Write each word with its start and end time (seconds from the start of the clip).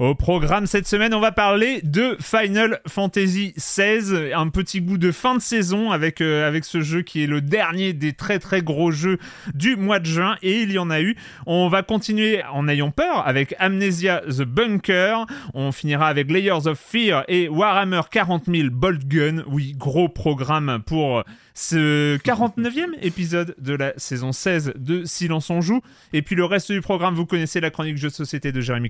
Au 0.00 0.14
programme 0.14 0.64
cette 0.64 0.88
semaine, 0.88 1.12
on 1.12 1.20
va 1.20 1.30
parler 1.30 1.82
de 1.82 2.16
Final 2.20 2.80
Fantasy 2.88 3.52
XVI, 3.58 4.32
un 4.32 4.48
petit 4.48 4.80
goût 4.80 4.96
de 4.96 5.12
fin 5.12 5.34
de 5.34 5.42
saison 5.42 5.90
avec, 5.90 6.22
euh, 6.22 6.48
avec 6.48 6.64
ce 6.64 6.80
jeu 6.80 7.02
qui 7.02 7.22
est 7.22 7.26
le 7.26 7.42
dernier 7.42 7.92
des 7.92 8.14
très 8.14 8.38
très 8.38 8.62
gros 8.62 8.90
jeux 8.92 9.18
du 9.52 9.76
mois 9.76 9.98
de 9.98 10.06
juin 10.06 10.36
et 10.40 10.62
il 10.62 10.72
y 10.72 10.78
en 10.78 10.88
a 10.88 11.02
eu. 11.02 11.18
On 11.44 11.68
va 11.68 11.82
continuer 11.82 12.42
en 12.50 12.66
ayant 12.66 12.90
peur 12.90 13.28
avec 13.28 13.54
Amnesia 13.58 14.22
The 14.26 14.44
Bunker, 14.44 15.26
on 15.52 15.70
finira 15.70 16.08
avec 16.08 16.30
Layers 16.30 16.66
of 16.66 16.78
Fear 16.78 17.24
et 17.28 17.50
Warhammer 17.50 18.00
40 18.10 18.46
000 18.46 18.68
Bolt 18.72 19.06
Gun. 19.06 19.42
Oui, 19.48 19.74
gros 19.76 20.08
programme 20.08 20.80
pour 20.86 21.24
ce 21.54 22.18
49e 22.18 22.94
épisode 23.02 23.54
de 23.58 23.74
la 23.74 23.92
saison 23.96 24.32
16 24.32 24.74
de 24.76 25.04
Silence 25.04 25.50
on 25.50 25.60
joue. 25.60 25.80
Et 26.12 26.22
puis 26.22 26.36
le 26.36 26.44
reste 26.44 26.72
du 26.72 26.80
programme, 26.80 27.14
vous 27.14 27.26
connaissez 27.26 27.60
la 27.60 27.70
chronique 27.70 27.96
jeu 27.96 28.08
de 28.08 28.14
société 28.14 28.52
de 28.52 28.60
Jérémy 28.60 28.88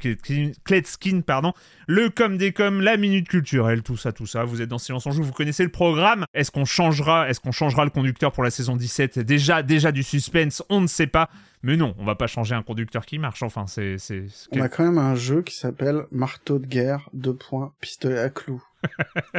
Kletskin, 0.64 1.20
pardon, 1.22 1.52
le 1.86 2.10
com 2.10 2.36
des 2.36 2.52
com, 2.52 2.80
la 2.80 2.96
minute 2.96 3.28
culturelle, 3.28 3.82
tout 3.82 3.96
ça, 3.96 4.12
tout 4.12 4.26
ça. 4.26 4.44
Vous 4.44 4.62
êtes 4.62 4.68
dans 4.68 4.78
Silence 4.78 5.06
on 5.06 5.12
joue, 5.12 5.22
vous 5.22 5.32
connaissez 5.32 5.64
le 5.64 5.70
programme. 5.70 6.24
Est-ce 6.34 6.50
qu'on 6.50 6.64
changera, 6.64 7.28
est-ce 7.28 7.40
qu'on 7.40 7.52
changera 7.52 7.84
le 7.84 7.90
conducteur 7.90 8.32
pour 8.32 8.44
la 8.44 8.50
saison 8.50 8.76
17 8.76 9.18
Déjà, 9.20 9.62
déjà 9.62 9.92
du 9.92 10.02
suspense, 10.02 10.62
on 10.68 10.80
ne 10.80 10.86
sait 10.86 11.06
pas. 11.06 11.30
Mais 11.62 11.76
non, 11.76 11.94
on 11.98 12.04
va 12.04 12.14
pas 12.14 12.26
changer 12.26 12.54
un 12.54 12.62
conducteur 12.62 13.04
qui 13.04 13.18
marche. 13.18 13.42
Enfin, 13.42 13.66
c'est, 13.66 13.98
c'est. 13.98 14.24
On 14.52 14.60
a 14.60 14.68
quand 14.68 14.84
même 14.84 14.98
un 14.98 15.14
jeu 15.14 15.42
qui 15.42 15.54
s'appelle 15.54 16.06
Marteau 16.10 16.58
de 16.58 16.66
guerre, 16.66 17.10
deux 17.12 17.34
points, 17.34 17.74
pistolet 17.80 18.18
à 18.18 18.30
clous. 18.30 18.62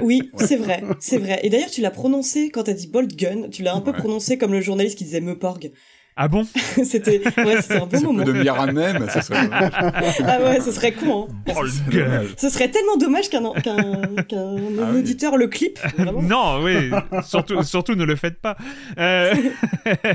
Oui, 0.01 0.29
c'est 0.37 0.57
vrai, 0.57 0.83
c'est 0.99 1.17
vrai. 1.17 1.39
Et 1.43 1.49
d'ailleurs, 1.49 1.69
tu 1.69 1.81
l'as 1.81 1.91
prononcé 1.91 2.49
quand 2.49 2.63
t'as 2.63 2.73
dit 2.73 2.87
Bolt 2.87 3.15
Gun, 3.15 3.49
tu 3.49 3.63
l'as 3.63 3.75
un 3.75 3.81
peu 3.81 3.93
prononcé 3.93 4.37
comme 4.37 4.53
le 4.53 4.61
journaliste 4.61 4.97
qui 4.97 5.03
disait 5.03 5.21
Meuporg. 5.21 5.71
Ah 6.17 6.27
bon? 6.27 6.45
C'était 6.83 7.21
ouais, 7.37 7.61
c'était 7.61 7.77
un 7.77 7.85
bon 7.85 8.01
moment. 8.01 8.23
De 8.23 8.47
un 8.47 8.71
même, 8.71 9.09
ça 9.09 9.21
serait 9.21 9.49
Ah 9.51 10.39
ouais, 10.41 10.59
ce 10.59 10.71
serait 10.71 10.91
con. 10.91 11.29
Hein. 11.47 12.23
ce 12.37 12.49
serait 12.49 12.69
tellement 12.69 12.97
dommage 12.97 13.29
qu'un 13.29 13.53
qu'un 13.53 14.55
ah 14.81 14.91
auditeur 14.93 15.37
le 15.37 15.47
clip. 15.47 15.79
Non, 15.97 16.61
oui, 16.61 16.91
surtout 17.23 17.63
surtout 17.63 17.95
ne 17.95 18.03
le 18.03 18.17
faites 18.17 18.41
pas. 18.41 18.57
Euh... 18.97 19.33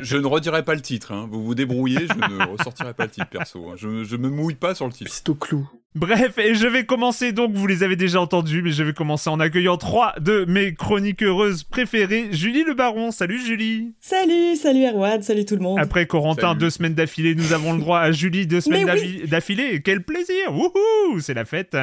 je 0.02 0.18
ne 0.18 0.26
redirai 0.26 0.64
pas 0.64 0.74
le 0.74 0.82
titre. 0.82 1.12
Hein. 1.12 1.28
Vous 1.30 1.42
vous 1.42 1.54
débrouillez, 1.54 2.06
je 2.06 2.34
ne 2.34 2.46
ressortirai 2.46 2.92
pas 2.92 3.04
le 3.04 3.10
titre 3.10 3.28
perso. 3.28 3.70
Hein. 3.70 3.74
Je 3.76 4.04
je 4.04 4.16
me 4.16 4.28
mouille 4.28 4.54
pas 4.54 4.74
sur 4.74 4.86
le 4.86 4.92
titre. 4.92 5.10
C'est 5.12 5.28
au 5.30 5.34
clou. 5.34 5.66
Bref, 5.94 6.36
et 6.36 6.54
je 6.54 6.66
vais 6.66 6.84
commencer 6.84 7.32
donc, 7.32 7.52
vous 7.54 7.66
les 7.66 7.82
avez 7.82 7.96
déjà 7.96 8.20
entendus, 8.20 8.60
mais 8.60 8.70
je 8.70 8.82
vais 8.82 8.92
commencer 8.92 9.30
en 9.30 9.40
accueillant 9.40 9.78
trois 9.78 10.14
de 10.20 10.44
mes 10.46 10.74
chroniques 10.74 11.22
heureuses 11.22 11.62
préférées. 11.62 12.26
Julie 12.32 12.64
Le 12.64 12.74
Baron, 12.74 13.12
salut 13.12 13.40
Julie. 13.42 13.94
Salut, 14.00 14.56
salut 14.56 14.84
Erwan, 14.84 15.22
salut 15.22 15.46
tout 15.46 15.56
le 15.56 15.62
monde. 15.62 15.78
Après 15.78 16.06
Corentin, 16.06 16.54
deux 16.54 16.68
semaines 16.68 16.92
d'affilée, 16.94 17.34
nous 17.34 17.54
avons 17.54 17.72
le 17.72 17.78
droit 17.78 18.00
à 18.00 18.12
Julie 18.12 18.46
deux 18.46 18.60
semaines 18.62 18.86
d'affilée. 19.26 19.80
Quel 19.80 20.02
plaisir 20.02 20.52
Wouhou 20.52 21.20
C'est 21.20 21.34
la 21.34 21.46
fête 21.46 21.74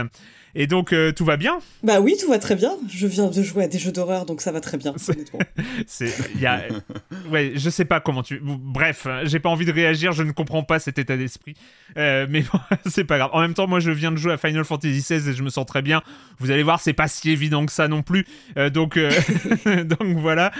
et 0.56 0.68
donc, 0.68 0.94
euh, 0.94 1.12
tout 1.12 1.26
va 1.26 1.38
bien? 1.38 1.60
Bah 1.82 2.00
oui, 2.00 2.16
tout 2.20 2.30
va 2.30 2.38
très 2.38 2.56
bien. 2.56 2.74
Je 2.88 3.08
viens 3.08 3.28
de 3.28 3.42
jouer 3.42 3.64
à 3.64 3.68
des 3.68 3.80
jeux 3.80 3.92
d'horreur, 3.92 4.26
donc 4.26 4.42
ça 4.42 4.52
va 4.52 4.62
très 4.62 4.78
bien, 4.78 4.94
honnêtement. 5.10 5.40
C'est, 5.88 6.14
y 6.40 6.46
a, 6.46 6.64
ouais, 7.32 7.54
je 7.56 7.70
sais 7.70 7.86
pas 7.86 8.00
comment 8.00 8.22
tu. 8.22 8.40
Bref, 8.42 9.08
j'ai 9.24 9.40
pas 9.40 9.50
envie 9.50 9.66
de 9.66 9.72
réagir, 9.72 10.12
je 10.12 10.22
ne 10.22 10.32
comprends 10.32 10.64
pas 10.64 10.80
cet 10.80 11.00
état 11.00 11.18
d'esprit. 11.18 11.56
Euh, 11.98 12.28
mais 12.30 12.42
bon, 12.42 12.60
c'est 12.90 13.04
pas 13.04 13.18
grave. 13.18 13.32
En 13.34 13.42
même 13.42 13.54
temps, 13.54 13.68
moi, 13.68 13.80
je 13.80 13.92
viens 13.92 14.12
de 14.12 14.18
jouer 14.18 14.34
à 14.34 14.38
Final 14.38 14.64
Fantasy 14.64 15.00
XVI 15.00 15.30
et 15.30 15.34
je 15.34 15.44
me 15.44 15.50
sens 15.50 15.66
très 15.66 15.82
bien. 15.82 16.02
Vous 16.40 16.52
allez 16.52 16.64
voir, 16.64 16.80
c'est 16.80 16.94
pas 16.94 17.08
si 17.08 17.32
évident 17.32 17.66
que 17.66 17.72
ça 17.72 17.88
non 17.88 18.04
plus. 18.04 18.26
Euh, 18.58 18.70
donc, 18.70 18.98
donc 19.66 20.18
voilà. 20.18 20.52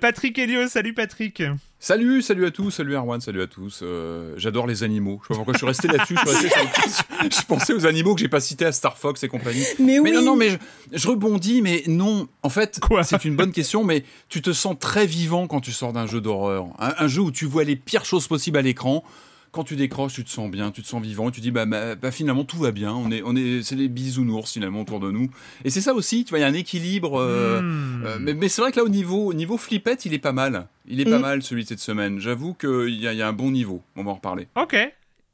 Patrick 0.00 0.38
Helio, 0.38 0.68
salut 0.68 0.94
Patrick. 0.94 1.42
Salut, 1.84 2.22
salut 2.22 2.46
à 2.46 2.52
tous, 2.52 2.70
salut 2.70 2.94
Erwan, 2.94 3.20
salut 3.20 3.42
à 3.42 3.48
tous. 3.48 3.80
Euh, 3.82 4.34
j'adore 4.36 4.68
les 4.68 4.84
animaux. 4.84 5.20
Je 5.20 5.26
sais 5.26 5.28
pas 5.30 5.38
pourquoi 5.38 5.54
je 5.54 5.58
suis 5.58 5.66
resté 5.66 5.88
là-dessus. 5.88 6.14
Je, 6.16 7.28
je, 7.40 7.44
pensais 7.44 7.72
aux 7.72 7.86
animaux 7.86 8.14
que 8.14 8.20
j'ai 8.20 8.28
pas 8.28 8.38
cités 8.38 8.64
à 8.64 8.70
Star 8.70 8.96
Fox 8.96 9.24
et 9.24 9.28
compagnie. 9.28 9.64
Mais, 9.80 9.98
oui. 9.98 10.12
non, 10.12 10.22
non, 10.22 10.36
mais 10.36 10.60
je, 10.92 11.08
rebondis, 11.08 11.60
mais 11.60 11.82
non. 11.88 12.28
En 12.44 12.50
fait, 12.50 12.78
c'est 13.02 13.24
une 13.24 13.34
bonne 13.34 13.50
question, 13.50 13.82
mais 13.82 14.04
tu 14.28 14.40
te 14.42 14.52
sens 14.52 14.76
très 14.78 15.06
vivant 15.06 15.48
quand 15.48 15.60
tu 15.60 15.72
sors 15.72 15.92
d'un 15.92 16.06
jeu 16.06 16.20
d'horreur. 16.20 16.66
un, 16.78 17.08
jeu 17.08 17.22
où 17.22 17.32
tu 17.32 17.46
vois 17.46 17.64
les 17.64 17.74
pires 17.74 18.04
choses 18.04 18.28
possibles 18.28 18.58
à 18.58 18.62
l'écran 18.62 19.02
quand 19.52 19.64
tu 19.64 19.76
décroches, 19.76 20.14
tu 20.14 20.24
te 20.24 20.30
sens 20.30 20.50
bien, 20.50 20.70
tu 20.70 20.82
te 20.82 20.86
sens 20.86 21.02
vivant, 21.02 21.28
et 21.28 21.32
tu 21.32 21.42
dis 21.42 21.50
bah, 21.50 21.66
bah, 21.66 21.94
bah, 21.94 22.10
finalement 22.10 22.44
tout 22.44 22.56
va 22.56 22.72
bien, 22.72 22.92
on 22.92 23.10
est, 23.10 23.22
on 23.24 23.36
est, 23.36 23.62
c'est 23.62 23.76
des 23.76 23.88
bisounours 23.88 24.50
finalement 24.50 24.80
autour 24.80 24.98
de 24.98 25.10
nous. 25.10 25.30
Et 25.64 25.70
c'est 25.70 25.82
ça 25.82 25.92
aussi, 25.92 26.24
tu 26.24 26.30
vois, 26.30 26.38
il 26.38 26.42
y 26.42 26.44
a 26.44 26.48
un 26.48 26.54
équilibre. 26.54 27.20
Euh, 27.20 27.60
hmm. 27.60 28.04
euh, 28.04 28.34
mais, 28.34 28.48
c'est 28.48 28.62
vrai 28.62 28.72
que 28.72 28.78
là 28.78 28.84
au 28.84 28.88
niveau, 28.88 29.26
au 29.26 29.34
niveau 29.34 29.58
flippette, 29.58 30.06
il 30.06 30.14
est 30.14 30.18
pas 30.18 30.32
mal. 30.32 30.66
Il 30.88 31.00
est 31.00 31.04
pas 31.04 31.18
mal 31.18 31.42
celui 31.42 31.62
de 31.62 31.68
cette 31.68 31.78
semaine. 31.78 32.18
J'avoue 32.18 32.54
qu'il 32.54 32.88
y, 32.88 33.02
y, 33.02 33.22
a 33.22 33.28
un 33.28 33.32
bon 33.32 33.50
niveau. 33.50 33.82
On 33.94 34.02
va 34.02 34.10
en 34.10 34.14
reparler. 34.14 34.48
Ok. 34.56 34.76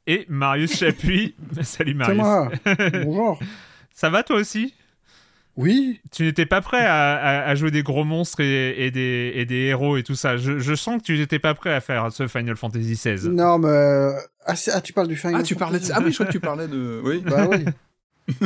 Et 0.05 0.25
Marius 0.27 0.77
Chapuis. 0.77 1.33
Salut 1.63 1.95
Marius. 1.95 2.23
Bonjour. 3.03 3.39
Ça 3.93 4.09
va 4.09 4.23
toi 4.23 4.37
aussi? 4.37 4.73
Oui. 5.59 5.99
Tu 6.11 6.23
n'étais 6.23 6.45
pas 6.45 6.61
prêt 6.61 6.85
à, 6.85 7.53
jouer 7.55 7.69
des 7.69 7.83
gros 7.83 8.05
monstres 8.05 8.39
et, 8.39 8.91
des, 8.91 9.45
héros 9.49 9.97
et 9.97 10.03
tout 10.03 10.15
ça. 10.15 10.37
Je, 10.37 10.75
sens 10.75 11.01
que 11.01 11.03
tu 11.03 11.17
n'étais 11.17 11.37
pas 11.37 11.53
prêt 11.53 11.73
à 11.73 11.81
faire 11.81 12.13
ce 12.13 12.27
Final 12.29 12.55
Fantasy 12.55 12.93
XVI. 12.93 13.27
Non, 13.27 13.59
mais... 13.59 13.67
Euh, 13.67 14.13
ah, 14.45 14.53
ah, 14.73 14.79
tu 14.79 14.93
parles 14.93 15.09
du 15.09 15.17
Final 15.17 15.41
ah, 15.41 15.43
tu 15.43 15.55
parlais 15.55 15.79
Ah 15.93 15.99
oui, 16.01 16.11
je 16.11 16.15
crois 16.15 16.27
que 16.27 16.31
tu 16.31 16.39
parlais 16.39 16.69
de... 16.69 17.01
Oui. 17.03 17.21
Bah 17.25 17.49
oui. 17.51 17.65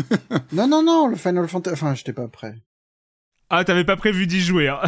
non, 0.53 0.67
non, 0.67 0.81
non, 0.81 1.07
le 1.07 1.15
Final 1.15 1.47
Fantasy... 1.47 1.73
Enfin, 1.73 1.93
j'étais 1.93 2.13
pas 2.13 2.27
prêt. 2.27 2.55
Ah, 3.51 3.63
t'avais 3.63 3.85
pas 3.85 3.95
prévu 3.95 4.25
d'y 4.25 4.41
jouer, 4.41 4.69
hein 4.69 4.81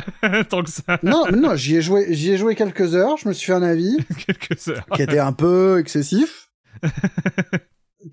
tant 0.49 0.63
que 0.63 0.71
ça. 0.71 0.97
Non, 1.03 1.25
non, 1.31 1.55
j'y 1.55 1.75
ai 1.75 1.83
joué, 1.83 2.07
j'y 2.09 2.31
ai 2.31 2.37
joué 2.37 2.55
quelques 2.55 2.95
heures. 2.95 3.17
Je 3.17 3.27
me 3.27 3.33
suis 3.33 3.45
fait 3.45 3.53
un 3.53 3.61
avis. 3.61 3.97
quelques 4.25 4.67
heures. 4.67 4.87
Qui 4.95 5.03
était 5.03 5.19
un 5.19 5.33
peu 5.33 5.77
excessif. 5.79 6.49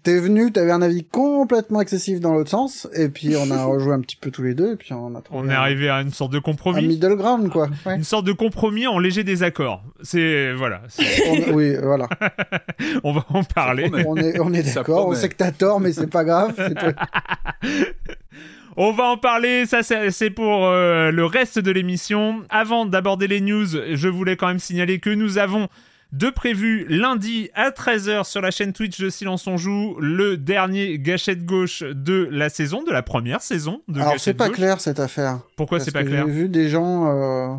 T'es 0.03 0.19
venu, 0.19 0.50
t'avais 0.53 0.71
un 0.71 0.83
avis 0.83 1.05
complètement 1.05 1.81
excessif 1.81 2.21
dans 2.21 2.33
l'autre 2.33 2.50
sens, 2.50 2.89
et 2.94 3.09
puis 3.09 3.35
on 3.37 3.50
a 3.50 3.65
rejoué 3.67 3.93
un 3.93 4.00
petit 4.00 4.17
peu 4.17 4.31
tous 4.31 4.43
les 4.43 4.55
deux, 4.55 4.73
et 4.73 4.77
puis 4.77 4.93
on 4.93 5.15
a 5.15 5.21
trouvé 5.21 5.41
On 5.44 5.50
est 5.50 5.55
arrivé 5.55 5.89
à 5.91 6.00
une 6.00 6.12
sorte 6.12 6.33
de 6.33 6.39
compromis. 6.39 6.79
un 6.85 6.89
middle 6.89 7.17
ground, 7.17 7.50
quoi. 7.50 7.69
Ouais. 7.87 7.97
Une 7.97 8.05
sorte 8.05 8.25
de 8.25 8.33
compromis 8.33 8.87
en 8.87 8.99
léger 8.99 9.25
désaccord. 9.25 9.83
C'est 10.03 10.53
voilà. 10.55 10.83
On- 11.29 11.53
oui, 11.53 11.75
voilà. 11.83 12.09
on 13.05 13.12
va 13.12 13.25
en 13.29 13.44
parler. 13.44 13.91
On 14.06 14.17
est, 14.17 14.41
on 14.41 14.53
est 14.53 14.62
Ça 14.62 14.81
d'accord. 14.81 15.09
On 15.09 15.15
sait 15.15 15.29
que 15.29 15.37
t'as 15.37 15.53
tort, 15.53 15.81
mais 15.81 15.93
c'est 15.93 16.11
pas 16.11 16.25
grave. 16.25 16.55
c'est 16.56 16.75
toi. 16.75 16.93
On 18.77 18.93
va 18.93 19.05
en 19.05 19.19
parler, 19.19 19.67
ça 19.67 19.83
c'est 19.83 20.11
c'est 20.11 20.31
pour 20.31 20.65
euh, 20.67 21.11
le 21.11 21.27
reste 21.27 21.59
de 21.59 21.71
l'émission. 21.71 22.43
Avant 22.49 22.87
d'aborder 22.87 23.27
les 23.29 23.43
news, 23.43 23.67
je 23.67 24.09
voulais 24.09 24.37
quand 24.37 24.47
même 24.49 24.59
signaler 24.59 24.99
que 24.99 25.11
nous 25.11 25.37
avons 25.37 25.69
de 26.12 26.29
prévu 26.31 26.85
lundi 26.88 27.49
à 27.55 27.70
13h 27.70 28.25
sur 28.25 28.41
la 28.43 28.50
chaîne 28.50 28.73
Twitch 28.73 29.00
de 29.00 29.09
Silence 29.09 29.47
on 29.47 29.56
Joue 29.56 29.97
le 29.99 30.37
dernier 30.37 30.99
gâchette 30.99 31.44
gauche 31.47 31.82
de 31.82 32.29
la 32.31 32.49
saison, 32.50 32.82
de 32.82 32.91
la 32.93 33.03
première 33.03 33.41
saison 33.43 33.81
de 33.88 34.00
Alors 34.00 34.20
c'est 34.20 34.35
pas 34.35 34.49
gauche. 34.49 34.56
clair 34.56 34.81
cette 34.81 35.00
affaire. 35.00 35.41
Pourquoi 35.56 35.81
c'est 35.81 35.91
pas 35.91 36.03
que 36.05 36.09
clair 36.09 36.25
J'ai 36.26 36.32
vu 36.32 36.49
des 36.50 36.69
gens 36.69 37.06
euh, 37.09 37.55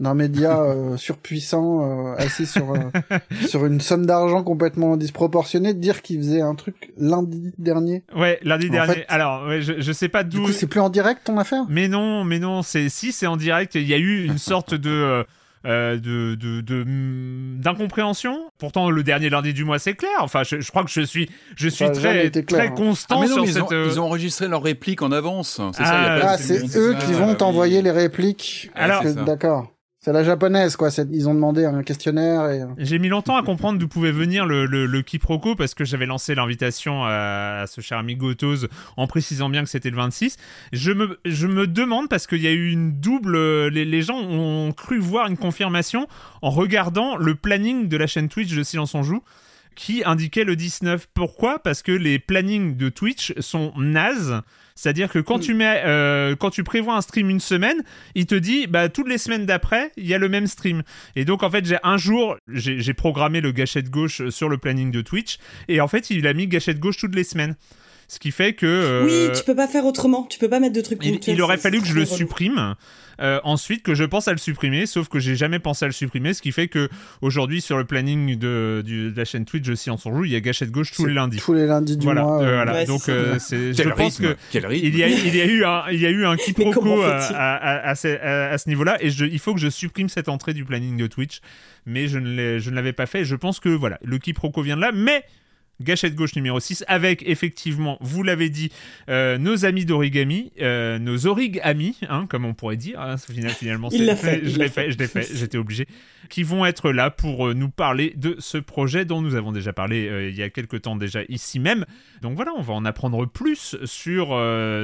d'un 0.00 0.14
média 0.14 0.60
euh, 0.60 0.96
surpuissant 0.96 2.10
euh, 2.10 2.16
assis 2.16 2.46
sur 2.46 2.72
euh, 2.72 2.78
sur 3.46 3.64
une 3.64 3.80
somme 3.80 4.06
d'argent 4.06 4.42
complètement 4.42 4.96
disproportionnée 4.96 5.72
dire 5.72 6.02
qu'ils 6.02 6.18
faisaient 6.18 6.40
un 6.40 6.56
truc 6.56 6.92
lundi 6.98 7.52
dernier. 7.58 8.02
Ouais, 8.16 8.40
lundi 8.42 8.68
En 8.70 8.72
dernier. 8.72 8.94
fait- 8.94 9.06
Alors, 9.08 9.46
ouais, 9.46 9.62
je, 9.62 9.74
je 9.80 9.92
sais 9.92 10.08
pas 10.08 10.24
Du 10.24 10.38
d'où. 10.38 10.46
coup, 10.46 10.52
c'est 10.52 10.66
plus 10.66 10.80
en 10.80 10.90
direct 10.90 11.20
ton 11.24 11.38
affaire? 11.38 11.64
Mais 11.68 11.86
non, 11.86 12.24
mais 12.24 12.40
non, 12.40 12.62
c'est 12.62 12.88
si 12.88 13.12
c'est 13.12 13.28
en 13.28 13.36
direct, 13.36 13.76
il 13.76 13.86
y 13.86 13.94
a 13.94 13.98
eu 13.98 14.24
une 14.24 14.38
sorte 14.38 14.74
de 14.74 15.24
euh, 15.66 15.96
de 15.96 16.34
de- 16.34 16.60
de, 16.60 16.82
hum, 16.82 17.56
d'incompréhension. 17.60 18.50
Pourtant, 18.58 18.90
le 18.90 19.02
dernier 19.02 19.30
lundi 19.30 19.52
du 19.54 19.64
mois, 19.64 19.78
c'est 19.78 19.94
clair. 19.94 20.10
Enfin, 20.20 20.42
je, 20.44 20.60
je 20.60 20.70
crois 20.70 20.84
que 20.84 20.90
je 20.90 21.00
suis 21.00 21.28
je 21.56 21.68
suis 21.68 21.90
très 21.92 22.30
clair, 22.30 22.46
très 22.46 22.66
hein. 22.68 22.70
constant 22.70 23.16
Ah, 23.18 23.22
mais 23.22 23.28
non, 23.28 23.34
sur 23.34 23.42
mais 23.42 23.48
ils, 23.48 23.52
cette. 23.54 23.62
ont, 23.62 23.68
euh, 23.72 23.86
ils 23.90 24.00
ont 24.00 24.04
enregistré 24.04 24.48
leur 24.48 24.62
réplique 24.62 25.02
en 25.02 25.12
avance. 25.12 25.60
C'est 25.72 25.82
Ah, 25.82 25.86
ça, 25.86 25.98
il 26.00 26.02
y 26.02 26.06
a 26.06 26.20
pas 26.20 26.36
Ah, 26.38 26.78
eux 26.78 26.94
qui 27.06 27.12
vont 27.12 27.30
oui. 27.30 27.36
t'envoyer 27.36 27.82
les 27.82 27.90
répliques. 27.90 28.70
Alors-. 28.74 29.04
D'accord. 29.24 29.68
C'est 30.04 30.12
la 30.12 30.22
japonaise, 30.22 30.76
quoi. 30.76 30.90
Ils 31.12 31.30
ont 31.30 31.34
demandé 31.34 31.64
un 31.64 31.82
questionnaire 31.82 32.50
et. 32.50 32.60
J'ai 32.76 32.98
mis 32.98 33.08
longtemps 33.08 33.36
à 33.36 33.42
comprendre 33.42 33.78
d'où 33.78 33.88
pouvait 33.88 34.12
venir 34.12 34.44
le, 34.44 34.66
le, 34.66 35.02
quiproquo 35.02 35.54
parce 35.54 35.72
que 35.72 35.86
j'avais 35.86 36.04
lancé 36.04 36.34
l'invitation 36.34 37.04
à, 37.06 37.64
ce 37.66 37.80
cher 37.80 37.96
ami 37.96 38.14
Gotos 38.14 38.66
en 38.98 39.06
précisant 39.06 39.48
bien 39.48 39.62
que 39.64 39.70
c'était 39.70 39.88
le 39.88 39.96
26. 39.96 40.36
Je 40.74 40.92
me, 40.92 41.18
je 41.24 41.46
me 41.46 41.66
demande 41.66 42.10
parce 42.10 42.26
qu'il 42.26 42.42
y 42.42 42.46
a 42.46 42.52
eu 42.52 42.70
une 42.70 43.00
double. 43.00 43.34
euh, 43.34 43.70
Les, 43.70 43.86
les 43.86 44.02
gens 44.02 44.18
ont 44.20 44.72
cru 44.72 44.98
voir 44.98 45.26
une 45.26 45.38
confirmation 45.38 46.06
en 46.42 46.50
regardant 46.50 47.16
le 47.16 47.34
planning 47.34 47.88
de 47.88 47.96
la 47.96 48.06
chaîne 48.06 48.28
Twitch 48.28 48.54
de 48.54 48.62
Silence 48.62 48.94
on 48.94 49.02
Joue 49.02 49.22
qui 49.74 50.02
indiquait 50.04 50.44
le 50.44 50.54
19. 50.54 51.08
Pourquoi? 51.14 51.60
Parce 51.60 51.80
que 51.80 51.92
les 51.92 52.18
plannings 52.18 52.76
de 52.76 52.90
Twitch 52.90 53.32
sont 53.40 53.72
nazes. 53.78 54.42
C'est-à-dire 54.74 55.08
que 55.08 55.20
quand 55.20 55.38
tu 55.38 55.54
mets, 55.54 55.82
euh, 55.84 56.34
quand 56.34 56.50
tu 56.50 56.64
prévois 56.64 56.96
un 56.96 57.00
stream 57.00 57.30
une 57.30 57.40
semaine, 57.40 57.82
il 58.14 58.26
te 58.26 58.34
dit, 58.34 58.66
bah 58.66 58.88
toutes 58.88 59.08
les 59.08 59.18
semaines 59.18 59.46
d'après, 59.46 59.92
il 59.96 60.06
y 60.06 60.14
a 60.14 60.18
le 60.18 60.28
même 60.28 60.48
stream. 60.48 60.82
Et 61.14 61.24
donc 61.24 61.42
en 61.44 61.50
fait, 61.50 61.64
j'ai 61.64 61.78
un 61.84 61.96
jour, 61.96 62.36
j'ai 62.48 62.80
j'ai 62.80 62.94
programmé 62.94 63.40
le 63.40 63.52
gâchette 63.52 63.88
gauche 63.88 64.28
sur 64.30 64.48
le 64.48 64.58
planning 64.58 64.90
de 64.90 65.00
Twitch, 65.00 65.38
et 65.68 65.80
en 65.80 65.86
fait, 65.86 66.10
il 66.10 66.26
a 66.26 66.32
mis 66.32 66.48
gâchette 66.48 66.80
gauche 66.80 66.96
toutes 66.96 67.14
les 67.14 67.24
semaines. 67.24 67.54
Ce 68.08 68.18
qui 68.18 68.30
fait 68.30 68.52
que 68.52 68.66
euh, 68.66 69.04
Oui, 69.04 69.38
tu 69.38 69.44
peux 69.44 69.54
pas 69.56 69.66
faire 69.68 69.84
autrement. 69.86 70.24
Tu 70.28 70.38
peux 70.38 70.48
pas 70.48 70.60
mettre 70.60 70.74
de 70.74 70.80
trucs 70.80 70.98
il, 71.04 71.18
il 71.26 71.42
aurait 71.42 71.56
fallu 71.58 71.80
que 71.80 71.86
je 71.86 71.94
le 71.94 72.02
relou. 72.02 72.16
supprime. 72.16 72.74
euh, 73.20 73.40
ensuite, 73.44 73.82
que 73.82 73.94
je 73.94 74.02
pense 74.04 74.26
à 74.28 74.32
le 74.32 74.38
supprimer, 74.38 74.86
sauf 74.86 75.08
que 75.08 75.18
j'ai 75.20 75.36
jamais 75.36 75.58
pensé 75.60 75.84
à 75.84 75.88
le 75.88 75.92
supprimer, 75.92 76.34
ce 76.34 76.42
qui 76.42 76.50
fait 76.52 76.66
que 76.68 76.88
aujourd'hui 77.22 77.60
sur 77.60 77.78
le 77.78 77.84
planning 77.84 78.36
de, 78.36 79.12
la 79.16 79.24
chaîne 79.24 79.44
Twitch 79.44 79.62
de 79.64 79.74
Silence 79.74 80.04
on 80.06 80.14
Joue, 80.16 80.24
il 80.24 80.32
y 80.32 80.36
a 80.36 80.40
gâchette 80.40 80.70
gauche 80.70 80.90
tous 80.92 81.06
les 81.06 81.14
lundis. 81.14 81.38
Tous 81.38 81.54
les 81.54 81.66
lundis 81.66 81.96
du 81.96 82.04
Voilà, 82.04 82.22
mois. 82.22 82.42
euh, 82.42 82.46
euh, 82.46 82.54
voilà. 82.56 82.72
Ouais, 82.74 82.84
donc 82.86 83.02
c'est 83.02 83.12
euh, 83.12 83.38
je 83.72 83.88
pense 83.90 84.18
rythme, 84.18 84.34
que 84.34 84.38
quel 84.50 84.66
rythme. 84.66 84.86
il 84.86 84.96
y, 84.98 85.02
a, 85.04 85.08
il 85.08 85.34
y 85.36 85.40
a 85.40 85.46
eu 85.46 85.64
un, 85.64 85.84
il 85.92 86.00
y 86.00 86.06
a 86.06 86.10
eu 86.10 86.26
un 86.26 86.36
quiproquo 86.38 87.02
à, 87.02 87.16
à, 87.18 87.54
à- 87.54 87.88
à 87.90 87.94
ce, 87.94 88.08
à- 88.20 88.50
à 88.50 88.58
ce 88.58 88.68
niveau-là, 88.68 88.96
et 89.00 89.10
je, 89.10 89.24
il 89.24 89.38
faut 89.38 89.54
que 89.54 89.60
je 89.60 89.68
supprime 89.70 90.08
cette 90.08 90.28
entrée 90.28 90.52
du 90.52 90.64
planning 90.64 90.96
de 90.96 91.06
Twitch, 91.06 91.40
mais 91.86 92.08
je 92.08 92.18
ne, 92.18 92.58
je 92.58 92.70
ne 92.70 92.74
l'avais 92.74 92.92
pas 92.92 93.06
fait. 93.06 93.20
et 93.20 93.24
Je 93.24 93.36
pense 93.36 93.60
que 93.60 93.68
voilà, 93.68 93.98
le 94.04 94.18
quiproquo 94.18 94.60
vient 94.62 94.76
de 94.76 94.80
là, 94.82 94.90
mais 94.92 95.22
Gâchette 95.80 96.14
gauche 96.14 96.36
numéro 96.36 96.60
6 96.60 96.84
avec 96.86 97.22
effectivement, 97.26 97.98
vous 98.00 98.22
l'avez 98.22 98.48
dit, 98.48 98.70
euh, 99.08 99.38
nos 99.38 99.64
amis 99.64 99.84
d'origami, 99.84 100.52
euh, 100.60 100.98
nos 100.98 101.26
orig-amis, 101.26 101.96
hein, 102.08 102.26
comme 102.28 102.44
on 102.44 102.54
pourrait 102.54 102.76
dire. 102.76 103.00
hein, 103.00 103.16
final- 103.16 103.50
finalement, 103.50 103.88
Il 103.90 103.98
c'est- 103.98 104.04
l'a 104.04 104.16
fait, 104.16 104.40
Je 104.44 104.50
l'ai 104.58 104.64
l'a 104.64 104.70
fait, 104.70 104.84
fait. 104.84 104.90
je 104.92 104.98
l'ai 104.98 105.06
fait, 105.08 105.28
j'étais 105.34 105.58
obligé. 105.58 105.86
Qui 106.30 106.42
vont 106.42 106.64
être 106.64 106.90
là 106.90 107.10
pour 107.10 107.48
euh, 107.48 107.54
nous 107.54 107.68
parler 107.68 108.14
de 108.16 108.36
ce 108.38 108.56
projet 108.56 109.04
dont 109.04 109.20
nous 109.20 109.34
avons 109.34 109.52
déjà 109.52 109.72
parlé 109.72 110.08
euh, 110.08 110.28
il 110.30 110.36
y 110.36 110.42
a 110.42 110.48
quelques 110.48 110.82
temps 110.82 110.96
déjà 110.96 111.20
ici 111.28 111.58
même. 111.58 111.84
Donc 112.22 112.36
voilà, 112.36 112.52
on 112.56 112.62
va 112.62 112.72
en 112.72 112.84
apprendre 112.84 113.26
plus 113.26 113.76
sur, 113.84 114.28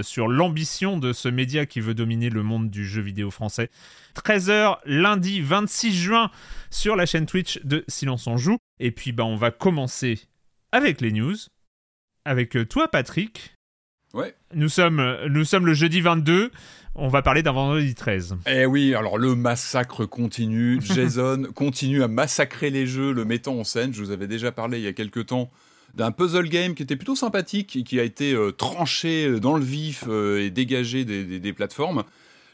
sur 0.03 0.29
l'ambition 0.29 0.99
de 0.99 1.13
ce 1.13 1.29
média 1.29 1.67
qui 1.67 1.81
veut 1.81 1.95
dominer 1.95 2.29
le 2.31 2.43
monde 2.43 2.69
du 2.69 2.85
jeu 2.87 3.01
vidéo 3.01 3.31
français. 3.31 3.71
13h 4.15 4.79
lundi 4.87 5.41
26 5.41 5.95
juin 5.97 6.31
sur 6.71 6.97
la 6.97 7.07
chaîne 7.07 7.27
Twitch 7.27 7.61
de 7.65 7.85
Silence 7.89 8.27
on 8.27 8.37
Joue. 8.37 8.59
Et 8.81 8.91
puis 8.91 9.13
bah, 9.13 9.25
on 9.25 9.37
va 9.37 9.51
commencer 9.51 10.19
avec 10.73 11.01
les 11.01 11.13
news. 11.13 11.37
Avec 12.25 12.57
euh, 12.57 12.65
toi 12.67 12.89
Patrick. 12.89 13.55
Ouais. 14.13 14.35
Nous 14.55 14.69
sommes, 14.69 15.01
euh, 15.01 15.29
nous 15.29 15.45
sommes 15.45 15.67
le 15.67 15.75
jeudi 15.75 16.01
22. 16.01 16.51
On 16.97 17.09
va 17.09 17.23
parler 17.23 17.43
d'un 17.43 17.53
vendredi 17.53 17.95
13. 17.95 18.37
Eh 18.47 18.67
oui, 18.67 18.95
alors 18.95 19.17
le 19.19 19.35
massacre 19.37 20.05
continue. 20.07 20.81
Jason 20.83 21.45
continue 21.55 22.03
à 22.03 22.09
massacrer 22.09 22.71
les 22.71 22.87
jeux, 22.87 23.13
le 23.13 23.25
mettant 23.25 23.55
en 23.59 23.65
scène. 23.65 23.95
Je 23.95 24.03
vous 24.03 24.11
avais 24.11 24.27
déjà 24.27 24.51
parlé 24.53 24.79
il 24.79 24.85
y 24.85 24.89
a 24.89 24.93
quelques 24.93 25.27
temps 25.27 25.51
d'un 25.95 26.11
puzzle 26.13 26.49
game 26.49 26.75
qui 26.75 26.83
était 26.83 26.97
plutôt 26.97 27.17
sympathique 27.17 27.77
et 27.77 27.83
qui 27.85 27.99
a 27.99 28.03
été 28.05 28.33
euh, 28.33 28.51
tranché 28.53 29.41
dans 29.41 29.57
le 29.57 29.65
vif 29.65 30.05
euh, 30.09 30.41
et 30.45 30.51
dégagé 30.51 31.05
des, 31.05 31.25
des- 31.25 31.41
des 31.41 31.53
plateformes. 31.53 32.05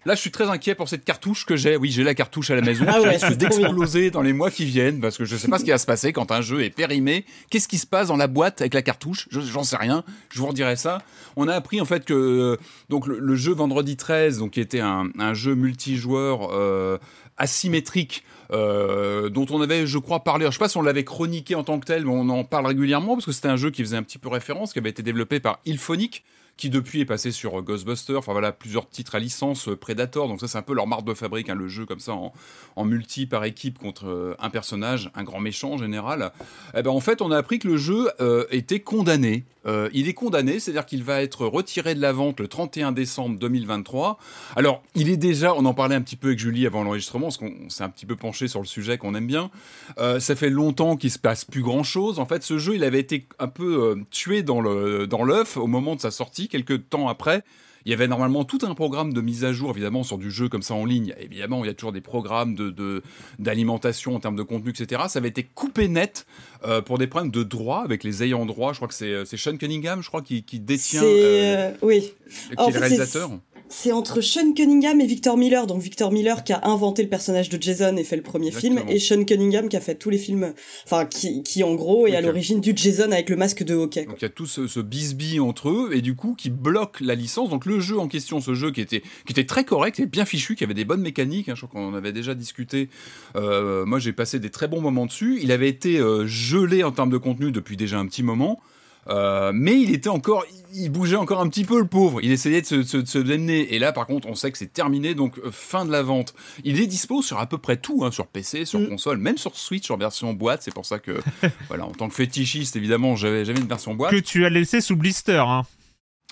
Là, 0.06 0.14
je 0.14 0.20
suis 0.20 0.30
très 0.30 0.48
inquiet 0.48 0.74
pour 0.74 0.88
cette 0.88 1.04
cartouche 1.04 1.44
que 1.44 1.56
j'ai. 1.56 1.76
Oui, 1.76 1.90
j'ai 1.90 2.04
la 2.04 2.14
cartouche 2.14 2.50
à 2.50 2.54
la 2.54 2.62
maison. 2.62 2.84
Ah 2.88 3.00
ouais, 3.02 3.10
risque 3.16 3.34
d'exploser 3.34 4.10
dans 4.10 4.22
les 4.22 4.32
mois 4.32 4.50
qui 4.50 4.64
viennent 4.64 5.00
parce 5.00 5.18
que 5.18 5.24
je 5.24 5.36
sais 5.36 5.48
pas 5.48 5.58
ce 5.58 5.64
qui 5.64 5.70
va 5.70 5.78
se 5.78 5.84
passer 5.86 6.12
quand 6.12 6.30
un 6.32 6.40
jeu 6.40 6.62
est 6.62 6.70
périmé. 6.70 7.24
Qu'est-ce 7.50 7.66
qui 7.68 7.76
se 7.78 7.86
passe 7.86 8.08
dans 8.08 8.16
la 8.16 8.28
boîte 8.28 8.60
avec 8.62 8.72
la 8.72 8.82
cartouche? 8.82 9.26
Je- 9.30 9.40
J'en 9.40 9.64
sais 9.64 9.76
rien. 9.76 10.04
Je 10.32 10.38
vous 10.38 10.46
redirai 10.46 10.76
ça. 10.76 11.02
On 11.36 11.48
a 11.48 11.54
appris 11.54 11.80
en 11.80 11.84
fait 11.84 12.04
que 12.04 12.14
euh, 12.14 12.56
donc 12.88 13.06
le, 13.06 13.18
le 13.18 13.36
jeu 13.36 13.52
Vendredi 13.52 13.96
13, 13.96 14.38
donc 14.38 14.52
qui 14.52 14.60
était 14.60 14.80
un, 14.80 15.10
un 15.18 15.34
jeu 15.34 15.54
multijoueur 15.54 16.50
euh, 16.52 16.98
asymétrique. 17.36 18.24
euh, 18.52 19.28
dont 19.28 19.46
on 19.50 19.60
avait, 19.60 19.86
je 19.88 19.98
crois, 19.98 20.22
parlé. 20.22 20.44
Alors, 20.44 20.52
je 20.52 20.58
sais 20.58 20.62
pas 20.64 20.68
si 20.68 20.76
on 20.76 20.82
l'avait 20.82 21.02
chroniqué 21.02 21.56
en 21.56 21.64
tant 21.64 21.80
que 21.80 21.84
tel, 21.84 22.04
mais 22.04 22.12
on 22.12 22.28
en 22.28 22.44
parle 22.44 22.66
régulièrement 22.66 23.14
parce 23.14 23.26
que 23.26 23.32
c'était 23.32 23.48
un 23.48 23.56
jeu 23.56 23.70
qui 23.72 23.82
faisait 23.82 23.96
un 23.96 24.04
petit 24.04 24.18
peu 24.18 24.28
référence, 24.28 24.72
qui 24.72 24.78
avait 24.78 24.90
été 24.90 25.02
développé 25.02 25.40
par 25.40 25.58
Ilphonic, 25.66 26.22
qui 26.56 26.70
depuis 26.70 27.00
est 27.00 27.06
passé 27.06 27.32
sur 27.32 27.58
euh, 27.58 27.62
Ghostbusters, 27.62 28.18
enfin 28.18 28.32
voilà, 28.32 28.52
plusieurs 28.52 28.88
titres 28.88 29.14
à 29.14 29.18
licence, 29.18 29.68
euh, 29.68 29.76
Predator, 29.76 30.28
donc 30.28 30.40
ça 30.40 30.48
c'est 30.48 30.58
un 30.58 30.62
peu 30.62 30.74
leur 30.74 30.86
marque 30.86 31.04
de 31.04 31.14
fabrique, 31.14 31.50
hein, 31.50 31.54
le 31.54 31.68
jeu 31.68 31.84
comme 31.84 32.00
ça 32.00 32.12
en, 32.14 32.84
multi 32.84 33.26
par 33.26 33.44
équipe 33.44 33.78
contre 33.78 34.06
euh, 34.06 34.34
un 34.38 34.48
personnage, 34.48 35.10
un 35.14 35.24
grand 35.24 35.40
méchant 35.40 35.72
en 35.72 35.78
général. 35.78 36.32
Eh 36.76 36.82
ben 36.82 36.90
en 36.90 37.00
fait 37.00 37.20
on 37.20 37.30
a 37.30 37.36
appris 37.36 37.58
que 37.58 37.68
le 37.68 37.76
jeu 37.76 38.08
était 38.50 38.80
condamné. 38.80 39.44
Il 39.92 40.06
est 40.06 40.14
condamné, 40.14 40.60
c'est-à-dire 40.60 40.86
qu'il 40.86 41.02
va 41.02 41.22
être 41.22 41.44
retiré 41.44 41.96
de 41.96 42.00
la 42.00 42.12
vente 42.12 42.38
le 42.38 42.46
31 42.46 42.92
décembre 42.92 43.36
2023. 43.40 44.16
Alors 44.54 44.80
il 44.94 45.10
est 45.10 45.16
déjà, 45.16 45.54
on 45.54 45.64
en 45.64 45.74
parlait 45.74 45.96
un 45.96 46.02
petit 46.02 46.14
peu 46.14 46.28
avec 46.28 46.38
Julie 46.38 46.66
avant 46.66 46.84
l'enregistrement, 46.84 47.26
parce 47.26 47.38
qu'on 47.38 47.68
s'est 47.68 47.82
un 47.82 47.88
petit 47.88 48.06
peu 48.06 48.14
penché 48.14 48.46
sur 48.46 48.60
le 48.60 48.66
sujet 48.66 48.96
qu'on 48.96 49.16
aime 49.16 49.26
bien. 49.26 49.50
Ça 49.96 50.36
fait 50.36 50.50
longtemps 50.50 50.96
qu'il 50.96 51.10
se 51.10 51.18
passe 51.18 51.44
plus 51.44 51.62
grand-chose. 51.62 52.20
En 52.20 52.26
fait 52.26 52.44
ce 52.44 52.58
jeu 52.58 52.76
il 52.76 52.84
avait 52.84 53.00
été 53.00 53.26
un 53.40 53.48
peu 53.48 54.00
tué 54.10 54.44
dans 54.44 54.60
le 54.60 55.08
dans 55.08 55.24
l'œuf 55.24 55.56
au 55.56 55.66
moment 55.66 55.96
de 55.96 56.00
sa 56.00 56.12
sortie 56.12 56.45
quelques 56.48 56.88
temps 56.88 57.08
après. 57.08 57.42
Il 57.86 57.90
y 57.90 57.92
avait 57.92 58.08
normalement 58.08 58.44
tout 58.44 58.58
un 58.62 58.74
programme 58.74 59.12
de 59.12 59.20
mise 59.20 59.44
à 59.44 59.52
jour, 59.52 59.70
évidemment, 59.70 60.02
sur 60.02 60.18
du 60.18 60.28
jeu 60.28 60.48
comme 60.48 60.62
ça 60.62 60.74
en 60.74 60.84
ligne. 60.84 61.14
Évidemment, 61.20 61.62
il 61.62 61.68
y 61.68 61.70
a 61.70 61.74
toujours 61.74 61.92
des 61.92 62.00
programmes 62.00 62.56
de, 62.56 63.02
d'alimentation 63.38 64.16
en 64.16 64.18
termes 64.18 64.34
de 64.34 64.42
contenu, 64.42 64.70
etc. 64.70 65.02
Ça 65.06 65.20
avait 65.20 65.28
été 65.28 65.44
coupé 65.44 65.86
net 65.86 66.26
euh, 66.64 66.82
pour 66.82 66.98
des 66.98 67.06
problèmes 67.06 67.30
de 67.30 67.44
droit 67.44 67.82
avec 67.84 68.02
les 68.02 68.24
ayants 68.24 68.44
droit. 68.44 68.72
Je 68.72 68.78
crois 68.78 68.88
que 68.88 68.94
c'est, 68.94 69.12
euh, 69.12 69.24
Sean 69.24 69.56
Cunningham, 69.56 70.02
je 70.02 70.08
crois, 70.08 70.20
qui, 70.20 70.42
qui 70.42 70.58
détient, 70.58 71.04
euh, 71.04 71.70
euh, 71.70 71.72
oui, 71.80 72.12
qui 72.28 72.56
en 72.56 72.66
est 72.66 72.72
fait, 72.72 72.78
le 72.78 72.86
réalisateur. 72.86 73.30
C'est 73.68 73.92
entre 73.92 74.20
Sean 74.20 74.52
Cunningham 74.52 75.00
et 75.00 75.06
Victor 75.06 75.36
Miller. 75.36 75.66
Donc 75.66 75.80
Victor 75.80 76.12
Miller 76.12 76.44
qui 76.44 76.52
a 76.52 76.66
inventé 76.66 77.02
le 77.02 77.08
personnage 77.08 77.48
de 77.48 77.60
Jason 77.60 77.96
et 77.96 78.04
fait 78.04 78.16
le 78.16 78.22
premier 78.22 78.48
Exactement. 78.48 78.80
film, 78.80 78.88
et 78.90 78.98
Sean 78.98 79.24
Cunningham 79.24 79.68
qui 79.68 79.76
a 79.76 79.80
fait 79.80 79.94
tous 79.94 80.10
les 80.10 80.18
films, 80.18 80.52
enfin 80.84 81.06
qui, 81.06 81.42
qui 81.42 81.62
en 81.64 81.74
gros 81.74 82.06
est 82.06 82.14
à 82.16 82.20
l'origine 82.20 82.60
du 82.60 82.72
Jason 82.74 83.10
avec 83.12 83.28
le 83.30 83.36
masque 83.36 83.62
de 83.64 83.74
hockey. 83.74 84.04
quoi. 84.04 84.12
Donc 84.12 84.22
il 84.22 84.24
y 84.24 84.26
a 84.26 84.30
tout 84.30 84.46
ce, 84.46 84.66
ce 84.66 84.80
bisbille 84.80 85.40
entre 85.40 85.70
eux 85.70 85.90
et 85.92 86.00
du 86.00 86.14
coup 86.14 86.34
qui 86.36 86.50
bloque 86.50 87.00
la 87.00 87.14
licence. 87.14 87.50
Donc 87.50 87.66
le 87.66 87.80
jeu 87.80 87.98
en 87.98 88.08
question, 88.08 88.40
ce 88.40 88.54
jeu 88.54 88.70
qui 88.70 88.80
était 88.80 89.00
qui 89.00 89.32
était 89.32 89.46
très 89.46 89.64
correct 89.64 90.00
et 90.00 90.06
bien 90.06 90.24
fichu, 90.24 90.54
qui 90.56 90.64
avait 90.64 90.74
des 90.74 90.84
bonnes 90.84 91.02
mécaniques. 91.02 91.48
hein, 91.48 91.54
je 91.54 91.66
crois 91.66 91.80
qu'on 91.80 91.88
en 91.88 91.94
avait 91.94 92.12
déjà 92.12 92.34
discuté. 92.34 92.88
Euh, 93.36 93.84
moi 93.86 93.98
j'ai 93.98 94.12
passé 94.12 94.38
des 94.38 94.50
très 94.50 94.68
bons 94.68 94.80
moments 94.80 95.06
dessus. 95.06 95.38
Il 95.42 95.52
avait 95.52 95.68
été 95.68 95.98
euh, 95.98 96.26
gelé 96.26 96.82
en 96.84 96.92
termes 96.92 97.10
de 97.10 97.18
contenu 97.18 97.52
depuis 97.52 97.76
déjà 97.76 97.98
un 97.98 98.06
petit 98.06 98.22
moment. 98.22 98.60
Euh, 99.08 99.52
mais 99.54 99.80
il 99.80 99.94
était 99.94 100.08
encore, 100.08 100.44
il 100.74 100.90
bougeait 100.90 101.16
encore 101.16 101.40
un 101.40 101.48
petit 101.48 101.64
peu 101.64 101.78
le 101.78 101.86
pauvre. 101.86 102.20
Il 102.22 102.32
essayait 102.32 102.60
de 102.60 102.66
se, 102.66 102.82
se, 102.82 103.18
démener. 103.18 103.74
Et 103.74 103.78
là, 103.78 103.92
par 103.92 104.06
contre, 104.06 104.28
on 104.28 104.34
sait 104.34 104.50
que 104.50 104.58
c'est 104.58 104.72
terminé, 104.72 105.14
donc 105.14 105.38
euh, 105.38 105.50
fin 105.50 105.84
de 105.84 105.92
la 105.92 106.02
vente. 106.02 106.34
Il 106.64 106.80
est 106.80 106.86
dispo 106.86 107.22
sur 107.22 107.38
à 107.38 107.46
peu 107.46 107.58
près 107.58 107.76
tout, 107.76 108.04
hein, 108.04 108.10
sur 108.10 108.26
PC, 108.26 108.64
sur 108.64 108.80
mm. 108.80 108.88
console, 108.88 109.18
même 109.18 109.38
sur 109.38 109.56
Switch 109.56 109.90
en 109.90 109.96
version 109.96 110.32
boîte. 110.32 110.62
C'est 110.62 110.74
pour 110.74 110.86
ça 110.86 110.98
que, 110.98 111.20
voilà, 111.68 111.86
en 111.86 111.92
tant 111.92 112.08
que 112.08 112.14
fétichiste, 112.14 112.76
évidemment, 112.76 113.16
j'avais 113.16 113.44
jamais 113.44 113.60
une 113.60 113.68
version 113.68 113.94
boîte. 113.94 114.10
Que 114.10 114.16
tu 114.16 114.44
as 114.44 114.50
laissé 114.50 114.80
sous 114.80 114.96
blister, 114.96 115.44
hein. 115.46 115.62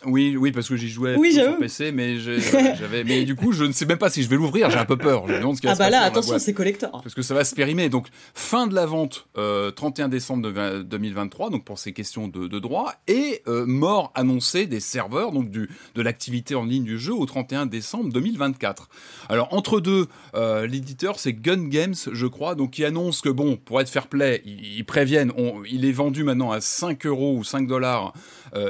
Oui, 0.06 0.36
oui, 0.36 0.52
parce 0.52 0.68
que 0.68 0.76
j'y 0.76 0.88
jouais 0.88 1.14
sur 1.32 1.58
PC, 1.58 1.92
mais 1.92 2.18
j'avais, 2.18 3.04
mais 3.04 3.24
du 3.24 3.34
coup, 3.36 3.52
je 3.52 3.64
ne 3.64 3.72
sais 3.72 3.86
même 3.86 3.98
pas 3.98 4.10
si 4.10 4.22
je 4.22 4.28
vais 4.28 4.36
l'ouvrir. 4.36 4.70
J'ai 4.70 4.78
un 4.78 4.84
peu 4.84 4.96
peur. 4.96 5.24
ah 5.28 5.74
bah 5.74 5.90
là, 5.90 6.02
attention, 6.02 6.38
c'est 6.38 6.52
collector. 6.52 7.00
Parce 7.02 7.14
que 7.14 7.22
ça 7.22 7.34
va 7.34 7.44
se 7.44 7.54
périmer. 7.54 7.88
Donc, 7.88 8.08
fin 8.34 8.66
de 8.66 8.74
la 8.74 8.86
vente, 8.86 9.26
31 9.34 10.06
euh, 10.06 10.08
décembre 10.08 10.82
2023, 10.82 11.50
donc 11.50 11.64
pour 11.64 11.78
ces 11.78 11.92
questions 11.92 12.28
de, 12.28 12.58
droit, 12.58 12.92
et 13.08 13.42
euh, 13.48 13.66
mort 13.66 14.12
annoncée 14.14 14.66
des 14.66 14.80
serveurs, 14.80 15.32
donc 15.32 15.50
du, 15.50 15.68
de 15.94 16.02
l'activité 16.02 16.54
en 16.54 16.64
ligne 16.64 16.84
du 16.84 16.98
jeu 16.98 17.14
au 17.14 17.26
31 17.26 17.66
décembre 17.66 18.12
2024. 18.12 18.88
Alors, 19.28 19.52
entre 19.52 19.80
deux, 19.80 20.06
euh, 20.34 20.66
l'éditeur, 20.66 21.18
c'est 21.18 21.32
Gun 21.32 21.68
Games, 21.68 21.94
je 22.12 22.26
crois, 22.26 22.54
donc 22.54 22.72
qui 22.72 22.84
annonce 22.84 23.20
que 23.20 23.28
bon, 23.28 23.56
pour 23.56 23.80
être 23.80 23.88
fair 23.88 24.06
play, 24.06 24.42
ils, 24.44 24.84
préviennent, 24.84 25.32
il 25.70 25.84
est 25.84 25.92
vendu 25.92 26.24
maintenant 26.24 26.50
à 26.50 26.60
5 26.60 27.06
euros 27.06 27.36
ou 27.36 27.44
5 27.44 27.66
dollars 27.66 28.12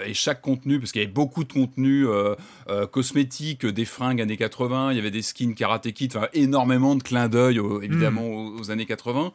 et 0.04 0.14
chaque 0.14 0.40
contenu, 0.40 0.78
parce 0.78 0.92
qu'il 0.92 1.02
y 1.02 1.04
avait 1.04 1.12
beaucoup 1.12 1.44
de 1.44 1.52
contenu 1.52 2.06
euh, 2.06 2.34
euh, 2.68 2.86
cosmétique, 2.86 3.66
des 3.66 3.84
fringues 3.84 4.20
années 4.20 4.36
80, 4.36 4.92
il 4.92 4.96
y 4.96 4.98
avait 5.00 5.10
des 5.10 5.22
skins 5.22 5.54
Karate 5.54 5.90
Kid, 5.92 6.16
enfin 6.16 6.28
énormément 6.32 6.94
de 6.96 7.02
clins 7.02 7.28
d'œil 7.28 7.60
évidemment 7.82 8.22
hmm. 8.22 8.60
aux, 8.60 8.70
années 8.70 8.86
80. 8.86 9.32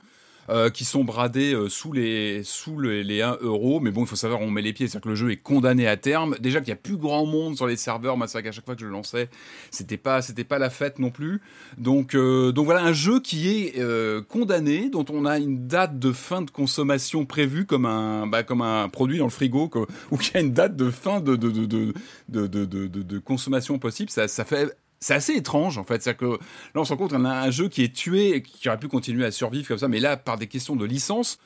Euh, 0.49 0.71
qui 0.71 0.83
sont 0.83 1.03
bradés 1.03 1.53
euh, 1.53 1.69
sous 1.69 1.93
les 1.93 2.41
sous 2.43 2.79
les, 2.79 3.21
1 3.21 3.37
euro. 3.41 3.79
Mais 3.79 3.91
bon, 3.91 4.01
il 4.01 4.07
faut 4.07 4.15
savoir 4.15 4.41
on 4.41 4.49
met 4.49 4.63
les 4.63 4.73
pieds, 4.73 4.87
c'est-à-dire 4.87 5.03
que 5.03 5.09
le 5.09 5.15
jeu 5.15 5.31
est 5.31 5.37
condamné 5.37 5.87
à 5.87 5.95
terme. 5.95 6.35
Déjà 6.39 6.59
qu'il 6.59 6.69
y 6.69 6.71
a 6.71 6.75
plus 6.75 6.97
grand 6.97 7.25
monde 7.27 7.55
sur 7.55 7.67
les 7.67 7.77
serveurs, 7.77 8.17
moi 8.17 8.27
c'est 8.27 8.41
qu'à 8.41 8.51
chaque 8.51 8.65
fois 8.65 8.73
que 8.73 8.81
je 8.81 8.87
lançais, 8.87 9.29
c'était 9.69 9.97
pas 9.97 10.23
c'était 10.23 10.43
pas 10.43 10.57
la 10.57 10.71
fête 10.71 10.97
non 10.97 11.11
plus. 11.11 11.41
Donc 11.77 12.15
euh, 12.15 12.51
donc 12.51 12.65
voilà 12.65 12.81
un 12.81 12.93
jeu 12.93 13.19
qui 13.19 13.47
est 13.49 13.79
condamné, 14.27 14.89
dont 14.89 15.05
on 15.09 15.25
a 15.25 15.37
une 15.37 15.67
date 15.67 15.99
de 15.99 16.11
fin 16.11 16.41
de 16.41 16.49
consommation 16.49 17.25
prévue 17.25 17.67
comme 17.67 17.85
un 17.85 18.25
bah, 18.25 18.41
comme 18.41 18.63
un 18.63 18.89
produit 18.89 19.19
dans 19.19 19.25
le 19.25 19.31
frigo, 19.31 19.69
ou 20.09 20.17
qui 20.17 20.35
a 20.35 20.39
une 20.39 20.53
date 20.53 20.75
de 20.75 20.89
fin 20.89 21.19
de 21.19 21.35
de 21.35 21.51
de 21.51 21.65
de, 21.67 22.47
de, 22.47 22.65
de, 22.65 22.87
de 22.87 23.19
consommation 23.19 23.77
possible. 23.77 24.09
Ça 24.09 24.27
ça 24.27 24.45
fait 24.45 24.75
c'est 24.99 25.13
assez 25.13 25.33
étrange 25.33 25.77
en 25.77 25.83
fait. 25.83 26.01
C'est-à-dire 26.01 26.17
que 26.17 26.25
là, 26.25 26.81
on 26.81 26.85
se 26.85 26.93
rend 26.93 26.97
compte 26.97 27.11
qu'on 27.11 27.25
a 27.25 27.33
un 27.33 27.51
jeu 27.51 27.69
qui 27.69 27.83
est 27.83 27.95
tué, 27.95 28.41
qui 28.41 28.67
aurait 28.67 28.79
pu 28.79 28.87
continuer 28.87 29.25
à 29.25 29.31
survivre 29.31 29.67
comme 29.67 29.77
ça, 29.77 29.87
mais 29.87 29.99
là, 29.99 30.17
par 30.17 30.37
des 30.37 30.47
questions 30.47 30.75
de 30.75 30.85
licence, 30.85 31.39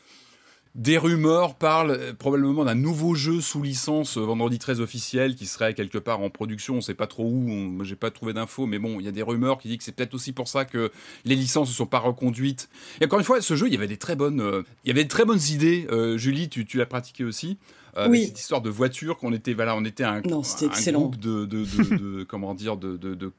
des 0.76 0.98
rumeurs 0.98 1.56
parlent 1.56 1.92
euh, 1.92 2.14
probablement 2.14 2.66
d'un 2.66 2.76
nouveau 2.76 3.14
jeu 3.14 3.42
sous 3.42 3.62
licence 3.62 4.18
euh, 4.18 4.22
vendredi 4.22 4.58
13 4.58 4.82
officiel 4.82 5.36
qui 5.36 5.46
serait 5.46 5.76
quelque 5.76 6.00
part 6.00 6.20
en 6.22 6.32
production. 6.32 6.76
On 6.76 6.82
sait 6.82 6.96
pas 6.96 7.06
trop 7.06 7.26
où. 7.26 7.84
J'ai 7.84 7.96
pas 7.96 8.10
trouvé 8.10 8.34
d'infos, 8.34 8.66
mais 8.66 8.80
bon, 8.80 9.00
il 9.00 9.06
y 9.06 9.08
a 9.08 9.12
des 9.12 9.22
rumeurs 9.22 9.60
qui 9.60 9.68
disent 9.68 9.78
que 9.78 9.84
c'est 9.84 9.92
peut-être 9.92 10.16
aussi 10.16 10.34
pour 10.34 10.48
ça 10.48 10.66
que 10.66 10.92
les 11.26 11.36
licences 11.36 11.70
ne 11.70 11.74
sont 11.74 11.86
pas 11.86 12.00
reconduites. 12.00 12.70
Et 13.02 13.06
encore 13.06 13.20
une 13.20 13.26
fois, 13.26 13.40
ce 13.42 13.56
jeu, 13.56 13.68
il 13.68 13.74
y 13.74 13.78
avait 13.78 13.88
des 13.88 13.98
très 13.98 14.16
bonnes, 14.16 14.42
euh, 14.42 14.64
il 14.84 14.88
y 14.88 14.92
avait 14.92 15.04
de 15.04 15.10
très 15.10 15.26
bonnes 15.26 15.42
idées. 15.52 15.88
Julie, 16.16 16.50
tu, 16.50 16.66
tu 16.66 16.78
l'as 16.78 16.86
pratiqué 16.86 17.24
aussi. 17.24 17.58
Euh, 17.96 18.08
oui. 18.10 18.26
cette 18.26 18.40
histoire 18.40 18.62
de 18.62 18.72
voiture 18.72 19.18
qu'on 19.18 19.34
était 19.34 19.54
voilà 19.54 19.76
on 19.76 19.86
était 19.86 20.04
un, 20.04 20.22
non, 20.22 20.42
un 20.42 20.92
groupe 20.94 21.20
de, 21.20 21.46
de, 21.46 21.64
de, 21.64 22.24
comment 22.28 22.56
dire 22.56 22.76
de 22.76 22.98
de, 22.98 23.14
de, 23.14 23.32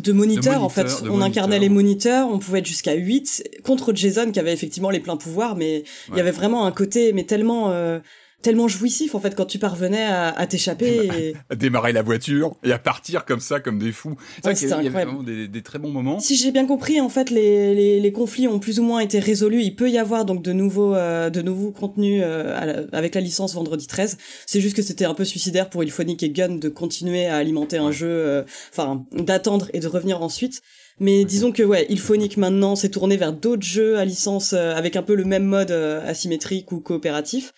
de 0.00 0.12
moniteurs 0.12 0.62
en 0.62 0.68
fait. 0.68 1.02
on 1.10 1.20
incarnait 1.20 1.58
les 1.58 1.68
moniteurs 1.68 2.28
on 2.28 2.38
pouvait 2.38 2.60
être 2.60 2.66
jusqu'à 2.66 2.94
8 2.94 3.60
contre 3.64 3.92
Jason 3.92 4.30
qui 4.30 4.38
avait 4.38 4.52
effectivement 4.52 4.90
les 4.90 5.00
pleins 5.00 5.16
pouvoirs 5.16 5.56
mais 5.56 5.82
il 6.10 6.16
y 6.16 6.20
avait 6.20 6.30
vraiment 6.30 6.64
un 6.64 6.70
côté 6.70 7.12
mais 7.12 7.24
tellement 7.24 7.72
euh, 7.72 7.98
tellement 8.42 8.68
jouissif 8.68 9.14
en 9.14 9.20
fait 9.20 9.34
quand 9.34 9.46
tu 9.46 9.58
parvenais 9.58 10.04
à, 10.04 10.46
t'échapper 10.46 11.34
à 11.50 11.56
démarrer 11.56 11.92
la 11.92 12.02
voiture 12.02 12.56
et 12.62 12.72
à 12.72 12.78
partir 12.78 13.24
comme 13.24 13.40
ça 13.40 13.58
comme 13.58 13.78
des 13.78 13.92
fous. 13.92 14.16
C'est 14.42 14.62
il 14.62 14.68
y 14.68 14.72
avait 14.72 14.88
vraiment 14.88 15.22
des, 15.22 15.62
très 15.62 15.78
bons 15.78 15.90
moments. 15.90 16.20
Si 16.20 16.36
j'ai 16.36 16.52
bien 16.52 16.66
compris 16.66 17.00
en 17.00 17.08
fait 17.08 17.30
les, 17.30 18.00
les, 18.00 18.12
conflits 18.12 18.48
ont 18.48 18.58
plus 18.58 18.80
ou 18.80 18.84
moins 18.84 19.00
été 19.00 19.18
résolus. 19.18 19.62
Il 19.62 19.74
peut 19.74 19.90
y 19.90 19.98
avoir 19.98 20.24
donc 20.24 20.42
de 20.42 20.52
nouveaux 20.52 20.94
euh, 20.94 21.30
de 21.30 21.42
nouveaux 21.42 21.72
contenus 21.72 22.22
euh, 22.24 22.86
avec 22.92 23.14
la 23.14 23.20
licence 23.20 23.54
vendredi 23.54 23.86
13 23.86 24.16
c'est 24.46 24.60
juste 24.60 24.76
que 24.76 24.82
c'était 24.82 25.04
un 25.04 25.14
peu 25.14 25.24
suicidaire 25.24 25.68
pour 25.68 25.82
Ilphonic 25.82 26.22
et 26.22 26.30
Gun 26.30 26.56
de 26.56 26.68
continuer 26.68 27.26
à 27.26 27.36
alimenter 27.36 27.78
un 27.78 27.90
jeu 27.90 28.08
euh, 28.08 28.44
enfin 28.70 29.04
d'attendre 29.12 29.68
et 29.72 29.80
de 29.80 29.88
revenir 29.88 30.22
ensuite. 30.22 30.62
Mais 31.00 31.24
disons 31.24 31.52
que 31.52 31.62
ouais, 31.62 31.86
Ilphonic 31.90 32.36
maintenant 32.36 32.74
s'est 32.74 32.88
tourné 32.88 33.16
vers 33.16 33.32
d'autres 33.32 33.62
jeux 33.62 33.98
à 33.98 34.04
licence 34.04 34.52
avec 34.52 34.96
un 34.96 35.02
peu 35.02 35.14
le 35.14 35.24
même 35.24 35.44
mode 35.44 35.70
asymétrique 35.70 36.72
ou 36.72 36.80
coopératif 36.80 37.52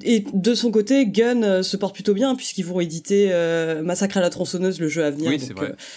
et 0.00 0.24
de 0.32 0.54
son 0.54 0.70
côté, 0.70 1.06
Gun 1.06 1.42
euh, 1.42 1.62
se 1.62 1.76
porte 1.76 1.94
plutôt 1.94 2.14
bien 2.14 2.34
puisqu'ils 2.34 2.64
vont 2.64 2.80
éditer 2.80 3.28
euh, 3.30 3.82
Massacre 3.82 4.16
à 4.16 4.20
la 4.20 4.30
tronçonneuse, 4.30 4.80
le 4.80 4.88
jeu 4.88 5.04
à 5.04 5.10
venir. 5.10 5.38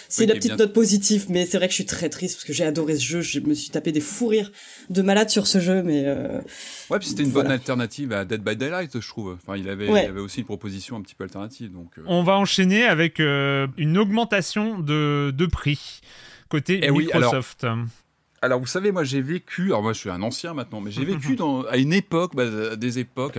c'est 0.10 0.24
euh, 0.24 0.28
la 0.28 0.36
petite 0.36 0.58
note 0.58 0.74
positive, 0.74 1.28
mais 1.30 1.46
c'est 1.46 1.58
vrai 1.58 1.68
que 1.68 1.72
je 1.72 1.76
suis 1.76 1.86
très 1.86 2.10
triste 2.10 2.36
parce 2.36 2.46
que 2.46 2.52
j'ai 2.52 2.66
adoré 2.66 2.98
ce 2.98 3.04
jeu. 3.04 3.22
Je 3.22 3.40
me 3.40 3.54
suis 3.54 3.70
tapé 3.70 3.94
des 3.94 4.02
fous 4.02 4.28
rires 4.28 4.52
de 4.90 5.02
malade 5.02 5.30
sur 5.30 5.48
ce 5.48 5.60
jeu, 5.60 5.82
mais 5.82 6.06
ouais, 6.90 7.00
puis 7.00 7.08
c'était 7.08 7.24
une 7.24 7.32
bonne 7.32 7.52
alternative 7.52 8.12
à 8.12 8.26
Dead 8.26 8.44
by 8.44 8.58
Daylight, 8.58 9.00
je 9.00 9.08
trouve. 9.08 9.38
Enfin, 9.42 9.58
il 9.58 9.70
avait, 9.70 9.88
il 9.88 10.10
avait 10.10 10.20
aussi 10.20 10.42
une 10.42 10.46
proposition 10.46 10.98
un 10.98 11.02
petit 11.02 11.16
peu 11.16 11.24
alternative. 11.24 11.72
Donc, 11.72 11.94
on 12.06 12.24
va 12.24 12.38
enchaîner 12.38 12.84
avec 12.84 13.20
une 13.20 13.98
augmentation 13.98 14.80
de, 14.80 15.32
de 15.32 15.46
prix 15.46 16.02
côté 16.50 16.82
eh 16.84 16.92
Microsoft. 16.92 17.64
Alors, 17.64 17.78
vous 18.54 18.68
savez, 18.68 18.92
moi, 18.92 19.04
j'ai 19.04 19.22
vécu. 19.22 19.68
Alors, 19.68 19.82
moi, 19.82 19.94
je 19.94 20.00
suis 20.00 20.10
un 20.10 20.22
ancien 20.22 20.54
maintenant, 20.54 20.82
mais 20.82 20.92
j'ai 20.92 21.06
vécu 21.06 21.36
dans, 21.36 21.64
à 21.64 21.78
une 21.78 21.94
époque, 21.94 22.36
bah, 22.36 22.76
des 22.76 23.00
époques 23.00 23.38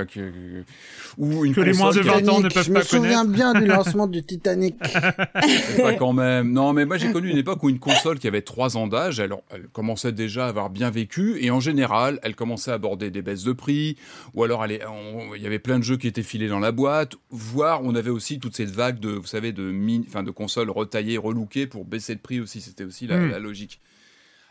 où 1.18 1.44
une 1.44 1.54
que 1.54 1.60
les 1.60 1.72
moins 1.72 1.92
de 1.92 2.00
20 2.00 2.28
ans 2.28 2.40
ne 2.40 2.48
peuvent 2.48 2.52
pas 2.52 2.64
connaître. 2.64 2.64
Je 2.64 2.72
me 2.72 2.82
souviens 2.82 3.24
bien 3.24 3.54
du 3.54 3.66
lancement 3.66 4.06
du 4.06 4.22
Titanic. 4.22 4.76
pas 4.78 5.94
quand 5.94 6.12
même. 6.12 6.52
Non, 6.52 6.72
mais 6.72 6.84
moi, 6.84 6.96
j'ai 6.96 7.12
connu 7.12 7.30
une 7.30 7.38
époque 7.38 7.62
où 7.62 7.68
une 7.68 7.78
console 7.78 8.18
qui 8.18 8.28
avait 8.28 8.42
3 8.42 8.76
ans 8.76 8.86
d'âge, 8.86 9.20
elle, 9.20 9.34
elle, 9.50 9.68
commençait 9.72 10.12
déjà 10.12 10.46
à 10.46 10.48
avoir 10.48 10.70
bien 10.70 10.90
vécu, 10.90 11.36
et 11.40 11.50
en 11.50 11.60
général, 11.60 12.18
elle 12.22 12.34
commençait 12.34 12.70
à 12.70 12.74
aborder 12.74 13.10
des 13.10 13.22
baisses 13.22 13.44
de 13.44 13.52
prix, 13.52 13.96
ou 14.34 14.44
alors, 14.44 14.66
il 14.66 15.42
y 15.42 15.46
avait 15.46 15.58
plein 15.58 15.78
de 15.78 15.84
jeux 15.84 15.96
qui 15.96 16.06
étaient 16.06 16.22
filés 16.22 16.48
dans 16.48 16.60
la 16.60 16.72
boîte, 16.72 17.14
voire 17.30 17.82
on 17.82 17.94
avait 17.94 18.10
aussi 18.10 18.38
toute 18.38 18.56
cette 18.56 18.70
vague 18.70 18.98
de, 19.00 19.10
vous 19.10 19.26
savez, 19.26 19.52
de, 19.52 19.72
fin, 20.08 20.22
de 20.22 20.30
consoles 20.30 20.70
retaillées, 20.70 21.18
relookées 21.18 21.66
pour 21.66 21.84
baisser 21.84 22.14
de 22.14 22.20
prix 22.20 22.40
aussi. 22.40 22.60
C'était 22.60 22.84
aussi 22.84 23.06
la, 23.06 23.18
hmm. 23.18 23.30
la 23.30 23.38
logique. 23.38 23.80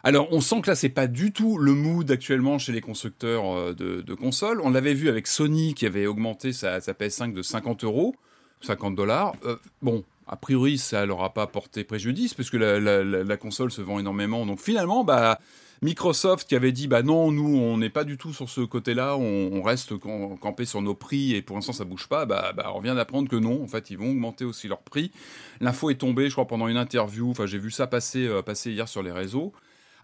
Alors, 0.05 0.27
on 0.29 0.39
sent 0.39 0.61
que 0.61 0.69
là, 0.69 0.75
c'est 0.75 0.89
pas 0.89 1.07
du 1.07 1.31
tout 1.31 1.57
le 1.57 1.73
mood 1.73 2.11
actuellement 2.11 2.59
chez 2.59 2.71
les 2.71 2.79
constructeurs 2.79 3.51
euh, 3.57 3.73
de, 3.73 4.13
consoles. 4.13 4.61
On 4.61 4.69
l'avait 4.69 4.93
vu 4.93 5.09
avec 5.09 5.25
Sony 5.25 5.73
qui 5.73 5.87
avait 5.87 6.05
augmenté 6.05 6.53
sa, 6.53 6.77
PS5 6.77 7.33
de 7.33 7.41
50 7.41 7.83
euros, 7.85 8.15
50 8.61 8.93
dollars. 8.93 9.33
Euh, 9.45 9.55
bon, 9.81 10.03
a 10.27 10.35
priori, 10.35 10.77
ça 10.77 11.07
leur 11.07 11.23
a 11.23 11.33
pas 11.33 11.47
porté 11.47 11.83
préjudice 11.83 12.35
puisque 12.35 12.53
la, 12.53 12.79
la, 12.79 13.37
console 13.37 13.71
se 13.71 13.81
vend 13.81 13.97
énormément. 13.97 14.45
Donc 14.45 14.59
finalement, 14.59 15.03
bah, 15.03 15.39
Microsoft 15.81 16.47
qui 16.47 16.55
avait 16.55 16.71
dit 16.71 16.87
bah 16.87 17.01
non, 17.01 17.31
nous 17.31 17.57
on 17.57 17.79
n'est 17.79 17.89
pas 17.89 18.03
du 18.03 18.17
tout 18.19 18.31
sur 18.31 18.47
ce 18.47 18.61
côté-là, 18.61 19.17
on, 19.17 19.63
reste 19.63 19.93
campé 19.97 20.65
sur 20.65 20.83
nos 20.83 20.93
prix 20.93 21.33
et 21.33 21.41
pour 21.41 21.55
l'instant 21.55 21.73
ça 21.73 21.83
bouge 21.83 22.07
pas, 22.07 22.25
bah, 22.27 22.53
bah, 22.55 22.71
on 22.75 22.79
vient 22.79 22.93
d'apprendre 22.95 23.27
que 23.27 23.35
non, 23.35 23.63
en 23.63 23.67
fait 23.67 23.89
ils 23.89 23.97
vont 23.97 24.11
augmenter 24.11 24.45
aussi 24.45 24.67
leurs 24.67 24.83
prix. 24.83 25.11
L'info 25.61 25.89
est 25.89 25.95
tombée, 25.95 26.27
je 26.29 26.33
crois, 26.33 26.45
pendant 26.45 26.67
une 26.67 26.77
interview, 26.77 27.31
enfin 27.31 27.47
j'ai 27.47 27.57
vu 27.57 27.71
ça 27.71 27.87
passer, 27.87 28.27
euh, 28.27 28.43
passer 28.43 28.71
hier 28.71 28.87
sur 28.87 29.01
les 29.01 29.11
réseaux. 29.11 29.51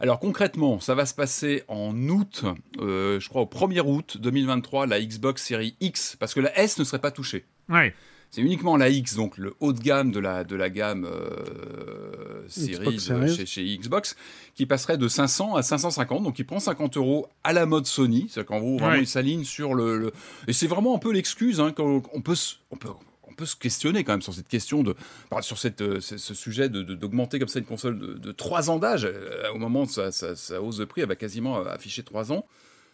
Alors 0.02 0.20
concrètement, 0.20 0.80
ça 0.80 0.96
va 0.96 1.06
se 1.06 1.14
passer 1.14 1.64
en 1.68 1.96
août, 2.10 2.44
euh, 2.80 3.20
je 3.20 3.30
crois 3.30 3.44
au 3.44 3.46
1er 3.46 3.82
août 3.82 4.18
2023, 4.20 4.88
la 4.88 5.00
Xbox 5.00 5.46
Series 5.46 5.76
X, 5.80 6.16
parce 6.20 6.34
que 6.34 6.40
la 6.40 6.58
S 6.58 6.80
ne 6.80 6.84
serait 6.84 7.00
pas 7.00 7.12
touchée. 7.12 7.46
Ouais. 7.70 7.94
C'est 8.32 8.42
uniquement 8.42 8.78
la 8.78 8.90
X, 8.90 9.16
donc 9.16 9.38
le 9.38 9.54
haut 9.60 9.74
de 9.74 9.80
gamme 9.80 10.12
de 10.12 10.20
la, 10.20 10.44
de 10.44 10.56
la 10.56 10.72
gamme 10.72 11.06
euh, 11.06 12.44
série 12.48 12.98
chez, 12.98 13.46
chez, 13.46 13.78
Xbox, 13.78 14.16
qui 14.56 14.66
passerait 14.66 14.98
de 14.98 15.08
500 15.08 15.56
à 15.56 15.62
550, 15.62 16.24
donc 16.24 16.40
il 16.40 16.46
prend 16.46 16.60
50 16.60 16.98
euros 16.98 17.28
à 17.44 17.54
la 17.54 17.68
mode 17.68 17.86
Sony, 17.86 18.28
c'est-à-dire 18.28 18.48
qu'en 18.48 18.60
gros, 18.60 18.78
vraiment, 18.80 18.96
il 18.96 19.08
s'aligne 19.08 19.44
sur 19.44 19.76
le, 19.76 20.12
Et 20.48 20.54
c'est 20.54 20.68
vraiment 20.68 20.96
un 20.96 21.00
peu 21.00 21.12
l'excuse, 21.12 21.60
hein, 21.60 21.74
qu'on 21.74 22.02
on 22.12 22.22
peut, 22.22 22.38
on 22.72 22.76
peut 22.76 22.90
on 22.90 23.11
peut 23.42 23.48
se 23.48 23.56
questionner 23.56 24.04
quand 24.04 24.14
même 24.14 24.22
sur 24.22 24.36
cette 24.36 24.48
question 24.48 24.84
de, 24.84 24.96
sur 25.42 25.58
cette, 25.58 25.82
euh, 25.82 26.00
ce, 26.00 26.34
sujet 26.36 26.70
d'augmenter 26.70 27.40
comme 27.40 27.48
ça 27.48 27.58
une 27.58 27.66
console 27.66 27.98
de, 27.98 28.14
de 28.14 28.32
3 28.32 28.70
ans 28.70 28.78
d'âge. 28.78 29.06
Euh, 29.06 29.52
au 29.52 29.58
moment 29.58 29.86
de 29.86 29.90
sa, 29.90 30.62
hausse 30.62 30.78
de 30.78 30.86
prix, 30.86 31.02
elle 31.02 31.08
va 31.08 31.16
quasiment 31.16 31.58
euh, 31.58 31.66
afficher 31.66 32.04
3 32.04 32.32
ans. 32.32 32.46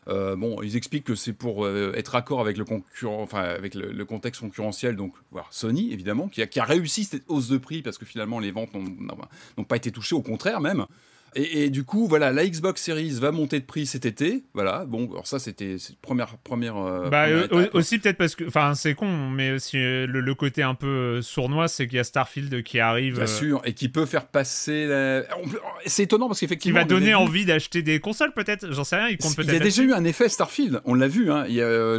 bon, 0.08 0.62
ils 0.62 0.78
expliquent 0.78 1.04
que 1.04 1.16
c'est 1.16 1.34
pour 1.34 1.68
être 1.68 2.16
accord 2.16 2.40
avec 2.40 2.58
le 2.58 2.64
concurrent, 2.64 3.22
enfin 3.22 3.42
avec 3.42 3.76
le, 3.76 4.06
contexte 4.06 4.40
concurrentiel, 4.40 4.96
donc 4.96 5.14
voilà, 5.32 5.48
Sony 5.52 5.92
évidemment, 5.92 6.30
qui 6.30 6.42
a, 6.42 6.48
qui 6.48 6.62
a, 6.62 6.64
réussi 6.64 7.04
cette 7.04 7.26
hausse 7.28 7.50
de 7.50 7.58
prix 7.58 7.82
parce 7.82 7.98
que 7.98 8.06
finalement 8.06 8.40
les 8.40 8.52
ventes 8.52 8.74
n'ont 8.74 9.66
pas 9.66 9.76
été 9.76 9.92
touchées, 9.92 10.16
au 10.16 10.22
contraire 10.22 10.62
même. 10.62 10.86
Et, 11.36 11.70
du 11.70 11.84
coup, 11.84 12.08
voilà, 12.08 12.32
la 12.32 12.48
Xbox 12.48 12.82
Series 12.82 13.20
va 13.20 13.32
monter 13.32 13.60
de 13.60 13.66
prix 13.66 13.86
cet 13.86 14.06
été. 14.06 14.44
Voilà, 14.54 14.86
bon, 14.86 15.10
alors 15.12 15.28
ça, 15.28 15.40
c'était 15.40 15.76
première 16.02 16.38
première. 16.38 16.78
Euh, 16.78 17.10
bah, 17.10 17.28
euh, 17.28 17.68
aussi 17.74 18.00
peut-être 18.00 18.18
parce 18.18 18.36
que, 18.36 18.46
enfin, 18.46 18.74
c'est 18.74 18.96
con, 18.96 19.30
mais 19.30 19.52
aussi 19.52 19.78
euh, 19.78 20.08
le, 20.08 20.36
côté 20.36 20.64
un 20.64 20.74
peu 20.74 21.22
sournois, 21.22 21.68
c'est 21.68 21.88
qu'il 21.88 21.98
y 21.98 22.00
a 22.00 22.04
Starfield 22.04 22.64
qui 22.64 22.80
arrive. 22.80 23.18
Bien 23.18 23.28
sûr, 23.28 23.62
et 23.66 23.74
qui 23.74 23.90
peut 23.90 24.06
faire 24.06 24.28
passer. 24.28 24.88
La... 24.88 25.24
C'est 25.86 26.04
étonnant 26.04 26.28
parce 26.28 26.40
qu'effectivement. 26.40 26.80
Qui 26.80 26.84
va 26.84 26.86
donner 26.86 27.14
envie 27.14 27.46
d'acheter 27.46 27.82
des 27.82 28.00
consoles, 28.00 28.34
peut-être. 28.34 28.72
J'en 28.72 28.84
sais 28.84 28.96
rien. 28.96 29.10
Il 29.10 29.18
compte 29.18 29.36
peut-être. 29.36 29.50
Il 29.50 29.54
y 29.54 29.58
a 29.58 29.64
déjà 29.64 29.84
eu 29.84 29.94
un 29.94 30.04
effet 30.06 30.30
Starfield. 30.30 30.82
On 30.86 30.96
l'a 30.96 31.08
vu. 31.08 31.32
Hein. 31.32 31.46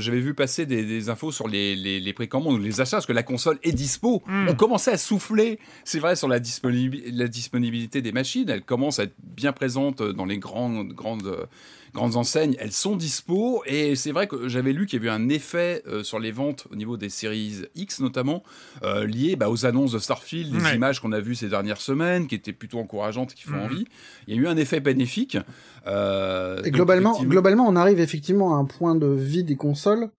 J'avais 0.00 0.20
vu 0.20 0.34
passer 0.34 0.66
des, 0.66 1.08
infos 1.08 1.32
sur 1.32 1.48
les, 1.48 1.76
les, 1.76 2.00
les 2.00 2.12
précommandes 2.12 2.54
ou 2.54 2.62
les 2.62 2.80
achats 2.80 2.96
parce 2.96 3.06
que 3.06 3.12
la 3.12 3.22
console 3.22 3.58
est 3.62 3.72
dispo. 3.72 4.22
Hmm. 4.26 4.48
On 4.48 4.54
commençait 4.54 4.92
à 4.92 4.98
souffler. 4.98 5.58
C'est 5.84 6.00
vrai 6.00 6.16
sur 6.16 6.28
la, 6.28 6.38
la 6.38 7.28
disponibilité 7.28 8.02
des 8.02 8.12
machines. 8.12 8.48
Elle 8.48 8.62
commence 8.62 8.98
à 8.98 9.04
être 9.04 9.14
bien 9.34 9.52
présentes 9.52 10.02
dans 10.02 10.24
les 10.24 10.38
grandes, 10.38 10.92
grandes, 10.92 11.48
grandes 11.94 12.16
enseignes. 12.16 12.56
Elles 12.58 12.72
sont 12.72 12.96
dispo 12.96 13.62
et 13.66 13.96
c'est 13.96 14.12
vrai 14.12 14.26
que 14.26 14.48
j'avais 14.48 14.72
lu 14.72 14.86
qu'il 14.86 14.98
y 14.98 15.06
avait 15.06 15.08
eu 15.08 15.16
un 15.16 15.28
effet 15.28 15.82
euh, 15.86 16.02
sur 16.02 16.18
les 16.18 16.32
ventes 16.32 16.66
au 16.70 16.76
niveau 16.76 16.96
des 16.96 17.08
séries 17.08 17.62
X 17.74 18.00
notamment 18.00 18.42
euh, 18.82 19.06
lié 19.06 19.36
bah, 19.36 19.50
aux 19.50 19.66
annonces 19.66 19.92
de 19.92 19.98
Starfield, 19.98 20.54
les 20.54 20.74
images 20.74 21.00
qu'on 21.00 21.12
a 21.12 21.20
vues 21.20 21.34
ces 21.34 21.48
dernières 21.48 21.80
semaines 21.80 22.26
qui 22.26 22.34
étaient 22.34 22.52
plutôt 22.52 22.78
encourageantes, 22.78 23.34
qui 23.34 23.44
font 23.44 23.56
mhm. 23.56 23.62
envie. 23.62 23.84
Il 24.26 24.34
y 24.34 24.38
a 24.38 24.40
eu 24.40 24.46
un 24.46 24.56
effet 24.56 24.80
bénéfique. 24.80 25.38
Euh, 25.86 26.62
et 26.64 26.70
globalement, 26.70 27.22
globalement, 27.22 27.66
on 27.66 27.76
arrive 27.76 28.00
effectivement 28.00 28.56
à 28.56 28.58
un 28.58 28.64
point 28.64 28.94
de 28.94 29.06
vie 29.06 29.44
des 29.44 29.56
consoles 29.56 30.10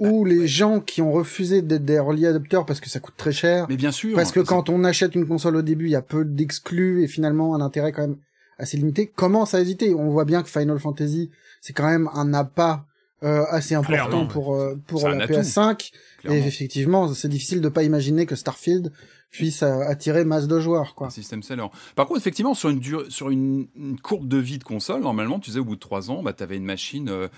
où 0.00 0.24
les 0.24 0.46
gens 0.48 0.80
qui 0.80 1.02
ont 1.02 1.12
refusé 1.12 1.62
d'être 1.62 1.84
des 1.84 1.94
early 1.94 2.26
adopters 2.26 2.66
parce 2.66 2.80
que 2.80 2.90
ça 2.90 3.00
coûte 3.00 3.14
très 3.16 3.32
cher. 3.32 3.66
Mais 3.68 3.76
bien 3.76 3.92
sûr. 3.92 4.16
Parce 4.16 4.32
que 4.32 4.40
quand 4.40 4.68
on 4.68 4.84
achète 4.84 5.14
une 5.14 5.26
console 5.26 5.56
au 5.56 5.62
début, 5.62 5.86
il 5.86 5.92
y 5.92 5.96
a 5.96 6.02
peu 6.02 6.24
d'exclus 6.24 7.04
et 7.04 7.08
finalement 7.08 7.54
un 7.54 7.60
intérêt 7.60 7.92
quand 7.92 8.02
même 8.02 8.16
assez 8.58 8.76
limité, 8.76 9.06
commence 9.06 9.54
à 9.54 9.60
hésiter. 9.60 9.94
On 9.94 10.10
voit 10.10 10.24
bien 10.24 10.42
que 10.42 10.48
Final 10.48 10.78
Fantasy, 10.78 11.30
c'est 11.60 11.72
quand 11.72 11.88
même 11.88 12.08
un 12.14 12.34
appât 12.34 12.86
euh, 13.22 13.44
assez 13.48 13.74
important 13.74 14.26
pour 14.26 14.54
euh, 14.54 14.76
pour 14.86 15.08
la 15.08 15.26
PS5. 15.26 15.90
Et 16.24 16.38
effectivement, 16.38 17.12
c'est 17.12 17.28
difficile 17.28 17.60
de 17.60 17.68
pas 17.68 17.82
imaginer 17.82 18.26
que 18.26 18.36
Starfield 18.36 18.92
puisse 19.34 19.64
euh, 19.64 19.80
attirer 19.80 20.24
masse 20.24 20.46
de 20.46 20.60
joueurs, 20.60 20.94
quoi. 20.94 21.08
Un 21.08 21.10
système 21.10 21.42
seller. 21.42 21.66
Par 21.96 22.06
contre, 22.06 22.20
effectivement, 22.20 22.54
sur 22.54 22.70
une, 22.70 22.80
sur 23.10 23.30
une, 23.30 23.66
courbe 24.00 24.28
de 24.28 24.38
vie 24.38 24.58
de 24.58 24.64
console, 24.64 25.02
normalement, 25.02 25.40
tu 25.40 25.50
sais, 25.50 25.58
au 25.58 25.64
bout 25.64 25.74
de 25.74 25.80
trois 25.80 26.10
ans, 26.10 26.22
bah, 26.22 26.32
tu 26.32 26.42
avais 26.44 26.56
une 26.56 26.64
machine 26.64 27.08
euh, 27.08 27.28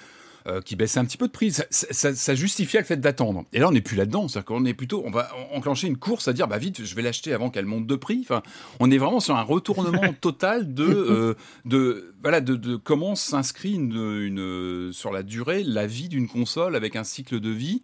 qui 0.64 0.76
baissait 0.76 1.00
un 1.00 1.04
petit 1.04 1.16
peu 1.16 1.26
de 1.26 1.32
prix. 1.32 1.52
Ça, 1.52 1.64
ça, 1.70 2.14
ça 2.14 2.34
justifiait 2.34 2.80
le 2.80 2.86
fait 2.86 2.96
d'attendre. 2.96 3.44
Et 3.52 3.58
là, 3.58 3.68
on 3.68 3.72
n'est 3.72 3.80
plus 3.80 3.96
là-dedans. 3.96 4.28
C'est-à-dire 4.28 4.46
qu'on 4.46 4.64
est 4.64 4.74
plutôt, 4.74 5.02
on 5.04 5.10
va 5.10 5.30
enclencher 5.52 5.86
une 5.88 5.96
course 5.96 6.28
à 6.28 6.32
dire, 6.32 6.48
bah 6.48 6.58
vite, 6.58 6.84
je 6.84 6.94
vais 6.94 7.02
l'acheter 7.02 7.32
avant 7.32 7.50
qu'elle 7.50 7.66
monte 7.66 7.86
de 7.86 7.96
prix. 7.96 8.20
Enfin, 8.22 8.42
on 8.80 8.90
est 8.90 8.98
vraiment 8.98 9.20
sur 9.20 9.36
un 9.36 9.42
retournement 9.42 10.12
total 10.20 10.74
de, 10.74 10.84
euh, 10.84 11.34
de, 11.64 12.14
voilà, 12.22 12.40
de, 12.40 12.56
de 12.56 12.76
comment 12.76 13.14
s'inscrit 13.14 13.74
une, 13.74 13.92
une, 13.92 14.92
sur 14.92 15.12
la 15.12 15.22
durée 15.22 15.64
la 15.64 15.86
vie 15.86 16.08
d'une 16.08 16.28
console 16.28 16.76
avec 16.76 16.96
un 16.96 17.04
cycle 17.04 17.40
de 17.40 17.50
vie. 17.50 17.82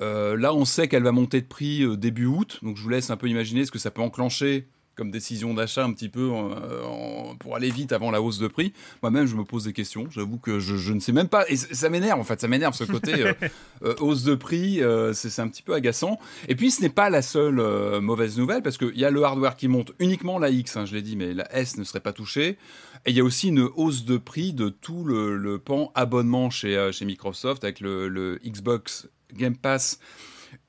Euh, 0.00 0.36
là, 0.36 0.54
on 0.54 0.64
sait 0.64 0.88
qu'elle 0.88 1.02
va 1.02 1.12
monter 1.12 1.40
de 1.40 1.46
prix 1.46 1.82
euh, 1.82 1.96
début 1.96 2.26
août, 2.26 2.60
donc 2.62 2.76
je 2.76 2.82
vous 2.82 2.88
laisse 2.88 3.10
un 3.10 3.16
peu 3.16 3.28
imaginer 3.28 3.66
ce 3.66 3.70
que 3.70 3.78
ça 3.78 3.90
peut 3.90 4.00
enclencher 4.00 4.66
comme 5.02 5.10
décision 5.10 5.52
d'achat 5.52 5.84
un 5.84 5.92
petit 5.92 6.08
peu 6.08 6.30
euh, 6.32 7.34
pour 7.40 7.56
aller 7.56 7.70
vite 7.70 7.90
avant 7.90 8.12
la 8.12 8.22
hausse 8.22 8.38
de 8.38 8.46
prix. 8.46 8.72
Moi-même, 9.02 9.26
je 9.26 9.34
me 9.34 9.42
pose 9.42 9.64
des 9.64 9.72
questions. 9.72 10.06
J'avoue 10.12 10.38
que 10.38 10.60
je, 10.60 10.92
ne 10.92 11.00
sais 11.00 11.10
même 11.10 11.26
pas. 11.26 11.44
Et 11.48 11.56
ça 11.56 11.88
m'énerve, 11.88 12.20
en 12.20 12.24
fait. 12.24 12.40
Ça 12.40 12.46
m'énerve 12.46 12.72
ce 12.72 12.84
côté 12.84 13.14
euh, 13.14 13.32
euh, 13.84 13.96
hausse 13.98 14.22
de 14.22 14.36
prix. 14.36 14.80
c'est 15.12 15.40
un 15.40 15.48
petit 15.48 15.62
peu 15.62 15.74
agaçant. 15.74 16.20
Et 16.46 16.54
puis, 16.54 16.70
ce 16.70 16.82
n'est 16.82 16.88
pas 16.88 17.10
la 17.10 17.20
seule 17.20 18.00
mauvaise 18.00 18.38
nouvelle 18.38 18.62
parce 18.62 18.78
qu'il 18.78 18.96
y 18.96 19.04
a 19.04 19.10
le 19.10 19.24
hardware 19.24 19.56
qui 19.56 19.66
monte 19.66 19.90
uniquement 19.98 20.38
la 20.38 20.50
X, 20.50 20.76
hein, 20.76 20.84
je 20.84 20.94
l'ai 20.94 21.02
dit, 21.02 21.16
mais 21.16 21.34
la 21.34 21.52
S 21.52 21.76
ne 21.78 21.82
serait 21.82 21.98
pas 21.98 22.12
touchée. 22.12 22.58
Et 23.04 23.10
il 23.10 23.16
y 23.16 23.20
a 23.20 23.24
aussi 23.24 23.48
une 23.48 23.68
hausse 23.74 24.04
de 24.04 24.18
prix 24.18 24.52
de 24.52 24.68
tout 24.68 25.02
le, 25.02 25.58
pan 25.58 25.90
abonnement 25.96 26.48
chez, 26.48 26.90
chez 26.92 27.04
Microsoft 27.04 27.64
avec 27.64 27.80
le, 27.80 28.06
le 28.06 28.38
Xbox 28.44 29.08
Game 29.34 29.56
Pass 29.56 29.98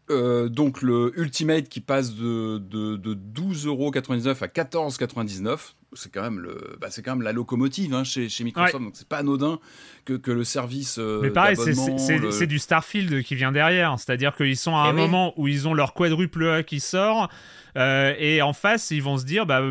euh, 0.10 0.50
donc 0.50 0.82
le 0.82 1.18
Ultimate 1.18 1.70
qui 1.70 1.80
passe 1.80 2.14
de, 2.14 2.58
de, 2.58 2.98
de 2.98 3.16
12,99€ 3.16 4.44
à 4.44 4.48
14,99€, 4.48 5.76
c'est 5.94 6.12
quand 6.12 6.24
même 6.24 6.40
le, 6.40 6.76
bah 6.82 6.88
c'est 6.90 7.02
quand 7.02 7.16
même 7.16 7.22
la 7.22 7.32
locomotive 7.32 7.94
hein, 7.94 8.04
chez, 8.04 8.28
chez 8.28 8.44
Microsoft, 8.44 8.84
donc 8.84 8.94
c'est 8.96 9.08
pas 9.08 9.20
anodin 9.20 9.60
que, 10.04 10.14
que 10.14 10.32
le 10.32 10.44
service. 10.44 10.98
Euh, 11.00 11.22
Mais 11.22 11.30
pareil, 11.30 11.56
c'est 11.56 12.48
du 12.48 12.60
Starfield 12.60 13.24
qui 13.24 13.36
vient 13.36 13.54
derrière, 13.54 13.98
c'est-à-dire 13.98 14.36
qu'ils 14.36 14.58
sont 14.58 14.76
à 14.76 14.86
eh 14.88 14.90
un 14.90 14.94
moment 14.94 15.34
où 15.38 15.48
ils 15.48 15.68
ont 15.68 15.74
leur 15.74 15.94
quadruple 15.94 16.48
A 16.50 16.64
qui 16.64 16.80
sort. 16.80 17.30
Euh, 17.76 18.14
et 18.20 18.42
en 18.44 18.54
face, 18.54 18.92
ils 18.92 19.02
vont 19.02 19.18
se 19.18 19.26
dire, 19.26 19.48
bah, 19.48 19.62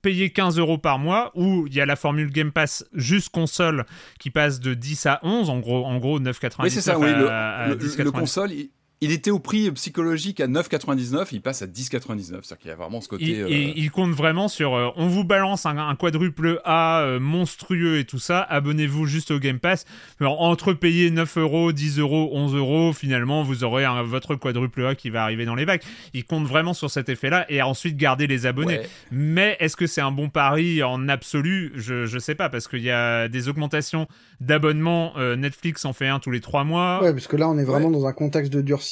payer 0.00 0.30
15 0.30 0.58
euros 0.58 0.78
par 0.78 0.98
mois, 0.98 1.32
ou 1.34 1.66
il 1.66 1.74
y 1.74 1.80
a 1.80 1.86
la 1.86 1.96
formule 1.96 2.30
Game 2.30 2.52
Pass 2.52 2.84
juste 2.92 3.30
console 3.30 3.84
qui 4.20 4.30
passe 4.30 4.60
de 4.60 4.74
10 4.74 5.06
à 5.06 5.20
11, 5.24 5.50
en 5.50 5.58
gros, 5.58 5.84
en 5.84 5.98
gros 5.98 6.20
9,99 6.20 6.54
oui, 6.60 6.70
c'est 6.70 6.80
ça, 6.80 6.98
oui, 6.98 7.08
le, 7.08 8.04
le, 8.04 8.10
console, 8.12 8.52
il 8.52 8.70
était 9.12 9.30
au 9.30 9.38
prix 9.38 9.70
psychologique 9.72 10.40
à 10.40 10.48
9,99, 10.48 11.28
il 11.30 11.40
passe 11.40 11.62
à 11.62 11.66
10,99. 11.66 12.00
C'est-à-dire 12.24 12.58
qu'il 12.58 12.68
y 12.68 12.72
a 12.72 12.76
vraiment 12.76 13.00
ce 13.00 13.08
côté. 13.08 13.24
Il, 13.24 13.42
euh, 13.42 13.48
il 13.48 13.90
compte 13.92 14.10
vraiment 14.10 14.48
sur. 14.48 14.74
Euh, 14.74 14.90
on 14.96 15.06
vous 15.06 15.22
balance 15.22 15.66
un, 15.66 15.94
quadruple 15.94 16.60
A 16.64 17.02
euh, 17.02 17.20
monstrueux 17.20 17.98
et 17.98 18.04
tout 18.04 18.18
ça. 18.18 18.42
Abonnez-vous 18.42 19.06
juste 19.06 19.30
au 19.30 19.38
Game 19.38 19.60
Pass. 19.60 19.84
entre 20.20 20.72
payer 20.72 21.10
9 21.10 21.38
euros, 21.38 21.72
10 21.72 22.00
euros, 22.00 22.30
11 22.32 22.56
euros, 22.56 22.92
finalement, 22.92 23.44
vous 23.44 23.62
aurez 23.62 23.84
votre 24.04 24.34
quadruple 24.34 24.84
A 24.84 24.94
qui 24.96 25.10
va 25.10 25.22
arriver 25.22 25.44
dans 25.44 25.54
les 25.54 25.64
bacs. 25.64 25.84
Il 26.12 26.24
compte 26.24 26.46
vraiment 26.46 26.74
sur 26.74 26.90
cet 26.90 27.08
effet-là 27.08 27.46
et 27.48 27.62
ensuite 27.62 27.96
garder 27.96 28.26
les 28.26 28.46
abonnés. 28.46 28.80
Mais 29.12 29.56
est-ce 29.60 29.76
que 29.76 29.86
c'est 29.86 30.00
un 30.00 30.10
bon 30.10 30.28
pari 30.28 30.82
en 30.82 31.08
absolu? 31.08 31.72
Je 31.76 32.12
ne 32.12 32.18
sais 32.18 32.34
pas 32.34 32.48
parce 32.48 32.66
qu'il 32.66 32.82
y 32.82 32.90
a 32.90 33.28
des 33.28 33.48
augmentations 33.48 34.08
d'abonnements. 34.40 35.12
Netflix 35.36 35.84
en 35.84 35.92
fait 35.92 36.08
un 36.08 36.18
tous 36.18 36.32
les 36.32 36.40
3 36.40 36.64
mois. 36.64 37.00
Ouais, 37.02 37.12
parce 37.12 37.28
que 37.28 37.36
là, 37.36 37.48
on 37.48 37.58
est 37.58 37.64
vraiment 37.64 37.90
dans 37.90 38.06
un 38.06 38.12
contexte 38.12 38.52
de 38.52 38.60
durcissement 38.60 38.87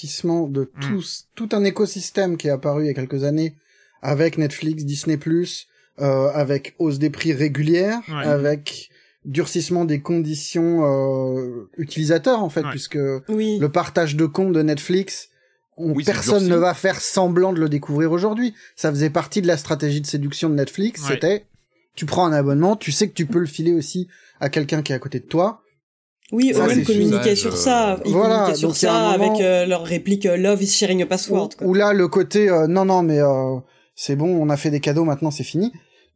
de 0.49 0.63
mm. 0.63 0.81
tous, 0.81 1.29
tout 1.35 1.49
un 1.53 1.65
écosystème 1.65 2.37
qui 2.37 2.49
est 2.49 2.51
apparu 2.51 2.85
il 2.85 2.87
y 2.87 2.91
a 2.91 2.95
quelques 2.95 3.25
années 3.25 3.57
avec 4.03 4.39
Netflix, 4.39 4.85
Disney+, 4.85 5.19
euh, 5.99 6.29
avec 6.33 6.75
hausse 6.79 6.99
des 6.99 7.11
prix 7.11 7.33
régulière, 7.33 8.01
avec 8.09 8.91
durcissement 9.25 9.85
des 9.85 10.01
conditions 10.01 10.85
euh, 10.85 11.69
utilisateurs 11.77 12.43
en 12.43 12.49
fait, 12.49 12.63
puisque 12.71 12.95
le 12.97 13.67
partage 13.67 14.15
de 14.17 14.27
comptes 14.27 14.53
de 14.53 14.63
Netflix, 14.63 15.31
personne 16.05 16.47
ne 16.47 16.57
va 16.57 16.75
faire 16.75 17.01
semblant 17.01 17.53
de 17.53 17.61
le 17.61 17.69
découvrir 17.69 18.13
aujourd'hui. 18.13 18.55
Ça 18.77 18.91
faisait 18.91 19.11
partie 19.11 19.43
de 19.43 19.47
la 19.47 19.57
stratégie 19.57 20.01
de 20.01 20.07
séduction 20.07 20.49
de 20.49 20.55
Netflix. 20.55 21.03
C'était, 21.07 21.47
tu 21.95 22.07
prends 22.07 22.27
un 22.27 22.33
abonnement, 22.33 22.77
tu 22.77 22.93
sais 22.93 23.09
que 23.09 23.15
tu 23.15 23.27
peux 23.27 23.41
le 23.41 23.47
filer 23.47 23.73
aussi 23.73 24.09
à 24.41 24.49
quelqu'un 24.49 24.83
qui 24.83 24.93
est 24.93 24.95
à 24.95 25.01
côté 25.01 25.19
de 25.19 25.27
toi. 25.27 25.63
Oui, 26.33 26.53
eux 26.55 26.67
même 26.67 26.85
communiquaient 26.85 27.37
sur 27.37 27.57
ça. 27.57 28.01
Ils 28.05 28.13
voilà, 28.13 28.55
sur 28.55 28.75
ça 28.75 29.11
avec 29.11 29.41
euh, 29.41 29.65
leur 29.65 29.85
réplique 29.85 30.27
euh, 30.27 30.37
Love 30.37 30.63
is 30.63 30.69
sharing 30.69 31.03
a 31.03 31.07
password. 31.07 31.51
Ou, 31.61 31.73
là, 31.73 31.93
le 31.93 32.09
côté 32.09 32.49
euh, 32.49 32.67
non, 32.67 32.85
non, 32.85 33.03
mais 33.03 33.21
c'est 33.95 34.17
bon, 34.17 34.29
on 34.29 34.51
a 34.51 34.57
fait 34.57 34.71
des 34.71 34.81
cadeaux, 34.81 35.05
maintenant 35.05 35.31
c'est 35.31 35.45
fini. 35.45 35.73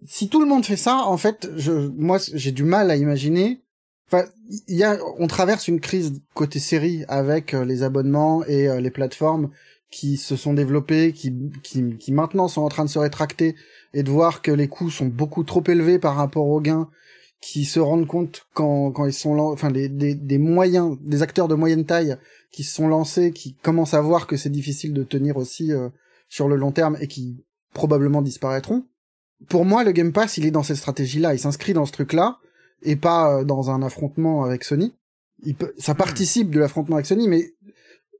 Si 0.06 0.28
tout 0.28 0.40
le 0.40 0.46
monde 0.46 0.64
fait 0.64 0.76
ça, 0.76 1.04
en 1.04 1.16
fait, 1.16 1.48
je, 1.56 1.72
moi, 1.72 2.18
j'ai 2.34 2.52
du 2.52 2.64
mal 2.64 2.90
à 2.90 2.96
imaginer. 2.96 3.60
Enfin, 4.08 4.24
il 4.66 4.76
y 4.76 4.82
a, 4.82 4.98
on 5.18 5.28
traverse 5.28 5.68
une 5.68 5.78
crise 5.78 6.14
côté 6.34 6.58
série 6.58 7.04
avec 7.06 7.52
les 7.52 7.82
abonnements 7.84 8.44
et 8.46 8.80
les 8.80 8.90
plateformes 8.90 9.50
qui 9.92 10.16
se 10.16 10.36
sont 10.36 10.54
développées, 10.54 11.12
qui, 11.12 11.32
qui, 11.62 11.96
qui 11.96 12.12
maintenant 12.12 12.48
sont 12.48 12.62
en 12.62 12.68
train 12.68 12.84
de 12.84 12.90
se 12.90 12.98
rétracter 12.98 13.54
et 13.92 14.02
de 14.02 14.10
voir 14.10 14.42
que 14.42 14.50
les 14.50 14.68
coûts 14.68 14.90
sont 14.90 15.06
beaucoup 15.06 15.44
trop 15.44 15.62
élevés 15.68 15.98
par 15.98 16.16
rapport 16.16 16.48
aux 16.48 16.60
gains 16.60 16.88
qui 17.40 17.64
se 17.64 17.80
rendent 17.80 18.06
compte 18.06 18.46
quand, 18.54 18.90
quand 18.92 19.06
ils 19.06 19.12
sont 19.12 19.38
enfin 19.38 19.70
des, 19.70 19.88
des 19.88 20.38
moyens, 20.38 20.98
des 21.00 21.22
acteurs 21.22 21.48
de 21.48 21.54
moyenne 21.54 21.86
taille 21.86 22.16
qui 22.52 22.64
se 22.64 22.74
sont 22.74 22.88
lancés, 22.88 23.32
qui 23.32 23.54
commencent 23.54 23.94
à 23.94 24.00
voir 24.00 24.26
que 24.26 24.36
c'est 24.36 24.50
difficile 24.50 24.92
de 24.92 25.02
tenir 25.02 25.36
aussi 25.36 25.72
euh, 25.72 25.88
sur 26.28 26.48
le 26.48 26.56
long 26.56 26.72
terme 26.72 26.96
et 27.00 27.06
qui 27.06 27.44
probablement 27.72 28.22
disparaîtront. 28.22 28.84
Pour 29.48 29.64
moi, 29.64 29.84
le 29.84 29.92
Game 29.92 30.12
Pass, 30.12 30.36
il 30.36 30.44
est 30.44 30.50
dans 30.50 30.62
cette 30.62 30.76
stratégie-là, 30.76 31.34
il 31.34 31.38
s'inscrit 31.38 31.72
dans 31.72 31.86
ce 31.86 31.92
truc-là 31.92 32.38
et 32.82 32.96
pas 32.96 33.38
euh, 33.38 33.44
dans 33.44 33.70
un 33.70 33.82
affrontement 33.82 34.44
avec 34.44 34.64
Sony. 34.64 34.94
Il 35.42 35.54
peut, 35.54 35.72
ça 35.78 35.94
participe 35.94 36.50
de 36.50 36.60
l'affrontement 36.60 36.96
avec 36.96 37.06
Sony, 37.06 37.26
mais 37.28 37.54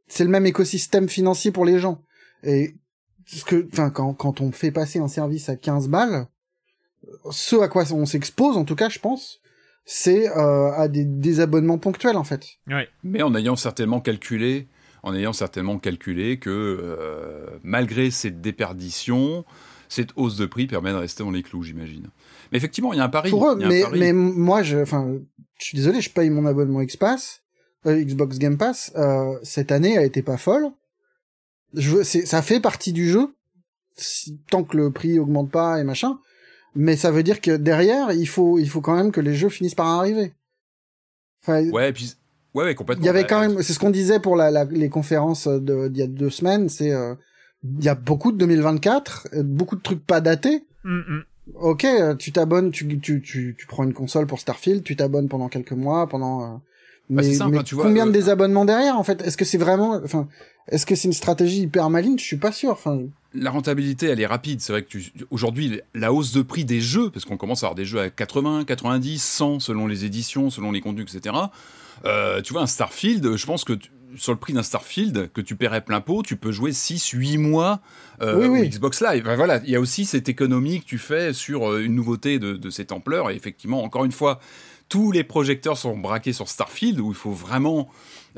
c'est 0.07 0.25
le 0.25 0.31
même 0.31 0.47
écosystème 0.47 1.09
financier 1.09 1.51
pour 1.51 1.65
les 1.65 1.79
gens. 1.79 2.03
Et 2.43 2.75
ce 3.27 3.45
que, 3.45 3.69
enfin, 3.73 3.91
quand, 3.91 4.15
quand 4.15 4.41
on 4.41 4.51
fait 4.51 4.71
passer 4.71 4.99
un 4.99 5.09
service 5.09 5.49
à 5.49 5.57
15 5.57 5.89
balles, 5.89 6.27
ce 7.31 7.57
à 7.57 7.69
quoi 7.69 7.85
on 7.93 8.07
s'expose, 8.07 8.57
en 8.57 8.65
tout 8.65 8.77
cas, 8.77 8.89
je 8.89 8.99
pense, 8.99 9.41
c'est 9.85 10.29
euh, 10.29 10.73
à 10.73 10.89
des 10.89 11.05
désabonnements 11.05 11.79
ponctuels, 11.79 12.17
en 12.17 12.25
fait. 12.25 12.47
Mais 13.03 13.23
en 13.23 13.35
ayant 13.35 13.57
certainement 13.57 14.01
calculé, 14.01 14.69
en 15.03 15.15
ayant 15.15 15.33
certainement 15.33 15.79
calculé 15.79 16.39
que 16.39 16.51
euh, 16.51 17.47
malgré 17.63 18.11
cette 18.11 18.41
déperdition, 18.41 19.45
cette 19.89 20.11
hausse 20.17 20.37
de 20.37 20.47
prix 20.47 20.67
permet 20.67 20.93
de 20.93 20.97
rester 20.97 21.25
dans 21.25 21.31
les 21.31 21.43
clous, 21.43 21.63
j'imagine. 21.63 22.09
Mais 22.53 22.59
effectivement, 22.59 22.93
il 22.93 22.99
y 22.99 23.01
a 23.01 23.05
un 23.05 23.09
pari. 23.09 23.31
Pour 23.31 23.49
eux, 23.49 23.57
mais, 23.57 23.85
mais 23.93 24.13
moi, 24.13 24.63
je, 24.63 24.79
enfin, 24.79 25.13
je 25.59 25.65
suis 25.65 25.77
désolé, 25.77 26.01
je 26.01 26.11
paye 26.11 26.31
mon 26.31 26.47
abonnement 26.47 26.83
Xpass, 26.83 27.43
euh, 27.87 28.03
Xbox 28.03 28.39
Game 28.39 28.59
Pass. 28.59 28.93
cette 29.43 29.73
année 29.73 29.99
a 29.99 30.05
été 30.05 30.23
pas 30.23 30.37
folle. 30.37 30.71
Je, 31.75 32.03
ça 32.03 32.43
fait 32.43 32.61
partie 32.61 32.93
du 32.93 33.09
jeu. 33.09 33.29
tant 34.51 34.65
que 34.65 34.77
le 34.77 34.91
prix 34.91 35.19
augmente 35.19 35.51
pas 35.51 35.79
et 35.81 35.85
machin 35.85 36.19
mais 36.75 36.97
ça 36.97 37.11
veut 37.11 37.23
dire 37.23 37.41
que 37.41 37.57
derrière, 37.57 38.13
il 38.13 38.27
faut, 38.27 38.59
il 38.59 38.69
faut 38.69 38.81
quand 38.81 38.95
même 38.95 39.13
que 39.13 39.21
les 39.21 39.35
jeux 39.35 39.49
finissent 39.49 39.75
par 39.75 39.87
arriver. 39.87 40.33
Enfin, 41.43 41.69
ouais, 41.71 41.91
et 41.91 41.93
puis 41.93 42.15
ouais, 42.55 42.65
ouais, 42.65 42.75
complètement. 42.75 43.03
Il 43.03 43.07
y 43.07 43.11
avait 43.11 43.27
quand 43.27 43.41
même, 43.41 43.63
c'est 43.63 43.73
ce 43.73 43.79
qu'on 43.79 43.91
disait 43.91 44.21
pour 44.21 44.37
la, 44.37 44.51
la, 44.51 44.65
les 44.65 44.89
conférences 44.89 45.49
d'il 45.49 45.97
y 45.97 46.03
a 46.03 46.07
deux 46.07 46.31
semaines, 46.31 46.69
c'est 46.69 46.93
euh, 46.93 47.15
il 47.65 47.85
y 47.85 47.89
a 47.89 47.95
beaucoup 47.95 48.33
de 48.33 48.39
2024, 48.39 49.29
euh, 49.35 49.43
beaucoup 49.43 49.77
de 49.77 49.83
trucs 49.83 50.05
pas 50.05 50.21
datés. 50.21 50.65
Mm, 50.85 50.99
mm. 50.99 51.25
Ok, 51.57 51.85
euh, 51.85 52.15
tu 52.15 52.31
t'abonnes, 52.31 52.71
tu, 52.71 52.87
tu, 53.01 53.21
tu, 53.21 53.57
tu 53.59 53.67
prends 53.67 53.85
une 53.85 53.95
console 53.95 54.27
pour 54.27 54.39
Starfield, 54.39 54.85
tu 54.85 54.95
t'abonnes 54.95 55.29
pendant 55.29 55.49
quelques 55.49 55.73
mois, 55.73 56.07
pendant. 56.07 56.63
Bah, 57.09 57.23
mais, 57.25 57.37
mais 57.51 57.63
tu 57.65 57.75
vois, 57.75 57.85
combien 57.85 58.07
de 58.07 58.13
désabonnements 58.13 58.65
derrière 58.65 58.97
en 58.97 59.03
fait? 59.03 59.21
Est-ce 59.23 59.37
que 59.37 59.45
c'est 59.45 59.59
vraiment, 59.59 60.01
enfin, 60.05 60.29
est-ce 60.71 60.87
que 60.87 60.95
c'est 60.95 61.09
une 61.09 61.15
stratégie 61.15 61.63
hyper 61.63 61.91
maligne? 61.91 62.19
Je 62.19 62.25
suis 62.25 62.37
pas 62.37 62.53
sûr. 62.53 62.71
Enfin, 62.71 63.01
la 63.35 63.51
rentabilité, 63.51 64.07
elle 64.07 64.21
est 64.21 64.27
rapide. 64.27 64.61
C'est 64.61 64.73
vrai 64.73 64.83
que 64.83 64.89
tu... 64.89 65.13
aujourd'hui, 65.31 65.81
la 65.95 66.13
hausse 66.13 66.33
de 66.33 66.43
prix 66.43 66.65
des 66.65 66.81
jeux, 66.81 67.11
parce 67.11 67.25
qu'on 67.25 67.37
commence 67.37 67.63
à 67.63 67.67
avoir 67.67 67.75
des 67.75 67.85
jeux 67.85 68.01
à 68.01 68.11
80, 68.11 68.65
90, 68.65 69.23
100 69.23 69.61
selon 69.61 69.87
les 69.87 70.05
éditions, 70.05 70.51
selon 70.51 70.73
les 70.73 70.81
contenus, 70.81 71.15
etc. 71.15 71.37
Euh, 72.05 72.41
tu 72.43 72.53
vois, 72.53 72.63
un 72.63 72.67
Starfield, 72.67 73.37
je 73.37 73.47
pense 73.47 73.65
que 73.65 73.75
sur 74.17 74.33
le 74.33 74.39
prix 74.39 74.53
d'un 74.53 74.63
Starfield, 74.63 75.31
que 75.33 75.41
tu 75.41 75.55
paierais 75.55 75.83
plein 75.85 76.01
pot, 76.01 76.23
tu 76.23 76.37
peux 76.37 76.51
jouer 76.51 76.73
6, 76.73 77.11
8 77.11 77.39
mois 77.39 77.81
euh, 78.23 78.65
Xbox 78.65 79.01
Live. 79.01 79.23
voilà, 79.37 79.61
il 79.65 79.71
y 79.71 79.77
a 79.77 79.81
aussi 79.81 80.05
cette 80.05 80.29
économie 80.29 80.81
que 80.81 80.87
tu 80.87 80.99
fais 80.99 81.33
sur 81.33 81.71
euh, 81.71 81.85
une 81.85 81.95
nouveauté 81.95 82.39
de, 82.39 82.55
de 82.55 82.71
cette 82.71 82.91
ampleur. 82.91 83.31
Et 83.31 83.37
effectivement, 83.37 83.85
encore 83.85 84.05
une 84.05 84.13
fois, 84.13 84.41
tous 84.89 85.13
les 85.13 85.23
projecteurs 85.23 85.79
sont 85.79 85.97
braqués 85.97 86.33
sur 86.33 86.49
Starfield, 86.49 86.99
où 86.99 87.11
il 87.11 87.15
faut 87.15 87.31
vraiment 87.31 87.89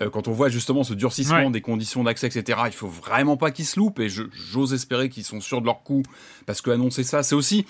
euh, 0.01 0.11
quand 0.11 0.29
on 0.29 0.33
voit 0.33 0.49
justement 0.49 0.85
ce 0.85 0.95
durcissement 0.95 1.51
des 1.51 1.61
conditions 1.61 2.05
d'accès, 2.05 2.27
etc., 2.27 2.61
il 2.67 2.73
faut 2.73 2.89
vraiment 2.89 3.37
pas 3.37 3.51
qu'ils 3.51 3.67
se 3.67 3.79
loupent. 3.79 4.01
Et 4.01 4.09
j'ose 4.09 4.73
espérer 4.73 5.09
qu'ils 5.09 5.25
sont 5.25 5.41
sûrs 5.41 5.61
de 5.61 5.67
leur 5.67 5.83
coup, 5.83 6.03
parce 6.47 6.61
que 6.61 6.71
annoncer 6.71 7.05
ça, 7.05 7.23
c'est 7.23 7.35
aussi 7.35 7.67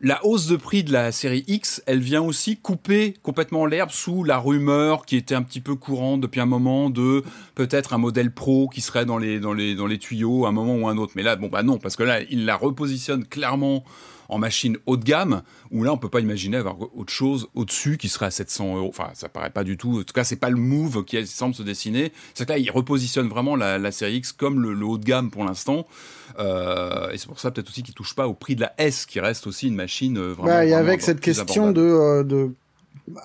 la 0.00 0.24
hausse 0.24 0.46
de 0.46 0.56
prix 0.56 0.82
de 0.82 0.92
la 0.92 1.12
série 1.12 1.44
X. 1.46 1.82
Elle 1.86 2.00
vient 2.00 2.22
aussi 2.22 2.56
couper 2.56 3.14
complètement 3.22 3.66
l'herbe 3.66 3.90
sous 3.90 4.24
la 4.24 4.38
rumeur 4.38 5.04
qui 5.04 5.16
était 5.16 5.34
un 5.34 5.42
petit 5.42 5.60
peu 5.60 5.74
courante 5.74 6.20
depuis 6.20 6.40
un 6.40 6.46
moment 6.46 6.90
de 6.90 7.22
peut-être 7.54 7.92
un 7.92 7.98
modèle 7.98 8.32
pro 8.32 8.68
qui 8.68 8.80
serait 8.80 9.04
dans 9.04 9.18
les 9.18 9.40
dans 9.40 9.52
les 9.52 9.74
dans 9.74 9.86
les 9.86 9.98
tuyaux 9.98 10.46
à 10.46 10.48
un 10.48 10.52
moment 10.52 10.74
ou 10.74 10.88
un 10.88 10.96
autre. 10.96 11.12
Mais 11.16 11.22
là, 11.22 11.36
bon 11.36 11.48
bah 11.48 11.62
non, 11.62 11.78
parce 11.78 11.96
que 11.96 12.02
là, 12.02 12.20
il 12.30 12.44
la 12.44 12.56
repositionne 12.56 13.24
clairement 13.24 13.84
en 14.30 14.38
machine 14.38 14.78
haut 14.86 14.96
de 14.96 15.04
gamme, 15.04 15.42
où 15.70 15.82
là, 15.82 15.92
on 15.92 15.98
peut 15.98 16.08
pas 16.08 16.20
imaginer 16.20 16.56
avoir 16.56 16.76
autre 16.96 17.12
chose 17.12 17.48
au-dessus 17.54 17.98
qui 17.98 18.08
serait 18.08 18.26
à 18.26 18.30
700 18.30 18.76
euros. 18.76 18.88
Enfin, 18.88 19.10
ça 19.14 19.28
paraît 19.28 19.50
pas 19.50 19.64
du 19.64 19.76
tout. 19.76 20.00
En 20.00 20.02
tout 20.02 20.14
cas, 20.14 20.24
c'est 20.24 20.36
pas 20.36 20.50
le 20.50 20.56
move 20.56 21.04
qui 21.04 21.26
semble 21.26 21.54
se 21.54 21.62
dessiner. 21.62 22.12
C'est 22.34 22.46
que 22.46 22.52
là, 22.52 22.58
il 22.58 22.70
repositionne 22.70 23.28
vraiment 23.28 23.56
la, 23.56 23.90
série 23.90 24.18
X 24.18 24.32
comme 24.32 24.62
le, 24.62 24.84
haut 24.84 24.98
de 24.98 25.04
gamme 25.04 25.30
pour 25.30 25.44
l'instant. 25.44 25.86
Euh, 26.38 27.10
et 27.10 27.18
c'est 27.18 27.26
pour 27.26 27.40
ça 27.40 27.50
peut-être 27.50 27.68
aussi 27.68 27.82
qu'il 27.82 27.94
touche 27.94 28.14
pas 28.14 28.28
au 28.28 28.34
prix 28.34 28.54
de 28.54 28.60
la 28.60 28.72
S, 28.78 29.04
qui 29.04 29.18
reste 29.18 29.48
aussi 29.48 29.66
une 29.66 29.74
machine 29.74 30.16
euh, 30.16 30.32
vraiment. 30.32 30.54
Bah, 30.54 30.64
et 30.64 30.74
avec 30.74 31.02
cette 31.02 31.20
question 31.20 31.72
de, 31.72 31.80
euh, 31.80 32.22
de 32.22 32.50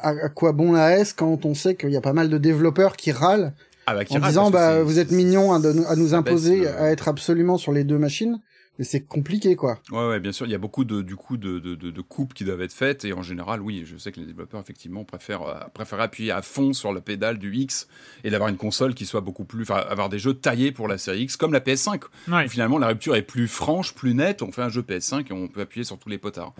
à 0.01 0.29
quoi 0.29 0.51
bon 0.51 0.71
la 0.71 0.97
S 0.97 1.13
quand 1.13 1.45
on 1.45 1.53
sait 1.53 1.75
qu'il 1.75 1.91
y 1.91 1.97
a 1.97 2.01
pas 2.01 2.13
mal 2.13 2.29
de 2.29 2.39
développeurs 2.39 2.95
qui 2.95 3.11
râlent 3.11 3.53
ah 3.85 3.93
bah, 3.93 4.01
en 4.09 4.19
disant 4.19 4.49
bah 4.49 4.81
vous 4.81 4.97
êtes 4.97 5.11
mignons 5.11 5.53
à, 5.53 5.57
à 5.57 5.95
nous 5.95 6.15
imposer 6.15 6.67
à 6.67 6.89
être 6.89 7.07
absolument 7.07 7.59
sur 7.59 7.71
les 7.71 7.83
deux 7.83 7.99
machines 7.99 8.39
mais 8.77 8.85
c'est 8.85 9.01
compliqué 9.01 9.55
quoi. 9.55 9.79
Ouais, 9.91 10.07
ouais, 10.07 10.19
bien 10.19 10.31
sûr, 10.31 10.45
il 10.45 10.51
y 10.51 10.55
a 10.55 10.59
beaucoup 10.59 10.85
de 10.85 11.01
du 11.01 11.15
coup 11.15 11.37
de, 11.37 11.59
de, 11.59 11.75
de, 11.75 12.01
coupes 12.01 12.33
qui 12.33 12.43
doivent 12.43 12.61
être 12.61 12.73
faites 12.73 13.05
et 13.05 13.13
en 13.13 13.21
général, 13.21 13.61
oui, 13.61 13.83
je 13.85 13.97
sais 13.97 14.11
que 14.11 14.19
les 14.19 14.25
développeurs 14.25 14.59
effectivement 14.59 15.03
préfèrent 15.03 15.43
euh, 15.43 15.59
préfèrent 15.73 16.01
appuyer 16.01 16.31
à 16.31 16.41
fond 16.41 16.73
sur 16.73 16.93
la 16.93 17.01
pédale 17.01 17.37
du 17.37 17.53
X 17.55 17.87
et 18.23 18.29
d'avoir 18.29 18.49
une 18.49 18.57
console 18.57 18.93
qui 18.93 19.05
soit 19.05 19.21
beaucoup 19.21 19.45
plus, 19.45 19.63
enfin, 19.63 19.83
avoir 19.89 20.09
des 20.09 20.19
jeux 20.19 20.33
taillés 20.33 20.71
pour 20.71 20.87
la 20.87 20.97
série 20.97 21.23
X 21.23 21.37
comme 21.37 21.53
la 21.53 21.59
PS5. 21.59 22.01
finalement, 22.47 22.77
la 22.77 22.87
rupture 22.87 23.15
est 23.15 23.21
plus 23.21 23.47
franche, 23.47 23.93
plus 23.93 24.13
nette. 24.13 24.41
On 24.41 24.51
fait 24.51 24.61
un 24.61 24.69
jeu 24.69 24.81
PS5 24.81 25.27
et 25.29 25.33
on 25.33 25.47
peut 25.47 25.61
appuyer 25.61 25.83
sur 25.83 25.97
tous 25.97 26.09
les 26.09 26.17
potards. 26.17 26.53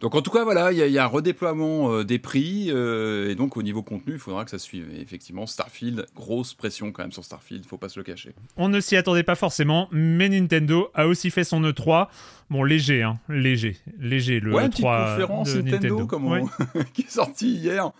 Donc 0.00 0.14
en 0.14 0.22
tout 0.22 0.30
cas, 0.30 0.44
voilà, 0.44 0.70
il 0.72 0.78
y, 0.78 0.98
a 0.98 1.04
un 1.04 1.08
redéploiement 1.08 1.92
euh, 1.92 2.04
des 2.04 2.20
prix, 2.20 2.68
euh, 2.70 3.30
et 3.30 3.34
donc 3.34 3.56
au 3.56 3.62
niveau 3.62 3.82
contenu, 3.82 4.12
il 4.12 4.18
faudra 4.18 4.44
que 4.44 4.50
ça 4.50 4.58
suive. 4.58 4.86
effectivement, 4.96 5.46
Starfield, 5.46 6.06
grosse 6.14 6.54
pression 6.54 6.92
quand 6.92 7.02
même 7.02 7.12
sur 7.12 7.24
Starfield, 7.24 7.66
faut 7.66 7.78
pas 7.78 7.88
se 7.88 7.98
le 7.98 8.04
cacher. 8.04 8.32
On 8.56 8.68
ne 8.68 8.80
s'y 8.80 8.96
attendait 8.96 9.24
pas 9.24 9.34
forcément, 9.34 9.88
mais 9.90 10.28
Nintendo 10.28 10.90
a 10.94 11.08
aussi 11.08 11.30
fait 11.30 11.42
son 11.42 11.62
E3. 11.62 12.08
Bon, 12.48 12.62
léger, 12.62 13.02
hein, 13.02 13.18
léger, 13.28 13.76
léger, 13.98 14.38
le 14.38 14.54
ouais, 14.54 14.68
E3 14.68 15.10
conférence 15.10 15.54
de 15.54 15.62
Nintendo, 15.62 16.06
Comme 16.06 16.48
qui 16.94 17.02
est 17.02 17.10
sorti 17.10 17.56
hier. 17.56 17.90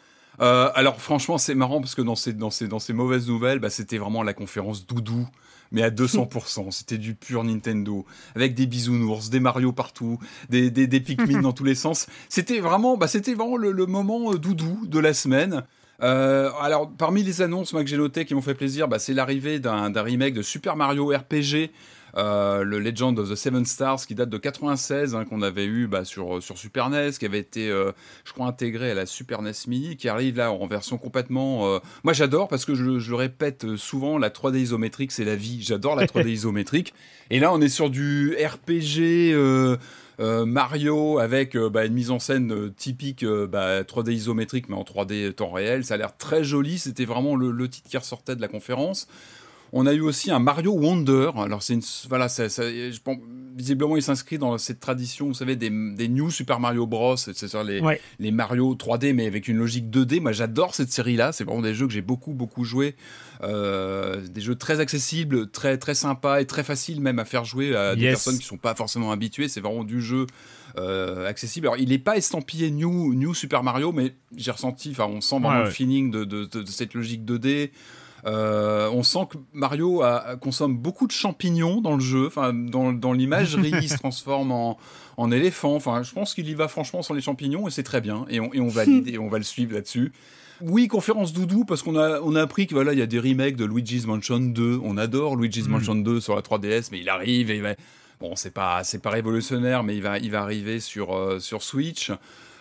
Euh, 0.40 0.70
alors 0.74 1.00
franchement, 1.00 1.38
c'est 1.38 1.54
marrant 1.54 1.80
parce 1.80 1.94
que 1.94 2.02
dans 2.02 2.14
ces, 2.14 2.32
dans 2.32 2.50
ces, 2.50 2.68
dans 2.68 2.78
ces 2.78 2.92
mauvaises 2.92 3.28
nouvelles, 3.28 3.58
bah, 3.58 3.70
c'était 3.70 3.98
vraiment 3.98 4.22
la 4.22 4.34
conférence 4.34 4.86
doudou 4.86 5.28
mais 5.72 5.82
à 5.82 5.90
200%. 5.90 6.70
C'était 6.70 6.98
du 6.98 7.14
pur 7.14 7.44
Nintendo, 7.44 8.04
avec 8.34 8.54
des 8.54 8.66
bisounours, 8.66 9.30
des 9.30 9.40
Mario 9.40 9.72
partout, 9.72 10.18
des, 10.48 10.70
des, 10.70 10.86
des 10.86 11.00
Pikmin 11.00 11.40
dans 11.42 11.52
tous 11.52 11.64
les 11.64 11.74
sens. 11.74 12.06
C'était 12.28 12.60
vraiment, 12.60 12.96
bah, 12.96 13.06
c'était 13.06 13.34
vraiment 13.34 13.56
le, 13.56 13.86
moment 13.86 14.32
euh, 14.32 14.38
doudou 14.38 14.86
de 14.86 14.98
la 14.98 15.14
semaine. 15.14 15.64
Euh, 16.02 16.50
alors, 16.60 16.90
parmi 16.90 17.22
les 17.22 17.42
annonces 17.42 17.72
moi, 17.72 17.82
que 17.82 17.90
j'ai 17.90 17.96
notées 17.96 18.24
qui 18.24 18.34
m'ont 18.34 18.42
fait 18.42 18.54
plaisir, 18.54 18.88
bah, 18.88 18.98
c'est 18.98 19.14
l'arrivée 19.14 19.58
d'un 19.58 19.90
remake 20.02 20.34
de 20.34 20.42
Super 20.42 20.76
Mario 20.76 21.08
RPG 21.08 21.70
euh, 22.16 22.62
le 22.62 22.78
Legend 22.78 23.18
of 23.18 23.30
the 23.30 23.34
Seven 23.34 23.64
Stars 23.64 24.06
qui 24.06 24.14
date 24.14 24.30
de 24.30 24.38
96, 24.38 25.14
hein, 25.14 25.24
qu'on 25.24 25.42
avait 25.42 25.66
eu 25.66 25.86
bah, 25.86 26.04
sur, 26.04 26.42
sur 26.42 26.58
Super 26.58 26.90
NES, 26.90 27.12
qui 27.18 27.26
avait 27.26 27.38
été, 27.38 27.70
euh, 27.70 27.92
je 28.24 28.32
crois, 28.32 28.46
intégré 28.46 28.90
à 28.90 28.94
la 28.94 29.06
Super 29.06 29.42
NES 29.42 29.52
Mini, 29.66 29.96
qui 29.96 30.08
arrive 30.08 30.36
là 30.36 30.52
en 30.52 30.66
version 30.66 30.98
complètement. 30.98 31.68
Euh, 31.68 31.78
moi, 32.04 32.12
j'adore 32.12 32.48
parce 32.48 32.64
que 32.64 32.74
je, 32.74 32.98
je, 32.98 33.10
le 33.10 33.16
répète 33.16 33.76
souvent, 33.76 34.18
la 34.18 34.30
3D 34.30 34.58
isométrique, 34.58 35.12
c'est 35.12 35.24
la 35.24 35.36
vie. 35.36 35.62
J'adore 35.62 35.96
la 35.96 36.06
3D 36.06 36.28
isométrique. 36.28 36.94
Et 37.30 37.40
là, 37.40 37.52
on 37.52 37.60
est 37.60 37.68
sur 37.68 37.90
du 37.90 38.34
RPG. 38.34 39.78
Mario 40.20 41.20
avec 41.20 41.56
bah, 41.56 41.84
une 41.84 41.92
mise 41.92 42.10
en 42.10 42.18
scène 42.18 42.72
typique 42.74 43.22
3D 43.22 43.46
bah, 43.46 44.12
isométrique 44.12 44.68
mais 44.68 44.74
en 44.74 44.82
3D 44.82 45.32
temps 45.32 45.52
réel. 45.52 45.84
Ça 45.84 45.94
a 45.94 45.96
l'air 45.96 46.16
très 46.16 46.42
joli. 46.42 46.78
C'était 46.78 47.04
vraiment 47.04 47.36
le, 47.36 47.52
le, 47.52 47.68
titre 47.68 47.88
qui 47.88 47.96
ressortait 47.96 48.34
de 48.34 48.40
la 48.40 48.48
conférence. 48.48 49.06
On 49.72 49.86
a 49.86 49.92
eu 49.92 50.00
aussi 50.00 50.30
un 50.30 50.38
Mario 50.38 50.72
Wonder. 50.72 51.30
Alors 51.36 51.62
c'est 51.62 51.74
une, 51.74 51.82
voilà, 52.08 52.28
ça, 52.28 52.48
je 52.48 52.98
pense, 53.00 53.18
visiblement 53.56 53.96
il 53.96 54.02
s'inscrit 54.02 54.38
dans 54.38 54.56
cette 54.58 54.80
tradition, 54.80 55.26
vous 55.26 55.34
savez, 55.34 55.56
des, 55.56 55.70
des 55.70 56.08
New 56.08 56.30
Super 56.30 56.60
Mario 56.60 56.86
Bros. 56.86 57.16
C'est 57.16 57.54
les, 57.64 57.82
les 58.18 58.30
Mario 58.30 58.74
3D 58.74 59.12
mais 59.12 59.26
avec 59.26 59.48
une 59.48 59.58
logique 59.58 59.90
2D. 59.90 60.20
Moi 60.20 60.32
j'adore 60.32 60.74
cette 60.74 60.92
série-là. 60.92 61.32
C'est 61.32 61.44
vraiment 61.44 61.62
des 61.62 61.74
jeux 61.74 61.86
que 61.86 61.92
j'ai 61.92 62.02
beaucoup 62.02 62.32
beaucoup 62.32 62.64
joué. 62.64 62.96
Euh, 63.42 64.26
des 64.26 64.40
jeux 64.40 64.56
très 64.56 64.80
accessibles, 64.80 65.50
très 65.50 65.78
très 65.78 65.94
sympas 65.94 66.40
et 66.40 66.46
très 66.46 66.64
faciles 66.64 67.00
même 67.00 67.18
à 67.18 67.24
faire 67.24 67.44
jouer 67.44 67.76
à 67.76 67.94
des 67.94 68.08
personnes 68.08 68.38
qui 68.38 68.46
sont 68.46 68.56
pas 68.56 68.74
forcément 68.74 69.12
habituées. 69.12 69.48
C'est 69.48 69.60
vraiment 69.60 69.84
du 69.84 70.00
jeu 70.00 70.26
euh, 70.78 71.26
accessible. 71.26 71.66
Alors, 71.66 71.78
il 71.78 71.88
n'est 71.88 71.98
pas 71.98 72.16
estampillé 72.16 72.70
New, 72.70 73.14
New 73.14 73.34
Super 73.34 73.62
Mario, 73.62 73.92
mais 73.92 74.14
j'ai 74.36 74.50
ressenti, 74.50 74.90
enfin, 74.90 75.06
on 75.06 75.20
sent 75.20 75.40
vraiment 75.40 75.64
le 75.64 75.70
feeling 75.70 76.10
de, 76.10 76.24
de, 76.24 76.44
de, 76.44 76.66
cette 76.66 76.94
logique 76.94 77.24
2D. 77.24 77.70
Euh, 78.26 78.88
on 78.90 79.02
sent 79.02 79.26
que 79.30 79.38
Mario 79.52 80.02
consomme 80.40 80.76
beaucoup 80.76 81.06
de 81.06 81.12
champignons 81.12 81.80
dans 81.80 81.94
le 81.94 82.00
jeu. 82.00 82.26
Enfin, 82.26 82.52
dans, 82.52 82.92
dans 82.92 83.12
l'imagerie, 83.12 83.72
il 83.80 83.88
se 83.88 83.96
transforme 83.98 84.52
en, 84.52 84.78
en 85.16 85.30
éléphant. 85.30 85.74
Enfin, 85.74 86.02
je 86.02 86.12
pense 86.12 86.34
qu'il 86.34 86.48
y 86.48 86.54
va 86.54 86.68
franchement 86.68 87.02
sans 87.02 87.14
les 87.14 87.20
champignons 87.20 87.68
et 87.68 87.70
c'est 87.70 87.82
très 87.82 88.00
bien. 88.00 88.24
Et 88.28 88.40
on, 88.40 88.52
et 88.52 88.60
on 88.60 88.68
valide 88.68 89.08
et 89.12 89.18
on 89.18 89.28
va 89.28 89.38
le 89.38 89.44
suivre 89.44 89.74
là-dessus. 89.74 90.12
Oui, 90.60 90.88
conférence 90.88 91.32
doudou 91.32 91.64
parce 91.64 91.82
qu'on 91.82 91.96
a 91.96 92.20
on 92.20 92.34
a 92.34 92.42
appris 92.42 92.66
que 92.66 92.74
voilà 92.74 92.92
il 92.92 92.98
y 92.98 93.02
a 93.02 93.06
des 93.06 93.20
remakes 93.20 93.56
de 93.56 93.64
Luigi's 93.64 94.06
Mansion 94.06 94.40
2. 94.40 94.80
On 94.82 94.96
adore 94.96 95.36
Luigi's 95.36 95.68
mm. 95.68 95.70
Mansion 95.70 95.94
2 95.94 96.20
sur 96.20 96.34
la 96.34 96.42
3DS, 96.42 96.88
mais 96.90 97.00
il 97.00 97.08
arrive 97.08 97.50
et 97.50 97.56
il 97.56 97.62
va... 97.62 97.74
bon 98.20 98.34
c'est 98.34 98.50
pas 98.52 98.82
c'est 98.82 99.00
pas 99.00 99.10
révolutionnaire, 99.10 99.84
mais 99.84 99.96
il 99.96 100.02
va 100.02 100.18
il 100.18 100.30
va 100.30 100.42
arriver 100.42 100.80
sur 100.80 101.14
euh, 101.14 101.38
sur 101.38 101.62
Switch. 101.62 102.10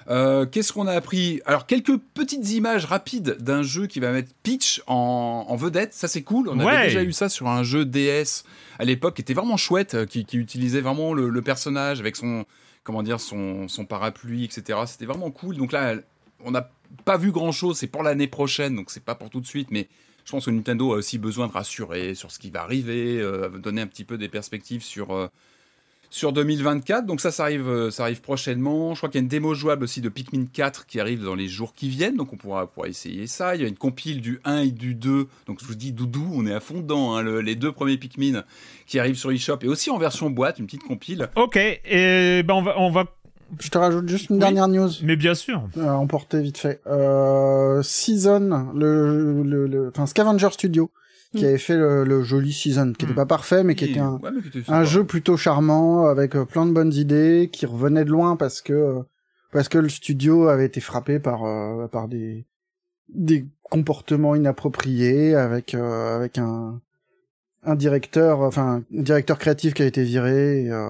Euh, 0.09 0.45
qu'est-ce 0.45 0.71
qu'on 0.71 0.87
a 0.87 0.93
appris? 0.93 1.41
Alors, 1.45 1.65
quelques 1.65 1.97
petites 1.97 2.49
images 2.51 2.85
rapides 2.85 3.37
d'un 3.39 3.61
jeu 3.61 3.87
qui 3.87 3.99
va 3.99 4.11
mettre 4.11 4.31
Peach 4.43 4.81
en, 4.87 5.55
vedette. 5.55 5.93
Ça, 5.93 6.07
c'est 6.07 6.23
cool. 6.23 6.49
On 6.49 6.59
avait 6.59 6.87
déjà 6.87 7.03
eu 7.03 7.11
ça 7.11 7.29
sur 7.29 7.47
un 7.47 7.63
jeu 7.63 7.85
DS 7.85 8.43
à 8.79 8.85
l'époque 8.85 9.15
qui 9.15 9.21
était 9.21 9.33
vraiment 9.33 9.57
chouette, 9.57 9.95
euh, 9.95 10.05
qui, 10.05 10.25
utilisait 10.33 10.81
vraiment 10.81 11.13
le, 11.13 11.41
personnage 11.41 11.99
avec 11.99 12.15
son, 12.15 12.45
comment 12.83 13.03
dire, 13.03 13.19
son, 13.19 13.67
son 13.67 13.85
parapluie, 13.85 14.45
etc. 14.45 14.79
C'était 14.85 15.05
vraiment 15.05 15.31
cool. 15.31 15.57
Donc 15.57 15.71
là, 15.71 15.95
on 16.43 16.51
n'a 16.51 16.69
pas 17.03 17.17
vu 17.17 17.31
grand-chose. 17.31 17.77
C'est 17.77 17.87
pour 17.87 18.03
l'année 18.03 18.27
prochaine, 18.27 18.75
donc 18.75 18.91
c'est 18.91 19.03
pas 19.03 19.15
pour 19.15 19.29
tout 19.29 19.41
de 19.41 19.47
suite, 19.47 19.69
mais 19.71 19.87
je 20.25 20.31
pense 20.31 20.45
que 20.45 20.51
Nintendo 20.51 20.93
a 20.93 20.97
aussi 20.97 21.17
besoin 21.17 21.47
de 21.47 21.53
rassurer 21.53 22.15
sur 22.15 22.31
ce 22.31 22.39
qui 22.39 22.49
va 22.49 22.61
arriver, 22.61 23.19
euh, 23.19 23.49
donner 23.49 23.81
un 23.81 23.87
petit 23.87 24.03
peu 24.03 24.17
des 24.17 24.29
perspectives 24.29 24.83
sur 24.83 25.29
sur 26.09 26.33
2024. 26.33 27.05
Donc 27.05 27.21
ça, 27.21 27.31
ça 27.31 27.43
arrive, 27.43 27.67
euh, 27.67 27.91
ça 27.91 28.03
arrive 28.03 28.21
prochainement. 28.21 28.93
Je 28.93 28.99
crois 28.99 29.09
qu'il 29.09 29.19
y 29.19 29.21
a 29.21 29.23
une 29.23 29.27
démo 29.27 29.53
jouable 29.53 29.83
aussi 29.83 30.01
de 30.01 30.09
Pikmin 30.09 30.45
4 30.51 30.85
qui 30.85 30.99
arrive 30.99 31.23
dans 31.23 31.35
les 31.35 31.47
jours 31.47 31.73
qui 31.73 31.89
viennent. 31.89 32.15
Donc 32.15 32.33
on 32.33 32.37
pourra, 32.37 32.67
pourra 32.67 32.87
essayer 32.87 33.27
ça. 33.27 33.55
Il 33.55 33.61
y 33.61 33.65
a 33.65 33.67
une 33.67 33.77
compile 33.77 34.21
du 34.21 34.39
1 34.45 34.59
et 34.59 34.71
du 34.71 34.95
2. 34.95 35.27
Donc 35.47 35.59
je 35.61 35.65
vous 35.65 35.75
dis, 35.75 35.91
Doudou, 35.91 36.29
on 36.33 36.45
est 36.45 36.53
à 36.53 36.59
fond 36.59 36.81
dedans. 36.81 37.15
Hein. 37.15 37.41
les 37.41 37.55
deux 37.55 37.71
premiers 37.71 37.97
Pikmin 37.97 38.43
qui 38.85 38.99
arrivent 38.99 39.17
sur 39.17 39.31
eShop 39.31 39.59
et 39.61 39.67
aussi 39.67 39.89
en 39.89 39.97
version 39.97 40.29
boîte, 40.29 40.59
une 40.59 40.65
petite 40.65 40.83
compile. 40.83 41.29
Ok, 41.35 41.57
et 41.57 42.43
ben 42.43 42.53
on 42.53 42.61
va, 42.61 42.79
on 42.79 42.91
va 42.91 43.05
je 43.59 43.69
te 43.69 43.77
rajoute 43.77 44.09
juste 44.09 44.29
une 44.29 44.39
dernière 44.39 44.67
news. 44.67 44.89
Mais 45.03 45.15
bien 45.15 45.33
sûr. 45.33 45.63
Euh, 45.77 45.89
emporter 45.89 46.41
vite 46.41 46.57
fait. 46.57 46.81
Euh, 46.87 47.81
Season, 47.81 48.71
le, 48.75 49.43
le, 49.43 49.67
le, 49.67 49.87
enfin 49.89 50.05
Scavenger 50.05 50.49
Studio, 50.51 50.91
qui 51.37 51.45
avait 51.45 51.57
fait 51.57 51.77
le, 51.77 52.23
joli 52.23 52.51
Season, 52.51 52.93
qui 52.97 53.05
n'était 53.05 53.15
pas 53.15 53.25
parfait, 53.25 53.63
mais 53.63 53.75
qui 53.75 53.85
était 53.85 53.99
un, 53.99 54.19
un 54.67 54.83
jeu 54.83 55.03
plutôt 55.03 55.37
charmant, 55.37 56.05
avec 56.07 56.35
plein 56.45 56.65
de 56.65 56.71
bonnes 56.71 56.93
idées, 56.93 57.49
qui 57.51 57.65
revenait 57.65 58.05
de 58.05 58.11
loin 58.11 58.35
parce 58.35 58.61
que 58.61 58.97
parce 59.51 59.69
que 59.69 59.77
le 59.77 59.89
studio 59.89 60.47
avait 60.49 60.65
été 60.65 60.81
frappé 60.81 61.19
par 61.19 61.41
par 61.89 62.07
des 62.07 62.45
des 63.09 63.47
comportements 63.63 64.35
inappropriés, 64.35 65.35
avec 65.35 65.73
avec 65.73 66.37
un 66.37 66.81
un 67.67 67.75
directeur, 67.75 68.39
enfin 68.41 68.83
un 68.95 69.01
directeur 69.01 69.37
créatif 69.37 69.73
qui 69.73 69.83
a 69.83 69.85
été 69.85 70.03
viré 70.03 70.63
et, 70.63 70.71
euh, 70.71 70.87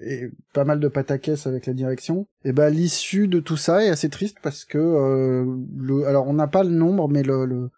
et 0.00 0.30
pas 0.54 0.64
mal 0.64 0.78
de 0.78 0.88
pataquès 0.88 1.46
avec 1.46 1.66
la 1.66 1.72
direction. 1.72 2.26
Et 2.44 2.52
ben 2.52 2.70
l'issue 2.70 3.26
de 3.26 3.40
tout 3.40 3.56
ça 3.56 3.84
est 3.84 3.88
assez 3.88 4.08
triste 4.08 4.38
parce 4.40 4.64
que 4.64 4.78
euh, 4.78 5.44
le, 5.76 6.06
alors 6.06 6.28
on 6.28 6.34
n'a 6.34 6.46
pas 6.46 6.62
le 6.62 6.70
nombre, 6.70 7.08
mais 7.08 7.24
le, 7.24 7.44
le, 7.44 7.70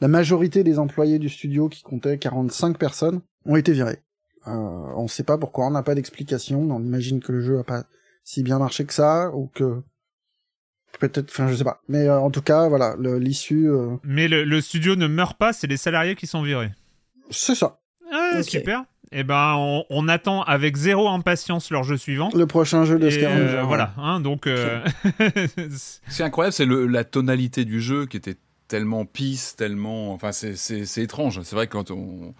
la 0.00 0.08
majorité 0.08 0.64
des 0.64 0.78
employés 0.78 1.18
du 1.18 1.28
studio 1.28 1.68
qui 1.68 1.82
comptaient 1.82 2.18
45 2.18 2.78
personnes 2.78 3.20
ont 3.46 3.56
été 3.56 3.72
virés. 3.72 4.02
Euh, 4.46 4.50
on 4.50 5.08
sait 5.08 5.22
pas 5.22 5.38
pourquoi, 5.38 5.66
on 5.66 5.70
n'a 5.70 5.82
pas 5.82 5.94
d'explication. 5.94 6.60
On 6.60 6.80
imagine 6.80 7.20
que 7.20 7.32
le 7.32 7.40
jeu 7.40 7.58
a 7.58 7.64
pas 7.64 7.84
si 8.24 8.42
bien 8.42 8.58
marché 8.58 8.84
que 8.84 8.94
ça 8.94 9.30
ou 9.34 9.50
que 9.54 9.82
peut-être 10.98 11.28
enfin 11.28 11.48
je 11.48 11.56
sais 11.56 11.64
pas 11.64 11.82
mais 11.88 12.06
euh, 12.08 12.18
en 12.20 12.30
tout 12.30 12.40
cas 12.40 12.68
voilà 12.68 12.94
l'issue 12.96 13.68
euh, 13.68 13.96
mais 14.04 14.28
le, 14.28 14.44
le, 14.44 14.60
studio 14.60 14.94
ne 14.94 15.08
meurt 15.08 15.36
pas 15.36 15.52
c'est 15.52 15.66
les 15.66 15.76
salariés 15.76 16.14
qui 16.14 16.28
sont 16.28 16.40
virés 16.40 16.70
c'est 17.30 17.56
ça 17.56 17.80
ah, 18.14 18.42
super. 18.42 18.84
Et 19.12 19.20
eh 19.20 19.24
ben, 19.24 19.84
on, 19.90 20.08
attend 20.08 20.42
avec 20.42 20.74
zéro 20.76 21.08
impatience 21.08 21.70
leur 21.70 21.84
jeu 21.84 21.96
suivant. 21.96 22.30
Le 22.34 22.46
prochain 22.46 22.84
jeu 22.84 22.98
de 22.98 23.08
euh, 23.08 23.62
Voilà, 23.62 23.92
hein, 23.96 24.18
donc. 24.18 24.48
Euh... 24.48 24.84
c'est 26.08 26.24
incroyable, 26.24 26.52
c'est 26.52 26.66
la 26.66 27.04
tonalité 27.04 27.64
du 27.64 27.80
jeu 27.80 28.06
qui 28.06 28.16
était 28.16 28.34
tellement 28.68 29.04
pisse, 29.04 29.56
tellement. 29.56 30.12
Enfin, 30.12 30.32
c'est 30.32 30.98
étrange. 30.98 31.40
C'est 31.42 31.56
vrai 31.56 31.66
que 31.66 31.72
quand 31.72 31.90
on. 31.90 32.34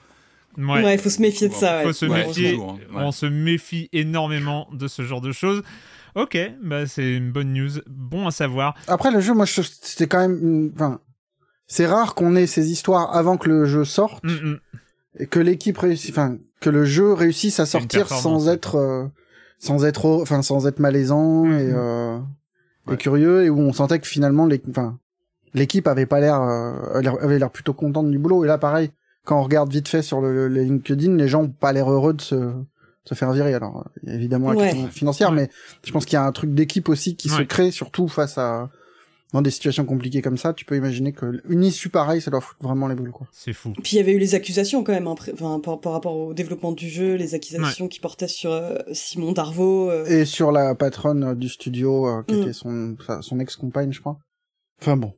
Ouais, 0.56 0.94
il 0.94 1.00
faut 1.00 1.10
se 1.10 1.20
méfier 1.20 1.48
de 1.48 1.54
ça. 1.54 1.82
Faut 1.82 1.92
se 1.92 2.06
méfier. 2.06 2.56
Hein, 2.56 2.76
on 2.94 3.12
se 3.12 3.26
méfie 3.26 3.88
énormément 3.92 4.68
de 4.72 4.86
ce 4.86 5.02
genre 5.02 5.20
de 5.20 5.32
choses. 5.32 5.62
Ok, 6.14 6.38
bah 6.62 6.86
c'est 6.86 7.16
une 7.16 7.32
bonne 7.32 7.52
news, 7.52 7.80
bon 7.88 8.28
à 8.28 8.30
savoir. 8.30 8.76
Après 8.86 9.10
le 9.10 9.18
jeu, 9.18 9.34
moi 9.34 9.46
c'était 9.46 10.06
quand 10.06 10.20
même, 10.20 10.70
enfin, 10.72 11.00
c'est 11.66 11.86
rare 11.86 12.14
qu'on 12.14 12.36
ait 12.36 12.46
ces 12.46 12.70
histoires 12.70 13.16
avant 13.16 13.36
que 13.36 13.48
le 13.48 13.64
jeu 13.64 13.84
sorte. 13.84 14.22
Mm, 14.22 14.52
mm 14.52 14.60
et 15.18 15.26
que 15.26 15.38
l'équipe 15.38 15.78
réussisse, 15.78 16.10
enfin 16.10 16.38
que 16.60 16.70
le 16.70 16.84
jeu 16.84 17.12
réussisse 17.12 17.60
à 17.60 17.66
sortir 17.66 18.08
sans 18.08 18.48
être, 18.48 18.76
euh, 18.76 19.06
sans 19.58 19.84
être, 19.84 20.06
enfin 20.22 20.42
sans 20.42 20.66
être 20.66 20.80
malaisant 20.80 21.44
et, 21.44 21.66
mhm. 21.66 21.74
euh, 21.74 22.18
et 22.90 22.96
curieux 22.96 23.44
et 23.44 23.50
où 23.50 23.58
on 23.60 23.72
sentait 23.72 23.98
que 23.98 24.06
finalement 24.06 24.46
les, 24.46 24.60
enfin 24.68 24.98
l'équipe 25.54 25.86
avait 25.86 26.06
pas 26.06 26.20
l'air, 26.20 26.40
euh, 26.42 27.00
avait 27.20 27.38
l'air 27.38 27.50
plutôt 27.50 27.72
contente 27.72 28.10
du 28.10 28.18
boulot 28.18 28.44
et 28.44 28.48
là 28.48 28.58
pareil 28.58 28.90
quand 29.24 29.38
on 29.38 29.42
regarde 29.42 29.72
vite 29.72 29.88
fait 29.88 30.02
sur 30.02 30.20
le, 30.20 30.48
LinkedIn 30.48 31.16
les 31.16 31.28
gens 31.28 31.44
ont 31.44 31.48
pas 31.48 31.72
l'air 31.72 31.90
heureux 31.90 32.12
de 32.12 32.20
se 32.20 32.52
se 33.06 33.14
faire 33.14 33.32
virer 33.32 33.54
alors 33.54 33.84
évidemment 34.06 34.52
la 34.52 34.64
question 34.64 34.88
financière 34.88 35.32
mais 35.32 35.50
je 35.84 35.92
pense 35.92 36.04
qu'il 36.04 36.14
y 36.14 36.18
a 36.18 36.24
un 36.24 36.32
truc 36.32 36.54
d'équipe 36.54 36.88
aussi 36.88 37.16
qui 37.16 37.28
se 37.28 37.42
crée 37.42 37.70
surtout 37.70 38.08
face 38.08 38.38
à 38.38 38.70
dans 39.34 39.42
des 39.42 39.50
situations 39.50 39.84
compliquées 39.84 40.22
comme 40.22 40.38
ça, 40.38 40.52
tu 40.52 40.64
peux 40.64 40.76
imaginer 40.76 41.12
que 41.12 41.42
une 41.48 41.64
issue 41.64 41.88
pareille, 41.88 42.20
ça 42.20 42.30
doit 42.30 42.40
foutre 42.40 42.62
vraiment 42.62 42.86
les 42.86 42.94
boules, 42.94 43.10
quoi. 43.10 43.26
C'est 43.32 43.52
fou. 43.52 43.72
Puis 43.82 43.94
il 43.94 43.96
y 43.96 43.98
avait 43.98 44.12
eu 44.12 44.18
les 44.18 44.36
accusations 44.36 44.84
quand 44.84 44.92
même, 44.92 45.08
hein, 45.08 45.16
enfin, 45.32 45.58
par, 45.58 45.92
rapport 45.92 46.16
au 46.16 46.34
développement 46.34 46.70
du 46.70 46.88
jeu, 46.88 47.16
les 47.16 47.34
accusations 47.34 47.88
qui 47.88 47.98
portaient 47.98 48.28
sur 48.28 48.52
euh, 48.52 48.78
Simon 48.92 49.32
Darvaux. 49.32 49.90
Euh. 49.90 50.06
Et 50.06 50.24
sur 50.24 50.52
la 50.52 50.76
patronne 50.76 51.34
du 51.34 51.48
studio, 51.48 52.06
euh, 52.06 52.22
qui 52.22 52.36
mm. 52.36 52.42
était 52.42 52.52
son, 52.52 52.96
son 53.22 53.40
ex-compagne, 53.40 53.92
je 53.92 53.98
crois. 53.98 54.20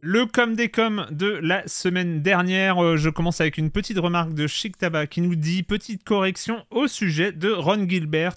Le 0.01 0.27
com 0.27 0.55
des 0.55 0.69
com 0.69 1.07
de 1.11 1.39
la 1.43 1.67
semaine 1.67 2.23
dernière, 2.23 2.97
je 2.97 3.11
commence 3.11 3.41
avec 3.41 3.59
une 3.59 3.71
petite 3.71 3.99
remarque 3.99 4.33
de 4.33 4.47
Chic 4.47 4.79
Tabac 4.79 5.09
qui 5.09 5.21
nous 5.21 5.35
dit 5.35 5.63
petite 5.63 6.05
correction 6.05 6.65
au 6.71 6.87
sujet 6.87 7.33
de 7.33 7.51
Ron 7.51 7.89
Gilbert 7.89 8.37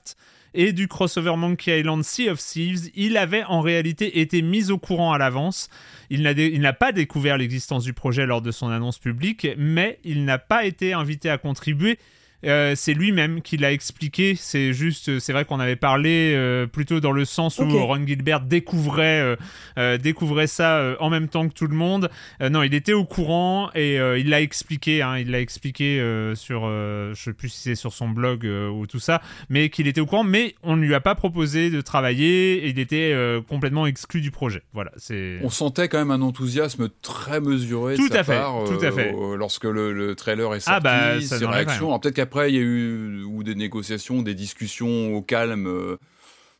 et 0.53 0.73
du 0.73 0.87
crossover 0.87 1.35
Monkey 1.37 1.79
Island 1.79 2.03
Sea 2.03 2.29
of 2.29 2.39
Thieves, 2.39 2.89
il 2.95 3.17
avait 3.17 3.43
en 3.43 3.61
réalité 3.61 4.19
été 4.19 4.41
mis 4.41 4.71
au 4.71 4.77
courant 4.77 5.13
à 5.13 5.17
l'avance. 5.17 5.69
Il 6.09 6.23
n'a 6.23 6.73
pas 6.73 6.91
découvert 6.91 7.37
l'existence 7.37 7.83
du 7.83 7.93
projet 7.93 8.25
lors 8.25 8.41
de 8.41 8.51
son 8.51 8.69
annonce 8.69 8.97
publique, 8.97 9.47
mais 9.57 9.99
il 10.03 10.25
n'a 10.25 10.39
pas 10.39 10.65
été 10.65 10.93
invité 10.93 11.29
à 11.29 11.37
contribuer 11.37 11.99
euh, 12.45 12.73
c'est 12.75 12.93
lui-même 12.93 13.41
qui 13.41 13.57
l'a 13.57 13.71
expliqué. 13.71 14.35
C'est 14.35 14.73
juste, 14.73 15.19
c'est 15.19 15.33
vrai 15.33 15.45
qu'on 15.45 15.59
avait 15.59 15.75
parlé 15.75 16.33
euh, 16.35 16.67
plutôt 16.67 16.99
dans 16.99 17.11
le 17.11 17.25
sens 17.25 17.59
où 17.59 17.67
Ron 17.67 18.05
Gilbert 18.05 18.41
découvrait, 18.41 19.35
euh, 19.77 19.97
découvrait 19.97 20.47
ça 20.47 20.95
en 20.99 21.09
même 21.09 21.27
temps 21.27 21.47
que 21.47 21.53
tout 21.53 21.67
le 21.67 21.75
monde. 21.75 22.09
non, 22.41 22.63
il 22.63 22.73
était 22.73 22.93
au 22.93 23.05
courant 23.05 23.69
et 23.75 23.95
il 23.95 24.29
l'a 24.29 24.41
expliqué. 24.41 25.01
Hein, 25.01 25.17
il 25.17 25.31
l'a 25.31 25.39
expliqué 25.39 25.97
sur, 26.35 26.61
je 26.67 27.15
sais 27.15 27.33
plus 27.33 27.49
si 27.49 27.61
c'est 27.61 27.75
sur 27.75 27.93
son 27.93 28.09
blog 28.09 28.45
ou 28.45 28.87
tout 28.87 28.99
ça, 28.99 29.21
mais 29.49 29.69
qu'il 29.69 29.87
était 29.87 30.01
au 30.01 30.05
courant. 30.05 30.23
Mais 30.23 30.55
on 30.63 30.75
ne 30.75 30.81
lui 30.81 30.95
a 30.95 31.01
pas 31.01 31.15
proposé 31.15 31.69
de 31.69 31.81
travailler. 31.81 32.65
Et 32.65 32.69
il 32.69 32.79
était 32.79 33.15
complètement 33.47 33.85
exclu 33.85 34.21
du 34.21 34.31
projet. 34.31 34.63
Voilà. 34.73 34.91
C'est. 34.97 35.39
On 35.43 35.49
sentait 35.49 35.87
quand 35.87 35.97
même 35.97 36.11
un 36.11 36.21
enthousiasme 36.21 36.89
très 37.01 37.41
mesuré 37.41 37.95
tout 37.95 38.07
de 38.07 38.13
sa 38.13 38.19
à 38.19 38.23
fait, 38.23 38.37
part, 38.37 38.63
tout 38.65 38.85
à 38.85 38.91
fait. 38.91 39.13
lorsque 39.37 39.65
le, 39.65 40.15
trailer 40.15 40.55
est 40.55 40.59
sorti. 40.59 40.71
Ah 40.75 40.79
bah, 40.79 41.21
ses 41.21 41.45
réactions. 41.45 41.97
Peut-être 41.99 42.15
après, 42.29 42.51
il 42.51 42.55
y 42.55 42.59
a 42.59 42.61
eu 42.61 43.23
ou 43.23 43.41
des 43.41 43.55
négociations, 43.55 44.21
des 44.21 44.35
discussions 44.35 45.15
au 45.15 45.23
calme. 45.23 45.97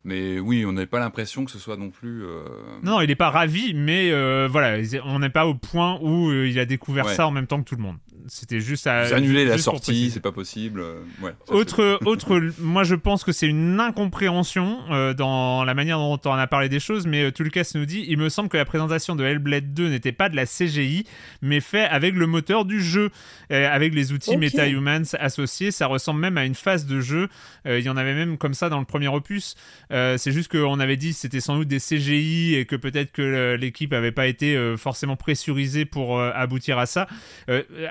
Euh, 0.06 0.10
mais 0.10 0.40
oui, 0.40 0.66
on 0.66 0.72
n'avait 0.74 0.88
pas 0.88 1.00
l'impression 1.00 1.46
que 1.46 1.52
ce 1.52 1.60
soit 1.60 1.78
non 1.78 1.90
plus. 1.90 2.24
Euh, 2.24 2.44
non, 2.84 3.02
il 3.02 3.08
n'est 3.08 3.16
pas 3.16 3.30
ravi, 3.30 3.74
mais 3.74 4.12
euh, 4.12 4.48
voilà, 4.50 4.82
on 5.06 5.20
n'est 5.20 5.30
pas 5.30 5.46
au 5.46 5.56
point 5.56 6.00
où 6.02 6.32
il 6.32 6.58
a 6.60 6.66
découvert 6.66 7.10
ça 7.10 7.28
en 7.28 7.32
même 7.32 7.48
temps 7.48 7.62
que 7.62 7.68
tout 7.70 7.76
le 7.76 7.84
monde. 7.84 7.98
C'était 8.28 8.60
juste 8.60 8.86
à. 8.86 9.16
Annuler 9.16 9.46
la 9.46 9.58
sortie, 9.58 10.12
c'est 10.12 10.20
pas 10.20 10.32
possible. 10.32 10.84
Ouais, 11.22 11.32
autre, 11.48 12.00
autre, 12.06 12.40
moi 12.60 12.84
je 12.84 12.96
pense 12.96 13.24
que 13.24 13.32
c'est 13.32 13.48
une 13.48 13.80
incompréhension 13.80 15.14
dans 15.18 15.64
la 15.64 15.74
manière 15.74 15.98
dont 15.98 16.20
on 16.26 16.32
a 16.32 16.48
parlé 16.48 16.70
des 16.70 16.80
choses, 16.80 17.08
mais 17.08 17.32
Tulkas 17.32 17.72
nous 17.76 17.86
dit 17.86 18.06
il 18.08 18.18
me 18.18 18.30
semble 18.30 18.50
que 18.50 18.58
la 18.58 18.66
présentation 18.66 19.16
de 19.16 19.24
Hellblade 19.24 19.74
2 19.74 19.90
n'était 19.90 20.12
pas 20.12 20.30
de 20.30 20.36
la 20.36 20.46
CGI, 20.46 21.06
mais 21.42 21.60
fait 21.60 21.86
avec 21.86 22.16
le 22.16 22.28
moteur 22.28 22.66
du 22.66 22.82
jeu, 22.82 23.10
avec 23.50 23.94
les 23.94 24.12
outils 24.12 24.38
MetaHumans 24.38 25.16
associés. 25.20 25.72
Ça 25.72 25.88
ressemble 25.88 26.20
même 26.20 26.38
à 26.38 26.46
une 26.46 26.56
phase 26.56 26.86
de 26.86 27.02
jeu. 27.02 27.30
Il 27.66 27.82
y 27.82 27.90
en 27.90 27.98
avait 27.98 28.16
même 28.16 28.38
comme 28.38 28.54
ça 28.54 28.70
dans 28.70 28.80
le 28.80 28.86
premier 28.86 29.08
opus. 29.08 29.56
Euh, 29.92 30.18
c'est 30.18 30.32
juste 30.32 30.52
qu'on 30.52 30.80
avait 30.80 30.98
dit 30.98 31.12
que 31.12 31.16
c'était 31.16 31.40
sans 31.40 31.58
doute 31.58 31.68
des 31.68 31.80
CGI 31.80 32.56
et 32.56 32.66
que 32.66 32.76
peut-être 32.76 33.12
que 33.12 33.56
l'équipe 33.60 33.92
n'avait 33.92 34.12
pas 34.12 34.28
été 34.28 34.56
euh, 34.56 34.78
forcément 34.78 35.16
pressurisée 35.16 35.86
pour 35.86 36.20
euh, 36.20 36.32
aboutir 36.36 36.78
à 36.78 36.86
ça. 36.86 37.08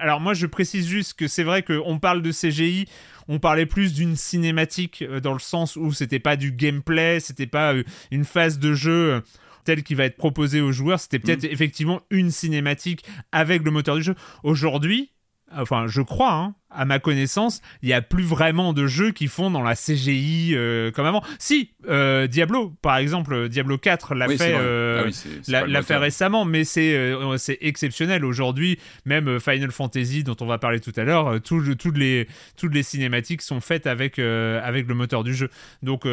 alors 0.00 0.20
moi 0.20 0.34
je 0.34 0.46
précise 0.46 0.86
juste 0.86 1.14
que 1.14 1.26
c'est 1.26 1.42
vrai 1.42 1.62
qu'on 1.62 1.98
parle 1.98 2.22
de 2.22 2.30
CGI, 2.30 2.86
on 3.26 3.38
parlait 3.38 3.66
plus 3.66 3.92
d'une 3.94 4.16
cinématique 4.16 5.04
dans 5.22 5.32
le 5.32 5.38
sens 5.38 5.76
où 5.76 5.92
c'était 5.92 6.18
pas 6.18 6.36
du 6.36 6.52
gameplay, 6.52 7.20
c'était 7.20 7.46
pas 7.46 7.74
une 8.10 8.24
phase 8.24 8.58
de 8.58 8.74
jeu 8.74 9.22
telle 9.64 9.82
qui 9.82 9.94
va 9.94 10.04
être 10.04 10.16
proposée 10.16 10.60
aux 10.60 10.72
joueurs, 10.72 11.00
c'était 11.00 11.18
peut-être 11.18 11.44
mm. 11.44 11.52
effectivement 11.52 12.00
une 12.10 12.30
cinématique 12.30 13.04
avec 13.32 13.62
le 13.64 13.70
moteur 13.70 13.96
du 13.96 14.02
jeu. 14.02 14.14
Aujourd'hui, 14.42 15.10
enfin 15.52 15.86
je 15.86 16.02
crois, 16.02 16.32
hein, 16.32 16.54
à 16.70 16.84
ma 16.84 16.98
connaissance, 16.98 17.62
il 17.82 17.86
n'y 17.86 17.94
a 17.94 18.02
plus 18.02 18.24
vraiment 18.24 18.72
de 18.72 18.86
jeux 18.86 19.12
qui 19.12 19.26
font 19.26 19.50
dans 19.50 19.62
la 19.62 19.74
CGI 19.74 20.52
euh, 20.54 20.90
comme 20.90 21.06
avant. 21.06 21.22
Si, 21.38 21.70
euh, 21.88 22.26
Diablo, 22.26 22.74
par 22.82 22.98
exemple, 22.98 23.48
Diablo 23.48 23.78
4 23.78 24.14
l'a 24.14 24.28
fait, 24.28 24.54
euh, 24.54 25.10
ah 25.52 25.66
l'a 25.66 25.82
fait 25.82 25.96
récemment, 25.96 26.44
mais 26.44 26.64
c'est 26.64 27.14
c'est 27.38 27.58
exceptionnel. 27.62 28.24
Aujourd'hui, 28.24 28.78
même 29.06 29.40
Final 29.40 29.70
Fantasy, 29.70 30.24
dont 30.24 30.36
on 30.40 30.46
va 30.46 30.58
parler 30.58 30.80
tout 30.80 30.92
à 30.96 31.04
l'heure, 31.04 31.40
toutes 31.40 31.96
les, 31.96 32.28
toutes 32.56 32.74
les 32.74 32.82
cinématiques 32.82 33.42
sont 33.42 33.60
faites 33.60 33.86
avec, 33.86 34.18
avec 34.18 34.86
le 34.86 34.94
moteur 34.94 35.24
du 35.24 35.34
jeu. 35.34 35.48
Donc, 35.82 36.06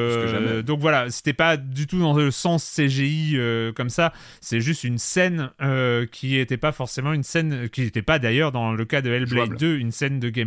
donc 0.63 0.79
voilà, 0.79 1.09
c'était 1.09 1.33
pas 1.33 1.57
du 1.57 1.85
tout 1.87 1.99
dans 1.99 2.13
le 2.13 2.31
sens 2.31 2.63
CGI 2.75 3.37
comme 3.75 3.89
ça, 3.89 4.13
c'est 4.39 4.61
juste 4.61 4.85
une 4.85 4.99
scène 4.99 5.49
qui 6.11 6.33
n'était 6.37 6.57
pas 6.57 6.71
forcément 6.71 7.11
une 7.11 7.23
scène, 7.23 7.67
qui 7.69 7.81
n'était 7.81 8.01
pas 8.01 8.19
d'ailleurs 8.19 8.53
dans 8.53 8.71
le 8.71 8.85
cas 8.85 9.01
de 9.01 9.11
Hellblade 9.11 9.57
2, 9.57 9.77
une 9.77 9.91
scène 9.91 10.19
de 10.19 10.29
game 10.29 10.44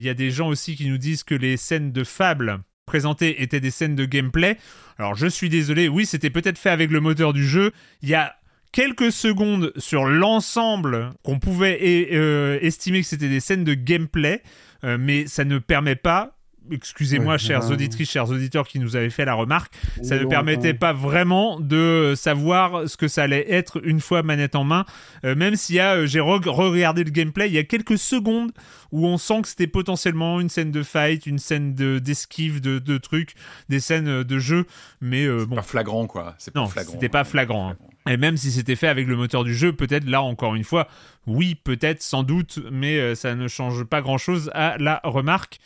Il 0.00 0.06
y 0.06 0.10
a 0.10 0.14
des 0.14 0.30
gens 0.30 0.48
aussi 0.48 0.76
qui 0.76 0.88
nous 0.88 0.98
disent 0.98 1.24
que 1.24 1.34
les 1.34 1.56
scènes 1.56 1.92
de 1.92 2.04
fable 2.04 2.60
présentées 2.86 3.42
étaient 3.42 3.60
des 3.60 3.70
scènes 3.70 3.96
de 3.96 4.04
gameplay. 4.04 4.56
Alors 4.98 5.14
je 5.14 5.26
suis 5.26 5.48
désolé, 5.48 5.88
oui, 5.88 6.06
c'était 6.06 6.30
peut-être 6.30 6.58
fait 6.58 6.70
avec 6.70 6.90
le 6.90 7.00
moteur 7.00 7.32
du 7.32 7.46
jeu. 7.46 7.72
Il 8.02 8.08
y 8.08 8.14
a 8.14 8.36
quelques 8.72 9.12
secondes 9.12 9.72
sur 9.76 10.06
l'ensemble 10.06 11.10
qu'on 11.22 11.38
pouvait 11.38 12.08
euh, 12.12 12.58
estimer 12.62 13.00
que 13.00 13.06
c'était 13.06 13.28
des 13.28 13.40
scènes 13.40 13.64
de 13.64 13.74
gameplay, 13.74 14.42
euh, 14.84 14.96
mais 14.98 15.26
ça 15.26 15.44
ne 15.44 15.58
permet 15.58 15.96
pas 15.96 16.37
excusez-moi, 16.70 17.38
chers 17.38 17.70
auditrices, 17.70 18.10
chers 18.10 18.30
auditeurs 18.30 18.66
qui 18.66 18.78
nous 18.78 18.96
avaient 18.96 19.10
fait 19.10 19.24
la 19.24 19.34
remarque, 19.34 19.72
ça 20.02 20.18
ne 20.18 20.24
permettait 20.24 20.74
pas 20.74 20.92
vraiment 20.92 21.60
de 21.60 22.14
savoir 22.16 22.88
ce 22.88 22.96
que 22.96 23.08
ça 23.08 23.22
allait 23.24 23.50
être 23.50 23.80
une 23.84 24.00
fois 24.00 24.22
manette 24.22 24.56
en 24.56 24.64
main. 24.64 24.84
Euh, 25.24 25.34
même 25.34 25.56
s'il 25.56 25.76
y 25.76 25.80
a, 25.80 25.96
euh, 25.96 26.06
j'ai 26.06 26.20
re-regardé 26.20 27.04
le 27.04 27.10
gameplay, 27.10 27.48
il 27.48 27.54
y 27.54 27.58
a 27.58 27.64
quelques 27.64 27.98
secondes 27.98 28.52
où 28.92 29.06
on 29.06 29.18
sent 29.18 29.42
que 29.42 29.48
c'était 29.48 29.66
potentiellement 29.66 30.40
une 30.40 30.48
scène 30.48 30.70
de 30.70 30.82
fight, 30.82 31.26
une 31.26 31.38
scène 31.38 31.74
d'esquive 31.74 32.60
de, 32.60 32.78
de, 32.78 32.98
trucs, 32.98 33.34
des 33.68 33.80
scènes 33.80 34.22
de 34.22 34.38
jeu, 34.38 34.66
mais 35.00 35.24
euh, 35.24 35.44
bon. 35.46 35.56
Pas 35.56 35.62
flagrant 35.62 36.06
quoi. 36.06 36.34
non, 36.54 36.66
c'était 36.66 37.08
pas 37.08 37.24
flagrant. 37.24 37.70
Hein. 37.70 37.76
Et 38.08 38.16
même 38.16 38.36
si 38.36 38.50
c'était 38.50 38.76
fait 38.76 38.88
avec 38.88 39.06
le 39.06 39.16
moteur 39.16 39.44
du 39.44 39.54
jeu, 39.54 39.72
peut-être 39.72 40.08
là 40.08 40.22
encore 40.22 40.54
une 40.54 40.64
fois, 40.64 40.88
oui, 41.26 41.54
peut-être, 41.54 42.02
sans 42.02 42.22
doute, 42.22 42.58
mais 42.72 42.98
euh, 42.98 43.14
ça 43.14 43.34
ne 43.34 43.48
change 43.48 43.84
pas 43.84 44.00
grand-chose 44.00 44.50
à 44.54 44.78
la 44.78 45.00
remarque. 45.04 45.58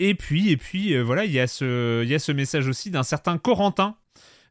Et 0.00 0.14
puis, 0.14 0.50
et 0.50 0.56
puis 0.56 0.94
euh, 0.94 1.02
voilà, 1.02 1.26
il 1.26 1.30
y, 1.30 1.38
a 1.38 1.46
ce, 1.46 2.02
il 2.02 2.08
y 2.08 2.14
a 2.14 2.18
ce 2.18 2.32
message 2.32 2.66
aussi 2.66 2.90
d'un 2.90 3.02
certain 3.02 3.36
Corentin 3.36 3.96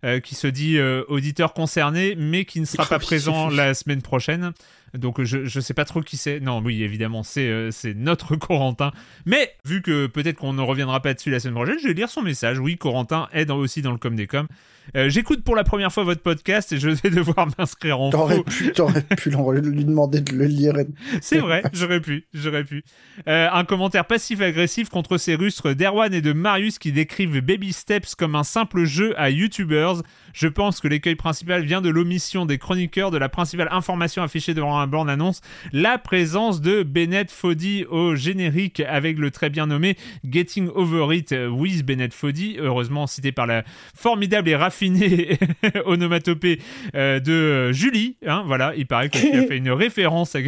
euh, 0.06 0.20
qui 0.20 0.36
se 0.36 0.46
dit 0.46 0.80
auditeur 0.80 1.54
concerné, 1.54 2.16
mais 2.16 2.46
qui 2.46 2.62
ne 2.62 2.66
sera 2.66 2.86
pas 2.90 3.00
présent 3.00 3.50
la 3.50 3.74
semaine 3.74 4.04
prochaine. 4.04 4.54
Donc 4.98 5.24
je 5.24 5.40
ne 5.40 5.62
sais 5.62 5.74
pas 5.74 5.86
trop 5.86 6.02
qui 6.02 6.18
c'est. 6.18 6.40
Non, 6.40 6.62
oui, 6.64 6.84
évidemment, 6.84 7.24
c'est 7.24 7.72
c'est 7.72 7.94
notre 7.94 8.36
Corentin. 8.38 8.92
Mais 9.26 9.54
vu 9.66 9.82
que 9.82 10.08
peut-être 10.08 10.38
qu'on 10.38 10.54
ne 10.54 10.62
reviendra 10.62 11.02
pas 11.02 11.14
dessus 11.14 11.30
la 11.30 11.40
semaine 11.40 11.56
prochaine, 11.56 11.78
je 11.82 11.88
vais 11.88 11.94
lire 11.94 12.10
son 12.10 12.22
message. 12.22 12.60
Oui, 12.60 12.78
Corentin 12.78 13.28
est 13.34 13.50
aussi 13.52 13.82
dans 13.82 13.92
le 13.92 13.98
com 13.98 14.16
des 14.16 14.28
coms. 14.28 14.48
Euh, 14.96 15.10
j'écoute 15.10 15.44
pour 15.44 15.56
la 15.56 15.64
première 15.64 15.92
fois 15.92 16.04
votre 16.04 16.22
podcast 16.22 16.72
et 16.72 16.80
je 16.80 16.90
vais 16.90 17.10
devoir 17.16 17.48
m'inscrire 17.58 18.00
en 18.00 18.10
t'aurais 18.10 18.44
Pu, 18.44 18.72
t'aurais 18.72 19.04
pu 19.04 19.30
lui 19.30 19.86
demander 19.86 20.22
de 20.22 20.34
le 20.34 20.46
lire. 20.46 20.74
C'est 21.22 21.40
vrai, 21.40 21.62
j'aurais 21.74 22.00
pu, 22.00 22.26
j'aurais 22.34 22.64
pu. 22.64 22.84
Euh, 23.28 23.48
un 23.52 23.64
commentaire 23.66 24.06
passif-agressif 24.06 24.90
contre 24.90 25.18
ces 25.18 25.36
rustres 25.36 25.74
d'Erwan 25.74 26.14
et 26.14 26.22
de 26.22 26.34
Marius 26.34 26.80
qui 26.80 26.92
décrivent 26.92 27.40
Baby 27.42 27.74
Steps 27.74 28.16
comme 28.16 28.36
un 28.36 28.44
simple 28.44 28.86
jeu 28.86 29.14
à 29.20 29.30
YouTubers. 29.30 30.02
Je 30.34 30.48
pense 30.48 30.80
que 30.80 30.88
l'écueil 30.88 31.16
principal 31.16 31.64
vient 31.64 31.82
de 31.82 31.90
l'omission 31.90 32.46
des 32.46 32.58
chroniqueurs 32.58 33.12
de 33.12 33.18
la 33.18 33.30
principale 33.30 33.68
information 33.72 34.24
affichée 34.24 34.54
devant 34.54 34.79
un 34.80 34.88
borne 34.88 35.10
annonce, 35.10 35.42
la 35.72 35.98
présence 35.98 36.62
de 36.62 36.84
Bennett 36.84 37.32
Foddy 37.32 37.86
au 37.90 38.16
générique 38.16 38.80
avec 38.82 39.18
le 39.18 39.32
très 39.32 39.50
bien 39.50 39.68
nommé 39.68 39.98
Getting 40.24 40.70
Over 40.74 41.16
It 41.16 41.36
with 41.50 41.86
Bennett 41.86 42.14
Foddy, 42.14 42.58
heureusement 42.60 43.08
cité 43.08 43.32
par 43.32 43.48
la 43.48 43.64
formidable 43.96 44.50
et 44.50 44.56
raffinée 44.56 45.38
onomatopée 45.86 46.60
euh, 46.96 47.20
de 47.20 47.32
euh, 47.32 47.74
Julie. 47.74 48.18
Hein, 48.26 48.44
voilà, 48.46 48.74
il 48.76 48.88
paraît 48.88 49.10
qu'elle 49.10 49.36
a 49.36 49.44
fait 49.48 49.58
une 49.58 49.72
référence 49.72 50.36
à... 50.36 50.40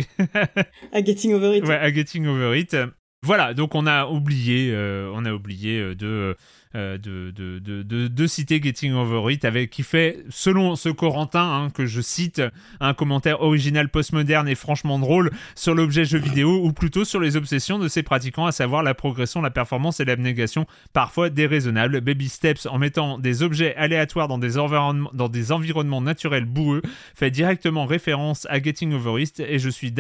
Getting 0.94 1.34
Over 1.34 1.58
It. 1.58 1.66
Ouais, 1.66 1.76
à 1.76 1.92
Getting 1.94 2.28
Over 2.28 2.60
It. 2.60 2.76
Voilà, 3.24 3.54
donc 3.54 3.76
on 3.76 3.86
a 3.86 4.08
oublié, 4.08 4.72
euh, 4.72 5.12
on 5.14 5.26
a 5.26 5.34
oublié 5.34 5.94
de 5.96 6.36
de, 6.74 7.32
de, 7.32 7.60
de, 7.60 8.08
de, 8.08 8.28
citer 8.28 8.62
Getting 8.62 8.94
Over 8.94 9.34
It, 9.34 9.46
avec, 9.46 9.70
qui 9.70 9.84
fait, 9.84 10.24
selon 10.30 10.76
ce 10.76 10.90
Corentin, 10.90 11.42
hein, 11.42 11.70
que 11.70 11.86
je 11.86 12.02
cite, 12.02 12.42
un 12.80 12.94
commentaire 12.94 13.42
original 13.42 13.90
postmoderne 13.90 14.48
et 14.48 14.56
franchement 14.56 15.00
drôle 15.00 15.32
sur 15.56 15.76
l'objet 15.76 16.06
jeu 16.06 16.20
vidéo, 16.20 16.64
ou 16.64 16.74
plutôt 16.74 17.06
sur 17.06 17.20
les 17.20 17.36
obsessions 17.36 17.80
de 17.80 17.88
ses 17.88 18.04
pratiquants, 18.04 18.46
à 18.46 18.52
savoir 18.52 18.84
la 18.84 18.94
progression, 18.94 19.42
la 19.42 19.52
performance 19.52 20.00
et 20.00 20.06
l'abnégation, 20.06 20.66
parfois 20.94 21.30
déraisonnable. 21.30 22.02
Baby 22.02 22.30
Steps, 22.30 22.66
en 22.66 22.78
mettant 22.78 23.18
des 23.20 23.44
objets 23.44 23.76
aléatoires 23.76 24.28
dans 24.28 24.38
des, 24.38 24.58
environnements, 24.58 25.12
dans 25.14 25.30
des 25.30 25.52
environnements 25.52 26.02
naturels 26.02 26.46
boueux, 26.46 26.82
fait 27.16 27.32
directement 27.32 27.86
référence 27.86 28.48
à 28.50 28.62
Getting 28.62 28.94
Over 28.94 29.22
It, 29.22 29.40
et 29.40 29.60
je 29.60 29.70
suis 29.70 29.92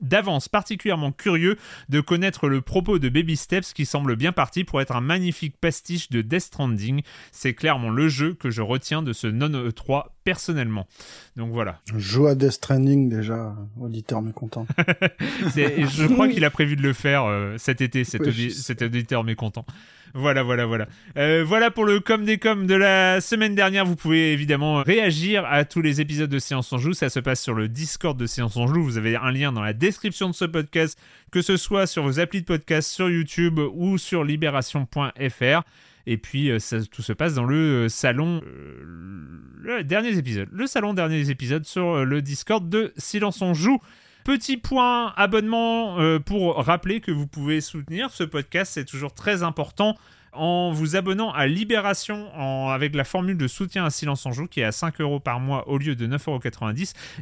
d'avance 0.00 0.48
particulièrement 0.48 1.12
curieux 1.12 1.56
de 1.88 2.00
connaître 2.00 2.48
le 2.48 2.60
propos 2.60 2.98
de 2.98 3.08
Baby 3.08 3.36
Steps 3.36 3.72
qui 3.72 3.86
semble 3.86 4.16
bien 4.16 4.32
parti 4.32 4.64
pour 4.64 4.80
être 4.80 4.96
un 4.96 5.00
magnifique 5.00 5.56
pastiche 5.60 6.10
de 6.10 6.22
Death 6.22 6.40
Stranding. 6.42 7.02
C'est 7.32 7.54
clairement 7.54 7.90
le 7.90 8.08
jeu 8.08 8.34
que 8.34 8.50
je 8.50 8.62
retiens 8.62 9.02
de 9.02 9.12
ce 9.12 9.26
non-E3 9.26 10.04
personnellement. 10.24 10.86
Donc 11.36 11.52
voilà. 11.52 11.80
Joue 11.96 12.26
à 12.26 12.34
Death 12.34 12.52
Stranding 12.52 13.08
déjà, 13.08 13.54
auditeur 13.80 14.22
mécontent. 14.22 14.66
je 15.56 16.12
crois 16.12 16.28
qu'il 16.28 16.44
a 16.44 16.50
prévu 16.50 16.76
de 16.76 16.82
le 16.82 16.92
faire 16.92 17.24
euh, 17.24 17.56
cet 17.58 17.80
été, 17.80 18.04
cet, 18.04 18.30
cet 18.50 18.82
auditeur 18.82 19.24
mécontent. 19.24 19.64
Voilà, 20.14 20.42
voilà, 20.42 20.66
voilà. 20.66 20.88
Euh, 21.16 21.44
voilà 21.46 21.70
pour 21.70 21.84
le 21.84 22.00
com 22.00 22.24
des 22.24 22.38
com 22.38 22.66
de 22.66 22.74
la 22.74 23.20
semaine 23.20 23.54
dernière. 23.54 23.84
Vous 23.84 23.96
pouvez 23.96 24.32
évidemment 24.32 24.82
réagir 24.82 25.44
à 25.46 25.64
tous 25.64 25.82
les 25.82 26.00
épisodes 26.00 26.30
de 26.30 26.38
Séance 26.38 26.72
en 26.72 26.78
Joue. 26.78 26.94
Ça 26.94 27.10
se 27.10 27.20
passe 27.20 27.40
sur 27.40 27.54
le 27.54 27.68
Discord 27.68 28.18
de 28.18 28.26
Séance 28.26 28.56
en 28.56 28.66
Joue. 28.66 28.82
Vous 28.82 28.98
avez 28.98 29.16
un 29.16 29.30
lien 29.30 29.52
dans 29.52 29.62
la 29.62 29.72
description 29.72 30.28
de 30.28 30.34
ce 30.34 30.44
podcast, 30.44 30.98
que 31.30 31.42
ce 31.42 31.56
soit 31.56 31.86
sur 31.86 32.02
vos 32.02 32.18
applis 32.18 32.40
de 32.40 32.46
podcast, 32.46 32.90
sur 32.90 33.08
YouTube 33.08 33.60
ou 33.74 33.98
sur 33.98 34.24
libération.fr. 34.24 35.62
Et 36.10 36.16
puis, 36.16 36.50
euh, 36.50 36.58
tout 36.90 37.02
se 37.02 37.12
passe 37.12 37.34
dans 37.34 37.44
le 37.44 37.84
euh, 37.84 37.88
salon, 37.88 38.42
le 38.44 39.84
dernier 39.84 40.18
épisode, 40.18 40.48
le 40.50 40.66
salon 40.66 40.92
dernier 40.92 41.30
épisode 41.30 41.64
sur 41.64 42.04
le 42.04 42.20
Discord 42.20 42.68
de 42.68 42.92
Silence 42.96 43.40
on 43.42 43.54
Joue. 43.54 43.78
Petit 44.24 44.56
point 44.56 45.14
abonnement 45.16 46.00
euh, 46.00 46.18
pour 46.18 46.56
rappeler 46.56 47.00
que 47.00 47.12
vous 47.12 47.28
pouvez 47.28 47.60
soutenir 47.60 48.10
ce 48.10 48.24
podcast, 48.24 48.72
c'est 48.74 48.84
toujours 48.84 49.14
très 49.14 49.44
important 49.44 49.96
en 50.32 50.70
vous 50.70 50.96
abonnant 50.96 51.32
à 51.32 51.46
Libération 51.46 52.28
avec 52.68 52.94
la 52.94 53.04
formule 53.04 53.36
de 53.36 53.48
soutien 53.48 53.84
à 53.84 53.90
Silence 53.90 54.24
en 54.26 54.32
Joue 54.32 54.46
qui 54.46 54.60
est 54.60 54.64
à 54.64 54.72
5 54.72 55.00
euros 55.00 55.20
par 55.20 55.40
mois 55.40 55.68
au 55.68 55.78
lieu 55.78 55.94
de 55.94 56.06
9,90 56.06 56.28
euros. 56.28 56.40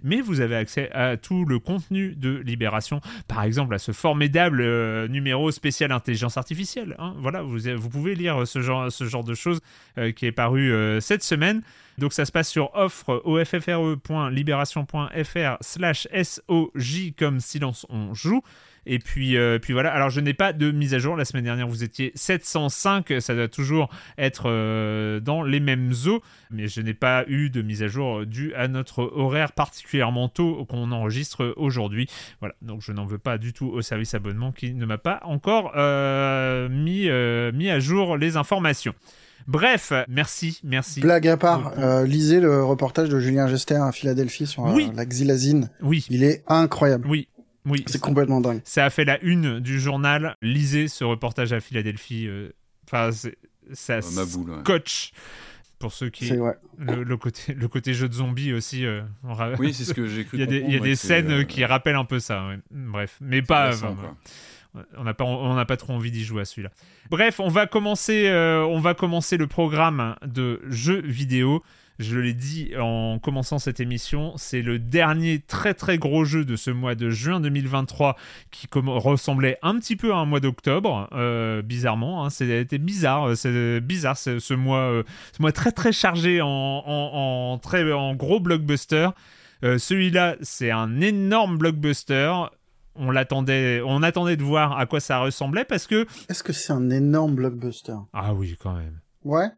Mais 0.03 0.21
vous 0.21 0.41
avez 0.41 0.57
accès 0.57 0.91
à 0.93 1.17
tout 1.17 1.45
le 1.45 1.59
contenu 1.59 2.15
de 2.15 2.37
Libération, 2.37 3.01
par 3.27 3.43
exemple 3.43 3.75
à 3.75 3.79
ce 3.79 3.93
formidable 3.93 4.61
euh, 4.61 5.09
numéro 5.09 5.51
spécial 5.51 5.93
intelligence 5.93 6.37
artificielle. 6.37 6.95
Hein. 6.99 7.15
Voilà, 7.19 7.43
vous, 7.43 7.89
pouvez 7.89 8.15
lire 8.15 8.47
ce 8.47 8.61
genre, 8.61 9.25
de 9.25 9.35
choses 9.35 9.61
euh, 9.97 10.13
qui 10.13 10.27
est 10.27 10.33
paru 10.33 10.73
cette 11.01 11.23
semaine. 11.23 11.63
Donc 11.99 12.13
ça 12.13 12.25
se 12.25 12.33
passe 12.33 12.49
sur 12.49 12.75
offre 12.75 13.23
offre.libération.fr 13.25 15.57
slash 15.61 16.09
SOJ 16.13 17.13
comme 17.19 17.41
silence 17.41 17.87
on 17.91 18.15
joue. 18.15 18.43
Et 18.89 18.99
puis, 18.99 19.37
euh, 19.37 19.59
puis 19.59 19.73
voilà. 19.73 19.93
Alors, 19.93 20.11
je 20.11 20.21
n'ai 20.21 20.35
pas 20.35 20.53
de 20.53 20.71
mise 20.71 20.95
à 20.95 20.99
jour. 20.99 21.17
La 21.17 21.25
semaine 21.25 21.45
dernière, 21.45 21.69
vous 21.69 21.85
étiez 21.85 22.11
705. 22.15 23.13
Ça 23.21 23.35
doit 23.35 23.49
toujours 23.49 23.91
être 24.17 24.45
euh, 24.47 25.21
dans 25.21 25.43
les 25.43 25.61
mêmes 25.61 25.93
eaux. 26.07 26.23
Mais 26.51 26.67
je 26.67 26.81
n'ai 26.81 26.95
pas 26.95 27.25
eu 27.29 27.51
de 27.51 27.63
mise 27.63 27.83
à 27.83 27.89
jour 27.89 28.27
due 28.27 28.55
à 28.55 28.67
notre 28.67 29.03
horaire 29.15 29.53
particulièrement 29.53 30.29
tôt 30.29 30.65
qu'on 30.65 30.91
enregistre 30.91 31.55
aujourd'hui. 31.57 32.09
Voilà. 32.41 32.55
Donc, 32.63 32.83
je 32.83 32.93
n'en 32.93 33.05
veux 33.05 33.19
pas 33.19 33.39
du 33.39 33.53
tout 33.53 33.67
au 33.67 33.83
service 33.83 34.15
abonnement 34.15 34.53
qui 34.53 34.73
ne 34.75 34.87
m'a 34.87 34.99
pas 34.99 35.21
encore 35.25 35.73
euh, 35.77 36.69
mis, 36.69 37.09
mis 37.57 37.71
à 37.71 37.79
jour 37.79 38.17
les 38.17 38.37
informations. 38.37 38.95
Bref, 39.49 39.95
merci, 40.09 40.61
merci. 40.63 41.01
Blague 41.01 41.27
à 41.27 41.39
part, 41.39 41.73
euh, 41.79 42.05
lisez 42.05 42.39
le 42.39 42.63
reportage 42.63 43.09
de 43.09 43.19
Julien 43.19 43.49
Gester 43.49 43.77
à 43.77 43.93
Philadelphie 43.93 44.47
sur 44.47 44.67
euh, 44.67 44.79
la 44.95 45.07
xylazine. 45.07 45.71
Oui. 45.81 46.07
Il 46.11 46.23
est 46.23 46.45
incroyable. 46.49 47.09
Oui. 47.09 47.29
Oui. 47.69 47.85
C'est 47.87 48.01
complètement 48.01 48.41
dingue. 48.41 48.61
Ça 48.65 48.85
a 48.85 48.91
fait 48.91 49.05
la 49.05 49.21
une 49.23 49.61
du 49.61 49.81
journal. 49.81 50.37
Lisez 50.43 50.89
ce 50.89 51.05
reportage 51.05 51.53
à 51.53 51.61
Philadelphie. 51.61 52.27
Euh, 52.27 52.51
enfin, 52.87 53.11
ça 53.73 54.01
coach 54.65 55.13
pour 55.79 55.93
ceux 55.93 56.09
qui 56.11 56.33
le, 56.79 57.05
le, 57.05 57.17
côté 57.17 57.55
le 57.55 57.69
côté 57.69 57.95
jeu 57.95 58.09
de 58.09 58.15
zombies 58.15 58.53
aussi 58.53 58.85
oui 59.59 59.73
c'est 59.73 59.85
ce 59.85 59.95
que 59.95 60.09
j'ai 60.09 60.25
cru 60.25 60.37
il 60.39 60.41
y 60.41 60.43
a 60.43 60.47
des, 60.47 60.59
il 60.59 60.73
y 60.73 60.77
a 60.77 60.81
des 60.81 60.97
scènes 60.97 61.47
qui 61.47 61.65
rappellent 61.65 61.95
un 61.95 62.05
peu 62.05 62.19
ça 62.19 62.49
bref 62.71 63.19
mais 63.21 63.43
pas 63.43 63.73
on 64.97 65.05
n'a 65.05 65.15
pas, 65.15 65.25
on 65.25 65.65
pas 65.65 65.77
trop 65.77 65.93
envie 65.93 66.11
d'y 66.11 66.25
jouer 66.25 66.43
à 66.43 66.45
celui-là. 66.45 66.71
Bref, 67.11 67.41
on 67.41 67.49
va 67.49 67.67
commencer, 67.67 68.29
euh, 68.29 68.65
on 68.65 68.79
va 68.81 68.95
commencer 68.95 69.37
le 69.37 69.47
programme 69.47 70.17
de 70.25 70.61
jeux 70.69 71.01
vidéo. 71.01 71.63
Je 71.99 72.17
l'ai 72.19 72.35
dit 72.35 72.71
en 72.79 73.19
commençant 73.19 73.59
cette 73.59 73.81
émission, 73.81 74.33
c'est 74.37 74.63
le 74.63 74.79
dernier 74.79 75.41
très 75.41 75.75
très 75.75 75.99
gros 75.99 76.25
jeu 76.25 76.45
de 76.45 76.55
ce 76.55 76.71
mois 76.71 76.95
de 76.95 77.11
juin 77.11 77.41
2023 77.41 78.17
qui 78.53 78.69
ressemblait 78.73 79.59
un 79.63 79.77
petit 79.81 79.97
peu 79.97 80.13
à 80.13 80.19
un 80.19 80.25
mois 80.25 80.39
d'octobre, 80.39 81.09
euh, 81.13 81.61
bizarrement. 81.61 82.25
Hein, 82.25 82.31
c'était 82.31 82.79
bizarre, 82.79 83.37
c'est 83.37 83.81
bizarre 83.81 84.17
ce, 84.17 84.55
mois, 84.55 84.79
euh, 84.79 85.03
ce 85.37 85.43
mois 85.43 85.51
très 85.51 85.73
très 85.73 85.91
chargé 85.91 86.41
en, 86.41 87.59
très, 87.61 87.93
en 87.93 88.15
gros 88.15 88.39
blockbuster. 88.39 89.09
Celui-là, 89.63 90.37
c'est 90.41 90.71
un 90.71 91.01
énorme 91.01 91.59
blockbuster 91.59 92.33
on 92.99 93.11
l'attendait, 93.11 93.81
on 93.85 94.03
attendait 94.03 94.37
de 94.37 94.43
voir 94.43 94.77
à 94.77 94.87
quoi 94.87 95.01
ça 95.01 95.21
ressemblait 95.21 95.65
parce 95.65 95.87
que. 95.87 96.07
Est-ce 96.29 96.43
que 96.43 96.53
c'est 96.53 96.73
un 96.73 96.91
énorme 96.91 97.37
blockbuster? 97.37 97.95
Ah 98.13 98.35
oui, 98.35 98.57
quand 98.61 98.75
même. 98.75 99.01
Ouais? 99.25 99.49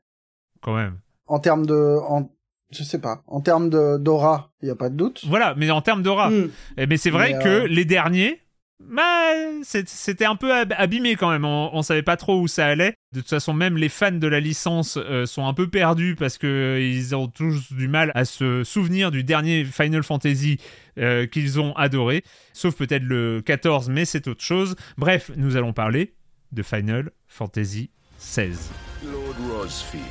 Quand 0.60 0.76
même. 0.76 0.98
En 1.30 1.38
termes 1.38 1.64
de, 1.64 1.96
en, 2.08 2.28
je 2.72 2.82
sais 2.82 3.00
pas. 3.00 3.22
En 3.28 3.40
termes 3.40 3.70
de 3.70 3.98
d'aura, 3.98 4.50
il 4.62 4.68
y 4.68 4.70
a 4.70 4.74
pas 4.74 4.88
de 4.88 4.96
doute. 4.96 5.22
Voilà, 5.28 5.54
mais 5.56 5.70
en 5.70 5.80
termes 5.80 6.02
d'aura. 6.02 6.28
Hmm. 6.28 6.50
Eh, 6.76 6.86
mais 6.88 6.96
c'est 6.96 7.10
vrai 7.10 7.38
que 7.38 7.48
euh, 7.48 7.66
les 7.68 7.84
derniers, 7.84 8.40
bah, 8.80 9.30
c'était 9.62 10.24
un 10.24 10.34
peu 10.34 10.52
abîmé 10.52 11.14
quand 11.14 11.30
même. 11.30 11.44
On, 11.44 11.82
savait 11.82 12.02
pas 12.02 12.16
trop 12.16 12.40
où 12.40 12.48
ça 12.48 12.66
allait. 12.66 12.94
De 13.12 13.20
toute 13.20 13.28
façon, 13.28 13.52
même 13.52 13.76
les 13.76 13.88
fans 13.88 14.10
de 14.10 14.26
la 14.26 14.40
licence 14.40 14.98
euh, 15.00 15.24
sont 15.24 15.46
un 15.46 15.54
peu 15.54 15.68
perdus 15.68 16.16
parce 16.18 16.36
que 16.36 16.80
ils 16.80 17.14
ont 17.14 17.28
tous 17.28 17.72
du 17.72 17.86
mal 17.86 18.10
à 18.16 18.24
se 18.24 18.64
souvenir 18.64 19.12
du 19.12 19.22
dernier 19.22 19.64
Final 19.64 20.02
Fantasy 20.02 20.58
euh, 20.98 21.28
qu'ils 21.28 21.60
ont 21.60 21.76
adoré. 21.76 22.24
Sauf 22.52 22.74
peut-être 22.74 23.04
le 23.04 23.40
14, 23.40 23.88
mais 23.88 24.04
c'est 24.04 24.26
autre 24.26 24.42
chose. 24.42 24.74
Bref, 24.98 25.30
nous 25.36 25.56
allons 25.56 25.72
parler 25.72 26.14
de 26.50 26.64
Final 26.64 27.12
Fantasy 27.28 27.90
XVI. 28.18 28.56
Lord 29.04 29.36
Rosfield, 29.48 30.02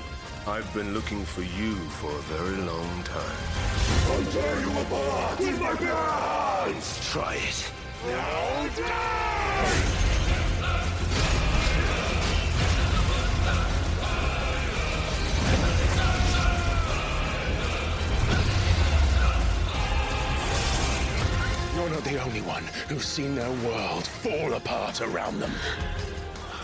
I've 0.50 0.74
been 0.74 0.96
looking 0.96 1.24
for 1.26 1.44
you 1.44 1.76
for 1.76 2.10
a 2.10 2.22
very 2.24 2.58
long 2.58 3.04
time. 3.04 3.38
I 4.10 4.24
tear 4.32 4.60
you 4.60 4.72
apart 4.80 5.40
with 5.40 5.60
my 5.62 5.76
hands! 5.76 7.12
Try 7.12 7.36
it. 7.36 7.72
Now 8.08 8.68
die! 8.76 10.10
You're 21.76 21.90
not 21.92 22.04
the 22.04 22.24
only 22.24 22.42
one 22.42 22.64
who's 22.88 23.06
seen 23.06 23.36
their 23.36 23.52
world 23.52 24.08
fall 24.08 24.54
apart 24.54 25.02
around 25.02 25.40
them. 25.40 25.52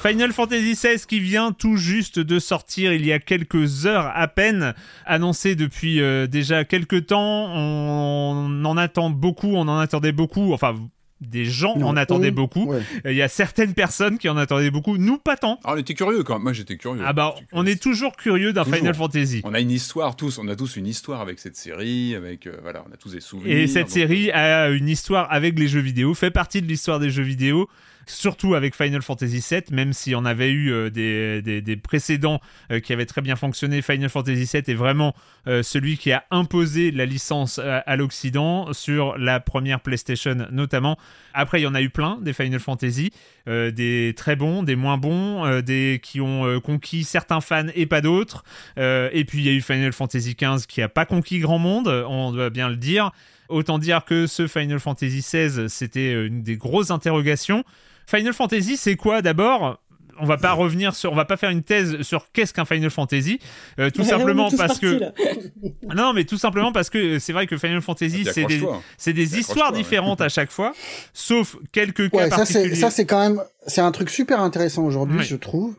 Final 0.06 0.34
Fantasy 0.34 0.74
XVI 0.74 1.04
qui 1.08 1.20
vient 1.20 1.52
tout 1.52 1.78
juste 1.78 2.20
de 2.20 2.38
sortir 2.38 2.94
il 2.94 3.04
y 3.04 3.12
a 3.12 3.18
quelques 3.18 3.88
heures 3.88 4.12
à 4.14 4.28
peine, 4.28 4.76
annoncé 5.04 5.56
depuis 5.56 6.00
euh, 6.00 6.28
déjà 6.28 6.64
quelques 6.64 7.08
temps. 7.08 7.48
On 7.56 8.64
en 8.64 8.78
attend 8.78 9.10
beaucoup, 9.10 9.56
on 9.56 9.68
en 9.68 9.80
attendait 9.80 10.12
beaucoup. 10.12 10.54
Enfin, 10.54 10.76
des 11.22 11.46
gens 11.46 11.74
en 11.74 11.98
attendaient 11.98 12.30
beaucoup. 12.30 12.72
Il 13.04 13.14
y 13.14 13.24
a 13.24 13.28
certaines 13.28 13.74
personnes 13.74 14.20
qui 14.20 14.30
en 14.30 14.38
attendaient 14.38 14.70
beaucoup. 14.70 15.00
Nous, 15.00 15.18
pas 15.18 15.38
tant. 15.38 15.60
Ah, 15.64 15.72
on 15.74 15.78
était 15.78 15.96
curieux 15.96 16.22
quand 16.22 16.36
même. 16.36 16.44
Moi, 16.44 16.54
j'étais 16.54 16.78
curieux. 16.78 17.02
Ah 17.04 17.14
bah, 17.14 17.34
on 17.52 17.66
est 17.66 17.82
toujours 17.82 18.16
curieux 18.16 18.54
d'un 18.54 18.64
Final 18.64 18.94
Fantasy. 18.94 19.42
On 19.44 19.56
a 19.56 19.60
une 19.60 19.72
histoire 19.72 20.16
tous. 20.16 20.38
On 20.38 20.48
a 20.48 20.56
tous 20.56 20.76
une 20.76 20.86
histoire 20.86 21.22
avec 21.22 21.40
cette 21.40 21.56
série. 21.56 22.14
Avec 22.14 22.46
euh, 22.46 22.56
voilà, 22.62 22.86
on 22.88 22.94
a 22.94 22.98
tous 22.98 23.14
des 23.14 23.22
souvenirs. 23.22 23.58
Et 23.58 23.66
cette 23.66 23.90
série 23.90 24.30
euh, 24.30 24.68
a 24.68 24.70
une 24.70 24.88
histoire 24.88 25.32
avec 25.32 25.58
les 25.58 25.68
jeux 25.68 25.80
vidéo. 25.80 26.14
Fait 26.14 26.30
partie 26.30 26.62
de 26.62 26.68
l'histoire 26.68 27.00
des 27.00 27.10
jeux 27.10 27.24
vidéo 27.24 27.68
surtout 28.08 28.56
avec 28.56 28.76
Final 28.76 29.02
Fantasy 29.02 29.44
VII, 29.50 29.64
même 29.72 29.94
si 29.94 30.16
on 30.16 30.26
avait 30.26 30.52
eu 30.52 30.72
euh, 30.72 30.90
des, 30.90 31.76
précédents 31.78 32.40
euh, 32.72 32.80
qui 32.80 32.94
avaient 32.94 33.06
très 33.06 33.22
bien 33.22 33.36
fonctionné. 33.36 33.82
Final 33.82 34.10
Fantasy 34.10 34.50
VII 34.52 34.64
est 34.68 34.76
vraiment 34.76 35.16
euh, 35.48 35.64
celui 35.64 35.98
qui 35.98 36.12
a 36.12 36.24
imposé 36.32 36.92
la 36.92 37.06
licence 37.06 37.60
à, 37.60 37.96
l'Occident 37.96 38.74
sur 38.74 39.18
la 39.18 39.40
première 39.40 39.80
PlayStation 39.80 40.48
notamment. 40.52 40.98
Après, 41.34 41.60
il 41.60 41.64
y 41.64 41.68
en 41.68 41.76
a 41.76 41.82
eu 41.82 41.90
plein 41.90 42.18
des 42.22 42.34
Final 42.34 42.60
Fantasy, 42.60 43.12
des 43.48 44.14
très 44.16 44.36
bons, 44.36 44.64
des 44.64 44.76
moins 44.76 44.98
bons, 44.98 45.62
des 45.62 46.00
qui 46.02 46.22
ont 46.22 46.60
conquis 46.62 47.04
certains 47.04 47.42
fans 47.42 47.68
et 47.76 47.86
pas 47.86 48.02
d'autres. 48.02 48.44
et 48.78 49.26
puis 49.28 49.40
il 49.40 49.46
y 49.46 49.50
a 49.50 49.54
eu 49.54 49.62
Final 49.62 49.94
Fantasy 49.94 50.36
XV 50.36 50.66
qui 50.68 50.82
a 50.82 50.90
pas 50.90 51.06
conquis 51.06 51.40
grand 51.40 51.60
monde, 51.60 51.88
on 51.88 52.32
doit 52.32 52.50
bien 52.50 52.70
le 52.70 52.78
dire. 52.78 53.12
Autant 53.48 53.78
dire 53.78 54.06
que 54.06 54.26
ce 54.28 54.48
Final 54.48 54.80
Fantasy 54.80 55.20
XVI, 55.20 55.70
c'était 55.70 56.26
une 56.26 56.42
des 56.42 56.58
grosses 56.58 56.92
interrogations. 56.92 57.64
Final 58.08 58.34
Fantasy, 58.34 58.78
c'est 58.78 58.96
quoi 58.96 59.22
d'abord? 59.22 59.82
On 60.18 60.26
va 60.26 60.38
pas 60.38 60.54
revenir 60.54 60.96
sur, 60.96 61.12
on 61.12 61.16
va 61.16 61.26
pas 61.26 61.38
faire 61.38 61.50
une 61.50 61.64
thèse 61.64 62.02
sur 62.02 62.32
qu'est-ce 62.32 62.54
qu'un 62.54 62.66
Final 62.66 62.90
Fantasy, 62.90 63.40
euh, 63.80 63.90
tout 63.90 64.04
simplement 64.06 64.50
parce 64.52 64.80
que 64.80 65.02
non, 65.96 66.14
mais 66.14 66.26
tout 66.26 66.38
simplement 66.38 66.72
parce 66.72 66.90
que 66.90 67.20
c'est 67.20 67.34
vrai 67.34 67.48
que 67.48 67.58
Final 67.58 67.82
Fantasy 67.82 68.24
ah, 68.28 68.32
c'est 68.34 68.46
des, 68.46 68.62
c'est 68.98 69.14
des 69.14 69.38
histoires 69.38 69.72
différentes 69.72 70.22
à 70.22 70.30
chaque 70.30 70.52
fois, 70.52 70.74
sauf 71.14 71.58
quelques 71.72 72.10
cas 72.12 72.30
ça 72.30 72.38
particuliers. 72.38 72.76
Ça 72.76 72.90
c'est 72.90 73.06
quand 73.06 73.20
même, 73.20 73.42
c'est 73.68 73.82
un 73.82 73.92
truc 73.92 74.10
super 74.10 74.40
intéressant 74.40 74.86
aujourd'hui, 74.86 75.24
je 75.24 75.36
trouve, 75.36 75.76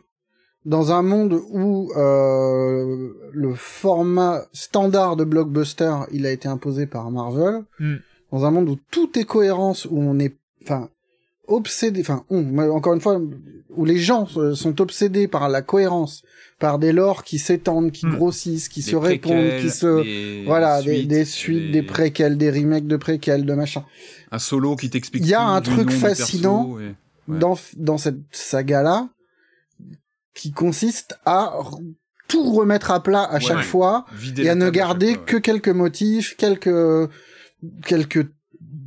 dans 0.65 0.91
un 0.91 1.01
monde 1.01 1.41
où 1.49 1.91
euh, 1.95 3.09
le 3.31 3.53
format 3.55 4.43
standard 4.51 5.15
de 5.15 5.23
blockbuster 5.23 5.95
il 6.11 6.25
a 6.25 6.31
été 6.31 6.47
imposé 6.47 6.85
par 6.85 7.09
Marvel, 7.09 7.63
hmm. 7.79 7.95
dans 8.31 8.45
un 8.45 8.51
monde 8.51 8.69
où 8.69 8.77
tout 8.91 9.17
est 9.17 9.23
cohérence, 9.23 9.85
où 9.85 9.97
on 9.99 10.19
est, 10.19 10.37
enfin 10.63 10.89
obsédés, 11.47 12.01
enfin, 12.01 12.25
encore 12.29 12.93
une 12.93 13.01
fois, 13.01 13.19
où 13.69 13.85
les 13.85 13.97
gens 13.97 14.27
sont 14.53 14.81
obsédés 14.81 15.27
par 15.27 15.49
la 15.49 15.61
cohérence, 15.61 16.23
par 16.59 16.79
des 16.79 16.91
lores 16.91 17.23
qui 17.23 17.39
s'étendent, 17.39 17.91
qui 17.91 18.05
hmm. 18.05 18.15
grossissent, 18.15 18.69
qui 18.69 18.81
se 18.81 18.95
répondent, 18.95 19.59
qui 19.61 19.69
se, 19.69 20.45
voilà, 20.45 20.81
des, 20.81 21.25
suites, 21.25 21.71
des... 21.71 21.83
préquels, 21.83 22.37
des 22.37 22.51
remakes 22.51 22.87
de 22.87 22.97
préquels, 22.97 23.45
de 23.45 23.53
machin. 23.53 23.85
Un 24.31 24.39
solo 24.39 24.75
qui 24.75 24.89
t'explique. 24.89 25.23
Il 25.23 25.29
y 25.29 25.33
a 25.33 25.43
un 25.43 25.61
truc 25.61 25.91
fascinant 25.91 26.77
dans 27.27 27.59
dans 27.75 27.97
cette 27.97 28.21
saga-là 28.31 29.09
qui 30.33 30.51
consiste 30.51 31.19
à 31.25 31.53
tout 32.27 32.51
remettre 32.53 32.91
à 32.91 33.01
plat 33.01 33.23
à 33.23 33.39
chaque 33.39 33.63
fois 33.63 34.05
et 34.37 34.49
à 34.49 34.55
ne 34.55 34.69
garder 34.69 35.17
que 35.25 35.37
quelques 35.37 35.69
motifs, 35.69 36.35
quelques 36.37 37.09
quelques 37.85 38.27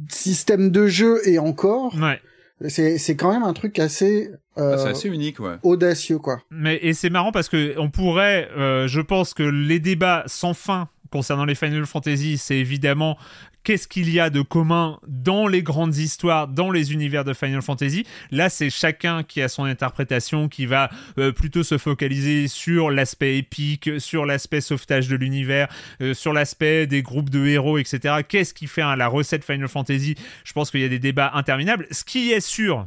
systèmes 0.09 0.71
de 0.71 0.87
jeu 0.87 1.21
et 1.29 1.39
encore. 1.39 1.95
Ouais 1.95 2.21
c'est 2.69 2.99
c'est 2.99 3.17
quand 3.17 3.33
même 3.33 3.43
un 3.43 3.53
truc 3.53 3.79
assez 3.79 4.31
euh, 4.59 4.77
ah, 4.79 4.89
assez 4.89 5.09
unique 5.09 5.41
ouais. 5.41 5.57
audacieux 5.63 6.19
quoi. 6.19 6.43
Mais 6.51 6.79
et 6.83 6.93
c'est 6.93 7.11
marrant 7.11 7.33
parce 7.33 7.49
que 7.49 7.79
on 7.79 7.91
pourrait 7.91 8.49
euh, 8.57 8.87
je 8.87 9.01
pense 9.01 9.35
que 9.35 9.43
les 9.43 9.81
débats 9.81 10.25
sans 10.27 10.55
fin 10.55 10.89
concernant 11.11 11.45
les 11.45 11.55
Final 11.55 11.87
Fantasy 11.87 12.39
c'est 12.39 12.59
évidemment 12.59 13.17
qu'est-ce 13.65 13.89
qu'il 13.89 14.11
y 14.11 14.21
a 14.21 14.31
de 14.31 14.43
commun 14.43 14.99
dans 15.07 15.47
les 15.47 15.63
grandes 15.63 15.97
histoires, 15.97 16.49
dans 16.49 16.71
les 16.71 16.93
univers 16.93 17.25
de 17.25 17.33
Final 17.33 17.63
Fantasy? 17.63 18.07
Là, 18.31 18.49
c'est 18.49 18.71
chacun 18.71 19.23
qui 19.23 19.43
a 19.43 19.49
son 19.49 19.65
interprétation, 19.65 20.49
qui 20.49 20.67
va 20.67 20.91
euh, 21.19 21.33
plutôt 21.33 21.63
se 21.63 21.79
focaliser 21.79 22.49
sur 22.49 22.91
l'aspect 22.91 23.39
épique, 23.39 24.01
sur 24.01 24.27
l'aspect 24.27 24.61
sauvetage 24.61 25.09
de 25.09 25.17
l'univers, 25.17 25.69
euh, 26.01 26.15
sur 26.15 26.33
l'aspect 26.33 26.87
des 26.87 27.03
groupes 27.03 27.31
de 27.31 27.47
héros, 27.47 27.79
etc. 27.79 28.17
Qu'est-ce 28.29 28.55
qui 28.55 28.67
fait 28.67 28.83
la 28.97 29.09
recette 29.09 29.45
Final 29.45 29.69
Fantasy? 29.69 30.15
Je 30.45 30.53
pense 30.53 30.71
qu'il 30.71 30.81
y 30.81 30.85
a 30.85 30.89
des 30.89 30.99
débats 30.99 31.31
interminables. 31.35 31.87
Ce 31.91 32.05
qui 32.05 32.33
est 32.33 32.41
sûr, 32.41 32.87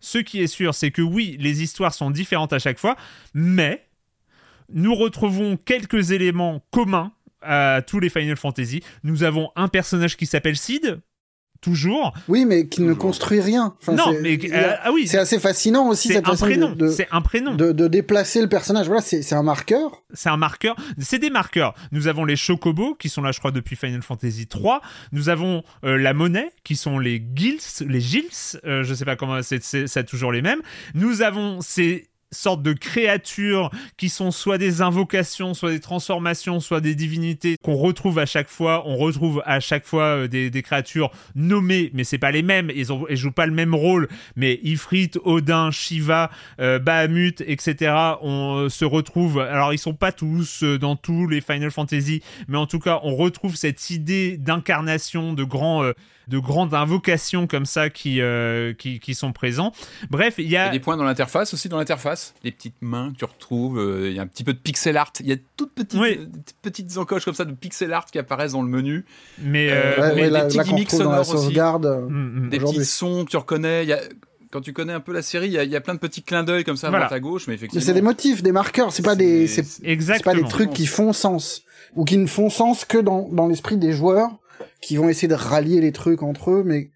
ce 0.00 0.18
qui 0.18 0.42
est 0.42 0.46
sûr, 0.46 0.74
c'est 0.74 0.90
que 0.90 1.02
oui, 1.02 1.36
les 1.40 1.62
histoires 1.62 1.94
sont 1.94 2.10
différentes 2.10 2.52
à 2.52 2.58
chaque 2.58 2.78
fois, 2.78 2.96
mais 3.34 3.86
nous 4.72 4.94
retrouvons 4.94 5.56
quelques 5.56 6.10
éléments 6.10 6.64
communs 6.70 7.12
à 7.42 7.82
tous 7.86 8.00
les 8.00 8.08
Final 8.08 8.36
Fantasy. 8.36 8.82
Nous 9.04 9.22
avons 9.22 9.50
un 9.56 9.68
personnage 9.68 10.16
qui 10.16 10.26
s'appelle 10.26 10.56
Sid, 10.56 11.00
toujours. 11.62 12.12
Oui, 12.28 12.44
mais 12.44 12.68
qui 12.68 12.82
ne 12.82 12.92
construit 12.92 13.40
rien. 13.40 13.74
non, 13.88 14.12
mais 14.20 14.38
euh, 14.52 14.74
ah 14.82 14.90
oui, 14.92 15.06
c'est 15.06 15.16
assez 15.16 15.38
fascinant 15.38 15.88
aussi 15.88 16.08
cette 16.08 16.26
façon 16.26 16.46
de, 16.46 16.88
c'est 16.88 17.08
un 17.10 17.22
prénom 17.22 17.54
de, 17.54 17.72
déplacer 17.88 18.42
le 18.42 18.48
personnage. 18.48 18.86
Voilà, 18.86 19.00
c'est 19.00 19.32
un 19.32 19.42
marqueur. 19.42 20.02
C'est 20.12 20.28
un 20.28 20.36
marqueur. 20.36 20.76
C'est 20.98 21.20
des 21.20 21.30
marqueurs. 21.30 21.74
Nous 21.92 22.08
avons 22.08 22.24
les 22.24 22.36
chocobos 22.36 22.94
qui 22.96 23.08
sont 23.08 23.22
là, 23.22 23.32
je 23.32 23.38
crois, 23.38 23.52
depuis 23.52 23.76
Final 23.76 24.02
Fantasy 24.02 24.46
3. 24.46 24.82
Nous 25.12 25.28
avons 25.28 25.62
euh, 25.84 25.96
la 25.96 26.12
monnaie 26.12 26.50
qui 26.64 26.76
sont 26.76 26.98
les 26.98 27.24
gils, 27.34 27.60
les 27.86 28.00
gils. 28.00 28.28
Euh, 28.64 28.82
je 28.82 28.92
sais 28.92 29.04
pas 29.04 29.16
comment 29.16 29.40
c'est, 29.42 29.62
c'est 29.62 30.04
toujours 30.04 30.32
les 30.32 30.42
mêmes. 30.42 30.60
Nous 30.94 31.22
avons 31.22 31.60
ces 31.60 32.08
sortes 32.32 32.62
de 32.62 32.72
créatures 32.72 33.70
qui 33.96 34.08
sont 34.08 34.30
soit 34.30 34.58
des 34.58 34.82
invocations, 34.82 35.54
soit 35.54 35.70
des 35.70 35.80
transformations, 35.80 36.60
soit 36.60 36.80
des 36.80 36.94
divinités 36.94 37.56
qu'on 37.62 37.76
retrouve 37.76 38.18
à 38.18 38.26
chaque 38.26 38.48
fois. 38.48 38.82
On 38.86 38.96
retrouve 38.96 39.42
à 39.46 39.60
chaque 39.60 39.84
fois 39.84 40.24
euh, 40.24 40.28
des, 40.28 40.62
créatures 40.62 41.10
nommées, 41.34 41.90
mais 41.92 42.04
c'est 42.04 42.18
pas 42.18 42.30
les 42.30 42.42
mêmes. 42.42 42.70
Ils, 42.74 42.92
ont, 42.92 43.06
jouent 43.10 43.32
pas 43.32 43.46
le 43.46 43.52
même 43.52 43.74
rôle. 43.74 44.08
Mais 44.36 44.58
Ifrit, 44.62 45.10
Odin, 45.24 45.70
Shiva, 45.70 46.30
euh, 46.60 46.78
Bahamut, 46.78 47.42
etc. 47.46 47.94
On 48.22 48.56
euh, 48.56 48.68
se 48.68 48.84
retrouve. 48.84 49.38
Alors 49.38 49.72
ils 49.72 49.78
sont 49.78 49.94
pas 49.94 50.12
tous 50.12 50.62
dans 50.62 50.96
tous 50.96 51.28
les 51.28 51.40
Final 51.40 51.70
Fantasy, 51.70 52.22
mais 52.48 52.58
en 52.58 52.66
tout 52.66 52.78
cas 52.78 53.00
on 53.02 53.14
retrouve 53.14 53.56
cette 53.56 53.90
idée 53.90 54.36
d'incarnation 54.36 55.34
de 55.34 55.44
grands 55.44 55.92
de 56.32 56.38
grandes 56.38 56.72
invocations 56.72 57.46
comme 57.46 57.66
ça 57.66 57.90
qui, 57.90 58.22
euh, 58.22 58.72
qui, 58.72 59.00
qui, 59.00 59.14
sont 59.14 59.32
présents. 59.32 59.72
Bref, 60.10 60.36
il 60.38 60.48
y 60.48 60.56
a... 60.56 60.70
des 60.70 60.80
points 60.80 60.96
dans 60.96 61.04
l'interface 61.04 61.52
aussi, 61.52 61.68
dans 61.68 61.76
l'interface. 61.76 62.34
Les 62.42 62.50
petites 62.50 62.80
mains 62.80 63.12
que 63.12 63.18
tu 63.18 63.24
retrouves, 63.26 63.78
euh, 63.78 64.08
il 64.08 64.16
y 64.16 64.18
a 64.18 64.22
un 64.22 64.26
petit 64.26 64.42
peu 64.42 64.54
de 64.54 64.58
pixel 64.58 64.96
art. 64.96 65.12
Il 65.20 65.26
y 65.26 65.32
a 65.32 65.36
toutes 65.58 65.74
petites, 65.74 66.00
petites 66.62 66.96
encoches 66.96 67.26
comme 67.26 67.34
ça 67.34 67.44
de 67.44 67.52
pixel 67.52 67.92
art 67.92 68.06
qui 68.06 68.18
apparaissent 68.18 68.52
dans 68.52 68.62
le 68.62 68.68
menu. 68.68 69.04
Mais, 69.38 69.68
euh, 69.70 70.14
mais 70.16 70.30
des 70.30 70.38
petits 70.38 70.60
gimmicks 70.60 70.90
sonores 70.90 71.28
aussi. 71.34 71.54
Mm, 71.54 72.46
mm. 72.46 72.48
des 72.48 72.58
petits 72.58 72.84
sons 72.86 73.26
que 73.26 73.30
tu 73.30 73.36
reconnais. 73.36 73.84
Il 73.84 73.90
y 73.90 73.92
a 73.92 74.00
quand 74.50 74.60
tu 74.60 74.72
connais 74.74 74.92
un 74.92 75.00
peu 75.00 75.12
la 75.12 75.22
série, 75.22 75.48
il 75.48 75.52
y, 75.52 75.76
a 75.76 75.80
plein 75.80 75.94
de 75.94 75.98
petits 75.98 76.22
clins 76.22 76.44
d'œil 76.44 76.62
comme 76.62 76.76
ça 76.76 76.88
à 76.88 76.90
droite 76.90 77.10
à 77.10 77.20
gauche, 77.20 77.46
mais 77.48 77.54
effectivement. 77.54 77.82
c'est 77.82 77.94
des 77.94 78.02
motifs, 78.02 78.42
des 78.42 78.52
marqueurs, 78.52 78.92
c'est 78.92 79.02
pas 79.02 79.14
des, 79.16 79.46
c'est 79.46 79.64
pas 80.22 80.34
des 80.34 80.42
trucs 80.42 80.74
qui 80.74 80.84
font 80.84 81.14
sens 81.14 81.62
ou 81.96 82.04
qui 82.04 82.18
ne 82.18 82.26
font 82.26 82.50
sens 82.50 82.84
que 82.84 82.98
dans, 82.98 83.30
dans 83.30 83.46
l'esprit 83.46 83.78
des 83.78 83.92
joueurs 83.92 84.30
qui 84.80 84.96
vont 84.96 85.08
essayer 85.08 85.28
de 85.28 85.34
rallier 85.34 85.80
les 85.80 85.92
trucs 85.92 86.22
entre 86.22 86.50
eux, 86.50 86.62
mais 86.64 86.90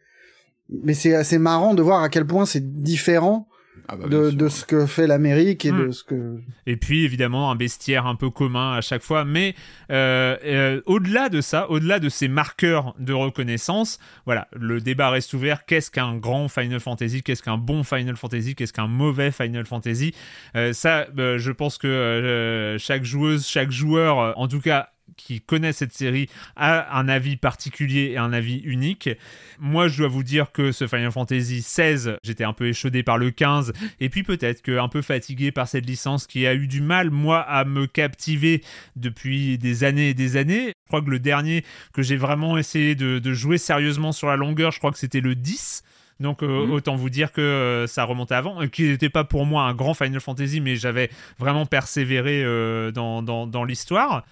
mais 0.69 0.95
c'est 0.95 1.15
assez 1.15 1.39
marrant 1.39 1.75
de 1.75 1.83
voir 1.83 2.03
à 2.03 2.09
quel 2.09 2.27
point 2.27 2.45
c'est 2.45 2.75
différent 2.75 3.49
ah 3.89 3.97
bah, 3.97 4.09
de, 4.09 4.31
de, 4.31 4.49
ce 4.49 4.65
que 4.65 4.87
fait 4.87 5.07
l'Amérique 5.07 5.65
et 5.65 5.71
de 5.71 5.87
hmm. 5.87 5.93
ce 5.93 6.03
que 6.03 6.41
et 6.67 6.77
puis 6.77 7.05
évidemment 7.05 7.53
un 7.53 7.57
bestiaire 7.57 8.07
un 8.07 8.17
peu 8.17 8.31
commun 8.31 8.73
à 8.73 8.81
chaque 8.81 9.03
fois 9.03 9.25
mais 9.25 9.55
euh, 9.93 10.37
euh, 10.45 10.81
au-delà 10.87 11.29
de 11.29 11.41
ça 11.41 11.71
au-delà 11.71 12.01
de 12.01 12.09
ces 12.09 12.27
marqueurs 12.27 12.97
de 12.99 13.13
reconnaissance 13.13 14.01
voilà 14.25 14.49
le 14.53 14.81
débat 14.81 15.11
reste 15.11 15.35
ouvert. 15.35 15.67
Qu'est-ce 15.67 15.91
qu'un 15.91 16.17
grand 16.17 16.49
Final 16.49 16.81
Fantasy? 16.81 17.23
Qu'est-ce 17.23 17.43
qu'un 17.43 17.59
bon 17.59 17.85
Final 17.85 18.17
Fantasy? 18.17 18.55
Qu'est-ce 18.55 18.73
qu'un 18.73 18.89
mauvais 18.89 19.31
Final 19.31 19.67
Fantasy? 19.67 20.15
Euh, 20.57 20.73
ça 20.73 21.07
je 21.15 21.51
pense 21.53 21.79
que 21.79 22.77
chaque 22.81 23.05
joueuse 23.05 23.47
chaque 23.47 23.71
joueur 23.71 24.37
en 24.37 24.49
tout 24.49 24.61
cas 24.61 24.91
qui 25.17 25.41
connaît 25.41 25.73
cette 25.73 25.93
série 25.93 26.29
a 26.57 26.99
un 26.99 27.09
avis 27.09 27.37
particulier 27.37 28.13
et 28.13 28.19
un 28.19 28.33
avis 28.33 28.59
unique. 28.59 29.09
Moi, 29.59 29.89
je 29.89 29.99
dois 29.99 30.09
vous 30.09 30.23
dire 30.23 30.53
que 30.53 30.73
ce 30.73 30.87
Final 30.87 31.13
Fantasy 31.13 31.61
XVI, 31.61 32.17
j'étais 32.23 32.45
un 32.45 32.53
peu 32.53 32.69
échaudé 32.69 33.03
par 33.03 33.19
le 33.19 33.31
15, 33.31 33.73
et 34.01 34.09
puis 34.09 34.23
peut-être 34.23 34.63
que 34.63 34.79
un 34.79 34.89
peu 34.89 35.03
fatigué 35.03 35.53
par 35.53 35.69
cette 35.69 35.87
licence 35.87 36.27
qui 36.27 36.47
a 36.47 36.55
eu 36.55 36.67
du 36.67 36.81
mal, 36.81 37.11
moi, 37.11 37.41
à 37.41 37.65
me 37.65 37.87
captiver 37.87 38.63
depuis 38.97 39.59
des 39.59 39.85
années 39.85 40.11
et 40.11 40.15
des 40.15 40.37
années. 40.37 40.69
Je 40.69 40.89
crois 40.89 41.03
que 41.03 41.11
le 41.11 41.19
dernier 41.19 41.65
que 41.93 42.03
j'ai 42.03 42.17
vraiment 42.17 42.59
essayé 42.59 42.95
de, 42.95 43.33
jouer 43.33 43.59
sérieusement 43.59 44.13
sur 44.13 44.29
la 44.29 44.37
longueur, 44.37 44.71
je 44.71 44.79
crois 44.79 44.93
que 44.93 44.99
c'était 44.99 45.21
le 45.21 45.35
10. 45.35 45.83
Donc 46.19 46.43
euh, 46.43 46.65
mhm. 46.65 46.73
autant 46.73 46.97
vous 46.97 47.11
dire 47.11 47.31
que 47.31 47.43
euh, 47.43 47.87
ça 47.87 48.05
remontait 48.05 48.35
avant, 48.35 48.63
euh, 48.63 48.69
qui 48.69 48.85
n'était 48.85 49.11
pas 49.11 49.25
pour 49.25 49.45
moi 49.45 49.65
un 49.65 49.75
grand 49.75 49.93
Final 49.93 50.21
Fantasy, 50.21 50.63
mais 50.63 50.77
j'avais 50.77 51.11
vraiment 51.39 51.67
persévéré 51.67 52.43
dans, 52.93 53.23
dans 53.23 53.65
l'histoire. 53.65 54.25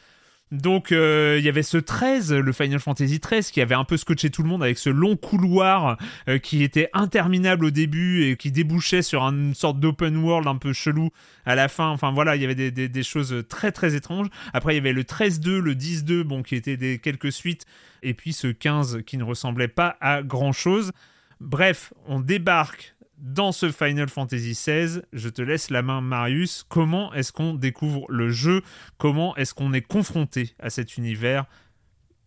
Donc 0.54 0.92
euh, 0.92 1.36
il 1.38 1.44
y 1.44 1.48
avait 1.48 1.64
ce 1.64 1.76
13, 1.76 2.32
le 2.32 2.52
Final 2.52 2.78
Fantasy 2.78 3.18
13, 3.18 3.50
qui 3.50 3.60
avait 3.60 3.74
un 3.74 3.84
peu 3.84 3.96
scotché 3.96 4.30
tout 4.30 4.42
le 4.42 4.48
monde 4.48 4.62
avec 4.62 4.78
ce 4.78 4.88
long 4.88 5.16
couloir 5.16 5.98
euh, 6.28 6.38
qui 6.38 6.62
était 6.62 6.88
interminable 6.92 7.64
au 7.64 7.70
début 7.70 8.24
et 8.24 8.36
qui 8.36 8.52
débouchait 8.52 9.02
sur 9.02 9.22
une 9.22 9.54
sorte 9.54 9.80
d'open 9.80 10.16
world 10.16 10.46
un 10.46 10.56
peu 10.56 10.72
chelou 10.72 11.10
à 11.44 11.56
la 11.56 11.66
fin. 11.68 11.88
Enfin 11.88 12.12
voilà, 12.12 12.36
il 12.36 12.42
y 12.42 12.44
avait 12.44 12.70
des, 12.70 13.02
choses 13.02 13.44
très 13.48 13.72
très 13.72 13.96
étranges. 13.96 14.28
Après 14.52 14.74
il 14.74 14.76
y 14.76 14.80
avait 14.80 14.92
le 14.92 15.02
13-2, 15.02 15.58
le 15.58 15.74
10-2, 15.74 16.22
bon 16.22 16.42
qui 16.42 16.54
étaient 16.54 16.76
des 16.76 16.98
quelques 16.98 17.32
suites, 17.32 17.66
et 18.02 18.14
puis 18.14 18.32
ce 18.32 18.46
15 18.46 19.00
qui 19.04 19.16
ne 19.16 19.24
ressemblait 19.24 19.68
pas 19.68 19.96
à 20.00 20.22
grand 20.22 20.52
chose. 20.52 20.92
Bref, 21.40 21.92
on 22.06 22.20
débarque 22.20 22.93
dans 23.18 23.52
ce 23.52 23.70
Final 23.70 24.08
Fantasy 24.08 24.52
XVI, 24.52 25.00
je 25.12 25.28
te 25.28 25.40
laisse 25.42 25.70
la 25.70 25.82
main 25.82 26.00
Marius, 26.00 26.64
comment 26.68 27.12
est-ce 27.14 27.32
qu'on 27.32 27.54
découvre 27.54 28.04
le 28.10 28.30
jeu? 28.30 28.62
Comment 28.98 29.36
est-ce 29.36 29.54
qu'on 29.54 29.72
est 29.72 29.82
confronté 29.82 30.54
à 30.58 30.70
cet 30.70 30.96
univers 30.96 31.44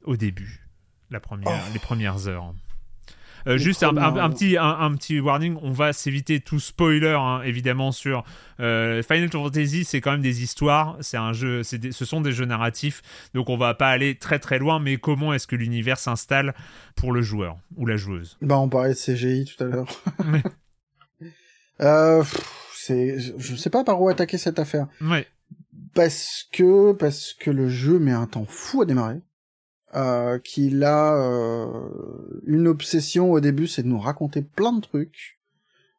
au 0.04 0.16
début, 0.18 0.68
la 1.12 1.20
première, 1.20 1.50
Oh. 1.52 1.70
les 1.74 1.80
premières 1.80 2.28
heures? 2.28 2.54
Euh, 3.46 3.54
Les 3.54 3.60
juste 3.60 3.84
un, 3.84 3.90
un- 3.90 3.94
premières- 4.12 4.24
un 4.24 4.30
petit, 4.30 4.58
un, 4.58 4.64
un 4.80 4.94
petit 4.96 5.20
warning, 5.22 5.58
on 5.62 5.72
va 5.72 5.94
s'éviter 5.94 6.42
tout 6.42 6.60
spoiler 6.60 7.16
hein, 7.18 7.42
évidemment 7.44 7.92
sur 7.94 8.26
euh, 8.60 9.02
Final 9.04 9.30
Fantasy, 9.32 9.86
c'est 9.86 10.02
quand 10.02 10.12
même 10.12 10.22
des 10.22 10.44
histoires, 10.44 10.98
c'est 11.02 11.16
un 11.18 11.32
jeu, 11.34 11.62
des- 11.74 11.92
ce 11.94 12.04
sont 12.04 12.20
des 12.20 12.32
jeux 12.34 12.46
narratifs, 12.46 13.02
donc 13.34 13.50
on 13.50 13.56
va 13.58 13.74
pas 13.74 13.88
aller 13.90 14.16
très 14.16 14.40
très 14.40 14.60
loin, 14.60 14.80
mais 14.80 14.98
comment 14.98 15.34
est-ce 15.34 15.48
que 15.48 15.56
l'univers 15.56 15.98
s'installe 15.98 16.56
pour 16.96 17.14
le 17.14 17.22
joueur 17.22 17.58
ou 17.78 17.86
la 17.86 17.96
joueuse? 17.96 18.38
Bah, 18.42 18.58
on 18.58 18.68
parlait 18.68 18.90
de 18.94 18.96
CGI 19.00 19.46
tout 19.46 19.64
à 19.64 19.68
l'heure. 19.68 19.88
Euh, 21.82 22.24
c'est, 22.74 23.20
je 23.20 23.56
sais 23.56 23.70
pas 23.70 23.84
par 23.84 24.02
où 24.02 24.10
attaquer 24.10 24.38
cette 24.38 24.60
affaire. 24.60 24.88
Ouais, 25.02 25.28
Parce 25.94 26.48
que, 26.52 26.94
parce 26.94 27.34
que 27.34 27.52
le 27.52 27.70
jeu 27.70 28.00
met 28.00 28.12
un 28.12 28.28
temps 28.28 28.46
fou 28.48 28.82
à 28.82 28.86
démarrer. 28.86 29.22
Euh, 29.96 30.38
qu'il 30.40 30.84
a 30.84 31.16
euh, 31.16 31.68
une 32.46 32.68
obsession 32.68 33.32
au 33.32 33.40
début, 33.40 33.68
c'est 33.68 33.84
de 33.84 33.88
nous 33.88 34.00
raconter 34.00 34.42
plein 34.42 34.74
de 34.74 34.82
trucs, 34.82 35.40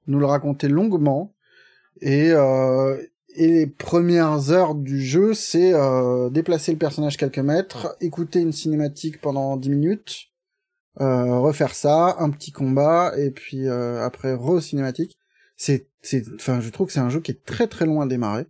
nous 0.07 0.18
le 0.18 0.26
raconter 0.26 0.68
longuement, 0.68 1.35
et 2.03 2.31
euh, 2.33 2.99
et 3.35 3.47
les 3.47 3.66
premières 3.66 4.51
heures 4.51 4.74
du 4.74 5.01
jeu, 5.01 5.33
c'est 5.33 5.72
euh, 5.72 6.29
déplacer 6.29 6.72
le 6.72 6.79
personnage 6.79 7.16
quelques 7.16 7.39
mètres, 7.39 7.97
écouter 8.01 8.41
une 8.41 8.53
cinématique 8.53 9.20
pendant 9.20 9.57
10 9.57 9.70
minutes, 9.70 10.16
euh, 11.01 11.39
refaire 11.39 11.74
ça, 11.74 12.16
un 12.18 12.31
petit 12.31 12.53
combat, 12.53 13.12
et 13.16 13.31
puis 13.31 13.68
euh, 13.68 14.05
après 14.05 14.35
re-cinématique. 14.35 15.16
C'est, 15.59 15.89
c'est, 16.01 16.25
enfin, 16.37 16.61
je 16.61 16.71
trouve 16.71 16.87
que 16.87 16.93
c'est 16.93 17.01
un 17.01 17.11
jeu 17.11 17.21
qui 17.21 17.33
est 17.33 17.45
très 17.45 17.67
très 17.67 17.85
loin 17.85 18.05
à 18.05 18.09
démarrer, 18.09 18.47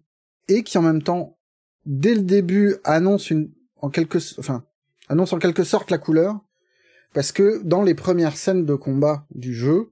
et 0.46 0.62
qui 0.62 0.78
en 0.78 0.82
même 0.82 1.02
temps, 1.02 1.38
dès 1.86 2.14
le 2.14 2.22
début, 2.22 2.76
annonce 2.84 3.30
une, 3.30 3.50
en 3.78 3.88
quelque, 3.88 4.18
enfin, 4.38 4.62
annonce 5.08 5.32
en 5.32 5.38
quelque 5.38 5.64
sorte 5.64 5.90
la 5.90 5.98
couleur, 5.98 6.38
parce 7.14 7.32
que 7.32 7.62
dans 7.64 7.82
les 7.82 7.94
premières 7.94 8.36
scènes 8.36 8.66
de 8.66 8.74
combat 8.74 9.26
du 9.34 9.54
jeu, 9.54 9.90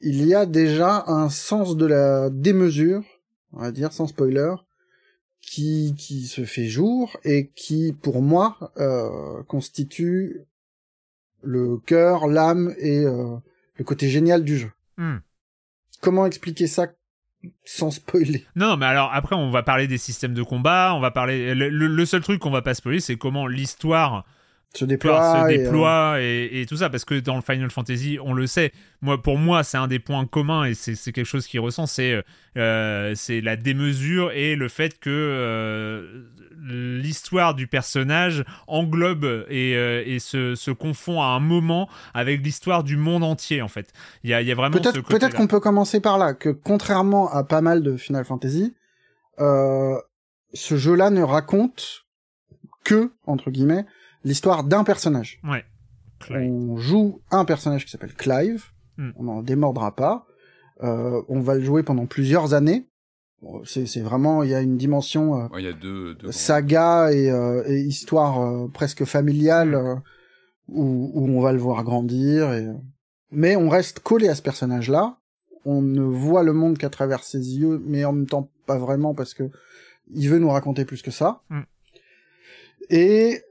il 0.00 0.26
y 0.26 0.34
a 0.34 0.46
déjà 0.46 1.04
un 1.06 1.30
sens 1.30 1.76
de 1.76 1.86
la 1.86 2.28
démesure, 2.28 3.04
on 3.52 3.60
va 3.60 3.70
dire 3.70 3.92
sans 3.92 4.08
spoiler, 4.08 4.54
qui 5.40 5.94
qui 5.96 6.26
se 6.26 6.44
fait 6.44 6.66
jour 6.66 7.16
et 7.22 7.52
qui, 7.54 7.92
pour 8.02 8.20
moi, 8.20 8.72
euh, 8.78 9.44
constitue 9.44 10.40
le 11.42 11.78
cœur, 11.78 12.26
l'âme 12.26 12.74
et 12.78 13.04
euh, 13.04 13.36
le 13.76 13.84
côté 13.84 14.08
génial 14.08 14.42
du 14.42 14.58
jeu. 14.58 14.72
Hmm. 14.96 15.18
Comment 16.00 16.26
expliquer 16.26 16.66
ça 16.66 16.88
sans 17.64 17.90
spoiler? 17.90 18.46
Non, 18.56 18.76
mais 18.76 18.86
alors 18.86 19.10
après, 19.12 19.36
on 19.36 19.50
va 19.50 19.62
parler 19.62 19.86
des 19.86 19.98
systèmes 19.98 20.34
de 20.34 20.42
combat, 20.42 20.92
on 20.94 21.00
va 21.00 21.10
parler. 21.10 21.54
Le, 21.54 21.68
le- 21.68 21.86
le 21.86 22.06
seul 22.06 22.20
truc 22.22 22.40
qu'on 22.40 22.50
va 22.50 22.62
pas 22.62 22.74
spoiler, 22.74 23.00
c'est 23.00 23.16
comment 23.16 23.46
l'histoire 23.46 24.24
Se 24.74 24.80
se 24.80 24.84
déploie. 24.84 25.50
et, 25.50 25.66
euh, 25.66 26.50
et, 26.52 26.60
et 26.60 26.66
tout 26.66 26.76
ça, 26.76 26.90
parce 26.90 27.04
que 27.04 27.18
dans 27.18 27.36
le 27.36 27.40
Final 27.40 27.70
Fantasy, 27.70 28.18
on 28.22 28.34
le 28.34 28.46
sait. 28.46 28.72
Moi, 29.00 29.22
pour 29.22 29.38
moi, 29.38 29.64
c'est 29.64 29.78
un 29.78 29.88
des 29.88 29.98
points 29.98 30.26
communs 30.26 30.64
et 30.64 30.74
c'est 30.74 31.12
quelque 31.12 31.24
chose 31.24 31.46
qui 31.46 31.58
ressent, 31.58 31.86
c'est 31.86 32.22
euh, 32.56 33.12
c'est 33.14 33.40
la 33.40 33.56
démesure 33.56 34.32
et 34.32 34.54
le 34.54 34.68
fait 34.68 34.98
que 34.98 35.08
euh, 35.10 36.24
l'histoire 36.58 37.54
du 37.54 37.66
personnage 37.66 38.44
englobe 38.66 39.46
et, 39.48 39.72
et 39.72 40.18
se, 40.18 40.54
se 40.54 40.70
confond 40.70 41.22
à 41.22 41.26
un 41.26 41.40
moment 41.40 41.88
avec 42.12 42.42
l'histoire 42.42 42.84
du 42.84 42.96
monde 42.96 43.24
entier, 43.24 43.62
en 43.62 43.68
fait. 43.68 43.92
Il 44.24 44.30
y 44.30 44.34
a, 44.34 44.42
il 44.42 44.48
y 44.48 44.52
a 44.52 44.54
vraiment 44.54 44.76
Peut-être 44.76 45.00
peut-être 45.02 45.36
qu'on 45.36 45.46
peut 45.46 45.60
commencer 45.60 46.00
par 46.00 46.18
là, 46.18 46.34
que 46.34 46.50
contrairement 46.50 47.30
à 47.32 47.44
pas 47.44 47.60
mal 47.60 47.82
de 47.82 47.96
Final 47.96 48.24
Fantasy, 48.24 48.74
ce 49.38 50.76
jeu-là 50.76 51.10
ne 51.10 51.22
raconte 51.22 52.06
que, 52.84 53.12
entre 53.26 53.50
guillemets, 53.50 53.84
l'histoire 54.24 54.64
d'un 54.64 54.84
personnage. 54.84 55.40
Ouais. 55.44 55.64
Clive. 56.20 56.50
On 56.50 56.76
joue 56.76 57.20
un 57.30 57.44
personnage 57.44 57.84
qui 57.84 57.90
s'appelle 57.90 58.14
Clive, 58.14 58.64
Hmm. 58.98 59.10
on 59.16 59.24
n'en 59.24 59.42
démordra 59.42 59.94
pas, 59.94 60.26
euh, 60.82 61.20
on 61.28 61.40
va 61.40 61.54
le 61.56 61.60
jouer 61.62 61.82
pendant 61.82 62.06
plusieurs 62.06 62.54
années. 62.54 62.86
Bon, 63.42 63.62
C'est 63.66 63.84
c'est 63.84 64.00
vraiment, 64.00 64.42
il 64.42 64.48
y 64.48 64.54
a 64.54 64.62
une 64.62 64.78
dimension 64.78 65.38
euh, 65.38 65.48
Ouais, 65.48 65.62
Il 65.62 65.66
y 65.66 65.68
a 65.68 65.74
deux. 65.74 66.14
deux 66.14 66.32
saga 66.32 67.12
et, 67.12 67.30
euh, 67.30 67.62
et 67.68 67.80
histoire 67.82 68.40
euh, 68.40 68.68
presque 68.68 69.04
familiale 69.04 69.72
Mm. 69.72 69.74
euh, 69.74 69.94
où, 70.68 71.10
où 71.14 71.28
on 71.28 71.40
va 71.42 71.52
le 71.52 71.58
voir 71.58 71.84
grandir. 71.84 72.50
Et... 72.54 72.66
Mais 73.30 73.54
on 73.54 73.68
reste 73.68 74.00
collé 74.00 74.28
à 74.28 74.34
ce 74.34 74.40
personnage-là. 74.42 75.18
On 75.66 75.82
ne 75.82 76.00
voit 76.02 76.42
le 76.42 76.54
monde 76.54 76.78
qu'à 76.78 76.88
travers 76.88 77.22
ses 77.22 77.58
yeux, 77.58 77.82
mais 77.84 78.04
en 78.06 78.12
même 78.14 78.26
temps 78.26 78.48
pas 78.66 78.78
vraiment 78.78 79.14
parce 79.14 79.34
que 79.34 79.50
il 80.14 80.30
veut 80.30 80.38
nous 80.38 80.48
raconter 80.50 80.84
plus 80.86 81.02
que 81.02 81.10
ça. 81.10 81.42
Mm. 81.50 81.60
Et 82.88 83.42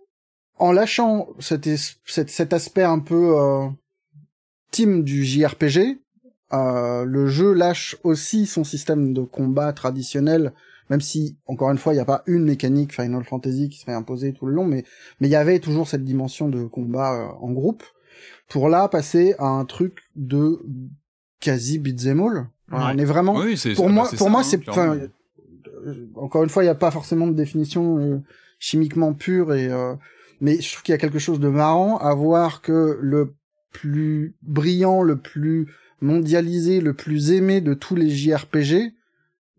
en 0.58 0.72
lâchant 0.72 1.28
cet, 1.40 1.68
es- 1.68 1.96
cet, 2.06 2.30
cet 2.30 2.54
aspect 2.54 2.84
un 2.84 3.00
peu 3.00 3.38
euh, 3.38 3.68
team 4.72 5.04
du 5.04 5.24
JRPG, 5.24 6.00
euh, 6.54 7.04
le 7.06 7.28
jeu 7.28 7.54
lâche 7.54 7.98
aussi 8.04 8.46
son 8.46 8.64
système 8.64 9.14
de 9.14 9.22
combat 9.22 9.74
traditionnel 9.74 10.54
même 10.92 11.02
si 11.02 11.36
encore 11.48 11.72
une 11.72 11.80
fois 11.80 11.94
il 11.94 11.96
n'y 11.96 12.02
a 12.02 12.06
pas 12.06 12.22
une 12.28 12.44
mécanique 12.46 12.94
Final 12.94 13.24
Fantasy 13.24 13.70
qui 13.70 13.80
serait 13.80 13.94
imposée 13.96 14.34
tout 14.34 14.46
le 14.46 14.54
long 14.54 14.66
mais 14.66 14.84
mais 15.20 15.28
il 15.28 15.32
y 15.32 15.36
avait 15.36 15.58
toujours 15.60 15.88
cette 15.88 16.04
dimension 16.04 16.48
de 16.48 16.64
combat 16.66 17.16
euh, 17.16 17.28
en 17.42 17.52
groupe 17.52 17.84
pour 18.48 18.70
là 18.70 18.88
passer 18.88 19.34
à 19.40 19.48
un 19.48 19.66
truc 19.66 20.04
de 20.16 20.60
quasi 21.40 21.80
beat'em 21.80 22.20
all 22.22 22.48
Voilà, 22.68 22.86
Ouais. 22.88 22.92
on 22.94 22.98
est 23.00 23.06
vraiment 23.06 23.36
Oui, 23.36 23.60
pour 23.76 23.88
bah, 23.88 23.92
moi 23.92 24.08
c'est 24.08 24.18
pour 24.18 24.28
ça, 24.28 24.32
moi 24.32 24.42
hein, 24.42 24.44
c'est 24.44 24.70
enfin 24.70 24.96
euh, 25.88 26.08
encore 26.16 26.44
une 26.44 26.50
fois 26.50 26.62
il 26.62 26.68
n'y 26.68 26.72
a 26.72 26.76
pas 26.76 26.92
forcément 26.92 27.26
de 27.26 27.34
définition 27.34 27.98
euh, 27.98 28.20
chimiquement 28.60 29.14
pure 29.14 29.56
et 29.56 29.68
euh, 29.68 29.96
mais 30.42 30.60
je 30.62 30.72
trouve 30.72 30.84
qu'il 30.84 30.92
y 30.94 30.96
a 30.96 30.98
quelque 31.00 31.20
chose 31.20 31.40
de 31.40 31.48
marrant 31.50 31.98
à 31.98 32.14
voir 32.14 32.62
que 32.62 32.98
le 33.02 33.34
plus 33.72 34.36
brillant 34.42 35.02
le 35.02 35.18
plus 35.18 35.68
mondialisé 36.02 36.82
le 36.82 36.94
plus 36.94 37.32
aimé 37.32 37.62
de 37.62 37.74
tous 37.74 37.96
les 37.96 38.10
JRPG 38.10 38.94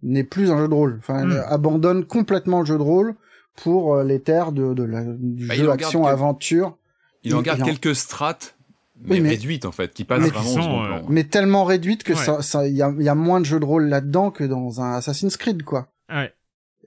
n'est 0.03 0.25
plus 0.25 0.51
un 0.51 0.59
jeu 0.59 0.69
de 0.69 0.75
rôle 0.75 0.97
enfin 0.99 1.25
Mm. 1.25 1.31
elle 1.33 1.45
abandonne 1.49 2.05
complètement 2.05 2.61
le 2.61 2.67
jeu 2.67 2.77
de 2.79 2.83
rôle 2.83 3.15
pour 3.57 3.95
euh, 3.95 4.05
les 4.05 4.21
terres 4.21 4.53
de, 4.53 4.75
de 4.75 4.83
la, 4.83 5.03
du 5.05 5.47
Bah, 5.47 5.55
jeu 5.55 5.63
en 5.65 5.67
garde 5.69 5.81
action 5.83 6.03
que- 6.03 6.09
aventure 6.09 6.77
Il 7.25 7.35
en 7.35 7.43
garde 7.43 7.63
quelques 7.63 7.97
strates, 7.97 8.55
mais, 9.01 9.15
Oui, 9.17 9.21
mais- 9.23 9.31
réduites 9.31 9.65
en 9.65 9.73
fait, 9.73 9.93
qui 9.95 10.05
passent 10.05 10.21
Mais 10.23 10.29
vraiment 10.29 10.51
au 10.51 10.55
sont, 10.55 10.63
second 10.63 10.85
euh, 10.85 10.87
plan. 10.89 11.07
mais 11.09 11.25
tellement 11.25 11.65
réduite 11.65 12.03
que 12.05 12.13
Ouais. 12.13 12.19
ça 12.25 12.43
ça 12.43 12.67
il 12.69 12.77
y 12.77 12.83
a, 12.83 12.93
il 12.99 13.03
y 13.05 13.09
a 13.09 13.15
moins 13.15 13.41
de 13.41 13.47
jeux 13.47 13.59
de 13.61 13.65
rôle 13.65 13.87
là-dedans 13.89 14.31
que 14.31 14.45
dans 14.45 14.81
un 14.83 14.93
Assassin's 14.95 15.37
Creed 15.39 15.63
quoi 15.63 15.89
Ouais. 16.15 16.33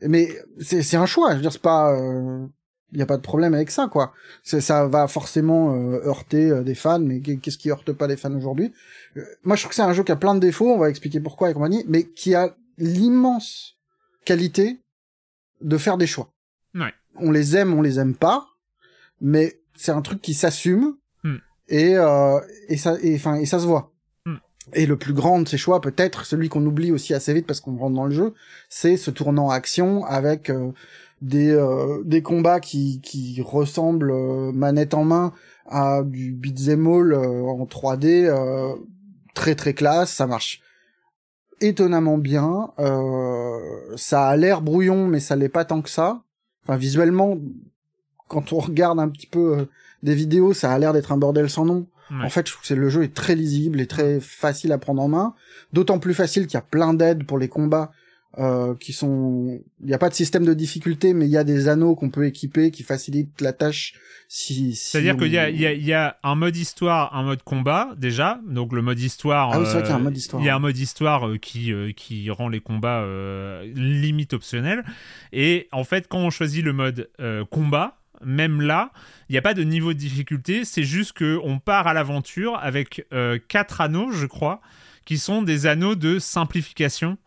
mais 0.07 0.29
c'est 0.59 0.81
c'est 0.83 0.97
un 0.97 1.05
choix 1.07 1.31
je 1.31 1.35
veux 1.37 1.41
dire 1.41 1.51
c'est 1.51 1.61
pas 1.61 1.91
euh, 1.99 2.45
il 2.91 2.99
y 2.99 3.01
a 3.01 3.05
pas 3.05 3.17
de 3.17 3.21
problème 3.21 3.53
avec 3.53 3.69
ça 3.71 3.87
quoi 3.91 4.13
ça 4.43 4.87
va 4.87 5.07
forcément 5.07 5.75
euh, 5.75 6.01
heurter 6.07 6.49
euh, 6.49 6.63
des 6.63 6.75
fans 6.75 6.99
mais 6.99 7.19
qu'est- 7.21 7.37
qu'est-ce 7.37 7.57
qui 7.57 7.69
heurte 7.69 7.91
pas 7.93 8.07
les 8.07 8.17
fans 8.17 8.33
aujourd'hui? 8.35 8.73
Euh, 9.17 9.23
moi 9.43 9.55
je 9.55 9.61
trouve 9.61 9.69
que 9.69 9.75
c'est 9.75 9.81
un 9.83 9.93
jeu 9.93 10.03
qui 10.03 10.11
a 10.11 10.15
plein 10.15 10.33
de 10.35 10.39
défauts 10.39 10.71
on 10.71 10.77
va 10.79 10.89
expliquer 10.89 11.19
pourquoi 11.19 11.49
et 11.49 11.53
compagnie 11.53 11.83
mais 11.87 12.03
qui 12.03 12.33
a 12.35 12.55
l'immense 12.77 13.77
qualité 14.25 14.79
de 15.61 15.77
faire 15.77 15.97
des 15.97 16.07
choix 16.07 16.31
Ouais. 16.75 16.93
on 17.15 17.31
les 17.31 17.57
aime 17.57 17.73
on 17.73 17.81
les 17.81 17.99
aime 17.99 18.15
pas 18.15 18.47
mais 19.21 19.59
c'est 19.75 19.91
un 19.91 20.01
truc 20.01 20.21
qui 20.21 20.33
s'assume 20.33 20.95
Hmm. 21.23 21.35
et 21.67 21.97
euh, 21.97 22.39
et 22.69 22.77
ça 22.77 22.95
et 23.03 23.13
enfin 23.15 23.35
et 23.35 23.45
ça 23.45 23.59
se 23.59 23.65
voit 23.65 23.91
Hmm. 24.25 24.37
et 24.73 24.85
le 24.85 24.95
plus 24.97 25.13
grand 25.13 25.41
de 25.41 25.47
ces 25.49 25.57
choix, 25.57 25.81
peut-être 25.81 26.25
celui 26.25 26.47
qu'on 26.47 26.65
oublie 26.65 26.91
aussi 26.93 27.13
assez 27.13 27.33
vite 27.33 27.45
parce 27.45 27.59
qu'on 27.59 27.75
rentre 27.77 27.95
dans 27.95 28.05
le 28.05 28.13
jeu, 28.15 28.33
c'est 28.69 28.95
ce 28.95 29.11
tournant 29.11 29.49
action 29.49 30.05
avec 30.05 30.49
euh, 30.49 30.71
des 31.21 31.51
euh, 31.51 32.01
des 32.05 32.21
combats 32.21 32.59
qui 32.59 33.01
qui 33.01 33.41
ressemblent 33.41 34.11
euh, 34.11 34.51
manette 34.51 34.93
en 34.93 35.03
main 35.03 35.33
à 35.67 36.01
du 36.03 36.31
beat'em 36.31 36.87
all 36.87 37.13
euh, 37.13 37.43
en 37.43 37.65
3D 37.65 38.25
euh, 38.25 38.73
très 39.35 39.55
très 39.55 39.73
classe, 39.73 40.11
ça 40.13 40.27
marche 40.27 40.61
étonnamment 41.61 42.17
bien. 42.17 42.71
euh, 42.79 43.57
ça 43.97 44.27
a 44.29 44.35
l'air 44.37 44.61
brouillon, 44.61 45.07
mais 45.07 45.19
ça 45.19 45.35
l'est 45.35 45.49
pas 45.49 45.65
tant 45.65 45.81
que 45.81 45.89
ça. 45.89 46.21
Enfin 46.63 46.77
visuellement, 46.77 47.37
quand 48.27 48.53
on 48.53 48.59
regarde 48.59 48.99
un 48.99 49.09
petit 49.09 49.27
peu 49.27 49.59
euh, 49.59 49.65
des 50.03 50.15
vidéos, 50.15 50.53
ça 50.53 50.71
a 50.71 50.79
l'air 50.79 50.93
d'être 50.93 51.11
un 51.11 51.17
bordel 51.17 51.49
sans 51.49 51.65
nom. 51.65 51.87
Ouais. 52.11 52.25
En 52.25 52.29
fait, 52.29 52.47
je 52.47 52.53
trouve 52.53 52.65
que 52.67 52.73
le 52.73 52.89
jeu 52.89 53.03
est 53.03 53.13
très 53.13 53.35
lisible 53.35 53.79
et 53.81 53.87
très 53.87 54.19
facile 54.19 54.71
à 54.71 54.77
prendre 54.77 55.01
en 55.01 55.07
main. 55.09 55.35
D'autant 55.73 55.99
plus 55.99 56.13
facile 56.13 56.47
qu'il 56.47 56.55
y 56.55 56.57
a 56.57 56.61
plein 56.61 56.93
d'aides 56.93 57.25
pour 57.25 57.37
les 57.37 57.49
combats 57.49 57.91
euh, 58.37 58.75
qui 58.75 58.93
sont, 58.93 59.59
il 59.81 59.87
n'y 59.87 59.93
a 59.93 59.97
pas 59.97 60.09
de 60.09 60.13
système 60.13 60.45
de 60.45 60.53
difficulté, 60.53 61.13
mais 61.13 61.25
il 61.25 61.31
y 61.31 61.37
a 61.37 61.43
des 61.43 61.67
anneaux 61.67 61.95
qu'on 61.95 62.09
peut 62.09 62.25
équiper 62.25 62.71
qui 62.71 62.83
facilitent 62.83 63.41
la 63.41 63.53
tâche. 63.53 63.95
Si, 64.27 64.75
si 64.75 64.91
c'est-à-dire 64.91 65.17
qu'il 65.17 65.31
y 65.31 65.37
a, 65.37 65.49
y, 65.49 65.65
a, 65.65 65.73
y 65.73 65.93
a 65.93 66.17
un 66.23 66.35
mode 66.35 66.55
histoire, 66.55 67.15
un 67.15 67.23
mode 67.23 67.41
combat 67.41 67.89
déjà. 67.97 68.39
Donc 68.47 68.73
le 68.73 68.81
mode 68.81 68.99
histoire. 68.99 69.51
Ah 69.51 69.59
oui, 69.59 69.65
c'est 69.65 69.73
vrai 69.73 69.81
qu'il 69.81 69.91
y 69.91 69.93
a 69.93 69.97
un 69.97 69.99
mode 69.99 70.17
histoire. 70.17 70.41
Il 70.41 70.45
y 70.45 70.49
a 70.49 70.55
un 70.55 70.59
mode 70.59 70.77
histoire 70.77 71.27
qui 71.41 71.73
qui 71.95 72.29
rend 72.29 72.49
les 72.49 72.59
combats 72.59 73.03
limite 73.73 74.33
optionnels. 74.33 74.83
Et 75.33 75.67
en 75.71 75.83
fait, 75.83 76.07
quand 76.07 76.19
on 76.19 76.29
choisit 76.29 76.63
le 76.63 76.73
mode 76.73 77.09
combat, 77.49 77.99
même 78.23 78.61
là, 78.61 78.91
il 79.29 79.33
n'y 79.33 79.37
a 79.37 79.41
pas 79.41 79.53
de 79.53 79.63
niveau 79.63 79.93
de 79.93 79.97
difficulté, 79.97 80.65
c'est 80.65 80.83
juste 80.83 81.17
qu'on 81.17 81.59
part 81.59 81.87
à 81.87 81.93
l'aventure 81.93 82.57
avec 82.61 83.05
euh, 83.13 83.39
quatre 83.47 83.81
anneaux, 83.81 84.11
je 84.11 84.25
crois, 84.25 84.61
qui 85.05 85.17
sont 85.17 85.41
des 85.41 85.65
anneaux 85.65 85.95
de 85.95 86.19
simplification. 86.19 87.17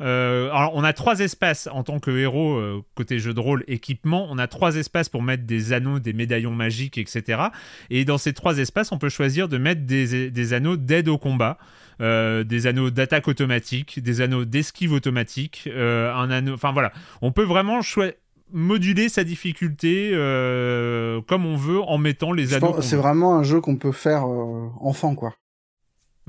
Euh, 0.00 0.50
alors, 0.50 0.72
on 0.74 0.84
a 0.84 0.92
trois 0.92 1.20
espaces 1.20 1.68
en 1.72 1.82
tant 1.82 1.98
que 2.00 2.10
héros, 2.10 2.54
euh, 2.54 2.82
côté 2.94 3.18
jeu 3.18 3.34
de 3.34 3.40
rôle, 3.40 3.64
équipement. 3.68 4.26
On 4.30 4.38
a 4.38 4.46
trois 4.46 4.76
espaces 4.76 5.08
pour 5.08 5.22
mettre 5.22 5.44
des 5.44 5.72
anneaux, 5.72 5.98
des 5.98 6.12
médaillons 6.12 6.54
magiques, 6.54 6.98
etc. 6.98 7.42
Et 7.90 8.04
dans 8.04 8.18
ces 8.18 8.32
trois 8.32 8.58
espaces, 8.58 8.92
on 8.92 8.98
peut 8.98 9.08
choisir 9.08 9.48
de 9.48 9.58
mettre 9.58 9.82
des, 9.82 10.52
anneaux 10.52 10.76
d'aide 10.76 11.08
au 11.08 11.18
combat. 11.18 11.58
des 12.00 12.66
anneaux 12.66 12.90
d'attaque 12.90 13.28
automatique, 13.28 14.02
des 14.02 14.20
anneaux 14.20 14.44
d'esquive 14.44 14.92
automatique, 14.92 15.68
un 15.74 16.30
anneau. 16.30 16.54
Enfin 16.54 16.72
voilà, 16.72 16.92
on 17.20 17.32
peut 17.32 17.44
vraiment 17.44 17.82
choisir 17.82 18.14
moduler 18.52 19.08
sa 19.08 19.24
difficulté 19.24 20.10
euh, 20.12 21.20
comme 21.26 21.46
on 21.46 21.56
veut 21.56 21.80
en 21.80 21.98
mettant 21.98 22.32
les 22.32 22.54
anneaux. 22.54 22.80
C'est 22.80 22.96
vraiment 22.96 23.36
un 23.36 23.42
jeu 23.42 23.60
qu'on 23.60 23.76
peut 23.76 23.92
faire 23.92 24.26
euh, 24.26 24.68
enfant, 24.80 25.14
quoi. 25.14 25.34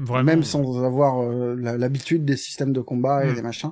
Vraiment. 0.01 0.23
Même 0.23 0.43
sans 0.43 0.83
avoir 0.83 1.21
euh, 1.21 1.55
l'habitude 1.55 2.25
des 2.25 2.37
systèmes 2.37 2.73
de 2.73 2.81
combat 2.81 3.25
et 3.25 3.31
hmm. 3.31 3.35
des 3.35 3.41
machins. 3.41 3.71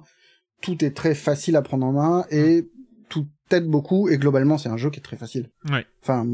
Tout 0.61 0.83
est 0.83 0.91
très 0.91 1.15
facile 1.15 1.55
à 1.55 1.61
prendre 1.61 1.85
en 1.85 1.91
main 1.91 2.25
et 2.29 2.61
hmm. 2.61 2.65
tout 3.09 3.27
aide 3.51 3.67
beaucoup 3.67 4.09
et 4.09 4.17
globalement 4.17 4.57
c'est 4.57 4.69
un 4.69 4.77
jeu 4.77 4.89
qui 4.89 4.99
est 4.99 5.03
très 5.03 5.17
facile. 5.17 5.49
Ouais. 5.71 5.85
Enfin, 6.03 6.25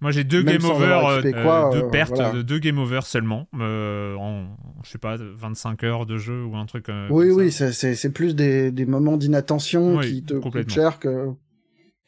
moi, 0.00 0.12
j'ai 0.12 0.24
deux 0.24 0.42
game 0.42 0.64
over, 0.64 0.86
euh, 0.86 1.20
euh, 1.22 1.72
deux 1.72 1.88
pertes, 1.90 2.34
de 2.34 2.40
deux 2.40 2.58
game 2.58 2.78
over 2.78 3.00
seulement, 3.02 3.48
euh, 3.58 4.14
en, 4.16 4.46
je 4.82 4.90
sais 4.90 4.98
pas, 4.98 5.16
25 5.18 5.84
heures 5.84 6.06
de 6.06 6.16
jeu 6.16 6.42
ou 6.42 6.56
un 6.56 6.64
truc. 6.64 6.86
oui, 7.10 7.30
oui, 7.30 7.52
c'est 7.52 8.12
plus 8.12 8.34
des, 8.34 8.72
des 8.72 8.86
moments 8.86 9.18
d'inattention 9.18 9.98
qui 9.98 10.24
te 10.24 10.34
coûtent 10.34 10.70
cher 10.70 10.98
que 10.98 11.28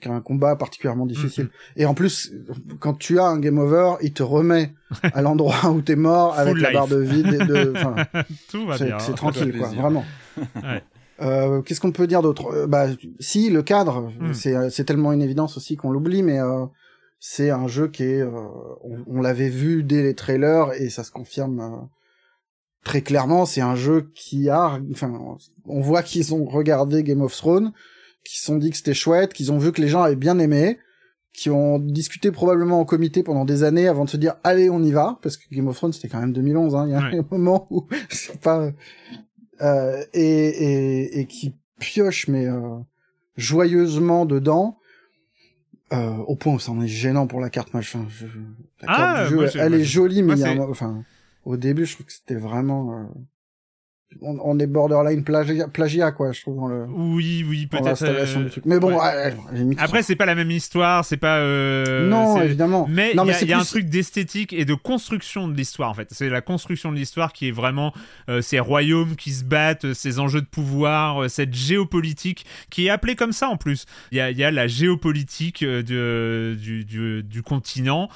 qu'un 0.03 0.21
combat 0.21 0.57
particulièrement 0.57 1.07
difficile. 1.07 1.47
Mm-hmm. 1.47 1.81
Et 1.81 1.87
en 1.87 1.95
plus, 1.95 2.33
quand 2.81 2.95
tu 2.95 3.19
as 3.19 3.25
un 3.25 3.39
game 3.39 3.59
over, 3.59 3.95
il 4.03 4.13
te 4.13 4.23
remet 4.23 4.73
à 5.03 5.23
l'endroit 5.23 5.71
où 5.71 5.81
t'es 5.81 5.97
mort 5.97 6.39
avec 6.39 6.59
la 6.59 6.73
barre 6.73 6.89
de 6.89 6.99
vide 6.99 7.33
et 7.33 7.45
de. 7.45 7.73
Tout 8.51 8.67
va 8.67 8.77
bien. 8.77 8.99
C'est 8.99 9.15
tranquille, 9.15 9.57
quoi, 9.59 9.69
vraiment. 9.69 10.05
ouais. 10.57 10.83
Euh, 11.21 11.63
Qu'est-ce 11.63 11.81
qu'on 11.81 11.93
peut 11.93 12.07
dire 12.07 12.23
d'autre? 12.23 12.67
Bah, 12.67 12.87
si 13.21 13.49
le 13.51 13.63
cadre, 13.63 14.11
mm. 14.21 14.33
c'est 14.71 14.85
tellement 14.85 15.13
une 15.13 15.23
évidence 15.23 15.57
aussi 15.57 15.77
qu'on 15.77 15.91
l'oublie, 15.91 16.23
mais 16.23 16.41
euh, 16.41 16.67
c'est 17.25 17.51
un 17.51 17.69
jeu 17.69 17.87
qui 17.87 18.03
est, 18.03 18.21
euh, 18.21 18.31
on, 19.07 19.21
l'avait 19.21 19.49
vu 19.49 19.85
dès 19.85 20.03
les 20.03 20.17
trailers 20.17 20.73
et 20.73 20.91
ça 20.91 21.05
se 21.05 21.13
confirme 21.13 21.61
euh, 21.61 21.87
très 22.83 23.01
clairement. 23.01 23.47
C'est 23.47 23.61
un 23.61 23.77
jeu 23.77 24.11
qui 24.17 24.51
a, 24.51 24.81
enfin, 24.91 25.39
on 25.67 25.81
voit 25.81 26.03
qu'ils 26.03 26.35
ont 26.35 26.45
regardé 26.45 27.05
Game 27.05 27.23
of 27.23 27.37
Thrones, 27.37 27.73
qu'ils 28.25 28.39
se 28.39 28.47
sont 28.47 28.57
dit 28.57 28.71
que 28.71 28.77
c'était 28.77 28.95
chouette, 28.95 29.33
qu'ils 29.33 29.53
ont 29.53 29.59
vu 29.59 29.73
que 29.73 29.81
les 29.81 29.89
gens 29.89 30.03
avaient 30.03 30.17
bien 30.17 30.39
aimé, 30.39 30.79
qui 31.33 31.51
ont 31.51 31.79
discuté 31.79 32.31
probablement 32.31 32.81
en 32.81 32.85
comité 32.85 33.23
pendant 33.23 33.45
des 33.45 33.63
années 33.63 33.89
avant 33.89 34.05
de 34.05 34.11
se 34.11 34.17
dire 34.17 34.35
allez 34.45 34.69
on 34.69 34.83
y 34.83 34.93
va 34.93 35.19
parce 35.23 35.37
que 35.37 35.45
Game 35.51 35.67
of 35.67 35.77
Thrones 35.77 35.93
c'était 35.93 36.09
quand 36.09 36.21
même 36.21 36.33
2011 36.35 36.75
hein, 36.75 36.85
il 36.87 36.93
y 36.93 36.95
a 36.95 37.21
un 37.21 37.27
moment 37.31 37.67
où 37.71 37.89
c'est 38.11 38.39
pas 38.39 38.71
euh, 39.63 40.05
et, 40.13 40.21
et, 40.21 41.21
et 41.21 41.27
qui 41.27 41.55
pioche 41.79 42.29
mais 42.29 42.47
euh, 42.47 42.79
joyeusement 43.37 44.27
dedans 44.27 44.79
euh, 45.93 46.17
au 46.27 46.37
point 46.37 46.55
où 46.55 46.59
ça 46.59 46.73
en 46.73 46.81
est 46.81 46.89
gênant 46.89 47.27
pour 47.27 47.41
la 47.41 47.51
carte 47.51 47.75
machin. 47.75 48.07
la 48.81 48.89
ah, 48.89 48.97
carte 48.97 49.29
du 49.29 49.35
jeu, 49.35 49.61
elle 49.61 49.75
est 49.75 49.85
jolie, 49.85 50.23
mais 50.23 50.35
il 50.35 50.39
y 50.39 50.45
a 50.45 50.69
enfin, 50.69 51.05
au 51.45 51.59
début, 51.59 51.85
je 51.85 51.95
trouve 51.95 52.07
que 52.07 52.13
c'était 52.13 52.37
vraiment. 52.37 53.11
On, 54.21 54.59
est 54.59 54.67
borderline 54.67 55.25
plagiat, 55.25 55.69
plagiat 55.69 56.13
quoi 56.13 56.33
je 56.33 56.43
trouve 56.43 56.57
dans 56.57 56.67
le 56.67 56.87
oui 56.89 57.45
oui 57.49 57.67
peut-être 57.67 58.05
euh... 58.05 58.49
mais 58.65 58.79
bon 58.79 58.99
après 59.79 60.03
c'est 60.03 60.17
pas 60.17 60.27
la 60.27 60.35
même 60.35 60.51
histoire 60.51 61.05
c'est 61.05 61.17
pas 61.17 61.39
euh... 61.39 62.09
non 62.09 62.41
évidemment. 62.41 62.87
mais 62.89 63.15
il 63.15 63.49
y 63.49 63.53
a, 63.53 63.59
un 63.59 63.65
truc 63.65 63.87
d'esthétique 63.87 64.53
et 64.53 64.65
de 64.65 64.75
construction 64.75 65.49
de 65.49 65.55
l'histoire 65.55 65.91
en 65.91 65.95
fait. 65.95 66.09
C'est 66.11 66.29
la 66.29 66.41
construction 66.41 66.93
de 66.93 66.97
l'histoire 66.97 67.33
qui 67.33 67.49
est 67.49 67.53
vraiment 67.53 67.93
euh, 68.29 68.43
ces 68.43 68.61
royaumes 68.61 69.17
qui 69.17 69.31
se 69.31 69.45
battent 69.45 69.93
ces 69.95 70.19
enjeux 70.19 70.41
de 70.41 70.47
pouvoir 70.47 71.31
cette 71.31 71.55
géopolitique 71.55 72.45
qui 72.71 72.87
est 72.87 72.91
appelée 72.91 73.17
comme 73.17 73.33
ça 73.33 73.49
en 73.49 73.57
plus. 73.57 73.87
Il 74.11 74.19
y 74.19 74.21
a, 74.21 74.31
y 74.31 74.45
a 74.45 74.51
la 74.51 74.67
géopolitique 74.67 75.65
de, 75.65 76.57
du, 76.61 76.85
du, 76.85 77.23
du 77.23 77.43
continent 77.43 78.09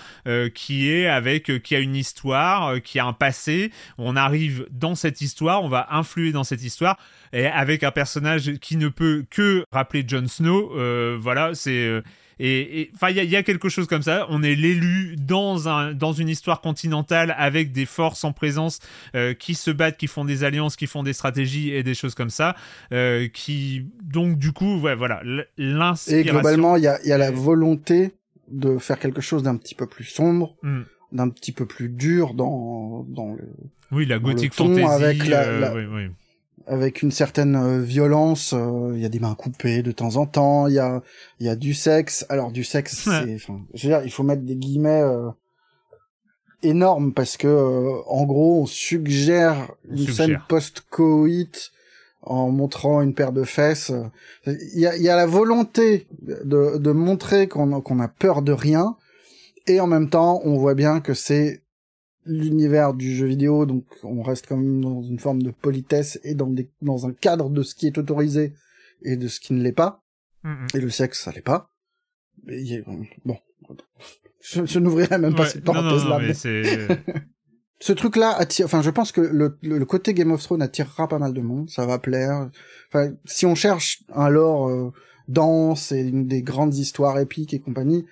qui 0.55 0.91
est 0.91 1.07
avec 1.07 1.63
qui 1.63 1.75
a 1.75 1.79
une 1.79 1.97
histoire 1.97 2.83
qui 2.83 2.99
a 2.99 3.07
un 3.07 3.13
passé. 3.13 3.71
On 3.99 4.17
arrive 4.17 4.67
dans 4.71 4.95
cette 4.95 5.21
histoire 5.21 5.47
on 5.63 5.69
va 5.69 5.86
influer 5.91 6.33
dans 6.33 6.45
cette 6.45 6.63
histoire 6.63 6.99
et 7.33 7.47
avec 7.47 7.83
un 7.83 7.91
personnage 7.91 8.55
qui 8.61 8.77
ne 8.77 8.89
peut 8.89 9.25
que 9.31 9.65
rappeler 9.73 10.05
Jon 10.07 10.27
Snow. 10.27 10.73
Euh, 10.77 11.17
voilà, 11.21 11.55
c'est 11.55 11.87
euh, 11.87 12.03
et 12.39 12.91
enfin 12.95 13.09
il 13.09 13.17
y, 13.17 13.37
a 13.37 13.43
quelque 13.43 13.71
chose 13.71 13.87
comme 13.87 14.03
ça. 14.03 14.27
On 14.29 14.43
est 14.43 14.55
l'élu 14.55 15.17
dans 15.17 15.69
un 15.69 15.95
dans 15.95 16.13
une 16.13 16.29
histoire 16.29 16.61
continentale 16.61 17.35
avec 17.39 17.73
des 17.73 17.87
forces 17.87 18.25
en 18.25 18.33
présence 18.33 18.79
euh, 19.15 19.33
qui 19.33 19.55
se 19.55 19.71
battent, 19.71 19.97
qui 19.97 20.07
font 20.07 20.27
des 20.27 20.45
alliances, 20.45 20.77
qui 20.77 20.87
font 20.87 21.03
des 21.03 21.15
stratégies 21.15 21.73
et 21.73 21.83
des 21.83 21.95
choses 21.95 22.15
comme 22.15 22.29
ça. 22.29 22.55
qui 23.33 23.87
donc 24.03 24.39
du 24.39 24.53
coup 24.53 24.81
ouais 24.81 24.95
voilà 24.95 25.23
l'inspiration. 25.57 26.19
Et 26.19 26.25
globalement 26.31 26.77
il 26.77 26.83
y 26.83 26.89
a 26.89 27.03
y 27.07 27.13
a 27.13 27.19
la 27.19 27.31
volonté 27.31 28.13
de 28.49 28.79
faire 28.79 28.99
quelque 28.99 29.21
chose 29.21 29.43
d'un 29.43 29.57
petit 29.57 29.75
peu 29.75 29.87
plus 29.87 30.05
sombre. 30.05 30.57
Hmm. 30.63 30.83
D'un 31.13 31.29
petit 31.29 31.53
peu 31.53 31.67
plus 31.67 31.89
dur 31.89 32.35
dans 32.35 33.05
dans 33.09 33.35
le 33.35 33.49
oui, 33.93 34.07
la 34.07 34.19
gothique 34.19 34.55
fantasy. 34.55 34.83
Avec, 34.83 35.31
euh, 35.31 35.73
oui, 35.75 35.85
oui. 35.93 36.11
avec 36.67 37.03
une 37.03 37.13
certaine 37.13 37.57
euh, 37.57 37.81
violence. 37.81 38.53
Euh, 38.53 38.93
il 38.95 39.01
y 39.01 39.07
a 39.07 39.09
des 39.09 39.21
mains 39.21 39.35
coupées 39.35 39.83
de 39.83 39.93
temps 39.93 40.17
en 40.17 40.27
temps. 40.27 40.67
Il 40.67 40.75
y 40.75 40.79
a, 40.79 41.03
il 41.41 41.47
y 41.47 41.49
a 41.49 41.57
du 41.57 41.75
sexe. 41.75 42.27
Alors 42.29 42.51
du 42.51 42.65
sexe, 42.65 43.05
c'est, 43.05 43.35
enfin, 43.35 43.61
je 43.75 43.89
veux 43.89 43.95
dire, 43.95 44.05
il 44.05 44.11
faut 44.11 44.25
mettre 44.25 44.43
des 44.43 44.57
guillemets 44.57 45.05
énormes 46.63 47.13
parce 47.13 47.37
que, 47.37 48.03
en 48.09 48.25
gros, 48.25 48.63
on 48.63 48.67
suggère 48.67 49.71
une 49.89 50.09
scène 50.09 50.41
post-coït 50.49 51.71
en 52.23 52.51
montrant 52.51 53.03
une 53.03 53.15
paire 53.15 53.31
de 53.31 53.45
fesses. 53.45 53.93
Il 54.47 54.81
y 54.81 54.87
a, 54.87 54.97
il 54.97 55.03
y 55.03 55.09
a 55.09 55.15
la 55.15 55.27
volonté 55.27 56.09
de, 56.23 56.77
de 56.77 56.91
montrer 56.91 57.47
qu'on 57.47 57.81
qu'on 57.81 58.01
a 58.01 58.09
peur 58.09 58.43
de 58.43 58.51
rien, 58.51 58.97
et 59.67 59.81
en 59.81 59.87
même 59.87 60.11
temps, 60.11 60.41
on 60.45 60.57
voit 60.57 60.75
bien 60.75 61.01
que 61.01 61.15
c'est 61.15 61.63
l'univers 62.25 62.95
du 62.95 63.15
jeu 63.15 63.27
vidéo, 63.27 63.67
donc 63.67 63.85
on 64.03 64.23
reste 64.23 64.47
quand 64.49 64.57
même 64.57 64.83
dans 64.83 65.03
une 65.03 65.19
forme 65.19 65.43
de 65.43 65.51
politesse 65.51 66.19
et 66.25 66.35
dans, 66.35 66.51
des, 66.51 66.71
dans 66.83 67.07
un 67.07 67.13
cadre 67.13 67.51
de 67.51 67.63
ce 67.63 67.75
qui 67.75 67.87
est 67.87 67.99
autorisé 67.99 68.53
et 69.03 69.17
de 69.17 69.29
ce 69.29 69.41
qui 69.41 69.53
ne 69.55 69.63
l'est 69.63 69.73
pas. 69.73 70.03
Et 70.75 70.81
le 70.81 70.91
sexe, 70.91 71.25
ça 71.25 71.33
l'est 71.33 71.41
pas. 71.41 71.73
Mais, 72.45 72.85
bon, 73.25 73.37
je, 74.41 74.65
je 74.65 74.79
n'ouvrirai 74.79 75.19
même 75.19 75.35
pas 75.35 75.47
cette 75.47 75.65
parenthèse-là. 75.65 76.21
ce 77.81 77.93
truc-là 77.93 78.31
attire, 78.31 78.67
enfin, 78.67 78.81
je 78.81 78.91
pense 78.91 79.11
que 79.11 79.21
le, 79.21 79.59
le, 79.63 79.85
côté 79.85 80.15
Game 80.15 80.31
of 80.31 80.43
Thrones 80.43 80.63
attirera 80.63 81.09
pas 81.09 81.19
mal 81.19 81.33
de 81.33 81.41
monde, 81.41 81.69
ça 81.69 81.85
va 81.85 81.99
plaire. 81.99 82.49
Enfin, 82.89 83.13
si 83.25 83.45
on 83.45 83.57
cherche 83.57 84.05
un 84.15 84.29
lore 84.29 84.69
euh, 84.69 84.93
dense 85.27 85.91
et 85.91 86.01
une 86.01 86.29
des 86.29 86.43
grandes 86.43 86.77
histoires 86.77 87.19
épiques 87.19 87.53
et 87.53 87.59
compagnie, 87.59 88.07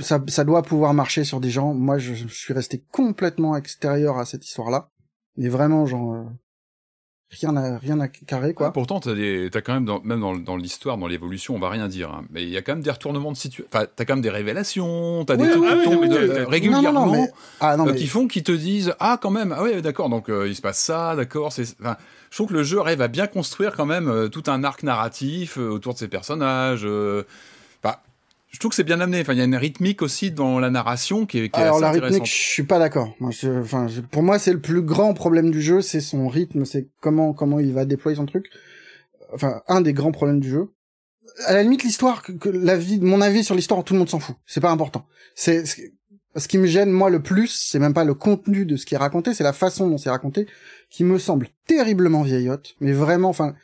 ça, 0.00 0.22
ça 0.28 0.44
doit 0.44 0.62
pouvoir 0.62 0.94
marcher 0.94 1.24
sur 1.24 1.40
des 1.40 1.50
gens. 1.50 1.74
Moi, 1.74 1.98
je, 1.98 2.14
suis 2.28 2.54
resté 2.54 2.82
complètement 2.90 3.56
extérieur 3.56 4.18
à 4.18 4.24
cette 4.24 4.46
histoire-là. 4.46 4.90
Mais 5.36 5.48
vraiment, 5.48 5.86
genre, 5.86 6.14
euh, 6.14 6.24
rien 7.30 7.56
à 7.56 7.78
rien 7.78 8.00
à 8.00 8.08
carrer 8.08 8.54
quoi. 8.54 8.72
pourtant, 8.72 8.98
t'as 8.98 9.14
des, 9.14 9.50
t'as 9.52 9.60
quand 9.60 9.74
même 9.74 9.84
dans, 9.84 10.00
même 10.00 10.20
dans, 10.42 10.56
l'histoire, 10.56 10.96
dans 10.96 11.06
l'évolution, 11.06 11.54
on 11.54 11.60
va 11.60 11.68
rien 11.68 11.86
dire. 11.86 12.10
Hein. 12.10 12.24
mais 12.30 12.42
il 12.42 12.48
y 12.48 12.56
a 12.56 12.62
quand 12.62 12.72
même 12.72 12.82
des 12.82 12.90
retournements 12.90 13.30
de 13.30 13.36
situation. 13.36 13.70
Enfin, 13.72 13.86
t'as 13.94 14.04
quand 14.04 14.14
même 14.14 14.22
des 14.22 14.30
révélations, 14.30 15.24
t'as 15.24 15.36
des 15.36 15.48
trucs 15.48 15.64
qui 15.64 15.84
tombent 15.84 16.48
régulièrement, 16.48 17.28
ah, 17.60 17.76
non, 17.76 17.88
euh, 17.88 17.92
qui 17.92 18.06
font, 18.08 18.26
qui 18.26 18.42
te 18.42 18.52
disent 18.52 18.94
ah 18.98 19.18
quand 19.20 19.30
même, 19.30 19.54
ah 19.56 19.62
ouais 19.62 19.80
d'accord, 19.80 20.08
donc 20.08 20.28
euh, 20.28 20.48
il 20.48 20.56
se 20.56 20.62
passe 20.62 20.80
ça, 20.80 21.14
d'accord, 21.14 21.52
c'est. 21.52 21.76
Enfin, 21.80 21.96
je 22.30 22.36
trouve 22.36 22.48
que 22.48 22.54
le 22.54 22.62
jeu 22.62 22.80
arrive 22.80 23.00
à 23.00 23.08
bien 23.08 23.26
construire 23.26 23.76
quand 23.76 23.86
même 23.86 24.28
tout 24.30 24.44
un 24.48 24.64
arc 24.64 24.82
narratif 24.82 25.56
autour 25.56 25.94
de 25.94 25.98
ses 25.98 26.08
personnages 26.08 26.86
je 28.50 28.58
trouve 28.58 28.70
que 28.70 28.76
c'est 28.76 28.84
bien 28.84 29.00
amené. 29.00 29.20
Enfin, 29.20 29.34
il 29.34 29.38
y 29.38 29.42
a 29.42 29.44
une 29.44 29.56
rythmique 29.56 30.00
aussi 30.02 30.30
dans 30.30 30.58
la 30.58 30.70
narration 30.70 31.26
qui 31.26 31.38
est, 31.38 31.48
qui 31.50 31.60
Alors, 31.60 31.80
la 31.80 31.90
rythmique, 31.90 32.26
je 32.26 32.32
suis 32.32 32.62
pas 32.62 32.78
d'accord. 32.78 33.14
Enfin, 33.20 33.86
pour 34.10 34.22
moi, 34.22 34.38
c'est 34.38 34.52
le 34.52 34.60
plus 34.60 34.82
grand 34.82 35.12
problème 35.14 35.50
du 35.50 35.60
jeu, 35.60 35.82
c'est 35.82 36.00
son 36.00 36.28
rythme, 36.28 36.64
c'est 36.64 36.88
comment 37.00 37.34
comment 37.34 37.60
il 37.60 37.72
va 37.72 37.84
déployer 37.84 38.16
son 38.16 38.26
truc. 38.26 38.46
Enfin, 39.34 39.60
un 39.68 39.82
des 39.82 39.92
grands 39.92 40.12
problèmes 40.12 40.40
du 40.40 40.48
jeu. 40.48 40.70
À 41.44 41.52
la 41.52 41.62
limite, 41.62 41.84
l'histoire, 41.84 42.22
que, 42.22 42.48
la 42.48 42.76
vie, 42.76 42.98
mon 43.00 43.20
avis 43.20 43.44
sur 43.44 43.54
l'histoire, 43.54 43.84
tout 43.84 43.92
le 43.92 43.98
monde 43.98 44.08
s'en 44.08 44.18
fout. 44.18 44.36
C'est 44.46 44.60
pas 44.60 44.70
important. 44.70 45.06
C'est 45.34 45.64
ce 46.34 46.48
qui 46.48 46.58
me 46.58 46.66
gêne 46.66 46.90
moi 46.90 47.10
le 47.10 47.22
plus, 47.22 47.48
c'est 47.48 47.78
même 47.78 47.94
pas 47.94 48.04
le 48.04 48.14
contenu 48.14 48.64
de 48.64 48.76
ce 48.76 48.86
qui 48.86 48.94
est 48.94 48.98
raconté, 48.98 49.34
c'est 49.34 49.44
la 49.44 49.52
façon 49.52 49.88
dont 49.88 49.98
c'est 49.98 50.10
raconté 50.10 50.46
qui 50.90 51.04
me 51.04 51.18
semble 51.18 51.48
terriblement 51.66 52.22
vieillotte. 52.22 52.76
Mais 52.80 52.92
vraiment, 52.92 53.28
enfin, 53.28 53.54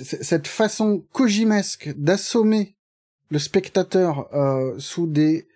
cette 0.00 0.46
façon 0.46 1.04
kojimesque 1.12 1.92
d'assommer 1.96 2.75
le 3.30 3.38
spectateur 3.38 4.28
euh, 4.34 4.74
sous 4.78 5.06
des 5.06 5.46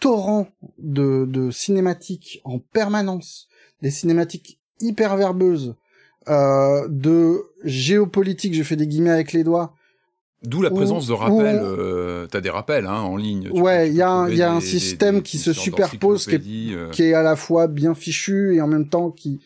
torrents 0.00 0.48
de, 0.78 1.26
de 1.28 1.50
cinématiques 1.50 2.40
en 2.44 2.58
permanence, 2.58 3.48
des 3.82 3.90
cinématiques 3.90 4.58
hyper 4.80 5.16
verbeuses, 5.16 5.76
euh, 6.28 6.86
de 6.88 7.42
géopolitique, 7.64 8.54
je 8.54 8.62
fais 8.62 8.76
des 8.76 8.86
guillemets 8.86 9.10
avec 9.10 9.32
les 9.32 9.44
doigts. 9.44 9.74
D'où 10.42 10.60
la 10.60 10.70
présence 10.70 11.06
de 11.06 11.12
rappels. 11.12 11.60
Euh, 11.62 12.26
T'as 12.26 12.40
des 12.40 12.50
rappels 12.50 12.86
hein, 12.86 13.00
en 13.00 13.16
ligne. 13.16 13.48
ouais, 13.52 13.90
il 13.90 13.94
y 13.94 14.02
a, 14.02 14.28
y 14.28 14.42
a 14.42 14.52
un 14.52 14.60
système 14.60 15.22
qui 15.22 15.38
se 15.38 15.52
superpose, 15.52 16.26
qui 16.26 16.34
est, 16.34 16.74
euh. 16.74 16.90
qui 16.90 17.04
est 17.04 17.14
à 17.14 17.22
la 17.22 17.36
fois 17.36 17.68
bien 17.68 17.94
fichu 17.94 18.56
et 18.56 18.60
en 18.60 18.66
même 18.66 18.88
temps 18.88 19.12
qui, 19.12 19.40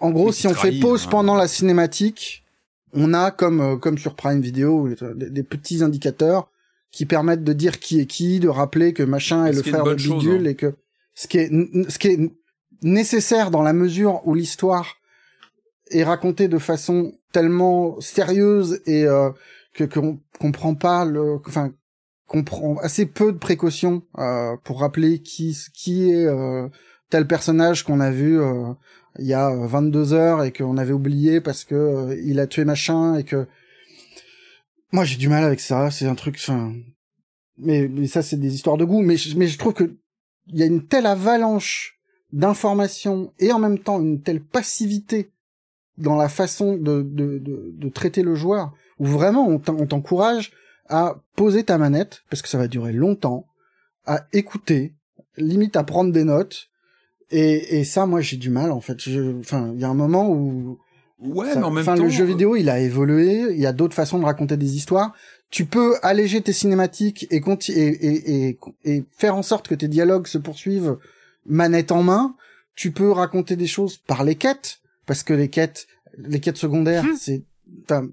en 0.00 0.10
gros, 0.10 0.32
si 0.32 0.46
on 0.46 0.54
fait 0.54 0.78
pause 0.78 1.04
hein. 1.06 1.10
pendant 1.10 1.34
la 1.34 1.48
cinématique, 1.48 2.44
on 2.92 3.12
a 3.12 3.30
comme 3.30 3.60
euh, 3.60 3.76
comme 3.76 3.98
sur 3.98 4.14
Prime 4.14 4.40
Video 4.40 4.88
des, 4.88 5.42
petits 5.42 5.82
indicateurs 5.82 6.50
qui 6.90 7.06
permettent 7.06 7.44
de 7.44 7.52
dire 7.52 7.78
qui 7.78 8.00
est 8.00 8.06
qui, 8.06 8.40
de 8.40 8.48
rappeler 8.48 8.92
que 8.92 9.02
machin 9.02 9.46
est, 9.46 9.52
le 9.52 9.62
frère 9.62 9.84
de 9.84 9.94
Bidule 9.94 10.46
hein. 10.46 10.50
et 10.50 10.54
que 10.54 10.74
ce 11.14 11.28
qui 11.28 11.38
est 11.38 11.50
ce 11.88 11.98
qui 11.98 12.08
est 12.08 12.32
nécessaire 12.82 13.50
dans 13.50 13.62
la 13.62 13.72
mesure 13.72 14.20
où 14.26 14.34
l'histoire 14.34 14.96
est 15.90 16.04
racontée 16.04 16.48
de 16.48 16.58
façon 16.58 17.12
tellement 17.32 18.00
sérieuse 18.00 18.80
et 18.86 19.04
euh, 19.04 19.30
que 19.74 19.84
qu'on 19.84 20.20
comprend 20.38 20.74
pas 20.74 21.04
le 21.04 21.38
enfin 21.46 21.72
qu'on 22.26 22.44
prend 22.44 22.76
assez 22.78 23.06
peu 23.06 23.32
de 23.32 23.38
précautions 23.38 24.02
euh, 24.18 24.56
pour 24.64 24.80
rappeler 24.80 25.20
qui 25.20 25.56
qui 25.74 26.10
est 26.10 26.26
euh, 26.26 26.68
tel 27.10 27.26
personnage 27.26 27.84
qu'on 27.84 28.00
a 28.00 28.10
vu 28.10 28.40
euh, 28.40 28.72
il 29.18 29.26
y 29.26 29.34
a 29.34 29.50
22 29.50 30.12
heures 30.12 30.44
et 30.44 30.52
qu'on 30.52 30.76
avait 30.76 30.92
oublié 30.92 31.40
parce 31.40 31.64
que 31.64 31.74
euh, 31.74 32.16
il 32.24 32.40
a 32.40 32.46
tué 32.46 32.64
machin 32.64 33.16
et 33.16 33.24
que 33.24 33.46
moi 34.92 35.04
j'ai 35.04 35.16
du 35.16 35.28
mal 35.28 35.44
avec 35.44 35.60
ça 35.60 35.90
c'est 35.90 36.06
un 36.06 36.14
truc 36.14 36.36
enfin 36.38 36.74
mais, 37.56 37.88
ça 38.06 38.22
c'est 38.22 38.36
des 38.36 38.54
histoires 38.54 38.76
de 38.76 38.84
goût 38.84 39.02
mais 39.02 39.16
je 39.16 39.58
trouve 39.58 39.74
que 39.74 39.96
il 40.46 40.58
y 40.58 40.62
a 40.62 40.66
une 40.66 40.86
telle 40.86 41.06
avalanche 41.06 41.98
d'informations 42.32 43.32
et 43.38 43.52
en 43.52 43.58
même 43.58 43.78
temps 43.78 44.00
une 44.00 44.22
telle 44.22 44.42
passivité 44.42 45.30
dans 45.96 46.16
la 46.16 46.28
façon 46.28 46.76
de, 46.76 47.02
de, 47.02 47.38
de, 47.38 47.72
de 47.72 47.88
traiter 47.88 48.22
le 48.22 48.34
joueur 48.34 48.72
où 48.98 49.06
vraiment 49.06 49.46
on 49.48 49.58
t'encourage 49.58 50.52
à 50.88 51.20
poser 51.36 51.64
ta 51.64 51.76
manette 51.76 52.22
parce 52.30 52.40
que 52.40 52.48
ça 52.48 52.58
va 52.58 52.68
durer 52.68 52.92
longtemps 52.92 53.46
à 54.06 54.26
écouter 54.32 54.94
limite 55.36 55.76
à 55.76 55.84
prendre 55.84 56.12
des 56.12 56.24
notes 56.24 56.70
et, 57.30 57.78
et 57.78 57.84
ça, 57.84 58.06
moi, 58.06 58.20
j'ai 58.20 58.36
du 58.36 58.50
mal, 58.50 58.72
en 58.72 58.80
fait. 58.80 58.98
Enfin, 59.40 59.72
il 59.74 59.80
y 59.80 59.84
a 59.84 59.88
un 59.88 59.94
moment 59.94 60.30
où... 60.30 60.78
Ouais, 61.20 61.54
mais 61.56 61.62
en 61.62 61.70
même 61.70 61.84
temps... 61.84 61.96
le 61.96 62.08
jeu 62.08 62.24
vidéo, 62.24 62.56
il 62.56 62.68
a 62.70 62.78
évolué. 62.78 63.46
Il 63.50 63.60
y 63.60 63.66
a 63.66 63.72
d'autres 63.72 63.94
façons 63.94 64.18
de 64.18 64.24
raconter 64.24 64.56
des 64.56 64.76
histoires. 64.76 65.14
Tu 65.50 65.64
peux 65.64 65.96
alléger 66.02 66.40
tes 66.42 66.52
cinématiques 66.52 67.26
et, 67.30 67.42
et, 67.68 68.48
et, 68.48 68.58
et, 68.84 69.04
faire 69.16 69.34
en 69.34 69.42
sorte 69.42 69.66
que 69.66 69.74
tes 69.74 69.88
dialogues 69.88 70.26
se 70.26 70.38
poursuivent 70.38 70.98
manette 71.46 71.90
en 71.90 72.02
main. 72.02 72.36
Tu 72.74 72.92
peux 72.92 73.10
raconter 73.10 73.56
des 73.56 73.66
choses 73.66 73.96
par 73.96 74.22
les 74.22 74.36
quêtes, 74.36 74.80
parce 75.06 75.22
que 75.22 75.32
les 75.32 75.48
quêtes, 75.48 75.86
les 76.18 76.38
quêtes 76.38 76.58
secondaires, 76.58 77.04
hmm. 77.04 77.16
c'est, 77.18 77.42
enfin, 77.82 78.08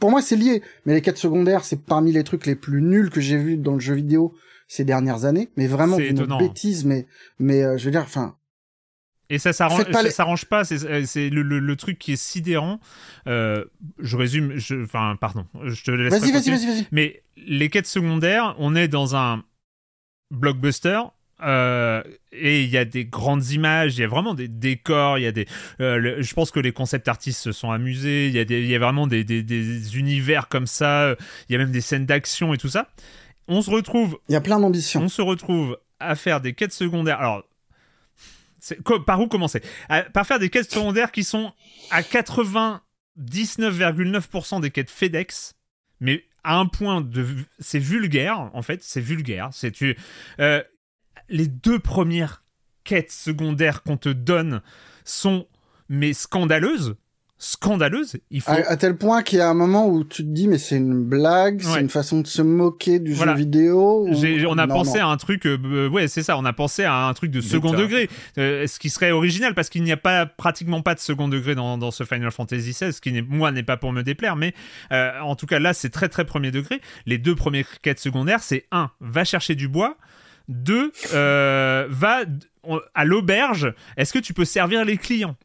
pour 0.00 0.10
moi, 0.10 0.22
c'est 0.22 0.36
lié. 0.36 0.62
Mais 0.86 0.94
les 0.94 1.02
quêtes 1.02 1.18
secondaires, 1.18 1.64
c'est 1.64 1.82
parmi 1.82 2.10
les 2.10 2.24
trucs 2.24 2.46
les 2.46 2.56
plus 2.56 2.82
nuls 2.82 3.10
que 3.10 3.20
j'ai 3.20 3.36
vus 3.36 3.56
dans 3.56 3.74
le 3.74 3.80
jeu 3.80 3.94
vidéo 3.94 4.34
ces 4.66 4.84
dernières 4.84 5.26
années, 5.26 5.50
mais 5.56 5.66
vraiment 5.66 5.98
une 5.98 6.26
bêtise, 6.38 6.84
mais 6.84 7.06
mais 7.38 7.62
euh, 7.62 7.76
je 7.76 7.84
veux 7.84 7.90
dire, 7.90 8.02
enfin. 8.02 8.36
Et 9.30 9.38
ça 9.38 9.52
s'arrange 9.52 9.90
pas, 9.90 10.10
s'arrange 10.10 10.44
pas 10.44 10.64
c'est 10.64 10.84
euh, 10.84 11.30
le, 11.30 11.42
le, 11.42 11.76
truc 11.76 11.98
qui 11.98 12.12
est 12.12 12.22
sidérant. 12.22 12.78
Euh, 13.26 13.64
je 13.98 14.16
résume, 14.16 14.58
enfin, 14.82 15.16
pardon, 15.20 15.46
je 15.64 15.82
te 15.82 15.90
laisse. 15.90 16.12
Vas-y, 16.12 16.30
vas-y, 16.32 16.50
vas-y, 16.50 16.66
vas-y. 16.66 16.86
Mais 16.92 17.22
les 17.36 17.70
quêtes 17.70 17.86
secondaires, 17.86 18.54
on 18.58 18.76
est 18.76 18.88
dans 18.88 19.16
un 19.16 19.42
blockbuster. 20.30 21.00
et 21.42 22.62
il 22.62 22.68
y 22.68 22.76
a 22.76 22.84
des 22.84 23.06
grandes 23.06 23.48
images, 23.50 23.96
il 23.96 24.02
y 24.02 24.04
a 24.04 24.08
vraiment 24.08 24.34
des 24.34 24.48
décors, 24.48 25.18
il 25.18 25.22
y 25.22 25.26
a 25.26 25.32
des. 25.32 25.46
je 25.78 26.34
pense 26.34 26.50
que 26.50 26.60
les 26.60 26.72
concept 26.72 27.08
artistes 27.08 27.40
se 27.40 27.52
sont 27.52 27.70
amusés. 27.70 28.28
Il 28.28 28.34
y 28.34 28.38
a 28.38 28.44
des, 28.44 28.60
il 28.60 28.68
y 28.68 28.74
a 28.74 28.78
vraiment 28.78 29.06
des, 29.06 29.24
des, 29.24 29.42
des 29.42 29.96
univers 29.96 30.48
comme 30.48 30.66
ça. 30.66 31.14
Il 31.48 31.52
y 31.52 31.56
a 31.56 31.58
même 31.58 31.72
des 31.72 31.80
scènes 31.80 32.06
d'action 32.06 32.52
et 32.52 32.58
tout 32.58 32.68
ça 32.68 32.88
on 33.48 33.62
se 33.62 33.70
retrouve. 33.70 34.18
Il 34.28 34.32
y 34.32 34.36
a 34.36 34.40
plein 34.40 34.60
d'ambitions. 34.60 35.02
On 35.02 35.08
se 35.08 35.22
retrouve 35.22 35.78
à 36.00 36.14
faire 36.14 36.40
des 36.40 36.54
quêtes 36.54 36.72
secondaires. 36.72 37.20
Alors, 37.20 37.44
par 39.06 39.20
où 39.20 39.28
commencer? 39.28 39.62
Par 40.12 40.26
faire 40.26 40.38
des 40.38 40.50
quêtes 40.50 40.70
secondaires 40.70 41.10
qui 41.12 41.24
sont 41.24 41.54
à 41.90 42.02
99,9% 42.02 44.60
des 44.60 44.70
quêtes 44.70 44.90
FedEx, 44.90 45.54
mais 46.00 46.26
à 46.42 46.58
un 46.58 46.66
point 46.66 47.00
de. 47.00 47.26
C'est 47.58 47.78
vulgaire, 47.78 48.50
en 48.52 48.60
fait, 48.62 48.82
c'est 48.82 49.00
vulgaire. 49.00 49.48
C'est 49.52 49.72
tu. 49.72 49.96
Euh, 50.40 50.62
les 51.28 51.46
deux 51.46 51.78
premières 51.78 52.42
quêtes 52.84 53.12
secondaires 53.12 53.82
qu'on 53.82 53.96
te 53.96 54.10
donne 54.10 54.60
sont 55.04 55.48
mais 55.88 56.12
scandaleuses 56.12 56.96
scandaleuse. 57.44 58.16
Il 58.30 58.40
faut... 58.40 58.52
à, 58.52 58.76
tel 58.78 58.96
point 58.96 59.22
qu'il 59.22 59.38
y 59.38 59.42
a 59.42 59.48
un 59.50 59.54
moment 59.54 59.86
où 59.86 60.02
tu 60.02 60.22
te 60.22 60.28
dis 60.28 60.48
mais 60.48 60.56
c'est 60.56 60.76
une 60.76 61.04
blague, 61.04 61.60
c'est 61.60 61.80
une 61.80 61.90
façon 61.90 62.20
de 62.20 62.26
se 62.26 62.40
moquer 62.40 62.98
du 63.00 63.14
jeu 63.14 63.34
vidéo. 63.34 64.08
On 64.48 64.56
a 64.56 64.66
pensé 64.66 64.98
à 64.98 65.08
un 65.08 65.16
truc, 65.18 65.46
euh, 65.46 65.58
euh, 65.64 65.88
ouais 65.90 66.08
c'est 66.08 66.22
ça, 66.22 66.38
on 66.38 66.44
a 66.46 66.54
pensé 66.54 66.84
à 66.84 67.06
un 67.06 67.12
truc 67.12 67.30
de 67.30 67.42
second 67.42 67.72
degré, 67.72 68.08
euh, 68.38 68.66
ce 68.66 68.78
qui 68.78 68.88
serait 68.88 69.10
original 69.10 69.54
parce 69.54 69.68
qu'il 69.68 69.82
n'y 69.82 69.92
a 69.92 69.98
pas 69.98 70.24
pratiquement 70.24 70.80
pas 70.80 70.94
de 70.94 71.00
second 71.00 71.28
degré 71.28 71.54
dans, 71.54 71.76
dans 71.76 71.90
ce 71.90 72.04
Final 72.04 72.30
Fantasy 72.30 72.70
XVI, 72.70 72.92
ce 72.94 73.00
qui 73.02 73.20
moi 73.20 73.52
n'est 73.52 73.62
pas 73.62 73.76
pour 73.76 73.92
me 73.92 74.02
déplaire, 74.02 74.36
mais 74.36 74.54
en 74.90 75.36
tout 75.36 75.46
cas 75.46 75.58
là 75.58 75.74
c'est 75.74 75.90
très 75.90 76.08
très 76.08 76.24
premier 76.24 76.50
degré. 76.50 76.80
Les 77.04 77.18
deux 77.18 77.34
premières 77.34 77.80
quêtes 77.82 78.00
secondaires 78.00 78.42
c'est 78.42 78.64
un, 78.72 78.90
va 79.00 79.24
chercher 79.24 79.54
du 79.54 79.68
bois. 79.68 79.98
Deux, 80.48 80.92
va 81.12 82.22
à 82.94 83.04
l'auberge. 83.04 83.74
Est-ce 83.98 84.14
que 84.14 84.18
tu 84.18 84.32
peux 84.32 84.46
servir 84.46 84.86
les 84.86 84.96
clients? 84.96 85.36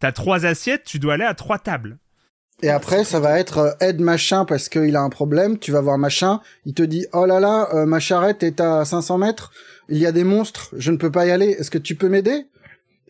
T'as 0.00 0.12
trois 0.12 0.46
assiettes, 0.46 0.84
tu 0.84 0.98
dois 0.98 1.14
aller 1.14 1.24
à 1.24 1.34
trois 1.34 1.58
tables. 1.58 1.98
Et 2.62 2.70
après, 2.70 3.04
ça 3.04 3.20
va 3.20 3.38
être 3.38 3.58
euh, 3.58 3.70
aide 3.80 4.00
machin 4.00 4.44
parce 4.44 4.68
qu'il 4.68 4.96
a 4.96 5.00
un 5.00 5.10
problème. 5.10 5.58
Tu 5.58 5.70
vas 5.70 5.80
voir 5.80 5.96
machin. 5.96 6.40
Il 6.64 6.74
te 6.74 6.82
dit 6.82 7.06
oh 7.12 7.24
là 7.24 7.38
là, 7.38 7.68
euh, 7.74 7.86
ma 7.86 8.00
charrette 8.00 8.42
est 8.42 8.60
à 8.60 8.84
500 8.84 9.18
mètres. 9.18 9.52
Il 9.88 9.98
y 9.98 10.06
a 10.06 10.12
des 10.12 10.24
monstres. 10.24 10.70
Je 10.76 10.90
ne 10.90 10.96
peux 10.96 11.10
pas 11.10 11.26
y 11.26 11.30
aller. 11.30 11.50
Est-ce 11.50 11.70
que 11.70 11.78
tu 11.78 11.94
peux 11.94 12.08
m'aider? 12.08 12.46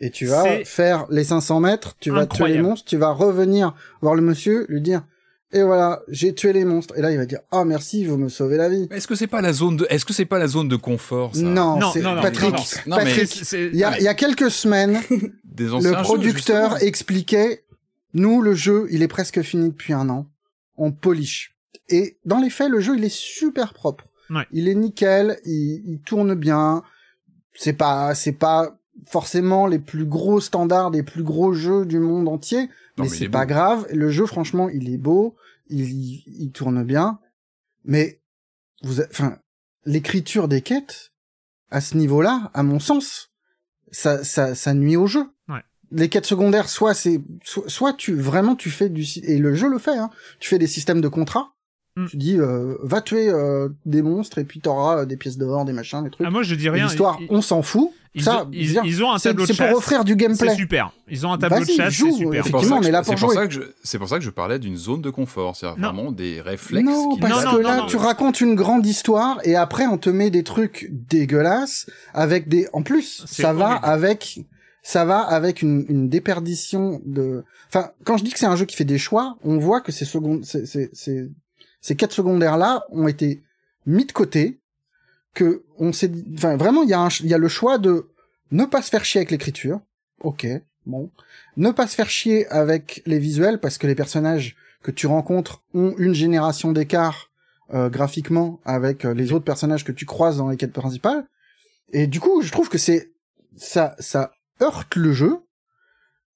Et 0.00 0.10
tu 0.10 0.26
vas 0.26 0.64
faire 0.64 1.06
les 1.10 1.24
500 1.24 1.60
mètres. 1.60 1.96
Tu 1.98 2.10
vas 2.10 2.26
tuer 2.26 2.48
les 2.48 2.62
monstres. 2.62 2.88
Tu 2.88 2.96
vas 2.96 3.10
revenir 3.10 3.74
voir 4.00 4.14
le 4.14 4.22
monsieur, 4.22 4.66
lui 4.68 4.80
dire 4.80 5.02
et 5.50 5.62
voilà, 5.62 6.02
j'ai 6.08 6.34
tué 6.34 6.52
les 6.52 6.64
monstres. 6.64 6.96
Et 6.98 7.00
là, 7.00 7.10
il 7.10 7.16
va 7.16 7.24
dire, 7.24 7.40
ah 7.50 7.64
merci, 7.64 8.04
vous 8.04 8.18
me 8.18 8.28
sauvez 8.28 8.58
la 8.58 8.68
vie. 8.68 8.86
Est-ce 8.90 9.06
que 9.06 9.14
c'est 9.14 9.26
pas 9.26 9.40
la 9.40 9.52
zone 9.52 9.78
de, 9.78 9.86
est-ce 9.88 10.04
que 10.04 10.12
c'est 10.12 10.26
pas 10.26 10.38
la 10.38 10.46
zone 10.46 10.68
de 10.68 10.76
confort 10.76 11.34
ça? 11.34 11.42
Non, 11.42 11.78
c'est 11.92 12.02
Patrick. 12.02 12.54
Patrick, 12.86 13.52
il 13.52 13.76
y 13.76 13.84
a, 13.84 13.98
il 13.98 14.04
y 14.04 14.08
a 14.08 14.14
quelques 14.14 14.50
semaines, 14.50 15.00
le 15.10 16.02
producteur 16.02 16.82
expliquait, 16.82 17.64
nous 18.12 18.42
le 18.42 18.54
jeu, 18.54 18.88
il 18.90 19.02
est 19.02 19.08
presque 19.08 19.40
fini 19.42 19.70
depuis 19.70 19.94
un 19.94 20.10
an. 20.10 20.26
On 20.76 20.92
polish. 20.92 21.56
Et 21.88 22.18
dans 22.26 22.38
les 22.38 22.50
faits, 22.50 22.68
le 22.68 22.80
jeu, 22.80 22.96
il 22.96 23.04
est 23.04 23.14
super 23.14 23.72
propre. 23.72 24.04
Il 24.52 24.68
est 24.68 24.74
nickel, 24.74 25.38
il, 25.46 25.82
il 25.86 26.00
tourne 26.00 26.34
bien. 26.34 26.82
C'est 27.54 27.72
pas, 27.72 28.14
c'est 28.14 28.32
pas 28.32 28.78
forcément 29.06 29.66
les 29.66 29.78
plus 29.78 30.04
gros 30.04 30.40
standards 30.40 30.90
des 30.90 31.02
plus 31.02 31.22
gros 31.22 31.52
jeux 31.52 31.86
du 31.86 31.98
monde 31.98 32.28
entier, 32.28 32.68
mais, 33.04 33.08
c'est 33.08 33.28
pas 33.28 33.46
grave. 33.46 33.86
Le 33.92 34.10
jeu, 34.10 34.26
franchement, 34.26 34.68
il 34.68 34.92
est 34.92 34.98
beau, 34.98 35.36
il, 35.68 36.22
il 36.26 36.50
tourne 36.52 36.84
bien, 36.84 37.18
mais 37.84 38.20
vous, 38.82 39.00
enfin, 39.00 39.38
l'écriture 39.84 40.48
des 40.48 40.62
quêtes 40.62 41.12
à 41.70 41.80
ce 41.80 41.96
niveau-là, 41.96 42.50
à 42.54 42.62
mon 42.62 42.78
sens, 42.78 43.30
ça, 43.90 44.24
ça, 44.24 44.54
ça 44.54 44.74
nuit 44.74 44.96
au 44.96 45.06
jeu. 45.06 45.24
Ouais. 45.48 45.62
Les 45.90 46.08
quêtes 46.08 46.26
secondaires, 46.26 46.68
soit 46.68 46.94
c'est, 46.94 47.20
soit, 47.44 47.92
tu 47.94 48.14
vraiment 48.14 48.56
tu 48.56 48.70
fais 48.70 48.88
du 48.88 49.04
et 49.22 49.38
le 49.38 49.54
jeu 49.54 49.68
le 49.68 49.78
fait, 49.78 49.96
hein, 49.96 50.10
tu 50.38 50.48
fais 50.48 50.58
des 50.58 50.66
systèmes 50.66 51.00
de 51.00 51.08
contrats 51.08 51.54
Mm. 51.98 52.06
Tu 52.06 52.16
dis, 52.16 52.36
euh, 52.38 52.76
va 52.82 53.00
tuer 53.00 53.28
euh, 53.28 53.68
des 53.84 54.02
monstres 54.02 54.38
et 54.38 54.44
puis 54.44 54.60
t'auras 54.60 54.98
euh, 54.98 55.04
des 55.04 55.16
pièces 55.16 55.36
d'or, 55.36 55.64
des 55.64 55.72
machins, 55.72 56.02
des 56.04 56.10
trucs. 56.10 56.26
Ah, 56.26 56.30
moi 56.30 56.42
je 56.42 56.54
dis 56.54 56.68
rien. 56.68 56.84
L'histoire, 56.84 57.18
on 57.28 57.42
s'en 57.42 57.62
fout. 57.62 57.90
Ils, 58.14 58.22
ça, 58.22 58.44
ont, 58.44 58.50
ils, 58.52 59.02
ont 59.04 59.12
un 59.12 59.18
tableau 59.18 59.44
de 59.44 59.48
chasse. 59.48 59.56
C'est 59.56 59.68
pour 59.68 59.76
offrir 59.76 60.04
du 60.04 60.16
gameplay. 60.16 60.50
C'est 60.50 60.56
super. 60.56 60.92
Ils 61.08 61.26
ont 61.26 61.32
un 61.32 61.38
tableau 61.38 61.60
de 61.60 61.70
chasse. 61.70 61.94
c'est 61.94 62.12
super. 62.12 62.40
Effectivement, 62.40 62.76
on 62.76 62.82
est 62.82 62.90
là 62.90 63.02
pour 63.02 63.16
jouer. 63.16 63.48
C'est 63.82 63.98
pour 63.98 64.08
ça 64.08 64.18
que 64.18 64.24
je 64.24 64.30
parlais 64.30 64.58
d'une 64.58 64.76
zone 64.76 65.02
de 65.02 65.10
confort. 65.10 65.56
C'est 65.56 65.66
vraiment 65.66 66.12
des 66.12 66.40
réflexes. 66.40 66.88
Non, 66.88 67.16
parce 67.18 67.44
que 67.44 67.56
là, 67.56 67.86
tu 67.88 67.96
racontes 67.96 68.40
une 68.40 68.54
grande 68.54 68.86
histoire 68.86 69.38
et 69.44 69.56
après, 69.56 69.86
on 69.86 69.98
te 69.98 70.10
met 70.10 70.30
des 70.30 70.42
trucs 70.42 70.88
dégueulasses 70.90 71.86
avec 72.14 72.48
des. 72.48 72.68
En 72.72 72.82
plus, 72.82 73.24
ça 73.26 73.52
va 73.52 73.72
avec 73.72 74.40
ça 74.82 75.04
va 75.04 75.20
avec 75.20 75.60
une, 75.60 75.84
une, 75.88 76.08
déperdition 76.08 77.02
de. 77.04 77.44
Enfin, 77.68 77.90
quand 78.04 78.16
je 78.16 78.24
dis 78.24 78.32
que 78.32 78.38
c'est 78.38 78.46
un 78.46 78.56
jeu 78.56 78.64
qui 78.64 78.74
fait 78.74 78.84
des 78.84 78.96
choix, 78.96 79.36
on 79.44 79.58
voit 79.58 79.82
que 79.82 79.92
c'est 79.92 80.06
second, 80.06 80.40
c'est 80.42 80.64
ces 81.80 81.96
quatre 81.96 82.12
secondaires-là 82.12 82.84
ont 82.90 83.08
été 83.08 83.42
mis 83.86 84.04
de 84.04 84.12
côté, 84.12 84.60
que 85.38 85.62
on 85.78 85.92
s'est 85.92 86.10
enfin, 86.34 86.56
vraiment, 86.56 86.82
il 86.82 86.88
y 86.88 86.94
a 86.94 87.00
un, 87.00 87.08
il 87.20 87.28
y 87.28 87.34
a 87.34 87.38
le 87.38 87.48
choix 87.48 87.78
de 87.78 88.08
ne 88.50 88.64
pas 88.64 88.82
se 88.82 88.90
faire 88.90 89.04
chier 89.04 89.20
avec 89.20 89.30
l'écriture. 89.30 89.80
Ok, 90.20 90.48
bon. 90.84 91.12
Ne 91.56 91.70
pas 91.70 91.86
se 91.86 91.94
faire 91.94 92.10
chier 92.10 92.48
avec 92.48 93.02
les 93.06 93.20
visuels 93.20 93.60
parce 93.60 93.78
que 93.78 93.86
les 93.86 93.94
personnages 93.94 94.56
que 94.82 94.90
tu 94.90 95.06
rencontres 95.06 95.62
ont 95.74 95.94
une 95.96 96.14
génération 96.14 96.72
d'écart 96.72 97.30
euh, 97.72 97.88
graphiquement 97.88 98.58
avec 98.64 99.04
euh, 99.04 99.14
les 99.14 99.32
autres 99.32 99.44
personnages 99.44 99.84
que 99.84 99.92
tu 99.92 100.06
croises 100.06 100.38
dans 100.38 100.48
les 100.48 100.56
quêtes 100.56 100.72
principales. 100.72 101.24
Et 101.92 102.08
du 102.08 102.18
coup, 102.18 102.42
je 102.42 102.50
trouve 102.50 102.68
que 102.68 102.78
c'est 102.78 103.12
ça, 103.56 103.94
ça 104.00 104.32
heurte 104.60 104.96
le 104.96 105.12
jeu. 105.12 105.38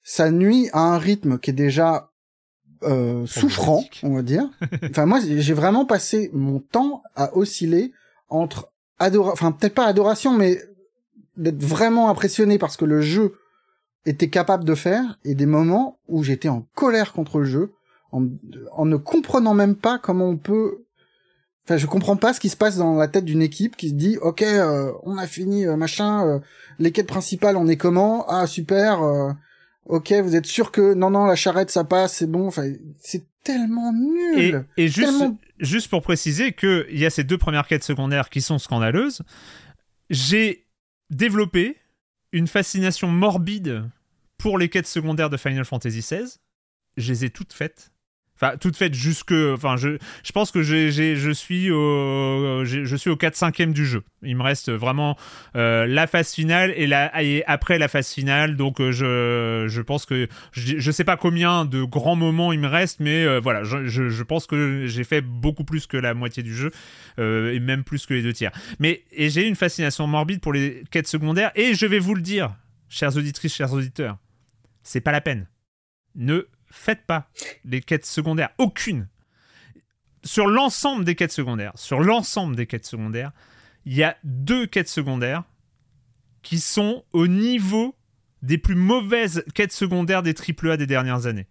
Ça 0.04 0.30
nuit 0.30 0.68
à 0.72 0.80
un 0.80 0.98
rythme 0.98 1.38
qui 1.38 1.50
est 1.50 1.54
déjà 1.54 2.10
euh, 2.84 3.26
souffrant, 3.26 3.84
on 4.04 4.14
va 4.14 4.22
dire. 4.22 4.48
enfin, 4.90 5.06
moi, 5.06 5.18
j'ai 5.20 5.54
vraiment 5.54 5.86
passé 5.86 6.30
mon 6.32 6.60
temps 6.60 7.02
à 7.16 7.36
osciller 7.36 7.92
entre 8.28 8.71
enfin 9.18 9.52
peut-être 9.52 9.74
pas 9.74 9.86
adoration, 9.86 10.36
mais 10.36 10.60
d'être 11.36 11.62
vraiment 11.62 12.10
impressionné 12.10 12.58
parce 12.58 12.76
que 12.76 12.84
le 12.84 13.00
jeu 13.00 13.34
était 14.04 14.28
capable 14.28 14.64
de 14.64 14.74
faire 14.74 15.18
et 15.24 15.34
des 15.34 15.46
moments 15.46 15.98
où 16.08 16.22
j'étais 16.22 16.48
en 16.48 16.66
colère 16.74 17.12
contre 17.12 17.38
le 17.38 17.44
jeu 17.44 17.72
en, 18.10 18.26
en 18.72 18.84
ne 18.84 18.96
comprenant 18.96 19.54
même 19.54 19.76
pas 19.76 19.98
comment 19.98 20.28
on 20.28 20.36
peut 20.36 20.84
enfin 21.64 21.76
je 21.76 21.86
comprends 21.86 22.16
pas 22.16 22.32
ce 22.32 22.40
qui 22.40 22.48
se 22.48 22.56
passe 22.56 22.76
dans 22.76 22.96
la 22.96 23.08
tête 23.08 23.24
d'une 23.24 23.42
équipe 23.42 23.76
qui 23.76 23.90
se 23.90 23.94
dit 23.94 24.18
OK 24.18 24.42
euh, 24.42 24.92
on 25.04 25.16
a 25.18 25.26
fini 25.26 25.66
euh, 25.66 25.76
machin 25.76 26.26
euh, 26.26 26.38
les 26.78 26.90
quêtes 26.90 27.06
principales 27.06 27.56
on 27.56 27.68
est 27.68 27.76
comment? 27.76 28.26
Ah 28.28 28.46
super 28.46 29.00
OK 29.86 30.12
vous 30.12 30.36
êtes 30.36 30.46
sûr 30.46 30.72
que 30.72 30.94
non 30.94 31.10
non 31.10 31.24
la 31.24 31.36
charrette 31.36 31.70
ça 31.70 31.84
passe 31.84 32.14
c'est 32.14 32.30
bon 32.30 32.48
enfin 32.48 32.70
c'est 33.00 33.24
tellement 33.44 33.92
nul 33.92 34.64
et, 34.76 34.88
juste 34.88 35.24
juste 35.62 35.88
pour 35.88 36.02
préciser 36.02 36.52
que 36.52 36.86
il 36.90 36.98
y 36.98 37.06
a 37.06 37.10
ces 37.10 37.24
deux 37.24 37.38
premières 37.38 37.66
quêtes 37.66 37.84
secondaires 37.84 38.28
qui 38.28 38.42
sont 38.42 38.58
scandaleuses 38.58 39.22
j'ai 40.10 40.66
développé 41.10 41.78
une 42.32 42.46
fascination 42.46 43.08
morbide 43.08 43.88
pour 44.38 44.58
les 44.58 44.68
quêtes 44.68 44.86
secondaires 44.86 45.30
de 45.30 45.36
Final 45.36 45.64
Fantasy 45.64 46.00
XVI. 46.00 46.38
Je 46.96 47.12
les 47.12 47.24
ai 47.24 47.30
toutes 47.30 47.52
faites. 47.52 47.92
Enfin, 48.42 48.56
toutes 48.56 48.76
faites 48.76 48.94
jusque. 48.94 49.32
Enfin, 49.32 49.76
je, 49.76 49.98
je 50.24 50.32
pense 50.32 50.50
que 50.50 50.62
je 50.62 51.32
suis 51.32 51.70
au, 51.70 52.64
je 52.64 52.96
suis 52.96 53.10
au 53.10 53.16
4-5e 53.16 53.72
du 53.72 53.86
jeu. 53.86 54.02
Il 54.22 54.36
me 54.36 54.42
reste 54.42 54.70
vraiment 54.70 55.16
euh, 55.54 55.86
la 55.86 56.06
phase 56.06 56.32
finale 56.32 56.72
et, 56.76 56.86
la, 56.86 57.22
et 57.22 57.44
après 57.46 57.78
la 57.78 57.88
phase 57.88 58.12
finale. 58.12 58.56
Donc, 58.56 58.80
euh, 58.80 58.90
je, 58.92 59.68
je 59.68 59.80
pense 59.80 60.06
que. 60.06 60.26
Je, 60.52 60.78
je 60.78 60.90
sais 60.90 61.04
pas 61.04 61.16
combien 61.16 61.64
de 61.64 61.84
grands 61.84 62.16
moments 62.16 62.52
il 62.52 62.58
me 62.58 62.66
reste, 62.66 63.00
mais 63.00 63.24
euh, 63.24 63.40
voilà, 63.40 63.62
je, 63.62 63.86
je, 63.86 64.22
pense 64.22 64.46
que 64.46 64.86
j'ai 64.86 65.04
fait 65.04 65.20
beaucoup 65.20 65.64
plus 65.64 65.86
que 65.86 65.96
la 65.96 66.14
moitié 66.14 66.42
du 66.42 66.54
jeu 66.54 66.70
et 67.18 67.60
même 67.60 67.84
plus 67.84 68.06
que 68.06 68.14
les 68.14 68.22
deux 68.22 68.32
tiers. 68.32 68.52
Mais 68.78 69.04
j'ai 69.16 69.46
une 69.46 69.56
fascination 69.56 70.06
morbide 70.06 70.40
pour 70.40 70.52
les 70.52 70.82
quêtes 70.90 71.06
secondaires 71.06 71.52
et 71.54 71.74
je 71.74 71.86
vais 71.86 71.98
vous 71.98 72.14
le 72.14 72.22
dire, 72.22 72.54
chères 72.88 73.16
auditrices, 73.16 73.54
chers 73.54 73.72
auditeurs, 73.72 74.16
c'est 74.82 75.00
pas 75.00 75.12
la 75.12 75.20
peine. 75.20 75.46
Ne 76.14 76.46
faites 76.72 77.04
pas 77.06 77.28
les 77.64 77.80
quêtes 77.80 78.06
secondaires. 78.06 78.50
Aucune. 78.58 79.08
Sur 80.24 80.46
l'ensemble 80.46 81.04
des 81.04 81.14
quêtes 81.14 81.32
secondaires, 81.32 81.72
sur 81.74 82.00
l'ensemble 82.00 82.56
des 82.56 82.66
quêtes 82.66 82.86
secondaires, 82.86 83.32
il 83.84 83.94
y 83.94 84.02
a 84.02 84.16
deux 84.24 84.66
quêtes 84.66 84.88
secondaires 84.88 85.44
qui 86.42 86.58
sont 86.58 87.04
au 87.12 87.26
niveau 87.26 87.96
des 88.42 88.58
plus 88.58 88.74
mauvaises 88.74 89.44
quêtes 89.54 89.72
secondaires 89.72 90.22
des 90.22 90.34
AAA 90.34 90.76
des 90.76 90.86
dernières 90.86 91.26
années. 91.26 91.46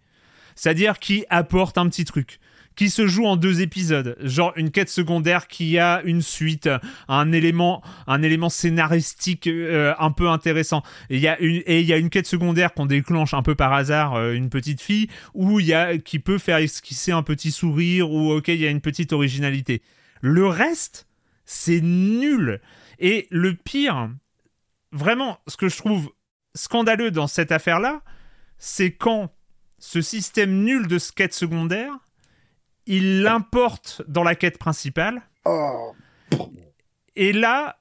C'est-à-dire 0.54 0.98
qui 0.98 1.24
apportent 1.30 1.78
un 1.78 1.88
petit 1.88 2.04
truc 2.04 2.38
qui 2.76 2.90
se 2.90 3.06
joue 3.06 3.26
en 3.26 3.36
deux 3.36 3.60
épisodes, 3.60 4.16
genre 4.22 4.52
une 4.56 4.70
quête 4.70 4.88
secondaire 4.88 5.46
qui 5.48 5.78
a 5.78 6.02
une 6.04 6.22
suite, 6.22 6.68
un 7.08 7.32
élément, 7.32 7.82
un 8.06 8.22
élément 8.22 8.48
scénaristique 8.48 9.46
euh, 9.46 9.94
un 9.98 10.10
peu 10.10 10.28
intéressant. 10.28 10.82
Et 11.10 11.16
il 11.16 11.22
y 11.22 11.28
a 11.28 11.38
une 11.40 11.62
et 11.66 11.80
il 11.80 11.86
y 11.86 11.92
a 11.92 11.96
une 11.96 12.10
quête 12.10 12.26
secondaire 12.26 12.74
qu'on 12.74 12.86
déclenche 12.86 13.34
un 13.34 13.42
peu 13.42 13.54
par 13.54 13.72
hasard, 13.72 14.14
euh, 14.14 14.32
une 14.32 14.48
petite 14.48 14.80
fille, 14.80 15.08
où 15.34 15.60
il 15.60 15.66
y 15.66 15.74
a 15.74 15.98
qui 15.98 16.18
peut 16.18 16.38
faire 16.38 16.58
esquisser 16.58 17.12
un 17.12 17.22
petit 17.22 17.50
sourire 17.50 18.10
ou 18.10 18.32
ok 18.32 18.48
il 18.48 18.60
y 18.60 18.66
a 18.66 18.70
une 18.70 18.80
petite 18.80 19.12
originalité. 19.12 19.82
Le 20.20 20.46
reste, 20.46 21.06
c'est 21.44 21.80
nul. 21.80 22.60
Et 22.98 23.26
le 23.30 23.54
pire, 23.54 24.10
vraiment, 24.92 25.38
ce 25.48 25.56
que 25.56 25.68
je 25.68 25.76
trouve 25.76 26.10
scandaleux 26.54 27.10
dans 27.10 27.26
cette 27.26 27.52
affaire-là, 27.52 28.02
c'est 28.58 28.92
quand 28.92 29.34
ce 29.78 30.00
système 30.00 30.62
nul 30.62 30.86
de 30.86 30.98
quête 31.14 31.34
secondaire 31.34 31.92
il 32.86 33.22
l'importe 33.22 34.02
dans 34.08 34.22
la 34.22 34.34
quête 34.34 34.58
principale. 34.58 35.22
Et 37.16 37.32
là, 37.32 37.78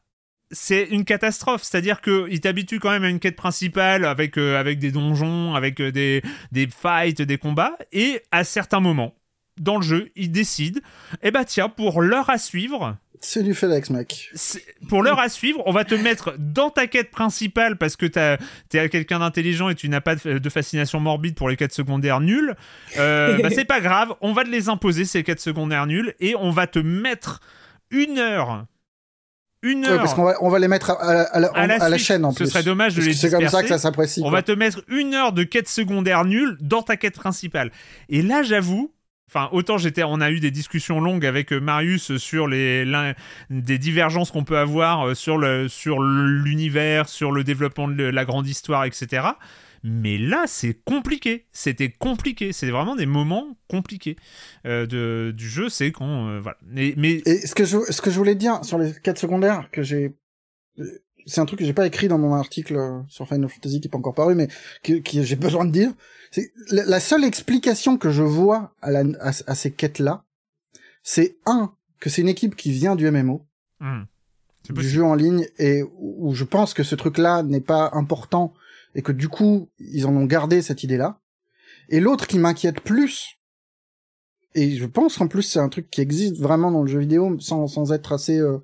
c'est 0.52 0.84
une 0.84 1.06
catastrophe. 1.06 1.64
C'est-à-dire 1.64 2.02
qu'il 2.02 2.40
t'habitue 2.42 2.80
quand 2.80 2.92
même 2.92 3.04
à 3.04 3.10
une 3.10 3.20
quête 3.20 3.36
principale 3.36 4.06
avec, 4.06 4.38
euh, 4.38 4.76
des 4.76 4.92
donjons, 4.92 5.56
avec 5.56 5.80
euh, 5.80 5.92
des, 5.92 6.22
des 6.52 6.68
fights, 6.68 7.22
des 7.22 7.38
combats. 7.38 7.78
Et 7.92 8.22
à 8.32 8.44
certains 8.44 8.80
moments, 8.80 9.16
dans 9.60 9.78
le 9.78 9.84
jeu, 9.84 10.12
il 10.16 10.32
décide, 10.32 10.82
eh 11.22 11.32
bah 11.32 11.46
tiens, 11.46 11.70
pour 11.70 12.02
l'heure 12.02 12.30
à 12.30 12.38
suivre, 12.38 12.98
c'est 13.24 13.44
du 13.44 13.54
FedEx, 13.54 13.92
mec. 13.92 14.32
Pour 14.90 15.04
l'heure 15.04 15.20
à 15.20 15.30
suivre, 15.30 15.62
on 15.68 15.72
va 15.72 15.86
te 15.86 15.94
mettre 15.94 16.34
dans 16.40 16.72
ta 16.72 16.88
quête 16.88 17.12
principale 17.12 17.78
parce 17.78 17.96
que 17.96 18.08
t'es 18.08 18.90
quelqu'un 18.90 19.20
d'intelligent 19.20 19.70
et 19.70 19.76
tu 19.76 19.90
n'as 19.90 20.02
pas 20.02 20.16
de, 20.16 20.50
fascination 20.50 21.00
morbide 21.00 21.36
pour 21.36 21.48
les 21.48 21.56
quêtes 21.56 21.74
secondaires 21.74 22.20
nulles. 22.20 22.56
Euh, 22.98 23.38
bah, 23.44 23.50
c'est 23.52 23.66
pas 23.66 23.80
grave, 23.80 24.16
on 24.22 24.34
va 24.34 24.44
te 24.44 24.50
les 24.50 24.70
imposer, 24.70 25.06
ces 25.06 25.22
quêtes 25.22 25.40
secondaires 25.40 25.86
nulles, 25.86 26.16
et 26.20 26.36
on 26.36 26.50
va 26.50 26.66
te 26.66 26.80
mettre 26.80 27.42
une 27.92 28.18
heure 28.18 28.66
une 29.64 29.86
heure. 29.86 30.00
parce 30.00 30.16
qu'on 30.16 30.24
va, 30.24 30.36
on 30.42 30.50
va 30.50 30.58
les 30.58 30.68
mettre 30.68 30.90
à, 30.90 31.40
la, 31.40 31.98
chaîne 32.00 32.26
en 32.26 32.34
plus. 32.34 32.46
Ce 32.46 32.52
serait 32.52 32.64
dommage 32.64 32.96
de 32.96 33.02
les 33.02 33.14
C'est 33.14 33.30
comme 33.30 33.48
ça 33.48 33.62
que 33.62 33.70
ça 33.70 33.78
s'apprécie. 33.78 34.22
On 34.26 34.32
va 34.32 34.42
te 34.42 34.52
mettre 34.52 34.84
une 34.88 35.14
heure 35.14 35.34
de 35.34 35.44
quête 35.44 35.68
secondaire 35.68 36.26
nulle 36.26 36.58
dans 36.60 36.82
ta 36.82 36.98
quête 36.98 37.16
principale. 37.16 37.72
Et 38.10 38.24
là, 38.24 38.42
j'avoue, 38.42 38.92
Enfin, 39.34 39.48
autant 39.54 39.78
j'étais, 39.78 40.04
on 40.04 40.20
a 40.20 40.30
eu 40.30 40.42
des 40.42 40.52
discussions 40.52 41.00
longues 41.00 41.26
avec 41.26 41.54
euh, 41.54 41.62
Marius 41.62 42.18
sur 42.18 42.48
les 42.50 42.84
des 43.50 43.78
divergences 43.78 44.30
qu'on 44.30 44.44
peut 44.44 44.58
avoir 44.58 45.08
euh, 45.08 45.14
sur 45.14 45.38
le 45.38 45.70
sur 45.70 46.02
l'univers, 46.02 47.08
sur 47.08 47.32
le 47.32 47.46
développement 47.46 47.88
de 47.88 48.04
la 48.04 48.26
grande 48.26 48.46
histoire, 48.46 48.84
etc. 48.84 49.28
Mais 49.84 50.18
là, 50.18 50.44
c'est 50.48 50.74
compliqué. 50.84 51.46
C'était 51.54 51.90
compliqué. 51.90 52.52
C'est 52.52 52.70
vraiment 52.72 52.98
des 52.98 53.06
moments 53.06 53.58
compliqués 53.70 54.18
euh, 54.68 54.86
de, 54.86 55.32
du 55.32 55.48
jeu. 55.48 55.70
C'est 55.70 55.94
quand 55.94 56.38
voilà. 56.40 56.58
Mais, 56.68 56.94
mais... 56.98 57.22
Et 57.26 57.48
ce 57.48 57.56
que 57.56 57.64
je 57.64 57.78
ce 57.90 58.02
que 58.02 58.12
je 58.12 58.18
voulais 58.18 58.36
dire 58.36 58.66
sur 58.66 58.80
les 58.80 58.92
quêtes 59.02 59.18
secondaires 59.18 59.70
que 59.72 59.82
j'ai 59.82 60.14
c'est 61.26 61.42
un 61.42 61.46
truc 61.46 61.60
que 61.60 61.66
j'ai 61.66 61.74
pas 61.74 61.88
écrit 61.88 62.08
dans 62.08 62.18
mon 62.18 62.34
article 62.34 63.04
sur 63.08 63.28
Final 63.28 63.50
Fantasy 63.50 63.82
qui 63.82 63.88
est 63.88 63.92
pas 63.92 63.98
encore 63.98 64.14
paru, 64.14 64.36
mais 64.36 64.48
que, 64.84 64.94
que 65.00 65.24
j'ai 65.24 65.36
besoin 65.36 65.66
de 65.66 65.72
dire. 65.72 65.92
C'est 66.32 66.52
la, 66.70 67.00
seule 67.00 67.24
explication 67.24 67.98
que 67.98 68.10
je 68.10 68.24
vois 68.24 68.74
à, 68.82 68.92
la, 68.92 69.04
à, 69.22 69.56
ces 69.56 69.72
quêtes-là, 69.72 70.24
c'est 71.04 71.38
un 71.46 71.74
que 72.00 72.10
c'est 72.10 72.22
une 72.22 72.30
équipe 72.30 72.56
qui 72.56 72.72
vient 72.72 72.96
du 72.96 73.10
MMO, 73.10 73.46
du 74.70 74.90
jeu 74.90 75.04
en 75.04 75.14
ligne, 75.14 75.48
et 75.60 75.84
où 75.98 76.34
je 76.34 76.44
pense 76.44 76.74
que 76.74 76.84
ce 76.84 76.96
truc-là 76.96 77.44
n'est 77.44 77.62
pas 77.62 77.92
important 77.94 78.54
et 78.96 79.02
que 79.02 79.12
du 79.12 79.30
coup 79.30 79.70
ils 79.80 80.06
en 80.06 80.16
ont 80.16 80.26
gardé 80.26 80.62
cette 80.62 80.84
idée-là. 80.84 81.20
Et 81.90 82.00
l'autre 82.00 82.28
qui 82.28 82.40
m'inquiète 82.40 82.82
plus, 82.82 83.38
et 84.56 84.78
je 84.78 84.86
pense 84.86 85.18
qu'en 85.18 85.28
plus 85.28 85.44
c'est 85.44 85.60
un 85.60 85.70
truc 85.70 85.90
qui 85.90 86.02
existe 86.02 86.38
vraiment 86.38 86.72
dans 86.72 86.82
le 86.82 86.88
jeu 86.88 87.00
vidéo 87.00 87.38
sans, 87.40 87.68
sans 87.68 87.92
être 87.92 88.14
assez 88.14 88.38
euh, 88.38 88.60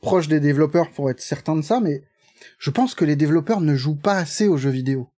proche 0.00 0.28
des 0.28 0.40
développeurs 0.40 0.90
pour 0.90 1.10
être 1.10 1.20
certain 1.20 1.56
de 1.56 1.62
ça, 1.62 1.80
mais 1.80 2.02
je 2.58 2.70
pense 2.70 2.94
que 2.94 3.04
les 3.04 3.16
développeurs 3.16 3.60
ne 3.60 3.74
jouent 3.74 3.96
pas 3.96 4.16
assez 4.16 4.48
aux 4.48 4.56
jeux 4.56 4.70
vidéo. 4.70 5.08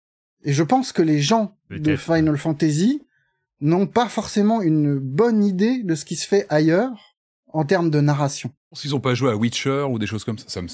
Et 0.43 0.53
je 0.53 0.63
pense 0.63 0.93
que 0.93 1.03
les 1.03 1.21
gens 1.21 1.57
de 1.71 1.97
Final 1.97 2.37
Fantasy 2.39 3.03
n'ont 3.61 3.87
pas 3.87 4.09
forcément 4.09 4.63
une 4.63 4.99
bonne 4.99 5.45
idée 5.45 5.83
de 5.83 5.95
ce 5.95 6.05
qui 6.05 6.17
se 6.17 6.27
fait 6.27 6.47
ailleurs 6.49 7.17
en 7.53 7.65
termes 7.65 7.91
de 7.91 8.01
narration. 8.01 8.51
S'ils 8.73 8.95
ont 8.95 9.01
pas 9.01 9.15
joué 9.15 9.31
à 9.31 9.37
Witcher 9.37 9.87
ou 9.91 9.99
des 9.99 10.07
choses 10.07 10.25
comme 10.25 10.39
ça, 10.39 10.47
ça 10.49 10.63
me 10.63 10.69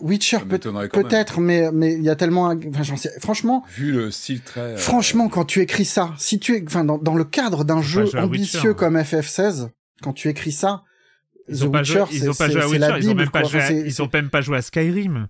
Witcher 0.00 0.38
peut-être, 0.48 1.40
mais 1.40 1.70
mais 1.70 1.92
il 1.94 2.02
y 2.02 2.08
a 2.08 2.16
tellement, 2.16 2.46
enfin 2.46 2.82
j'en 2.82 2.96
sais, 2.96 3.12
franchement. 3.20 3.64
Vu 3.68 3.92
le 3.92 4.10
style 4.10 4.40
très. 4.40 4.60
Euh, 4.60 4.76
franchement, 4.76 5.28
quand 5.28 5.44
tu 5.44 5.60
écris 5.60 5.84
ça, 5.84 6.12
si 6.18 6.40
tu 6.40 6.56
es, 6.56 6.64
enfin 6.66 6.84
dans, 6.84 6.98
dans 6.98 7.14
le 7.14 7.24
cadre 7.24 7.62
d'un 7.62 7.82
jeu 7.82 8.06
ambitieux 8.16 8.70
hein. 8.70 8.74
comme 8.74 8.96
FF16, 8.98 9.68
quand 10.02 10.12
tu 10.12 10.28
écris 10.28 10.50
ça, 10.50 10.82
ils 11.48 11.58
The 11.58 11.62
Witcher, 11.62 12.04
ils 12.12 12.30
ont 12.30 12.34
pas 12.34 12.48
joué 12.48 12.62
à 12.62 12.68
Witcher, 12.68 12.98
ils 13.00 13.10
ont 13.10 13.14
même 13.14 13.30
pas 13.30 13.44
joué, 13.44 13.82
ils 13.86 14.02
ont 14.02 14.10
même 14.12 14.30
pas 14.30 14.40
joué 14.40 14.56
à 14.58 14.62
Skyrim 14.62 15.28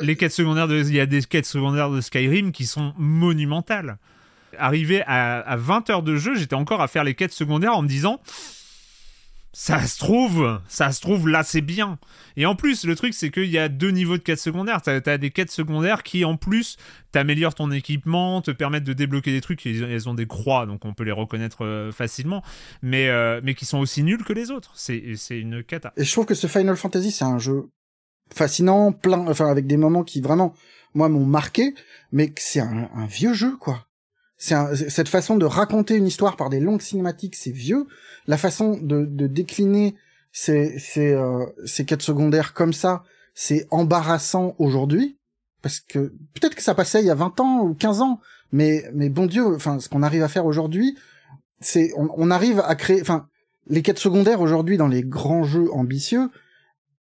les 0.00 0.16
quêtes 0.16 0.32
secondaires 0.32 0.68
de, 0.68 0.78
il 0.78 0.94
y 0.94 1.00
a 1.00 1.06
des 1.06 1.22
quêtes 1.22 1.46
secondaires 1.46 1.90
de 1.90 2.00
Skyrim 2.00 2.52
qui 2.52 2.66
sont 2.66 2.92
monumentales. 2.96 3.98
Arrivé 4.58 5.02
à, 5.06 5.56
20 5.56 5.90
heures 5.90 6.02
de 6.02 6.16
jeu, 6.16 6.34
j'étais 6.34 6.54
encore 6.54 6.82
à 6.82 6.88
faire 6.88 7.04
les 7.04 7.14
quêtes 7.14 7.32
secondaires 7.32 7.76
en 7.76 7.82
me 7.82 7.88
disant, 7.88 8.20
ça 9.52 9.86
se 9.86 9.98
trouve, 9.98 10.60
ça 10.68 10.92
se 10.92 11.00
trouve, 11.00 11.28
là 11.28 11.42
c'est 11.42 11.60
bien. 11.60 11.98
Et 12.36 12.46
en 12.46 12.54
plus, 12.54 12.84
le 12.84 12.96
truc 12.96 13.14
c'est 13.14 13.30
qu'il 13.30 13.50
y 13.50 13.58
a 13.58 13.68
deux 13.68 13.90
niveaux 13.90 14.16
de 14.16 14.22
quêtes 14.22 14.38
secondaires. 14.38 14.80
T'as 14.82 15.00
as 15.04 15.18
des 15.18 15.30
quêtes 15.30 15.50
secondaires 15.50 16.02
qui 16.02 16.24
en 16.24 16.36
plus 16.36 16.76
t'améliorent 17.10 17.54
ton 17.54 17.70
équipement, 17.70 18.40
te 18.40 18.50
permettent 18.50 18.84
de 18.84 18.94
débloquer 18.94 19.32
des 19.32 19.40
trucs. 19.40 19.64
Elles 19.66 20.08
ont 20.08 20.14
des 20.14 20.26
croix, 20.26 20.66
donc 20.66 20.84
on 20.84 20.94
peut 20.94 21.04
les 21.04 21.12
reconnaître 21.12 21.64
euh, 21.64 21.92
facilement, 21.92 22.42
mais, 22.80 23.08
euh, 23.08 23.40
mais 23.44 23.54
qui 23.54 23.66
sont 23.66 23.78
aussi 23.78 24.02
nuls 24.02 24.24
que 24.24 24.32
les 24.32 24.50
autres. 24.50 24.72
C'est 24.74 25.16
une 25.30 25.62
cata. 25.62 25.92
Et 25.96 26.04
je 26.04 26.12
trouve 26.12 26.26
que 26.26 26.34
ce 26.34 26.46
Final 26.46 26.76
Fantasy 26.76 27.10
c'est 27.10 27.24
un 27.24 27.38
jeu 27.38 27.68
fascinant, 28.34 28.92
plein, 28.92 29.26
enfin 29.28 29.50
avec 29.50 29.66
des 29.66 29.76
moments 29.76 30.04
qui 30.04 30.20
vraiment 30.20 30.54
moi 30.94 31.08
m'ont 31.08 31.26
marqué, 31.26 31.74
mais 32.10 32.32
c'est 32.36 32.60
un, 32.60 33.06
vieux 33.06 33.34
jeu 33.34 33.56
quoi. 33.56 33.86
C'est 34.42 34.90
cette 34.90 35.08
façon 35.08 35.36
de 35.36 35.44
raconter 35.44 35.94
une 35.94 36.08
histoire 36.08 36.36
par 36.36 36.50
des 36.50 36.58
longues 36.58 36.82
cinématiques, 36.82 37.36
c'est 37.36 37.52
vieux. 37.52 37.86
La 38.26 38.36
façon 38.36 38.76
de, 38.76 39.04
de 39.04 39.28
décliner 39.28 39.94
ces 40.32 40.80
ces 40.80 41.12
euh, 41.12 41.46
ces 41.64 41.84
quêtes 41.84 42.02
secondaires 42.02 42.52
comme 42.52 42.72
ça, 42.72 43.04
c'est 43.36 43.68
embarrassant 43.70 44.56
aujourd'hui 44.58 45.16
parce 45.62 45.78
que 45.78 46.12
peut-être 46.34 46.56
que 46.56 46.62
ça 46.62 46.74
passait 46.74 46.98
il 46.98 47.06
y 47.06 47.10
a 47.10 47.14
20 47.14 47.38
ans 47.38 47.60
ou 47.60 47.74
15 47.74 48.00
ans, 48.00 48.18
mais 48.50 48.84
mais 48.92 49.10
bon 49.10 49.26
Dieu, 49.26 49.46
enfin 49.54 49.78
ce 49.78 49.88
qu'on 49.88 50.02
arrive 50.02 50.24
à 50.24 50.28
faire 50.28 50.44
aujourd'hui, 50.44 50.98
c'est 51.60 51.92
on, 51.96 52.08
on, 52.16 52.32
arrive 52.32 52.64
à 52.66 52.74
créer, 52.74 53.00
enfin 53.00 53.28
les 53.68 53.82
quêtes 53.82 54.00
secondaires 54.00 54.40
aujourd'hui 54.40 54.76
dans 54.76 54.88
les 54.88 55.04
grands 55.04 55.44
jeux 55.44 55.72
ambitieux, 55.72 56.30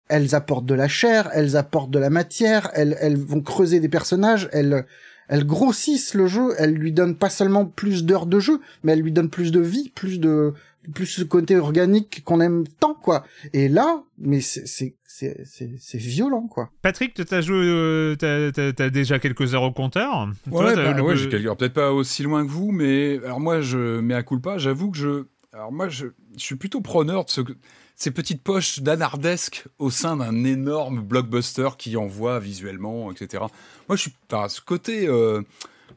elles 0.08 0.34
apportent 0.34 0.66
de 0.66 0.74
la 0.74 0.88
chair, 0.88 1.30
elles 1.32 1.56
apportent 1.56 1.92
de 1.92 2.00
la 2.00 2.10
matière, 2.10 2.68
elles 2.74 2.98
elles 3.00 3.16
vont 3.16 3.42
creuser 3.42 3.78
des 3.78 3.88
personnages, 3.88 4.48
elles 4.50 4.86
elles 5.28 5.46
grossissent 5.46 6.14
le 6.14 6.26
jeu, 6.26 6.54
elles 6.58 6.74
lui 6.74 6.92
donnent 6.92 7.16
pas 7.16 7.30
seulement 7.30 7.64
plus 7.64 8.04
d'heures 8.04 8.26
de 8.26 8.40
jeu, 8.40 8.60
mais 8.82 8.92
elles 8.92 9.02
lui 9.02 9.12
donnent 9.12 9.30
plus 9.30 9.52
de 9.52 9.60
vie, 9.60 9.90
plus 9.94 10.18
de 10.18 10.54
plus 10.94 11.06
ce 11.06 11.22
côté 11.22 11.56
organique 11.56 12.22
qu'on 12.24 12.40
aime 12.40 12.64
tant 12.80 12.94
quoi. 12.94 13.24
Et 13.52 13.68
là, 13.68 14.02
mais 14.18 14.40
c'est 14.40 14.66
c'est 14.66 14.96
c'est 15.44 15.98
violent 15.98 16.46
quoi. 16.46 16.70
Patrick, 16.82 17.14
t'as 17.14 17.40
joué, 17.40 17.56
euh, 17.58 18.16
t'as 18.16 18.90
déjà 18.90 19.18
quelques 19.18 19.54
heures 19.54 19.64
au 19.64 19.72
compteur. 19.72 20.28
Ouais, 20.50 20.74
bah, 20.74 21.02
ouais 21.02 21.16
j'ai 21.16 21.28
peut-être 21.28 21.74
pas 21.74 21.92
aussi 21.92 22.22
loin 22.22 22.44
que 22.44 22.50
vous, 22.50 22.70
mais 22.70 23.18
alors 23.24 23.40
moi 23.40 23.60
je 23.60 24.00
mets 24.00 24.14
à 24.14 24.22
coup 24.22 24.40
pas. 24.40 24.58
J'avoue 24.58 24.90
que 24.90 24.96
je, 24.96 25.24
alors 25.52 25.72
moi 25.72 25.88
je, 25.88 26.06
je 26.36 26.42
suis 26.42 26.56
plutôt 26.56 26.80
preneur 26.80 27.24
de 27.24 27.30
ce 27.30 27.42
ces 27.98 28.12
petites 28.12 28.44
poches 28.44 28.78
d'anardesque 28.78 29.64
au 29.80 29.90
sein 29.90 30.16
d'un 30.16 30.44
énorme 30.44 31.00
blockbuster 31.00 31.70
qui 31.76 31.96
envoie 31.96 32.38
visuellement, 32.38 33.10
etc. 33.10 33.44
Moi, 33.88 33.96
je 33.96 34.02
suis, 34.02 34.14
enfin, 34.30 34.48
ce 34.48 34.60
côté 34.60 35.08
euh, 35.08 35.42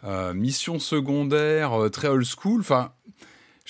euh, 0.03 0.33
mission 0.33 0.79
secondaire, 0.79 1.79
euh, 1.79 1.89
très 1.89 2.07
old 2.07 2.25
school, 2.25 2.61
enfin, 2.61 2.91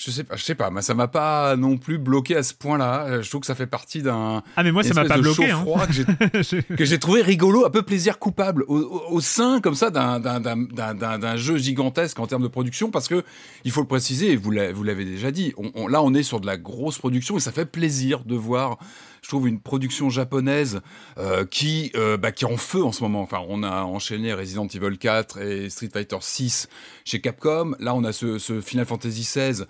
je 0.04 0.10
sais 0.10 0.24
pas, 0.24 0.36
je 0.36 0.42
sais 0.42 0.54
pas, 0.54 0.70
mais 0.70 0.82
ça 0.82 0.94
m'a 0.94 1.06
pas 1.06 1.54
non 1.56 1.78
plus 1.78 1.98
bloqué 1.98 2.36
à 2.36 2.42
ce 2.42 2.54
point-là. 2.54 3.22
Je 3.22 3.28
trouve 3.28 3.42
que 3.42 3.46
ça 3.46 3.54
fait 3.54 3.66
partie 3.66 4.02
d'un 4.02 4.42
ah 4.56 4.62
mais 4.62 4.72
moi 4.72 4.82
ça 4.82 4.94
m'a 4.94 5.04
pas 5.04 5.18
bloqué 5.18 5.50
hein. 5.50 5.64
que 6.76 6.84
j'ai 6.84 6.98
trouvé 6.98 7.22
rigolo, 7.22 7.64
un 7.64 7.70
peu 7.70 7.82
plaisir 7.82 8.18
coupable 8.18 8.64
au, 8.66 9.02
au, 9.10 9.20
sein 9.20 9.60
comme 9.60 9.74
ça 9.74 9.90
d'un 9.90 10.18
d'un 10.18 11.36
jeu 11.36 11.56
gigantesque 11.56 12.18
en 12.18 12.26
termes 12.26 12.42
de 12.42 12.48
production 12.48 12.90
parce 12.90 13.06
que 13.06 13.22
il 13.64 13.70
faut 13.70 13.80
le 13.80 13.86
préciser, 13.86 14.36
vous 14.36 14.50
l'avez 14.50 15.04
déjà 15.04 15.30
dit, 15.30 15.54
on, 15.56 15.86
là 15.86 16.02
on 16.02 16.14
est 16.14 16.22
sur 16.22 16.40
de 16.40 16.46
la 16.46 16.56
grosse 16.56 16.98
production 16.98 17.36
et 17.36 17.40
ça 17.40 17.52
fait 17.52 17.66
plaisir 17.66 18.24
de 18.24 18.34
voir 18.34 18.78
je 19.22 19.28
trouve 19.28 19.48
une 19.48 19.60
production 19.60 20.10
japonaise 20.10 20.80
euh, 21.16 21.46
qui 21.46 21.92
euh, 21.94 22.16
bah, 22.16 22.32
qui 22.32 22.44
est 22.44 22.52
en 22.52 22.56
feu 22.56 22.82
en 22.82 22.92
ce 22.92 23.02
moment. 23.02 23.22
Enfin, 23.22 23.40
on 23.48 23.62
a 23.62 23.82
enchaîné 23.84 24.34
Resident 24.34 24.66
Evil 24.66 24.98
4 24.98 25.40
et 25.40 25.70
Street 25.70 25.90
Fighter 25.92 26.18
6 26.20 26.68
chez 27.04 27.20
Capcom. 27.20 27.74
Là, 27.78 27.94
on 27.94 28.02
a 28.04 28.12
ce, 28.12 28.38
Final 28.60 28.84
Fantasy 28.84 29.24
16 29.24 29.66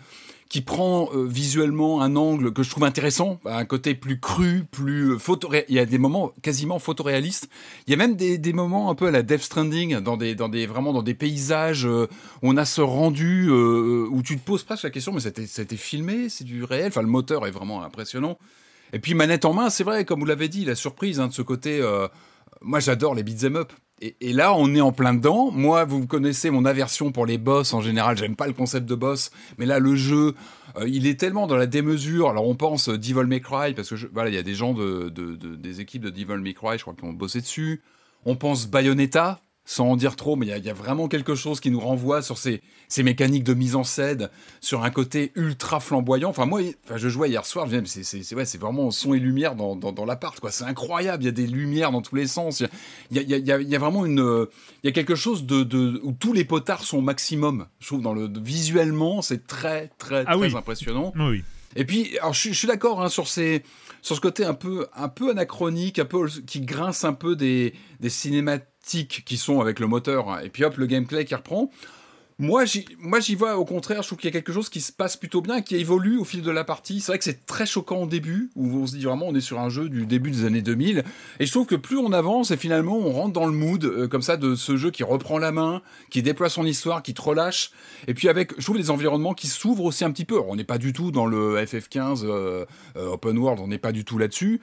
qui 0.48 0.61
prend 0.61 1.09
euh, 1.14 1.24
visuellement 1.26 2.03
un 2.03 2.14
angle 2.14 2.53
que 2.53 2.62
je 2.62 2.68
trouve 2.68 2.84
intéressant, 2.84 3.40
un 3.46 3.64
côté 3.64 3.94
plus 3.94 4.20
cru, 4.20 4.64
plus 4.70 5.18
photo. 5.18 5.50
Il 5.68 5.74
y 5.74 5.78
a 5.78 5.86
des 5.86 5.96
moments 5.96 6.32
quasiment 6.42 6.78
photoréalistes. 6.78 7.48
Il 7.86 7.90
y 7.90 7.94
a 7.94 7.96
même 7.96 8.16
des, 8.16 8.53
moments 8.53 8.90
un 8.90 8.94
peu 8.94 9.07
à 9.07 9.11
la 9.11 9.22
Death 9.22 9.40
Stranding, 9.40 10.00
dans 10.00 10.18
des, 10.18 10.34
dans 10.34 10.50
des 10.50 10.66
vraiment 10.66 10.92
dans 10.92 11.03
des 11.03 11.14
paysages 11.14 11.86
où 11.86 12.07
on 12.42 12.59
a 12.59 12.66
ce 12.66 12.82
rendu 12.82 13.50
où 13.50 14.22
tu 14.22 14.38
te 14.38 14.44
poses 14.44 14.62
presque 14.62 14.84
la 14.84 14.90
question, 14.90 15.14
mais 15.14 15.20
c'était 15.20 15.76
filmé, 15.76 16.28
c'est 16.28 16.44
du 16.44 16.64
réel. 16.64 16.88
Enfin, 16.88 17.03
le 17.03 17.09
moteur 17.09 17.46
est 17.46 17.50
vraiment 17.50 17.82
impressionnant. 17.82 18.36
Et 18.93 18.99
puis 18.99 19.14
manette 19.14 19.45
en 19.45 19.55
main, 19.55 19.70
c'est 19.70 19.84
vrai, 19.84 20.05
comme 20.05 20.20
vous 20.20 20.26
l'avez 20.26 20.49
dit, 20.49 20.64
la 20.64 20.74
surprise 20.74 21.20
hein, 21.20 21.28
de 21.28 21.32
ce 21.32 21.43
côté. 21.43 21.80
Euh, 21.80 22.09
moi, 22.61 22.80
j'adore 22.80 23.14
les 23.14 23.22
beat'em 23.22 23.57
up. 23.57 23.72
Et, 24.20 24.32
là, 24.32 24.53
on 24.55 24.74
est 24.74 24.80
en 24.80 24.90
plein 24.90 25.14
dedans. 25.14 25.53
Moi, 25.53 25.84
vous 25.84 26.09
connaissez 26.09 26.51
mon 26.51 26.64
aversion 26.64 27.12
pour 27.12 27.24
les 27.24 27.38
boss 27.38 27.72
en 27.72 27.80
général. 27.80 28.16
J'aime 28.16 28.34
pas 28.34 28.49
le 28.49 28.53
concept 28.53 28.86
de 28.86 28.97
boss, 28.97 29.30
mais 29.59 29.66
là, 29.66 29.78
le 29.78 29.95
jeu, 29.95 30.34
euh, 30.76 30.88
il 30.88 31.07
est 31.07 31.20
tellement 31.20 31.47
dans 31.47 31.55
la 31.55 31.66
démesure. 31.66 32.28
Alors, 32.28 32.49
on 32.49 32.57
pense 32.57 32.88
Devil 32.88 33.26
May 33.26 33.40
Cry 33.40 33.74
parce 33.74 33.90
que 33.90 33.95
voilà, 34.12 34.28
il 34.28 34.34
y 34.34 34.38
a 34.38 34.43
des 34.43 34.55
gens 34.55 34.74
de, 34.74 35.09
des 35.09 35.80
équipes 35.80 36.03
de 36.03 36.11
Devil 36.11 36.38
May 36.38 36.53
Cry, 36.53 36.78
je 36.78 36.82
crois, 36.82 36.95
qui 36.95 37.05
ont 37.05 37.12
bossé 37.12 37.40
dessus. 37.40 37.80
On 38.24 38.34
pense 38.34 38.66
Bayonetta, 38.66 39.40
sans 39.64 39.90
en 39.90 39.96
dire 39.96 40.16
trop, 40.16 40.34
mais 40.34 40.46
il 40.46 40.64
y, 40.64 40.70
a 40.70 40.74
vraiment 40.74 41.06
quelque 41.06 41.34
chose 41.34 41.60
qui 41.60 41.70
nous 41.70 41.78
renvoie 41.78 42.20
sur 42.20 42.36
ces, 42.36 42.62
ces, 42.88 43.02
mécaniques 43.02 43.44
de 43.44 43.54
mise 43.54 43.76
en 43.76 43.84
scène, 43.84 44.28
sur 44.60 44.82
un 44.82 44.90
côté 44.90 45.30
ultra 45.36 45.78
flamboyant. 45.78 46.30
Enfin, 46.30 46.46
moi, 46.46 46.60
enfin, 46.84 46.96
je 46.96 47.08
jouais 47.08 47.28
hier 47.28 47.46
soir, 47.46 47.68
c'est 47.84 48.34
ouais, 48.34 48.44
vraiment 48.58 48.90
son 48.90 49.14
et 49.14 49.20
lumière 49.20 49.54
dans, 49.54 49.76
dans, 49.76 49.92
dans 49.92 50.04
l'appart, 50.04 50.38
quoi. 50.40 50.50
C'est 50.50 50.64
incroyable, 50.64 51.22
il 51.22 51.26
y 51.26 51.28
a 51.28 51.32
des 51.32 51.46
lumières 51.46 51.92
dans 51.92 52.02
tous 52.02 52.16
les 52.16 52.26
sens. 52.26 52.64
Il 53.10 53.16
y 53.16 53.34
a, 53.34 53.38
y, 53.38 53.52
a, 53.52 53.60
y 53.60 53.76
a, 53.76 53.78
vraiment 53.78 54.04
une. 54.04 54.46
Il 54.82 54.86
y 54.86 54.88
a 54.88 54.92
quelque 54.92 55.14
chose 55.14 55.46
de, 55.46 55.62
de, 55.62 56.00
où 56.02 56.12
tous 56.12 56.32
les 56.32 56.44
potards 56.44 56.82
sont 56.82 56.98
au 56.98 57.02
maximum. 57.02 57.66
Je 57.78 57.86
trouve, 57.86 58.02
dans 58.02 58.14
le, 58.14 58.28
visuellement, 58.40 59.22
c'est 59.22 59.46
très, 59.46 59.90
très, 59.98 60.24
ah 60.26 60.36
très 60.36 60.54
impressionnant. 60.56 61.12
Oui. 61.16 61.44
Et 61.76 61.84
puis, 61.84 62.18
alors, 62.18 62.34
je, 62.34 62.48
je 62.48 62.54
suis 62.54 62.68
d'accord 62.68 63.00
hein, 63.00 63.08
sur 63.08 63.28
ces 63.28 63.62
sur 64.02 64.16
ce 64.16 64.20
côté 64.20 64.44
un 64.44 64.54
peu 64.54 64.88
un 64.94 65.08
peu 65.08 65.30
anachronique, 65.30 66.00
un 66.00 66.04
peu 66.04 66.28
qui 66.28 66.60
grince 66.60 67.04
un 67.04 67.12
peu 67.12 67.36
des 67.36 67.72
des 68.00 68.10
cinématiques 68.10 68.66
qui 68.82 69.36
sont 69.36 69.60
avec 69.60 69.78
le 69.80 69.86
moteur, 69.86 70.30
hein, 70.30 70.40
et 70.42 70.48
puis 70.48 70.64
hop, 70.64 70.76
le 70.76 70.86
gameplay 70.86 71.24
qui 71.24 71.34
reprend. 71.34 71.70
Moi, 72.42 72.64
j'y 72.64 73.34
vois 73.36 73.56
au 73.56 73.64
contraire, 73.64 74.02
je 74.02 74.08
trouve 74.08 74.18
qu'il 74.18 74.26
y 74.26 74.32
a 74.32 74.32
quelque 74.32 74.52
chose 74.52 74.68
qui 74.68 74.80
se 74.80 74.90
passe 74.90 75.16
plutôt 75.16 75.42
bien, 75.42 75.62
qui 75.62 75.76
évolue 75.76 76.18
au 76.18 76.24
fil 76.24 76.42
de 76.42 76.50
la 76.50 76.64
partie. 76.64 77.00
C'est 77.00 77.12
vrai 77.12 77.18
que 77.18 77.24
c'est 77.24 77.46
très 77.46 77.66
choquant 77.66 78.02
au 78.02 78.06
début, 78.06 78.50
où 78.56 78.78
on 78.78 78.86
se 78.86 78.96
dit 78.96 79.04
vraiment 79.04 79.26
on 79.28 79.34
est 79.34 79.40
sur 79.40 79.60
un 79.60 79.68
jeu 79.68 79.88
du 79.88 80.06
début 80.06 80.32
des 80.32 80.44
années 80.44 80.60
2000. 80.60 81.04
Et 81.38 81.46
je 81.46 81.50
trouve 81.52 81.66
que 81.66 81.76
plus 81.76 81.98
on 81.98 82.12
avance, 82.12 82.50
et 82.50 82.56
finalement 82.56 82.96
on 82.96 83.12
rentre 83.12 83.32
dans 83.32 83.46
le 83.46 83.52
mood 83.52 83.84
euh, 83.84 84.08
comme 84.08 84.22
ça 84.22 84.36
de 84.36 84.56
ce 84.56 84.76
jeu 84.76 84.90
qui 84.90 85.04
reprend 85.04 85.38
la 85.38 85.52
main, 85.52 85.82
qui 86.10 86.22
déploie 86.22 86.48
son 86.48 86.66
histoire, 86.66 87.02
qui 87.02 87.14
te 87.14 87.22
relâche. 87.22 87.70
Et 88.08 88.14
puis 88.14 88.28
avec, 88.28 88.58
je 88.58 88.64
trouve 88.64 88.78
des 88.78 88.90
environnements 88.90 89.34
qui 89.34 89.46
s'ouvrent 89.46 89.84
aussi 89.84 90.04
un 90.04 90.10
petit 90.10 90.24
peu. 90.24 90.40
on 90.40 90.56
n'est 90.56 90.64
pas 90.64 90.78
du 90.78 90.92
tout 90.92 91.12
dans 91.12 91.26
le 91.26 91.56
FF15 91.58 92.24
euh, 92.24 92.64
euh, 92.96 93.12
Open 93.12 93.38
World, 93.38 93.60
on 93.62 93.68
n'est 93.68 93.78
pas 93.78 93.92
du 93.92 94.04
tout 94.04 94.18
là-dessus. 94.18 94.60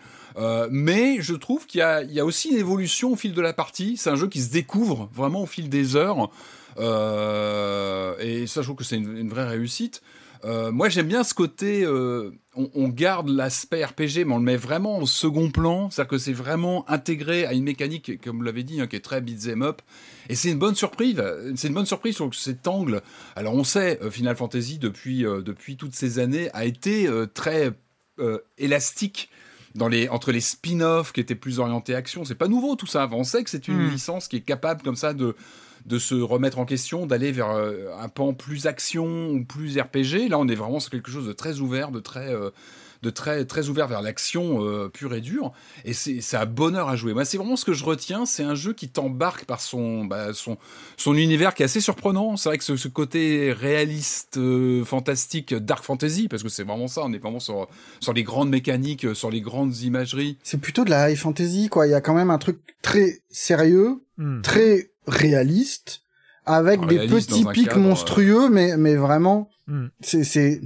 Mais 0.71 1.17
je 1.21 1.33
trouve 1.33 1.65
qu'il 1.65 1.79
y, 1.79 2.19
a 2.19 2.25
aussi 2.25 2.49
une 2.49 2.57
évolution 2.57 3.11
au 3.11 3.15
fil 3.15 3.33
de 3.33 3.41
la 3.41 3.53
partie. 3.53 3.97
C'est 3.97 4.09
un 4.09 4.15
jeu 4.15 4.27
qui 4.27 4.41
se 4.41 4.51
découvre 4.51 5.09
vraiment 5.13 5.43
au 5.43 5.45
fil 5.45 5.69
des 5.69 5.95
heures. 5.95 6.29
Euh, 6.79 8.15
et 8.19 8.47
ça, 8.47 8.61
je 8.61 8.67
trouve 8.67 8.77
que 8.77 8.83
c'est 8.83 8.97
une, 8.97 9.29
vraie 9.29 9.47
réussite. 9.47 10.01
Euh, 10.45 10.71
moi, 10.71 10.87
j'aime 10.87 11.07
bien 11.07 11.23
ce 11.23 11.33
côté. 11.33 11.83
Euh, 11.83 12.31
on, 12.55 12.87
garde 12.87 13.29
l'aspect 13.29 13.83
RPG, 13.83 14.25
mais 14.25 14.33
on 14.33 14.37
le 14.37 14.43
met 14.43 14.55
vraiment 14.55 14.99
au 14.99 15.05
second 15.05 15.51
plan. 15.51 15.89
C'est-à-dire 15.89 16.09
que 16.09 16.17
c'est 16.17 16.33
vraiment 16.33 16.89
intégré 16.89 17.45
à 17.45 17.53
une 17.53 17.63
mécanique, 17.63 18.21
comme 18.21 18.37
vous 18.37 18.43
l'avez 18.43 18.63
dit, 18.63 18.79
hein, 18.79 18.87
qui 18.87 18.95
est 18.95 19.01
très 19.01 19.21
beat'em 19.21 19.61
up. 19.61 19.81
Et 20.29 20.35
c'est 20.35 20.49
une 20.49 20.59
bonne 20.59 20.75
surprise. 20.75 21.21
C'est 21.55 21.67
une 21.67 21.73
bonne 21.73 21.85
surprise 21.85 22.15
sur 22.15 22.33
cet 22.33 22.67
angle. 22.67 23.01
Alors, 23.35 23.55
on 23.55 23.63
sait, 23.63 23.99
Final 24.09 24.35
Fantasy 24.35 24.79
depuis 24.79 25.25
toutes 25.77 25.95
ces 25.95 26.19
années 26.19 26.49
a 26.53 26.65
été 26.65 27.09
très 27.33 27.71
élastique. 28.57 29.29
Dans 29.75 29.87
les, 29.87 30.09
entre 30.09 30.31
les 30.31 30.41
spin-offs 30.41 31.11
qui 31.11 31.19
étaient 31.19 31.35
plus 31.35 31.59
orientés 31.59 31.93
action, 31.93 32.25
c'est 32.25 32.35
pas 32.35 32.47
nouveau 32.47 32.75
tout 32.75 32.87
ça. 32.87 33.07
On 33.11 33.23
sait 33.23 33.43
que 33.43 33.49
c'est 33.49 33.67
une 33.67 33.85
hmm. 33.85 33.91
licence 33.91 34.27
qui 34.27 34.37
est 34.37 34.41
capable 34.41 34.81
comme 34.81 34.95
ça 34.95 35.13
de, 35.13 35.35
de 35.85 35.99
se 35.99 36.15
remettre 36.15 36.59
en 36.59 36.65
question, 36.65 37.05
d'aller 37.05 37.31
vers 37.31 37.51
euh, 37.51 37.93
un 37.99 38.09
pan 38.09 38.33
plus 38.33 38.67
action 38.67 39.29
ou 39.29 39.43
plus 39.45 39.79
RPG. 39.79 40.29
Là, 40.29 40.39
on 40.39 40.47
est 40.47 40.55
vraiment 40.55 40.79
sur 40.79 40.91
quelque 40.91 41.11
chose 41.11 41.27
de 41.27 41.33
très 41.33 41.59
ouvert, 41.59 41.91
de 41.91 41.99
très 41.99 42.33
euh, 42.33 42.49
de 43.01 43.09
très 43.09 43.45
très 43.45 43.69
ouvert 43.69 43.87
vers 43.87 44.01
l'action 44.01 44.65
euh, 44.65 44.89
pure 44.89 45.13
et 45.13 45.21
dure. 45.21 45.51
Et 45.85 45.93
c'est 45.93 46.37
un 46.37 46.45
bonheur 46.45 46.89
à 46.89 46.95
jouer. 46.95 47.13
Moi 47.13 47.25
c'est 47.25 47.37
vraiment 47.37 47.55
ce 47.55 47.65
que 47.65 47.73
je 47.73 47.83
retiens. 47.83 48.25
C'est 48.25 48.43
un 48.43 48.55
jeu 48.55 48.73
qui 48.73 48.89
t'embarque 48.89 49.45
par 49.45 49.61
son, 49.61 50.05
bah, 50.05 50.33
son 50.33 50.57
son 50.97 51.15
univers 51.15 51.53
qui 51.53 51.63
est 51.63 51.65
assez 51.65 51.81
surprenant. 51.81 52.37
C'est 52.37 52.49
vrai 52.49 52.57
que 52.57 52.63
ce, 52.63 52.87
côté 52.87 53.53
réaliste 53.53 54.39
fantastique 54.83 55.53
dark 55.53 55.83
fantasy 55.83 56.27
parce 56.27 56.43
que 56.43 56.49
c'est 56.49 56.63
vraiment 56.63 56.87
ça. 56.87 57.01
On 57.03 57.13
est 57.13 57.19
vraiment 57.19 57.39
sur 57.39 57.67
sur 57.99 58.13
les 58.13 58.23
grandes 58.23 58.49
mécaniques 58.49 59.15
sur 59.15 59.29
les 59.29 59.41
grandes 59.41 59.77
imageries. 59.79 60.37
C'est 60.43 60.59
plutôt 60.59 60.85
de 60.85 60.89
la 60.89 61.09
high 61.09 61.17
fantasy 61.17 61.69
quoi. 61.69 61.87
Il 61.87 61.91
y 61.91 61.95
a 61.95 62.01
quand 62.01 62.13
même 62.13 62.29
un 62.29 62.37
truc 62.37 62.59
très 62.81 63.21
sérieux 63.29 64.03
hmm. 64.17 64.41
très 64.41 64.91
réaliste 65.07 66.01
avec 66.45 66.85
des 66.87 67.07
petits 67.07 67.45
pics 67.53 67.73
euh, 67.73 67.79
monstrueux 67.79 68.49
mais 68.49 68.77
mais 68.77 68.95
vraiment 68.95 69.49
hmm. 69.67 69.87
c'est 70.01 70.23
c'est 70.23 70.61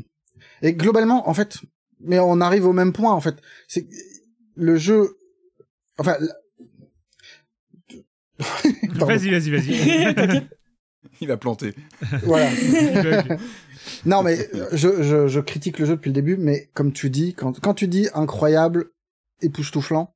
et 0.62 0.74
globalement 0.74 1.30
en 1.30 1.34
fait 1.34 1.60
mais 2.04 2.20
on 2.20 2.42
arrive 2.42 2.66
au 2.66 2.74
même 2.74 2.94
point 2.94 3.12
en 3.12 3.22
fait. 3.22 3.36
C'est 3.68 3.88
le 4.56 4.76
jeu 4.78 5.18
enfin 5.98 6.18
vas-y 8.96 9.32
vas-y 9.32 9.52
vas-y. 9.52 10.48
Il 11.22 11.28
va 11.28 11.38
planter 11.38 11.74
voilà. 12.24 12.50
Non 14.06 14.24
mais 14.24 14.50
je, 14.72 15.04
je 15.04 15.28
je 15.28 15.40
critique 15.42 15.78
le 15.80 15.86
jeu 15.86 15.96
depuis 15.96 16.10
le 16.10 16.14
début 16.14 16.38
mais 16.38 16.70
comme 16.74 16.94
tu 16.94 17.10
dis 17.10 17.34
quand 17.34 17.60
quand 17.60 17.74
tu 17.74 17.88
dis 17.88 18.08
incroyable 18.14 18.92
époustouflant 19.42 20.16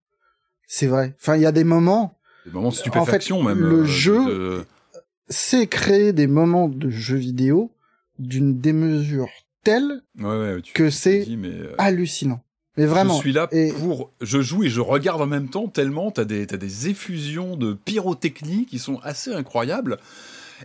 c'est 0.68 0.88
vrai. 0.88 1.16
Enfin 1.20 1.36
il 1.36 1.42
y 1.42 1.46
a 1.46 1.52
des 1.52 1.64
moments 1.64 2.18
des 2.46 2.52
moments 2.52 2.70
de 2.70 2.76
stupéfaction 2.76 3.42
en 3.42 3.44
fait, 3.44 3.56
même. 3.56 3.60
Le 3.60 3.82
euh, 3.82 3.86
jeu 3.86 4.66
c'est 5.30 5.68
créer 5.68 6.14
des 6.14 6.28
moments 6.28 6.70
de 6.70 6.90
jeux 6.90 7.18
vidéo 7.18 7.72
d'une 8.20 8.60
démesure 8.60 9.30
telle 9.64 10.02
que 10.74 10.90
c'est 10.90 11.28
euh, 11.30 11.74
hallucinant. 11.78 12.42
Mais 12.78 12.86
vraiment. 12.86 13.16
Je 13.16 13.20
suis 13.20 13.34
là 13.34 13.48
pour, 13.80 14.12
je 14.22 14.42
joue 14.42 14.64
et 14.64 14.70
je 14.70 14.82
regarde 14.82 15.22
en 15.22 15.26
même 15.26 15.50
temps 15.50 15.68
tellement 15.68 16.12
t'as 16.12 16.26
des, 16.26 16.46
t'as 16.46 16.58
des 16.58 16.90
effusions 16.90 17.58
de 17.58 17.74
pyrotechnie 17.74 18.66
qui 18.66 18.80
sont 18.80 19.00
assez 19.04 19.34
incroyables. 19.34 19.98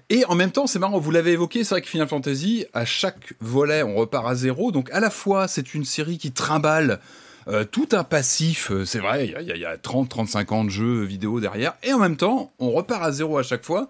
Et 0.08 0.24
en 0.26 0.34
même 0.34 0.52
temps, 0.52 0.66
c'est 0.66 0.78
marrant, 0.78 0.98
vous 0.98 1.10
l'avez 1.10 1.32
évoqué, 1.32 1.64
c'est 1.64 1.74
vrai 1.74 1.82
que 1.82 1.88
Final 1.88 2.08
Fantasy, 2.08 2.64
à 2.72 2.86
chaque 2.86 3.34
volet, 3.40 3.82
on 3.82 3.94
repart 3.94 4.26
à 4.26 4.34
zéro. 4.34 4.72
Donc 4.72 4.90
à 4.90 5.00
la 5.00 5.10
fois, 5.10 5.48
c'est 5.48 5.74
une 5.74 5.84
série 5.84 6.18
qui 6.18 6.32
trimballe 6.32 7.00
euh, 7.48 7.64
tout 7.64 7.88
un 7.92 8.04
passif, 8.04 8.70
euh, 8.70 8.84
c'est 8.84 9.00
vrai, 9.00 9.26
il 9.26 9.58
y 9.58 9.64
a, 9.64 9.76
30-35 9.76 10.54
ans 10.54 10.64
de 10.64 10.70
jeux 10.70 11.02
vidéo 11.02 11.40
derrière, 11.40 11.74
et 11.82 11.92
en 11.92 11.98
même 11.98 12.16
temps, 12.16 12.52
on 12.60 12.70
repart 12.70 13.02
à 13.02 13.10
zéro 13.10 13.36
à 13.36 13.42
chaque 13.42 13.64
fois. 13.64 13.88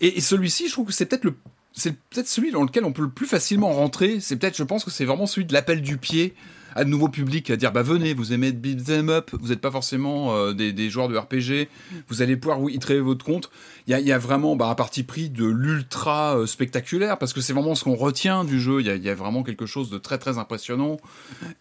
Et, 0.00 0.20
celui-ci, 0.20 0.68
je 0.68 0.72
trouve 0.72 0.86
que 0.86 0.92
c'est 0.92 1.04
peut-être 1.04 1.24
le 1.24 1.34
c'est 1.76 1.92
peut-être 1.92 2.26
celui 2.26 2.50
dans 2.50 2.62
lequel 2.62 2.84
on 2.84 2.92
peut 2.92 3.02
le 3.02 3.10
plus 3.10 3.26
facilement 3.26 3.70
rentrer. 3.70 4.18
C'est 4.20 4.36
peut-être, 4.36 4.56
je 4.56 4.62
pense 4.62 4.82
que 4.82 4.90
c'est 4.90 5.04
vraiment 5.04 5.26
celui 5.26 5.46
de 5.46 5.52
l'appel 5.52 5.82
du 5.82 5.98
pied 5.98 6.34
à 6.74 6.84
de 6.84 6.90
nouveaux 6.90 7.08
publics, 7.08 7.50
à 7.50 7.56
dire 7.56 7.72
bah 7.72 7.82
venez, 7.82 8.12
vous 8.12 8.34
aimez 8.34 8.52
beat 8.52 8.84
them 8.84 9.08
up, 9.08 9.30
vous 9.32 9.48
n'êtes 9.48 9.62
pas 9.62 9.70
forcément 9.70 10.36
euh, 10.36 10.52
des, 10.52 10.90
joueurs 10.90 11.08
de 11.08 11.16
RPG, 11.16 11.68
vous 12.08 12.20
allez 12.20 12.36
pouvoir 12.36 12.58
créer 12.80 13.00
votre 13.00 13.24
compte. 13.24 13.50
Il 13.86 13.98
y 13.98 14.12
a, 14.12 14.18
vraiment 14.18 14.56
bah, 14.56 14.66
un 14.66 14.74
parti 14.74 15.02
pris 15.02 15.30
de 15.30 15.46
l'ultra 15.46 16.36
euh, 16.36 16.46
spectaculaire 16.46 17.16
parce 17.16 17.32
que 17.32 17.40
c'est 17.40 17.54
vraiment 17.54 17.74
ce 17.74 17.84
qu'on 17.84 17.94
retient 17.94 18.44
du 18.44 18.60
jeu. 18.60 18.80
Il 18.80 18.86
y, 18.86 19.08
a, 19.08 19.14
vraiment 19.14 19.42
quelque 19.42 19.64
chose 19.64 19.88
de 19.88 19.96
très 19.96 20.18
très 20.18 20.36
impressionnant 20.36 20.98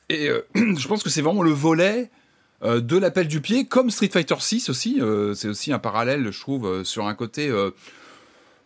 et 0.10 0.30
euh, 0.30 0.42
je 0.56 0.88
pense 0.88 1.02
que 1.02 1.10
c'est 1.10 1.22
vraiment 1.22 1.44
le 1.44 1.52
volet 1.52 2.10
de 2.64 2.98
l'appel 2.98 3.28
du 3.28 3.42
pied, 3.42 3.68
comme 3.68 3.92
Street 3.92 4.10
Fighter 4.12 4.38
6 4.40 4.70
aussi. 4.70 5.00
c'est 5.36 5.48
aussi 5.48 5.72
un 5.72 5.78
parallèle, 5.78 6.32
je 6.32 6.40
trouve, 6.40 6.84
sur 6.84 7.06
un 7.06 7.14
côté 7.14 7.52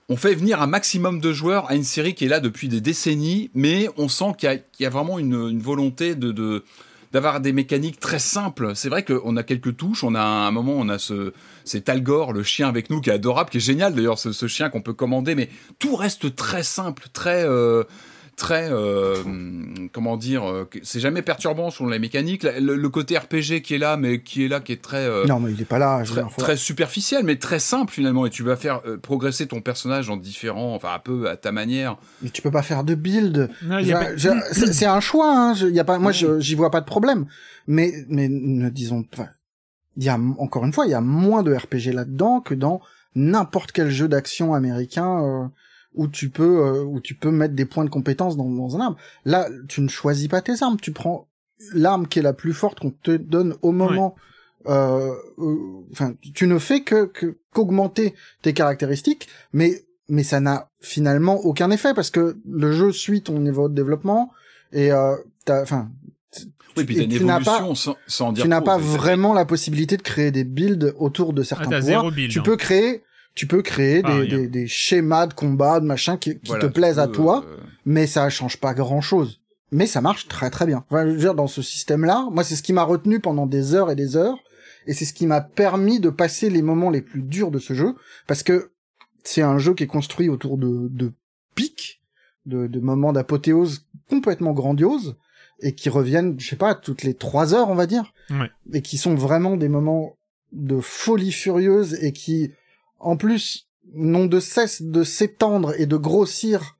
on 0.09 0.17
fait 0.17 0.33
venir 0.33 0.61
un 0.61 0.67
maximum 0.67 1.21
de 1.21 1.31
joueurs 1.31 1.69
à 1.69 1.75
une 1.75 1.83
série 1.83 2.15
qui 2.15 2.25
est 2.25 2.29
là 2.29 2.39
depuis 2.39 2.67
des 2.67 2.81
décennies, 2.81 3.51
mais 3.53 3.87
on 3.97 4.09
sent 4.09 4.33
qu'il 4.37 4.61
y, 4.79 4.85
a 4.85 4.89
vraiment 4.89 5.19
une, 5.19 5.59
volonté 5.59 6.15
d'avoir 7.13 7.39
des 7.39 7.53
mécaniques 7.53 7.99
très 7.99 8.17
simples. 8.17 8.71
C'est 8.73 8.89
vrai 8.89 9.05
qu'on 9.05 9.37
a 9.37 9.43
quelques 9.43 9.77
touches. 9.77 10.03
On 10.03 10.15
a 10.15 10.21
un 10.21 10.51
moment, 10.51 10.73
on 10.75 10.89
a 10.89 10.97
ce 10.97 11.31
c'est 11.63 11.81
Talgor, 11.81 12.33
le 12.33 12.41
chien 12.41 12.67
avec 12.67 12.89
nous, 12.89 13.01
qui 13.01 13.11
est 13.11 13.13
adorable, 13.13 13.51
qui 13.51 13.57
est 13.57 13.61
génial 13.61 13.93
d'ailleurs, 13.93 14.17
ce, 14.17 14.47
chien 14.47 14.69
qu'on 14.69 14.81
peut 14.81 14.93
commander. 14.93 15.35
Mais 15.35 15.49
tout 15.77 15.95
reste 15.95 16.35
très 16.35 16.63
simple, 16.63 17.03
très 17.13 17.43
euh, 17.43 17.83
très 18.39 18.69
euh, 18.71 19.15
comment 19.91 20.17
dire 20.17 20.49
euh, 20.49 20.67
c'est 20.81 21.01
jamais 21.01 21.21
perturbant 21.21 21.69
sur 21.69 21.85
la 21.85 21.99
mécanique 21.99 22.43
le, 22.43 22.87
côté 22.87 23.17
RPG 23.17 23.61
qui 23.61 23.75
est 23.75 23.77
là 23.77 23.97
mais 23.97 24.21
qui 24.21 24.45
est 24.45 24.47
là 24.47 24.61
qui 24.61 24.71
est 24.71 24.81
très 24.81 25.05
euh, 25.05 25.25
non 25.25 25.39
mais 25.39 25.51
il 25.51 25.61
est 25.61 25.65
pas 25.65 25.77
là 25.77 26.01
très, 26.37 26.55
superficiel 26.55 27.23
mais 27.23 27.35
très 27.35 27.59
simple 27.59 27.91
finalement. 27.91 28.25
Et 28.25 28.29
tu 28.29 28.43
vas 28.43 28.55
faire 28.55 28.81
progresser 29.03 29.45
ton 29.45 29.61
personnage 29.61 30.09
en 30.09 30.17
différents 30.17 30.73
enfin 30.73 30.93
un 30.93 30.99
peu 30.99 31.29
à 31.29 31.35
ta 31.35 31.51
manière. 31.51 31.97
Mais 32.21 32.29
tu 32.29 32.41
peux 32.41 32.49
pas 32.49 32.63
faire 32.63 32.83
de 32.83 32.95
build. 32.95 33.49
C'est 34.51 34.85
un 34.85 34.99
choix 35.01 35.31
hein. 35.31 35.53
y 35.55 35.79
a 35.79 35.83
pas 35.83 35.99
moi 35.99 36.11
j'y 36.11 36.55
vois 36.55 36.71
pas 36.71 36.79
de 36.79 36.85
problème. 36.85 37.25
Mais 37.67 37.91
mais 38.07 38.29
disons 38.71 39.05
il 39.97 40.03
y 40.03 40.09
a 40.09 40.17
encore 40.37 40.65
une 40.65 40.73
fois 40.73 40.85
il 40.85 40.91
y 40.91 40.95
a 40.95 41.01
moins 41.01 41.43
de 41.43 41.53
RPG 41.53 41.93
là-dedans 41.93 42.39
que 42.39 42.53
dans 42.53 42.81
n'importe 43.15 43.73
quel 43.73 43.91
jeu 43.91 44.07
d'action 44.07 44.53
américain 44.53 45.51
où 45.93 46.07
tu 46.07 46.29
peux 46.29 46.65
euh, 46.65 46.83
où 46.83 46.99
tu 46.99 47.15
peux 47.15 47.31
mettre 47.31 47.55
des 47.55 47.65
points 47.65 47.85
de 47.85 47.89
compétence 47.89 48.37
dans, 48.37 48.49
dans 48.49 48.75
un 48.75 48.81
arme. 48.81 48.95
Là, 49.25 49.47
tu 49.67 49.81
ne 49.81 49.87
choisis 49.87 50.27
pas 50.27 50.41
tes 50.41 50.61
armes, 50.61 50.77
tu 50.79 50.91
prends 50.91 51.27
l'arme 51.73 52.07
qui 52.07 52.19
est 52.19 52.23
la 52.23 52.33
plus 52.33 52.53
forte 52.53 52.79
qu'on 52.79 52.91
te 52.91 53.11
donne 53.11 53.55
au 53.61 53.71
moment. 53.71 54.15
Euh, 54.67 55.13
euh, 55.39 55.55
enfin, 55.91 56.13
tu 56.33 56.47
ne 56.47 56.59
fais 56.59 56.81
que 56.81 57.11
qu'augmenter 57.53 58.13
tes 58.41 58.53
caractéristiques, 58.53 59.27
mais 59.53 59.83
mais 60.09 60.23
ça 60.23 60.39
n'a 60.39 60.69
finalement 60.81 61.35
aucun 61.45 61.69
effet 61.71 61.93
parce 61.93 62.09
que 62.09 62.37
le 62.49 62.71
jeu 62.71 62.91
suit 62.91 63.21
ton 63.21 63.39
niveau 63.39 63.69
de 63.69 63.75
développement 63.75 64.31
et 64.73 64.91
euh, 64.91 65.15
enfin 65.47 65.89
oui, 66.77 66.83
puis 66.83 67.07
tu 67.07 67.23
n'as 67.25 67.41
pas, 67.41 67.67
sans, 68.07 68.31
dire 68.31 68.43
tu 68.43 68.49
n'as 68.49 68.61
pas 68.61 68.77
vraiment 68.77 69.33
la 69.33 69.45
possibilité 69.45 69.97
de 69.97 70.01
créer 70.01 70.31
des 70.31 70.43
builds 70.43 70.93
autour 70.97 71.33
de 71.33 71.41
certains 71.43 71.71
ah, 71.71 71.79
pouvoirs. 71.79 72.11
tu 72.29 72.41
peux 72.41 72.57
créer 72.57 73.03
tu 73.35 73.47
peux 73.47 73.61
créer 73.61 74.03
des, 74.03 74.27
des, 74.27 74.47
des, 74.47 74.67
schémas 74.67 75.27
de 75.27 75.33
combat, 75.33 75.79
de 75.79 75.85
machin 75.85 76.17
qui, 76.17 76.39
qui 76.39 76.51
te 76.51 76.65
plaisent 76.65 76.99
à 76.99 77.07
toi, 77.07 77.45
euh, 77.45 77.57
mais 77.85 78.07
ça 78.07 78.29
change 78.29 78.57
pas 78.57 78.73
grand 78.73 79.01
chose. 79.01 79.39
Mais 79.71 79.85
ça 79.85 80.01
marche 80.01 80.27
très 80.27 80.49
très 80.49 80.65
bien. 80.65 80.83
Enfin, 80.89 81.05
je 81.05 81.11
veux 81.11 81.17
dire, 81.17 81.35
dans 81.35 81.47
ce 81.47 81.61
système-là, 81.61 82.27
moi, 82.31 82.43
c'est 82.43 82.55
ce 82.55 82.63
qui 82.63 82.73
m'a 82.73 82.83
retenu 82.83 83.19
pendant 83.19 83.45
des 83.45 83.75
heures 83.75 83.91
et 83.91 83.95
des 83.95 84.17
heures, 84.17 84.39
et 84.87 84.93
c'est 84.93 85.05
ce 85.05 85.13
qui 85.13 85.27
m'a 85.27 85.41
permis 85.41 85.99
de 85.99 86.09
passer 86.09 86.49
les 86.49 86.61
moments 86.61 86.89
les 86.89 87.01
plus 87.01 87.21
durs 87.21 87.51
de 87.51 87.59
ce 87.59 87.73
jeu, 87.73 87.95
parce 88.27 88.43
que 88.43 88.71
c'est 89.23 89.41
un 89.41 89.57
jeu 89.57 89.73
qui 89.73 89.83
est 89.83 89.87
construit 89.87 90.29
autour 90.29 90.57
de, 90.57 90.87
de 90.89 91.13
pics, 91.55 92.01
de, 92.45 92.67
de 92.67 92.79
moments 92.79 93.13
d'apothéose 93.13 93.85
complètement 94.09 94.53
grandioses, 94.53 95.15
et 95.61 95.75
qui 95.75 95.89
reviennent, 95.89 96.39
je 96.39 96.49
sais 96.49 96.55
pas, 96.55 96.73
toutes 96.73 97.03
les 97.03 97.13
trois 97.13 97.53
heures, 97.53 97.69
on 97.69 97.75
va 97.75 97.85
dire, 97.85 98.13
ouais. 98.31 98.49
et 98.73 98.81
qui 98.81 98.97
sont 98.97 99.15
vraiment 99.15 99.57
des 99.57 99.69
moments 99.69 100.17
de 100.51 100.79
folie 100.79 101.31
furieuse 101.31 101.95
et 102.01 102.11
qui 102.11 102.51
en 102.99 103.17
plus, 103.17 103.67
n'ont 103.93 104.25
de 104.25 104.39
cesse 104.39 104.81
de 104.81 105.03
s'étendre 105.03 105.73
et 105.79 105.85
de 105.85 105.97
grossir 105.97 106.77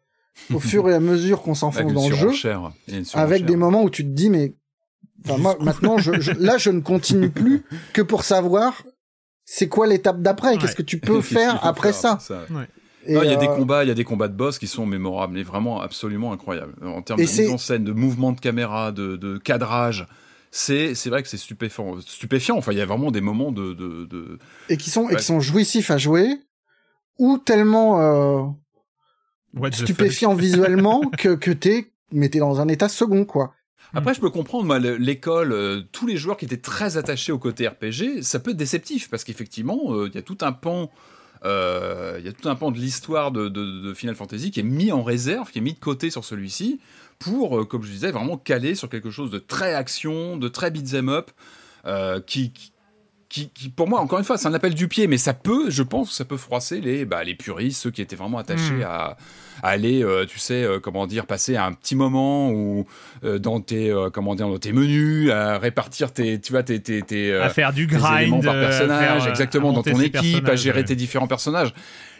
au 0.53 0.59
fur 0.59 0.89
et 0.89 0.93
à 0.93 0.99
mesure 0.99 1.41
qu'on 1.41 1.55
s'enfonce 1.55 1.93
dans 1.93 2.07
le 2.07 2.15
jeu, 2.15 2.31
avec 3.13 3.45
des 3.45 3.55
moments 3.55 3.83
où 3.83 3.89
tu 3.89 4.03
te 4.03 4.09
dis 4.09 4.29
mais 4.29 4.53
enfin, 5.25 5.37
moi 5.37 5.57
maintenant 5.59 5.97
je, 5.97 6.11
là 6.39 6.57
je 6.57 6.69
ne 6.69 6.81
continue 6.81 7.29
plus 7.31 7.63
que 7.93 8.01
pour 8.01 8.23
savoir 8.23 8.83
c'est 9.45 9.67
quoi 9.67 9.87
l'étape 9.87 10.21
d'après, 10.21 10.57
qu'est-ce 10.57 10.75
que 10.75 10.83
tu 10.83 10.99
peux 10.99 11.21
faire 11.21 11.65
après 11.65 11.91
ça. 11.91 12.19
il 13.07 13.13
y 13.13 13.17
a 13.17 13.35
des 13.35 13.47
euh, 13.47 13.55
combats, 13.55 13.83
il 13.83 13.87
y 13.87 13.91
a 13.91 13.95
des 13.95 14.03
combats 14.03 14.27
de 14.27 14.35
boss 14.35 14.59
qui 14.59 14.67
sont 14.67 14.85
mémorables, 14.85 15.33
mais 15.33 15.41
vraiment 15.41 15.81
absolument 15.81 16.31
incroyables. 16.33 16.75
En 16.85 17.01
termes 17.01 17.19
de 17.19 17.25
mise 17.25 17.49
en 17.49 17.57
scène, 17.57 17.83
de 17.83 17.91
mouvement 17.91 18.31
de 18.31 18.39
caméra, 18.39 18.91
de, 18.91 19.15
de 19.15 19.39
cadrage 19.39 20.05
c'est 20.51 20.95
c'est 20.95 21.09
vrai 21.09 21.21
que 21.23 21.29
c'est 21.29 21.37
stupéfiant 21.37 21.99
stupéfiant. 22.01 22.57
Enfin 22.57 22.71
il 22.71 22.77
y 22.77 22.81
a 22.81 22.85
vraiment 22.85 23.11
des 23.11 23.21
moments 23.21 23.51
de, 23.51 23.73
de, 23.73 24.05
de... 24.05 24.39
et 24.69 24.77
qui 24.77 24.89
sont 24.89 25.09
et 25.09 25.15
qui 25.15 25.23
sont 25.23 25.39
jouissifs 25.39 25.91
à 25.91 25.97
jouer 25.97 26.27
ou 27.17 27.37
tellement 27.37 28.01
euh, 28.01 29.69
stupéfiants 29.71 30.33
visuellement 30.33 31.01
que 31.17 31.35
que 31.35 31.51
t'es 31.51 31.91
mais 32.11 32.29
t'es 32.29 32.39
dans 32.39 32.59
un 32.59 32.67
état 32.67 32.89
second 32.89 33.25
quoi. 33.25 33.53
Après, 33.93 34.13
je 34.13 34.19
peux 34.19 34.29
comprendre, 34.29 34.65
moi, 34.65 34.77
l'école, 34.77 35.51
euh, 35.51 35.81
tous 35.91 36.05
les 36.05 36.15
joueurs 36.15 36.37
qui 36.37 36.45
étaient 36.45 36.57
très 36.57 36.97
attachés 36.97 37.31
au 37.31 37.39
côté 37.39 37.67
RPG, 37.67 38.21
ça 38.21 38.39
peut 38.39 38.51
être 38.51 38.57
déceptif 38.57 39.09
parce 39.09 39.23
qu'effectivement, 39.23 39.79
euh, 39.93 40.07
il 40.07 40.15
y 40.15 40.17
a 40.17 40.21
tout 40.21 40.37
un 40.41 40.51
pan, 40.51 40.91
il 41.43 42.25
y 42.25 42.27
a 42.27 42.33
tout 42.33 42.49
un 42.49 42.55
pan 42.55 42.71
de 42.71 42.77
l'histoire 42.77 43.31
de, 43.31 43.93
Final 43.93 44.15
Fantasy 44.15 44.51
qui 44.51 44.59
est 44.59 44.63
mis 44.63 44.91
en 44.91 45.03
réserve, 45.03 45.51
qui 45.51 45.59
est 45.59 45.61
mis 45.61 45.73
de 45.73 45.79
côté 45.79 46.09
sur 46.09 46.25
celui-ci, 46.25 46.79
pour, 47.19 47.59
euh, 47.59 47.65
comme 47.65 47.83
je 47.83 47.91
disais, 47.91 48.11
vraiment 48.11 48.37
caler 48.37 48.75
sur 48.75 48.89
quelque 48.89 49.11
chose 49.11 49.29
de 49.29 49.39
très 49.39 49.73
action, 49.73 50.37
de 50.37 50.47
très 50.47 50.71
beat'em 50.71 51.09
up, 51.09 51.31
euh, 51.85 52.21
qui, 52.21 52.53
qui, 53.29 53.49
qui, 53.49 53.69
pour 53.69 53.87
moi, 53.87 53.99
encore 54.01 54.19
une 54.19 54.25
fois, 54.25 54.37
c'est 54.37 54.47
un 54.47 54.53
appel 54.53 54.73
du 54.73 54.87
pied, 54.87 55.07
mais 55.07 55.17
ça 55.17 55.33
peut, 55.33 55.69
je 55.69 55.83
pense, 55.83 56.11
ça 56.11 56.25
peut 56.25 56.37
froisser 56.37 56.81
les, 56.81 57.05
bah, 57.05 57.23
les 57.23 57.35
puristes, 57.35 57.81
ceux 57.81 57.91
qui 57.91 58.01
étaient 58.01 58.15
vraiment 58.15 58.39
attachés 58.39 58.79
hmm. 58.79 58.87
à, 58.87 59.17
aller, 59.61 60.03
euh, 60.03 60.25
tu 60.25 60.39
sais, 60.39 60.65
comment 60.81 61.05
dire, 61.05 61.25
passer 61.25 61.57
un 61.57 61.73
petit 61.73 61.95
moment 61.95 62.49
ou 62.51 62.85
dans 63.23 63.59
tes, 63.59 63.93
comment 64.13 64.33
dire, 64.35 64.47
dans 64.47 64.57
tes 64.57 64.71
menus, 64.71 65.31
à 65.31 65.57
répartir 65.57 66.11
tes, 66.11 66.39
tu 66.39 66.51
vois, 66.53 66.63
tes, 66.63 66.81
tes, 66.81 67.01
tes 67.01 67.35
à 67.35 67.49
faire 67.49 67.73
du 67.73 67.85
grind, 67.85 68.43
par 68.43 68.53
personnage, 68.53 69.27
exactement, 69.27 69.73
dans 69.73 69.83
ton 69.83 69.99
équipe, 69.99 70.47
à 70.47 70.55
gérer 70.55 70.83
tes 70.83 70.95
différents 70.95 71.27
personnages. 71.27 71.73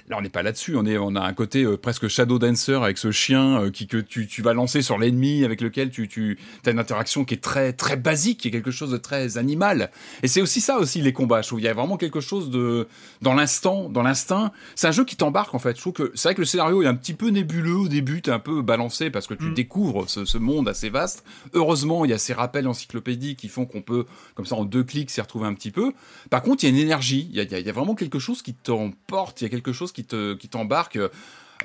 Là, 0.10 0.18
on 0.18 0.22
n'est 0.22 0.30
pas 0.30 0.42
là-dessus. 0.42 0.76
On 0.76 0.88
est, 0.88 0.98
on 0.98 1.16
a 1.16 1.22
un 1.22 1.34
côté 1.34 1.64
euh, 1.64 1.78
presque 1.78 2.08
Shadow 2.08 2.40
Dancer 2.40 2.82
avec 2.82 2.98
ce 2.98 3.12
chien 3.12 3.62
euh, 3.62 3.70
qui 3.70 3.86
que 3.86 3.98
tu, 3.98 4.26
tu 4.26 4.42
vas 4.42 4.54
lancer 4.54 4.82
sur 4.82 4.98
l'ennemi 4.98 5.46
avec 5.46 5.62
lequel 5.62 5.92
tu, 5.92 6.08
tu 6.08 6.40
as 6.66 6.72
une 6.72 6.80
interaction 6.80 7.26
qui 7.26 7.36
est 7.36 7.44
très 7.44 7.74
très 7.74 7.96
basique, 7.96 8.40
qui 8.40 8.48
est 8.48 8.52
quelque 8.52 8.72
chose 8.72 8.90
de 8.90 8.98
très 8.98 9.38
animal. 9.38 9.92
Et 10.24 10.28
c'est 10.28 10.42
aussi 10.42 10.62
ça 10.62 10.80
aussi 10.80 11.00
les 11.02 11.14
combats. 11.14 11.44
Je 11.44 11.50
trouve 11.50 11.60
il 11.60 11.66
y 11.66 11.68
a 11.68 11.74
vraiment 11.76 11.96
quelque 11.96 12.22
chose 12.22 12.50
de 12.50 12.88
dans 13.22 13.36
l'instant, 13.36 13.88
dans 13.88 14.02
l'instinct. 14.02 14.52
C'est 14.74 14.88
un 14.88 14.92
jeu 14.92 15.06
qui 15.06 15.16
t'embarque 15.16 15.54
en 15.54 15.60
fait. 15.60 15.76
Je 15.76 15.82
trouve 15.82 15.94
que 15.94 16.12
c'est 16.16 16.30
vrai 16.30 16.34
que 16.34 16.42
le 16.42 16.46
scénario 16.46 16.82
est 16.82 16.88
un 16.88 16.96
petit 16.96 17.14
peu 17.14 17.28
nébuleux 17.28 17.76
au 17.76 17.88
début, 17.88 18.24
t'es 18.24 18.32
un 18.32 18.40
peu 18.40 18.64
balancé 18.64 19.12
parce 19.12 19.28
que 19.28 19.36
tu 19.36 19.52
mm. 19.52 19.54
découvres 19.54 20.10
ce, 20.10 20.26
ce, 20.26 20.40
monde 20.40 20.68
assez 20.68 20.90
vaste. 20.90 21.24
Heureusement, 21.54 22.04
il 22.04 22.10
y 22.10 22.16
a 22.16 22.18
ces 22.18 22.34
rappels 22.34 22.68
encyclopédiques 22.68 23.38
qui 23.38 23.48
font 23.48 23.68
qu'on 23.68 23.84
peut 23.84 24.08
comme 24.34 24.48
ça 24.48 24.56
en 24.56 24.66
deux 24.66 24.84
clics 24.84 25.12
s'y 25.12 25.22
retrouver 25.22 25.46
un 25.46 25.54
petit 25.54 25.70
peu. 25.70 25.94
Par 26.32 26.42
contre, 26.42 26.64
il 26.64 26.68
y 26.68 26.72
a 26.72 26.76
une 26.76 26.82
énergie. 26.82 27.30
Il 27.30 27.38
y 27.38 27.42
a, 27.42 27.60
il 27.60 27.66
y 27.66 27.70
a 27.70 27.74
vraiment 27.74 27.94
quelque 27.94 28.18
chose 28.18 28.42
qui 28.42 28.56
t'emporte. 28.56 29.42
Il 29.42 29.44
y 29.44 29.48
a 29.48 29.50
quelque 29.50 29.72
chose 29.72 29.92
qui 29.92 29.99
te 30.06 30.34
qui 30.36 30.50
t'embarque 30.50 30.98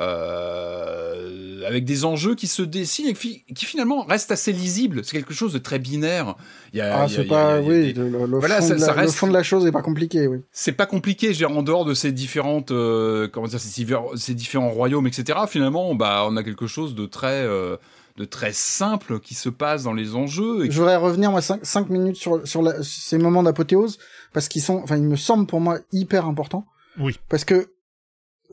euh, 0.01 1.63
avec 1.67 1.85
des 1.85 2.05
enjeux 2.05 2.35
qui 2.35 2.49
se 2.49 2.63
dessinent 2.63 3.07
et 3.07 3.15
qui, 3.15 3.45
finalement 3.65 4.03
restent 4.03 4.33
assez 4.33 4.53
lisibles. 4.53 5.05
C'est 5.05 5.17
quelque 5.17 5.35
chose 5.35 5.53
de 5.53 5.59
très 5.59 5.79
binaire. 5.79 6.35
Il 6.73 6.79
y 6.79 6.81
a, 6.81 7.03
ah, 7.03 7.09
c'est 7.09 7.25
pas, 7.25 7.61
oui, 7.61 7.93
le, 7.93 8.09
voilà, 8.27 8.61
fond 8.61 8.77
ça, 8.77 8.93
reste... 8.93 9.13
le, 9.13 9.17
fond 9.17 9.29
de 9.29 9.33
la 9.33 9.45
chose 9.45 9.67
est 9.67 9.73
pas 9.73 9.83
compliqué, 9.83 10.27
oui. 10.27 10.39
C'est 10.51 10.73
pas 10.73 10.87
compliqué, 10.87 11.33
j'ai 11.33 11.45
en 11.45 11.63
dehors 11.63 11.85
de 11.85 11.95
ces 11.95 12.11
différentes, 12.11 12.73
euh, 12.73 13.29
comment 13.29 13.47
dire, 13.47 13.61
ces, 13.61 14.35
différents 14.35 14.71
royaumes, 14.71 15.07
etc. 15.07 15.39
Finalement, 15.49 15.95
bah, 15.95 16.25
on 16.27 16.37
a 16.37 16.43
quelque 16.43 16.67
chose 16.67 16.97
de 16.97 17.07
très, 17.07 17.45
euh, 17.45 17.77
de 18.17 18.25
très 18.25 18.53
simple 18.53 19.21
qui 19.21 19.35
se 19.35 19.49
passe 19.49 19.85
dans 19.85 19.95
les 19.95 20.17
enjeux. 20.17 20.67
Et 20.67 20.71
Je 20.73 20.79
voudrais 20.79 20.97
revenir 20.97 21.31
moi 21.31 21.41
5 21.41 21.89
minutes 21.89 22.17
sur 22.17 22.47
sur 22.47 22.69
ces 22.83 23.19
moments 23.19 23.45
d'apothéose 23.45 23.99
parce 24.33 24.49
qu'ils 24.49 24.63
sont, 24.63 24.81
enfin, 24.83 24.97
ils 24.97 25.05
me 25.05 25.17
semblent 25.17 25.47
pour 25.47 25.61
moi 25.61 25.79
hyper 25.93 26.27
importants. 26.27 26.67
Oui. 26.99 27.17
Parce 27.29 27.45
que 27.45 27.69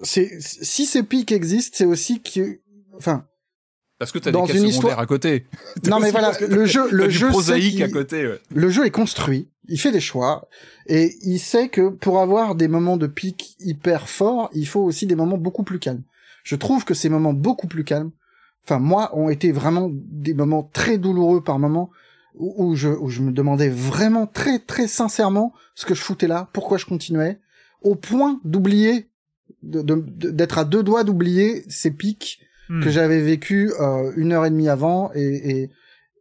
c'est 0.02 0.38
si 0.40 0.86
ces 0.86 1.04
pics 1.04 1.32
existent, 1.32 1.76
c'est 1.78 1.86
aussi 1.86 2.22
que, 2.22 2.60
enfin, 2.98 3.26
Parce 4.00 4.12
que 4.12 4.20
t'as 4.20 4.32
des 4.32 4.42
quêtes 4.44 4.56
une 4.56 4.68
histoire 4.68 5.00
à 5.00 5.06
côté. 5.06 5.46
Non 5.88 6.00
mais 6.00 6.12
voilà, 6.12 6.32
le 6.40 6.66
jeu, 6.66 6.90
le 6.92 7.10
jeu, 7.10 7.30
prosaïque 7.30 7.82
à 7.82 7.90
côté. 7.90 8.38
Le 8.54 8.70
jeu 8.70 8.86
est 8.86 8.92
construit, 8.92 9.50
il 9.68 9.80
fait 9.80 9.92
des 9.92 10.00
choix 10.00 10.48
et 10.88 11.16
il 11.22 11.40
sait 11.40 11.70
que 11.70 11.90
pour 11.90 12.20
avoir 12.20 12.56
des 12.56 12.68
moments 12.68 12.98
de 12.98 13.08
pic 13.08 13.56
hyper 13.60 14.10
forts, 14.10 14.50
il 14.54 14.68
faut 14.68 14.82
aussi 14.82 15.06
des 15.06 15.16
moments 15.16 15.38
beaucoup 15.38 15.64
plus 15.64 15.80
calmes. 15.80 16.04
Je 16.44 16.56
trouve 16.56 16.86
que 16.86 16.94
ces 16.94 17.10
moments 17.10 17.34
beaucoup 17.34 17.68
plus 17.68 17.84
calmes, 17.84 18.12
enfin 18.66 18.80
moi, 18.80 19.16
ont 19.16 19.30
été 19.30 19.52
vraiment 19.52 19.90
des 19.92 20.34
moments 20.34 20.64
très 20.64 20.98
douloureux 20.98 21.44
par 21.44 21.60
moments 21.60 21.92
où, 22.36 22.76
je, 22.76 22.90
où 22.90 23.10
je 23.10 23.22
me 23.22 23.32
demandais 23.32 23.70
vraiment 23.70 24.26
très 24.26 24.60
très 24.60 24.88
sincèrement 24.88 25.54
ce 25.76 25.86
que 25.86 25.94
je 25.94 26.02
foutais 26.02 26.28
là, 26.28 26.50
pourquoi 26.54 26.78
je 26.78 26.86
continuais, 26.86 27.40
au 27.82 27.96
point 27.96 28.40
d'oublier, 28.44 29.11
d'être 29.64 30.58
à 30.58 30.66
deux 30.66 30.84
doigts 30.84 31.04
d'oublier 31.04 31.64
ces 31.68 31.92
pics 31.92 32.40
que 32.68 32.88
hmm. 32.88 32.90
j'avais 32.90 33.22
vécu 33.22 33.72
euh, 33.80 34.12
une 34.16 34.32
heure 34.32 34.46
et 34.46 34.50
demie 34.50 34.70
avant 34.70 35.12
et, 35.14 35.70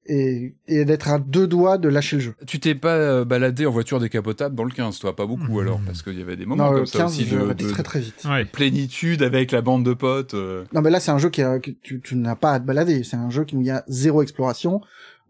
et, 0.07 0.55
et, 0.67 0.85
d'être 0.85 1.09
à 1.09 1.21
deux 1.21 1.47
doigts 1.47 1.79
de 1.79 1.89
lâcher 1.89 2.17
le 2.17 2.23
jeu. 2.23 2.35
Tu 2.47 2.59
t'es 2.59 2.75
pas 2.75 2.97
euh, 2.97 3.25
baladé 3.25 3.67
en 3.67 3.71
voiture 3.71 4.01
décapotable 4.01 4.57
dans 4.57 4.65
le 4.65 4.73
15, 4.73 4.99
toi? 4.99 5.15
Pas 5.15 5.27
beaucoup 5.27 5.59
hmm. 5.59 5.61
alors 5.61 5.81
Parce 5.87 6.03
qu'il 6.03 6.19
y 6.19 6.23
avait 6.23 6.37
des 6.37 6.47
moments 6.47 6.73
comme 6.73 6.87
ça 6.87 7.07
aussi 7.07 7.25
de, 7.25 7.53
très 7.69 7.83
très 7.85 8.01
vite. 8.01 8.27
plénitude 8.53 9.23
avec 9.23 9.53
la 9.53 9.61
bande 9.61 9.85
de 9.85 9.95
potes. 9.95 10.35
Euh. 10.35 10.65
Non 10.73 10.81
mais 10.81 10.91
là 10.91 10.99
c'est 10.99 11.13
un 11.13 11.19
jeu 11.19 11.31
qui 11.31 11.43
a, 11.43 11.61
que 11.61 11.71
tu, 11.71 12.01
tu 12.01 12.17
n'as 12.17 12.35
pas 12.35 12.53
à 12.53 12.61
te 12.61 12.67
balader. 12.67 13.05
C'est 13.05 13.17
un 13.17 13.31
jeu 13.31 13.47
où 13.53 13.61
il 13.61 13.67
y 13.67 13.71
a 13.71 13.85
zéro 13.87 14.23
exploration. 14.23 14.81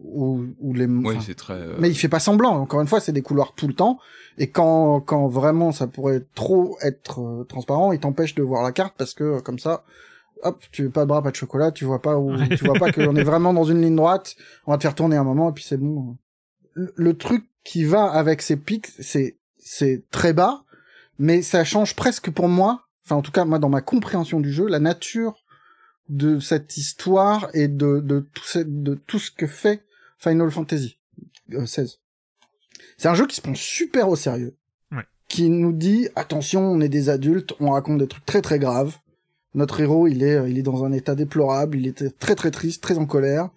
Où, 0.02 0.46
où 0.60 0.72
les 0.72 0.86
oui, 0.86 1.16
c'est 1.20 1.34
très 1.34 1.60
mais 1.78 1.90
il 1.90 1.94
fait 1.94 2.08
pas 2.08 2.20
semblant. 2.20 2.54
Encore 2.54 2.80
une 2.80 2.86
fois 2.86 3.00
c'est 3.00 3.12
des 3.12 3.22
couloirs 3.22 3.52
tout 3.54 3.68
le 3.68 3.74
temps. 3.74 3.98
Et 4.38 4.48
quand 4.48 5.00
quand 5.00 5.26
vraiment 5.28 5.72
ça 5.72 5.86
pourrait 5.86 6.24
trop 6.34 6.78
être 6.80 7.44
transparent 7.48 7.92
il 7.92 8.00
t'empêche 8.00 8.34
de 8.34 8.42
voir 8.42 8.62
la 8.62 8.72
carte 8.72 8.94
parce 8.96 9.12
que 9.12 9.40
comme 9.40 9.58
ça 9.58 9.84
hop, 10.42 10.62
tu 10.72 10.84
veux 10.84 10.90
pas 10.90 11.02
de 11.02 11.08
bras, 11.08 11.22
pas 11.22 11.30
de 11.30 11.36
chocolat, 11.36 11.70
tu 11.70 11.84
vois 11.84 12.00
pas 12.00 12.18
où, 12.18 12.36
tu 12.46 12.64
vois 12.64 12.78
pas 12.78 12.92
qu'on 12.92 13.16
est 13.16 13.24
vraiment 13.24 13.52
dans 13.52 13.64
une 13.64 13.82
ligne 13.82 13.96
droite, 13.96 14.36
on 14.66 14.72
va 14.72 14.78
te 14.78 14.82
faire 14.82 14.94
tourner 14.94 15.16
un 15.16 15.24
moment 15.24 15.50
et 15.50 15.52
puis 15.52 15.64
c'est 15.64 15.76
bon. 15.76 16.16
Le, 16.74 17.14
truc 17.14 17.44
qui 17.64 17.84
va 17.84 18.04
avec 18.04 18.42
ces 18.42 18.56
pics, 18.56 18.86
c'est, 18.98 19.36
c'est 19.58 20.04
très 20.10 20.32
bas, 20.32 20.64
mais 21.18 21.42
ça 21.42 21.64
change 21.64 21.96
presque 21.96 22.30
pour 22.30 22.48
moi, 22.48 22.86
enfin 23.04 23.16
en 23.16 23.22
tout 23.22 23.32
cas 23.32 23.44
moi 23.44 23.58
dans 23.58 23.68
ma 23.68 23.80
compréhension 23.80 24.40
du 24.40 24.52
jeu, 24.52 24.66
la 24.66 24.78
nature 24.78 25.44
de 26.08 26.38
cette 26.40 26.76
histoire 26.76 27.50
et 27.54 27.68
de, 27.68 28.00
de 28.00 28.20
tout, 28.20 28.44
ce, 28.44 28.58
de 28.60 28.94
tout 28.94 29.18
ce 29.18 29.30
que 29.30 29.46
fait 29.46 29.84
Final 30.20 30.50
Fantasy 30.50 30.98
euh, 31.54 31.66
16. 31.66 31.98
C'est 32.96 33.08
un 33.08 33.14
jeu 33.14 33.26
qui 33.26 33.36
se 33.36 33.40
prend 33.40 33.54
super 33.54 34.08
au 34.08 34.16
sérieux. 34.16 34.56
Qui 35.28 35.48
nous 35.48 35.72
dit, 35.72 36.08
attention, 36.16 36.60
on 36.62 36.80
est 36.80 36.88
des 36.88 37.08
adultes, 37.08 37.54
on 37.60 37.70
raconte 37.70 37.98
des 37.98 38.08
trucs 38.08 38.26
très 38.26 38.42
très 38.42 38.58
graves 38.58 38.98
notre 39.54 39.80
héros, 39.80 40.06
il 40.06 40.22
est, 40.22 40.48
il 40.48 40.58
est 40.58 40.62
dans 40.62 40.84
un 40.84 40.92
état 40.92 41.14
déplorable, 41.14 41.76
il 41.78 41.86
est 41.86 42.18
très 42.18 42.34
très 42.34 42.50
triste, 42.50 42.82
très 42.82 42.98
en 42.98 43.06
colère. 43.06 43.48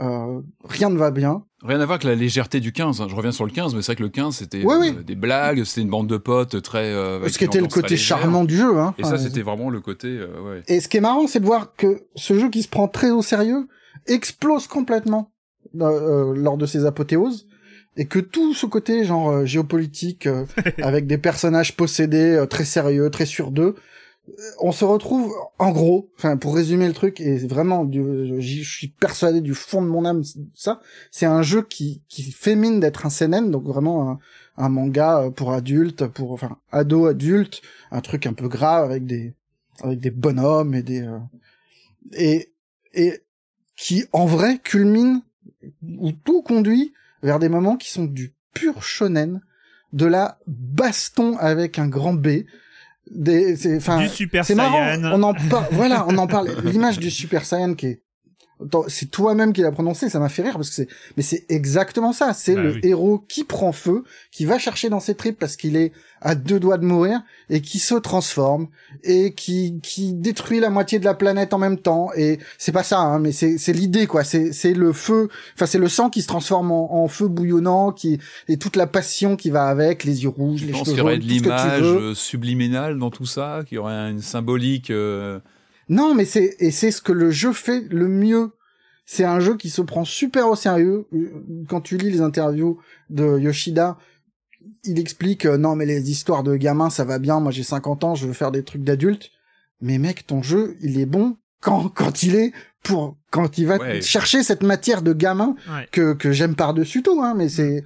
Euh, 0.00 0.40
rien 0.64 0.88
ne 0.88 0.96
va 0.96 1.10
bien. 1.10 1.44
Rien 1.62 1.80
à 1.80 1.84
voir 1.84 1.96
avec 1.96 2.04
la 2.04 2.14
légèreté 2.14 2.60
du 2.60 2.72
15. 2.72 3.00
Hein. 3.00 3.06
Je 3.10 3.14
reviens 3.14 3.32
sur 3.32 3.44
le 3.44 3.50
15, 3.50 3.74
mais 3.74 3.82
c'est 3.82 3.92
vrai 3.92 3.96
que 3.96 4.02
le 4.02 4.08
15, 4.08 4.36
c'était 4.36 4.64
euh, 4.64 5.02
des 5.02 5.14
blagues, 5.14 5.64
c'était 5.64 5.82
une 5.82 5.90
bande 5.90 6.06
de 6.06 6.16
potes 6.16 6.62
très... 6.62 6.84
Euh, 6.84 7.28
ce 7.28 7.36
qui 7.36 7.44
était 7.44 7.60
le 7.60 7.68
côté 7.68 7.96
charmant 7.96 8.44
du 8.44 8.56
jeu. 8.56 8.78
Hein. 8.78 8.94
Et 8.98 9.04
ça, 9.04 9.18
c'était 9.18 9.42
vraiment 9.42 9.68
le 9.68 9.80
côté... 9.80 10.08
Euh, 10.08 10.40
ouais. 10.40 10.62
Et 10.68 10.80
ce 10.80 10.88
qui 10.88 10.96
est 10.96 11.00
marrant, 11.00 11.26
c'est 11.26 11.40
de 11.40 11.44
voir 11.44 11.74
que 11.76 12.04
ce 12.16 12.38
jeu 12.38 12.48
qui 12.48 12.62
se 12.62 12.68
prend 12.68 12.88
très 12.88 13.10
au 13.10 13.22
sérieux 13.22 13.68
explose 14.06 14.66
complètement 14.66 15.31
euh, 15.80 16.34
lors 16.34 16.56
de 16.56 16.66
ses 16.66 16.84
apothéoses. 16.84 17.46
Et 17.96 18.06
que 18.06 18.18
tout 18.18 18.54
ce 18.54 18.64
côté 18.64 19.04
genre 19.04 19.44
géopolitique, 19.44 20.26
avec 20.82 21.06
des 21.06 21.18
personnages 21.18 21.76
possédés 21.76 22.42
très 22.48 22.64
sérieux, 22.64 23.10
très 23.10 23.26
sur 23.26 23.50
d'eux, 23.50 23.74
on 24.60 24.72
se 24.72 24.84
retrouve 24.84 25.34
en 25.58 25.72
gros, 25.72 26.10
enfin 26.16 26.36
pour 26.36 26.54
résumer 26.54 26.86
le 26.86 26.92
truc 26.92 27.20
et 27.20 27.38
vraiment 27.38 27.88
je 27.90 28.62
suis 28.62 28.88
persuadé 28.88 29.40
du 29.40 29.54
fond 29.54 29.82
de 29.82 29.88
mon 29.88 30.04
âme 30.04 30.22
ça, 30.54 30.80
c'est 31.10 31.26
un 31.26 31.42
jeu 31.42 31.62
qui 31.62 32.02
qui 32.08 32.30
fait 32.30 32.54
mine 32.54 32.78
d'être 32.78 33.04
un 33.04 33.10
CNN 33.10 33.50
donc 33.50 33.64
vraiment 33.64 34.20
un, 34.56 34.68
manga 34.68 35.30
pour 35.34 35.52
adultes, 35.52 36.06
pour 36.06 36.32
enfin 36.32 36.58
ados 36.70 37.10
adultes, 37.10 37.62
un 37.90 38.00
truc 38.00 38.26
un 38.26 38.32
peu 38.32 38.48
grave 38.48 38.90
avec 38.90 39.06
des 39.06 39.34
avec 39.82 39.98
des 39.98 40.10
bonhommes 40.10 40.74
et 40.74 40.82
des 40.82 41.02
euh, 41.02 41.18
et 42.12 42.52
et 42.94 43.22
qui 43.76 44.04
en 44.12 44.26
vrai 44.26 44.58
culmine 44.58 45.22
ou 45.82 46.12
tout 46.12 46.42
conduit 46.42 46.92
vers 47.22 47.38
des 47.38 47.48
moments 47.48 47.76
qui 47.76 47.90
sont 47.90 48.04
du 48.04 48.34
pur 48.54 48.82
shonen, 48.82 49.40
de 49.92 50.06
la 50.06 50.38
baston 50.46 51.36
avec 51.38 51.78
un 51.78 51.88
grand 51.88 52.14
B, 52.14 52.44
des, 53.10 53.56
c'est, 53.56 53.78
du 53.98 54.08
Super 54.08 54.44
Saiyan. 54.44 55.02
On 55.12 55.22
en 55.22 55.34
parle, 55.34 55.66
voilà, 55.72 56.06
on 56.08 56.16
en 56.18 56.26
parle. 56.26 56.50
L'image 56.64 56.98
du 56.98 57.10
Super 57.10 57.44
Saiyan 57.44 57.74
qui 57.74 57.86
est, 57.86 58.02
c'est 58.88 59.10
toi-même 59.10 59.52
qui 59.52 59.62
l'a 59.62 59.72
prononcé, 59.72 60.08
ça 60.08 60.18
m'a 60.18 60.28
fait 60.28 60.42
rire 60.42 60.54
parce 60.54 60.68
que 60.68 60.74
c'est, 60.74 60.88
mais 61.16 61.22
c'est 61.22 61.44
exactement 61.48 62.12
ça. 62.12 62.32
C'est 62.34 62.54
bah 62.54 62.62
le 62.62 62.86
héros 62.86 63.24
qui 63.28 63.44
prend 63.44 63.72
feu, 63.72 64.04
qui 64.30 64.44
va 64.44 64.58
chercher 64.58 64.88
dans 64.88 65.00
ses 65.00 65.14
tripes 65.14 65.38
parce 65.38 65.56
qu'il 65.56 65.76
est 65.76 65.92
à 66.22 66.34
deux 66.34 66.60
doigts 66.60 66.78
de 66.78 66.84
mourir 66.84 67.20
et 67.50 67.60
qui 67.60 67.78
se 67.78 67.94
transforme 67.94 68.68
et 69.02 69.34
qui, 69.34 69.80
qui 69.82 70.12
détruit 70.12 70.60
la 70.60 70.70
moitié 70.70 70.98
de 70.98 71.04
la 71.04 71.14
planète 71.14 71.52
en 71.52 71.58
même 71.58 71.78
temps. 71.78 72.10
Et 72.16 72.38
c'est 72.58 72.72
pas 72.72 72.84
ça, 72.84 73.00
hein, 73.00 73.18
mais 73.18 73.32
c'est, 73.32 73.58
c'est 73.58 73.72
l'idée, 73.72 74.06
quoi. 74.06 74.24
C'est, 74.24 74.52
c'est 74.52 74.72
le 74.72 74.92
feu, 74.92 75.28
enfin, 75.54 75.66
c'est 75.66 75.78
le 75.78 75.88
sang 75.88 76.10
qui 76.10 76.22
se 76.22 76.28
transforme 76.28 76.70
en, 76.70 77.08
feu 77.08 77.28
bouillonnant, 77.28 77.92
qui, 77.92 78.18
et 78.48 78.56
toute 78.56 78.76
la 78.76 78.86
passion 78.86 79.36
qui 79.36 79.50
va 79.50 79.64
avec, 79.64 80.04
les 80.04 80.22
yeux 80.22 80.28
rouges, 80.28 80.62
les 80.62 80.72
cheveux 80.72 80.84
qu'il 80.84 80.96
y 80.96 81.00
aurait 81.00 81.18
de 81.18 81.24
l'image 81.24 82.14
subliminale 82.14 82.98
dans 82.98 83.10
tout 83.10 83.26
ça, 83.26 83.62
qu'il 83.66 83.76
y 83.76 83.78
aurait 83.78 84.10
une 84.10 84.22
symbolique, 84.22 84.90
euh, 84.90 85.40
non, 85.92 86.14
mais 86.14 86.24
c'est 86.24 86.56
et 86.58 86.70
c'est 86.70 86.90
ce 86.90 87.02
que 87.02 87.12
le 87.12 87.30
jeu 87.30 87.52
fait 87.52 87.84
le 87.90 88.08
mieux. 88.08 88.52
C'est 89.04 89.24
un 89.24 89.40
jeu 89.40 89.56
qui 89.58 89.68
se 89.68 89.82
prend 89.82 90.06
super 90.06 90.48
au 90.48 90.56
sérieux. 90.56 91.06
Quand 91.68 91.82
tu 91.82 91.98
lis 91.98 92.10
les 92.10 92.22
interviews 92.22 92.80
de 93.10 93.38
Yoshida, 93.38 93.98
il 94.84 94.98
explique 94.98 95.44
euh, 95.44 95.58
non 95.58 95.76
mais 95.76 95.84
les 95.84 96.10
histoires 96.10 96.44
de 96.44 96.56
gamins 96.56 96.88
ça 96.88 97.04
va 97.04 97.18
bien. 97.18 97.40
Moi 97.40 97.52
j'ai 97.52 97.62
50 97.62 98.04
ans, 98.04 98.14
je 98.14 98.26
veux 98.26 98.32
faire 98.32 98.52
des 98.52 98.64
trucs 98.64 98.84
d'adulte. 98.84 99.30
Mais 99.82 99.98
mec, 99.98 100.26
ton 100.26 100.40
jeu, 100.42 100.76
il 100.80 100.98
est 100.98 101.06
bon 101.06 101.36
quand 101.60 101.88
quand 101.94 102.22
il 102.22 102.36
est 102.36 102.52
pour 102.82 103.18
quand 103.30 103.58
il 103.58 103.66
va 103.66 104.00
chercher 104.00 104.42
cette 104.42 104.62
matière 104.62 105.02
de 105.02 105.12
gamin 105.12 105.56
que 105.90 106.14
que 106.14 106.32
j'aime 106.32 106.54
par 106.54 106.72
dessus 106.72 107.02
tout. 107.02 107.20
Hein, 107.20 107.34
mais 107.36 107.50
c'est 107.50 107.84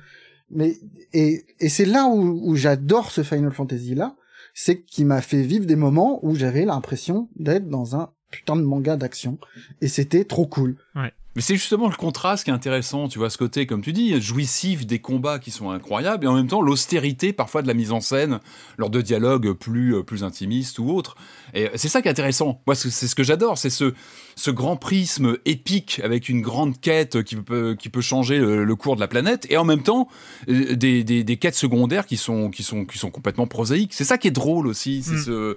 mais 0.51 0.77
et 1.13 1.45
et 1.59 1.69
c'est 1.69 1.87
là 1.87 2.07
où 2.07 2.41
où 2.45 2.55
j'adore 2.55 3.11
ce 3.11 3.25
Final 3.25 3.51
Fantasy 3.51 3.97
là 3.97 4.15
c'est 4.59 4.81
qu'il 4.81 5.05
m'a 5.05 5.21
fait 5.21 5.43
vivre 5.43 5.67
des 5.67 5.77
moments 5.77 6.19
où 6.25 6.35
j'avais 6.35 6.65
l'impression 6.65 7.29
d'être 7.37 7.69
dans 7.69 7.95
un 7.95 8.11
putain 8.31 8.57
de 8.57 8.63
manga 8.63 8.97
d'action 8.97 9.39
et 9.83 9.87
c'était 9.87 10.25
trop 10.25 10.47
cool. 10.47 10.79
Mais 11.37 11.43
c'est 11.43 11.55
justement 11.55 11.87
le 11.89 11.95
contraste 11.95 12.45
qui 12.45 12.51
est 12.51 12.55
intéressant, 12.55 13.09
tu 13.09 13.19
vois, 13.19 13.29
ce 13.29 13.37
côté, 13.37 13.67
comme 13.67 13.83
tu 13.83 13.93
dis, 13.93 14.19
jouissif 14.23 14.87
des 14.87 15.01
combats 15.01 15.39
qui 15.39 15.51
sont 15.51 15.69
incroyables, 15.69 16.25
et 16.25 16.29
en 16.29 16.35
même 16.35 16.47
temps 16.47 16.63
l'austérité 16.63 17.35
parfois 17.35 17.61
de 17.61 17.69
la 17.69 17.75
mise 17.75 17.93
en 17.93 18.01
scène 18.01 18.41
lors 18.79 18.89
de 18.89 19.03
dialogues 19.03 19.53
plus, 19.53 19.95
euh, 19.95 20.03
plus 20.03 20.25
intimistes 20.25 20.79
ou 20.79 20.91
autres. 20.91 21.15
Et 21.53 21.69
c'est 21.75 21.89
ça 21.89 22.01
qui 22.01 22.09
est 22.09 22.11
intéressant. 22.11 22.63
Moi, 22.67 22.75
c'est 22.75 22.91
ce 22.91 23.15
que 23.15 23.23
j'adore, 23.23 23.59
c'est 23.59 23.69
ce, 23.69 23.93
ce 24.35 24.51
grand 24.51 24.77
prisme 24.77 25.37
épique 25.45 26.01
avec 26.03 26.31
une 26.31 26.41
grande 26.41 26.81
quête 26.81 27.23
qui 27.23 27.37
peut, 27.37 27.77
qui 27.79 27.91
peut 27.91 28.01
changer 28.01 28.39
le, 28.39 28.77
cours 28.77 28.97
de 28.97 29.01
la 29.01 29.09
planète, 29.09 29.47
et 29.51 29.59
en 29.59 29.65
même 29.65 29.83
temps 29.83 30.09
euh, 30.49 30.75
des, 30.75 31.05
des, 31.05 31.23
des, 31.23 31.37
quêtes 31.37 31.55
secondaires 31.55 32.07
qui 32.07 32.17
sont, 32.17 32.51
qui 32.51 32.63
sont, 32.63 32.87
qui 32.87 32.97
sont 32.97 33.11
complètement 33.11 33.47
prosaïques. 33.47 33.93
C'est 33.93 34.05
ça 34.05 34.17
qui 34.17 34.29
est 34.29 34.31
drôle 34.31 34.67
aussi, 34.67 35.03
c'est 35.03 35.13
mm. 35.13 35.25
ce 35.25 35.57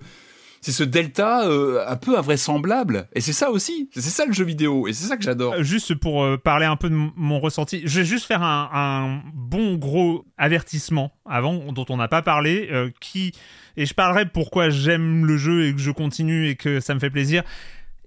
c'est 0.61 0.71
ce 0.71 0.83
delta 0.83 1.47
euh, 1.47 1.83
un 1.87 1.95
peu 1.95 2.17
invraisemblable. 2.17 3.07
Et 3.13 3.21
c'est 3.21 3.33
ça 3.33 3.51
aussi, 3.51 3.89
c'est 3.93 4.01
ça 4.01 4.25
le 4.25 4.33
jeu 4.33 4.45
vidéo, 4.45 4.87
et 4.87 4.93
c'est 4.93 5.07
ça 5.07 5.17
que 5.17 5.23
j'adore. 5.23 5.53
Euh, 5.53 5.63
juste 5.63 5.95
pour 5.95 6.23
euh, 6.23 6.37
parler 6.37 6.65
un 6.65 6.75
peu 6.75 6.89
de 6.89 6.95
mon 6.95 7.39
ressenti, 7.39 7.81
je 7.85 7.99
vais 7.99 8.05
juste 8.05 8.25
faire 8.25 8.43
un, 8.43 9.21
bon 9.33 9.75
gros 9.75 10.25
avertissement 10.37 11.11
avant, 11.25 11.71
dont 11.71 11.85
on 11.89 11.97
n'a 11.97 12.07
pas 12.07 12.21
parlé, 12.21 12.69
qui, 12.99 13.33
et 13.77 13.85
je 13.85 13.93
parlerai 13.93 14.25
pourquoi 14.25 14.69
j'aime 14.69 15.25
le 15.25 15.37
jeu 15.37 15.67
et 15.67 15.73
que 15.73 15.79
je 15.79 15.91
continue 15.91 16.49
et 16.49 16.55
que 16.55 16.79
ça 16.79 16.93
me 16.93 16.99
fait 16.99 17.09
plaisir. 17.09 17.43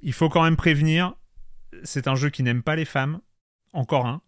Il 0.03 0.13
faut 0.13 0.29
quand 0.29 0.43
même 0.43 0.57
prévenir, 0.57 1.15
c'est 1.85 2.09
un 2.09 2.15
jeu 2.15 2.31
qui 2.31 2.43
n'aime 2.43 2.63
pas 2.63 2.77
les 2.77 2.85
femmes. 2.85 3.21
Encore 3.75 4.05
un. 4.05 4.21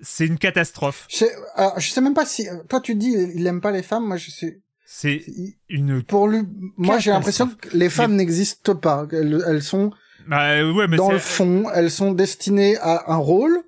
C'est 0.00 0.26
une 0.26 0.36
catastrophe. 0.36 1.06
Je 1.08 1.16
sais, 1.16 1.32
je 1.78 1.88
sais 1.88 2.02
même 2.02 2.12
pas 2.12 2.26
si. 2.26 2.46
Toi, 2.68 2.82
tu 2.82 2.94
dis 2.94 3.14
il 3.34 3.42
n'aime 3.42 3.62
pas 3.62 3.70
les 3.70 3.82
femmes. 3.82 4.06
Moi, 4.06 4.18
je 4.18 4.30
sais. 4.30 4.60
C'est 4.86 5.22
une. 5.68 6.02
Pour 6.02 6.28
lui, 6.28 6.42
moi 6.76 6.98
j'ai 6.98 7.10
l'impression 7.10 7.48
que 7.48 7.76
les 7.76 7.88
femmes 7.88 8.16
n'existent 8.16 8.74
pas. 8.74 9.06
Elles, 9.12 9.62
sont 9.62 9.92
bah, 10.26 10.62
ouais, 10.62 10.86
mais 10.88 10.96
dans 10.96 11.10
le 11.10 11.18
fond, 11.18 11.64
elles 11.74 11.90
sont 11.90 12.12
destinées 12.12 12.76
à 12.78 13.12
un 13.12 13.16
rôle 13.16 13.62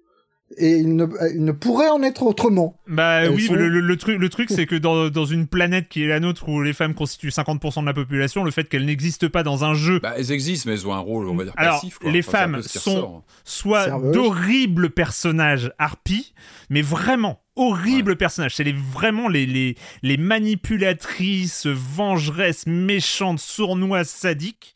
et 0.57 0.77
il 0.77 0.95
ne, 0.95 1.07
il 1.35 1.45
ne 1.45 1.53
pourrait 1.53 1.89
en 1.89 2.03
être 2.03 2.23
autrement. 2.23 2.79
Bah 2.87 3.29
oui, 3.29 3.49
le, 3.51 3.69
le, 3.69 3.97
truc, 3.97 4.19
le 4.19 4.29
truc 4.29 4.49
c'est 4.49 4.67
que 4.67 4.77
dans, 4.77 5.09
dans 5.09 5.25
une 5.25 5.49
planète 5.49 5.89
qui 5.89 6.05
est 6.05 6.07
la 6.07 6.21
nôtre 6.21 6.49
où 6.49 6.63
les 6.63 6.73
femmes 6.73 6.95
constituent 6.95 7.31
50% 7.31 7.81
de 7.81 7.87
la 7.87 7.93
population, 7.93 8.45
le 8.45 8.51
fait 8.53 8.69
qu'elles 8.69 8.85
n'existent 8.85 9.29
pas 9.29 9.43
dans 9.43 9.65
un 9.65 9.75
jeu. 9.75 9.99
Bah 10.01 10.15
elles 10.17 10.31
existent, 10.31 10.71
mais 10.71 10.77
elles 10.77 10.87
ont 10.87 10.95
un 10.95 11.01
rôle, 11.01 11.29
on 11.29 11.35
va 11.35 11.45
dire, 11.45 11.53
Alors, 11.57 11.75
passif. 11.75 11.99
Les 12.05 12.23
femmes 12.23 12.63
sont 12.63 13.23
soit 13.45 13.89
d'horribles 14.13 14.91
personnages 14.91 15.73
harpies, 15.79 16.33
mais 16.71 16.83
vraiment 16.83 17.41
horribles 17.57 18.17
personnages. 18.17 18.55
C'est 18.55 18.65
les, 18.65 18.73
vraiment 18.73 19.29
les, 19.29 19.47
les, 19.47 19.77
les 20.03 20.17
manipulatrices, 20.17 21.67
vengeresses, 21.67 22.67
méchantes, 22.67 23.41
sournoises, 23.41 24.11
sadiques, 24.11 24.75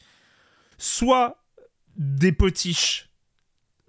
soit 0.79 1.37
des 1.97 2.33
potiches 2.33 3.10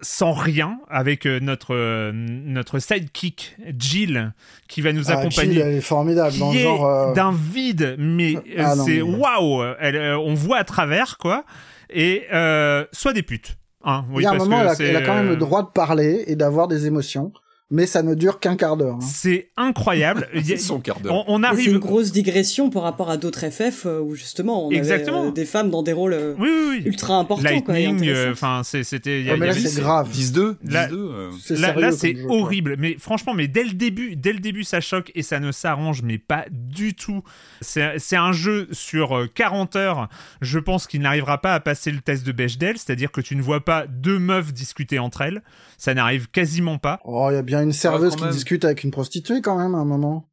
sans 0.02 0.32
rien 0.32 0.80
avec 0.90 1.26
euh, 1.26 1.38
notre 1.40 1.74
euh, 1.74 2.10
notre 2.12 2.78
sidekick 2.80 3.56
Jill 3.78 4.32
qui 4.68 4.80
va 4.80 4.92
nous 4.92 5.10
Ah, 5.10 5.18
accompagner. 5.18 5.52
Jill, 5.54 5.62
elle 5.62 5.74
est 5.74 5.80
formidable. 5.80 6.32
qui 6.32 6.58
est 6.58 6.62
genre, 6.62 6.86
euh, 6.86 7.12
d'un 7.14 7.32
vide, 7.32 7.96
mais 7.98 8.34
Ah 8.58 8.74
c'est 8.76 9.00
waouh. 9.00 9.62
Elle, 9.80 9.96
euh, 9.96 10.18
On 10.18 10.34
voit 10.34 10.58
à 10.58 10.64
travers 10.64 11.18
quoi. 11.18 11.44
Et 11.90 12.24
euh, 12.32 12.84
soit 12.92 13.12
des 13.12 13.22
putes. 13.22 13.56
Hein, 13.84 14.04
oui, 14.10 14.22
il 14.22 14.24
y 14.24 14.26
a 14.26 14.30
un 14.30 14.34
moment, 14.36 14.60
elle 14.60 14.68
a, 14.68 14.74
elle 14.78 14.96
a 14.96 15.02
quand 15.02 15.14
même 15.14 15.28
le 15.28 15.36
droit 15.36 15.62
de 15.62 15.68
parler 15.70 16.24
et 16.28 16.36
d'avoir 16.36 16.68
des 16.68 16.86
émotions, 16.86 17.32
mais 17.72 17.86
ça 17.86 18.02
ne 18.02 18.14
dure 18.14 18.38
qu'un 18.38 18.54
quart 18.56 18.76
d'heure. 18.76 18.96
hein. 18.96 19.00
C'est 19.00 19.48
incroyable. 19.56 20.28
C'est 20.44 20.58
son 20.58 20.78
quart 20.78 21.00
d'heure. 21.00 21.24
on, 21.28 21.34
on 21.34 21.38
Et 21.38 21.42
C'est 21.42 21.46
arrive. 21.48 21.70
une 21.72 21.78
grosse 21.78 22.12
digression 22.12 22.70
par 22.70 22.82
rapport 22.82 23.10
à 23.10 23.16
d'autres 23.16 23.48
FF 23.50 23.86
euh, 23.86 23.98
où 24.00 24.14
justement 24.14 24.68
on 24.68 24.70
Exactement. 24.70 25.20
avait 25.22 25.28
euh, 25.28 25.32
des 25.32 25.44
femmes 25.46 25.70
dans 25.70 25.82
des 25.82 25.92
rôles 25.94 26.12
euh, 26.12 26.34
Oui, 26.38 26.48
oui, 26.52 26.66
oui. 26.78 26.82
ultra 26.84 27.16
importants. 27.16 27.42
Lightning, 27.44 28.06
euh, 28.08 28.32
enfin, 28.32 28.60
c'est- 28.62 28.84
c'était. 28.84 29.20
il 29.20 29.26
y 29.26 29.30
a- 29.30 29.32
Ouais, 29.32 29.38
mais 29.40 29.46
là, 29.46 29.54
c'est 29.54 29.80
grave. 29.80 30.08
10-2 30.10 30.56
Là- 30.64 30.86
10-2 30.86 30.94
euh. 30.96 31.30
C'est 31.42 31.58
Là, 31.58 31.72
quoi. 31.72 32.36
horrible. 32.36 32.76
Mais 32.78 32.96
franchement, 32.98 33.32
mais 33.34 33.48
dès 33.48 33.64
le 33.64 33.72
début, 33.72 34.14
dès 34.16 34.32
le 34.34 34.38
début, 34.40 34.64
ça 34.64 34.80
choque 34.82 35.10
et 35.14 35.22
ça 35.22 35.40
ne 35.40 35.50
s'arrange, 35.50 36.02
mais 36.02 36.18
pas 36.18 36.44
du 36.50 36.94
tout. 36.94 37.22
C'est 37.62 38.16
un 38.16 38.32
jeu 38.32 38.68
sur 38.72 39.16
euh, 39.16 39.26
40 39.34 39.76
heures. 39.76 40.08
Je 40.42 40.58
pense 40.58 40.86
qu'il 40.86 41.00
n'arrivera 41.00 41.40
pas 41.40 41.54
à 41.54 41.60
passer 41.60 41.90
le 41.90 42.00
test 42.00 42.26
de 42.26 42.32
Bechdel, 42.32 42.76
c'est-à-dire 42.76 43.10
que 43.10 43.20
tu 43.22 43.34
ne 43.34 43.42
vois 43.42 43.64
pas 43.64 43.86
deux 43.86 44.18
meufs 44.18 44.52
discuter 44.52 44.98
entre 44.98 45.22
elles. 45.22 45.42
Ça 45.82 45.94
n'arrive 45.94 46.30
quasiment 46.30 46.78
pas. 46.78 47.00
Oh, 47.04 47.26
il 47.32 47.34
y 47.34 47.36
a 47.36 47.42
bien 47.42 47.60
une 47.60 47.72
serveuse 47.72 48.14
qui 48.14 48.22
même. 48.22 48.30
discute 48.30 48.64
avec 48.64 48.84
une 48.84 48.92
prostituée 48.92 49.40
quand 49.40 49.58
même 49.58 49.74
à 49.74 49.78
un 49.78 49.84
moment. 49.84 50.28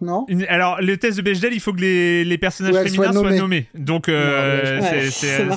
Non? 0.00 0.24
Une- 0.28 0.42
alors, 0.48 0.82
le 0.82 0.96
test 0.96 1.18
de 1.18 1.22
Bechdel, 1.22 1.52
il 1.54 1.60
faut 1.60 1.72
que 1.72 1.80
les, 1.80 2.24
les 2.24 2.36
personnages 2.36 2.74
Ouais, 2.74 2.82
féminins 2.88 3.12
soient 3.12 3.22
soient 3.22 3.30
nommés. 3.38 3.68
Donc, 3.76 4.08
euh, 4.08 4.80
Ouais, 4.80 5.08
c'est- 5.12 5.44
ouais. 5.44 5.54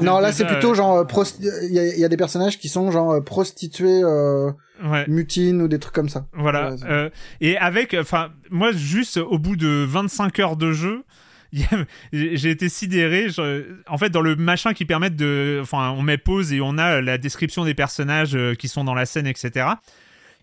Non, 0.00 0.20
là 0.20 0.30
c'est 0.30 0.44
plutôt 0.46 0.74
genre 0.74 0.98
euh, 0.98 1.22
il 1.40 1.72
y, 1.74 1.78
a- 1.80 1.92
il 1.92 1.98
y 1.98 2.04
a 2.04 2.08
des 2.08 2.16
personnages 2.16 2.56
qui 2.60 2.68
sont 2.68 2.92
genre 2.92 3.10
euh, 3.14 3.20
prostituées 3.20 4.00
euh, 4.04 4.52
ouais. 4.84 5.04
mutines 5.08 5.60
ou 5.60 5.66
des 5.66 5.80
trucs 5.80 5.94
comme 5.96 6.08
ça. 6.08 6.26
Voilà. 6.32 6.70
Ouais, 6.74 6.76
euh, 6.88 7.10
et 7.40 7.56
avec, 7.58 7.96
enfin, 7.98 8.28
moi, 8.52 8.70
juste 8.70 9.16
au 9.16 9.40
bout 9.40 9.56
de 9.56 9.84
25 9.88 10.38
heures 10.38 10.56
de 10.56 10.70
jeu, 10.70 11.02
j'ai 12.12 12.50
été 12.50 12.68
sidéré. 12.68 13.28
en 13.86 13.98
fait, 13.98 14.10
dans 14.10 14.20
le 14.20 14.36
machin 14.36 14.74
qui 14.74 14.84
permet 14.84 15.10
de. 15.10 15.60
Enfin, 15.62 15.90
on 15.90 16.02
met 16.02 16.18
pause 16.18 16.52
et 16.52 16.60
on 16.60 16.78
a 16.78 17.00
la 17.00 17.18
description 17.18 17.64
des 17.64 17.74
personnages 17.74 18.36
euh, 18.36 18.54
qui 18.54 18.68
sont 18.68 18.84
dans 18.84 18.94
la 18.94 19.06
scène, 19.06 19.26
etc. 19.26 19.66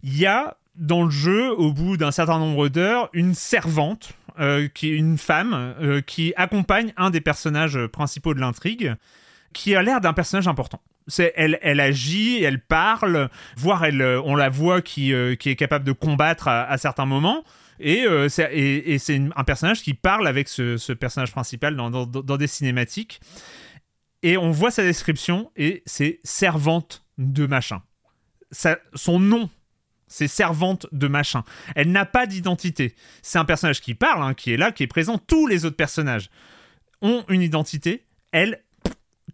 Il 0.03 0.17
y 0.17 0.25
a 0.25 0.57
dans 0.75 1.03
le 1.03 1.09
jeu, 1.09 1.51
au 1.51 1.71
bout 1.71 1.95
d'un 1.95 2.11
certain 2.11 2.39
nombre 2.39 2.67
d'heures, 2.67 3.09
une 3.13 3.33
servante, 3.33 4.13
euh, 4.39 4.67
qui 4.67 4.89
est 4.91 4.95
une 4.95 5.17
femme, 5.17 5.53
euh, 5.81 6.01
qui 6.01 6.33
accompagne 6.35 6.91
un 6.97 7.11
des 7.11 7.21
personnages 7.21 7.79
principaux 7.87 8.33
de 8.33 8.39
l'intrigue, 8.39 8.95
qui 9.53 9.75
a 9.75 9.81
l'air 9.81 10.01
d'un 10.01 10.13
personnage 10.13 10.47
important. 10.47 10.81
Elle, 11.17 11.59
elle 11.61 11.79
agit, 11.79 12.43
elle 12.43 12.59
parle, 12.59 13.29
voire 13.55 13.85
elle, 13.85 14.01
on 14.01 14.35
la 14.35 14.49
voit 14.49 14.81
qui, 14.81 15.13
qui 15.39 15.49
est 15.49 15.55
capable 15.55 15.85
de 15.85 15.91
combattre 15.91 16.47
à 16.47 16.77
certains 16.79 17.05
moments. 17.05 17.43
Et, 17.79 18.05
euh, 18.05 18.29
c'est, 18.29 18.55
et, 18.55 18.97
c'est 18.99 19.21
un 19.35 19.43
personnage 19.43 19.81
qui 19.81 19.93
parle 19.93 20.27
avec 20.27 20.47
ce, 20.47 20.93
personnage 20.93 21.31
principal 21.31 21.75
dans, 21.75 22.37
des 22.37 22.47
cinématiques. 22.47 23.19
Et 24.23 24.37
on 24.37 24.51
voit 24.51 24.71
sa 24.71 24.83
description 24.83 25.51
et 25.55 25.83
c'est 25.85 26.19
servante 26.23 27.05
de 27.17 27.45
machin. 27.45 27.83
Son 28.93 29.19
nom, 29.19 29.49
c'est 30.07 30.27
servante 30.27 30.87
de 30.91 31.07
machin. 31.07 31.43
Elle 31.75 31.91
n'a 31.91 32.05
pas 32.05 32.25
d'identité. 32.25 32.95
C'est 33.21 33.37
un 33.37 33.45
personnage 33.45 33.81
qui 33.81 33.93
parle, 33.93 34.23
hein, 34.23 34.33
qui 34.33 34.51
est 34.51 34.57
là, 34.57 34.71
qui 34.71 34.83
est 34.83 34.87
présent. 34.87 35.17
Tous 35.17 35.47
les 35.47 35.65
autres 35.65 35.75
personnages 35.75 36.29
ont 37.01 37.23
une 37.29 37.41
identité. 37.41 38.05
Elle, 38.31 38.63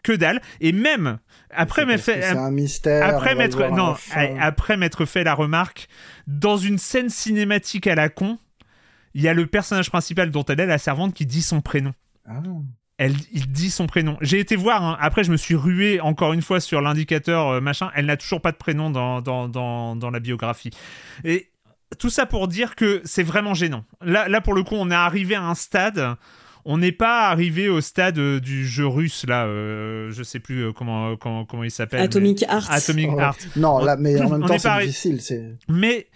que 0.03 0.14
dalle. 0.14 0.41
Et 0.60 0.72
même 0.72 1.19
après 1.52 1.86
m'être 1.86 2.02
fait, 2.02 2.23
un 2.26 2.52
mystère. 2.52 3.15
après 3.15 3.36
non, 3.72 3.95
après 4.40 4.78
m'être 4.78 5.06
fait 5.06 5.23
la 5.23 5.34
remarque 5.34 5.88
dans 6.28 6.57
une 6.57 6.78
scène 6.78 7.10
cinématique 7.10 7.88
à 7.88 7.95
la 7.95 8.10
con, 8.10 8.38
il 9.14 9.22
y 9.22 9.28
a 9.28 9.34
le 9.34 9.45
personnage 9.45 9.90
principal 9.90 10.32
dont 10.32 10.45
elle 10.45 10.60
est 10.60 10.65
la 10.65 10.78
servante 10.78 11.14
qui 11.14 11.26
dit 11.26 11.41
son 11.41 11.61
prénom. 11.61 11.94
Ah. 12.28 12.41
Elle, 12.98 13.15
il 13.32 13.52
dit 13.52 13.72
son 13.72 13.88
prénom. 13.88 14.18
J'ai 14.22 14.40
été 14.40 14.56
voir, 14.56 14.84
hein, 14.84 14.98
après 15.02 15.23
je 15.23 15.32
me 15.32 15.38
suis 15.38 15.56
rué 15.56 15.99
encore 15.99 16.34
une 16.34 16.44
fois 16.44 16.60
sur 16.60 16.82
l'indicateur 16.82 17.48
euh, 17.48 17.61
machin, 17.61 17.90
elle 17.95 18.06
n'a 18.06 18.15
toujours 18.15 18.41
pas 18.41 18.52
de 18.52 18.57
prénom 18.57 18.91
dans, 18.91 19.22
dans, 19.22 19.49
dans, 19.49 19.95
dans 19.95 20.11
la 20.11 20.19
biographie. 20.19 20.69
Et 21.23 21.52
tout 21.98 22.10
ça 22.10 22.26
pour 22.26 22.48
dire 22.48 22.76
que 22.76 23.02
c'est 23.03 23.23
vraiment 23.23 23.53
gênant. 23.53 23.86
Là, 24.02 24.28
là, 24.28 24.41
pour 24.41 24.53
le 24.53 24.64
coup, 24.64 24.76
on 24.76 24.90
est 24.91 24.95
arrivé 24.95 25.36
à 25.36 25.44
un 25.44 25.56
stade. 25.56 26.15
On 26.66 26.78
n'est 26.78 26.92
pas 26.92 27.28
arrivé 27.30 27.70
au 27.70 27.82
stade 27.82 28.18
euh, 28.20 28.40
du 28.40 28.66
jeu 28.68 28.86
russe, 28.86 29.26
là. 29.28 29.46
euh, 29.46 30.12
je 30.12 30.22
sais 30.24 30.40
plus 30.40 30.66
euh, 30.66 30.72
comment, 30.72 31.16
comment, 31.18 31.44
comment 31.46 31.64
il 31.64 31.72
s'appelle. 31.72 32.00
mais- 32.02 32.06
Atomic 32.06 32.44
Heart. 32.44 32.68
Atomic 32.70 33.10
Oh, 33.14 33.20
Heart. 33.20 33.48
Non, 33.56 33.76
On- 33.78 33.84
là, 33.86 33.96
mais 33.98 34.20
en 34.22 34.30
même 34.30 34.46
temps, 34.46 34.54
est 34.54 34.60
c'est 34.60 34.80
difficile. 34.86 35.22
C'est 35.22 35.58
Mais 35.70 36.08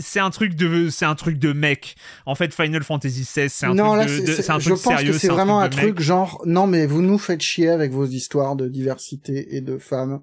c'est 0.00 0.20
un 0.20 0.30
truc 0.30 0.54
de, 0.54 0.88
c'est 0.88 1.04
un 1.04 1.14
truc 1.14 1.38
de 1.38 1.52
mec. 1.52 1.94
En 2.26 2.34
fait, 2.34 2.52
Final 2.54 2.82
Fantasy 2.82 3.22
XVI, 3.22 3.48
c'est 3.48 3.66
un 3.66 3.74
non, 3.74 3.88
truc 3.94 3.98
là, 3.98 4.04
de, 4.04 4.08
c'est- 4.10 4.20
de- 4.22 4.26
c'est- 4.34 4.42
c'est 4.42 4.52
un 4.52 4.58
je 4.58 4.70
truc 4.70 4.82
pense 4.82 4.96
sérieux. 4.96 5.12
que 5.12 5.18
c'est 5.18 5.28
vraiment 5.28 5.60
un 5.60 5.68
truc 5.68 5.96
mec. 5.96 6.00
genre, 6.00 6.42
non, 6.46 6.66
mais 6.66 6.86
vous 6.86 7.02
nous 7.02 7.18
faites 7.18 7.40
chier 7.42 7.68
avec 7.70 7.92
vos 7.92 8.06
histoires 8.06 8.56
de 8.56 8.68
diversité 8.68 9.56
et 9.56 9.60
de 9.60 9.78
femmes. 9.78 10.20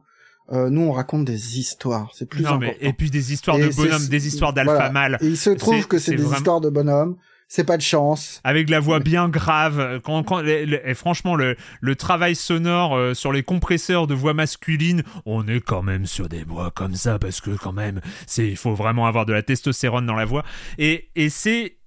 Euh, 0.51 0.69
nous, 0.69 0.81
on 0.81 0.91
raconte 0.91 1.25
des 1.25 1.59
histoires. 1.59 2.11
C'est 2.13 2.29
plus 2.29 2.43
non, 2.43 2.51
important. 2.51 2.73
mais, 2.79 2.87
et 2.87 2.93
puis 2.93 3.09
des 3.09 3.33
histoires 3.33 3.57
Et 3.57 3.65
de 3.65 3.71
c'est- 3.71 3.81
bonhommes, 3.81 4.07
des 4.07 4.27
histoires 4.27 4.53
d'alpha 4.53 4.73
voilà. 4.75 4.91
mâle. 4.91 5.17
Et 5.21 5.25
il 5.27 5.37
se 5.37 5.49
trouve 5.49 5.81
C'est- 5.81 5.87
que 5.87 5.97
c'est 5.97 6.11
c'est 6.11 6.17
des 6.17 6.23
vraiment- 6.23 6.37
histoires 6.37 6.61
de 6.61 6.69
bonhommes. 6.69 7.15
C'est 7.47 7.63
pas 7.63 7.77
de 7.77 7.81
chance. 7.81 8.41
avec 8.43 8.69
la 8.69 8.79
voix 8.79 8.99
bien 8.99 9.29
grave. 9.29 10.01
Quand, 10.03 10.23
quand, 10.23 10.41
le- 10.41 10.87
et 10.87 10.93
franchement, 10.93 11.35
le, 11.35 11.55
le 11.79 11.95
travail 11.95 12.35
sonore 12.35 12.95
euh, 12.97 13.13
sur 13.13 13.31
les 13.31 13.43
compresseurs 13.43 14.07
de 14.07 14.13
voix 14.15 14.33
masculine, 14.33 15.03
on 15.25 15.47
est 15.47 15.61
quand 15.61 15.83
même 15.83 16.05
sur 16.05 16.27
des 16.27 16.43
voix 16.43 16.71
comme 16.71 16.95
ça 16.95 17.19
parce 17.19 17.41
que 17.41 17.51
quand 17.51 17.73
même, 17.73 18.01
il 18.37 18.57
faut 18.57 18.73
vraiment 18.73 19.05
avoir 19.07 19.25
de 19.25 19.33
la 19.33 19.43
testostérone 19.43 20.05
dans 20.05 20.15
la 20.15 20.25
voix. 20.25 20.43
Et, 20.77 21.09
et 21.15 21.29
c'est, 21.29 21.77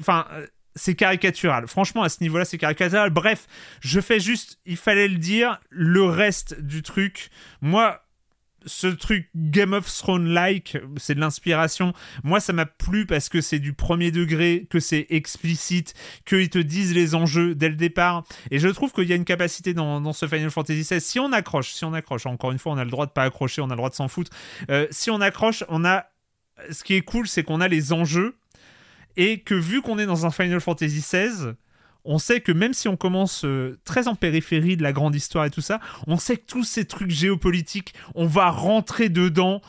enfin. 0.00 0.26
euh, 0.32 0.46
C'est 0.76 0.94
caricatural. 0.94 1.66
Franchement, 1.66 2.04
à 2.04 2.08
ce 2.08 2.22
niveau-là, 2.22 2.44
c'est 2.44 2.56
caricatural. 2.56 3.10
Bref, 3.10 3.46
je 3.80 4.00
fais 4.00 4.20
juste, 4.20 4.60
il 4.64 4.76
fallait 4.76 5.08
le 5.08 5.18
dire, 5.18 5.58
le 5.68 6.04
reste 6.04 6.60
du 6.62 6.82
truc. 6.82 7.30
Moi, 7.60 8.00
ce 8.66 8.86
truc 8.86 9.28
Game 9.34 9.72
of 9.72 9.86
Thrones-like, 9.86 10.78
c'est 10.96 11.14
de 11.14 11.20
l'inspiration. 11.20 11.92
Moi, 12.24 12.40
ça 12.40 12.52
m'a 12.52 12.66
plu 12.66 13.06
parce 13.06 13.28
que 13.28 13.40
c'est 13.40 13.58
du 13.58 13.72
premier 13.72 14.10
degré, 14.10 14.66
que 14.68 14.80
c'est 14.80 15.06
explicite, 15.10 15.94
qu'ils 16.24 16.50
te 16.50 16.58
disent 16.58 16.94
les 16.94 17.14
enjeux 17.14 17.54
dès 17.54 17.68
le 17.68 17.76
départ. 17.76 18.24
Et 18.50 18.58
je 18.58 18.68
trouve 18.68 18.92
qu'il 18.92 19.08
y 19.08 19.12
a 19.12 19.16
une 19.16 19.24
capacité 19.24 19.74
dans, 19.74 20.12
ce 20.12 20.26
Final 20.26 20.50
Fantasy 20.50 20.82
XVI. 20.82 21.00
Si 21.00 21.20
on 21.20 21.32
accroche, 21.32 21.72
si 21.72 21.84
on 21.84 21.94
accroche, 21.94 22.26
encore 22.26 22.52
une 22.52 22.58
fois, 22.58 22.72
on 22.72 22.78
a 22.78 22.84
le 22.84 22.90
droit 22.90 23.06
de 23.06 23.12
pas 23.12 23.24
accrocher, 23.24 23.60
on 23.62 23.66
a 23.66 23.70
le 23.70 23.76
droit 23.76 23.90
de 23.90 23.94
s'en 23.94 24.08
foutre. 24.08 24.30
Euh, 24.70 24.86
si 24.90 25.10
on 25.10 25.20
accroche, 25.20 25.64
on 25.68 25.84
a. 25.84 26.06
Ce 26.70 26.84
qui 26.84 26.94
est 26.94 27.00
cool, 27.00 27.26
c'est 27.26 27.42
qu'on 27.42 27.60
a 27.60 27.68
les 27.68 27.92
enjeux. 27.92 28.36
Et 29.16 29.40
que 29.40 29.54
vu 29.54 29.82
qu'on 29.82 29.98
est 29.98 30.06
dans 30.06 30.24
un 30.24 30.30
Final 30.30 30.60
Fantasy 30.60 31.00
XVI, 31.00 31.54
on 32.04 32.18
sait 32.18 32.40
que 32.40 32.52
même 32.52 32.72
si 32.72 32.88
on 32.88 32.96
commence 32.96 33.44
euh, 33.44 33.78
très 33.84 34.08
en 34.08 34.14
périphérie 34.14 34.76
de 34.76 34.82
la 34.82 34.92
grande 34.92 35.14
histoire 35.14 35.44
et 35.44 35.50
tout 35.50 35.60
ça, 35.60 35.80
on 36.06 36.16
sait 36.16 36.36
que 36.36 36.46
tous 36.46 36.64
ces 36.64 36.84
trucs 36.84 37.10
géopolitiques, 37.10 37.94
on 38.14 38.26
va 38.26 38.50
rentrer 38.50 39.08
dedans 39.08 39.60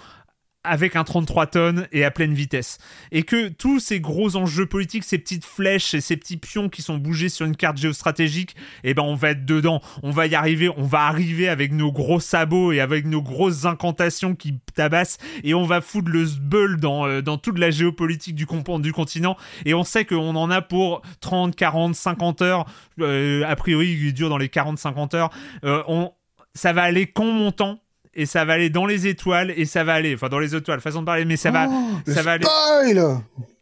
avec 0.64 0.96
un 0.96 1.04
33 1.04 1.48
tonnes 1.48 1.88
et 1.92 2.04
à 2.04 2.12
pleine 2.12 2.34
vitesse. 2.34 2.78
Et 3.12 3.24
que 3.24 3.50
tous 3.50 3.80
ces 3.80 4.00
gros 4.00 4.36
enjeux 4.36 4.66
politiques, 4.66 5.04
ces 5.04 5.18
petites 5.18 5.46
flèches 5.46 5.94
et 5.94 6.02
ces 6.02 6.18
petits 6.18 6.38
pions 6.38 6.70
qui 6.70 6.82
sont 6.82 6.98
bougés 6.98 7.30
sur 7.30 7.46
une 7.46 7.56
carte 7.56 7.78
géostratégique, 7.78 8.56
eh 8.84 8.94
ben 8.94 9.04
on 9.04 9.16
va 9.16 9.32
être 9.32 9.46
dedans, 9.46 9.82
on 10.04 10.12
va 10.12 10.28
y 10.28 10.36
arriver, 10.36 10.70
on 10.70 10.84
va 10.84 11.02
arriver 11.02 11.50
avec 11.50 11.72
nos 11.72 11.92
gros 11.92 12.20
sabots 12.20 12.72
et 12.72 12.80
avec 12.80 13.06
nos 13.06 13.22
grosses 13.22 13.66
incantations 13.66 14.36
qui 14.36 14.60
tabassent. 14.76 15.18
Et 15.44 15.54
on 15.54 15.66
va 15.66 15.82
foutre 15.82 16.12
le 16.12 16.26
sbeul 16.26 16.80
dans, 16.80 17.08
euh, 17.08 17.22
dans 17.22 17.38
toute 17.38 17.58
la 17.58 17.72
géopolitique 17.72 18.36
du, 18.36 18.46
du 18.80 18.94
continent. 18.94 19.38
Et 19.66 19.74
on 19.74 19.84
sait 19.84 20.06
qu'on 20.06 20.36
en 20.36 20.50
a 20.52 20.62
pour 20.62 21.02
30, 21.22 21.56
40, 21.56 21.96
50 21.96 22.42
heures, 22.42 22.66
euh, 23.00 23.44
a 23.48 23.56
priori 23.56 23.92
il 23.92 24.14
dure 24.14 24.30
dans 24.30 24.38
les 24.38 24.48
40-50 24.48 25.16
heures, 25.16 25.30
Euh, 25.64 25.84
on, 25.88 26.12
ça 26.54 26.74
va 26.74 26.84
aller 26.84 27.08
con 27.08 27.32
montant 27.32 27.80
et 28.14 28.26
ça 28.26 28.44
va 28.46 28.54
aller 28.54 28.70
dans 28.70 28.86
les 28.86 29.08
étoiles 29.08 29.54
et 29.56 29.66
ça 29.66 29.84
va 29.84 29.94
aller 29.94 30.14
enfin 30.16 30.28
dans 30.30 30.40
les 30.40 30.54
étoiles 30.56 30.82
façon 30.82 31.00
de 31.02 31.06
parler 31.06 31.26
mais 31.26 31.38
ça 31.38 31.52
va 31.52 31.68
Oh, 31.70 32.00
ça 32.12 32.22
va 32.22 32.32
aller 32.34 32.46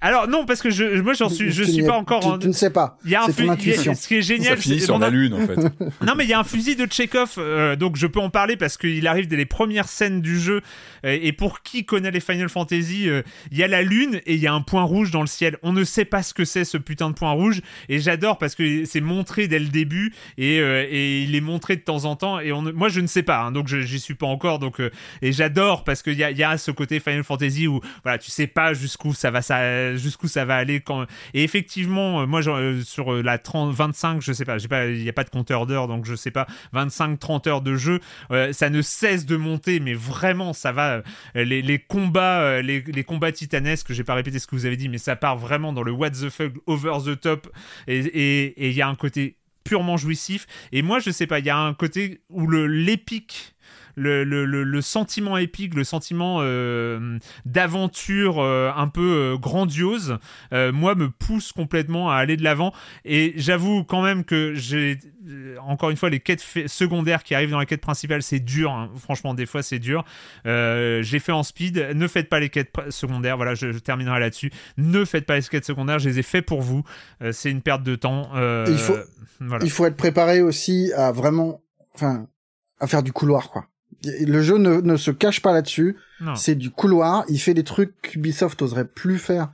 alors 0.02 0.30
non 0.30 0.46
parce 0.46 0.62
que 0.62 0.70
je 0.70 1.02
moi 1.02 1.12
j'en 1.14 1.28
suis 1.28 1.52
je 1.52 1.64
Tu 1.64 1.72
suis 1.74 1.84
pas 1.84 1.98
encore 1.98 2.22
tu, 2.22 2.28
en- 2.28 2.38
tu 2.40 2.48
ne 2.48 2.54
sais 2.54 2.70
pas. 2.70 2.98
il 3.04 3.12
y 3.12 3.16
a 3.16 3.24
un 3.24 3.26
C'est 3.26 3.34
fu- 3.34 3.38
ton 3.40 3.44
il 3.44 3.48
y 3.48 3.50
a- 3.50 3.54
intuition. 3.74 3.94
ce 3.96 4.08
qui 4.08 4.16
est 4.16 4.22
Ça 4.22 4.28
génial 4.28 4.58
finit 4.58 4.80
c'est- 4.80 4.86
sur 4.86 4.96
on 4.96 5.00
la 5.00 5.10
lune 5.10 5.34
en 5.34 5.46
fait. 5.46 5.56
non 6.06 6.14
mais 6.16 6.24
il 6.24 6.30
y 6.30 6.34
a 6.34 6.40
un 6.40 6.46
fusil 6.46 6.78
de 6.78 6.88
Chekhov 6.90 7.34
euh, 7.38 7.76
donc 7.76 7.98
je 7.98 8.08
peux 8.08 8.22
en 8.22 8.30
parler 8.30 8.56
parce 8.56 8.78
qu'il 8.78 9.06
arrive 9.08 9.28
dès 9.28 9.36
les 9.36 9.46
premières 9.46 9.90
scènes 9.90 10.22
du 10.22 10.40
jeu 10.40 10.62
euh, 11.06 11.18
et 11.22 11.34
pour 11.34 11.62
qui 11.64 11.86
connaît 11.86 12.12
les 12.12 12.22
Final 12.22 12.48
Fantasy 12.48 13.10
euh, 13.10 13.24
il 13.52 13.58
y 13.58 13.64
a 13.64 13.68
la 13.68 13.82
lune 13.82 14.22
et 14.26 14.36
il 14.36 14.40
y 14.40 14.48
a 14.48 14.54
un 14.54 14.62
point 14.62 14.84
rouge 14.84 15.12
dans 15.12 15.22
le 15.22 15.28
ciel 15.28 15.58
on 15.64 15.74
ne 15.74 15.84
sait 15.84 16.06
pas 16.06 16.24
ce 16.24 16.34
que 16.34 16.46
c'est 16.46 16.64
ce 16.64 16.78
putain 16.78 17.10
de 17.10 17.16
point 17.16 17.32
rouge 17.32 17.62
et 17.90 18.00
j'adore 18.00 18.38
parce 18.38 18.56
que 18.56 18.86
c'est 18.86 19.02
montré 19.02 19.50
dès 19.50 19.60
le 19.60 19.68
début 19.68 20.14
et, 20.38 20.60
euh, 20.62 20.88
et 20.90 21.24
il 21.24 21.36
est 21.36 21.42
montré 21.42 21.76
de 21.76 21.82
temps 21.82 22.06
en 22.06 22.16
temps 22.16 22.40
et 22.40 22.54
on 22.54 22.62
moi 22.74 22.88
je 22.88 23.02
ne 23.02 23.08
sais 23.08 23.24
pas 23.24 23.42
hein, 23.42 23.52
donc 23.52 23.68
je- 23.68 23.82
j'y 23.82 24.00
suis 24.00 24.16
pas 24.16 24.28
encore 24.28 24.39
donc 24.60 24.82
et 25.22 25.32
j'adore 25.32 25.84
parce 25.84 26.02
qu'il 26.02 26.18
y 26.18 26.24
a, 26.24 26.32
y 26.32 26.44
a 26.44 26.58
ce 26.58 26.72
côté 26.72 27.00
Final 27.00 27.24
Fantasy 27.24 27.68
où 27.68 27.82
voilà, 28.04 28.18
tu 28.18 28.32
sais 28.32 28.48
pas 28.48 28.74
jusqu'où 28.74 29.14
ça 29.14 29.32
va, 29.32 29.96
jusqu'où 29.96 30.28
ça 30.28 30.46
va 30.46 30.56
aller 30.56 30.82
quand. 30.82 31.06
Et 31.34 31.44
effectivement, 31.44 32.26
moi 32.26 32.42
sur 32.84 33.14
la 33.24 33.38
30, 33.38 33.74
25, 33.74 34.22
je 34.22 34.34
sais 34.34 34.46
pas, 34.46 34.58
il 34.88 35.04
y 35.04 35.10
a 35.10 35.14
pas 35.14 35.24
de 35.24 35.30
compteur 35.30 35.66
d'heures, 35.66 35.88
donc 35.88 36.06
je 36.06 36.16
sais 36.16 36.32
pas, 36.32 36.48
25, 36.74 37.20
30 37.20 37.48
heures 37.48 37.62
de 37.62 37.76
jeu, 37.76 38.00
ça 38.52 38.70
ne 38.70 38.82
cesse 38.82 39.26
de 39.26 39.36
monter, 39.36 39.80
mais 39.80 39.94
vraiment, 39.94 40.54
ça 40.54 40.72
va. 40.72 41.02
les, 41.36 41.62
les 41.62 41.80
combats, 41.80 42.62
les, 42.62 42.82
les 42.82 43.04
combats 43.04 43.32
titanesques, 43.32 43.92
j'ai 43.92 44.04
pas 44.04 44.16
répété 44.16 44.40
ce 44.40 44.48
que 44.48 44.56
vous 44.56 44.66
avez 44.66 44.78
dit, 44.78 44.90
mais 44.90 44.98
ça 44.98 45.16
part 45.16 45.38
vraiment 45.38 45.74
dans 45.74 45.84
le 45.84 45.92
what 45.92 46.12
the 46.12 46.30
fuck 46.30 46.54
over 46.66 46.98
the 47.06 47.20
top 47.20 47.50
et 47.88 48.70
il 48.70 48.76
y 48.76 48.82
a 48.82 48.88
un 48.88 48.96
côté 48.96 49.38
purement 49.64 49.98
jouissif. 49.98 50.48
Et 50.72 50.82
moi, 50.82 51.00
je 51.00 51.12
sais 51.12 51.28
pas, 51.28 51.40
il 51.40 51.46
y 51.46 51.50
a 51.50 51.58
un 51.58 51.74
côté 51.74 52.22
où 52.30 52.50
l'épique 52.50 53.56
le, 54.00 54.24
le, 54.24 54.64
le, 54.64 54.82
sentiment 54.82 55.38
épique, 55.38 55.76
le 55.76 55.84
sentiment 55.84 56.38
euh, 56.42 57.20
d'aventure 57.46 58.40
euh, 58.40 58.72
un 58.76 58.88
peu 58.88 59.34
euh, 59.34 59.38
grandiose, 59.38 60.18
moi 60.52 60.96
me 60.96 61.10
pousse 61.10 61.52
complètement 61.52 62.10
à 62.10 62.16
aller 62.16 62.38
de 62.38 62.44
l'avant. 62.44 62.74
Et 63.06 63.34
j'avoue 63.36 63.84
quand 63.84 64.02
même 64.02 64.24
que 64.24 64.54
j'ai 64.56 65.00
encore 65.62 65.90
une 65.90 65.98
fois 65.98 66.10
les 66.10 66.20
quêtes 66.20 66.44
secondaires 66.68 67.24
qui 67.24 67.36
arrivent 67.36 67.52
dans 67.52 67.60
la 67.60 67.66
quête 67.66 67.82
principale, 67.82 68.24
c'est 68.24 68.40
dur. 68.40 68.72
Hein. 68.72 68.90
Franchement, 68.98 69.34
des 69.34 69.46
fois 69.46 69.62
c'est 69.62 69.80
dur. 69.80 70.06
j'ai 70.46 71.20
fait 71.20 71.32
en 71.32 71.44
speed. 71.44 71.78
Ne 71.96 72.08
faites 72.08 72.30
pas 72.30 72.40
les 72.40 72.50
quêtes 72.50 72.74
secondaires. 72.90 73.38
Voilà, 73.38 73.56
je, 73.56 73.68
terminerai 73.80 74.20
là-dessus. 74.20 74.52
Ne 74.78 75.06
faites 75.06 75.26
pas 75.26 75.38
les 75.38 75.44
quêtes 75.44 75.66
secondaires. 75.66 76.00
Je 76.00 76.10
les 76.10 76.20
ai 76.20 76.24
fait 76.24 76.42
pour 76.42 76.62
vous. 76.62 76.84
c'est 77.32 77.52
une 77.52 77.62
perte 77.62 77.84
de 77.84 77.96
temps. 77.96 78.30
il 78.68 78.78
faut, 78.78 78.98
il 79.62 79.70
faut 79.72 79.86
être 79.86 79.98
préparé 79.98 80.42
aussi 80.42 80.92
à 80.94 81.12
vraiment, 81.12 81.62
enfin, 81.96 82.28
à 82.80 82.88
faire 82.88 83.04
du 83.04 83.12
couloir, 83.12 83.50
quoi. 83.50 83.66
Le 84.04 84.42
jeu 84.42 84.58
ne, 84.58 84.82
ne 84.82 84.98
se 84.98 85.12
cache 85.12 85.42
pas 85.42 85.54
là-dessus. 85.54 85.98
C'est 86.36 86.56
du 86.56 86.70
couloir. 86.70 87.24
Il 87.30 87.40
fait 87.40 87.54
des 87.54 87.64
trucs 87.64 87.94
qu'Ubisoft 88.02 88.62
oserait 88.62 88.86
plus 88.86 89.18
faire. 89.18 89.50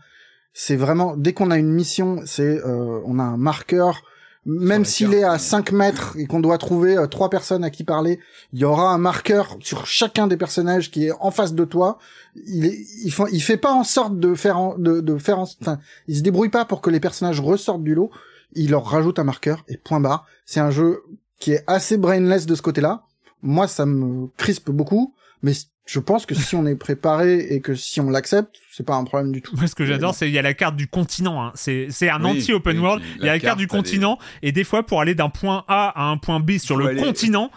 C'est 0.54 0.76
vraiment 0.76 1.16
dès 1.18 1.34
qu'on 1.34 1.52
a 1.52 1.58
une 1.58 1.72
mission, 1.72 2.22
c'est 2.26 2.60
euh, 2.66 3.02
on 3.06 3.20
a 3.20 3.24
un 3.24 3.38
marqueur. 3.38 4.04
Même 4.48 4.86
s'il 4.86 5.14
est 5.16 5.24
à 5.24 5.40
5 5.40 5.72
mètres 5.72 6.16
et 6.18 6.28
qu'on 6.28 6.40
doit 6.40 6.60
trouver 6.60 6.96
euh, 6.96 7.08
trois 7.08 7.32
personnes 7.32 7.64
à 7.64 7.72
qui 7.72 7.84
parler, 7.84 8.20
il 8.54 8.60
y 8.60 8.64
aura 8.64 8.94
un 8.94 9.00
marqueur 9.00 9.58
sur 9.62 9.88
chacun 9.88 10.28
des 10.28 10.38
personnages 10.38 10.92
qui 10.92 11.08
est 11.08 11.12
en 11.20 11.32
face 11.32 11.56
de 11.56 11.66
toi. 11.66 11.98
Il 12.46 12.66
est, 12.66 12.80
il, 13.04 13.12
fait, 13.12 13.24
il 13.32 13.42
fait 13.42 13.58
pas 13.58 13.74
en 13.74 13.84
sorte 13.84 14.20
de 14.20 14.36
faire, 14.36 14.60
en, 14.60 14.78
de, 14.78 15.02
de 15.02 15.18
faire, 15.18 15.40
enfin, 15.40 15.80
il 16.08 16.16
se 16.18 16.22
débrouille 16.22 16.50
pas 16.50 16.64
pour 16.64 16.82
que 16.82 16.92
les 16.92 17.00
personnages 17.00 17.40
ressortent 17.40 17.84
du 17.84 17.96
lot. 17.96 18.12
Il 18.54 18.70
leur 18.70 18.86
rajoute 18.86 19.18
un 19.18 19.24
marqueur 19.24 19.66
et 19.68 19.78
point 19.78 20.00
barre. 20.00 20.28
C'est 20.46 20.60
un 20.60 20.72
jeu 20.72 21.02
qui 21.40 21.52
est 21.54 21.64
assez 21.66 21.98
brainless 21.98 22.46
de 22.46 22.54
ce 22.54 22.62
côté-là 22.62 23.04
moi, 23.46 23.68
ça 23.68 23.86
me 23.86 24.28
crispe 24.38 24.72
beaucoup, 24.72 25.16
mais 25.42 25.54
je 25.86 26.00
pense 26.00 26.26
que 26.26 26.34
si 26.34 26.56
on 26.56 26.66
est 26.66 26.76
préparé 26.76 27.40
et 27.40 27.62
que 27.62 27.76
si 27.76 28.02
on 28.02 28.10
l'accepte, 28.10 28.56
c'est 28.72 28.86
pas 28.86 28.96
un 28.96 29.04
problème 29.04 29.32
du 29.32 29.42
tout. 29.42 29.56
Moi, 29.56 29.68
ce 29.68 29.76
que 29.76 29.86
j'adore, 29.86 30.16
c'est 30.16 30.28
il 30.28 30.34
y 30.34 30.40
a 30.40 30.42
la 30.42 30.56
carte 30.56 30.76
du 30.76 30.88
continent. 30.88 31.44
Hein. 31.44 31.52
C'est 31.54 31.88
c'est 31.92 32.10
un 32.10 32.24
anti-open 32.24 32.80
world. 32.80 33.04
Il 33.18 33.26
y 33.26 33.30
a 33.30 33.34
la 33.34 33.40
carte, 33.40 33.60
du 33.60 33.68
continent 33.68 34.18
et 34.42 34.52
des 34.52 34.64
fois 34.64 34.86
pour 34.86 35.00
aller 35.00 35.16
d'un 35.16 35.30
point 35.30 35.64
A 35.68 35.90
à 35.90 36.10
un 36.10 36.18
point 36.18 36.40
B 36.40 36.58
sur 36.58 36.76
le 36.76 36.96
continent. 36.96 37.52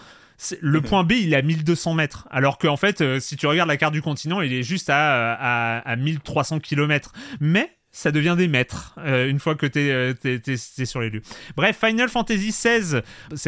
Le 0.61 0.81
point 0.83 1.03
B, 1.03 1.13
il 1.13 1.33
est 1.33 1.37
à 1.37 1.43
1200 1.43 1.95
mètres. 1.95 2.29
Alors 2.31 2.59
qu'en 2.59 2.77
fait, 2.77 3.01
euh, 3.01 3.19
si 3.19 3.37
tu 3.37 3.49
regardes 3.49 3.69
la 3.69 3.77
carte 3.77 3.93
du 3.93 4.03
continent, 4.03 4.41
il 4.41 4.53
est 4.53 4.63
juste 4.63 4.89
à, 4.89 5.33
à, 5.33 5.79
à 5.79 5.97
1300 5.97 6.61
km. 6.61 7.13
Mais 7.41 7.78
ça 7.91 8.13
devient 8.13 8.35
des 8.37 8.49
maîtres 8.49 8.95
euh, 8.99 9.29
une 9.29 9.41
fois 9.41 9.55
que 9.55 9.67
tu 9.67 9.81
es, 9.81 9.91
euh, 9.91 10.55
sur 10.85 11.01
les 11.01 11.11
lieux. 11.11 11.23
Bref, 11.57 11.79
Final 11.85 12.09
Fantasy 12.09 12.51
XVI, 12.51 13.01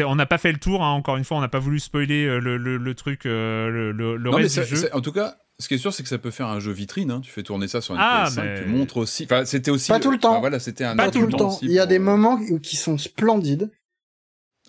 on 0.05 0.15
n'a 0.15 0.25
pas 0.25 0.37
fait 0.37 0.51
le 0.51 0.57
tour, 0.57 0.83
hein, 0.83 0.91
encore 0.91 1.17
une 1.17 1.23
fois, 1.23 1.37
on 1.37 1.41
n'a 1.41 1.47
pas 1.47 1.59
voulu 1.59 1.79
spoiler 1.79 2.25
euh, 2.25 2.39
le, 2.39 2.57
le, 2.57 2.95
truc, 2.95 3.25
le, 3.25 3.91
le 3.91 4.29
reste 4.29 4.59
du 4.59 4.75
jeu. 4.75 4.89
En 4.93 5.01
tout 5.01 5.11
cas, 5.11 5.37
ce 5.59 5.67
qui 5.67 5.75
est 5.75 5.77
sûr, 5.77 5.93
c'est 5.93 6.03
que 6.03 6.09
ça 6.09 6.17
peut 6.17 6.31
faire 6.31 6.47
un 6.47 6.59
jeu 6.59 6.71
vitrine. 6.71 7.11
Hein. 7.11 7.21
Tu 7.21 7.31
fais 7.31 7.43
tourner 7.43 7.67
ça 7.67 7.81
sur 7.81 7.93
une 7.93 8.01
ah, 8.01 8.25
PS5, 8.27 8.63
tu 8.63 8.69
montres 8.69 8.97
aussi. 8.97 9.23
Enfin, 9.25 9.45
c'était 9.45 9.71
aussi. 9.71 9.89
Pas 9.89 9.99
tout 9.99 10.11
le 10.11 10.17
temps. 10.17 10.39
voilà, 10.39 10.59
c'était 10.59 10.83
un. 10.83 10.95
Pas 10.95 11.11
tout 11.11 11.25
le 11.25 11.31
temps. 11.31 11.59
Il 11.61 11.71
y 11.71 11.79
a 11.79 11.85
des 11.85 11.99
moments 11.99 12.39
qui 12.61 12.75
sont 12.75 12.97
splendides. 12.97 13.71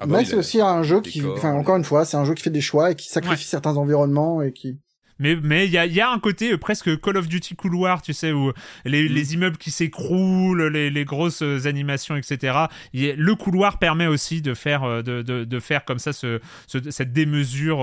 Ah 0.01 0.07
bah 0.07 0.19
mais 0.19 0.25
c'est 0.25 0.37
aussi 0.37 0.61
un 0.61 0.83
jeu 0.83 1.01
qui, 1.01 1.23
enfin, 1.25 1.53
encore 1.53 1.77
une 1.77 1.85
fois, 1.85 2.05
c'est 2.05 2.17
un 2.17 2.25
jeu 2.25 2.35
qui 2.35 2.43
fait 2.43 2.51
des 2.51 2.63
choix 2.63 2.91
et 2.91 2.95
qui 2.95 3.09
sacrifie 3.09 3.47
certains 3.47 3.77
environnements 3.77 4.43
et 4.43 4.53
qui. 4.53 4.79
Mais 5.19 5.37
mais 5.37 5.67
il 5.67 5.73
y 5.73 5.79
a, 5.79 5.87
y 5.87 6.01
a, 6.01 6.11
un 6.11 6.19
côté 6.19 6.53
euh, 6.53 6.59
presque 6.59 7.01
Call 7.01 7.17
of 7.17 7.29
Duty 7.29 7.55
couloir, 7.55 8.03
tu 8.03 8.13
sais, 8.13 8.33
où 8.33 8.53
les, 8.85 9.09
mm. 9.09 9.13
les 9.13 9.35
immeubles 9.35 9.57
qui 9.57 9.71
s'écroulent, 9.71 10.65
les, 10.69 10.91
les, 10.91 11.05
grosses 11.05 11.43
euh, 11.43 11.67
animations, 11.67 12.17
etc. 12.17 12.67
le 12.93 13.35
couloir 13.35 13.79
permet 13.79 14.07
aussi 14.07 14.43
de 14.43 14.55
faire 14.55 14.85
euh, 14.85 15.03
de, 15.03 15.23
de, 15.23 15.45
de 15.45 15.61
faire 15.61 15.85
comme 15.85 15.99
ça 15.99 16.13
ce, 16.13 16.41
cette 16.67 17.13
démesure 17.13 17.83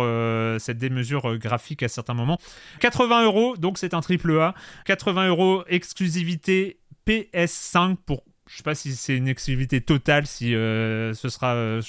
cette 0.59 0.77
démesure 0.77 1.37
graphique 1.37 1.83
à 1.83 1.87
certains 1.87 2.13
moments. 2.13 2.39
80 2.79 3.25
euros, 3.25 3.57
donc 3.57 3.77
c'est 3.77 3.93
un 3.93 4.01
triple 4.01 4.39
A. 4.39 4.53
80 4.85 5.27
euros 5.27 5.63
exclusivité 5.67 6.79
PS5 7.07 7.95
pour 8.05 8.23
je 8.49 8.57
sais 8.57 8.63
pas 8.63 8.73
si 8.73 8.95
c'est 8.95 9.15
une 9.15 9.27
exclusivité 9.27 9.79
totale, 9.79 10.25
si 10.25 10.55
euh, 10.55 11.13
ce 11.13 11.29
sera 11.29 11.53
euh, 11.53 11.81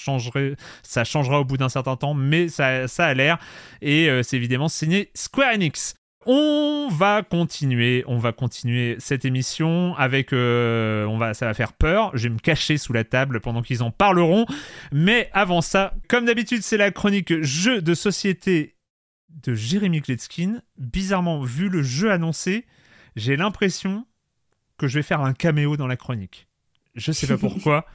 ça 0.82 1.05
changera 1.05 1.41
au 1.41 1.45
bout 1.45 1.57
d'un 1.57 1.70
certain 1.70 1.97
temps, 1.97 2.12
mais 2.12 2.49
ça, 2.49 2.87
ça 2.87 3.07
a 3.07 3.15
l'air. 3.15 3.39
Et 3.81 4.11
euh, 4.11 4.23
c'est 4.23 4.37
évidemment 4.37 4.69
signé 4.69 5.11
Square 5.15 5.55
Enix. 5.55 5.95
On 6.27 6.89
va 6.93 7.23
continuer, 7.23 8.05
on 8.07 8.19
va 8.19 8.32
continuer 8.32 8.97
cette 8.99 9.24
émission 9.24 9.95
avec, 9.97 10.35
on 10.35 11.16
va, 11.19 11.32
ça 11.32 11.47
va 11.47 11.55
faire 11.55 11.73
peur. 11.73 12.11
Je 12.12 12.24
vais 12.24 12.35
me 12.35 12.39
cacher 12.39 12.77
sous 12.77 12.93
la 12.93 13.05
table 13.05 13.41
pendant 13.41 13.62
qu'ils 13.62 13.82
en 13.82 13.91
parleront. 13.91 14.45
Mais 14.93 15.31
avant 15.32 15.62
ça, 15.62 15.95
comme 16.09 16.27
d'habitude, 16.27 16.62
c'est 16.62 16.77
la 16.77 16.91
chronique 16.91 17.43
jeu 17.43 17.81
de 17.81 17.95
société 17.95 18.77
de 19.31 19.55
Jérémy 19.55 20.03
Kletskin. 20.03 20.61
Bizarrement, 20.77 21.43
vu 21.43 21.70
le 21.70 21.82
jeu 21.82 22.12
annoncé, 22.12 22.66
j'ai 23.16 23.37
l'impression 23.37 24.05
que 24.77 24.89
je 24.89 24.99
vais 24.99 25.03
faire 25.03 25.23
un 25.23 25.32
caméo 25.32 25.78
dans 25.78 25.87
la 25.87 25.97
chronique. 25.97 26.49
Je 26.95 27.12
sais 27.12 27.27
pas 27.27 27.39
pourquoi, 27.39 27.87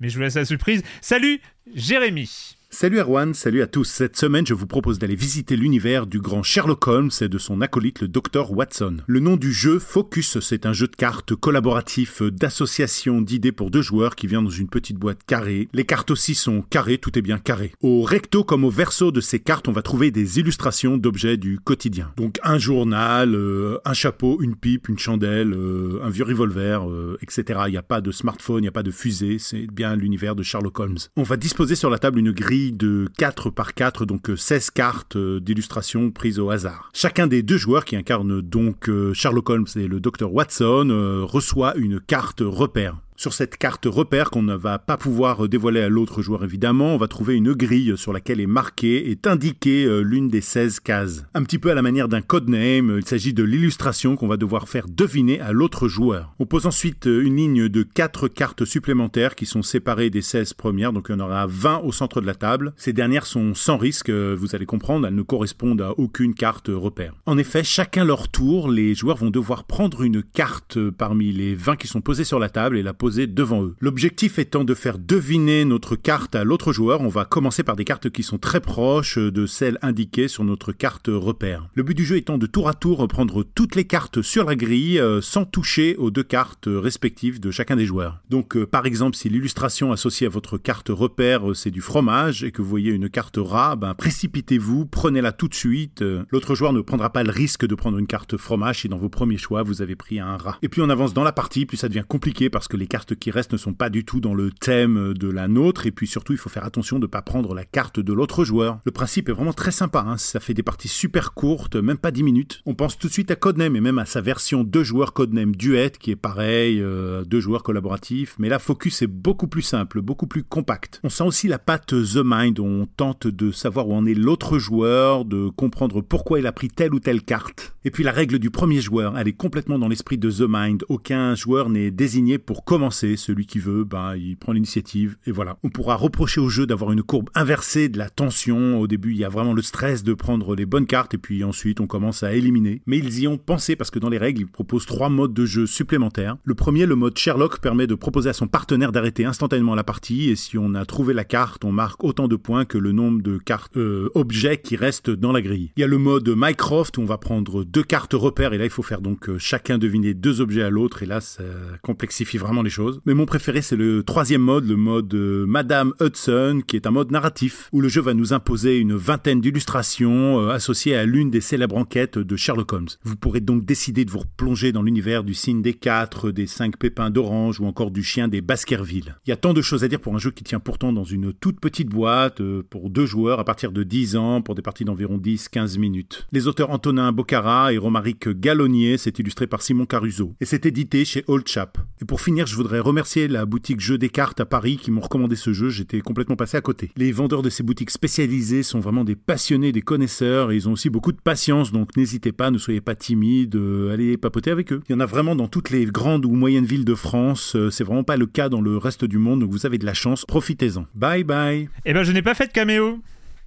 mais 0.00 0.08
je 0.08 0.16
vous 0.16 0.22
laisse 0.22 0.34
la 0.34 0.44
surprise. 0.44 0.82
Salut, 1.00 1.40
Jérémy. 1.74 2.56
Salut 2.72 3.00
Erwan, 3.00 3.34
salut 3.34 3.62
à 3.62 3.66
tous. 3.66 3.84
Cette 3.84 4.16
semaine, 4.16 4.46
je 4.46 4.54
vous 4.54 4.68
propose 4.68 5.00
d'aller 5.00 5.16
visiter 5.16 5.56
l'univers 5.56 6.06
du 6.06 6.20
grand 6.20 6.44
Sherlock 6.44 6.86
Holmes 6.86 7.10
et 7.20 7.28
de 7.28 7.36
son 7.36 7.60
acolyte 7.60 8.00
le 8.00 8.06
Dr 8.06 8.52
Watson. 8.52 8.98
Le 9.08 9.18
nom 9.18 9.36
du 9.36 9.52
jeu, 9.52 9.80
Focus, 9.80 10.38
c'est 10.38 10.66
un 10.66 10.72
jeu 10.72 10.86
de 10.86 10.94
cartes 10.94 11.34
collaboratif 11.34 12.22
d'association 12.22 13.22
d'idées 13.22 13.50
pour 13.50 13.72
deux 13.72 13.82
joueurs 13.82 14.14
qui 14.14 14.28
vient 14.28 14.40
dans 14.40 14.50
une 14.50 14.68
petite 14.68 14.98
boîte 14.98 15.24
carrée. 15.26 15.68
Les 15.72 15.84
cartes 15.84 16.12
aussi 16.12 16.36
sont 16.36 16.62
carrées, 16.62 16.98
tout 16.98 17.18
est 17.18 17.22
bien 17.22 17.38
carré. 17.38 17.72
Au 17.82 18.02
recto 18.02 18.44
comme 18.44 18.64
au 18.64 18.70
verso 18.70 19.10
de 19.10 19.20
ces 19.20 19.40
cartes, 19.40 19.66
on 19.66 19.72
va 19.72 19.82
trouver 19.82 20.12
des 20.12 20.38
illustrations 20.38 20.96
d'objets 20.96 21.36
du 21.36 21.58
quotidien. 21.58 22.12
Donc 22.16 22.38
un 22.44 22.56
journal, 22.58 23.34
euh, 23.34 23.78
un 23.84 23.94
chapeau, 23.94 24.40
une 24.40 24.54
pipe, 24.54 24.88
une 24.88 24.98
chandelle, 24.98 25.52
euh, 25.54 26.00
un 26.04 26.08
vieux 26.08 26.24
revolver, 26.24 26.88
euh, 26.88 27.18
etc. 27.20 27.62
Il 27.66 27.72
n'y 27.72 27.76
a 27.76 27.82
pas 27.82 28.00
de 28.00 28.12
smartphone, 28.12 28.58
il 28.58 28.62
n'y 28.62 28.68
a 28.68 28.72
pas 28.72 28.84
de 28.84 28.92
fusée, 28.92 29.38
c'est 29.40 29.66
bien 29.66 29.96
l'univers 29.96 30.36
de 30.36 30.44
Sherlock 30.44 30.78
Holmes. 30.78 30.98
On 31.16 31.24
va 31.24 31.36
disposer 31.36 31.74
sur 31.74 31.90
la 31.90 31.98
table 31.98 32.20
une 32.20 32.30
grille 32.30 32.59
de 32.70 33.08
4 33.18 33.50
par 33.50 33.74
4, 33.74 34.04
donc 34.04 34.30
16 34.36 34.68
euh, 34.68 34.70
cartes 34.74 35.16
euh, 35.16 35.40
d'illustration 35.40 36.10
prises 36.10 36.38
au 36.38 36.50
hasard. 36.50 36.90
Chacun 36.92 37.26
des 37.26 37.42
deux 37.42 37.56
joueurs 37.56 37.84
qui 37.84 37.96
incarnent 37.96 38.40
donc 38.40 38.88
euh, 38.88 39.14
Sherlock 39.14 39.48
Holmes 39.50 39.66
et 39.76 39.86
le 39.86 40.00
docteur 40.00 40.32
Watson 40.32 41.24
reçoit 41.26 41.74
une 41.76 42.00
carte 42.00 42.42
repère. 42.44 42.96
Sur 43.20 43.34
cette 43.34 43.58
carte 43.58 43.84
repère 43.84 44.30
qu'on 44.30 44.42
ne 44.42 44.54
va 44.54 44.78
pas 44.78 44.96
pouvoir 44.96 45.46
dévoiler 45.46 45.82
à 45.82 45.90
l'autre 45.90 46.22
joueur 46.22 46.42
évidemment, 46.42 46.94
on 46.94 46.96
va 46.96 47.06
trouver 47.06 47.34
une 47.34 47.52
grille 47.52 47.92
sur 47.98 48.14
laquelle 48.14 48.40
est 48.40 48.46
marquée, 48.46 49.10
est 49.10 49.26
indiquée 49.26 49.84
euh, 49.84 50.00
l'une 50.00 50.28
des 50.28 50.40
16 50.40 50.80
cases. 50.80 51.26
Un 51.34 51.42
petit 51.42 51.58
peu 51.58 51.70
à 51.70 51.74
la 51.74 51.82
manière 51.82 52.08
d'un 52.08 52.22
codename, 52.22 52.96
il 52.96 53.06
s'agit 53.06 53.34
de 53.34 53.42
l'illustration 53.42 54.16
qu'on 54.16 54.26
va 54.26 54.38
devoir 54.38 54.70
faire 54.70 54.86
deviner 54.88 55.38
à 55.38 55.52
l'autre 55.52 55.86
joueur. 55.86 56.34
On 56.38 56.46
pose 56.46 56.64
ensuite 56.64 57.08
euh, 57.08 57.22
une 57.22 57.36
ligne 57.36 57.68
de 57.68 57.82
4 57.82 58.26
cartes 58.28 58.64
supplémentaires 58.64 59.34
qui 59.34 59.44
sont 59.44 59.60
séparées 59.60 60.08
des 60.08 60.22
16 60.22 60.54
premières, 60.54 60.94
donc 60.94 61.08
il 61.10 61.12
y 61.12 61.14
en 61.16 61.20
aura 61.20 61.46
20 61.46 61.82
au 61.84 61.92
centre 61.92 62.22
de 62.22 62.26
la 62.26 62.34
table. 62.34 62.72
Ces 62.78 62.94
dernières 62.94 63.26
sont 63.26 63.52
sans 63.52 63.76
risque, 63.76 64.08
euh, 64.08 64.34
vous 64.34 64.54
allez 64.54 64.64
comprendre, 64.64 65.06
elles 65.06 65.14
ne 65.14 65.20
correspondent 65.20 65.82
à 65.82 65.92
aucune 65.98 66.32
carte 66.32 66.70
repère. 66.72 67.12
En 67.26 67.36
effet, 67.36 67.64
chacun 67.64 68.06
leur 68.06 68.28
tour, 68.28 68.70
les 68.70 68.94
joueurs 68.94 69.18
vont 69.18 69.28
devoir 69.28 69.64
prendre 69.64 70.04
une 70.04 70.22
carte 70.22 70.78
parmi 70.88 71.32
les 71.32 71.54
20 71.54 71.76
qui 71.76 71.86
sont 71.86 72.00
posées 72.00 72.24
sur 72.24 72.38
la 72.38 72.48
table 72.48 72.78
et 72.78 72.82
la 72.82 72.94
poser 72.94 73.09
devant 73.10 73.64
eux. 73.64 73.76
L'objectif 73.80 74.38
étant 74.38 74.64
de 74.64 74.74
faire 74.74 74.98
deviner 74.98 75.64
notre 75.64 75.96
carte 75.96 76.34
à 76.34 76.44
l'autre 76.44 76.72
joueur, 76.72 77.00
on 77.00 77.08
va 77.08 77.24
commencer 77.24 77.62
par 77.62 77.76
des 77.76 77.84
cartes 77.84 78.10
qui 78.10 78.22
sont 78.22 78.38
très 78.38 78.60
proches 78.60 79.18
de 79.18 79.46
celles 79.46 79.78
indiquées 79.82 80.28
sur 80.28 80.44
notre 80.44 80.72
carte 80.72 81.08
repère. 81.08 81.68
Le 81.74 81.82
but 81.82 81.94
du 81.94 82.04
jeu 82.04 82.16
étant 82.16 82.38
de 82.38 82.46
tour 82.46 82.68
à 82.68 82.74
tour 82.74 83.06
prendre 83.08 83.42
toutes 83.42 83.74
les 83.74 83.84
cartes 83.84 84.22
sur 84.22 84.44
la 84.44 84.56
grille 84.56 84.98
euh, 84.98 85.20
sans 85.20 85.44
toucher 85.44 85.96
aux 85.96 86.10
deux 86.10 86.22
cartes 86.22 86.68
respectives 86.68 87.40
de 87.40 87.50
chacun 87.50 87.76
des 87.76 87.86
joueurs. 87.86 88.20
Donc 88.30 88.56
euh, 88.56 88.66
par 88.66 88.86
exemple 88.86 89.16
si 89.16 89.28
l'illustration 89.28 89.92
associée 89.92 90.26
à 90.26 90.30
votre 90.30 90.58
carte 90.58 90.88
repère 90.88 91.50
euh, 91.50 91.54
c'est 91.54 91.70
du 91.70 91.80
fromage 91.80 92.44
et 92.44 92.52
que 92.52 92.62
vous 92.62 92.68
voyez 92.68 92.92
une 92.92 93.08
carte 93.08 93.38
rat, 93.38 93.76
ben, 93.76 93.94
précipitez-vous, 93.94 94.86
prenez-la 94.86 95.32
tout 95.32 95.48
de 95.48 95.54
suite. 95.54 96.04
L'autre 96.30 96.54
joueur 96.54 96.72
ne 96.72 96.80
prendra 96.80 97.10
pas 97.10 97.22
le 97.22 97.30
risque 97.30 97.66
de 97.66 97.74
prendre 97.74 97.98
une 97.98 98.06
carte 98.06 98.36
fromage 98.36 98.80
si 98.80 98.88
dans 98.88 98.98
vos 98.98 99.08
premiers 99.08 99.38
choix 99.38 99.62
vous 99.62 99.82
avez 99.82 99.96
pris 99.96 100.20
un 100.20 100.36
rat. 100.36 100.58
Et 100.62 100.68
puis 100.68 100.82
on 100.82 100.88
avance 100.88 101.14
dans 101.14 101.24
la 101.24 101.32
partie, 101.32 101.66
puis 101.66 101.76
ça 101.76 101.88
devient 101.88 102.04
compliqué 102.06 102.50
parce 102.50 102.68
que 102.68 102.76
les 102.76 102.86
cartes 102.86 102.99
qui 103.14 103.30
restent 103.30 103.52
ne 103.52 103.58
sont 103.58 103.74
pas 103.74 103.90
du 103.90 104.04
tout 104.04 104.20
dans 104.20 104.34
le 104.34 104.50
thème 104.50 105.14
de 105.14 105.28
la 105.28 105.48
nôtre, 105.48 105.86
et 105.86 105.90
puis 105.90 106.06
surtout, 106.06 106.32
il 106.32 106.38
faut 106.38 106.48
faire 106.48 106.64
attention 106.64 106.98
de 106.98 107.04
ne 107.04 107.10
pas 107.10 107.22
prendre 107.22 107.54
la 107.54 107.64
carte 107.64 108.00
de 108.00 108.12
l'autre 108.12 108.44
joueur. 108.44 108.80
Le 108.84 108.92
principe 108.92 109.28
est 109.28 109.32
vraiment 109.32 109.52
très 109.52 109.70
sympa, 109.70 110.04
hein. 110.06 110.16
ça 110.16 110.40
fait 110.40 110.54
des 110.54 110.62
parties 110.62 110.88
super 110.88 111.32
courtes, 111.32 111.76
même 111.76 111.98
pas 111.98 112.10
10 112.10 112.22
minutes. 112.22 112.62
On 112.66 112.74
pense 112.74 112.98
tout 112.98 113.08
de 113.08 113.12
suite 113.12 113.30
à 113.30 113.36
Codename, 113.36 113.76
et 113.76 113.80
même 113.80 113.98
à 113.98 114.06
sa 114.06 114.20
version 114.20 114.64
deux 114.64 114.84
joueurs 114.84 115.12
Codename 115.12 115.54
Duet, 115.54 115.92
qui 115.98 116.10
est 116.10 116.16
pareil, 116.16 116.80
euh, 116.80 117.24
deux 117.24 117.40
joueurs 117.40 117.62
collaboratifs, 117.62 118.36
mais 118.38 118.48
là, 118.48 118.58
Focus 118.58 119.02
est 119.02 119.06
beaucoup 119.06 119.48
plus 119.48 119.62
simple, 119.62 120.00
beaucoup 120.00 120.26
plus 120.26 120.42
compact. 120.42 121.00
On 121.02 121.08
sent 121.08 121.24
aussi 121.24 121.48
la 121.48 121.58
patte 121.58 121.88
The 121.88 122.20
Mind, 122.24 122.60
on 122.60 122.86
tente 122.86 123.26
de 123.26 123.50
savoir 123.50 123.88
où 123.88 123.94
en 123.94 124.06
est 124.06 124.14
l'autre 124.14 124.58
joueur, 124.58 125.24
de 125.24 125.48
comprendre 125.48 126.00
pourquoi 126.00 126.38
il 126.38 126.46
a 126.46 126.52
pris 126.52 126.68
telle 126.68 126.94
ou 126.94 127.00
telle 127.00 127.22
carte. 127.22 127.74
Et 127.84 127.90
puis 127.90 128.04
la 128.04 128.12
règle 128.12 128.38
du 128.38 128.50
premier 128.50 128.80
joueur, 128.80 129.16
elle 129.16 129.28
est 129.28 129.32
complètement 129.32 129.78
dans 129.78 129.88
l'esprit 129.88 130.18
de 130.18 130.30
The 130.30 130.44
Mind. 130.48 130.84
Aucun 130.88 131.34
joueur 131.34 131.70
n'est 131.70 131.90
désigné 131.90 132.38
pour 132.38 132.64
commencer. 132.64 132.89
Celui 132.90 133.46
qui 133.46 133.58
veut, 133.58 133.84
ben, 133.84 134.16
il 134.16 134.36
prend 134.36 134.52
l'initiative 134.52 135.16
et 135.26 135.32
voilà. 135.32 135.58
On 135.62 135.70
pourra 135.70 135.96
reprocher 135.96 136.40
au 136.40 136.48
jeu 136.48 136.66
d'avoir 136.66 136.92
une 136.92 137.02
courbe 137.02 137.30
inversée 137.34 137.88
de 137.88 137.98
la 137.98 138.10
tension. 138.10 138.80
Au 138.80 138.86
début, 138.86 139.12
il 139.12 139.18
y 139.18 139.24
a 139.24 139.28
vraiment 139.28 139.52
le 139.52 139.62
stress 139.62 140.02
de 140.02 140.14
prendre 140.14 140.54
les 140.54 140.66
bonnes 140.66 140.86
cartes 140.86 141.14
et 141.14 141.18
puis 141.18 141.44
ensuite 141.44 141.80
on 141.80 141.86
commence 141.86 142.22
à 142.22 142.34
éliminer. 142.34 142.82
Mais 142.86 142.98
ils 142.98 143.20
y 143.20 143.28
ont 143.28 143.38
pensé 143.38 143.76
parce 143.76 143.90
que 143.90 143.98
dans 143.98 144.08
les 144.08 144.18
règles, 144.18 144.42
ils 144.42 144.46
proposent 144.46 144.86
trois 144.86 145.08
modes 145.08 145.34
de 145.34 145.46
jeu 145.46 145.66
supplémentaires. 145.66 146.36
Le 146.44 146.54
premier, 146.54 146.86
le 146.86 146.96
mode 146.96 147.16
Sherlock, 147.18 147.60
permet 147.60 147.86
de 147.86 147.94
proposer 147.94 148.30
à 148.30 148.32
son 148.32 148.46
partenaire 148.46 148.92
d'arrêter 148.92 149.24
instantanément 149.24 149.74
la 149.74 149.84
partie 149.84 150.30
et 150.30 150.36
si 150.36 150.58
on 150.58 150.74
a 150.74 150.84
trouvé 150.84 151.14
la 151.14 151.24
carte, 151.24 151.64
on 151.64 151.72
marque 151.72 152.04
autant 152.04 152.28
de 152.28 152.36
points 152.36 152.64
que 152.64 152.78
le 152.78 152.92
nombre 152.92 153.22
de 153.22 153.38
cartes 153.38 153.76
euh, 153.76 154.10
objets 154.14 154.58
qui 154.58 154.76
restent 154.76 155.10
dans 155.10 155.32
la 155.32 155.42
grille. 155.42 155.70
Il 155.76 155.80
y 155.80 155.84
a 155.84 155.86
le 155.86 155.98
mode 155.98 156.32
Mycroft 156.34 156.98
où 156.98 157.02
on 157.02 157.06
va 157.06 157.18
prendre 157.18 157.64
deux 157.64 157.82
cartes 157.82 158.14
repères 158.14 158.52
et 158.52 158.58
là 158.58 158.64
il 158.64 158.70
faut 158.70 158.82
faire 158.82 159.00
donc 159.00 159.28
euh, 159.28 159.38
chacun 159.38 159.78
deviner 159.78 160.14
deux 160.14 160.40
objets 160.40 160.62
à 160.62 160.70
l'autre 160.70 161.02
et 161.02 161.06
là 161.06 161.20
ça 161.20 161.44
complexifie 161.82 162.38
vraiment 162.38 162.62
les 162.62 162.69
Mais 163.06 163.14
mon 163.14 163.26
préféré 163.26 163.62
c'est 163.62 163.76
le 163.76 164.02
troisième 164.02 164.42
mode, 164.42 164.66
le 164.66 164.76
mode 164.76 165.12
euh, 165.14 165.46
Madame 165.46 165.92
Hudson 166.00 166.62
qui 166.66 166.76
est 166.76 166.86
un 166.86 166.90
mode 166.90 167.10
narratif 167.10 167.68
où 167.72 167.80
le 167.80 167.88
jeu 167.88 168.00
va 168.00 168.14
nous 168.14 168.32
imposer 168.32 168.78
une 168.78 168.94
vingtaine 168.94 169.40
d'illustrations 169.40 170.48
associées 170.48 170.96
à 170.96 171.04
l'une 171.04 171.30
des 171.30 171.40
célèbres 171.40 171.76
enquêtes 171.76 172.18
de 172.18 172.36
Sherlock 172.36 172.72
Holmes. 172.72 172.88
Vous 173.04 173.16
pourrez 173.16 173.40
donc 173.40 173.64
décider 173.64 174.04
de 174.04 174.10
vous 174.10 174.20
replonger 174.20 174.72
dans 174.72 174.82
l'univers 174.82 175.24
du 175.24 175.34
signe 175.34 175.62
des 175.62 175.74
quatre, 175.74 176.30
des 176.30 176.46
cinq 176.46 176.76
pépins 176.76 177.10
d'orange 177.10 177.60
ou 177.60 177.66
encore 177.66 177.90
du 177.90 178.02
chien 178.02 178.28
des 178.28 178.40
Baskerville. 178.40 179.16
Il 179.26 179.30
y 179.30 179.32
a 179.32 179.36
tant 179.36 179.52
de 179.52 179.62
choses 179.62 179.84
à 179.84 179.88
dire 179.88 180.00
pour 180.00 180.14
un 180.14 180.18
jeu 180.18 180.30
qui 180.30 180.44
tient 180.44 180.60
pourtant 180.60 180.92
dans 180.92 181.04
une 181.04 181.32
toute 181.32 181.60
petite 181.60 181.88
boîte 181.88 182.42
pour 182.70 182.90
deux 182.90 183.06
joueurs 183.06 183.40
à 183.40 183.44
partir 183.44 183.72
de 183.72 183.82
10 183.82 184.16
ans 184.16 184.42
pour 184.42 184.54
des 184.54 184.62
parties 184.62 184.84
d'environ 184.84 185.18
10-15 185.18 185.78
minutes. 185.78 186.26
Les 186.32 186.46
auteurs 186.46 186.70
Antonin 186.70 187.12
Bocara 187.12 187.72
et 187.72 187.78
Romaric 187.78 188.28
Gallonnier, 188.28 188.98
c'est 188.98 189.18
illustré 189.18 189.46
par 189.46 189.62
Simon 189.62 189.86
Caruso. 189.86 190.34
Et 190.40 190.44
c'est 190.44 190.66
édité 190.66 191.04
chez 191.04 191.24
Old 191.26 191.46
Chap. 191.46 191.78
Et 192.00 192.04
pour 192.04 192.20
finir, 192.20 192.46
je 192.46 192.56
voudrais 192.60 192.80
remercier 192.80 193.26
la 193.26 193.46
boutique 193.46 193.80
Jeux 193.80 193.96
des 193.96 194.10
cartes 194.10 194.38
à 194.38 194.44
Paris 194.44 194.76
qui 194.76 194.90
m'ont 194.90 195.00
recommandé 195.00 195.34
ce 195.34 195.54
jeu. 195.54 195.70
J'étais 195.70 196.02
complètement 196.02 196.36
passé 196.36 196.58
à 196.58 196.60
côté. 196.60 196.90
Les 196.94 197.10
vendeurs 197.10 197.40
de 197.40 197.48
ces 197.48 197.62
boutiques 197.62 197.90
spécialisées 197.90 198.62
sont 198.62 198.80
vraiment 198.80 199.02
des 199.02 199.16
passionnés, 199.16 199.72
des 199.72 199.80
connaisseurs 199.80 200.52
et 200.52 200.56
ils 200.56 200.68
ont 200.68 200.72
aussi 200.72 200.90
beaucoup 200.90 201.12
de 201.12 201.20
patience. 201.20 201.72
Donc 201.72 201.96
n'hésitez 201.96 202.32
pas, 202.32 202.50
ne 202.50 202.58
soyez 202.58 202.82
pas 202.82 202.94
timide, 202.94 203.56
euh, 203.56 203.94
allez 203.94 204.18
papoter 204.18 204.50
avec 204.50 204.74
eux. 204.74 204.82
Il 204.90 204.92
y 204.92 204.94
en 204.94 205.00
a 205.00 205.06
vraiment 205.06 205.34
dans 205.34 205.48
toutes 205.48 205.70
les 205.70 205.86
grandes 205.86 206.26
ou 206.26 206.32
moyennes 206.32 206.66
villes 206.66 206.84
de 206.84 206.94
France. 206.94 207.56
Euh, 207.56 207.70
c'est 207.70 207.84
vraiment 207.84 208.04
pas 208.04 208.18
le 208.18 208.26
cas 208.26 208.50
dans 208.50 208.60
le 208.60 208.76
reste 208.76 209.06
du 209.06 209.16
monde. 209.16 209.40
Donc 209.40 209.50
vous 209.50 209.64
avez 209.64 209.78
de 209.78 209.86
la 209.86 209.94
chance. 209.94 210.26
Profitez-en. 210.26 210.84
Bye 210.94 211.24
bye. 211.24 211.70
Eh 211.86 211.94
ben 211.94 212.02
je 212.02 212.12
n'ai 212.12 212.20
pas 212.20 212.34
fait 212.34 212.48
de 212.48 212.52
caméo. 212.52 213.00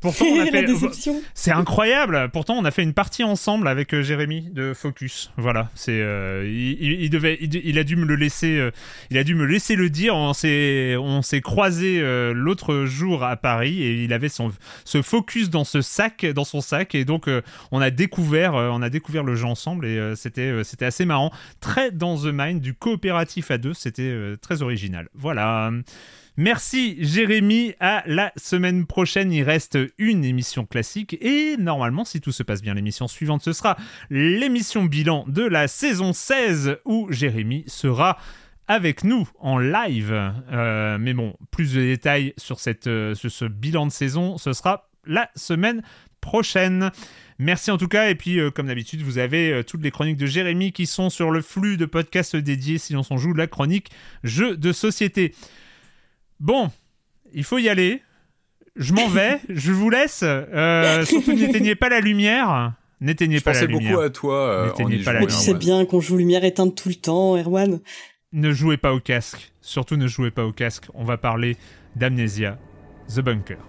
Pourtant, 0.03 0.25
on 0.25 0.41
a 0.41 0.45
fait... 0.51 0.67
C'est 1.33 1.51
incroyable. 1.51 2.29
Pourtant, 2.33 2.55
on 2.55 2.65
a 2.65 2.71
fait 2.71 2.83
une 2.83 2.93
partie 2.93 3.23
ensemble 3.23 3.69
avec 3.69 3.93
euh, 3.93 4.03
Jérémy 4.03 4.49
de 4.51 4.73
Focus. 4.73 5.31
Voilà, 5.37 5.69
c'est 5.75 5.97
euh, 6.01 6.45
il, 6.45 7.09
devait, 7.09 7.37
il, 7.39 7.79
a 7.79 7.85
dû 7.85 7.95
me 7.95 8.05
le 8.05 8.15
laisser, 8.15 8.57
euh, 8.57 8.71
il 9.09 9.17
a 9.17 9.23
dû 9.23 9.33
me 9.33 9.45
laisser 9.45 9.77
le 9.77 9.89
dire. 9.89 10.13
On 10.13 10.33
s'est, 10.33 10.97
on 10.97 11.21
s'est 11.21 11.39
croisé 11.39 12.01
l'autre 12.33 12.83
jour 12.83 13.23
à 13.23 13.37
Paris 13.37 13.81
et 13.81 14.03
il 14.03 14.11
avait 14.11 14.27
son 14.27 14.51
ce 14.83 15.01
Focus 15.01 15.49
dans 15.49 15.63
ce 15.63 15.81
sac, 15.81 16.25
dans 16.25 16.43
son 16.43 16.59
sac 16.59 16.95
et 16.95 17.05
donc 17.05 17.29
on 17.71 17.79
a 17.79 17.89
découvert, 17.89 18.55
on 18.55 18.81
a 18.81 18.89
découvert 18.89 19.23
le 19.23 19.35
jeu 19.35 19.45
ensemble 19.45 19.85
et 19.85 20.13
c'était, 20.17 20.63
c'était 20.65 20.85
assez 20.85 21.05
marrant. 21.05 21.31
Très 21.61 21.91
dans 21.91 22.17
the 22.17 22.31
mind 22.33 22.59
du 22.59 22.73
coopératif 22.73 23.51
à 23.51 23.57
deux, 23.57 23.73
c'était 23.73 24.13
très 24.41 24.61
original. 24.61 25.07
Voilà. 25.13 25.71
Merci 26.35 26.97
Jérémy. 26.99 27.75
À 27.79 28.01
la 28.07 28.33
semaine 28.37 28.87
prochaine, 28.87 29.31
il 29.31 29.43
reste 29.43 29.77
une 29.99 30.25
émission 30.25 30.65
classique 30.65 31.15
et 31.21 31.57
normalement, 31.57 32.05
si 32.05 32.21
tout 32.21 32.31
se 32.31 32.41
passe 32.41 32.63
bien, 32.63 32.73
l'émission 32.73 33.07
suivante, 33.07 33.43
ce 33.43 33.53
sera 33.53 33.77
l'émission 34.09 34.83
bilan 34.85 35.25
de 35.27 35.43
la 35.43 35.67
saison 35.67 36.11
16 36.11 36.77
où 36.85 37.07
Jérémy 37.11 37.65
sera 37.67 38.17
avec 38.67 39.03
nous 39.03 39.29
en 39.39 39.59
live. 39.59 40.33
Euh, 40.51 40.97
mais 40.97 41.13
bon, 41.13 41.35
plus 41.51 41.75
de 41.75 41.81
détails 41.81 42.33
sur, 42.37 42.57
euh, 42.87 43.13
ce 43.13 43.45
bilan 43.45 43.85
de 43.85 43.91
saison, 43.91 44.39
ce 44.39 44.53
sera 44.53 44.89
la 45.05 45.29
semaine 45.35 45.83
prochaine. 46.19 46.89
Merci 47.37 47.69
en 47.69 47.77
tout 47.77 47.87
cas, 47.87 48.09
et 48.09 48.15
puis 48.15 48.39
euh, 48.39 48.49
comme 48.49 48.67
d'habitude, 48.67 49.03
vous 49.03 49.19
avez 49.19 49.63
toutes 49.67 49.83
les 49.83 49.91
chroniques 49.91 50.17
de 50.17 50.25
Jérémy 50.25 50.71
qui 50.71 50.87
sont 50.87 51.11
sur 51.11 51.29
le 51.29 51.43
flux 51.43 51.77
de 51.77 51.85
podcasts 51.85 52.35
dédiés 52.35 52.79
si 52.79 52.95
on 52.95 53.03
s'en 53.03 53.17
joue 53.17 53.33
la 53.33 53.45
chronique 53.45 53.91
jeu 54.23 54.57
de 54.57 54.71
société. 54.71 55.35
Bon, 56.43 56.69
il 57.33 57.45
faut 57.45 57.57
y 57.57 57.69
aller. 57.69 58.01
Je 58.75 58.91
m'en 58.93 59.07
vais. 59.07 59.39
je 59.49 59.71
vous 59.71 59.89
laisse. 59.89 60.23
Euh, 60.23 61.05
surtout 61.05 61.31
n'éteignez 61.35 61.75
pas 61.75 61.87
la 61.87 62.01
lumière. 62.01 62.73
N'éteignez 62.99 63.39
pas 63.39 63.53
la 63.53 63.61
lumière. 63.61 63.81
Je 63.81 63.87
beaucoup 63.87 64.01
à 64.01 64.09
toi. 64.09 64.35
Euh, 64.35 64.67
n'éteignez 64.67 65.03
pas 65.03 65.13
la 65.13 65.19
lumière. 65.21 65.37
Tu 65.37 65.41
sais 65.41 65.53
bien 65.53 65.85
qu'on 65.85 66.01
joue 66.01 66.17
lumière 66.17 66.43
éteinte 66.43 66.75
tout 66.75 66.89
le 66.89 66.95
temps, 66.95 67.37
Erwan. 67.37 67.79
Ne 68.33 68.51
jouez 68.51 68.75
pas 68.75 68.93
au 68.93 68.99
casque. 68.99 69.53
Surtout 69.61 69.95
ne 69.95 70.07
jouez 70.07 70.31
pas 70.31 70.45
au 70.45 70.51
casque. 70.51 70.87
On 70.93 71.05
va 71.05 71.17
parler 71.17 71.55
d'Amnesia, 71.95 72.59
The 73.07 73.21
Bunker. 73.21 73.59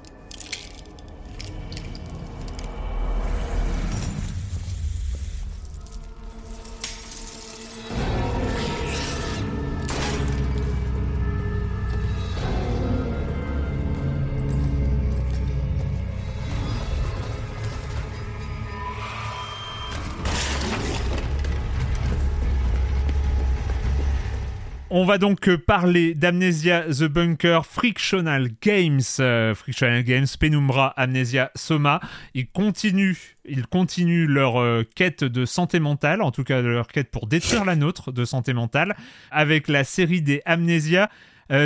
On 24.96 25.04
va 25.04 25.18
donc 25.18 25.48
euh, 25.48 25.58
parler 25.58 26.14
d'Amnesia 26.14 26.82
The 26.82 27.06
Bunker, 27.06 27.66
Frictional 27.66 28.48
Games, 28.62 29.00
euh, 29.18 29.52
Frictional 29.52 30.04
Games, 30.04 30.26
Penumbra, 30.38 30.94
Amnesia, 30.96 31.50
Soma. 31.56 31.98
Ils 32.34 32.46
continuent, 32.46 33.16
ils 33.44 33.66
continuent 33.66 34.28
leur 34.28 34.60
euh, 34.60 34.84
quête 34.94 35.24
de 35.24 35.46
santé 35.46 35.80
mentale, 35.80 36.22
en 36.22 36.30
tout 36.30 36.44
cas 36.44 36.62
leur 36.62 36.86
quête 36.86 37.10
pour 37.10 37.26
détruire 37.26 37.64
la 37.64 37.74
nôtre 37.74 38.12
de 38.12 38.24
santé 38.24 38.52
mentale, 38.52 38.94
avec 39.32 39.66
la 39.66 39.82
série 39.82 40.22
des 40.22 40.42
Amnesia. 40.44 41.10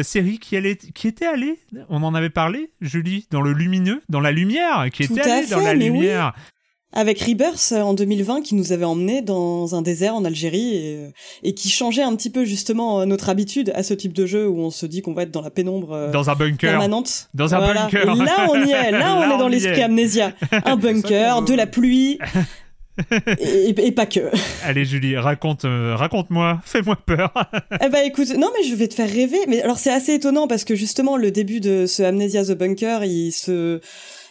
série 0.02 0.38
qui, 0.38 0.56
allait, 0.56 0.76
qui 0.76 1.06
était 1.06 1.26
allée, 1.26 1.58
on 1.90 2.02
en 2.04 2.14
avait 2.14 2.30
parlé, 2.30 2.70
Julie, 2.80 3.26
dans 3.30 3.42
le 3.42 3.52
lumineux, 3.52 4.00
dans 4.08 4.20
la 4.20 4.32
lumière, 4.32 4.86
qui 4.90 5.02
était 5.02 5.20
allée 5.20 5.46
dans 5.48 5.60
la 5.60 5.74
lumière. 5.74 6.32
Avec 6.94 7.20
Rebirth 7.20 7.72
en 7.72 7.92
2020 7.92 8.40
qui 8.40 8.54
nous 8.54 8.72
avait 8.72 8.84
emmenés 8.84 9.20
dans 9.20 9.74
un 9.74 9.82
désert 9.82 10.14
en 10.14 10.24
Algérie 10.24 10.74
et, 10.74 11.12
et, 11.42 11.54
qui 11.54 11.68
changeait 11.68 12.02
un 12.02 12.16
petit 12.16 12.30
peu 12.30 12.44
justement 12.44 13.04
notre 13.04 13.28
habitude 13.28 13.72
à 13.74 13.82
ce 13.82 13.92
type 13.92 14.14
de 14.14 14.24
jeu 14.24 14.48
où 14.48 14.58
on 14.58 14.70
se 14.70 14.86
dit 14.86 15.02
qu'on 15.02 15.12
va 15.12 15.24
être 15.24 15.30
dans 15.30 15.42
la 15.42 15.50
pénombre 15.50 15.92
euh, 15.92 16.10
dans 16.10 16.30
un 16.30 16.34
bunker 16.34 16.70
permanente. 16.70 17.28
Dans 17.34 17.54
un 17.54 17.60
bunker. 17.60 18.14
Là 18.16 18.46
on 18.48 18.64
y 18.64 18.70
est, 18.70 18.90
là, 18.90 19.16
on 19.18 19.34
est 19.34 19.38
dans 19.38 19.48
l'esprit 19.48 19.82
amnésia. 19.82 20.32
Un 20.64 20.76
bunker, 20.78 21.42
de 21.42 21.54
la 21.54 21.66
pluie. 21.66 22.18
et, 23.38 23.92
pas 23.92 24.06
que. 24.06 24.30
Allez 24.64 24.84
Julie, 24.84 25.16
raconte, 25.16 25.64
euh, 25.64 25.94
raconte-moi, 25.94 26.60
fais-moi 26.64 26.96
peur. 26.96 27.32
eh 27.84 27.88
ben 27.88 28.04
écoute, 28.04 28.30
non 28.30 28.50
mais 28.56 28.66
je 28.66 28.74
vais 28.74 28.88
te 28.88 28.94
faire 28.94 29.10
rêver. 29.10 29.38
Mais 29.46 29.62
alors 29.62 29.78
c'est 29.78 29.92
assez 29.92 30.14
étonnant 30.14 30.48
parce 30.48 30.64
que 30.64 30.74
justement 30.74 31.16
le 31.16 31.30
début 31.30 31.60
de 31.60 31.86
ce 31.86 32.02
Amnesia 32.02 32.44
the 32.44 32.52
Bunker, 32.52 33.04
il 33.04 33.32
se 33.32 33.80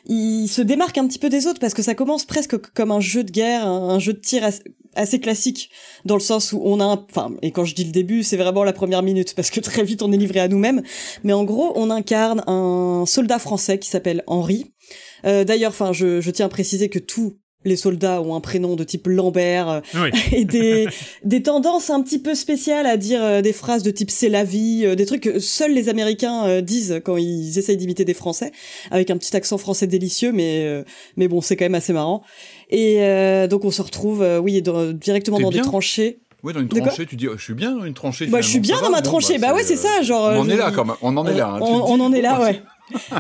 il 0.06 0.48
se 0.48 0.61
démarque 0.61 0.98
un 0.98 1.07
petit 1.07 1.19
peu 1.19 1.30
des 1.30 1.48
autres 1.48 1.60
parce 1.60 1.74
que 1.74 1.82
ça 1.82 1.95
commence 1.95 2.26
presque 2.26 2.57
comme 2.74 2.91
un 2.91 2.99
jeu 2.99 3.24
de 3.24 3.32
guerre, 3.32 3.65
un, 3.65 3.99
jeu 3.99 4.14
de 4.14 4.19
tir 4.19 4.48
assez, 4.95 5.19
classique 5.19 5.69
dans 6.06 6.15
le 6.15 6.22
sens 6.22 6.53
où 6.53 6.61
on 6.64 6.80
a 6.80 6.86
enfin 6.86 7.32
et 7.41 7.52
quand 7.52 7.65
je 7.65 7.76
dis 7.76 7.84
le 7.84 7.91
début, 7.91 8.24
c'est 8.24 8.38
vraiment 8.38 8.64
la 8.64 8.74
première 8.74 9.03
minute 9.03 9.36
parce 9.36 9.49
que 9.49 9.60
très 9.60 9.84
vite 9.84 10.02
on 10.02 10.11
est 10.11 10.18
livré 10.18 10.40
à 10.40 10.48
nous-mêmes, 10.48 10.82
mais 11.24 11.34
en 11.34 11.44
gros, 11.44 11.74
on 11.76 11.90
incarne 11.90 12.44
un 12.48 13.06
soldat 13.06 13.40
français 13.40 13.80
qui 13.80 13.90
s'appelle 13.90 14.24
Henri. 14.28 14.74
Euh, 15.26 15.44
D'ailleurs, 15.44 15.72
enfin, 15.72 15.94
je 15.94 16.30
tiens 16.32 16.45
à 16.45 16.49
préciser 16.49 16.90
que 16.90 16.99
tout 16.99 17.38
les 17.66 17.76
soldats 17.76 18.22
ont 18.22 18.36
un 18.36 18.40
prénom 18.40 18.76
de 18.76 18.84
type 18.84 19.08
Lambert 19.08 19.70
euh, 19.70 20.10
et 20.32 20.46
des, 20.46 20.88
des 21.24 21.44
tendances 21.44 21.90
un 21.90 22.02
petit 22.02 22.20
peu 22.20 22.36
spéciales 22.36 22.86
à 22.86 22.98
dire 22.98 23.24
euh, 23.24 23.42
des 23.42 23.54
phrases 23.54 23.84
de 23.84 23.92
type 23.92 24.12
c'est 24.12 24.30
la 24.30 24.44
vie, 24.44 24.84
euh, 24.86 24.96
des 24.96 25.06
trucs 25.06 25.22
que 25.22 25.40
seuls 25.40 25.74
les 25.74 25.90
Américains 25.90 26.62
disent 26.62 27.02
quand 27.04 27.18
ils 27.18 27.58
essayent 27.58 27.78
d'imiter 27.78 28.06
des 28.06 28.14
Français, 28.14 28.52
avec 28.92 29.10
un 29.10 29.18
petit 29.18 29.36
accent 29.36 29.58
français 29.58 29.88
délicieux, 29.88 30.32
mais 30.32 30.84
mais 31.16 31.28
bon 31.28 31.42
c'est 31.42 31.56
quand 31.56 31.66
même 31.66 31.76
assez 31.76 31.94
marrant. 31.94 32.24
Et 32.70 33.00
donc 33.50 33.66
on 33.66 33.72
se 33.72 33.82
retrouve, 33.82 34.26
oui, 34.42 34.62
directement 34.94 35.40
dans 35.40 35.50
des 35.50 35.62
tranchées. 35.62 36.20
Oui, 36.44 36.54
dans 36.54 36.62
une 36.62 36.70
tranchée, 36.70 37.06
tu 37.06 37.16
dis, 37.16 37.28
oh, 37.28 37.34
je 37.38 37.44
suis 37.44 37.54
bien 37.54 37.76
dans 37.76 37.86
une 37.86 37.94
tranchée. 37.94 38.28
Bah, 38.28 38.42
je 38.42 38.48
suis 38.48 38.60
bien 38.60 38.80
dans 38.82 38.92
ma 38.92 39.02
tranchée. 39.02 39.38
Bah, 39.38 39.50
bah 39.50 39.56
ouais, 39.56 39.64
c'est 39.64 39.76
ça. 39.76 40.02
Genre, 40.02 40.32
on 40.36 40.40
en 40.42 40.50
est 40.50 40.56
là 40.56 40.72
quand 40.72 40.86
même. 40.86 40.96
On 41.02 41.18
en 41.18 41.26
est 41.26 41.34
là. 41.34 41.50
Hein, 41.56 41.60
on, 41.62 42.00
en 42.00 42.14
est 42.14 42.22
là, 42.22 42.40
ouais. 42.40 42.62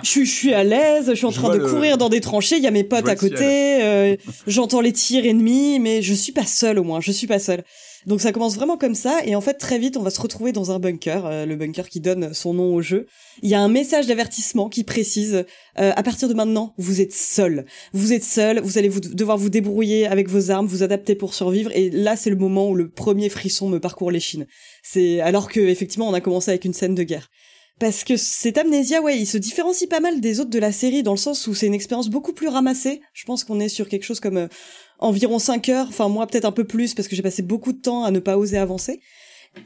Je, 0.03 0.23
suis 0.23 0.53
à 0.53 0.63
l'aise, 0.63 1.09
je 1.09 1.15
suis 1.15 1.25
en 1.25 1.31
train 1.31 1.55
de 1.55 1.59
courir 1.59 1.97
dans 1.97 2.09
des 2.09 2.21
tranchées, 2.21 2.57
il 2.57 2.63
y 2.63 2.67
a 2.67 2.71
mes 2.71 2.83
potes 2.83 3.07
à 3.07 3.15
côté, 3.15 3.83
euh, 3.83 4.15
j'entends 4.45 4.81
les 4.81 4.93
tirs 4.93 5.25
ennemis, 5.25 5.79
mais 5.79 6.01
je 6.01 6.13
suis 6.13 6.31
pas 6.31 6.45
seul 6.45 6.79
au 6.79 6.83
moins, 6.83 7.01
je 7.01 7.11
suis 7.11 7.27
pas 7.27 7.39
seul. 7.39 7.63
Donc 8.05 8.21
ça 8.21 8.31
commence 8.31 8.55
vraiment 8.55 8.77
comme 8.77 8.95
ça, 8.95 9.19
et 9.25 9.35
en 9.35 9.41
fait 9.41 9.55
très 9.55 9.77
vite 9.79 9.97
on 9.97 10.01
va 10.01 10.09
se 10.09 10.21
retrouver 10.21 10.53
dans 10.53 10.71
un 10.71 10.79
bunker, 10.79 11.25
euh, 11.25 11.45
le 11.45 11.57
bunker 11.57 11.89
qui 11.89 11.99
donne 11.99 12.33
son 12.33 12.53
nom 12.53 12.73
au 12.73 12.81
jeu. 12.81 13.07
Il 13.41 13.49
y 13.49 13.55
a 13.55 13.59
un 13.59 13.67
message 13.67 14.07
d'avertissement 14.07 14.69
qui 14.69 14.85
précise 14.85 15.43
euh, 15.79 15.91
à 15.95 16.03
partir 16.03 16.29
de 16.29 16.33
maintenant 16.33 16.73
vous 16.77 17.01
êtes 17.01 17.13
seul, 17.13 17.65
vous 17.91 18.13
êtes 18.13 18.23
seul, 18.23 18.61
vous 18.61 18.77
allez 18.77 18.87
vous 18.87 19.01
devoir 19.01 19.37
vous 19.37 19.49
débrouiller 19.49 20.07
avec 20.07 20.29
vos 20.29 20.51
armes, 20.51 20.67
vous 20.67 20.83
adapter 20.83 21.15
pour 21.15 21.33
survivre, 21.33 21.69
et 21.73 21.89
là 21.89 22.15
c'est 22.15 22.29
le 22.29 22.37
moment 22.37 22.69
où 22.69 22.75
le 22.75 22.89
premier 22.89 23.27
frisson 23.27 23.67
me 23.67 23.79
parcourt 23.79 24.11
les 24.11 24.21
chines. 24.21 24.47
C'est 24.83 25.19
alors 25.19 25.49
que 25.49 25.59
effectivement 25.59 26.07
on 26.07 26.13
a 26.13 26.21
commencé 26.21 26.51
avec 26.51 26.63
une 26.63 26.73
scène 26.73 26.95
de 26.95 27.03
guerre 27.03 27.29
parce 27.79 28.03
que 28.03 28.17
cet 28.17 28.57
Amnésia, 28.57 29.01
ouais, 29.01 29.19
il 29.19 29.27
se 29.27 29.37
différencie 29.37 29.87
pas 29.87 29.99
mal 29.99 30.19
des 30.19 30.39
autres 30.39 30.49
de 30.49 30.59
la 30.59 30.71
série 30.71 31.03
dans 31.03 31.11
le 31.11 31.17
sens 31.17 31.45
où 31.47 31.53
c'est 31.53 31.67
une 31.67 31.73
expérience 31.73 32.09
beaucoup 32.09 32.33
plus 32.33 32.47
ramassée. 32.47 33.01
Je 33.13 33.25
pense 33.25 33.43
qu'on 33.43 33.59
est 33.59 33.69
sur 33.69 33.87
quelque 33.87 34.03
chose 34.03 34.19
comme 34.19 34.37
euh, 34.37 34.47
environ 34.99 35.37
5 35.37 35.69
heures, 35.69 35.87
enfin 35.87 36.09
moi 36.09 36.25
peut-être 36.25 36.45
un 36.45 36.51
peu 36.51 36.63
plus 36.63 36.95
parce 36.95 37.07
que 37.07 37.15
j'ai 37.15 37.21
passé 37.21 37.43
beaucoup 37.43 37.73
de 37.73 37.79
temps 37.79 38.03
à 38.03 38.11
ne 38.11 38.19
pas 38.19 38.37
oser 38.37 38.57
avancer 38.57 38.99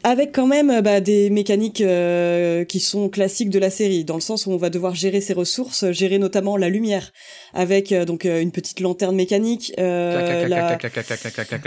avec 0.04 0.34
quand 0.34 0.48
même 0.48 0.70
euh, 0.70 0.82
bah, 0.82 1.00
des 1.00 1.30
mécaniques 1.30 1.82
euh, 1.82 2.66
qui 2.66 2.80
sont 2.80 3.10
classiques 3.10 3.50
de 3.50 3.60
la 3.60 3.70
série, 3.70 4.04
dans 4.04 4.16
le 4.16 4.22
sens 4.22 4.46
où 4.46 4.52
on 4.52 4.58
va 4.58 4.70
devoir 4.70 4.96
gérer 4.96 5.22
ses 5.22 5.34
ressources, 5.34 5.92
gérer 5.92 6.18
notamment 6.20 6.58
la 6.58 6.70
lumière, 6.70 7.12
avec 7.54 7.92
euh, 7.92 8.06
donc 8.06 8.26
une 8.26 8.52
petite 8.52 8.80
lanterne 8.80 9.16
mécanique 9.16 9.74
la... 9.78 10.78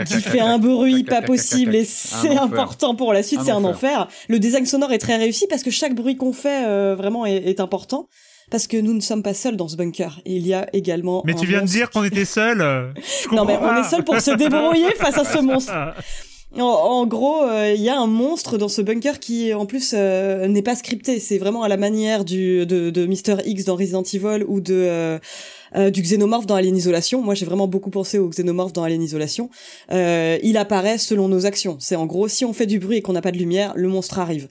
qui 0.06 0.20
fait 0.20 0.40
un 0.40 0.58
bruit 0.58 1.04
pas 1.04 1.22
possible 1.22 1.74
et 1.74 1.84
c'est 1.84 2.36
important 2.36 2.94
pour 2.94 3.12
la 3.12 3.22
suite, 3.22 3.40
c'est 3.44 3.50
un 3.50 3.64
enfer. 3.64 4.08
Le 4.28 4.38
design 4.38 4.66
sonore 4.66 4.92
est 4.92 4.98
très 4.98 5.16
réussi 5.16 5.46
parce 5.48 5.62
que 5.62 5.70
chaque 5.70 5.94
bruit 5.94 6.16
qu'on 6.16 6.32
fait 6.32 6.64
vraiment 6.94 7.26
est, 7.26 7.36
est, 7.36 7.60
important. 7.60 8.08
Parce 8.50 8.66
que 8.66 8.76
nous 8.76 8.92
ne 8.92 9.00
sommes 9.00 9.22
pas 9.22 9.32
seuls 9.32 9.56
dans 9.56 9.68
ce 9.68 9.76
bunker. 9.76 10.20
Il 10.26 10.46
y 10.46 10.52
a 10.52 10.68
également. 10.74 11.22
Mais 11.24 11.34
tu 11.34 11.46
viens 11.46 11.62
de 11.62 11.66
dire 11.66 11.90
qu'on 11.90 12.04
était 12.04 12.26
seuls. 12.26 12.58
non, 13.32 13.44
mais 13.46 13.56
on 13.60 13.76
est 13.76 13.88
seuls 13.88 14.04
pour 14.04 14.20
se 14.20 14.32
débrouiller 14.32 14.90
face 14.96 15.16
à 15.16 15.24
ce 15.24 15.38
monstre. 15.40 15.72
En, 16.62 17.04
gros, 17.06 17.42
euh, 17.42 17.72
il 17.74 17.82
y 17.82 17.88
a 17.88 17.98
un 17.98 18.06
monstre 18.06 18.58
dans 18.58 18.68
ce 18.68 18.80
bunker 18.80 19.18
qui, 19.18 19.52
en 19.52 19.66
plus, 19.66 19.92
euh, 19.94 20.46
n'est 20.46 20.62
pas 20.62 20.76
scripté. 20.76 21.18
C'est 21.18 21.38
vraiment 21.38 21.64
à 21.64 21.68
la 21.68 21.76
manière 21.76 22.24
de, 22.24 22.64
de 22.64 23.06
Mr 23.06 23.42
X 23.44 23.64
dans 23.64 23.74
Resident 23.74 24.02
Evil 24.02 24.44
ou 24.46 24.60
de 24.60 25.18
euh, 25.74 25.90
du 25.90 26.02
xénomorphe 26.02 26.46
dans 26.46 26.54
Alien 26.54 26.76
Isolation. 26.76 27.20
Moi, 27.22 27.34
j'ai 27.34 27.46
vraiment 27.46 27.66
beaucoup 27.66 27.90
pensé 27.90 28.18
au 28.18 28.28
xénomorphe 28.28 28.72
dans 28.72 28.84
Alien 28.84 29.02
Isolation. 29.02 29.50
il 29.90 30.56
apparaît 30.56 30.98
selon 30.98 31.28
nos 31.28 31.46
actions. 31.46 31.76
C'est 31.80 31.96
en 31.96 32.06
gros, 32.06 32.28
si 32.28 32.44
on 32.44 32.52
fait 32.52 32.66
du 32.66 32.78
bruit 32.78 32.98
et 32.98 33.02
qu'on 33.02 33.14
n'a 33.14 33.22
pas 33.22 33.32
de 33.32 33.38
lumière, 33.38 33.72
le 33.74 33.88
monstre 33.88 34.20
arrive. 34.20 34.48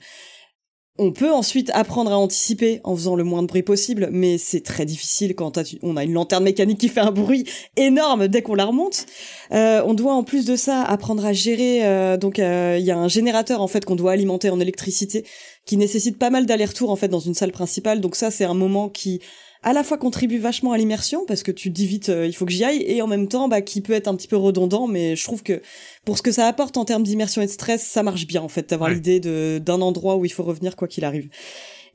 On 0.96 1.10
peut 1.10 1.32
ensuite 1.32 1.72
apprendre 1.74 2.12
à 2.12 2.18
anticiper 2.18 2.80
en 2.84 2.94
faisant 2.94 3.16
le 3.16 3.24
moins 3.24 3.42
de 3.42 3.48
bruit 3.48 3.64
possible, 3.64 4.10
mais 4.12 4.38
c'est 4.38 4.60
très 4.60 4.84
difficile 4.84 5.34
quand 5.34 5.58
on 5.82 5.96
a 5.96 6.04
une 6.04 6.12
lanterne 6.12 6.44
mécanique 6.44 6.78
qui 6.78 6.88
fait 6.88 7.00
un 7.00 7.10
bruit 7.10 7.44
énorme 7.76 8.28
dès 8.28 8.42
qu'on 8.42 8.54
la 8.54 8.66
remonte. 8.66 9.06
Euh, 9.50 9.82
on 9.84 9.94
doit 9.94 10.14
en 10.14 10.22
plus 10.22 10.44
de 10.44 10.54
ça 10.54 10.82
apprendre 10.84 11.26
à 11.26 11.32
gérer. 11.32 11.84
Euh, 11.84 12.16
donc 12.16 12.38
euh, 12.38 12.76
il 12.78 12.84
y 12.84 12.92
a 12.92 12.96
un 12.96 13.08
générateur 13.08 13.60
en 13.60 13.66
fait 13.66 13.84
qu'on 13.84 13.96
doit 13.96 14.12
alimenter 14.12 14.50
en 14.50 14.60
électricité 14.60 15.24
qui 15.66 15.76
nécessite 15.76 16.16
pas 16.16 16.30
mal 16.30 16.46
d'allers-retours 16.46 16.90
en 16.90 16.96
fait 16.96 17.08
dans 17.08 17.18
une 17.18 17.34
salle 17.34 17.50
principale. 17.50 18.00
Donc 18.00 18.14
ça 18.14 18.30
c'est 18.30 18.44
un 18.44 18.54
moment 18.54 18.88
qui 18.88 19.20
à 19.64 19.72
la 19.72 19.82
fois 19.82 19.96
contribue 19.96 20.38
vachement 20.38 20.72
à 20.72 20.78
l'immersion 20.78 21.24
parce 21.26 21.42
que 21.42 21.50
tu 21.50 21.70
dis 21.70 21.86
vite 21.86 22.10
euh, 22.10 22.26
il 22.26 22.34
faut 22.34 22.44
que 22.44 22.52
j'y 22.52 22.64
aille 22.64 22.84
et 22.86 23.00
en 23.00 23.06
même 23.06 23.28
temps 23.28 23.48
bah 23.48 23.62
qui 23.62 23.80
peut 23.80 23.94
être 23.94 24.08
un 24.08 24.14
petit 24.14 24.28
peu 24.28 24.36
redondant 24.36 24.86
mais 24.86 25.16
je 25.16 25.24
trouve 25.24 25.42
que 25.42 25.62
pour 26.04 26.18
ce 26.18 26.22
que 26.22 26.30
ça 26.30 26.46
apporte 26.46 26.76
en 26.76 26.84
termes 26.84 27.02
d'immersion 27.02 27.40
et 27.40 27.46
de 27.46 27.50
stress 27.50 27.82
ça 27.82 28.02
marche 28.02 28.26
bien 28.26 28.42
en 28.42 28.48
fait 28.48 28.68
d'avoir 28.68 28.90
l'idée 28.90 29.20
de 29.20 29.60
d'un 29.64 29.80
endroit 29.80 30.16
où 30.16 30.24
il 30.26 30.32
faut 30.32 30.42
revenir 30.42 30.76
quoi 30.76 30.86
qu'il 30.86 31.04
arrive. 31.04 31.28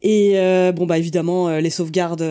Et 0.01 0.39
euh, 0.39 0.71
bon 0.71 0.85
bah 0.85 0.97
évidemment 0.97 1.49
euh, 1.49 1.59
les 1.59 1.69
sauvegardes 1.69 2.23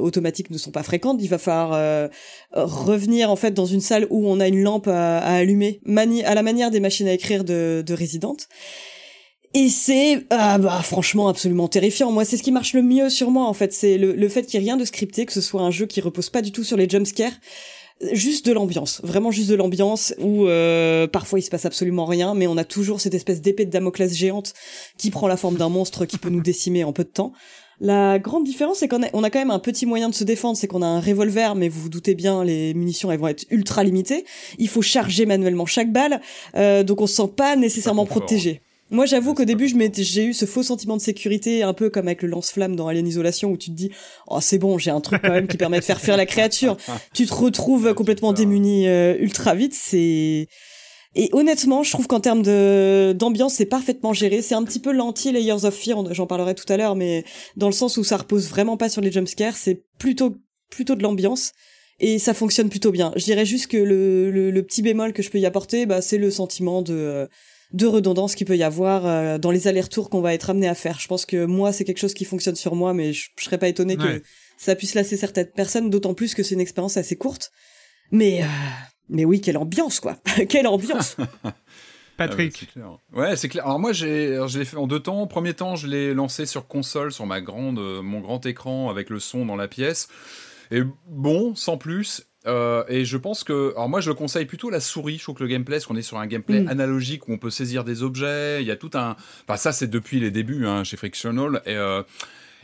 automatiques 0.00 0.50
ne 0.50 0.58
sont 0.58 0.72
pas 0.72 0.82
fréquentes. 0.82 1.18
Il 1.20 1.28
va 1.28 1.38
falloir 1.38 2.10
revenir 2.52 3.30
en 3.30 3.36
fait 3.36 3.52
dans 3.52 3.66
une 3.66 3.80
salle 3.80 4.06
où 4.10 4.26
on 4.26 4.40
a 4.40 4.48
une 4.48 4.62
lampe 4.62 4.88
à, 4.88 5.18
allumer, 5.18 5.80
à 6.24 6.34
la 6.34 6.42
manière 6.42 6.70
des 6.70 6.80
machines 6.80 7.06
à 7.06 7.12
écrire 7.12 7.44
de, 7.44 7.84
de 7.86 7.94
Resident. 7.94 8.36
Et 9.54 9.68
c'est 9.68 10.24
ah 10.30 10.56
bah 10.56 10.80
franchement 10.82 11.28
absolument 11.28 11.68
terrifiant. 11.68 12.10
Moi, 12.10 12.24
c'est 12.24 12.38
ce 12.38 12.42
qui 12.42 12.52
marche 12.52 12.72
le 12.72 12.82
mieux 12.82 13.10
sur 13.10 13.30
moi 13.30 13.44
en 13.44 13.52
fait, 13.52 13.72
c'est 13.72 13.98
le, 13.98 14.28
fait 14.28 14.44
qu'il 14.44 14.58
n'y 14.60 14.66
ait 14.66 14.70
rien 14.70 14.76
de 14.78 14.84
scripté, 14.84 15.26
que 15.26 15.32
ce 15.32 15.42
soit 15.42 15.60
un 15.60 15.70
jeu 15.70 15.84
qui 15.84 16.00
repose 16.00 16.30
pas 16.30 16.40
du 16.40 16.52
tout 16.52 16.64
sur 16.64 16.78
les 16.78 16.88
jumpscares, 16.88 17.32
juste 18.12 18.46
de 18.46 18.52
l'ambiance, 18.52 19.02
vraiment 19.04 19.30
juste 19.30 19.50
de 19.50 19.54
l'ambiance 19.54 20.14
où 20.18 20.46
euh, 20.46 21.06
parfois 21.06 21.38
il 21.38 21.42
se 21.42 21.50
passe 21.50 21.66
absolument 21.66 22.06
rien, 22.06 22.34
mais 22.34 22.46
on 22.46 22.56
a 22.56 22.64
toujours 22.64 23.02
cette 23.02 23.12
espèce 23.12 23.42
d'épée 23.42 23.66
de 23.66 23.70
Damoclès 23.70 24.14
géante 24.14 24.54
qui 24.96 25.10
prend 25.10 25.28
la 25.28 25.36
forme 25.36 25.56
d'un 25.56 25.68
monstre 25.68 26.06
qui 26.06 26.16
peut 26.16 26.30
nous 26.30 26.42
décimer 26.42 26.82
en 26.84 26.94
peu 26.94 27.04
de 27.04 27.10
temps. 27.10 27.32
La 27.78 28.18
grande 28.18 28.44
différence, 28.44 28.78
c'est 28.78 28.88
qu'on 28.88 29.02
a, 29.02 29.08
on 29.12 29.22
a 29.22 29.28
quand 29.28 29.40
même 29.40 29.50
un 29.50 29.58
petit 29.58 29.84
moyen 29.84 30.08
de 30.08 30.14
se 30.14 30.24
défendre, 30.24 30.56
c'est 30.56 30.66
qu'on 30.66 30.82
a 30.82 30.86
un 30.86 31.00
revolver, 31.00 31.56
mais 31.56 31.68
vous 31.68 31.80
vous 31.80 31.88
doutez 31.88 32.14
bien, 32.14 32.42
les 32.44 32.72
munitions, 32.74 33.10
elles 33.10 33.18
vont 33.18 33.28
être 33.28 33.44
ultra 33.50 33.82
limitées. 33.82 34.24
Il 34.58 34.68
faut 34.68 34.82
charger 34.82 35.26
manuellement 35.26 35.66
chaque 35.66 35.92
balle, 35.92 36.22
euh, 36.54 36.84
donc 36.84 37.02
on 37.02 37.06
se 37.06 37.16
sent 37.16 37.30
pas 37.36 37.56
nécessairement 37.56 38.06
protégé. 38.06 38.62
Moi, 38.92 39.06
j'avoue 39.06 39.32
qu'au 39.32 39.46
début, 39.46 39.72
j'ai 39.96 40.24
eu 40.26 40.34
ce 40.34 40.44
faux 40.44 40.62
sentiment 40.62 40.98
de 40.98 41.02
sécurité, 41.02 41.62
un 41.62 41.72
peu 41.72 41.88
comme 41.88 42.08
avec 42.08 42.20
le 42.20 42.28
lance-flamme 42.28 42.76
dans 42.76 42.88
Alien 42.88 43.06
Isolation, 43.06 43.50
où 43.50 43.56
tu 43.56 43.70
te 43.70 43.74
dis, 43.74 43.90
oh, 44.28 44.38
c'est 44.42 44.58
bon, 44.58 44.76
j'ai 44.76 44.90
un 44.90 45.00
truc 45.00 45.22
quand 45.22 45.32
même 45.32 45.48
qui 45.48 45.56
permet 45.56 45.80
de 45.80 45.84
faire 45.84 45.98
fuir 45.98 46.18
la 46.18 46.26
créature. 46.26 46.76
Tu 47.14 47.24
te 47.24 47.32
retrouves 47.32 47.94
complètement 47.94 48.34
démuni 48.34 48.86
euh, 48.86 49.16
ultra 49.18 49.54
vite. 49.54 49.74
C'est 49.74 50.46
et 51.14 51.28
honnêtement, 51.32 51.82
je 51.82 51.90
trouve 51.90 52.06
qu'en 52.06 52.20
termes 52.20 52.42
de 52.42 53.14
d'ambiance, 53.18 53.54
c'est 53.54 53.66
parfaitement 53.66 54.12
géré. 54.12 54.42
C'est 54.42 54.54
un 54.54 54.62
petit 54.62 54.78
peu 54.78 54.92
l'anti 54.92 55.32
Layers 55.32 55.64
of 55.64 55.74
Fear, 55.74 56.12
j'en 56.12 56.26
parlerai 56.26 56.54
tout 56.54 56.70
à 56.70 56.76
l'heure, 56.76 56.94
mais 56.94 57.24
dans 57.56 57.68
le 57.68 57.72
sens 57.72 57.96
où 57.96 58.04
ça 58.04 58.18
repose 58.18 58.48
vraiment 58.48 58.76
pas 58.76 58.90
sur 58.90 59.00
les 59.00 59.10
jumpscares, 59.10 59.56
c'est 59.56 59.84
plutôt 59.98 60.36
plutôt 60.70 60.96
de 60.96 61.02
l'ambiance 61.02 61.52
et 62.00 62.18
ça 62.18 62.34
fonctionne 62.34 62.68
plutôt 62.68 62.90
bien. 62.90 63.12
Je 63.16 63.24
dirais 63.24 63.46
juste 63.46 63.68
que 63.68 63.76
le, 63.76 64.30
le, 64.30 64.62
petit 64.62 64.82
bémol 64.82 65.12
que 65.12 65.22
je 65.22 65.30
peux 65.30 65.38
y 65.38 65.46
apporter, 65.46 65.86
bah, 65.86 66.02
c'est 66.02 66.18
le 66.18 66.30
sentiment 66.30 66.82
de 66.82 66.94
euh, 66.94 67.26
de 67.72 67.86
redondance 67.86 68.34
qu'il 68.34 68.46
peut 68.46 68.56
y 68.56 68.62
avoir 68.62 69.06
euh, 69.06 69.38
dans 69.38 69.50
les 69.50 69.68
allers-retours 69.68 70.10
qu'on 70.10 70.20
va 70.20 70.34
être 70.34 70.50
amené 70.50 70.68
à 70.68 70.74
faire. 70.74 70.98
Je 71.00 71.08
pense 71.08 71.26
que 71.26 71.44
moi, 71.44 71.72
c'est 71.72 71.84
quelque 71.84 71.98
chose 71.98 72.14
qui 72.14 72.24
fonctionne 72.24 72.56
sur 72.56 72.74
moi, 72.74 72.92
mais 72.92 73.12
je, 73.12 73.30
serais 73.38 73.58
pas 73.58 73.68
étonné 73.68 73.96
que 73.96 74.22
ça 74.56 74.76
puisse 74.76 74.94
lasser 74.94 75.16
certaines 75.16 75.50
personnes, 75.50 75.90
d'autant 75.90 76.14
plus 76.14 76.34
que 76.34 76.42
c'est 76.42 76.54
une 76.54 76.60
expérience 76.60 76.96
assez 76.96 77.16
courte. 77.16 77.50
Mais, 78.10 78.42
euh, 78.42 78.46
mais 79.08 79.24
oui, 79.24 79.40
quelle 79.40 79.56
ambiance, 79.56 80.00
quoi. 80.00 80.16
quelle 80.48 80.66
ambiance. 80.66 81.16
Patrick. 82.18 82.68
Ah 82.76 82.98
ouais, 83.18 83.36
c'est 83.36 83.48
clair. 83.48 83.64
Alors 83.66 83.78
moi, 83.78 83.92
j'ai, 83.92 84.38
je 84.46 84.58
l'ai 84.58 84.66
fait 84.66 84.76
en 84.76 84.86
deux 84.86 85.00
temps. 85.00 85.26
Premier 85.26 85.54
temps, 85.54 85.76
je 85.76 85.86
l'ai 85.86 86.12
lancé 86.12 86.44
sur 86.44 86.68
console, 86.68 87.10
sur 87.10 87.24
ma 87.24 87.40
grande, 87.40 87.80
mon 88.02 88.20
grand 88.20 88.44
écran 88.44 88.90
avec 88.90 89.08
le 89.08 89.18
son 89.18 89.46
dans 89.46 89.56
la 89.56 89.66
pièce. 89.66 90.08
Et 90.70 90.82
bon, 91.06 91.54
sans 91.54 91.78
plus. 91.78 92.26
Euh, 92.46 92.84
et 92.88 93.04
je 93.04 93.16
pense 93.16 93.44
que, 93.44 93.72
alors 93.72 93.88
moi 93.88 94.00
je 94.00 94.10
conseille 94.10 94.46
plutôt 94.46 94.70
la 94.70 94.80
souris. 94.80 95.18
Je 95.18 95.22
trouve 95.22 95.36
que 95.36 95.42
le 95.42 95.48
gameplay, 95.48 95.76
parce 95.76 95.86
qu'on 95.86 95.96
est 95.96 96.02
sur 96.02 96.18
un 96.18 96.26
gameplay 96.26 96.60
mm. 96.60 96.68
analogique 96.68 97.28
où 97.28 97.32
on 97.32 97.38
peut 97.38 97.50
saisir 97.50 97.84
des 97.84 98.02
objets. 98.02 98.62
Il 98.62 98.66
y 98.66 98.70
a 98.70 98.76
tout 98.76 98.90
un, 98.94 99.16
enfin 99.46 99.56
ça 99.56 99.72
c'est 99.72 99.88
depuis 99.88 100.20
les 100.20 100.30
débuts 100.30 100.66
hein, 100.66 100.84
chez 100.84 100.96
Frictional. 100.96 101.62
Et, 101.66 101.76
euh... 101.76 102.02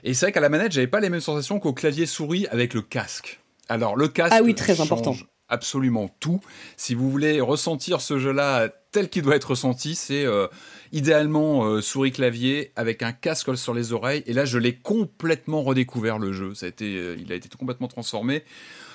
et 0.05 0.15
c'est 0.15 0.27
vrai 0.27 0.33
qu'à 0.33 0.41
la 0.41 0.49
manette, 0.49 0.73
j'avais 0.73 0.87
pas 0.87 1.01
les 1.01 1.11
mêmes 1.11 1.21
sensations 1.21 1.61
qu'au 1.61 1.73
clavier 1.73 2.07
souris 2.07 2.47
avec 2.49 2.75
le 2.75 2.83
casque. 2.83 3.41
Alors 3.69 3.97
le 3.97 4.09
casque. 4.09 4.35
Ah 4.37 4.43
oui, 4.43 4.55
très 4.55 4.81
important. 4.81 5.15
Absolument 5.51 6.15
tout. 6.21 6.41
Si 6.77 6.95
vous 6.95 7.11
voulez 7.11 7.41
ressentir 7.41 8.03
ce 8.03 8.19
jeu-là 8.19 8.69
tel 8.93 9.09
qu'il 9.09 9.23
doit 9.23 9.37
être 9.37 9.51
ressenti, 9.51 9.95
c'est 9.95 10.27
euh, 10.27 10.47
idéalement 10.93 11.65
euh, 11.65 11.81
souris 11.81 12.13
clavier 12.13 12.73
avec 12.77 13.03
un 13.03 13.13
casque 13.13 13.57
sur 13.57 13.73
les 13.73 13.95
oreilles. 13.95 14.23
Et 14.27 14.35
là, 14.35 14.45
je 14.45 14.59
l'ai 14.59 14.75
complètement 14.75 15.63
redécouvert 15.63 16.19
le 16.19 16.33
jeu. 16.33 16.55
Ça 16.55 16.67
a 16.67 16.69
été, 16.69 16.97
euh, 16.97 17.17
il 17.19 17.33
a 17.33 17.35
été 17.35 17.49
complètement 17.49 17.89
transformé. 17.89 18.45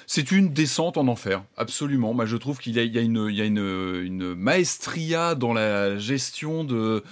C'est 0.07 0.31
une 0.31 0.49
descente 0.53 0.97
en 0.97 1.07
enfer, 1.07 1.43
absolument. 1.57 2.13
Moi, 2.13 2.25
je 2.25 2.37
trouve 2.37 2.59
qu'il 2.59 2.73
y 2.73 2.79
a, 2.79 3.01
une, 3.01 4.33
maestria 4.35 5.35
dans 5.35 5.53
la 5.53 5.97
gestion 5.97 6.63
de. 6.63 7.03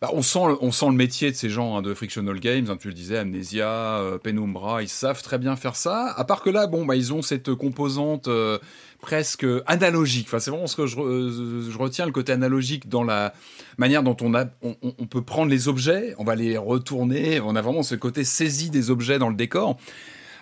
Bah, 0.00 0.10
on, 0.12 0.22
sent, 0.22 0.38
le 0.60 0.92
métier 0.92 1.30
de 1.30 1.36
ces 1.36 1.48
gens 1.48 1.78
hein, 1.78 1.82
de 1.82 1.94
Frictional 1.94 2.38
Games, 2.38 2.66
hein, 2.68 2.76
tu 2.78 2.88
le 2.88 2.94
disais, 2.94 3.16
Amnesia, 3.16 3.68
euh, 3.68 4.18
Penumbra, 4.18 4.82
ils 4.82 4.88
savent 4.88 5.22
très 5.22 5.38
bien 5.38 5.56
faire 5.56 5.76
ça. 5.76 6.12
À 6.16 6.24
part 6.24 6.42
que 6.42 6.50
là, 6.50 6.66
bah, 6.66 6.96
ils 6.96 7.14
ont 7.14 7.22
cette 7.22 7.54
composante 7.54 8.28
euh, 8.28 8.58
presque 9.00 9.46
analogique. 9.66 10.28
C'est 10.38 10.50
vraiment 10.50 10.66
ce 10.66 10.76
que 10.76 10.86
je, 10.86 11.78
retiens, 11.78 12.06
le 12.06 12.12
côté 12.12 12.32
analogique 12.32 12.88
dans 12.88 13.04
la 13.04 13.32
manière 13.78 14.02
dont 14.02 14.16
on, 14.20 14.34
on, 14.62 15.06
peut 15.06 15.22
prendre 15.22 15.50
les 15.50 15.68
objets, 15.68 16.14
on 16.18 16.24
va 16.24 16.34
les 16.34 16.58
retourner, 16.58 17.40
on 17.40 17.56
a 17.56 17.62
vraiment 17.62 17.82
ce 17.82 17.94
côté 17.94 18.24
saisi 18.24 18.70
des 18.70 18.90
objets 18.90 19.18
dans 19.18 19.28
le 19.28 19.36
décor. 19.36 19.78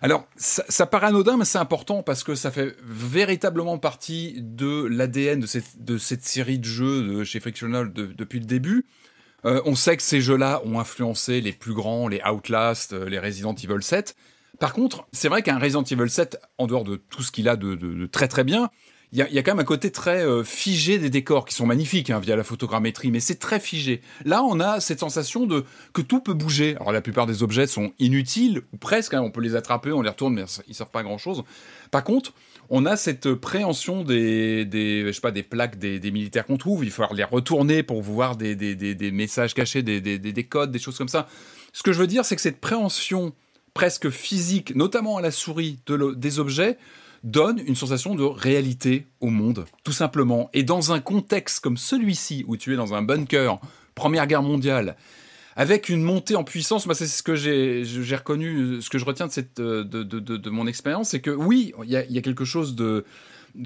Alors, 0.03 0.27
ça, 0.35 0.65
ça 0.69 0.85
paraît 0.85 1.07
anodin, 1.07 1.37
mais 1.37 1.45
c'est 1.45 1.59
important 1.59 2.03
parce 2.03 2.25
que 2.25 2.35
ça 2.35 2.51
fait 2.51 2.77
véritablement 2.83 3.79
partie 3.79 4.35
de 4.39 4.85
l'ADN 4.85 5.41
de 5.41 5.97
cette, 5.99 6.25
série 6.25 6.59
de 6.59 6.65
jeux 6.65 7.05
de 7.05 7.25
chez 7.25 7.39
Frictional 7.39 7.93
depuis 7.93 8.41
le 8.41 8.45
début. 8.47 8.85
Euh, 9.45 9.63
on 9.65 9.77
sait 9.77 9.97
que 9.97 10.03
ces 10.03 10.21
jeux-là 10.21 10.61
ont 10.65 10.81
influencé 10.81 11.41
les 11.41 11.53
plus 11.53 11.73
grands, 11.73 12.09
les 12.09 12.21
Outlast, 12.23 12.93
euh, 12.93 13.09
les 13.09 13.19
Resident 13.19 13.55
Evil 13.55 13.83
7. 13.83 14.17
Par 14.59 14.73
contre, 14.73 15.07
c'est 15.13 15.29
vrai 15.29 15.43
qu'un 15.43 15.59
Resident 15.59 15.83
Evil 15.85 16.11
7, 16.11 16.39
en 16.59 16.67
dehors 16.67 16.85
de 16.85 16.97
tout 16.97 17.23
ce 17.23 17.33
qu'il 17.33 17.49
a 17.49 17.57
de, 17.57 18.07
très 18.07 18.29
très 18.29 18.45
bien, 18.45 18.71
il 19.13 19.19
y 19.19 19.39
a, 19.39 19.43
quand 19.43 19.51
même 19.53 19.61
un 19.61 19.65
côté 19.65 19.91
très 19.91 20.25
euh, 20.25 20.43
figé 20.43 20.99
des 20.99 21.11
décors 21.11 21.45
qui 21.45 21.55
sont 21.55 21.67
magnifiques 21.67 22.09
hein, 22.09 22.19
via 22.19 22.35
la 22.35 22.45
photogrammétrie, 22.45 23.11
mais 23.11 23.21
c'est 23.21 23.39
très 23.39 23.61
figé. 23.61 24.01
Là, 24.25 24.43
on 24.43 24.59
a 24.59 24.81
cette 24.81 25.01
sensation 25.01 25.45
de 25.45 25.67
que 25.93 26.01
tout 26.01 26.21
peut 26.21 26.33
bouger. 26.33 26.77
Alors 26.77 26.93
la 26.93 27.03
plupart 27.03 27.27
des 27.27 27.43
objets 27.43 27.67
sont 27.67 27.93
inutiles 27.99 28.63
ou 28.73 28.79
presque. 28.79 29.13
Hein, 29.13 29.21
on 29.21 29.31
peut 29.31 29.43
les 29.43 29.55
attraper, 29.55 29.93
on 29.93 30.01
les 30.01 30.09
retourne, 30.09 30.33
mais 30.33 30.45
ils 30.67 30.75
servent 30.75 30.91
pas 30.91 31.01
à 31.01 31.03
grand 31.03 31.19
chose. 31.19 31.45
Par 31.91 32.05
contre, 32.05 32.33
on 32.71 32.87
a 32.87 32.97
cette 32.97 33.35
préhension 33.35 34.03
des, 34.03 34.67
je 34.73 35.13
sais 35.13 35.21
pas, 35.21 35.31
des 35.31 35.43
plaques 35.43 35.79
des, 35.79 36.11
militaires 36.11 36.47
qu'on 36.47 36.57
trouve. 36.57 36.83
Il 36.83 36.91
faut 36.91 37.05
les 37.13 37.25
retourner 37.25 37.83
pour 37.83 38.01
voir 38.01 38.37
des, 38.37 39.11
messages 39.13 39.53
cachés, 39.53 39.83
des, 39.83 40.01
des, 40.01 40.45
codes, 40.45 40.71
des 40.71 40.79
choses 40.79 40.97
comme 40.97 41.09
ça. 41.09 41.29
Ce 41.75 41.83
que 41.83 41.93
je 41.93 41.99
veux 41.99 42.07
dire, 42.07 42.25
c'est 42.25 42.35
que 42.35 42.41
cette 42.41 42.63
préhension 42.63 43.35
presque 43.75 44.09
physique, 44.09 44.75
notamment 44.75 45.19
à 45.19 45.21
la 45.21 45.31
souris, 45.31 45.81
de 45.85 46.15
des 46.15 46.39
objets, 46.39 46.79
donne 47.23 47.61
une 47.67 47.77
sensation 47.77 48.15
de 48.15 48.25
réalité 48.25 49.07
au 49.21 49.29
monde, 49.29 49.65
tout 49.85 49.93
simplement. 49.93 50.51
Et 50.53 50.63
dans 50.63 50.93
un 50.93 51.01
contexte 51.01 51.61
comme 51.61 51.77
celui-ci, 51.77 52.45
où 52.49 52.57
tu 52.57 52.73
es 52.73 52.77
dans 52.77 52.95
un 52.95 53.03
bunker, 53.03 53.61
Première 53.95 54.27
Guerre 54.27 54.43
mondiale, 54.43 54.97
avec 55.55 55.89
une 55.89 56.03
montée 56.03 56.35
en 56.35 56.45
puissance, 56.45 56.87
moi 56.87 56.95
c'est 56.95 57.07
ce 57.07 57.23
que 57.23 57.35
j'ai 57.35 58.17
reconnu, 58.17 58.81
ce 58.81 58.89
que 58.89 58.99
je 58.99 59.05
retiens 59.05 59.27
de, 59.27 59.33
cette, 59.33 59.61
de, 59.61 60.03
de, 60.03 60.51
mon 60.51 60.67
expérience, 60.67 61.11
c'est 61.11 61.21
que 61.21 61.31
oui, 61.31 61.75
il 61.85 61.91
y 61.91 61.97
a, 61.97 62.05
y 62.07 62.19
a, 62.19 62.23
quelque 62.23 62.45
chose 62.45 62.75
de, 62.75 63.05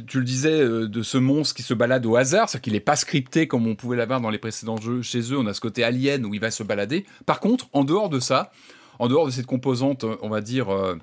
tu 0.08 0.18
le 0.18 0.24
disais, 0.24 0.60
euh, 0.60 0.88
de 0.88 1.02
ce 1.02 1.16
monstre 1.16 1.54
qui 1.54 1.62
se 1.62 1.74
balade 1.74 2.04
au 2.06 2.16
hasard, 2.16 2.48
c'est-à-dire 2.48 2.62
qu'il 2.62 2.72
n'est 2.72 2.80
pas 2.80 2.96
scripté 2.96 3.46
comme 3.46 3.66
on 3.66 3.76
pouvait 3.76 3.96
l'avoir 3.96 4.20
dans 4.20 4.30
les 4.30 4.38
précédents 4.38 4.78
jeux 4.78 5.02
chez 5.02 5.20
eux, 5.32 5.38
on 5.38 5.46
a 5.46 5.54
ce 5.54 5.60
côté 5.60 5.84
alien 5.84 6.26
où 6.26 6.34
il 6.34 6.40
va 6.40 6.50
se 6.50 6.62
balader. 6.62 7.06
Par 7.24 7.40
contre, 7.40 7.68
en 7.72 7.84
dehors 7.84 8.08
de 8.08 8.18
ça, 8.18 8.50
en 8.98 9.08
dehors 9.08 9.26
de 9.26 9.30
cette 9.30 9.46
composante, 9.46 10.04
on 10.22 10.28
va 10.28 10.40
dire... 10.40 10.70
Euh, 10.70 10.96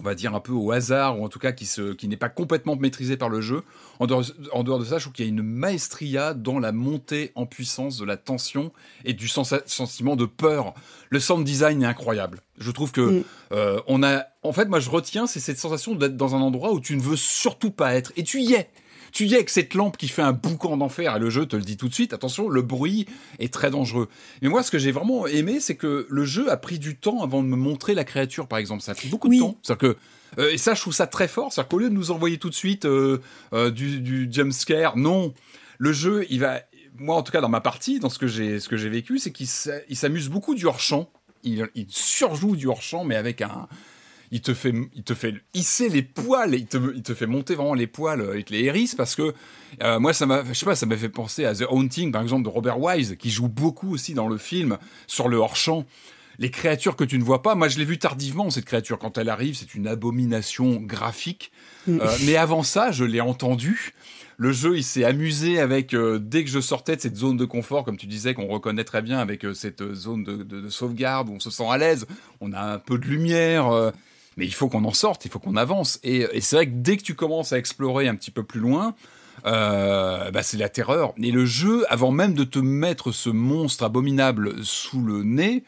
on 0.00 0.02
va 0.02 0.14
dire 0.14 0.34
un 0.34 0.40
peu 0.40 0.52
au 0.52 0.72
hasard, 0.72 1.20
ou 1.20 1.24
en 1.24 1.28
tout 1.28 1.38
cas 1.38 1.52
qui, 1.52 1.66
se, 1.66 1.92
qui 1.92 2.08
n'est 2.08 2.16
pas 2.16 2.30
complètement 2.30 2.74
maîtrisé 2.74 3.16
par 3.16 3.28
le 3.28 3.40
jeu. 3.40 3.62
En 3.98 4.06
dehors, 4.06 4.24
en 4.52 4.64
dehors 4.64 4.78
de 4.78 4.84
ça, 4.84 4.98
je 4.98 5.04
trouve 5.04 5.12
qu'il 5.12 5.26
y 5.26 5.28
a 5.28 5.30
une 5.30 5.42
maestria 5.42 6.32
dans 6.32 6.58
la 6.58 6.72
montée 6.72 7.32
en 7.34 7.44
puissance 7.46 7.98
de 7.98 8.04
la 8.06 8.16
tension 8.16 8.72
et 9.04 9.12
du 9.12 9.28
sentiment 9.28 10.16
de 10.16 10.24
peur. 10.24 10.74
Le 11.10 11.20
sound 11.20 11.44
design 11.44 11.82
est 11.82 11.86
incroyable. 11.86 12.40
Je 12.58 12.70
trouve 12.70 12.92
que 12.92 13.00
mm. 13.00 13.24
euh, 13.52 13.80
on 13.86 14.02
a, 14.02 14.24
en 14.42 14.52
fait, 14.52 14.66
moi 14.66 14.80
je 14.80 14.88
retiens, 14.88 15.26
c'est 15.26 15.40
cette 15.40 15.58
sensation 15.58 15.94
d'être 15.94 16.16
dans 16.16 16.34
un 16.34 16.40
endroit 16.40 16.72
où 16.72 16.80
tu 16.80 16.96
ne 16.96 17.02
veux 17.02 17.16
surtout 17.16 17.70
pas 17.70 17.94
être, 17.94 18.12
et 18.16 18.24
tu 18.24 18.40
y 18.40 18.54
es 18.54 18.70
tu 19.12 19.26
y 19.26 19.32
es 19.32 19.36
avec 19.36 19.50
cette 19.50 19.74
lampe 19.74 19.96
qui 19.96 20.08
fait 20.08 20.22
un 20.22 20.32
boucan 20.32 20.76
d'enfer, 20.76 21.16
et 21.16 21.18
le 21.18 21.30
jeu 21.30 21.46
te 21.46 21.56
le 21.56 21.62
dit 21.62 21.76
tout 21.76 21.88
de 21.88 21.94
suite, 21.94 22.12
attention, 22.12 22.48
le 22.48 22.62
bruit 22.62 23.06
est 23.38 23.52
très 23.52 23.70
dangereux. 23.70 24.08
Mais 24.42 24.48
moi, 24.48 24.62
ce 24.62 24.70
que 24.70 24.78
j'ai 24.78 24.92
vraiment 24.92 25.26
aimé, 25.26 25.60
c'est 25.60 25.76
que 25.76 26.06
le 26.08 26.24
jeu 26.24 26.50
a 26.50 26.56
pris 26.56 26.78
du 26.78 26.96
temps 26.96 27.22
avant 27.22 27.42
de 27.42 27.48
me 27.48 27.56
montrer 27.56 27.94
la 27.94 28.04
créature, 28.04 28.46
par 28.46 28.58
exemple. 28.58 28.82
Ça 28.82 28.92
a 28.92 28.94
pris 28.94 29.08
beaucoup 29.08 29.28
de 29.28 29.38
temps. 29.38 29.56
C'est-à-dire 29.62 29.94
que, 29.94 30.40
euh, 30.40 30.52
et 30.52 30.58
ça, 30.58 30.74
je 30.74 30.80
trouve 30.80 30.94
ça 30.94 31.06
très 31.06 31.28
fort. 31.28 31.52
C'est-à-dire 31.52 31.68
qu'au 31.68 31.78
lieu 31.78 31.90
de 31.90 31.94
nous 31.94 32.10
envoyer 32.10 32.38
tout 32.38 32.50
de 32.50 32.54
suite 32.54 32.84
euh, 32.84 33.18
euh, 33.52 33.70
du, 33.70 34.00
du 34.00 34.28
jump 34.30 34.52
scare, 34.52 34.96
non. 34.96 35.34
Le 35.78 35.92
jeu, 35.92 36.26
il 36.30 36.40
va, 36.40 36.60
moi, 36.98 37.16
en 37.16 37.22
tout 37.22 37.32
cas, 37.32 37.40
dans 37.40 37.48
ma 37.48 37.60
partie, 37.60 38.00
dans 38.00 38.10
ce 38.10 38.18
que 38.18 38.26
j'ai, 38.26 38.60
ce 38.60 38.68
que 38.68 38.76
j'ai 38.76 38.88
vécu, 38.88 39.18
c'est 39.18 39.32
qu'il 39.32 39.46
s'amuse 39.46 40.28
beaucoup 40.28 40.54
du 40.54 40.66
hors-champ. 40.66 41.10
Il, 41.42 41.66
il 41.74 41.86
surjoue 41.88 42.54
du 42.54 42.66
hors-champ, 42.66 43.04
mais 43.04 43.16
avec 43.16 43.40
un, 43.40 43.66
il 44.32 44.40
te 44.40 44.54
fait, 44.54 44.72
il 44.94 45.02
te 45.02 45.14
fait 45.14 45.34
hisser 45.54 45.88
les 45.88 46.02
poils, 46.02 46.54
il 46.54 46.66
te, 46.66 46.78
il 46.94 47.02
te 47.02 47.14
fait 47.14 47.26
monter 47.26 47.54
vraiment 47.54 47.74
les 47.74 47.86
poils 47.86 48.20
avec 48.20 48.50
les 48.50 48.64
hérisses 48.64 48.94
parce 48.94 49.16
que 49.16 49.34
euh, 49.82 49.98
moi 49.98 50.12
ça 50.12 50.26
m'a, 50.26 50.44
je 50.44 50.52
sais 50.52 50.66
pas, 50.66 50.76
ça 50.76 50.86
m'a 50.86 50.96
fait 50.96 51.08
penser 51.08 51.44
à 51.44 51.54
The 51.54 51.64
Haunting 51.68 52.12
par 52.12 52.22
exemple 52.22 52.44
de 52.44 52.48
Robert 52.48 52.80
Wise 52.80 53.16
qui 53.18 53.30
joue 53.30 53.48
beaucoup 53.48 53.92
aussi 53.92 54.14
dans 54.14 54.28
le 54.28 54.38
film 54.38 54.78
sur 55.06 55.28
le 55.28 55.36
hors 55.36 55.56
champ. 55.56 55.84
Les 56.38 56.50
créatures 56.50 56.96
que 56.96 57.04
tu 57.04 57.18
ne 57.18 57.24
vois 57.24 57.42
pas, 57.42 57.54
moi 57.54 57.68
je 57.68 57.78
l'ai 57.78 57.84
vu 57.84 57.98
tardivement 57.98 58.48
cette 58.50 58.64
créature 58.64 58.98
quand 58.98 59.18
elle 59.18 59.28
arrive, 59.28 59.56
c'est 59.56 59.74
une 59.74 59.88
abomination 59.88 60.76
graphique. 60.80 61.50
Mm. 61.86 62.00
Euh, 62.00 62.16
mais 62.24 62.36
avant 62.36 62.62
ça, 62.62 62.92
je 62.92 63.04
l'ai 63.04 63.20
entendu. 63.20 63.94
Le 64.38 64.52
jeu, 64.52 64.78
il 64.78 64.84
s'est 64.84 65.04
amusé 65.04 65.58
avec 65.58 65.92
euh, 65.92 66.18
dès 66.18 66.44
que 66.44 66.50
je 66.50 66.60
sortais 66.60 66.96
de 66.96 67.02
cette 67.02 67.16
zone 67.16 67.36
de 67.36 67.44
confort, 67.44 67.84
comme 67.84 67.98
tu 67.98 68.06
disais, 68.06 68.32
qu'on 68.32 68.46
reconnaît 68.46 68.84
très 68.84 69.02
bien 69.02 69.18
avec 69.18 69.44
cette 69.52 69.92
zone 69.92 70.24
de, 70.24 70.36
de, 70.36 70.62
de, 70.62 70.70
sauvegarde 70.70 71.28
où 71.28 71.32
on 71.32 71.40
se 71.40 71.50
sent 71.50 71.66
à 71.68 71.76
l'aise. 71.76 72.06
On 72.40 72.54
a 72.54 72.62
un 72.62 72.78
peu 72.78 72.96
de 72.96 73.04
lumière 73.04 73.92
mais 74.40 74.46
il 74.46 74.54
faut 74.54 74.70
qu'on 74.70 74.86
en 74.86 74.94
sorte, 74.94 75.26
il 75.26 75.30
faut 75.30 75.38
qu'on 75.38 75.56
avance. 75.56 76.00
Et, 76.02 76.26
c'est 76.40 76.56
vrai 76.56 76.66
que 76.66 76.72
dès 76.74 76.96
que 76.96 77.02
tu 77.02 77.14
commences 77.14 77.52
à 77.52 77.58
explorer 77.58 78.08
un 78.08 78.14
petit 78.14 78.30
peu 78.30 78.42
plus 78.42 78.58
loin, 78.58 78.94
euh, 79.44 80.30
bah 80.30 80.42
c'est 80.42 80.56
la 80.56 80.70
terreur. 80.70 81.12
Et 81.22 81.30
le 81.30 81.44
jeu, 81.44 81.84
avant 81.90 82.10
même 82.10 82.32
de 82.32 82.44
te 82.44 82.58
mettre 82.58 83.12
ce 83.12 83.28
monstre 83.28 83.84
abominable 83.84 84.64
sous 84.64 85.02
le 85.02 85.22
nez, 85.22 85.62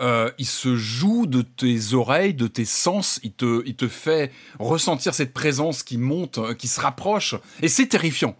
euh, 0.00 0.30
il 0.38 0.46
se 0.46 0.74
joue 0.74 1.26
de 1.26 1.42
tes 1.42 1.92
oreilles, 1.92 2.32
de 2.32 2.46
tes 2.46 2.64
sens, 2.64 3.20
il 3.22 3.32
te, 3.32 3.62
il 3.66 3.74
te 3.74 3.88
fait 3.88 4.32
ressentir 4.58 5.12
cette 5.12 5.34
présence 5.34 5.82
qui 5.82 5.98
monte, 5.98 6.56
qui 6.56 6.66
se 6.66 6.80
rapproche, 6.80 7.34
et 7.60 7.68
c'est 7.68 7.88
terrifiant. 7.88 8.36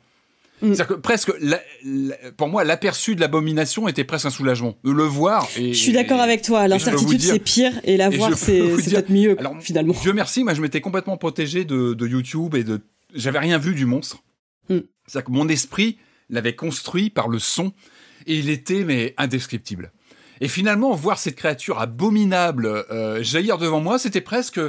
Mm. 0.60 0.74
C'est-à-dire 0.74 0.86
que 0.88 0.94
presque, 0.94 1.32
pour 2.36 2.48
moi, 2.48 2.64
l'aperçu 2.64 3.14
de 3.14 3.20
l'abomination 3.20 3.88
était 3.88 4.04
presque 4.04 4.26
un 4.26 4.30
soulagement. 4.30 4.76
Le 4.82 5.04
voir. 5.04 5.48
Et, 5.56 5.72
je 5.72 5.78
suis 5.78 5.92
d'accord 5.92 6.20
avec 6.20 6.42
toi. 6.42 6.68
L'incertitude, 6.68 7.20
c'est 7.20 7.38
pire, 7.38 7.72
et 7.84 7.96
la 7.96 8.10
voir, 8.10 8.36
c'est 8.36 8.58
peut-être 8.58 9.10
mieux, 9.10 9.38
Alors, 9.38 9.56
finalement. 9.60 9.94
Dieu 10.02 10.12
merci, 10.12 10.44
moi, 10.44 10.54
je 10.54 10.60
m'étais 10.60 10.80
complètement 10.80 11.16
protégé 11.16 11.64
de, 11.64 12.06
YouTube 12.06 12.54
et 12.54 12.64
de. 12.64 12.80
J'avais 13.14 13.38
rien 13.38 13.58
vu 13.58 13.74
du 13.74 13.86
monstre. 13.86 14.18
Mm. 14.68 14.78
C'est-à-dire 15.06 15.26
que 15.26 15.32
mon 15.32 15.48
esprit 15.48 15.98
l'avait 16.28 16.54
construit 16.54 17.10
par 17.10 17.28
le 17.28 17.38
son, 17.38 17.72
et 18.26 18.36
il 18.36 18.50
était, 18.50 18.84
mais, 18.84 19.14
indescriptible. 19.16 19.92
Et 20.40 20.48
finalement, 20.48 20.94
voir 20.94 21.18
cette 21.18 21.36
créature 21.36 21.80
abominable 21.80 22.66
euh, 22.66 23.22
jaillir 23.22 23.58
devant 23.58 23.80
moi, 23.80 23.98
c'était 23.98 24.20
presque 24.20 24.60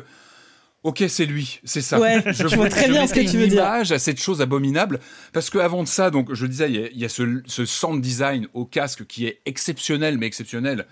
Ok, 0.84 1.04
c'est 1.10 1.26
lui, 1.26 1.60
c'est 1.66 1.82
ça. 1.82 1.98
je, 2.32 2.56
vois 2.56 2.70
très 2.70 2.88
bien 2.88 3.06
ce 3.06 3.14
que 3.14 3.30
tu 3.30 3.38
veux 3.38 3.48
dire. 3.48 3.66
à 3.66 3.84
cette 3.84 4.22
chose 4.22 4.42
abominable, 4.42 5.02
parce 5.34 5.50
que 5.50 5.58
avant 5.58 5.84
de 5.84 5.88
ça, 5.90 6.10
donc 6.10 6.34
je 6.34 6.46
disais, 6.46 6.72
il 6.72 6.98
y 6.98 7.04
a, 7.04 7.10
ce, 7.10 7.42
ce, 7.48 7.66
sound 7.66 8.02
design 8.02 8.48
au 8.54 8.64
casque 8.66 9.06
qui 9.06 9.26
est 9.26 9.42
exceptionnel, 9.46 10.18
mais 10.18 10.26
exceptionnel 10.26 10.86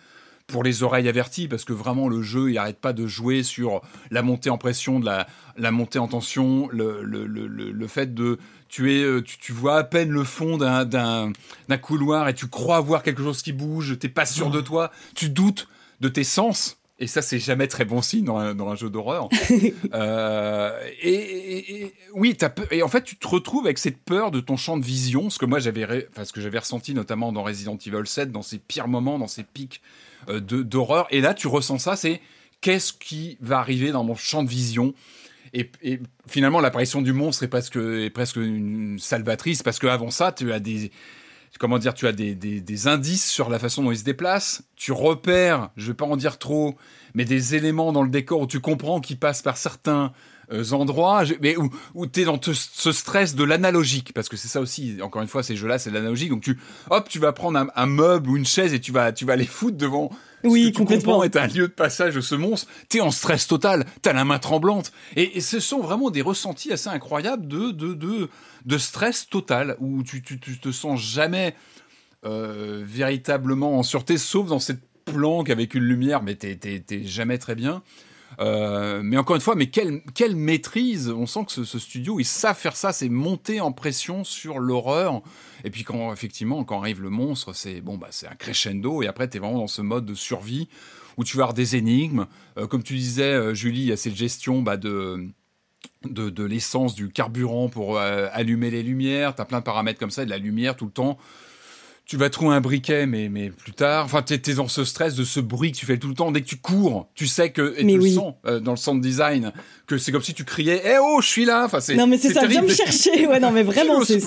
pour 0.46 0.64
les 0.64 0.84
oreilles 0.84 1.08
averties, 1.08 1.48
parce 1.48 1.66
que 1.66 1.74
vraiment 1.74 2.08
le 2.08 2.22
jeu, 2.22 2.50
il 2.50 2.58
arrête 2.58 2.80
pas 2.80 2.94
de 2.94 3.06
jouer 3.06 3.44
sur 3.44 3.82
la 4.12 4.22
montée 4.22 4.50
en 4.50 4.58
pression, 4.58 5.00
de 5.00 5.06
la, 5.06 5.28
la 5.58 5.72
montée 5.72 6.00
en 6.00 6.08
tension, 6.08 6.70
le, 6.70 7.04
le, 7.04 7.26
le, 7.26 7.48
le 7.48 7.88
fait 7.88 8.14
de 8.14 8.40
tu 8.70 8.94
es, 8.94 9.04
euh, 9.04 9.22
tu, 9.22 9.38
tu, 9.38 9.52
vois 9.54 9.78
à 9.78 9.84
peine 9.84 10.10
le 10.10 10.24
fond 10.24 10.58
d'un 10.58 11.32
couloir 11.82 12.28
et 12.28 12.34
tu 12.34 12.48
crois 12.48 12.80
voir 12.82 13.04
quelque 13.04 13.24
chose 13.24 13.42
qui 13.42 13.54
bouge, 13.54 13.98
t'es 14.00 14.10
pas 14.10 14.26
sûr 14.26 14.50
de 14.50 14.60
toi, 14.60 14.92
tu 15.16 15.30
doutes 15.30 15.68
de 16.02 16.10
tes 16.10 16.26
sens 16.26 16.78
et 17.00 17.06
ça, 17.06 17.22
c'est 17.22 17.38
jamais 17.38 17.68
très 17.68 17.86
bon 17.86 18.02
signe 18.02 18.26
dans 18.26 18.38
un, 18.40 18.76
jeu 18.76 18.90
d'horreur. 18.90 19.30
euh, 19.94 20.72
et, 21.04 21.94
oui, 22.14 22.36
as 22.42 22.52
et 22.72 22.82
en 22.82 22.88
fait, 22.88 23.04
tu 23.04 23.18
te 23.18 23.28
retrouves 23.28 23.66
avec 23.66 23.78
cette 23.78 24.00
peur 24.00 24.32
de 24.32 24.40
ton 24.40 24.58
champ 24.58 24.78
de 24.78 24.86
vision, 24.86 25.30
ce 25.30 25.38
que 25.38 25.46
moi 25.46 25.60
j'avais, 25.60 26.08
enfin, 26.12 26.26
ce 26.26 26.34
que 26.34 26.42
j'avais 26.42 26.58
ressenti 26.58 26.96
notamment 26.96 27.32
dans 27.32 27.44
Resident 27.44 27.78
Evil 27.78 28.06
7, 28.08 28.32
dans 28.32 28.42
ses 28.42 28.58
pires 28.58 28.88
moments, 28.88 29.20
dans 29.20 29.28
ses 29.28 29.44
pics 29.44 29.82
euh, 30.30 30.40
d'horreur. 30.40 31.06
Et 31.12 31.22
là, 31.22 31.36
tu 31.36 31.48
ressens 31.48 31.78
ça, 31.78 31.96
c'est 31.96 32.20
qu'est-ce 32.62 32.94
qui 32.94 33.38
va 33.42 33.60
arriver 33.60 33.92
dans 33.92 34.04
mon 34.04 34.16
champ 34.16 34.44
de 34.44 34.50
vision? 34.50 34.96
Et, 35.54 35.70
et, 35.84 36.00
finalement, 36.28 36.60
l'apparition 36.60 37.04
du 37.04 37.14
monstre 37.14 37.44
est 37.44 37.48
presque, 37.48 37.76
est 37.78 38.10
presque 38.10 38.38
une 38.38 38.98
salvatrice 38.98 39.62
parce 39.62 39.78
qu'avant 39.78 40.10
ça, 40.10 40.32
tu 40.32 40.52
as 40.52 40.60
des, 40.60 40.92
comment 41.60 41.80
dire, 41.80 41.94
tu 41.94 42.08
as 42.08 42.12
des, 42.12 42.36
des, 42.36 42.88
indices 42.88 43.30
sur 43.30 43.50
la 43.50 43.60
façon 43.60 43.84
dont 43.84 43.92
il 43.92 43.98
se 43.98 44.04
déplace, 44.04 44.64
tu 44.76 44.92
repères, 44.92 45.70
je 45.78 45.88
vais 45.88 45.94
pas 45.94 46.06
en 46.06 46.16
dire 46.16 46.38
trop, 46.38 46.76
mais 47.14 47.26
des 47.26 47.56
éléments 47.56 47.92
dans 47.92 48.04
le 48.04 48.10
décor 48.10 48.42
où 48.42 48.48
tu 48.48 48.60
comprends 48.60 49.02
qu'il 49.02 49.18
passe 49.18 49.42
par 49.42 49.58
certains 49.58 50.12
euh, 50.52 50.72
endroits, 50.72 51.24
mais 51.42 51.58
où, 51.58 51.70
où 51.94 52.08
tu 52.08 52.22
es 52.22 52.26
dans 52.26 52.40
ce 52.42 52.92
stress 52.92 53.36
de 53.36 53.44
l'analogique, 53.44 54.14
parce 54.14 54.30
que 54.30 54.38
c'est 54.38 54.48
ça 54.48 54.62
aussi, 54.62 54.98
encore 55.02 55.22
une 55.22 55.28
fois, 55.28 55.44
ces 55.44 55.56
jeux-là, 55.56 55.80
c'est 55.80 55.92
l'analogique, 55.92 56.30
donc 56.30 56.42
tu, 56.42 56.58
hop, 56.90 57.10
tu 57.10 57.20
vas 57.20 57.34
prendre 57.34 57.60
un, 57.60 57.68
un, 57.76 57.86
meuble 57.86 58.30
ou 58.30 58.38
une 58.38 58.46
chaise 58.46 58.74
et 58.74 58.80
tu 58.80 58.92
vas, 58.92 59.12
tu 59.12 59.26
vas 59.26 59.36
les 59.36 59.46
foutre 59.46 59.78
devant 59.78 60.10
oui, 60.44 60.66
ce 60.66 60.70
que 60.70 60.88
tu 60.88 61.00
comprends 61.00 61.24
est 61.24 61.36
un 61.36 61.48
lieu 61.48 61.68
de 61.68 61.74
passage 61.74 62.16
de 62.16 62.22
ce 62.22 62.36
monstre, 62.36 62.72
t'es 62.90 63.02
en 63.02 63.12
stress 63.12 63.48
total, 63.48 63.86
t'as 64.02 64.14
la 64.14 64.24
main 64.24 64.40
tremblante, 64.40 64.92
et, 65.16 65.42
ce 65.42 65.60
sont 65.60 65.80
vraiment 65.80 66.12
des 66.12 66.22
ressentis 66.22 66.72
assez 66.72 66.90
incroyables 66.90 67.48
de 67.48 67.72
de 67.72 67.94
de, 67.94 68.30
de 68.68 68.78
stress 68.78 69.28
total 69.28 69.78
où 69.80 70.04
tu, 70.04 70.22
te 70.22 70.72
sens 70.72 71.02
jamais 71.02 71.56
euh, 72.26 72.84
véritablement 72.86 73.80
en 73.80 73.84
sûreté, 73.84 74.18
sauf 74.18 74.50
dans 74.50 74.60
cette 74.60 74.82
planque 75.06 75.50
avec 75.50 75.74
une 75.74 75.84
lumière, 75.84 76.22
mais 76.22 76.36
t'es 76.36 77.04
jamais 77.06 77.38
très 77.38 77.56
bien. 77.56 77.82
Euh, 78.40 79.02
mais 79.04 79.18
encore 79.18 79.38
une 79.38 79.42
fois, 79.42 79.56
mais 79.56 79.68
quelle, 79.68 80.36
maîtrise 80.36 81.10
On 81.10 81.26
sent 81.26 81.46
que 81.46 81.64
ce, 81.64 81.80
studio, 81.80 82.20
ils 82.20 82.26
savent 82.26 82.58
faire 82.58 82.76
ça, 82.76 82.92
c'est 82.92 83.08
monter 83.08 83.62
en 83.62 83.72
pression 83.72 84.26
sur 84.26 84.60
l'horreur. 84.60 85.22
Et 85.64 85.70
puis 85.70 85.86
quand 85.86 86.12
effectivement, 86.12 86.66
quand 86.66 86.82
arrive 86.82 87.02
le 87.02 87.10
monstre, 87.10 87.54
c'est 87.54 87.80
bon, 87.80 87.98
bah 87.98 88.08
c'est 88.12 88.28
un 88.28 88.36
crescendo. 88.36 89.02
Et 89.02 89.08
après, 89.08 89.30
tu 89.30 89.38
es 89.38 89.40
vraiment 89.40 89.60
dans 89.60 89.68
ce 89.68 89.82
mode 89.82 90.06
de 90.06 90.14
survie 90.14 90.68
où 91.16 91.24
tu 91.24 91.38
vas 91.38 91.44
avoir 91.44 91.54
des 91.54 91.78
énigmes. 91.78 92.28
Euh, 92.58 92.68
comme 92.68 92.84
tu 92.84 92.96
disais, 92.96 93.56
Julie, 93.56 93.82
il 93.82 93.88
y 93.88 93.92
a 93.94 93.98
cette 93.98 94.16
gestion 94.16 94.62
bah, 94.62 94.76
de 94.76 95.30
de, 96.14 96.30
de 96.30 96.44
l'essence, 96.44 96.96
du 96.96 97.10
carburant 97.10 97.70
pour 97.70 98.00
allumer 98.00 98.70
les 98.72 98.84
lumières. 98.84 99.36
Tu 99.36 99.42
as 99.42 99.46
plein 99.46 99.60
de 99.60 99.64
paramètres 99.64 100.00
comme 100.00 100.12
ça, 100.12 100.26
de 100.26 100.30
la 100.30 100.38
lumière 100.38 100.76
tout 100.76 100.86
le 100.86 100.92
temps 100.92 101.18
tu 102.08 102.16
vas 102.16 102.30
trouver 102.30 102.56
un 102.56 102.62
briquet, 102.62 103.06
mais, 103.06 103.28
mais 103.28 103.50
plus 103.50 103.74
tard. 103.74 104.06
Enfin, 104.06 104.22
tu 104.22 104.34
es, 104.34 104.54
dans 104.56 104.70
ce 104.70 104.86
stress 104.86 105.14
de 105.16 105.26
ce 105.26 105.42
bruit 105.42 105.74
que 105.74 105.78
tu 105.78 105.86
fais 105.86 105.98
tout 105.98 106.08
le 106.08 106.14
temps. 106.14 106.32
Dès 106.32 106.42
que 106.42 106.48
tu 106.48 106.56
cours, 106.56 107.10
tu 107.16 107.28
sais 107.28 107.52
que, 107.52 107.76
et 107.78 107.86
tu 107.86 107.98
le 107.98 108.10
sens 108.10 108.34
euh, 108.46 108.62
dans 108.62 108.72
le 108.72 108.78
sound 108.78 109.02
design, 109.02 109.52
que 109.88 109.98
c'est 109.98 110.12
comme 110.12 110.22
si 110.22 110.34
tu 110.34 110.44
criais 110.44 110.82
Eh 110.86 110.98
oh, 111.02 111.20
je 111.22 111.28
suis 111.28 111.46
là 111.46 111.64
enfin, 111.66 111.80
Non, 111.96 112.08
mais 112.08 112.18
c'est 112.18 112.34
ça, 112.34 112.46
viens 112.46 112.62
me 112.62 112.74
chercher 112.74 113.26
Ouais, 113.26 113.40
non, 113.40 113.52
mais 113.52 113.64
vraiment, 113.68 114.04
c'est 114.04 114.20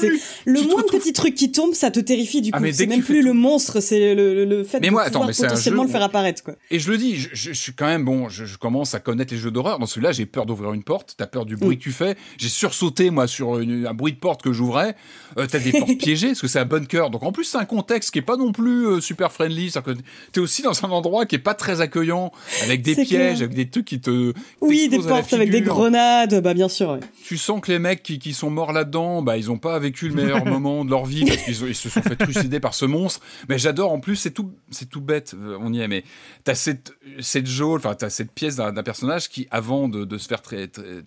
le 0.46 0.62
moindre 0.62 0.90
petit 0.90 1.12
truc 1.12 1.34
qui 1.34 1.52
tombe, 1.52 1.74
ça 1.74 1.90
te 1.90 2.00
terrifie 2.00 2.40
du 2.40 2.50
ah, 2.52 2.58
coup. 2.58 2.64
c'est 2.72 2.86
même 2.86 3.02
plus 3.02 3.22
le 3.22 3.34
monstre, 3.34 3.80
c'est 3.80 4.14
le, 4.14 4.46
le, 4.46 4.64
fait 4.64 4.80
de 4.80 4.88
pouvoir 4.88 5.10
potentiellement 5.10 5.84
le 5.84 5.90
faire 5.90 6.02
apparaître. 6.02 6.42
Quoi. 6.42 6.54
Et 6.70 6.78
je 6.78 6.90
le 6.90 6.96
dis, 6.96 7.16
je, 7.16 7.52
suis 7.52 7.74
quand 7.74 7.86
même, 7.86 8.04
bon, 8.04 8.30
je, 8.30 8.56
commence 8.56 8.94
à 8.94 9.00
connaître 9.00 9.34
les 9.34 9.38
jeux 9.38 9.50
d'horreur. 9.50 9.78
Dans 9.78 9.86
celui-là, 9.86 10.12
j'ai 10.12 10.24
peur 10.24 10.46
d'ouvrir 10.46 10.72
une 10.72 10.82
porte, 10.82 11.14
t'as 11.16 11.26
peur 11.26 11.44
du 11.44 11.56
bruit 11.56 11.76
mm. 11.76 11.78
que 11.78 11.82
tu 11.82 11.92
fais. 11.92 12.16
J'ai 12.38 12.48
sursauté, 12.48 13.10
moi, 13.10 13.26
sur 13.26 13.56
un 13.56 13.94
bruit 13.94 14.12
de 14.12 14.18
porte 14.18 14.42
que 14.42 14.52
j'ouvrais. 14.52 14.96
Euh, 15.36 15.46
t'as 15.46 15.58
des 15.58 15.72
portes 15.72 15.94
piégées, 15.98 16.28
parce 16.28 16.40
que 16.40 16.48
c'est 16.48 16.58
un 16.58 16.64
bunker. 16.64 17.10
Donc 17.10 17.22
en 17.22 17.32
plus, 17.32 17.44
c'est 17.44 17.58
un 17.58 17.66
contexte 17.66 18.12
qui 18.12 18.18
est 18.18 18.22
pas 18.22 18.38
non 18.38 18.52
plus 18.52 18.86
euh, 18.86 19.00
super 19.00 19.30
friendly. 19.30 19.70
C'est-à-dire 19.70 19.94
que 19.94 20.00
t'es 20.32 20.40
aussi 20.40 20.62
dans 20.62 20.84
un 20.84 20.88
endroit 20.88 21.26
qui 21.26 21.36
est 21.36 21.40
pas 21.40 21.54
très 21.54 21.82
accueillant, 21.82 22.32
avec 22.62 22.80
des 22.80 22.96
pièges, 22.96 23.42
avec 23.42 23.54
des 23.54 23.68
trucs 23.68 23.84
qui 23.84 24.00
te. 24.00 24.32
Oui, 24.62 24.88
des 24.88 24.98
portes 24.98 25.32
avec 25.34 25.49
des 25.50 25.62
grenades, 25.62 26.42
bah 26.42 26.54
bien 26.54 26.68
sûr. 26.68 26.98
Tu 27.24 27.36
sens 27.36 27.60
que 27.60 27.70
les 27.70 27.78
mecs 27.78 28.02
qui, 28.02 28.18
qui 28.18 28.32
sont 28.32 28.50
morts 28.50 28.72
là-dedans, 28.72 29.22
bah 29.22 29.36
ils 29.36 29.50
ont 29.50 29.58
pas 29.58 29.78
vécu 29.78 30.08
le 30.08 30.14
meilleur 30.14 30.44
moment 30.46 30.84
de 30.84 30.90
leur 30.90 31.04
vie 31.04 31.24
parce 31.24 31.42
qu'ils 31.42 31.68
ils 31.68 31.74
se 31.74 31.88
sont 31.88 32.02
fait 32.02 32.16
trucider 32.16 32.60
par 32.60 32.74
ce 32.74 32.84
monstre. 32.84 33.20
Mais 33.48 33.58
j'adore 33.58 33.92
en 33.92 34.00
plus, 34.00 34.16
c'est 34.16 34.30
tout, 34.30 34.52
c'est 34.70 34.88
tout 34.88 35.00
bête, 35.00 35.34
euh, 35.34 35.58
on 35.60 35.72
y 35.72 35.80
est, 35.80 35.88
mais 35.88 36.04
t'as 36.44 36.54
cette, 36.54 36.92
cette 37.20 37.48
enfin 37.60 37.94
t'as 37.94 38.10
cette 38.10 38.32
pièce 38.32 38.56
d'un 38.56 38.72
personnage 38.82 39.28
qui, 39.28 39.46
avant 39.50 39.88
de, 39.88 40.04
de 40.04 40.18
se 40.18 40.28
faire 40.28 40.42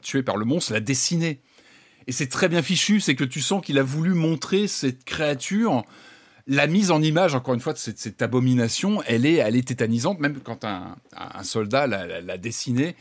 tuer 0.02 0.24
par 0.24 0.38
le 0.38 0.46
monstre, 0.46 0.74
l'a 0.74 0.80
dessiné. 0.80 1.40
Et 2.08 2.12
c'est 2.12 2.28
très 2.28 2.50
bien 2.50 2.62
fichu, 2.62 3.00
c'est 3.00 3.16
que 3.16 3.24
tu 3.24 3.42
sens 3.42 3.66
qu'il 3.66 3.80
a 3.80 3.84
voulu 3.84 4.14
montrer 4.14 4.68
cette 4.68 5.06
créature 5.06 5.84
la 6.48 6.68
mise 6.68 6.92
en 6.92 7.02
image, 7.02 7.36
encore 7.36 7.54
une 7.54 7.60
fois, 7.60 7.74
de 7.74 7.78
cette, 7.78 8.22
abomination, 8.22 9.02
elle 9.06 9.26
est, 9.26 9.36
elle 9.36 9.56
est 9.56 9.68
tétanisante, 9.68 10.20
même 10.20 10.40
quand 10.40 10.66
un, 10.66 10.96
soldat 11.44 11.88
l'a 11.88 12.38
dessiné. 12.38 12.96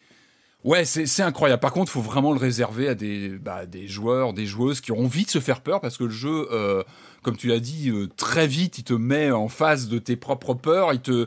Ouais, 0.65 0.85
c'est 0.85 1.23
incroyable. 1.23 1.61
Par 1.61 1.73
contre, 1.73 1.91
il 1.91 1.95
faut 1.95 2.03
vraiment 2.03 2.33
le 2.33 2.39
réserver 2.39 2.89
à 2.89 2.95
des, 2.95 3.31
bah, 3.31 3.67
des 3.67 3.89
joueurs, 3.89 4.33
des 4.33 4.47
joueuses 4.47 4.81
qui 4.81 4.93
ont 4.93 5.01
envie 5.01 5.25
de 5.25 5.31
se 5.31 5.41
faire 5.41 5.61
peur 5.61 5.81
parce 5.81 5.97
que 5.97 6.05
le 6.05 6.11
jeu, 6.11 6.49
euh, 6.53 6.85
comme 7.23 7.37
tu 7.37 7.49
l'as 7.49 7.59
dit, 7.59 7.91
euh, 7.91 8.09
très 8.17 8.47
vite, 8.47 8.79
il 8.79 8.85
te 8.85 8.95
met 8.95 9.33
en 9.33 9.49
face 9.49 9.89
de 9.89 9.99
tes 9.99 10.15
propres 10.15 10.55
peurs. 10.55 10.93
Il 10.93 11.01
te, 11.01 11.27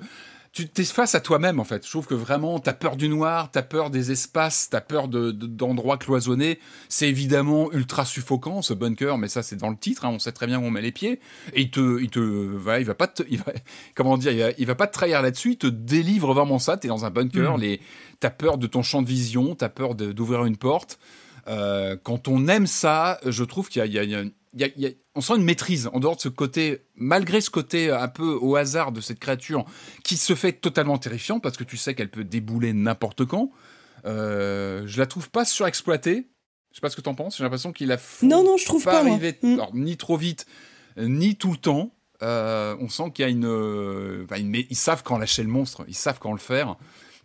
tu 0.55 0.69
t'es 0.69 0.85
face 0.85 1.15
à 1.15 1.19
toi-même 1.19 1.59
en 1.59 1.65
fait. 1.65 1.85
Je 1.85 1.89
trouve 1.89 2.07
que 2.07 2.13
vraiment, 2.13 2.59
t'as 2.59 2.71
peur 2.71 2.95
du 2.95 3.09
noir, 3.09 3.51
t'as 3.51 3.61
peur 3.61 3.89
des 3.89 4.13
espaces, 4.13 4.69
t'as 4.69 4.79
peur 4.79 5.09
d'endroits 5.09 5.97
cloisonnés. 5.97 6.59
C'est 6.87 7.09
évidemment 7.09 7.69
ultra 7.73 8.05
suffocant 8.05 8.61
ce 8.61 8.73
bunker, 8.73 9.17
mais 9.17 9.27
ça 9.27 9.43
c'est 9.43 9.57
dans 9.57 9.69
le 9.69 9.75
titre. 9.75 10.05
Hein, 10.05 10.11
on 10.13 10.19
sait 10.19 10.31
très 10.31 10.47
bien 10.47 10.59
où 10.59 10.63
on 10.63 10.71
met 10.71 10.81
les 10.81 10.93
pieds. 10.93 11.19
Et 11.53 11.63
il 11.63 11.71
te, 11.71 12.01
il 12.01 12.09
te, 12.09 12.19
va, 12.19 12.79
il 12.79 12.85
va 12.85 12.95
pas 12.95 13.07
te, 13.07 13.23
il 13.29 13.39
va, 13.39 13.51
comment 13.95 14.17
dire, 14.17 14.53
il 14.57 14.65
va, 14.65 14.75
pas 14.75 14.87
te 14.87 14.93
trahir 14.93 15.21
là-dessus. 15.21 15.51
Il 15.51 15.57
te 15.57 15.67
délivre 15.67 16.33
vraiment 16.33 16.57
ça. 16.57 16.77
T'es 16.77 16.87
dans 16.87 17.03
un 17.03 17.09
bunker. 17.09 17.57
Mm. 17.57 17.61
Les, 17.61 17.81
t'as 18.19 18.29
peur 18.29 18.57
de 18.57 18.67
ton 18.67 18.83
champ 18.83 19.01
de 19.01 19.07
vision, 19.07 19.55
t'as 19.55 19.69
peur 19.69 19.95
d'ouvrir 19.95 20.45
une 20.45 20.57
porte. 20.57 20.99
Euh, 21.47 21.95
quand 22.01 22.27
on 22.27 22.47
aime 22.47 22.67
ça, 22.67 23.19
je 23.25 23.43
trouve 23.43 23.69
qu'il 23.69 23.85
y 23.85 23.99
a, 23.99 24.03
y 24.03 24.15
a 24.15 24.23
on 25.15 25.21
sent 25.21 25.35
une 25.35 25.43
maîtrise 25.43 25.89
en 25.93 25.99
dehors 25.99 26.15
de 26.15 26.21
ce 26.21 26.29
côté, 26.29 26.85
malgré 26.95 27.41
ce 27.41 27.49
côté 27.49 27.91
un 27.91 28.07
peu 28.07 28.37
au 28.41 28.55
hasard 28.55 28.91
de 28.91 29.01
cette 29.01 29.19
créature 29.19 29.65
qui 30.03 30.17
se 30.17 30.35
fait 30.35 30.53
totalement 30.53 30.97
terrifiant 30.97 31.39
parce 31.39 31.57
que 31.57 31.63
tu 31.63 31.77
sais 31.77 31.93
qu'elle 31.93 32.09
peut 32.09 32.23
débouler 32.23 32.73
n'importe 32.73 33.25
quand. 33.25 33.51
Euh, 34.05 34.83
je 34.85 34.99
la 34.99 35.05
trouve 35.07 35.29
pas 35.29 35.45
surexploitée. 35.45 36.27
Je 36.71 36.75
sais 36.75 36.81
pas 36.81 36.89
ce 36.89 36.95
que 36.95 37.01
t'en 37.01 37.15
penses. 37.15 37.37
J'ai 37.37 37.43
l'impression 37.43 37.71
qu'il 37.71 37.91
a 37.91 37.97
non 38.23 38.43
non 38.43 38.57
je 38.57 38.65
trouve 38.65 38.83
pas, 38.83 38.99
arrivé 38.99 39.37
mm. 39.41 39.59
ni 39.73 39.97
trop 39.97 40.17
vite 40.17 40.45
ni 40.97 41.35
tout 41.35 41.51
le 41.51 41.57
temps. 41.57 41.91
Euh, 42.21 42.75
on 42.79 42.87
sent 42.87 43.11
qu'il 43.13 43.23
y 43.23 43.27
a 43.27 43.31
une, 43.31 43.45
une, 43.45 44.55
ils 44.69 44.75
savent 44.75 45.03
quand 45.03 45.17
lâcher 45.17 45.43
le 45.43 45.49
monstre, 45.49 45.83
ils 45.87 45.95
savent 45.95 46.19
quand 46.19 46.31
le 46.31 46.39
faire 46.39 46.77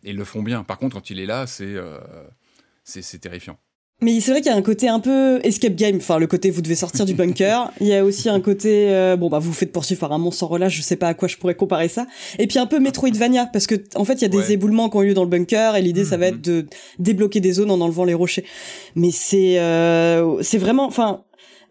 et 0.04 0.10
ils 0.10 0.16
le 0.16 0.24
font 0.24 0.42
bien. 0.42 0.64
Par 0.64 0.78
contre, 0.78 0.96
quand 0.96 1.10
il 1.10 1.20
est 1.20 1.26
là, 1.26 1.46
c'est 1.46 1.64
euh, 1.64 1.98
c'est 2.84 3.18
terrifiant. 3.18 3.58
Mais 4.02 4.18
c'est 4.20 4.30
vrai 4.30 4.40
qu'il 4.40 4.50
y 4.50 4.54
a 4.54 4.56
un 4.56 4.62
côté 4.62 4.88
un 4.88 4.98
peu 4.98 5.40
escape 5.44 5.74
game, 5.74 5.96
enfin 5.96 6.18
le 6.18 6.26
côté 6.26 6.50
vous 6.50 6.62
devez 6.62 6.74
sortir 6.74 7.04
du 7.04 7.12
bunker. 7.12 7.70
Il 7.80 7.86
y 7.86 7.94
a 7.94 8.02
aussi 8.02 8.30
un 8.30 8.40
côté 8.40 8.88
euh, 8.90 9.16
bon 9.16 9.28
bah 9.28 9.38
vous, 9.38 9.48
vous 9.48 9.54
faites 9.54 9.72
poursuivre 9.72 10.00
par 10.00 10.12
un 10.12 10.18
monstre 10.18 10.40
sans 10.40 10.46
relâche, 10.46 10.74
je 10.74 10.80
sais 10.80 10.96
pas 10.96 11.08
à 11.08 11.14
quoi 11.14 11.28
je 11.28 11.36
pourrais 11.36 11.54
comparer 11.54 11.88
ça. 11.88 12.06
Et 12.38 12.46
puis 12.46 12.58
un 12.58 12.66
peu 12.66 12.78
Metroidvania 12.80 13.46
parce 13.46 13.66
que 13.66 13.74
en 13.96 14.06
fait 14.06 14.14
il 14.14 14.22
y 14.22 14.24
a 14.24 14.28
des 14.28 14.52
éboulements 14.52 14.88
qui 14.88 14.96
ont 14.96 15.02
eu 15.02 15.08
lieu 15.08 15.14
dans 15.14 15.24
le 15.24 15.28
bunker 15.28 15.76
et 15.76 15.82
l'idée 15.82 16.06
ça 16.06 16.16
va 16.16 16.30
mm-hmm. 16.30 16.34
être 16.34 16.40
de 16.40 16.66
débloquer 16.98 17.40
des 17.40 17.52
zones 17.52 17.70
en 17.70 17.80
enlevant 17.80 18.04
les 18.04 18.14
rochers. 18.14 18.46
Mais 18.94 19.10
c'est 19.10 19.60
euh, 19.60 20.42
c'est 20.42 20.58
vraiment 20.58 20.86
enfin 20.86 21.24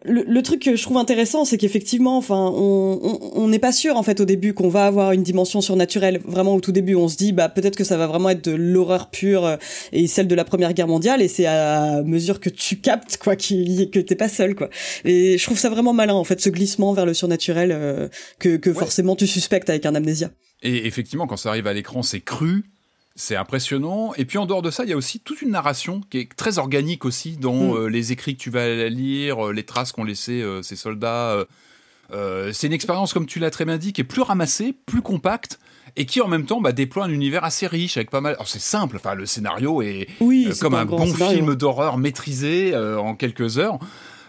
le, 0.04 0.42
truc 0.42 0.62
que 0.62 0.76
je 0.76 0.82
trouve 0.82 0.96
intéressant, 0.96 1.44
c'est 1.44 1.58
qu'effectivement, 1.58 2.16
enfin, 2.16 2.50
on 2.54 3.48
n'est 3.48 3.58
pas 3.58 3.72
sûr 3.72 3.96
en 3.96 4.02
fait 4.02 4.20
au 4.20 4.24
début 4.24 4.54
qu'on 4.54 4.68
va 4.68 4.86
avoir 4.86 5.12
une 5.12 5.22
dimension 5.22 5.60
surnaturelle. 5.60 6.20
Vraiment 6.24 6.54
au 6.54 6.60
tout 6.60 6.72
début, 6.72 6.94
on 6.94 7.08
se 7.08 7.16
dit 7.16 7.32
bah 7.32 7.48
peut-être 7.48 7.76
que 7.76 7.84
ça 7.84 7.96
va 7.96 8.06
vraiment 8.06 8.30
être 8.30 8.44
de 8.44 8.52
l'horreur 8.52 9.10
pure 9.10 9.44
euh, 9.44 9.56
et 9.92 10.06
celle 10.06 10.26
de 10.26 10.34
la 10.34 10.44
Première 10.44 10.72
Guerre 10.72 10.88
mondiale. 10.88 11.20
Et 11.20 11.28
c'est 11.28 11.46
à 11.46 12.02
mesure 12.02 12.40
que 12.40 12.48
tu 12.48 12.76
captes 12.76 13.18
quoi, 13.18 13.36
qui, 13.36 13.90
que 13.90 14.00
t'es 14.00 14.16
pas 14.16 14.28
seul 14.28 14.54
quoi. 14.54 14.70
Et 15.04 15.36
je 15.36 15.44
trouve 15.44 15.58
ça 15.58 15.68
vraiment 15.68 15.92
malin 15.92 16.14
en 16.14 16.24
fait 16.24 16.40
ce 16.40 16.48
glissement 16.48 16.94
vers 16.94 17.04
le 17.04 17.12
surnaturel 17.12 17.70
euh, 17.72 18.08
que, 18.38 18.56
que 18.56 18.72
forcément 18.72 19.16
tu 19.16 19.26
suspectes 19.26 19.68
avec 19.68 19.84
un 19.84 19.94
amnésia. 19.94 20.30
Et 20.62 20.86
effectivement, 20.86 21.26
quand 21.26 21.36
ça 21.36 21.50
arrive 21.50 21.66
à 21.66 21.72
l'écran, 21.72 22.02
c'est 22.02 22.20
cru, 22.20 22.64
c'est 23.16 23.36
impressionnant. 23.36 24.12
Et 24.16 24.24
puis 24.24 24.38
en 24.38 24.46
dehors 24.46 24.62
de 24.62 24.70
ça, 24.70 24.84
il 24.84 24.90
y 24.90 24.92
a 24.92 24.96
aussi 24.96 25.20
toute 25.20 25.42
une 25.42 25.50
narration 25.50 26.00
qui 26.10 26.18
est 26.18 26.34
très 26.34 26.58
organique 26.58 27.04
aussi 27.04 27.36
dans 27.36 27.54
mm. 27.54 27.76
euh, 27.76 27.86
les 27.88 28.12
écrits 28.12 28.36
que 28.36 28.42
tu 28.42 28.50
vas 28.50 28.88
lire, 28.88 29.46
euh, 29.46 29.52
les 29.52 29.64
traces 29.64 29.92
qu'ont 29.92 30.04
laissé 30.04 30.40
euh, 30.42 30.62
ces 30.62 30.76
soldats. 30.76 31.44
c'est 32.52 32.66
une 32.66 32.72
expérience, 32.72 33.12
comme 33.12 33.26
tu 33.26 33.38
l'as 33.38 33.50
très 33.50 33.64
bien 33.64 33.78
dit, 33.78 33.92
qui 33.92 34.00
est 34.00 34.04
plus 34.04 34.22
ramassée, 34.22 34.74
plus 34.86 35.02
compacte. 35.02 35.58
Et 35.96 36.06
qui 36.06 36.20
en 36.20 36.28
même 36.28 36.46
temps 36.46 36.60
bah, 36.60 36.70
déploie 36.70 37.04
un 37.04 37.10
univers 37.10 37.42
assez 37.42 37.66
riche 37.66 37.96
avec 37.96 38.10
pas 38.10 38.20
mal. 38.20 38.34
Alors 38.34 38.46
c'est 38.46 38.60
simple, 38.60 38.94
enfin 38.94 39.16
le 39.16 39.26
scénario 39.26 39.82
est 39.82 40.06
comme 40.60 40.74
un, 40.74 40.84
bon 40.84 41.04
film 41.12 41.56
d'horreur 41.56 41.98
maîtrisé 41.98 42.76
en 42.76 43.16
quelques 43.16 43.58
heures. 43.58 43.80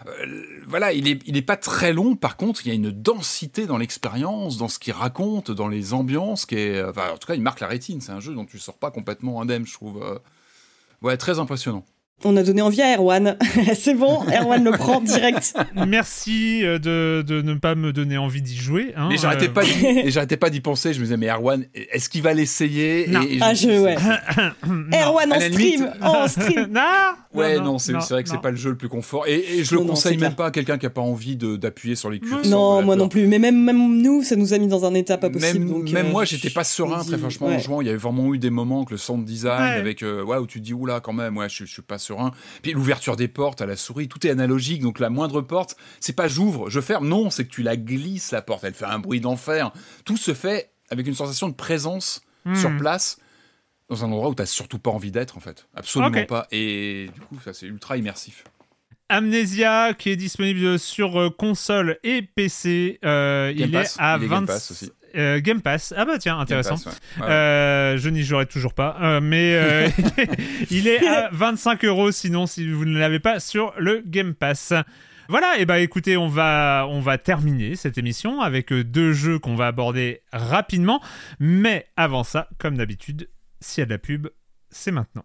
Euh, 0.06 0.44
voilà, 0.66 0.92
il 0.92 1.08
est, 1.08 1.20
il 1.26 1.44
pas 1.44 1.56
très 1.56 1.92
long. 1.92 2.16
Par 2.16 2.36
contre, 2.36 2.66
il 2.66 2.68
y 2.68 2.72
a 2.72 2.74
une 2.74 2.90
densité 2.90 3.66
dans 3.66 3.78
l'expérience, 3.78 4.56
dans 4.56 4.68
ce 4.68 4.78
qu'il 4.78 4.92
raconte, 4.92 5.50
dans 5.50 5.68
les 5.68 5.92
ambiances, 5.92 6.46
qui 6.46 6.56
est, 6.56 6.82
en 6.82 7.18
tout 7.18 7.26
cas, 7.26 7.34
il 7.34 7.42
marque 7.42 7.60
la 7.60 7.66
rétine. 7.66 8.00
C'est 8.00 8.12
un 8.12 8.20
jeu 8.20 8.34
dont 8.34 8.44
tu 8.44 8.58
sors 8.58 8.78
pas 8.78 8.90
complètement 8.90 9.40
indemne, 9.40 9.66
je 9.66 9.74
trouve. 9.74 10.02
Euh, 10.02 10.18
ouais, 11.02 11.16
très 11.16 11.38
impressionnant. 11.38 11.84
On 12.24 12.36
a 12.36 12.42
donné 12.44 12.62
envie 12.62 12.80
à 12.82 12.96
Erwan. 12.96 13.36
c'est 13.74 13.94
bon, 13.94 14.20
Erwan 14.30 14.62
le 14.62 14.70
prend 14.72 15.00
direct. 15.00 15.54
Merci 15.88 16.64
euh, 16.64 16.78
de, 16.78 17.24
de, 17.26 17.42
ne 17.42 17.54
pas 17.54 17.74
me 17.74 17.92
donner 17.92 18.16
envie 18.16 18.42
d'y 18.42 18.56
jouer. 18.56 18.92
Hein, 18.96 19.08
mais 19.10 19.16
j'arrêtais 19.16 19.48
pas, 19.48 19.62
j'arrêtais 20.06 20.36
pas 20.36 20.48
d'y 20.48 20.60
penser. 20.60 20.92
Je 20.92 21.00
me 21.00 21.04
disais, 21.04 21.16
mais 21.16 21.28
Erwan, 21.28 21.64
est-ce 21.74 22.08
qu'il 22.08 22.22
va 22.22 22.32
l'essayer 22.32 23.08
Ah, 23.40 23.54
je, 23.54 23.82
ouais. 23.82 23.96
Erwan 24.92 25.32
en 25.32 25.40
stream, 25.40 25.90
en 26.00 26.28
stream. 26.28 26.68
non, 26.70 26.80
ouais, 27.34 27.58
non, 27.58 27.78
c'est 27.78 27.92
vrai 27.92 28.22
que 28.22 28.28
c'est 28.28 28.40
pas 28.40 28.50
le 28.50 28.56
jeu 28.56 28.70
le 28.70 28.76
plus 28.76 28.88
confort. 28.88 29.26
Et, 29.26 29.64
je 29.64 29.74
le 29.74 29.80
conseille 29.80 30.18
même 30.18 30.34
pas 30.34 30.46
à 30.46 30.50
quelqu'un 30.50 30.78
qui 30.78 30.86
a 30.86 30.90
pas 30.90 31.00
envie 31.00 31.36
d'appuyer 31.36 31.96
sur 31.96 32.10
les 32.10 32.20
curseurs. 32.20 32.46
Non, 32.46 32.82
moi 32.82 32.94
non 32.94 33.08
plus. 33.08 33.26
Mais 33.26 33.38
même, 33.38 33.60
même 33.62 34.00
nous, 34.00 34.22
ça 34.22 34.36
nous 34.36 34.54
a 34.54 34.58
mis 34.58 34.68
dans 34.68 34.84
un 34.84 34.94
état 34.94 35.18
pas 35.18 35.30
possible. 35.30 35.64
Même, 35.64 35.90
même 35.90 36.06
euh, 36.06 36.10
moi, 36.10 36.24
j'étais 36.24 36.50
pas 36.50 36.64
serein, 36.64 37.02
très 37.02 37.18
franchement, 37.18 37.48
en 37.48 37.58
jouant. 37.58 37.80
Il 37.80 37.86
y 37.86 37.90
avait 37.90 37.98
vraiment 37.98 38.32
eu 38.32 38.38
des 38.38 38.50
moments 38.50 38.84
que 38.84 38.92
le 38.92 38.98
sound 38.98 39.24
design, 39.24 39.60
avec, 39.60 40.02
euh, 40.02 40.22
ouais, 40.22 40.36
où 40.36 40.46
tu 40.46 40.60
te 40.60 40.64
dis, 40.64 40.74
oula, 40.74 41.00
quand 41.00 41.12
même, 41.12 41.36
ouais, 41.36 41.48
je, 41.48 41.64
je 41.64 41.72
suis 41.72 41.82
pas 41.82 41.98
serein. 42.02 42.32
Puis 42.62 42.72
l'ouverture 42.72 43.16
des 43.16 43.28
portes 43.28 43.60
à 43.60 43.66
la 43.66 43.76
souris, 43.76 44.08
tout 44.08 44.26
est 44.26 44.30
analogique. 44.30 44.82
Donc 44.82 44.98
la 44.98 45.10
moindre 45.10 45.40
porte, 45.40 45.76
c'est 46.00 46.14
pas 46.14 46.28
j'ouvre, 46.28 46.70
je 46.70 46.80
ferme. 46.80 47.08
Non, 47.08 47.30
c'est 47.30 47.44
que 47.44 47.50
tu 47.50 47.62
la 47.62 47.76
glisses 47.76 48.32
la 48.32 48.42
porte. 48.42 48.64
Elle 48.64 48.74
fait 48.74 48.84
un 48.84 48.98
bruit 48.98 49.20
d'enfer. 49.20 49.72
Tout 50.04 50.16
se 50.16 50.34
fait 50.34 50.70
avec 50.90 51.06
une 51.06 51.14
sensation 51.14 51.48
de 51.48 51.54
présence 51.54 52.22
hmm. 52.44 52.54
sur 52.54 52.76
place 52.76 53.18
dans 53.88 54.04
un 54.04 54.08
endroit 54.12 54.28
où 54.28 54.32
tu 54.32 54.36
t'as 54.36 54.46
surtout 54.46 54.78
pas 54.78 54.90
envie 54.90 55.10
d'être 55.10 55.36
en 55.36 55.40
fait. 55.40 55.66
Absolument 55.74 56.24
pas. 56.26 56.46
Et 56.50 57.08
du 57.14 57.20
coup, 57.20 57.38
ça 57.44 57.52
c'est 57.52 57.66
ultra 57.66 57.96
immersif. 57.96 58.44
Amnesia 59.08 59.92
qui 59.92 60.08
est 60.08 60.16
disponible 60.16 60.78
sur 60.78 61.20
euh, 61.20 61.28
console 61.28 61.98
et 62.02 62.22
PC. 62.22 62.98
Euh, 63.04 63.52
il 63.54 63.74
est 63.74 63.96
à 63.98 64.16
20... 64.16 64.46
Euh, 65.16 65.40
Game 65.40 65.60
Pass. 65.60 65.92
Ah 65.96 66.04
bah 66.04 66.18
tiens, 66.18 66.38
intéressant. 66.38 66.76
Euh, 67.20 67.96
je 67.96 68.08
n'y 68.08 68.22
jouerai 68.22 68.46
toujours 68.46 68.74
pas, 68.74 68.96
euh, 69.00 69.20
mais 69.20 69.90
il 70.70 70.88
est 70.88 71.06
à 71.06 71.28
25 71.32 71.84
euros 71.84 72.10
sinon 72.10 72.46
si 72.46 72.70
vous 72.70 72.84
ne 72.84 72.98
l'avez 72.98 73.18
pas 73.18 73.40
sur 73.40 73.74
le 73.78 74.02
Game 74.06 74.34
Pass. 74.34 74.72
Voilà, 75.28 75.58
et 75.58 75.66
bah 75.66 75.78
écoutez, 75.78 76.16
on 76.16 76.28
va, 76.28 76.86
on 76.88 77.00
va 77.00 77.16
terminer 77.16 77.76
cette 77.76 77.96
émission 77.96 78.40
avec 78.40 78.72
deux 78.72 79.12
jeux 79.12 79.38
qu'on 79.38 79.54
va 79.54 79.68
aborder 79.68 80.20
rapidement. 80.32 81.00
Mais 81.38 81.86
avant 81.96 82.24
ça, 82.24 82.48
comme 82.58 82.76
d'habitude, 82.76 83.28
s'il 83.60 83.80
y 83.80 83.82
a 83.82 83.86
de 83.86 83.90
la 83.90 83.98
pub, 83.98 84.28
c'est 84.70 84.90
maintenant. 84.90 85.24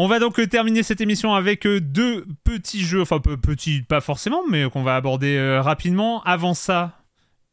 On 0.00 0.06
va 0.06 0.20
donc 0.20 0.40
terminer 0.48 0.84
cette 0.84 1.00
émission 1.00 1.34
avec 1.34 1.66
deux 1.66 2.24
petits 2.44 2.84
jeux, 2.84 3.02
enfin 3.02 3.18
petits, 3.18 3.82
pas 3.82 4.00
forcément, 4.00 4.42
mais 4.48 4.70
qu'on 4.70 4.84
va 4.84 4.94
aborder 4.94 5.36
euh, 5.36 5.60
rapidement. 5.60 6.22
Avant 6.22 6.54
ça, 6.54 7.02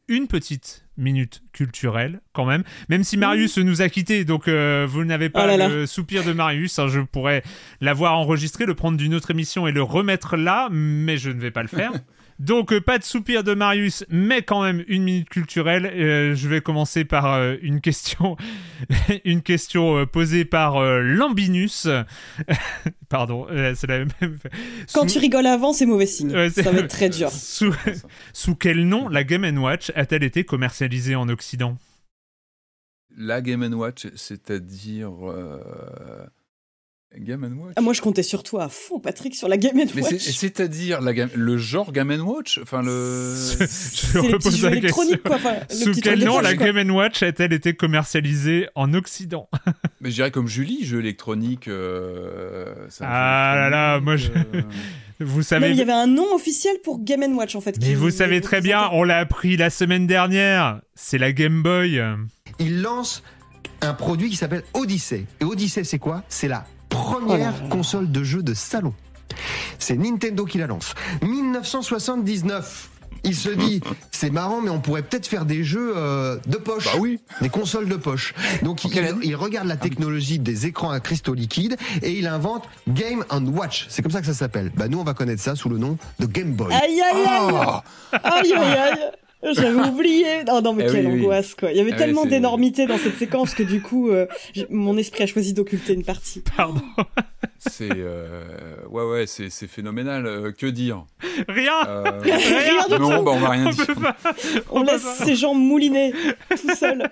une 0.06 0.28
petite 0.28 0.84
minute 0.96 1.42
culturelle 1.52 2.20
quand 2.32 2.44
même. 2.44 2.62
Même 2.88 3.02
si 3.02 3.16
Marius 3.16 3.58
nous 3.58 3.82
a 3.82 3.88
quittés, 3.88 4.24
donc 4.24 4.46
euh, 4.46 4.86
vous 4.88 5.04
n'avez 5.04 5.28
pas 5.28 5.52
Oh 5.52 5.56
là 5.56 5.68
le 5.68 5.86
soupir 5.86 6.22
de 6.22 6.32
Marius. 6.32 6.78
hein, 6.78 6.86
je 6.86 7.00
pourrais 7.00 7.42
l'avoir 7.80 8.16
enregistré, 8.16 8.64
le 8.64 8.76
prendre 8.76 8.96
d'une 8.96 9.16
autre 9.16 9.32
émission 9.32 9.66
et 9.66 9.72
le 9.72 9.82
remettre 9.82 10.36
là, 10.36 10.68
mais 10.70 11.16
je 11.16 11.30
ne 11.30 11.40
vais 11.40 11.50
pas 11.50 11.62
le 11.62 11.68
faire. 11.68 11.90
Donc 12.38 12.72
euh, 12.72 12.80
pas 12.80 12.98
de 12.98 13.02
soupir 13.04 13.44
de 13.44 13.54
Marius, 13.54 14.04
mais 14.10 14.42
quand 14.42 14.62
même 14.62 14.84
une 14.88 15.04
minute 15.04 15.28
culturelle. 15.28 15.86
Euh, 15.86 16.34
je 16.34 16.48
vais 16.48 16.60
commencer 16.60 17.04
par 17.04 17.32
euh, 17.34 17.56
une 17.62 17.80
question, 17.80 18.36
une 19.24 19.42
question 19.42 19.96
euh, 19.98 20.06
posée 20.06 20.44
par 20.44 20.76
euh, 20.76 21.00
Lambinus. 21.00 21.88
Pardon, 23.08 23.46
euh, 23.50 23.74
c'est 23.74 23.86
la 23.86 24.00
même. 24.00 24.38
Quand 24.92 25.08
Sous- 25.08 25.14
tu 25.14 25.18
rigoles 25.18 25.46
avant, 25.46 25.72
c'est 25.72 25.86
mauvais 25.86 26.06
signe. 26.06 26.32
Ouais, 26.32 26.50
c'est- 26.50 26.62
ça 26.62 26.72
va 26.72 26.80
être 26.80 26.88
très 26.90 27.08
dur. 27.08 27.30
Sous, 27.30 27.74
sous 28.32 28.54
quel 28.54 28.86
nom 28.86 29.08
la 29.08 29.24
Game 29.24 29.56
Watch 29.58 29.90
a-t-elle 29.94 30.24
été 30.24 30.44
commercialisée 30.44 31.14
en 31.14 31.28
Occident? 31.28 31.78
La 33.16 33.40
Game 33.40 33.62
Watch, 33.72 34.08
c'est-à-dire. 34.14 35.10
Game 37.18 37.42
Watch 37.58 37.72
Ah, 37.76 37.80
moi, 37.80 37.92
je 37.92 38.00
comptais 38.00 38.22
sur 38.22 38.42
toi 38.42 38.64
à 38.64 38.68
fond, 38.68 38.98
Patrick, 39.00 39.34
sur 39.34 39.48
la 39.48 39.56
Game 39.56 39.76
Mais 39.94 40.02
Watch. 40.02 40.16
c'est- 40.18 40.32
c'est-à-dire 40.32 41.00
le 41.00 41.56
genre 41.58 41.92
Game 41.92 42.10
Watch 42.26 42.58
Enfin, 42.62 42.82
le. 42.82 43.34
Je 43.34 43.64
C'est 43.68 44.14
les 44.22 44.28
petits 44.28 44.32
repose 44.34 44.56
jeux 44.56 44.68
la 44.70 44.80
question. 44.80 45.04
quoi. 45.24 45.38
Sous 45.70 45.92
quel 46.02 46.24
nom 46.24 46.40
la 46.40 46.54
quoi. 46.54 46.66
Game 46.72 46.90
Watch 46.90 47.22
a-t-elle 47.22 47.52
été 47.52 47.74
commercialisée 47.74 48.68
en 48.74 48.92
Occident? 48.94 49.48
Mais 50.00 50.10
je 50.10 50.16
dirais 50.16 50.30
comme 50.30 50.48
Julie, 50.48 50.84
jeu 50.84 51.00
électronique. 51.00 51.68
euh, 51.68 52.74
Ah 53.00 53.54
là 53.56 53.70
là, 53.70 54.00
moi, 54.00 54.16
je- 54.16 54.30
euh, 54.30 54.62
Vous 55.20 55.42
savez. 55.42 55.68
mais 55.68 55.72
il 55.74 55.78
y 55.78 55.82
avait 55.82 55.92
un 55.92 56.06
nom 56.06 56.34
officiel 56.34 56.76
pour 56.84 57.02
Game 57.02 57.22
Watch, 57.36 57.54
en 57.56 57.60
fait. 57.62 57.78
Mais 57.80 57.94
vous 57.94 58.10
savez 58.10 58.40
très 58.42 58.60
bien, 58.60 58.90
on 58.92 59.02
l'a 59.02 59.18
appris 59.18 59.56
la 59.56 59.70
semaine 59.70 60.06
dernière. 60.06 60.80
C'est 60.94 61.16
la 61.18 61.32
Game 61.32 61.62
Boy. 61.62 62.02
il 62.58 62.82
lance 62.82 63.22
un 63.80 63.94
produit 63.94 64.28
qui 64.30 64.36
s'appelle 64.36 64.62
Odyssey. 64.74 65.24
Et 65.40 65.44
Odyssey, 65.44 65.84
c'est 65.84 65.98
quoi? 65.98 66.22
C'est 66.28 66.48
la 66.48 66.66
première 66.96 67.54
Oh 67.64 67.68
console 67.68 68.10
de 68.10 68.24
jeu 68.24 68.42
de 68.42 68.54
salon. 68.54 68.94
C'est 69.78 69.96
Nintendo 69.96 70.44
qui 70.44 70.58
la 70.58 70.66
lance. 70.66 70.94
1979. 71.22 72.90
Il 73.24 73.34
se 73.34 73.48
dit, 73.48 73.80
c'est 74.12 74.30
marrant, 74.30 74.60
mais 74.60 74.70
on 74.70 74.80
pourrait 74.80 75.02
peut-être 75.02 75.26
faire 75.26 75.44
des 75.44 75.64
jeux 75.64 75.94
euh, 75.96 76.38
de 76.46 76.56
poche. 76.56 76.84
Bah 76.84 76.98
oui. 77.00 77.20
Des 77.40 77.48
consoles 77.48 77.88
de 77.88 77.96
poche. 77.96 78.34
Donc 78.62 78.84
il, 78.84 79.36
regarde 79.36 79.66
la 79.66 79.76
technologie 79.76 80.38
des 80.38 80.66
écrans 80.66 80.90
à 80.90 81.00
cristaux 81.00 81.34
liquides 81.34 81.76
et 82.02 82.12
il 82.12 82.26
invente 82.26 82.68
Game 82.88 83.24
and 83.30 83.46
Watch. 83.46 83.86
C'est 83.88 84.02
comme 84.02 84.12
ça 84.12 84.20
que 84.20 84.26
ça 84.26 84.34
s'appelle. 84.34 84.70
Bah 84.76 84.88
nous 84.88 85.00
on 85.00 85.04
va 85.04 85.14
connaître 85.14 85.42
ça 85.42 85.56
sous 85.56 85.68
le 85.68 85.78
nom 85.78 85.98
de 86.20 86.26
Game 86.26 86.52
Boy. 86.52 86.72
Aïe, 86.72 87.00
aïe, 87.00 87.24
aïe 87.26 87.54
Ah 87.56 87.82
Aïe, 88.22 88.52
aïe, 88.52 88.78
aïe 88.78 89.10
J'avais 89.42 89.88
oublié. 89.88 90.44
Non, 90.46 90.60
non, 90.62 90.72
mais 90.72 90.84
Eh 90.88 90.92
quelle 90.92 91.06
oui, 91.06 91.20
angoisse, 91.22 91.54
quoi. 91.54 91.70
Il 91.70 91.76
y 91.76 91.80
avait 91.80 91.92
Ah 91.92 91.96
tellement 91.96 92.22
oui, 92.22 92.28
d'énormité 92.30 92.86
dans 92.86 92.98
cette 92.98 93.16
séquence 93.16 93.54
que 93.54 93.62
du 93.62 93.80
coup, 93.82 94.08
euh, 94.10 94.26
mon 94.70 94.96
esprit 94.96 95.22
a 95.24 95.26
choisi 95.26 95.52
d'occulter 95.52 95.92
une 95.92 96.04
partie. 96.04 96.42
Pardon. 96.56 96.80
c'est. 97.58 97.88
euh, 97.92 98.44
Ouais, 98.90 99.04
ouais, 99.04 99.26
c'est 99.26 99.50
c'est 99.50 99.66
phénoménal. 99.66 100.26
euh, 100.26 100.52
que 100.52 100.66
dire? 100.66 101.04
Rien. 101.48 101.72
Euh, 101.86 102.20
Rien 102.22 102.86
du 102.88 103.02
Non, 103.02 103.18
tout. 103.18 103.24
bah 103.24 103.32
on 103.34 103.38
va 103.40 103.50
rien 103.50 103.66
On 103.66 103.70
dire. 103.70 103.86
peut 103.86 103.94
pas. 103.94 104.16
On 104.70 104.80
peut 104.84 104.92
laisse 104.92 105.02
pas. 105.02 105.24
ses 105.24 105.34
jambes 105.36 105.58
mouliner 105.58 106.12
tout 106.50 106.74
seul. 106.74 107.10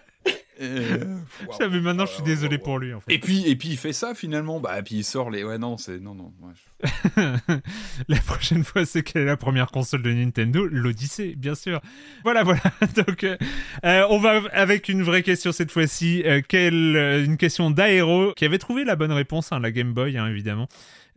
Euh. 0.61 1.19
Ah, 1.61 1.67
mais 1.69 1.81
maintenant, 1.81 2.07
je 2.07 2.13
suis 2.13 2.23
Euh, 2.23 2.27
désolé 2.27 2.59
pour 2.59 2.79
lui. 2.79 2.95
En 2.95 3.01
fait. 3.01 3.13
Et 3.13 3.19
puis, 3.19 3.45
et 3.49 3.57
puis 3.57 3.71
il 3.71 3.77
fait 3.77 3.93
ça 3.93 4.15
finalement. 4.15 4.61
Bah, 4.61 4.79
et 4.79 4.83
puis 4.83 4.95
il 4.95 5.05
sort 5.05 5.29
les. 5.29 5.43
Ouais, 5.43 5.59
non, 5.59 5.77
c'est. 5.77 5.99
Non, 5.99 6.15
non. 6.15 6.33
ouais, 6.41 6.53
je- 6.55 7.53
la 8.09 8.17
prochaine 8.21 8.63
fois, 8.63 8.85
c'est 8.87 9.03
quelle 9.03 9.23
est 9.23 9.27
la 9.27 9.37
première 9.37 9.67
console 9.73 10.03
de 10.03 10.13
Nintendo? 10.13 10.65
L'Odyssée, 10.71 11.35
bien 11.37 11.57
sûr. 11.57 11.81
Voilà, 12.23 12.45
voilà. 12.45 12.61
Donc, 12.97 13.25
euh, 13.25 13.37
euh, 13.85 14.07
on 14.11 14.19
va 14.21 14.43
avec 14.53 14.89
une 14.89 15.03
vraie 15.03 15.25
question 15.25 15.51
cette 15.51 15.73
fois-ci. 15.73 16.23
Euh, 16.25 16.41
quelle, 16.47 16.97
une 17.25 17.37
question 17.37 17.71
d'Aéro 17.73 18.33
qui 18.37 18.45
avait 18.45 18.59
trouvé 18.59 18.85
la 18.85 18.95
bonne 18.95 19.13
réponse, 19.13 19.51
hein, 19.51 19.59
la 19.59 19.73
Game 19.73 19.93
Boy, 19.93 20.17
hein, 20.17 20.29
évidemment. 20.29 20.69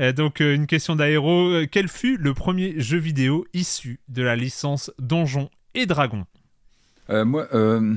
Euh, 0.02 0.14
donc, 0.14 0.42
euh, 0.42 0.56
une 0.56 0.66
question 0.68 0.96
d'Aéro. 0.96 1.50
Euh, 1.52 1.68
quel 1.72 1.88
fut 1.90 2.18
le 2.18 2.34
premier 2.34 2.80
jeu 2.80 2.98
vidéo 2.98 3.46
issu 3.54 4.00
de 4.10 4.24
la 4.24 4.36
licence 4.36 4.92
Donjons 4.98 5.50
et 5.76 5.86
Dragons? 5.86 6.26
Euh, 7.12 7.24
moi, 7.24 7.48
euh, 7.54 7.94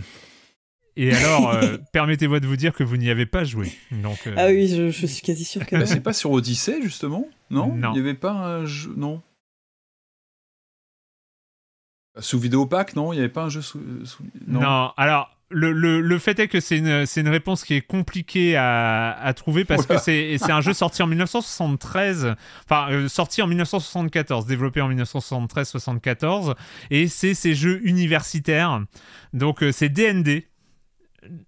Et 1.03 1.15
alors, 1.15 1.51
euh, 1.51 1.79
permettez-moi 1.93 2.41
de 2.41 2.47
vous 2.47 2.57
dire 2.57 2.73
que 2.75 2.83
vous 2.85 2.97
n'y 2.97 3.09
avez 3.11 3.25
pas 3.27 3.45
joué. 3.45 3.73
Donc, 3.91 4.27
euh, 4.27 4.35
Ah 4.37 4.47
oui, 4.49 4.69
je, 4.69 4.91
je 4.91 5.07
suis 5.07 5.23
quasi 5.23 5.45
sûr 5.45 5.65
que. 5.65 5.77
bah, 5.77 5.87
c'est 5.87 6.01
pas 6.01 6.13
sur 6.13 6.31
Odyssey 6.31 6.83
justement 6.83 7.27
Non? 7.51 7.75
Non. 7.75 7.91
Il 7.93 7.95
n'y 7.95 8.01
avait 8.01 8.15
pas 8.19 8.33
un 8.33 8.67
jeu. 8.67 8.93
Non. 8.97 9.23
Sous 12.19 12.39
Vidéopack, 12.39 12.97
non? 12.97 13.13
Il 13.13 13.17
n'y 13.17 13.21
avait 13.21 13.29
pas 13.33 13.45
un 13.45 13.49
jeu 13.49 13.63
sous. 13.63 13.81
sous- 14.05 14.25
Non. 14.47 14.91
alors 14.97 15.31
le, 15.53 15.73
le, 15.73 16.01
le 16.01 16.19
fait 16.19 16.39
est 16.39 16.47
que 16.49 16.61
c'est 16.61 16.79
une, 16.79 17.07
c'est 17.07 17.23
une 17.23 17.29
réponse 17.29 17.65
qui 17.65 17.75
est 17.75 17.81
compliquée 17.81 18.57
à, 18.57 19.13
à 19.21 19.33
trouver 19.35 19.65
parce 19.65 19.85
que 19.87 19.95
Oula. 19.95 20.01
c'est, 20.03 20.37
c'est 20.39 20.53
un 20.53 20.61
jeu 20.61 20.73
sorti 20.73 21.03
en 21.03 21.07
1973, 21.09 22.35
enfin 22.69 22.89
euh, 22.93 23.09
sorti 23.09 23.43
en 23.43 23.49
1974, 23.49 24.47
développé 24.47 24.81
en 24.81 24.89
1973-74, 24.93 26.55
et 26.91 27.09
c'est 27.09 27.35
ces 27.35 27.55
jeux 27.55 27.81
universitaires. 27.85 28.81
Donc 29.33 29.63
euh, 29.63 29.73
c'est 29.73 29.89
DND. 29.89 30.43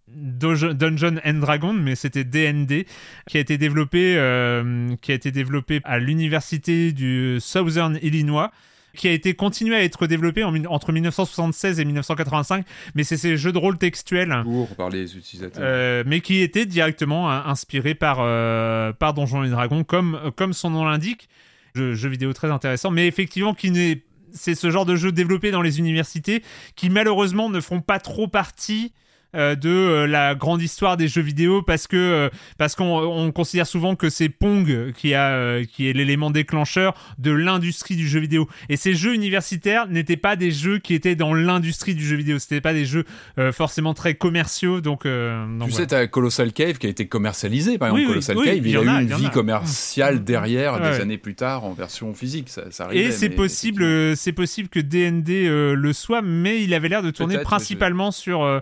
Dungeon 0.08 1.16
and 1.24 1.34
Dragon, 1.34 1.72
mais 1.72 1.94
c'était 1.94 2.24
DND, 2.24 2.84
qui 3.28 3.36
a 3.36 3.40
été 3.40 3.58
développé, 3.58 4.16
euh, 4.16 4.94
qui 5.00 5.12
a 5.12 5.14
été 5.14 5.30
développé 5.30 5.80
à 5.84 5.98
l'université 5.98 6.92
du 6.92 7.38
Southern 7.40 7.98
Illinois, 8.02 8.50
qui 8.94 9.08
a 9.08 9.12
été 9.12 9.34
continué 9.34 9.74
à 9.74 9.82
être 9.82 10.06
développé 10.06 10.44
en, 10.44 10.54
entre 10.66 10.92
1976 10.92 11.80
et 11.80 11.84
1985, 11.84 12.66
mais 12.94 13.04
c'est 13.04 13.16
ces 13.16 13.36
jeux 13.36 13.52
de 13.52 13.58
rôle 13.58 13.78
textuels. 13.78 14.42
Pour 14.44 14.68
par 14.76 14.90
les 14.90 15.16
utilisateurs. 15.16 15.62
euh, 15.64 16.04
mais 16.06 16.20
qui 16.20 16.42
étaient 16.42 16.66
directement 16.66 17.30
hein, 17.30 17.44
inspirés 17.46 17.94
par, 17.94 18.18
euh, 18.20 18.92
par 18.92 19.14
Donjons 19.14 19.44
et 19.44 19.48
Dragons, 19.50 19.84
comme, 19.84 20.32
comme 20.36 20.52
son 20.52 20.70
nom 20.70 20.84
l'indique. 20.84 21.28
Jeu, 21.74 21.94
jeu 21.94 22.10
vidéo 22.10 22.34
très 22.34 22.50
intéressant, 22.50 22.90
mais 22.90 23.06
effectivement 23.06 23.54
qui 23.54 23.70
n'est 23.70 24.02
c'est 24.34 24.54
ce 24.54 24.70
genre 24.70 24.86
de 24.86 24.96
jeu 24.96 25.12
développé 25.12 25.50
dans 25.50 25.62
les 25.62 25.78
universités 25.78 26.42
qui 26.74 26.90
malheureusement 26.90 27.50
ne 27.50 27.60
font 27.60 27.80
pas 27.80 27.98
trop 27.98 28.28
partie 28.28 28.92
euh, 29.34 29.54
de 29.54 29.70
euh, 29.70 30.06
la 30.06 30.34
grande 30.34 30.60
histoire 30.60 30.98
des 30.98 31.08
jeux 31.08 31.22
vidéo 31.22 31.62
parce 31.62 31.86
que 31.86 31.96
euh, 31.96 32.28
parce 32.58 32.74
qu'on 32.74 32.98
on 32.98 33.32
considère 33.32 33.66
souvent 33.66 33.96
que 33.96 34.10
c'est 34.10 34.28
Pong 34.28 34.92
qui 34.94 35.14
a 35.14 35.64
qui 35.64 35.88
est 35.88 35.94
l'élément 35.94 36.30
déclencheur 36.30 36.92
de 37.16 37.30
l'industrie 37.30 37.96
du 37.96 38.06
jeu 38.06 38.20
vidéo. 38.20 38.46
Et 38.68 38.76
ces 38.76 38.92
jeux 38.92 39.14
universitaires 39.14 39.88
n'étaient 39.88 40.18
pas 40.18 40.36
des 40.36 40.50
jeux 40.50 40.78
qui 40.78 40.92
étaient 40.92 41.14
dans 41.14 41.32
l'industrie 41.32 41.94
du 41.94 42.04
jeu 42.04 42.16
vidéo. 42.16 42.38
C'était 42.38 42.60
pas 42.60 42.74
des 42.74 42.84
jeux 42.84 43.04
forcément 43.52 43.94
très 43.94 44.14
commerciaux. 44.14 44.82
Donc, 44.82 45.06
donc 45.06 45.68
tu 45.68 45.72
sais, 45.72 45.86
t'as 45.86 46.06
Colossal 46.06 46.52
Cave 46.52 46.76
qui 46.76 46.86
a 46.86 46.90
été 46.90 47.06
commercialisé, 47.06 47.78
par 47.78 47.88
exemple. 47.88 48.02
Oui, 48.02 48.08
Colossal 48.08 48.36
oui, 48.36 48.44
Cave, 48.44 48.56
il 48.58 48.66
il, 48.66 48.72
y 48.72 48.76
a 48.76 48.82
eu 48.82 48.88
a, 48.88 49.00
une 49.00 49.14
vie 49.14 49.26
a. 49.26 49.30
commerciale 49.30 50.24
derrière, 50.24 50.74
Ouais, 50.74 50.90
des 50.90 51.00
années 51.00 51.18
plus 51.18 51.34
tard, 51.34 51.64
en 51.64 51.72
version 51.72 52.12
physique. 52.12 52.48
Ça, 52.50 52.70
ça 52.70 52.84
arrivait, 52.84 53.04
Et 53.04 53.10
c'est 53.10 53.30
possible, 53.30 54.14
c'est 54.16 54.32
possible 54.32 54.68
que 54.68 54.80
DND 54.80 55.74
le 55.74 55.92
soit, 55.94 56.20
mais 56.20 56.62
il 56.62 56.74
avait 56.74 56.88
l'air 56.88 57.02
de 57.02 57.10
tourner 57.10 57.38
principalement 57.38 58.10
sur 58.10 58.60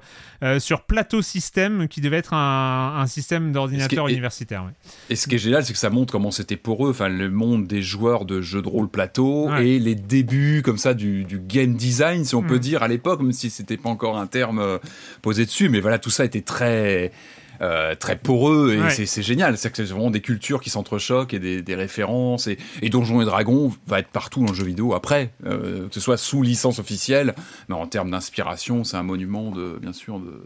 sur 0.61 0.83
Plateau 0.83 1.23
System, 1.23 1.89
qui 1.89 2.01
devait 2.01 2.19
être 2.19 2.35
un, 2.35 2.97
un 2.99 3.07
système 3.07 3.51
d'ordinateur 3.53 4.09
et- 4.09 4.13
universitaire. 4.13 4.65
ouais. 4.65 4.71
Et 5.09 5.17
ce 5.17 5.27
qui 5.27 5.35
est 5.35 5.39
génial, 5.39 5.65
c'est 5.65 5.73
que 5.73 5.79
ça 5.79 5.91
montre 5.91 6.13
comment 6.13 6.31
c'était 6.31 6.57
pour 6.57 6.87
eux, 6.87 6.91
enfin 6.91 7.09
le 7.09 7.29
monde 7.31 7.67
des 7.67 7.83
joueurs 7.83 8.25
de 8.25 8.41
jeux 8.41 8.63
de 8.63 8.69
rôle 8.69 8.89
plateau 8.89 9.49
Ouais. 9.51 9.67
et 9.69 9.79
les 9.79 9.95
débuts 9.95 10.63
comme 10.65 10.79
ça 10.79 10.95
du, 10.95 11.25
du 11.25 11.39
game 11.41 11.75
design, 11.75 12.25
si 12.25 12.35
on 12.35 12.43
Mm. 12.43 12.47
peut 12.47 12.59
dire 12.59 12.83
à 12.83 12.89
l'époque, 12.89 13.21
même 13.23 13.33
si 13.33 13.51
c'était 13.51 13.77
pas 13.77 13.89
encore 13.89 14.19
un 14.19 14.27
terme 14.27 14.59
euh, 14.61 14.79
posé 15.23 15.45
dessus, 15.47 15.69
mais 15.69 15.81
voilà 15.81 15.99
tout 15.99 16.11
ça 16.11 16.25
était 16.25 16.41
très 16.43 17.11
euh, 17.61 17.95
très 17.95 18.17
poreux 18.17 18.75
et 18.75 18.81
Ouais. 18.81 18.91
c'est 19.07 19.23
génial. 19.23 19.59
C'est 19.59 19.71
que 19.71 19.77
c'est 19.77 19.85
vraiment 19.93 20.11
des 20.11 20.21
cultures 20.23 20.61
qui 20.61 20.71
s'entrechoquent 20.71 21.35
et 21.35 21.39
des, 21.39 21.61
des 21.63 21.75
références 21.75 22.47
et, 22.47 22.59
et 22.83 22.89
Donjons 22.91 23.21
et 23.21 23.25
Dragons 23.25 23.73
va 23.87 23.99
être 24.01 24.09
partout 24.09 24.41
dans 24.41 24.49
le 24.53 24.55
jeu 24.57 24.65
vidéo 24.65 24.95
après, 24.95 25.33
euh, 25.47 25.89
que 25.89 25.95
ce 25.95 26.01
soit 26.01 26.17
sous 26.17 26.43
licence 26.43 26.79
officielle, 26.79 27.35
mais 27.69 27.75
en 27.75 27.87
termes 27.87 28.11
d'inspiration, 28.11 28.85
c'est 28.85 28.97
un 28.97 29.03
monument 29.03 29.51
de 29.51 29.79
bien 29.81 29.93
sûr 29.93 30.19
de 30.21 30.43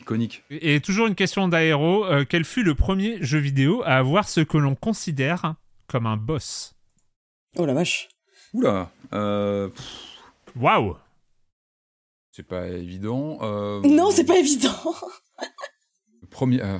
iconique. 0.00 0.44
Et 0.50 0.80
toujours 0.80 1.06
une 1.08 1.14
question 1.14 1.48
d'Aéro, 1.48 2.04
euh, 2.04 2.24
quel 2.28 2.44
fut 2.44 2.62
le 2.62 2.74
premier 2.74 3.18
jeu 3.22 3.38
vidéo 3.38 3.82
à 3.84 3.96
avoir 3.96 4.28
ce 4.28 4.40
que 4.40 4.56
l'on 4.58 4.74
considère 4.74 5.54
comme 5.88 6.06
un 6.06 6.16
boss? 6.16 6.74
Oh 7.58 7.66
la 7.66 7.74
vache. 7.74 8.08
Oula, 8.52 8.90
Waouh 10.54 10.96
c'est 12.30 12.46
pas 12.46 12.68
évident. 12.68 13.38
euh, 13.40 13.80
Non, 13.82 14.10
c'est 14.10 14.26
pas 14.26 14.36
évident. 14.38 14.70
Le 16.36 16.38
premier. 16.38 16.62
euh, 16.62 16.78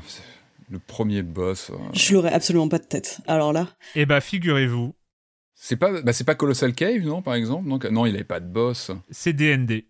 Le 0.69 0.79
premier 0.79 1.23
boss. 1.23 1.71
euh, 1.71 1.77
Je 1.95 2.13
l'aurais 2.15 2.33
absolument 2.33 2.69
pas 2.69 2.79
de 2.79 2.85
tête. 2.85 3.21
Alors 3.27 3.53
là, 3.55 3.69
Eh 3.95 4.05
bah, 4.05 4.21
figurez-vous, 4.21 4.95
C'est 5.55 5.77
pas, 5.77 6.03
bah, 6.03 6.13
c'est 6.13 6.25
pas 6.25 6.35
Colossal 6.35 6.75
Cave, 6.75 7.03
non, 7.05 7.23
par 7.23 7.35
exemple? 7.35 7.69
Donc, 7.69 7.85
Non, 7.87 8.05
il 8.05 8.15
avait 8.15 8.25
pas 8.25 8.41
de 8.41 8.47
boss. 8.49 8.91
c'est 9.11 9.33
DND. 9.33 9.85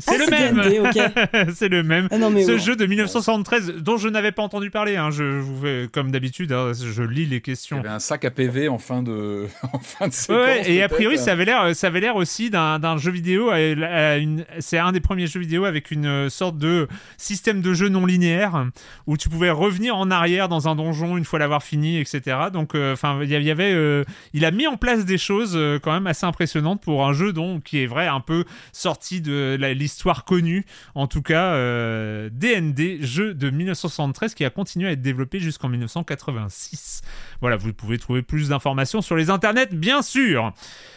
C'est 0.00 0.14
Ah, 0.14 0.18
le 0.18 0.24
c'est 0.24 0.52
même 0.52 0.62
D&D, 0.62 0.78
ok. 0.80 1.48
C'est 1.54 1.68
le 1.68 1.82
même. 1.82 2.06
ah 2.12 2.18
non 2.18 2.30
mais 2.30 2.44
Ce 2.44 2.52
ouais. 2.52 2.58
jeu 2.58 2.76
de 2.76 2.86
1973 2.86 3.74
dont 3.80 3.96
je 3.96 4.08
n'avais 4.08 4.30
pas 4.32 4.42
entendu 4.42 4.70
parler, 4.70 4.96
hein, 4.96 5.10
je, 5.10 5.24
je 5.24 5.40
vous 5.40 5.60
fais 5.62 5.88
comme 5.92 6.10
d'habitude, 6.12 6.52
hein, 6.52 6.70
je 6.72 7.02
lis 7.02 7.26
les 7.26 7.36
Il 7.36 7.38
y 7.38 7.42
questions. 7.42 7.78
avait 7.80 7.88
un 7.88 7.98
sac 7.98 8.24
à 8.24 8.30
PV 8.30 8.68
en 8.68 8.78
fin 8.78 9.02
de, 9.02 9.46
en 9.72 9.78
fin 9.80 10.08
de 10.08 10.12
séquence. 10.12 10.36
Ouais, 10.36 10.70
et 10.70 10.82
a 10.82 10.88
priori, 10.88 11.18
ça 11.18 11.32
avait 11.32 11.44
l'air, 11.44 11.74
ça 11.74 11.88
avait 11.88 12.00
l'air 12.00 12.16
aussi 12.16 12.48
d'un 12.50 12.78
d'un 12.78 12.96
jeu 12.96 13.10
vidéo. 13.10 13.50
à- 13.50 13.54
à 13.56 14.16
une- 14.18 14.44
C'est 14.60 14.78
un 14.78 14.92
des 14.92 15.00
premiers 15.00 15.26
jeux 15.26 15.40
vidéo 15.40 15.64
avec 15.64 15.90
une 15.90 16.30
sorte 16.30 16.58
de 16.58 16.86
système 17.16 17.60
de 17.60 17.72
jeu 17.74 17.88
non 17.88 18.06
linéaire 18.06 18.66
où 19.06 19.16
tu 19.16 19.28
pouvais 19.28 19.50
revenir 19.50 19.96
en 19.96 20.10
arrière 20.10 20.48
dans 20.48 20.68
un 20.68 20.76
donjon 20.76 21.16
une 21.16 21.24
fois 21.24 21.38
l'avoir 21.38 21.62
fini, 21.62 21.98
etc. 21.98 22.36
Donc, 22.52 22.74
euh, 22.74 22.92
enfin, 22.92 23.18
il 23.22 23.30
y 23.30 23.50
avait, 23.50 23.72
euh, 23.72 24.04
il 24.32 24.44
a 24.44 24.50
mis 24.50 24.66
en 24.66 24.76
place 24.76 25.04
des 25.04 25.18
choses 25.18 25.54
euh, 25.56 25.78
quand 25.82 25.92
même 25.92 26.06
assez 26.06 26.24
impressionnantes 26.26 26.80
pour 26.82 27.04
un 27.06 27.12
jeu 27.12 27.32
donc 27.32 27.64
qui 27.64 27.82
est 27.82 27.86
vrai 27.86 28.06
un 28.06 28.20
peu 28.20 28.44
sorti 28.72 29.20
de 29.20 29.56
la- 29.58 29.74
l'histoire 29.88 30.26
connue. 30.26 30.66
En 30.94 31.06
tout 31.06 31.22
cas, 31.22 31.54
euh, 31.54 32.28
DND, 32.30 33.02
jeu 33.02 33.32
de 33.32 33.48
1973 33.48 34.34
qui 34.34 34.44
a 34.44 34.50
continué 34.50 34.88
à 34.88 34.92
être 34.92 35.00
développé 35.00 35.40
jusqu'en 35.40 35.70
1986. 35.70 37.00
Voilà, 37.40 37.56
vous 37.56 37.72
pouvez 37.72 37.98
trouver 37.98 38.22
plus 38.22 38.48
d'informations 38.48 39.00
sur 39.00 39.14
les 39.14 39.30
internets, 39.30 39.72
bien 39.72 40.02
sûr. 40.02 40.52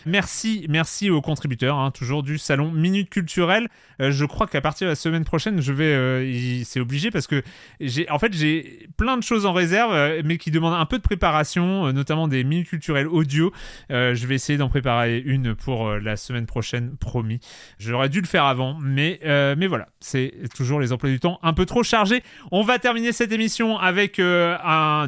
Merci, 0.05 0.65
merci 0.69 1.11
aux 1.11 1.21
contributeurs, 1.21 1.77
hein, 1.77 1.91
toujours 1.91 2.23
du 2.23 2.39
salon 2.39 2.71
Minute 2.71 3.09
Culturelle. 3.09 3.69
Euh, 4.01 4.11
je 4.11 4.25
crois 4.25 4.47
qu'à 4.47 4.61
partir 4.61 4.85
de 4.85 4.91
la 4.91 4.95
semaine 4.95 5.23
prochaine, 5.23 5.61
je 5.61 5.71
vais, 5.71 5.93
euh, 5.93 6.63
c'est 6.65 6.79
obligé 6.79 7.11
parce 7.11 7.27
que 7.27 7.43
j'ai, 7.79 8.09
en 8.09 8.17
fait, 8.17 8.33
j'ai 8.33 8.89
plein 8.97 9.17
de 9.17 9.23
choses 9.23 9.45
en 9.45 9.53
réserve, 9.53 9.93
euh, 9.93 10.21
mais 10.25 10.37
qui 10.37 10.49
demandent 10.49 10.73
un 10.73 10.85
peu 10.87 10.97
de 10.97 11.03
préparation, 11.03 11.93
notamment 11.93 12.27
des 12.27 12.43
minutes 12.43 12.69
culturelles 12.69 13.07
audio. 13.07 13.51
Je 13.89 14.25
vais 14.25 14.35
essayer 14.35 14.57
d'en 14.57 14.69
préparer 14.69 15.19
une 15.19 15.53
pour 15.53 15.91
la 15.91 16.15
semaine 16.15 16.45
prochaine, 16.45 16.95
promis. 16.97 17.39
J'aurais 17.77 18.09
dû 18.09 18.21
le 18.21 18.27
faire 18.27 18.45
avant, 18.45 18.77
mais, 18.81 19.19
mais 19.23 19.67
voilà, 19.67 19.87
c'est 19.99 20.33
toujours 20.55 20.79
les 20.79 20.91
emplois 20.91 21.09
du 21.09 21.19
temps 21.19 21.39
un 21.43 21.53
peu 21.53 21.65
trop 21.65 21.83
chargés. 21.83 22.23
On 22.51 22.63
va 22.63 22.79
terminer 22.79 23.11
cette 23.11 23.31
émission 23.31 23.77
avec 23.77 24.19
un, 24.19 25.07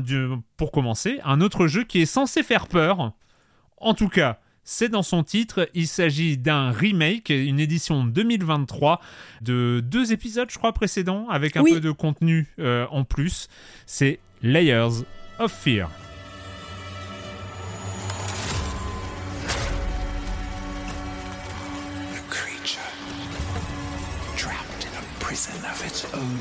pour 0.57 0.71
commencer, 0.71 1.19
un 1.25 1.41
autre 1.41 1.67
jeu 1.67 1.83
qui 1.83 2.01
est 2.01 2.05
censé 2.05 2.43
faire 2.43 2.67
peur. 2.67 3.13
En 3.77 3.93
tout 3.93 4.09
cas, 4.09 4.39
c'est 4.63 4.89
dans 4.89 5.03
son 5.03 5.23
titre. 5.23 5.69
Il 5.73 5.87
s'agit 5.87 6.37
d'un 6.37 6.71
remake, 6.71 7.29
une 7.29 7.59
édition 7.59 8.03
2023 8.05 9.01
de 9.41 9.81
deux 9.85 10.13
épisodes, 10.13 10.49
je 10.49 10.57
crois, 10.57 10.71
précédents, 10.73 11.27
avec 11.29 11.57
un 11.57 11.61
Oui. 11.61 11.73
peu 11.73 11.79
de 11.81 11.91
contenu 11.91 12.47
euh, 12.59 12.85
en 12.91 13.03
plus. 13.03 13.47
C'est 13.85 14.19
Layers 14.41 15.03
of 15.39 15.51
Fear. 15.51 15.89
A 22.15 22.19
creature 22.29 22.79
trapped 24.37 24.85
in 24.85 24.93
a 24.97 25.03
prison 25.19 25.53
of 25.65 25.85
its 25.85 26.05
own. 26.13 26.39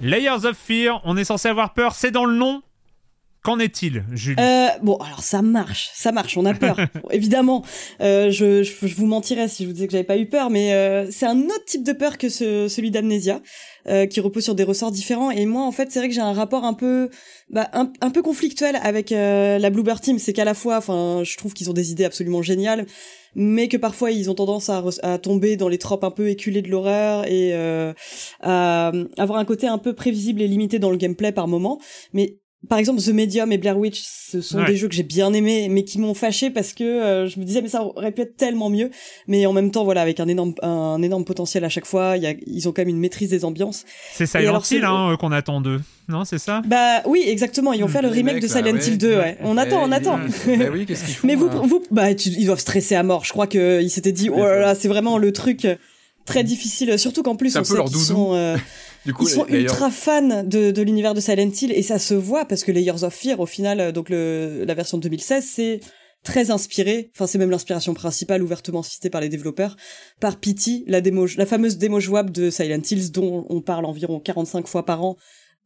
Layers 0.00 0.44
of 0.44 0.56
Fear, 0.56 1.00
on 1.04 1.16
est 1.16 1.24
censé 1.24 1.48
avoir 1.48 1.74
peur, 1.74 1.94
c'est 1.94 2.10
dans 2.10 2.24
le 2.24 2.34
nom. 2.34 2.62
Qu'en 3.42 3.58
est-il, 3.58 4.04
Julie 4.12 4.40
Euh, 4.40 4.68
bon, 4.82 4.96
alors 4.96 5.22
ça 5.22 5.42
marche, 5.42 5.90
ça 5.94 6.12
marche, 6.12 6.36
on 6.36 6.44
a 6.44 6.54
peur. 6.54 6.76
Bon, 7.02 7.08
évidemment, 7.10 7.64
euh, 8.00 8.30
je, 8.30 8.62
je, 8.62 8.86
je 8.86 8.94
vous 8.96 9.06
mentirais 9.06 9.48
si 9.48 9.62
je 9.62 9.68
vous 9.68 9.74
disais 9.74 9.86
que 9.86 9.92
j'avais 9.92 10.04
pas 10.04 10.18
eu 10.18 10.26
peur, 10.26 10.50
mais 10.50 10.72
euh, 10.72 11.06
c'est 11.10 11.26
un 11.26 11.38
autre 11.38 11.64
type 11.66 11.84
de 11.84 11.92
peur 11.92 12.18
que 12.18 12.28
ce, 12.28 12.66
celui 12.68 12.90
d'Amnesia, 12.90 13.40
euh, 13.88 14.06
qui 14.06 14.20
repose 14.20 14.44
sur 14.44 14.54
des 14.54 14.64
ressorts 14.64 14.90
différents. 14.90 15.30
Et 15.30 15.46
moi, 15.46 15.62
en 15.62 15.72
fait, 15.72 15.90
c'est 15.90 15.98
vrai 16.00 16.08
que 16.08 16.14
j'ai 16.14 16.20
un 16.20 16.32
rapport 16.32 16.64
un 16.64 16.74
peu, 16.74 17.08
bah, 17.48 17.70
un, 17.72 17.90
un 18.00 18.10
peu 18.10 18.22
conflictuel 18.22 18.76
avec 18.82 19.12
euh, 19.12 19.58
la 19.58 19.70
Bluebird 19.70 20.00
Team. 20.00 20.18
C'est 20.18 20.32
qu'à 20.32 20.44
la 20.44 20.54
fois, 20.54 20.76
enfin, 20.76 21.22
je 21.24 21.36
trouve 21.36 21.54
qu'ils 21.54 21.70
ont 21.70 21.74
des 21.74 21.90
idées 21.92 22.04
absolument 22.04 22.42
géniales, 22.42 22.86
mais 23.34 23.68
que 23.68 23.76
parfois 23.76 24.10
ils 24.10 24.30
ont 24.30 24.34
tendance 24.34 24.68
à, 24.68 24.82
à 25.02 25.18
tomber 25.18 25.56
dans 25.56 25.68
les 25.68 25.78
tropes 25.78 26.04
un 26.04 26.10
peu 26.10 26.28
éculées 26.28 26.60
de 26.60 26.68
l'horreur 26.68 27.26
et 27.26 27.54
euh, 27.54 27.92
à 28.42 28.92
avoir 29.16 29.38
un 29.38 29.44
côté 29.44 29.66
un 29.68 29.78
peu 29.78 29.94
prévisible 29.94 30.42
et 30.42 30.48
limité 30.48 30.78
dans 30.78 30.90
le 30.90 30.96
gameplay 30.96 31.32
par 31.32 31.48
moment. 31.48 31.78
Mais 32.12 32.38
par 32.68 32.78
exemple, 32.78 33.00
The 33.00 33.08
Medium 33.12 33.52
et 33.52 33.58
Blair 33.58 33.78
Witch, 33.78 34.02
ce 34.04 34.40
sont 34.40 34.58
Ouais. 34.58 34.66
des 34.66 34.76
jeux 34.76 34.88
que 34.88 34.94
j'ai 34.94 35.04
bien 35.04 35.32
aimés, 35.32 35.68
mais 35.70 35.84
qui 35.84 35.98
m'ont 36.00 36.12
fâché 36.14 36.50
parce 36.50 36.72
que 36.72 36.82
euh, 36.84 37.28
je 37.28 37.38
me 37.38 37.44
disais 37.44 37.62
mais 37.62 37.68
ça 37.68 37.84
aurait 37.84 38.10
pu 38.12 38.22
être 38.22 38.36
tellement 38.36 38.68
mieux. 38.68 38.90
Mais 39.28 39.46
en 39.46 39.52
même 39.52 39.70
temps, 39.70 39.84
voilà, 39.84 40.02
avec 40.02 40.18
un 40.20 40.26
énorme 40.28 40.54
un 40.62 41.00
énorme 41.00 41.24
potentiel 41.24 41.64
à 41.64 41.68
chaque 41.68 41.86
fois, 41.86 42.16
il 42.16 42.22
y 42.24 42.26
a, 42.26 42.34
ils 42.46 42.68
ont 42.68 42.72
quand 42.72 42.82
même 42.82 42.88
une 42.88 42.98
maîtrise 42.98 43.30
des 43.30 43.44
ambiances. 43.44 43.84
c'est 44.12 44.26
Silent 44.26 44.60
Hill 44.70 44.84
hein, 44.84 45.12
euh, 45.12 45.16
qu'on 45.16 45.30
attend 45.32 45.60
d'eux. 45.60 45.80
Non, 46.08 46.24
c'est 46.24 46.38
ça? 46.38 46.62
Bah 46.66 47.02
oui, 47.06 47.22
exactement. 47.26 47.72
Ils 47.74 47.82
vont 47.82 47.88
faire 47.88 48.02
le 48.02 48.08
remake 48.08 48.40
de 48.40 48.46
Silent 48.48 48.72
ouais. 48.74 48.84
Hill 48.86 48.98
2. 48.98 49.16
Ouais. 49.16 49.38
On 49.42 49.56
attend, 49.56 49.82
on 49.84 49.92
attend. 49.92 50.18
Bah 50.46 50.64
oui, 50.72 50.84
qu'est-ce 50.86 51.04
qu'ils 51.04 51.14
font 51.14 51.26
Mais 51.26 51.34
vous, 51.36 51.48
là 51.48 51.60
vous, 51.64 51.82
bah, 51.90 52.14
tu- 52.14 52.30
ils 52.30 52.46
doivent 52.46 52.58
stresser 52.60 52.94
à 52.96 53.02
mort. 53.02 53.24
Je 53.24 53.32
crois 53.32 53.46
que 53.46 53.80
ils 53.82 53.90
s'étaient 53.90 54.12
dit, 54.12 54.30
oh 54.30 54.38
là 54.38 54.58
là, 54.58 54.74
c'est 54.74 54.88
vraiment 54.88 55.18
le 55.18 55.32
truc 55.32 55.66
très 56.28 56.44
difficile. 56.44 56.98
Surtout 56.98 57.22
qu'en 57.22 57.36
plus, 57.36 57.56
on 57.56 57.64
sait 57.64 57.82
qu'ils 57.84 57.98
sont, 57.98 58.34
euh, 58.34 58.56
Du 59.06 59.14
coup, 59.14 59.26
ils 59.26 59.30
sont 59.30 59.46
ultra 59.46 59.90
fans 59.90 60.42
de, 60.44 60.70
de 60.70 60.82
l'univers 60.82 61.14
de 61.14 61.20
Silent 61.20 61.50
Hill 61.50 61.72
et 61.72 61.82
ça 61.82 61.98
se 61.98 62.14
voit 62.14 62.44
parce 62.44 62.64
que 62.64 62.72
Layers 62.72 63.04
of 63.04 63.14
Fear, 63.14 63.40
au 63.40 63.46
final, 63.46 63.80
euh, 63.80 63.92
donc 63.92 64.10
le, 64.10 64.64
la 64.66 64.74
version 64.74 64.98
de 64.98 65.02
2016, 65.04 65.44
c'est 65.44 65.80
très 66.24 66.50
inspiré, 66.50 67.10
enfin 67.14 67.28
c'est 67.28 67.38
même 67.38 67.50
l'inspiration 67.50 67.94
principale 67.94 68.42
ouvertement 68.42 68.82
citée 68.82 69.08
par 69.08 69.20
les 69.20 69.28
développeurs, 69.28 69.76
par 70.20 70.36
Pity, 70.38 70.84
la 70.88 71.00
démo, 71.00 71.26
la 71.36 71.46
fameuse 71.46 71.78
démo 71.78 72.00
jouable 72.00 72.32
de 72.32 72.50
Silent 72.50 72.82
Hills 72.90 73.12
dont 73.12 73.46
on 73.48 73.60
parle 73.62 73.84
environ 73.84 74.18
45 74.18 74.66
fois 74.66 74.84
par 74.84 75.04
an 75.04 75.16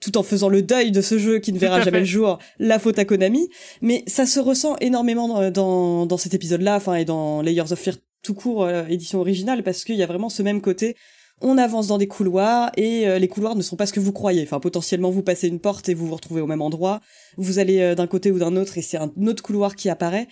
tout 0.03 0.19
en 0.19 0.23
faisant 0.23 0.49
le 0.49 0.63
deuil 0.63 0.91
de 0.91 1.01
ce 1.01 1.17
jeu 1.17 1.39
qui 1.39 1.53
ne 1.53 1.59
verra 1.59 1.79
jamais 1.79 1.91
fait. 1.93 2.01
le 2.01 2.05
jour, 2.05 2.39
la 2.59 2.81
faute 2.81 2.99
à 2.99 3.05
Konami. 3.05 3.49
Mais 3.83 4.03
ça 4.09 4.27
se 4.27 4.41
ressent 4.41 4.77
énormément 4.81 5.29
dans, 5.29 5.51
dans, 5.53 6.07
dans 6.07 6.17
cet 6.17 6.35
épisode-là, 6.35 6.75
enfin, 6.75 6.97
et 6.97 7.05
dans 7.05 7.41
Layers 7.41 7.71
of 7.71 7.79
Fear 7.79 7.95
tout 8.23 8.35
court, 8.35 8.65
euh, 8.65 8.87
édition 8.89 9.21
originale, 9.21 9.63
parce 9.63 9.85
qu'il 9.85 9.97
y 9.97 10.03
a 10.03 10.07
vraiment 10.07 10.29
ce 10.29 10.43
même 10.43 10.61
côté. 10.61 10.97
On 11.45 11.59
avance 11.59 11.89
dans 11.89 11.99
des 11.99 12.07
couloirs 12.07 12.71
et 12.77 13.09
euh, 13.09 13.19
les 13.19 13.27
couloirs 13.27 13.57
ne 13.57 13.63
sont 13.63 13.75
pas 13.75 13.87
ce 13.87 13.93
que 13.93 13.99
vous 13.99 14.13
croyez. 14.13 14.45
Enfin, 14.45 14.61
potentiellement, 14.61 15.11
vous 15.11 15.25
passez 15.25 15.49
une 15.49 15.59
porte 15.59 15.89
et 15.89 15.95
vous 15.95 16.07
vous 16.07 16.15
retrouvez 16.15 16.41
au 16.41 16.47
même 16.47 16.63
endroit. 16.63 17.01
Vous 17.37 17.59
allez 17.59 17.81
euh, 17.81 17.95
d'un 17.97 18.07
côté 18.07 18.31
ou 18.31 18.39
d'un 18.39 18.55
autre 18.55 18.79
et 18.79 18.83
c'est 18.83 18.97
un 18.97 19.11
autre 19.27 19.43
couloir 19.43 19.75
qui 19.75 19.91
apparaît. 19.91 20.29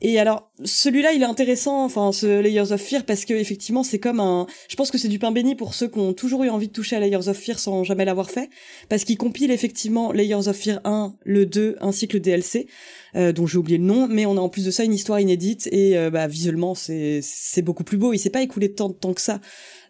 Et 0.00 0.18
alors, 0.18 0.50
celui-là, 0.64 1.12
il 1.12 1.20
est 1.20 1.26
intéressant, 1.26 1.84
enfin, 1.84 2.12
ce 2.12 2.40
Layers 2.40 2.72
of 2.72 2.80
Fear, 2.80 3.04
parce 3.04 3.26
que 3.26 3.34
effectivement, 3.34 3.82
c'est 3.82 3.98
comme 3.98 4.20
un. 4.20 4.46
Je 4.68 4.76
pense 4.76 4.90
que 4.90 4.96
c'est 4.96 5.08
du 5.08 5.18
pain 5.18 5.32
béni 5.32 5.54
pour 5.54 5.74
ceux 5.74 5.88
qui 5.88 5.98
ont 5.98 6.14
toujours 6.14 6.44
eu 6.44 6.48
envie 6.48 6.68
de 6.68 6.72
toucher 6.72 6.96
à 6.96 7.00
Layers 7.00 7.28
of 7.28 7.36
Fear 7.36 7.58
sans 7.58 7.84
jamais 7.84 8.06
l'avoir 8.06 8.30
fait, 8.30 8.48
parce 8.88 9.04
qu'il 9.04 9.18
compile 9.18 9.50
effectivement 9.50 10.12
Layers 10.12 10.48
of 10.48 10.56
Fear 10.56 10.80
1, 10.84 11.14
le 11.24 11.44
2, 11.44 11.76
ainsi 11.82 12.08
que 12.08 12.14
le 12.14 12.20
DLC, 12.20 12.66
dont 13.14 13.46
j'ai 13.46 13.58
oublié 13.58 13.78
le 13.78 13.84
nom, 13.84 14.08
mais 14.08 14.26
on 14.26 14.36
a 14.36 14.40
en 14.40 14.48
plus 14.48 14.64
de 14.64 14.70
ça 14.70 14.84
une 14.84 14.92
histoire 14.92 15.20
inédite 15.20 15.68
et 15.70 15.96
euh, 15.96 16.10
bah, 16.10 16.26
visuellement, 16.26 16.74
c'est 16.74 17.62
beaucoup 17.62 17.84
plus 17.84 17.96
beau. 17.96 18.12
Il 18.12 18.18
s'est 18.18 18.30
pas 18.30 18.42
écoulé 18.42 18.72
tant 18.72 18.88
de 18.88 18.94
temps 18.94 19.14
que 19.14 19.20
ça 19.20 19.40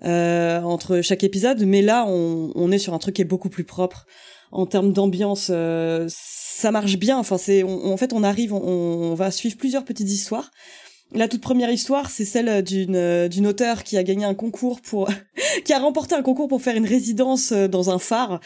euh, 0.05 0.61
entre 0.63 1.01
chaque 1.01 1.25
épisode, 1.25 1.63
mais 1.65 1.83
là, 1.83 2.07
on, 2.07 2.71
est 2.71 2.79
sur 2.79 2.95
un 2.95 2.99
truc 2.99 3.17
qui 3.17 3.23
est 3.23 3.27
beaucoup 3.27 3.49
plus 3.49 3.65
propre 3.65 4.07
en 4.53 4.67
termes 4.67 4.93
d'ambiance, 4.93 5.49
euh, 5.51 6.07
ça 6.09 6.71
marche 6.71 6.97
bien. 6.97 7.19
Enfin, 7.19 7.39
c'est, 7.39 7.65
en 7.65 7.97
fait, 7.97 8.13
on 8.13 8.23
arrive, 8.23 8.53
on, 8.53 8.61
on 8.61 9.15
va 9.15 9.33
suivre 9.33 9.57
plusieurs 9.57 9.85
petites 9.85 10.11
histoires. 10.11 10.53
La 11.13 11.29
toute 11.29 11.41
première 11.41 11.71
histoire, 11.71 12.11
c'est 12.11 12.25
celle 12.25 12.63
d'une 12.63 12.97
euh, 12.97 13.29
d'une 13.29 13.47
auteure 13.47 13.85
qui 13.85 13.97
a 13.97 14.03
gagné 14.03 14.25
un 14.25 14.35
concours 14.35 14.81
pour, 14.81 15.09
qui 15.65 15.73
a 15.73 15.79
remporté 15.79 16.15
un 16.15 16.23
concours 16.23 16.49
pour 16.49 16.63
faire 16.63 16.77
une 16.77 16.87
résidence 16.87 17.53
euh, 17.53 17.69
dans 17.69 17.91
un 17.91 17.99
phare 17.99 18.41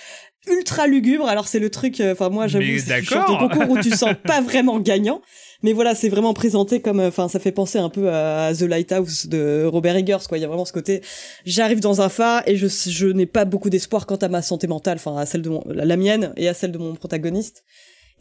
ultra 0.49 0.87
lugubre. 0.87 1.27
Alors 1.29 1.49
c'est 1.49 1.59
le 1.59 1.71
truc, 1.71 2.01
euh, 2.01 2.13
enfin 2.13 2.29
moi 2.29 2.47
j'avoue, 2.47 2.65
c'est 2.79 2.99
le 2.99 3.03
genre 3.05 3.27
de 3.27 3.33
d'accord. 3.33 3.51
concours 3.51 3.71
où 3.71 3.81
tu 3.81 3.91
sens 3.91 4.15
pas 4.25 4.41
vraiment 4.41 4.81
gagnant. 4.81 5.21
Mais 5.63 5.73
voilà, 5.73 5.97
c'est 5.97 6.09
vraiment 6.09 6.35
présenté 6.35 6.81
comme, 6.81 7.01
euh, 7.01 7.09
enfin, 7.09 7.29
ça 7.29 7.41
fait 7.41 7.51
penser 7.51 7.79
un 7.79 7.89
peu 7.89 8.13
à 8.13 8.53
The 8.55 8.63
Lighthouse 8.63 9.27
de 9.27 9.65
Robert 9.65 9.97
Eggers, 9.97 10.29
quoi. 10.29 10.39
Il 10.39 10.41
y 10.41 10.45
a 10.45 10.49
vraiment 10.49 10.65
ce 10.65 10.73
côté, 10.73 11.03
j'arrive 11.45 11.81
dans 11.81 12.01
un 12.01 12.09
phare 12.09 12.43
et 12.47 12.57
je, 12.57 12.69
je 12.69 13.09
n'ai 13.09 13.27
pas 13.27 13.45
beaucoup 13.45 13.69
d'espoir 13.69 14.07
quant 14.07 14.17
à 14.17 14.29
ma 14.29 14.41
santé 14.41 14.69
mentale, 14.69 14.99
enfin, 14.99 15.17
à 15.17 15.27
celle 15.27 15.43
de 15.43 15.51
mon, 15.51 15.65
la 15.67 15.97
mienne 15.97 16.33
et 16.37 16.49
à 16.49 16.55
celle 16.55 16.71
de 16.71 16.79
mon 16.79 16.95
protagoniste. 16.95 17.65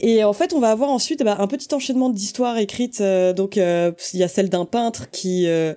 Et 0.00 0.22
en 0.24 0.32
fait, 0.32 0.52
on 0.52 0.60
va 0.60 0.70
avoir 0.70 0.90
ensuite 0.90 1.22
bah, 1.24 1.36
un 1.40 1.46
petit 1.46 1.72
enchaînement 1.74 2.10
d'histoires 2.10 2.58
écrites. 2.58 3.00
euh, 3.00 3.32
donc, 3.32 3.56
euh, 3.58 3.92
il 4.12 4.20
y 4.20 4.22
a 4.22 4.28
celle 4.28 4.48
d'un 4.48 4.64
peintre 4.64 5.10
qui 5.10 5.46
euh, 5.48 5.74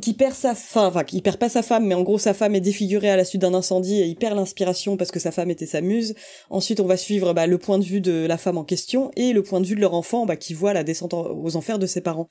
qui 0.00 0.14
perd 0.14 0.34
sa 0.34 0.54
femme, 0.54 0.86
enfin, 0.86 1.04
qui 1.04 1.20
perd 1.20 1.38
pas 1.38 1.48
sa 1.48 1.62
femme, 1.62 1.84
mais 1.86 1.94
en 1.94 2.02
gros, 2.02 2.18
sa 2.18 2.34
femme 2.34 2.54
est 2.54 2.60
défigurée 2.60 3.10
à 3.10 3.16
la 3.16 3.24
suite 3.24 3.42
d'un 3.42 3.52
incendie 3.52 4.00
et 4.00 4.06
il 4.06 4.14
perd 4.16 4.36
l'inspiration 4.36 4.96
parce 4.96 5.10
que 5.10 5.18
sa 5.18 5.32
femme 5.32 5.50
était 5.50 5.66
sa 5.66 5.80
muse. 5.80 6.14
Ensuite, 6.50 6.78
on 6.80 6.86
va 6.86 6.96
suivre 6.96 7.32
bah, 7.34 7.46
le 7.46 7.58
point 7.58 7.78
de 7.78 7.84
vue 7.84 8.00
de 8.00 8.24
la 8.26 8.38
femme 8.38 8.56
en 8.58 8.64
question 8.64 9.10
et 9.16 9.32
le 9.32 9.42
point 9.42 9.60
de 9.60 9.66
vue 9.66 9.74
de 9.74 9.80
leur 9.80 9.94
enfant 9.94 10.24
bah, 10.24 10.36
qui 10.36 10.54
voit 10.54 10.72
la 10.72 10.84
descente 10.84 11.12
en- 11.14 11.26
aux 11.36 11.56
enfers 11.56 11.78
de 11.80 11.86
ses 11.86 12.00
parents. 12.00 12.28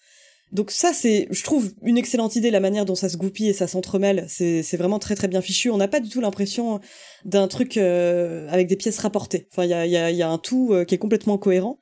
Donc 0.52 0.72
ça, 0.72 0.92
c'est, 0.94 1.28
je 1.32 1.44
trouve, 1.44 1.72
une 1.84 1.98
excellente 1.98 2.36
idée, 2.36 2.52
la 2.52 2.60
manière 2.60 2.86
dont 2.86 2.96
ça 2.96 3.08
se 3.08 3.18
goupille 3.18 3.50
et 3.50 3.54
ça 3.54 3.68
s'entremêle. 3.68 4.26
C'est, 4.28 4.62
vraiment 4.78 5.00
très 5.00 5.16
très 5.16 5.28
bien 5.28 5.42
fichu. 5.42 5.70
On 5.70 5.78
n'a 5.78 5.88
pas 5.88 6.00
du 6.00 6.10
tout 6.10 6.20
l'impression 6.20 6.80
d'un 7.24 7.48
truc 7.48 7.78
euh, 7.78 8.48
avec 8.50 8.68
des 8.68 8.76
pièces 8.76 9.00
rapportées. 9.00 9.48
Enfin, 9.52 9.64
il 9.64 9.70
y 9.70 9.74
a, 9.74 9.86
y, 9.86 9.96
a, 9.96 10.12
y 10.12 10.22
a 10.22 10.30
un 10.30 10.38
tout 10.38 10.74
euh, 10.74 10.84
qui 10.84 10.96
est 10.96 10.98
complètement 10.98 11.38
cohérent. 11.38 11.80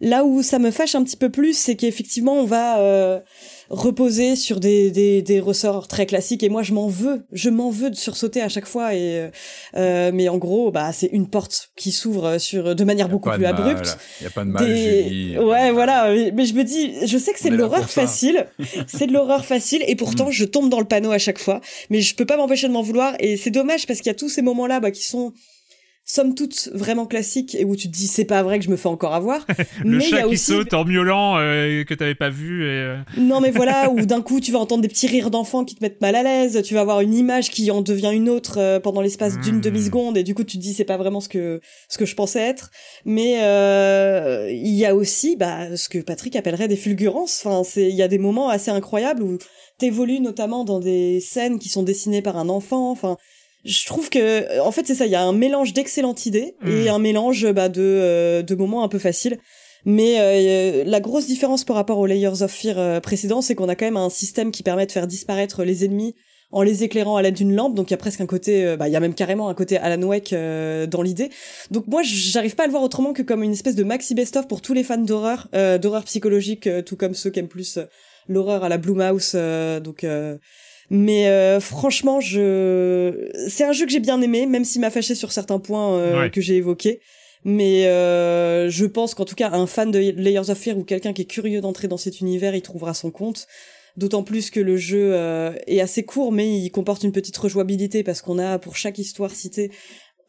Là 0.00 0.24
où 0.24 0.42
ça 0.42 0.58
me 0.58 0.70
fâche 0.70 0.94
un 0.94 1.04
petit 1.04 1.16
peu 1.16 1.28
plus, 1.28 1.52
c'est 1.56 1.76
qu'effectivement, 1.76 2.34
on 2.34 2.44
va 2.44 2.78
euh, 2.80 3.20
reposer 3.68 4.34
sur 4.34 4.58
des, 4.58 4.90
des, 4.90 5.20
des 5.20 5.40
ressorts 5.40 5.88
très 5.88 6.06
classiques. 6.06 6.42
Et 6.42 6.48
moi, 6.48 6.62
je 6.62 6.72
m'en 6.72 6.86
veux. 6.88 7.26
Je 7.32 7.50
m'en 7.50 7.70
veux 7.70 7.90
de 7.90 7.96
sursauter 7.96 8.40
à 8.40 8.48
chaque 8.48 8.66
fois. 8.66 8.94
Et 8.94 9.28
euh, 9.76 10.10
mais 10.14 10.28
en 10.28 10.38
gros, 10.38 10.70
bah, 10.70 10.90
c'est 10.92 11.08
une 11.12 11.28
porte 11.28 11.70
qui 11.76 11.92
s'ouvre 11.92 12.38
sur 12.38 12.74
de 12.74 12.84
manière 12.84 13.08
beaucoup 13.10 13.30
plus 13.30 13.44
abrupte. 13.44 13.98
Il 14.20 14.24
y 14.24 14.26
a 14.26 14.30
pas 14.30 14.44
de 14.44 14.50
mal. 14.50 14.64
Des- 14.66 15.02
Julie, 15.04 15.38
Ouais, 15.38 15.70
voilà. 15.70 16.10
Mais 16.32 16.46
je 16.46 16.54
me 16.54 16.64
dis, 16.64 17.06
je 17.06 17.18
sais 17.18 17.32
que 17.32 17.38
c'est 17.38 17.50
de 17.50 17.56
l'horreur 17.56 17.90
facile. 17.90 18.46
c'est 18.86 19.06
de 19.06 19.12
l'horreur 19.12 19.44
facile. 19.44 19.84
Et 19.86 19.96
pourtant, 19.96 20.28
Mm. 20.28 20.32
je 20.32 20.44
tombe 20.46 20.70
dans 20.70 20.80
le 20.80 20.86
panneau 20.86 21.10
à 21.12 21.18
chaque 21.18 21.38
fois. 21.38 21.60
Mais 21.90 22.00
je 22.00 22.14
peux 22.14 22.26
pas 22.26 22.36
m'empêcher 22.38 22.68
de 22.68 22.72
m'en 22.72 22.82
vouloir. 22.82 23.14
Et 23.20 23.36
c'est 23.36 23.50
dommage 23.50 23.86
parce 23.86 23.98
qu'il 24.00 24.06
y 24.08 24.14
a 24.14 24.18
tous 24.18 24.28
ces 24.30 24.42
moments-là 24.42 24.80
bah, 24.80 24.90
qui 24.90 25.04
sont 25.04 25.32
somme 26.10 26.34
toute 26.34 26.68
vraiment 26.74 27.06
classiques 27.06 27.54
et 27.54 27.64
où 27.64 27.76
tu 27.76 27.88
te 27.88 27.92
dis 27.92 28.06
c'est 28.06 28.24
pas 28.24 28.42
vrai 28.42 28.58
que 28.58 28.64
je 28.64 28.70
me 28.70 28.76
fais 28.76 28.88
encore 28.88 29.14
avoir. 29.14 29.46
Le 29.84 29.98
mais 29.98 30.04
il 30.04 30.06
y 30.06 30.10
chat 30.10 30.16
a 30.18 30.20
qui 30.22 30.26
aussi 30.34 30.52
saute 30.52 30.74
en 30.74 30.84
miaulant 30.84 31.36
euh, 31.38 31.84
que 31.84 31.94
t'avais 31.94 32.14
pas 32.14 32.30
vu. 32.30 32.64
Et, 32.64 32.68
euh, 32.68 32.96
non 33.16 33.40
mais 33.40 33.50
voilà, 33.50 33.90
où 33.92 34.04
d'un 34.04 34.20
coup 34.22 34.40
tu 34.40 34.50
vas 34.52 34.58
entendre 34.58 34.82
des 34.82 34.88
petits 34.88 35.06
rires 35.06 35.30
d'enfants 35.30 35.64
qui 35.64 35.74
te 35.74 35.84
mettent 35.84 36.00
mal 36.00 36.16
à 36.16 36.22
l'aise, 36.22 36.62
tu 36.64 36.74
vas 36.74 36.80
avoir 36.80 37.00
une 37.00 37.14
image 37.14 37.50
qui 37.50 37.70
en 37.70 37.80
devient 37.82 38.10
une 38.12 38.28
autre 38.28 38.58
euh, 38.58 38.80
pendant 38.80 39.00
l'espace 39.00 39.38
d'une 39.38 39.56
Mm. 39.56 39.60
demi-seconde 39.60 40.16
et 40.16 40.22
du 40.22 40.34
coup 40.34 40.44
tu 40.44 40.56
te 40.56 40.62
dis 40.62 40.74
c'est 40.74 40.84
pas 40.84 40.96
vraiment 40.96 41.20
ce 41.20 41.28
que 41.28 41.60
ce 41.88 41.98
que 41.98 42.06
je 42.06 42.14
pensais 42.14 42.40
être. 42.40 42.70
Mais 43.04 43.42
euh, 43.42 44.50
il 44.50 44.74
y 44.74 44.86
a 44.86 44.94
aussi 44.94 45.36
bah 45.36 45.76
ce 45.76 45.88
que 45.88 45.98
Patrick 45.98 46.34
appellerait 46.36 46.68
des 46.68 46.76
fulgurances. 46.76 47.42
Enfin 47.44 47.62
c'est 47.64 47.88
il 47.88 47.94
y 47.96 48.02
a 48.02 48.08
des 48.08 48.18
moments 48.18 48.48
assez 48.48 48.70
incroyables 48.70 49.22
où 49.22 49.38
t'évolues 49.78 50.20
notamment 50.20 50.64
dans 50.64 50.80
des 50.80 51.20
scènes 51.20 51.58
qui 51.58 51.68
sont 51.68 51.82
dessinées 51.82 52.22
par 52.22 52.36
un 52.36 52.48
enfant. 52.48 52.90
Enfin 52.90 53.16
je 53.64 53.86
trouve 53.86 54.08
que 54.10 54.60
en 54.60 54.70
fait 54.72 54.86
c'est 54.86 54.94
ça, 54.94 55.06
il 55.06 55.12
y 55.12 55.16
a 55.16 55.22
un 55.22 55.32
mélange 55.32 55.72
d'excellentes 55.74 56.26
idées 56.26 56.54
et 56.66 56.84
Mm. 56.84 56.88
un 56.88 56.98
mélange 56.98 57.52
bah, 57.52 57.68
de 57.68 57.80
euh, 57.82 58.42
de 58.42 58.54
moments 58.54 58.84
un 58.84 58.88
peu 58.88 58.98
faciles. 58.98 59.38
Mais 59.86 60.16
euh, 60.18 60.84
la 60.84 61.00
grosse 61.00 61.26
différence 61.26 61.64
par 61.64 61.76
rapport 61.76 61.98
aux 61.98 62.06
Layers 62.06 62.42
of 62.42 62.50
Fear 62.50 62.78
euh, 62.78 63.00
précédents, 63.00 63.40
c'est 63.40 63.54
qu'on 63.54 63.68
a 63.68 63.74
quand 63.74 63.86
même 63.86 63.96
un 63.96 64.10
système 64.10 64.50
qui 64.50 64.62
permet 64.62 64.84
de 64.86 64.92
faire 64.92 65.06
disparaître 65.06 65.64
les 65.64 65.86
ennemis 65.86 66.14
en 66.52 66.62
les 66.62 66.82
éclairant 66.84 67.16
à 67.16 67.22
l'aide 67.22 67.34
d'une 67.34 67.54
lampe. 67.54 67.74
Donc 67.74 67.88
il 67.88 67.92
y 67.92 67.94
a 67.94 67.96
presque 67.96 68.20
un 68.20 68.26
côté, 68.26 68.66
euh, 68.66 68.76
bah 68.76 68.88
il 68.88 68.92
y 68.92 68.96
a 68.96 69.00
même 69.00 69.14
carrément 69.14 69.48
un 69.48 69.54
côté 69.54 69.78
Alan 69.78 70.02
Wake 70.02 70.32
euh, 70.34 70.86
dans 70.86 71.00
l'idée. 71.00 71.30
Donc 71.70 71.86
moi 71.86 72.02
j'arrive 72.04 72.56
pas 72.56 72.64
à 72.64 72.66
le 72.66 72.72
voir 72.72 72.82
autrement 72.82 73.12
que 73.14 73.22
comme 73.22 73.42
une 73.42 73.52
espèce 73.52 73.74
de 73.74 73.84
maxi 73.84 74.14
best-of 74.14 74.48
pour 74.48 74.60
tous 74.60 74.74
les 74.74 74.84
fans 74.84 74.98
d'horreur, 74.98 75.48
euh, 75.54 75.78
d'horreur 75.78 76.04
psychologique, 76.04 76.66
euh, 76.66 76.82
tout 76.82 76.96
comme 76.96 77.14
ceux 77.14 77.30
qui 77.30 77.38
aiment 77.38 77.48
plus 77.48 77.78
euh, 77.78 77.84
l'horreur 78.28 78.64
à 78.64 78.68
la 78.68 78.76
Blumhouse. 78.78 79.32
euh, 79.34 79.80
donc 79.80 80.04
euh, 80.04 80.36
mais 80.90 81.28
euh, 81.28 81.60
franchement, 81.60 82.20
je 82.20 83.30
c'est 83.48 83.64
un 83.64 83.72
jeu 83.72 83.86
que 83.86 83.92
j'ai 83.92 84.00
bien 84.00 84.20
aimé, 84.20 84.46
même 84.46 84.64
s'il 84.64 84.80
m'a 84.80 84.90
fâché 84.90 85.14
sur 85.14 85.32
certains 85.32 85.58
points 85.60 85.94
euh, 85.94 86.20
Ouais. 86.22 86.30
que 86.30 86.40
j'ai 86.40 86.56
évoqués. 86.56 87.00
Mais 87.44 87.86
euh, 87.86 88.68
je 88.68 88.84
pense 88.84 89.14
qu'en 89.14 89.24
tout 89.24 89.34
cas, 89.34 89.50
un 89.52 89.66
fan 89.66 89.90
de 89.90 89.98
Layers 89.98 90.50
of 90.50 90.58
Fear 90.58 90.76
ou 90.76 90.84
quelqu'un 90.84 91.12
qui 91.14 91.22
est 91.22 91.26
curieux 91.26 91.60
d'entrer 91.62 91.88
dans 91.88 91.96
cet 91.96 92.20
univers, 92.20 92.54
il 92.54 92.60
trouvera 92.62 92.92
son 92.92 93.10
compte. 93.10 93.46
D'autant 93.96 94.22
plus 94.22 94.50
que 94.50 94.60
le 94.60 94.76
jeu 94.76 95.10
euh, 95.14 95.52
est 95.66 95.80
assez 95.80 96.04
court, 96.04 96.32
mais 96.32 96.58
il 96.58 96.70
comporte 96.70 97.02
une 97.02 97.12
petite 97.12 97.36
rejouabilité 97.36 98.02
parce 98.04 98.20
qu'on 98.22 98.38
a 98.38 98.58
pour 98.58 98.76
chaque 98.76 98.98
histoire 98.98 99.30
citée 99.30 99.70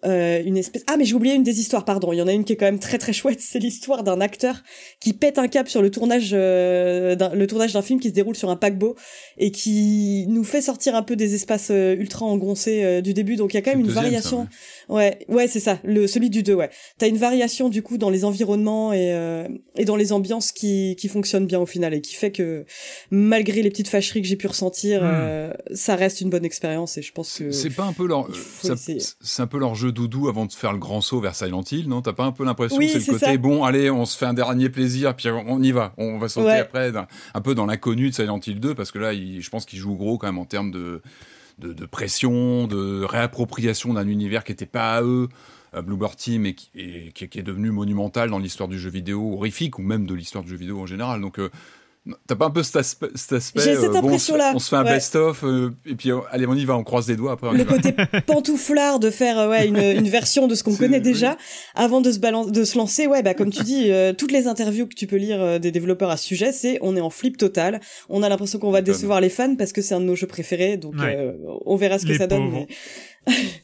euh, 0.05 0.41
une 0.43 0.57
espèce. 0.57 0.83
Ah 0.87 0.97
mais 0.97 1.05
j'ai 1.05 1.13
oublié 1.13 1.35
une 1.35 1.43
des 1.43 1.59
histoires, 1.59 1.85
pardon. 1.85 2.11
Il 2.13 2.17
y 2.17 2.21
en 2.21 2.27
a 2.27 2.33
une 2.33 2.43
qui 2.43 2.53
est 2.53 2.55
quand 2.55 2.65
même 2.65 2.79
très 2.79 2.97
très 2.97 3.13
chouette. 3.13 3.39
C'est 3.41 3.59
l'histoire 3.59 4.03
d'un 4.03 4.19
acteur 4.21 4.63
qui 4.99 5.13
pète 5.13 5.37
un 5.37 5.47
cap 5.47 5.69
sur 5.69 5.81
le 5.81 5.91
tournage, 5.91 6.31
euh, 6.33 7.15
d'un- 7.15 7.33
le 7.33 7.45
tournage 7.47 7.73
d'un 7.73 7.81
film 7.81 7.99
qui 7.99 8.09
se 8.09 8.13
déroule 8.13 8.35
sur 8.35 8.49
un 8.49 8.55
paquebot 8.55 8.95
et 9.37 9.51
qui 9.51 10.25
nous 10.27 10.43
fait 10.43 10.61
sortir 10.61 10.95
un 10.95 11.03
peu 11.03 11.15
des 11.15 11.35
espaces 11.35 11.69
euh, 11.71 11.95
ultra 11.95 12.25
engoncés 12.25 12.83
euh, 12.83 13.01
du 13.01 13.13
début. 13.13 13.35
Donc 13.35 13.53
il 13.53 13.57
y 13.57 13.59
a 13.59 13.61
quand 13.61 13.71
même 13.71 13.81
une 13.81 13.85
deuxième, 13.87 14.03
variation. 14.05 14.37
ça, 14.37 14.43
Ouais, 14.43 14.47
ouais, 15.29 15.47
c'est 15.47 15.59
ça, 15.59 15.79
le 15.83 16.05
celui 16.07 16.29
du 16.29 16.43
2, 16.43 16.53
ouais. 16.53 16.69
T'as 16.97 17.07
une 17.07 17.17
variation 17.17 17.69
du 17.69 17.81
coup 17.83 17.97
dans 17.97 18.09
les 18.09 18.25
environnements 18.25 18.93
et 18.93 19.13
euh, 19.13 19.47
et 19.75 19.85
dans 19.85 19.95
les 19.95 20.11
ambiances 20.13 20.51
qui 20.51 20.95
qui 20.99 21.07
fonctionne 21.07 21.45
bien 21.47 21.59
au 21.59 21.65
final 21.65 21.93
et 21.93 22.01
qui 22.01 22.15
fait 22.15 22.31
que 22.31 22.65
malgré 23.09 23.61
les 23.61 23.69
petites 23.69 23.87
fâcheries 23.87 24.21
que 24.21 24.27
j'ai 24.27 24.35
pu 24.35 24.47
ressentir, 24.47 25.01
Hmm. 25.01 25.05
euh, 25.05 25.53
ça 25.73 25.95
reste 25.95 26.21
une 26.21 26.29
bonne 26.29 26.45
expérience 26.45 26.97
et 26.97 27.01
je 27.01 27.11
pense 27.11 27.37
que 27.37 27.51
C'est 27.51 27.69
pas 27.69 27.83
un 27.85 27.93
peu 27.93 28.05
leur, 28.07 28.27
essayer. 28.63 28.99
c'est 29.21 29.41
un 29.41 29.47
peu 29.47 29.57
leur 29.59 29.75
jeu 29.75 29.91
doudou 29.91 30.27
avant 30.27 30.45
de 30.45 30.51
faire 30.53 30.73
le 30.73 30.79
grand 30.79 31.01
saut 31.01 31.19
vers 31.21 31.35
Silent 31.35 31.63
Hill, 31.71 31.87
non? 31.87 32.01
T'as 32.01 32.13
pas 32.13 32.25
un 32.25 32.31
peu 32.31 32.43
l'impression 32.45 32.77
Oui, 32.77 32.87
que 32.87 32.99
c'est 32.99 33.07
le 33.07 33.13
côté 33.13 33.25
ça. 33.25 33.37
bon, 33.37 33.63
allez, 33.63 33.89
on 33.89 34.05
se 34.05 34.17
fait 34.17 34.25
un 34.25 34.33
dernier 34.33 34.69
plaisir, 34.69 35.15
puis 35.15 35.29
on 35.29 35.61
y 35.61 35.71
va, 35.71 35.93
on 35.97 36.17
va 36.17 36.27
sauter 36.29 36.47
Ouais. 36.47 36.57
après, 36.59 36.91
un 37.33 37.41
peu 37.41 37.55
dans 37.55 37.65
l'inconnu 37.65 38.09
de 38.09 38.15
Silent 38.15 38.39
Hill 38.45 38.59
2, 38.59 38.75
parce 38.75 38.91
que 38.91 38.99
là, 38.99 39.13
il- 39.13 39.41
je 39.41 39.49
pense 39.49 39.65
qu'ils 39.65 39.79
jouent 39.79 39.95
gros 39.95 40.17
quand 40.17 40.27
même 40.27 40.37
en 40.39 40.45
termes 40.45 40.71
de, 40.71 41.01
de, 41.61 41.85
pression, 41.85 42.67
de 42.67 43.03
réappropriation 43.03 43.93
d'un 43.93 44.07
univers 44.07 44.43
qui 44.43 44.51
était 44.51 44.65
pas 44.65 44.95
à 44.95 45.03
eux. 45.03 45.29
euh, 45.75 45.81
Bluebird 45.81 46.15
Team 46.15 46.45
et 46.45 46.53
qui 46.53 46.75
est 46.75 47.43
devenu 47.43 47.71
monumental 47.71 48.29
dans 48.29 48.39
l'histoire 48.39 48.67
du 48.69 48.79
jeu 48.79 48.89
vidéo, 48.89 49.33
horrifique 49.33 49.79
ou 49.79 49.83
même 49.83 50.05
de 50.05 50.13
l'histoire 50.13 50.43
du 50.43 50.49
jeu 50.49 50.57
vidéo 50.57 50.79
en 50.81 50.85
général. 50.85 51.21
Donc, 51.21 51.39
euh, 51.39 51.49
t'as 52.27 52.35
pas 52.35 52.45
un 52.45 52.49
peu 52.49 52.63
cet 52.63 52.77
aspect, 52.77 53.09
cet 53.13 53.33
aspect 53.33 53.61
J'ai 53.61 53.75
cette 53.75 53.83
euh, 53.83 53.87
bon, 53.89 53.97
on 53.97 54.01
se- 54.01 54.05
impression-là, 54.07 54.51
on, 54.55 54.59
se 54.59 54.69
fait 54.69 54.75
un 54.75 54.83
ouais. 54.85 54.93
best-of 54.93 55.43
euh, 55.43 55.69
et 55.85 55.93
puis 55.95 56.11
euh, 56.11 56.17
allez, 56.31 56.47
on 56.47 56.55
y 56.55 56.65
va, 56.65 56.75
on 56.75 56.83
croise 56.83 57.07
les 57.07 57.15
doigts 57.15 57.33
après. 57.33 57.47
On 57.47 57.53
y 57.53 57.57
le 57.59 57.63
va. 57.63 57.75
côté 57.75 57.93
pantouflard 58.25 58.99
de 58.99 59.09
faire 59.11 59.37
euh, 59.37 59.49
ouais 59.49 59.67
une, 59.67 59.77
une 59.77 60.07
version 60.09 60.47
de 60.47 60.55
ce 60.55 60.63
qu'on 60.63 60.75
connaît 60.75 60.97
oui. 60.97 61.03
déjà 61.03 61.37
avant 61.75 62.01
de 62.01 62.11
se 62.11 62.17
balan- 62.19 62.45
de 62.49 62.63
se 62.63 62.77
lancer 62.77 63.05
ouais 63.07 63.21
bah 63.21 63.33
comme 63.35 63.51
tu 63.51 63.61
dis 63.63 63.91
euh, 63.91 64.13
toutes 64.13 64.31
les 64.31 64.47
interviews 64.47 64.87
que 64.87 64.95
tu 64.95 65.05
peux 65.05 65.17
lire 65.17 65.39
euh, 65.41 65.59
des 65.59 65.71
développeurs 65.71 66.09
à 66.09 66.17
ce 66.17 66.25
sujet 66.25 66.51
c'est 66.51 66.79
on 66.81 66.95
est 66.97 67.01
en 67.01 67.09
flip 67.11 67.37
total 67.37 67.79
on 68.09 68.23
a 68.23 68.29
l'impression 68.29 68.57
qu'on 68.57 68.71
va 68.71 68.81
décevoir 68.81 69.21
les 69.21 69.29
fans 69.29 69.55
parce 69.55 69.71
que 69.71 69.81
c'est 69.81 69.93
un 69.93 69.99
de 69.99 70.05
nos 70.05 70.15
jeux 70.15 70.27
préférés 70.27 70.77
donc 70.77 70.95
Ouais. 70.95 71.15
euh, 71.17 71.33
on 71.65 71.75
verra 71.75 71.99
ce 71.99 72.05
que 72.05 72.11
Les 72.13 72.17
ça 72.17 72.27
donne 72.27 72.49
mais- 72.51 72.67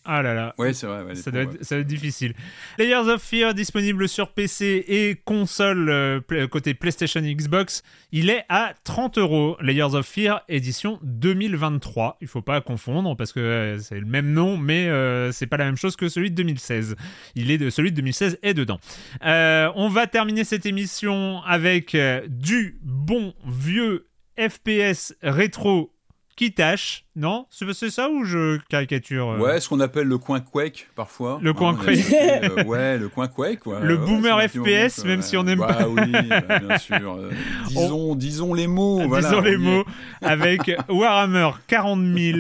Ah 0.06 0.22
là 0.22 0.34
là. 0.34 0.54
Ouais, 0.58 0.74
c'est 0.74 0.88
vrai. 0.88 1.04
ouais, 1.04 1.16
Ça 1.16 1.32
doit, 1.32 1.42
être, 1.42 1.64
ça 1.64 1.76
doit 1.76 1.82
être 1.82 1.88
difficile. 1.88 2.34
Layers 2.78 3.10
of 3.10 3.22
Fear 3.22 3.54
disponible 3.54 4.08
sur 4.08 4.32
PC 4.32 4.86
et 4.88 5.16
console 5.26 5.90
euh, 5.90 6.48
côté 6.50 6.74
PlayStation 6.74 7.20
Xbox. 7.22 7.84
Il 8.12 8.30
est 8.30 8.46
à 8.50 8.74
30 8.84 9.18
euros. 9.18 9.58
Layers 9.62 9.96
of 9.96 10.06
Fear 10.06 10.44
édition 10.48 11.00
2023. 11.04 12.18
Il 12.22 12.28
faut 12.28 12.42
pas 12.42 12.62
confondre 12.62 13.18
parce 13.18 13.34
que 13.34 13.40
euh, 13.40 13.80
c'est 13.80 14.00
le 14.00 14.06
même 14.06 14.32
nom, 14.32 14.58
mais 14.58 14.88
euh, 14.88 15.32
c'est 15.32 15.48
pas 15.48 15.58
la 15.58 15.66
même 15.66 15.78
chose 15.78 15.96
que 15.96 16.08
celui 16.08 16.32
de 16.32 16.36
2016. 16.36 16.96
Il 17.36 17.52
est 17.52 17.58
de 17.58 17.70
celui 17.70 17.92
de 17.92 17.96
2016 17.98 18.40
est 18.44 18.54
dedans. 18.54 18.80
Euh, 19.26 19.72
on 19.76 19.90
va 19.90 20.08
terminer 20.08 20.44
cette 20.44 20.66
émission 20.66 21.42
avec 21.44 21.98
du 22.28 22.80
bon 22.84 23.34
vieux 23.46 24.08
FPS 24.38 25.16
rétro 25.24 25.97
qui 26.38 26.54
tâche. 26.54 27.04
Non, 27.18 27.48
c'est 27.50 27.90
ça 27.90 28.10
ou 28.10 28.24
je 28.24 28.60
caricature 28.70 29.32
euh, 29.32 29.38
Ouais, 29.40 29.60
ce 29.60 29.68
qu'on 29.68 29.82
appelle 29.82 30.08
le 30.08 30.18
coin 30.20 30.40
Quake 30.40 30.88
parfois. 30.96 31.40
Le 31.42 31.52
coin 31.52 31.74
on 31.78 31.82
a 31.82 31.84
Quake. 31.84 32.06
euh, 32.14 32.64
ouais, 32.66 32.98
le 32.98 33.10
coin 33.10 33.28
Quake. 33.28 33.60
quoi. 33.60 33.82
Le 33.82 33.96
Ouais, 33.98 34.06
boomer 34.06 34.40
FPS, 34.48 35.04
même 35.04 35.22
si 35.22 35.36
on 35.36 35.44
n'aime 35.44 35.60
bah 35.60 35.74
pas. 35.74 35.88
oui, 35.90 36.12
bah, 36.30 36.60
bien 36.68 36.78
sûr. 36.78 37.16
euh, 37.16 37.32
disons, 37.68 38.16
disons 38.16 38.54
les 38.54 38.68
mots. 38.68 39.06
voilà, 39.08 39.28
Disons 39.30 39.42
les 39.42 39.58
on 39.58 39.60
mots 39.60 39.84
avec 40.22 40.72
Warhammer 40.88 41.50
40 41.68 42.00
000 42.16 42.38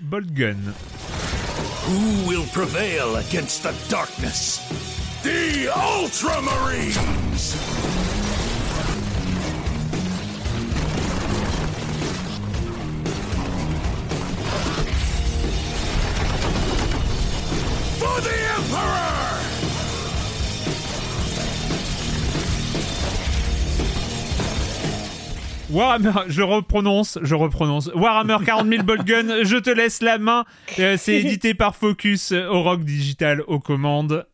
Bolt 0.00 0.30
Gun. 0.32 0.54
Who 1.88 2.28
will 2.28 2.44
prevail 2.52 3.16
against 3.16 3.64
the 3.64 3.72
darkness? 3.90 4.60
The 5.22 5.68
Ultramarines! 5.74 7.99
For 18.20 18.28
the 18.28 18.34
Emperor! 18.58 19.40
Warhammer, 25.70 26.12
je 26.26 26.42
reprononce, 26.42 27.18
je 27.22 27.34
reprononce. 27.36 27.90
Warhammer 27.94 28.38
40 28.44 28.68
000 28.68 28.82
Bolt 28.82 29.04
Gun, 29.04 29.44
je 29.44 29.56
te 29.56 29.70
laisse 29.70 30.02
la 30.02 30.18
main. 30.18 30.44
Euh, 30.80 30.96
c'est 30.98 31.14
édité 31.20 31.54
par 31.54 31.76
Focus, 31.76 32.32
euh, 32.32 32.48
au 32.48 32.62
Rock 32.62 32.82
Digital 32.84 33.42
aux 33.46 33.60
commandes. 33.60 34.26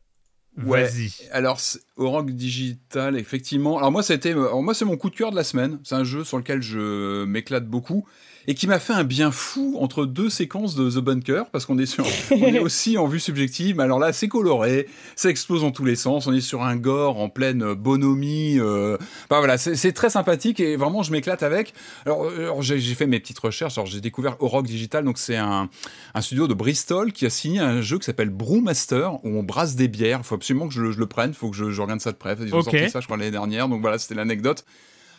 Ouais. 0.64 0.84
Vas-y. 0.84 1.10
Alors, 1.32 1.60
c'est- 1.60 1.80
au 1.96 2.08
Rock 2.10 2.30
Digital, 2.30 3.18
effectivement. 3.18 3.76
Alors 3.76 3.92
moi, 3.92 4.02
c'était, 4.02 4.30
alors 4.30 4.62
moi, 4.62 4.72
c'est 4.72 4.86
mon 4.86 4.96
coup 4.96 5.10
de 5.10 5.16
cœur 5.16 5.30
de 5.30 5.36
la 5.36 5.44
semaine. 5.44 5.78
C'est 5.84 5.94
un 5.94 6.04
jeu 6.04 6.24
sur 6.24 6.38
lequel 6.38 6.62
je 6.62 7.24
m'éclate 7.26 7.66
beaucoup 7.66 8.06
et 8.48 8.55
qui 8.55 8.66
m'a 8.66 8.78
fait 8.78 8.93
un 8.93 9.05
bien 9.05 9.31
fou 9.31 9.77
entre 9.81 10.06
deux 10.06 10.31
séquences 10.31 10.74
de 10.74 10.90
The 10.90 10.98
Bunker 11.02 11.47
parce 11.51 11.66
qu'on 11.66 11.78
est 11.78 11.86
sur, 11.86 12.05
on 12.31 12.35
est 12.47 12.59
aussi 12.60 12.97
en 12.98 13.06
vue 13.06 13.20
subjective. 13.20 13.77
Mais 13.77 13.82
alors 13.82 13.98
là, 13.98 14.12
c'est 14.12 14.28
coloré, 14.28 14.86
ça 15.16 15.31
explose 15.31 15.62
dans 15.62 15.70
tous 15.73 15.85
les 15.85 15.97
sens. 15.97 16.27
On 16.27 16.32
est 16.35 16.40
sur 16.40 16.62
un 16.62 16.77
gore 16.77 17.18
en 17.18 17.28
pleine 17.28 17.74
bonhomie. 17.74 18.59
Euh, 18.59 18.97
bah 19.31 19.39
voilà, 19.39 19.59
c'est 19.59 19.93
très 19.93 20.10
sympathique 20.10 20.60
et 20.60 20.77
vraiment, 20.77 21.02
je 21.02 21.12
m'éclate 21.12 21.43
avec. 21.43 21.74
Alors, 22.05 22.24
euh, 22.24 22.39
alors, 22.44 22.62
j'ai 22.62 22.78
fait 22.94 23.06
mes 23.06 23.20
petites 23.20 23.39
recherches. 23.39 23.78
Alors 23.78 23.86
j'ai 23.86 24.01
découvert 24.01 24.36
Rock 24.39 24.66
Digital, 24.66 25.05
donc 25.05 25.18
c'est 25.18 25.36
un, 25.36 25.68
un 26.14 26.20
studio 26.20 26.47
de 26.47 26.55
Bristol 26.55 27.12
qui 27.12 27.27
a 27.27 27.31
signé 27.31 27.60
un 27.60 27.81
jeu 27.81 27.98
qui 27.98 28.05
s'appelle 28.05 28.31
Brewmaster 28.31 29.14
où 29.24 29.28
on 29.28 29.43
brasse 29.43 29.74
des 29.77 29.89
bières. 29.89 30.20
Il 30.23 30.27
faut 30.27 30.35
absolument 30.36 30.68
que 30.68 30.74
je, 30.74 30.82
le- 30.82 30.93
je 30.93 30.98
le 30.98 31.06
prenne. 31.06 31.31
Il 31.31 31.35
faut 31.36 31.51
que 31.51 31.56
je, 31.56 31.70
je 31.70 31.82
regarde 31.82 32.01
ça 32.01 32.12
de 32.12 32.16
près. 32.16 32.36
Ils 32.40 32.55
ont 32.55 32.59
sorti 32.62 32.77
ça, 32.90 33.01
je 33.01 33.06
crois, 33.06 33.16
l'année 33.16 33.31
dernière. 33.31 33.68
Donc 33.68 33.81
voilà, 33.81 33.98
c'était 33.98 34.14
l'anecdote. 34.14 34.64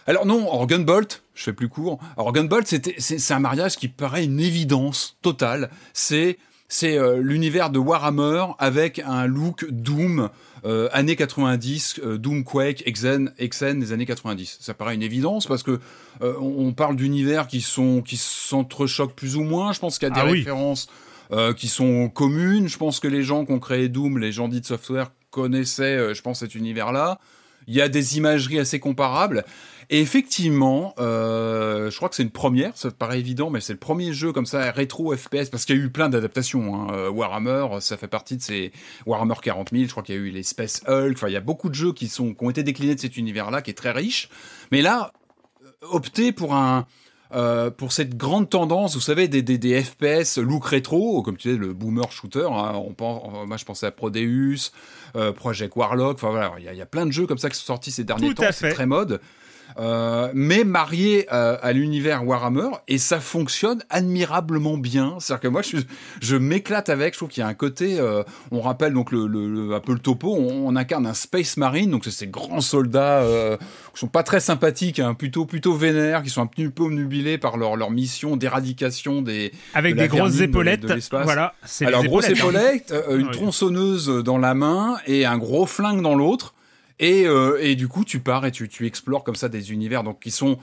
Alors 0.07 0.25
non, 0.25 0.49
Organ 0.49 0.85
Bolt, 0.85 1.21
je 1.35 1.43
fais 1.43 1.53
plus 1.53 1.67
court. 1.67 1.99
Organ 2.15 2.47
Bolt, 2.47 2.65
c'est, 2.65 3.31
un 3.31 3.39
mariage 3.39 3.75
qui 3.75 3.89
paraît 3.89 4.23
une 4.23 4.39
évidence 4.39 5.17
totale. 5.21 5.69
C'est 5.93 6.37
c'est 6.69 6.97
euh, 6.97 7.21
l'univers 7.21 7.69
de 7.69 7.79
Warhammer 7.79 8.45
avec 8.59 8.99
un 8.99 9.25
look 9.25 9.65
Doom 9.69 10.29
euh, 10.65 10.89
années 10.91 11.15
90, 11.15 12.01
euh, 12.03 12.17
Doom, 12.17 12.43
Quake, 12.43 12.83
Exen, 12.85 13.31
Exen 13.37 13.79
des 13.79 13.93
années 13.93 14.05
90. 14.05 14.57
Ça 14.59 14.73
paraît 14.73 14.95
une 14.95 15.03
évidence 15.03 15.45
parce 15.45 15.63
que 15.63 15.79
on, 16.21 16.73
parle 16.73 16.95
d'univers 16.95 17.47
qui 17.47 17.61
sont 17.61 18.01
qui 18.01 18.17
s'entrechoquent 18.17 19.15
plus 19.15 19.35
ou 19.35 19.43
moins. 19.43 19.71
Je 19.73 19.79
pense 19.79 19.99
qu'il 19.99 20.07
y 20.07 20.11
a 20.11 20.13
des 20.13 20.21
Ah 20.21 20.25
oui. 20.25 20.39
références 20.39 20.87
qui 21.57 21.67
sont 21.67 22.09
communes. 22.09 22.67
Je 22.69 22.77
pense 22.77 22.99
que 22.99 23.07
les 23.07 23.23
gens 23.23 23.45
qui 23.45 23.51
ont 23.51 23.59
créé 23.59 23.89
Doom, 23.89 24.17
les 24.17 24.31
gens 24.31 24.47
d'id 24.47 24.65
Software 24.65 25.11
connaissaient, 25.31 26.13
je 26.15 26.21
pense, 26.21 26.39
cet 26.39 26.55
univers-là. 26.55 27.19
Il 27.67 27.75
y 27.75 27.81
a 27.81 27.89
des 27.89 28.17
imageries 28.17 28.59
assez 28.59 28.79
comparables. 28.79 29.43
Et 29.89 30.01
effectivement, 30.01 30.93
euh, 30.99 31.89
je 31.89 31.95
crois 31.95 32.09
que 32.09 32.15
c'est 32.15 32.23
une 32.23 32.29
première, 32.29 32.75
ça 32.75 32.91
paraît 32.91 33.19
évident, 33.19 33.49
mais 33.49 33.61
c'est 33.61 33.71
le 33.73 33.79
premier 33.79 34.11
jeu 34.11 34.33
comme 34.33 34.45
ça, 34.45 34.69
rétro 34.71 35.15
FPS, 35.15 35.49
parce 35.49 35.63
qu'il 35.63 35.77
y 35.77 35.79
a 35.79 35.83
eu 35.83 35.89
plein 35.89 36.09
d'adaptations. 36.09 36.75
Hein. 36.75 36.87
Euh, 36.93 37.09
Warhammer, 37.09 37.67
ça 37.79 37.95
fait 37.95 38.09
partie 38.09 38.35
de 38.35 38.41
ces 38.41 38.73
Warhammer 39.05 39.35
40 39.41 39.69
000, 39.71 39.83
je 39.85 39.91
crois 39.91 40.03
qu'il 40.03 40.15
y 40.15 40.17
a 40.17 40.21
eu 40.21 40.29
les 40.29 40.43
Space 40.43 40.81
Hulk, 40.87 41.13
enfin 41.15 41.29
il 41.29 41.33
y 41.33 41.37
a 41.37 41.41
beaucoup 41.41 41.69
de 41.69 41.73
jeux 41.75 41.93
qui, 41.93 42.09
sont, 42.09 42.33
qui 42.33 42.43
ont 42.43 42.49
été 42.49 42.63
déclinés 42.63 42.95
de 42.95 42.99
cet 42.99 43.15
univers-là, 43.15 43.61
qui 43.61 43.71
est 43.71 43.75
très 43.75 43.91
riche. 43.91 44.27
Mais 44.73 44.81
là, 44.81 45.13
euh, 45.63 45.69
opter 45.91 46.33
pour 46.33 46.53
un... 46.53 46.85
euh, 47.33 47.71
pour 47.71 47.93
cette 47.93 48.17
grande 48.17 48.49
tendance, 48.49 48.93
vous 48.95 48.99
savez, 49.01 49.29
des, 49.29 49.41
des, 49.41 49.57
des 49.57 49.81
FPS 49.81 50.37
look 50.37 50.65
rétro, 50.65 51.21
comme 51.21 51.37
tu 51.37 51.49
sais, 51.51 51.55
le 51.57 51.71
boomer 51.71 52.11
shooter. 52.11 52.47
hein, 52.51 52.73
on 52.75 52.93
pense, 52.93 53.23
moi, 53.47 53.55
je 53.55 53.63
pensais 53.63 53.85
à 53.85 53.91
Prodeus, 53.91 54.71
euh, 55.15 55.31
Project 55.31 55.77
Warlock. 55.77 56.15
Enfin 56.15 56.31
voilà, 56.31 56.51
il 56.57 56.65
y, 56.65 56.67
a- 56.67 56.73
il 56.73 56.77
y 56.77 56.81
a 56.81 56.85
plein 56.85 57.05
de 57.05 57.11
jeux 57.11 57.25
comme 57.25 57.37
ça 57.37 57.49
qui 57.49 57.57
sont 57.57 57.65
sortis 57.67 57.91
ces 57.91 58.03
derniers 58.03 58.27
Tout 58.29 58.33
temps. 58.35 58.43
C'est 58.51 58.73
très 58.75 58.85
mode. 58.85 59.21
Euh, 59.79 60.31
mais 60.33 60.63
marié 60.63 61.27
euh, 61.31 61.57
à 61.61 61.71
l'univers 61.71 62.25
Warhammer 62.25 62.69
et 62.87 62.97
ça 62.97 63.19
fonctionne 63.19 63.83
admirablement 63.89 64.77
bien. 64.77 65.15
C'est-à-dire 65.19 65.41
que 65.41 65.47
moi, 65.49 65.61
je, 65.61 65.77
je 66.21 66.35
m'éclate 66.35 66.89
avec. 66.89 67.13
Je 67.13 67.19
trouve 67.19 67.29
qu'il 67.29 67.41
y 67.41 67.43
a 67.43 67.47
un 67.47 67.53
côté. 67.53 67.99
euh, 67.99 68.23
on 68.51 68.61
rappelle 68.61 68.93
donc 68.93 69.11
le, 69.11 69.27
le- 69.27 69.47
le- 69.47 69.75
un 69.75 69.79
peu 69.79 69.93
le 69.93 69.99
topo. 69.99 70.33
On, 70.35 70.67
on 70.67 70.75
incarne 70.75 71.05
un 71.05 71.13
Space 71.13 71.57
Marine, 71.57 71.91
donc 71.91 72.05
c'est 72.05 72.11
ces 72.11 72.27
grands 72.27 72.61
soldats 72.61 73.21
euh, 73.21 73.57
qui 73.93 73.99
sont 73.99 74.07
pas 74.07 74.23
très 74.23 74.39
sympathiques, 74.39 74.99
hein, 74.99 75.13
plutôt 75.13 75.45
plutôt 75.45 75.73
vénères, 75.75 76.23
qui 76.23 76.29
sont 76.29 76.41
un 76.41 76.47
petit 76.47 76.67
peu 76.69 76.83
omnubilés 76.83 77.37
par 77.37 77.57
leur 77.57 77.75
leur 77.75 77.91
mission 77.91 78.35
d'éradication 78.35 79.21
des 79.21 79.51
Avec 79.73 79.95
de 79.95 80.01
des 80.01 80.07
grosses 80.07 80.37
de- 80.37 80.43
épaulettes. 80.43 80.81
de 80.81 80.93
l'espace. 80.93 81.23
voilà, 81.25 81.53
c'est 81.65 81.85
Alors, 81.85 82.01
les 82.01 82.07
grosse 82.09 82.29
épaulettes, 82.29 82.91
hein. 82.91 82.95
épaulette, 82.97 83.09
euh, 83.09 83.19
une 83.19 83.27
Oui. 83.27 83.31
tronçonneuse 83.31 84.07
dans 84.23 84.37
la 84.37 84.53
main 84.53 84.97
et 85.05 85.25
un 85.25 85.37
gros 85.37 85.65
flingue 85.65 86.01
dans 86.01 86.15
l'autre. 86.15 86.53
Et, 86.99 87.27
euh, 87.27 87.59
et 87.61 87.75
du 87.75 87.87
coup, 87.87 88.03
tu 88.03 88.19
pars 88.19 88.45
et 88.45 88.51
tu, 88.51 88.67
tu 88.69 88.85
explores 88.85 89.23
comme 89.23 89.35
ça 89.35 89.49
des 89.49 89.71
univers 89.71 90.03
donc, 90.03 90.19
qui 90.19 90.31
sont 90.31 90.57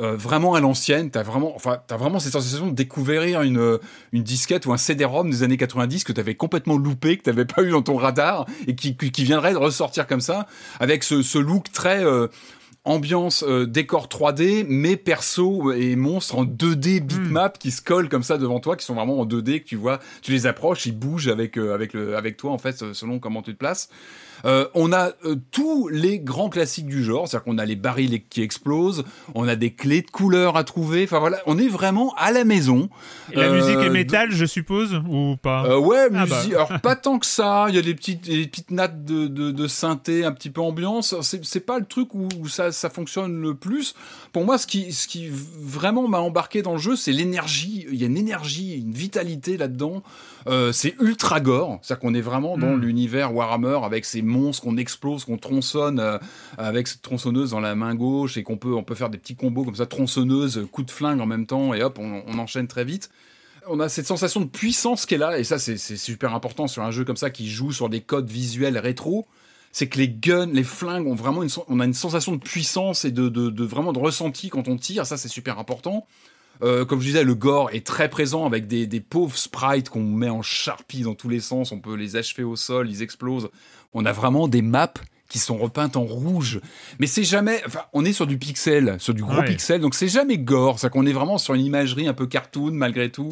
euh, 0.00 0.16
vraiment 0.16 0.54
à 0.54 0.60
l'ancienne. 0.60 1.10
T'as 1.10 1.22
vraiment, 1.22 1.54
enfin, 1.54 1.78
t'as 1.86 1.96
vraiment 1.96 2.18
cette 2.18 2.32
sensation 2.32 2.68
de 2.68 2.74
découvrir 2.74 3.42
une, 3.42 3.58
euh, 3.58 3.78
une 4.12 4.22
disquette 4.22 4.66
ou 4.66 4.72
un 4.72 4.76
CD-ROM 4.76 5.30
des 5.30 5.42
années 5.42 5.56
90 5.56 6.04
que 6.04 6.12
t'avais 6.12 6.34
complètement 6.34 6.76
loupé, 6.76 7.18
que 7.18 7.22
t'avais 7.22 7.44
pas 7.44 7.62
eu 7.62 7.70
dans 7.70 7.82
ton 7.82 7.96
radar 7.96 8.46
et 8.66 8.74
qui, 8.74 8.96
qui, 8.96 9.12
qui 9.12 9.24
viendrait 9.24 9.52
de 9.52 9.58
ressortir 9.58 10.06
comme 10.06 10.20
ça 10.20 10.46
avec 10.80 11.04
ce, 11.04 11.22
ce 11.22 11.38
look 11.38 11.70
très 11.72 12.04
euh, 12.04 12.28
ambiance 12.84 13.44
euh, 13.46 13.66
décor 13.66 14.06
3D, 14.06 14.64
mais 14.66 14.96
perso 14.96 15.72
et 15.72 15.94
monstres 15.94 16.36
en 16.36 16.44
2D 16.44 17.00
bitmap 17.00 17.58
qui 17.58 17.70
se 17.70 17.82
collent 17.82 18.08
comme 18.08 18.22
ça 18.22 18.38
devant 18.38 18.60
toi, 18.60 18.76
qui 18.76 18.86
sont 18.86 18.94
vraiment 18.94 19.20
en 19.20 19.26
2D, 19.26 19.60
que 19.60 19.66
tu 19.66 19.76
vois, 19.76 20.00
tu 20.22 20.32
les 20.32 20.46
approches, 20.46 20.86
ils 20.86 20.98
bougent 20.98 21.28
avec, 21.28 21.58
avec, 21.58 21.92
le, 21.92 22.16
avec 22.16 22.38
toi, 22.38 22.50
en 22.50 22.58
fait, 22.58 22.94
selon 22.94 23.18
comment 23.18 23.42
tu 23.42 23.52
te 23.52 23.58
places. 23.58 23.88
Euh, 24.44 24.66
on 24.74 24.92
a 24.92 25.10
euh, 25.24 25.36
tous 25.50 25.88
les 25.88 26.18
grands 26.18 26.48
classiques 26.48 26.86
du 26.86 27.02
genre, 27.04 27.28
c'est-à-dire 27.28 27.44
qu'on 27.44 27.58
a 27.58 27.64
les 27.64 27.76
barils 27.76 28.22
qui 28.28 28.42
explosent, 28.42 29.04
on 29.34 29.46
a 29.46 29.56
des 29.56 29.72
clés 29.72 30.02
de 30.02 30.10
couleurs 30.10 30.56
à 30.56 30.64
trouver, 30.64 31.04
enfin 31.04 31.18
voilà, 31.20 31.38
on 31.46 31.58
est 31.58 31.68
vraiment 31.68 32.12
à 32.16 32.32
la 32.32 32.44
maison. 32.44 32.88
Et 33.32 33.36
la 33.36 33.44
Euh, 33.44 33.54
musique 33.54 33.78
est 33.78 33.84
de- 33.88 33.90
métal, 33.90 34.30
je 34.32 34.44
suppose, 34.46 35.00
ou 35.08 35.36
pas? 35.40 35.64
Euh, 35.66 35.78
ouais, 35.78 36.08
Ah 36.14 36.26
bah. 36.26 36.36
musique. 36.36 36.54
Alors 36.54 36.80
pas 36.80 36.96
tant 36.96 37.18
que 37.18 37.26
ça. 37.26 37.66
Il 37.68 37.74
y 37.74 37.78
a 37.78 37.82
des 37.82 37.94
petites, 37.94 38.24
des 38.24 38.46
petites 38.46 38.70
nattes 38.70 39.04
de, 39.04 39.26
de, 39.26 39.50
de 39.50 39.66
synthé, 39.66 40.24
un 40.24 40.32
petit 40.32 40.50
peu 40.50 40.60
ambiance. 40.60 41.14
C'est, 41.22 41.44
c'est 41.44 41.60
pas 41.60 41.78
le 41.78 41.84
truc 41.84 42.14
où, 42.14 42.28
où 42.40 42.48
ça, 42.48 42.72
ça 42.72 42.90
fonctionne 42.90 43.40
le 43.40 43.54
plus. 43.54 43.94
Pour 44.32 44.44
moi, 44.44 44.58
ce 44.58 44.66
qui, 44.66 44.92
ce 44.92 45.06
qui 45.06 45.28
vraiment 45.30 46.08
m'a 46.08 46.18
embarqué 46.20 46.62
dans 46.62 46.72
le 46.72 46.78
jeu, 46.78 46.96
c'est 46.96 47.12
l'énergie. 47.12 47.86
Il 47.92 48.00
y 48.00 48.04
a 48.04 48.06
une 48.06 48.16
énergie, 48.16 48.78
une 48.80 48.92
vitalité 48.92 49.56
là-dedans. 49.56 50.02
Euh, 50.46 50.72
c'est 50.72 50.94
ultra 51.00 51.40
gore. 51.40 51.78
C'est-à-dire 51.82 52.00
qu'on 52.00 52.14
est 52.14 52.20
vraiment 52.20 52.58
dans 52.58 52.76
Mm. 52.76 52.80
l'univers 52.80 53.34
Warhammer 53.34 53.80
avec 53.84 54.04
ces 54.04 54.22
monstres 54.22 54.62
qu'on 54.64 54.76
explose, 54.76 55.24
qu'on 55.24 55.38
tronçonne 55.38 56.00
euh, 56.00 56.18
avec 56.58 56.88
cette 56.88 57.02
tronçonneuse 57.02 57.50
dans 57.50 57.60
la 57.60 57.74
main 57.74 57.94
gauche 57.94 58.36
et 58.36 58.42
qu'on 58.42 58.56
peut, 58.56 58.74
on 58.74 58.82
peut 58.82 58.94
faire 58.94 59.10
des 59.10 59.18
petits 59.18 59.36
combos 59.36 59.64
comme 59.64 59.76
ça, 59.76 59.86
tronçonneuse, 59.86 60.66
coup 60.72 60.82
de 60.82 60.90
flingue 60.90 61.20
en 61.20 61.26
même 61.26 61.46
temps 61.46 61.74
et 61.74 61.82
hop, 61.82 61.98
on, 62.00 62.22
on 62.26 62.38
enchaîne 62.38 62.66
très 62.66 62.84
vite 62.84 63.10
on 63.68 63.78
a 63.80 63.88
cette 63.88 64.06
sensation 64.06 64.40
de 64.40 64.46
puissance 64.46 65.06
qui 65.06 65.14
est 65.14 65.18
là, 65.18 65.38
et 65.38 65.44
ça 65.44 65.56
c'est 65.58 65.76
super 65.76 66.34
important 66.34 66.66
sur 66.66 66.82
un 66.82 66.90
jeu 66.90 67.04
comme 67.04 67.16
ça 67.16 67.30
qui 67.30 67.48
joue 67.48 67.70
sur 67.70 67.88
des 67.88 68.00
codes 68.00 68.28
visuels 68.28 68.76
rétro. 68.76 69.28
C'est 69.70 69.86
que 69.86 69.98
les 69.98 70.08
guns, 70.08 70.50
les 70.52 70.64
flingues 70.64 71.06
ont 71.06 71.14
vraiment 71.14 71.42
une, 71.42 71.48
on 71.68 71.80
a 71.80 71.84
une 71.84 71.94
sensation 71.94 72.32
de 72.32 72.40
puissance 72.40 73.04
et 73.04 73.10
de, 73.10 73.28
de, 73.28 73.50
de 73.50 73.64
vraiment 73.64 73.92
de 73.92 73.98
ressenti 73.98 74.50
quand 74.50 74.68
on 74.68 74.76
tire. 74.76 75.06
Ça 75.06 75.16
c'est 75.16 75.28
super 75.28 75.58
important. 75.58 76.06
Euh, 76.62 76.84
comme 76.84 77.00
je 77.00 77.06
disais, 77.06 77.24
le 77.24 77.34
gore 77.34 77.70
est 77.72 77.84
très 77.84 78.08
présent 78.08 78.46
avec 78.46 78.66
des, 78.68 78.86
des 78.86 79.00
pauvres 79.00 79.36
sprites 79.36 79.88
qu'on 79.88 80.02
met 80.04 80.28
en 80.28 80.42
charpie 80.42 81.02
dans 81.02 81.14
tous 81.14 81.28
les 81.28 81.40
sens. 81.40 81.72
On 81.72 81.80
peut 81.80 81.94
les 81.94 82.16
achever 82.16 82.44
au 82.44 82.54
sol, 82.56 82.88
ils 82.88 83.02
explosent. 83.02 83.48
On 83.94 84.04
a 84.06 84.12
vraiment 84.12 84.46
des 84.48 84.62
maps 84.62 84.92
qui 85.28 85.38
sont 85.38 85.56
repeintes 85.56 85.96
en 85.96 86.04
rouge. 86.04 86.60
Mais 86.98 87.06
c'est 87.06 87.24
jamais, 87.24 87.62
enfin, 87.66 87.80
on 87.94 88.04
est 88.04 88.12
sur 88.12 88.26
du 88.26 88.38
pixel, 88.38 88.96
sur 88.98 89.14
du 89.14 89.22
gros 89.22 89.38
Ouais. 89.40 89.46
pixel, 89.46 89.80
donc 89.80 89.94
c'est 89.94 90.08
jamais 90.08 90.38
gore. 90.38 90.78
C'est 90.78 90.90
qu'on 90.90 91.06
est 91.06 91.12
vraiment 91.12 91.38
sur 91.38 91.54
une 91.54 91.64
imagerie 91.64 92.06
un 92.06 92.12
peu 92.14 92.26
cartoon 92.26 92.70
malgré 92.72 93.10
tout. 93.10 93.30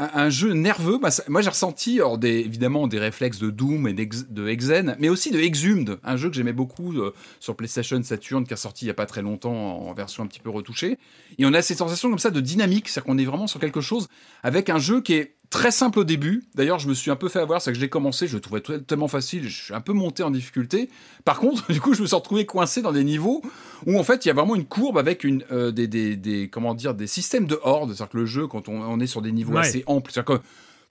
Un, 0.00 0.30
jeu 0.30 0.52
nerveux, 0.52 0.98
bah, 0.98 1.08
moi 1.26 1.42
j'ai 1.42 1.50
ressenti 1.50 1.96
alors, 1.98 2.18
des, 2.18 2.38
évidemment 2.38 2.86
des 2.86 3.00
réflexes 3.00 3.40
de 3.40 3.50
Doom 3.50 3.88
et 3.88 3.94
de 3.94 4.48
Exen, 4.48 4.94
mais 5.00 5.08
aussi 5.08 5.32
de 5.32 5.40
Exhumed, 5.40 5.98
un 6.04 6.16
jeu 6.16 6.28
que 6.28 6.36
j'aimais 6.36 6.52
beaucoup 6.52 6.92
euh, 6.92 7.12
sur 7.40 7.56
PlayStation 7.56 8.00
Saturn 8.00 8.46
qui 8.46 8.54
est 8.54 8.56
sorti 8.56 8.84
il 8.84 8.88
y 8.88 8.92
a 8.92 8.94
pas 8.94 9.06
très 9.06 9.22
longtemps 9.22 9.52
en 9.52 9.92
version 9.94 10.22
un 10.22 10.28
petit 10.28 10.38
peu 10.38 10.50
retouchée. 10.50 10.98
Et 11.38 11.46
on 11.46 11.52
a 11.52 11.62
cette 11.62 11.78
sensation 11.78 12.10
comme 12.10 12.20
ça 12.20 12.30
de 12.30 12.40
dynamique, 12.40 12.88
c'est-à-dire 12.88 13.06
qu'on 13.06 13.18
est 13.18 13.24
vraiment 13.24 13.48
sur 13.48 13.58
quelque 13.58 13.80
chose 13.80 14.06
avec 14.44 14.70
un 14.70 14.78
jeu 14.78 15.00
qui 15.00 15.14
est 15.14 15.34
très 15.50 15.70
simple 15.70 15.98
au 16.00 16.04
début. 16.04 16.44
D'ailleurs, 16.54 16.78
je 16.78 16.88
me 16.88 16.94
suis 16.94 17.10
un 17.10 17.16
peu 17.16 17.28
fait 17.28 17.38
avoir, 17.40 17.62
c'est 17.62 17.70
que 17.70 17.76
je 17.76 17.80
l'ai 17.80 17.88
commencé, 17.88 18.26
je 18.28 18.34
le 18.34 18.40
trouvais 18.40 18.60
tellement 18.60 19.08
facile, 19.08 19.48
je 19.48 19.64
suis 19.64 19.74
un 19.74 19.80
peu 19.80 19.92
monté 19.92 20.22
en 20.22 20.30
difficulté. 20.30 20.90
Par 21.24 21.38
contre, 21.40 21.66
du 21.72 21.80
coup, 21.80 21.94
je 21.94 22.02
me 22.02 22.06
suis 22.06 22.16
retrouvé 22.16 22.44
coincé 22.46 22.82
dans 22.82 22.92
des 22.92 23.04
niveaux 23.04 23.42
où 23.86 23.98
en 23.98 24.04
fait, 24.04 24.24
il 24.24 24.28
y 24.28 24.30
a 24.30 24.34
vraiment 24.34 24.54
une 24.54 24.66
courbe 24.66 24.98
avec 24.98 25.24
une 25.24 25.44
euh, 25.52 25.70
des, 25.70 25.86
des, 25.88 26.16
des 26.16 26.48
comment 26.48 26.74
dire 26.74 26.94
des 26.94 27.06
systèmes 27.06 27.46
de 27.46 27.58
horde, 27.62 27.90
c'est-à-dire 27.94 28.10
que 28.10 28.18
le 28.18 28.26
jeu 28.26 28.46
quand 28.46 28.68
on, 28.68 28.80
on 28.82 29.00
est 29.00 29.06
sur 29.06 29.22
des 29.22 29.32
niveaux 29.32 29.54
Ouais. 29.54 29.60
assez 29.60 29.82
amples, 29.86 30.10
c'est-à-dire 30.12 30.36
que 30.38 30.42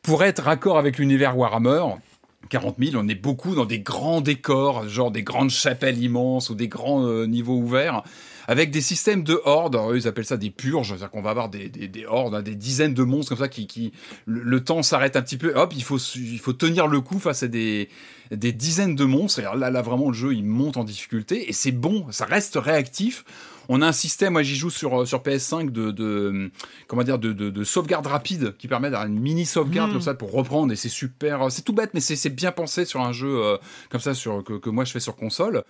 pour 0.02 0.24
être 0.24 0.44
raccord 0.44 0.78
avec 0.78 0.98
l'univers 0.98 1.38
Warhammer, 1.38 1.84
40 2.50 2.76
000, 2.80 2.92
on 3.04 3.08
est 3.10 3.16
beaucoup 3.16 3.56
dans 3.56 3.66
des 3.66 3.80
grands 3.80 4.22
décors, 4.22 4.88
genre 4.88 5.12
des 5.12 5.24
grandes 5.24 5.50
chapelles 5.50 6.02
immenses 6.02 6.50
ou 6.50 6.56
des 6.56 6.68
grands 6.70 7.06
euh, 7.06 7.26
niveaux 7.26 7.58
ouverts, 7.58 8.04
avec 8.48 8.72
des 8.72 8.82
systèmes 8.82 9.24
de 9.24 9.40
hordes. 9.46 9.76
Alors, 9.76 9.92
eux, 9.92 9.98
ils 9.98 10.08
appellent 10.08 10.26
ça 10.26 10.38
des 10.38 10.50
purges, 10.50 10.88
c'est-à-dire 10.90 11.10
qu'on 11.12 11.22
va 11.22 11.30
avoir 11.32 11.50
des, 11.50 11.70
des, 11.70 11.88
des 11.88 12.06
hordes, 12.06 12.34
hein, 12.36 12.42
des 12.42 12.56
dizaines 12.56 12.94
de 12.94 13.04
monstres 13.04 13.30
comme 13.30 13.44
ça 13.44 13.50
qui, 13.50 13.68
qui 13.68 13.92
le, 14.26 14.42
le 14.42 14.64
temps 14.64 14.82
s'arrête 14.84 15.16
un 15.16 15.22
petit 15.22 15.38
peu. 15.38 15.54
Hop, 15.56 15.74
il 15.76 15.84
faut, 15.84 15.98
il 16.16 16.40
faut 16.40 16.54
tenir 16.54 16.88
le 16.88 17.02
coup 17.02 17.20
face 17.20 17.44
à 17.44 17.48
des, 17.48 17.90
des 18.32 18.54
dizaines 18.54 18.96
de 18.96 19.04
monstres. 19.06 19.40
Et 19.40 19.44
là, 19.44 19.70
là, 19.70 19.82
vraiment, 19.82 20.08
le 20.08 20.14
jeu, 20.14 20.34
il 20.34 20.46
monte 20.46 20.78
en 20.78 20.84
difficulté 20.84 21.50
et 21.50 21.54
c'est 21.54 21.72
bon, 21.72 22.08
ça 22.12 22.26
reste 22.26 22.56
réactif. 22.56 23.26
On 23.70 23.82
a 23.82 23.88
un 23.88 23.92
système, 23.92 24.32
moi 24.32 24.44
j'y 24.44 24.56
joue 24.56 24.70
sur, 24.70 25.06
sur 25.06 25.20
PS5 25.22 25.72
de, 25.72 25.92
de 25.92 26.50
comment 26.88 27.04
dire 27.04 27.20
de, 27.20 27.34
de, 27.34 27.50
de 27.50 27.64
sauvegarde 27.66 28.08
rapide 28.08 28.56
qui 28.58 28.70
permet 28.70 28.90
d'avoir 28.90 29.10
une 29.10 29.20
mini 29.20 29.46
sauvegarde 29.46 29.90
Mhm. 29.90 29.96
comme 29.96 30.02
ça 30.02 30.14
pour 30.14 30.32
reprendre 30.32 30.72
et 30.72 30.78
c'est 30.78 30.88
super, 30.88 31.52
c'est 31.52 31.64
tout 31.64 31.74
bête 31.74 31.90
mais 31.94 32.00
c'est 32.00 32.16
c'est 32.16 32.30
bien 32.30 32.54
pensé 32.54 32.86
sur 32.86 33.02
un 33.02 33.12
jeu 33.12 33.44
euh, 33.44 33.58
comme 33.90 34.00
ça 34.00 34.14
sur 34.14 34.42
que, 34.42 34.54
que 34.54 34.70
moi 34.70 34.86
je 34.86 34.94
fais 34.94 35.02
sur 35.02 35.18
console. 35.18 35.66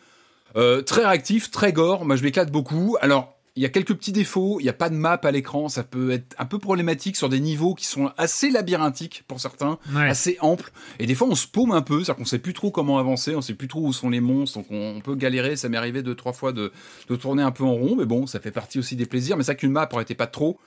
Euh, 0.56 0.82
très 0.82 1.02
réactif, 1.06 1.52
très 1.52 1.74
gore, 1.74 2.06
moi 2.06 2.16
je 2.16 2.24
m'éclate 2.24 2.52
beaucoup. 2.52 2.98
Alors 3.02 3.34
il 3.56 3.64
y 3.64 3.66
a 3.66 3.70
quelques 3.70 3.96
petits 3.96 4.12
défauts, 4.12 4.60
il 4.60 4.64
n'y 4.64 4.70
a 4.70 4.74
pas 4.74 4.88
de 4.90 4.94
map 4.96 5.20
à 5.24 5.32
l'écran, 5.32 5.68
ça 5.68 5.84
peut 5.84 6.12
être 6.12 6.36
un 6.38 6.46
peu 6.46 6.60
problématique 6.60 7.16
sur 7.16 7.28
des 7.28 7.40
niveaux 7.40 7.74
qui 7.74 7.86
sont 7.88 8.12
assez 8.16 8.52
labyrinthiques 8.52 9.24
pour 9.28 9.40
certains, 9.40 9.80
Ouais. 9.96 10.08
assez 10.08 10.38
amples. 10.42 10.72
Et 11.00 11.08
des 11.08 11.16
fois, 11.16 11.28
on 11.28 11.34
se 11.34 11.48
paume 11.48 11.72
un 11.72 11.82
peu, 11.82 12.04
c'est-à-dire 12.04 12.18
qu'on 12.18 12.26
sait 12.26 12.38
plus 12.38 12.54
trop 12.54 12.70
comment 12.70 13.00
avancer, 13.00 13.36
on 13.36 13.42
sait 13.42 13.56
plus 13.56 13.68
trop 13.68 13.82
où 13.82 13.94
sont 13.94 14.12
les 14.12 14.20
monstres, 14.20 14.60
donc 14.60 14.68
on, 14.70 14.98
on 14.98 15.02
peut 15.02 15.16
galérer. 15.16 15.56
Ça 15.56 15.70
m'est 15.70 15.78
arrivé 15.78 16.04
deux, 16.04 16.14
trois 16.14 16.34
fois 16.34 16.52
de, 16.54 16.72
de 17.10 17.16
tourner 17.16 17.42
un 17.42 17.50
peu 17.52 17.64
en 17.64 17.74
rond, 17.74 17.96
mais 17.96 18.06
bon, 18.06 18.28
ça 18.28 18.40
fait 18.40 18.52
partie 18.52 18.78
aussi 18.78 18.96
des 18.96 19.08
plaisirs. 19.08 19.38
Mais 19.38 19.44
ça 19.44 19.56
qu'une 19.56 19.72
map 19.72 19.90
aurait 19.92 20.04
été 20.04 20.14
pas 20.14 20.28
trop. 20.28 20.60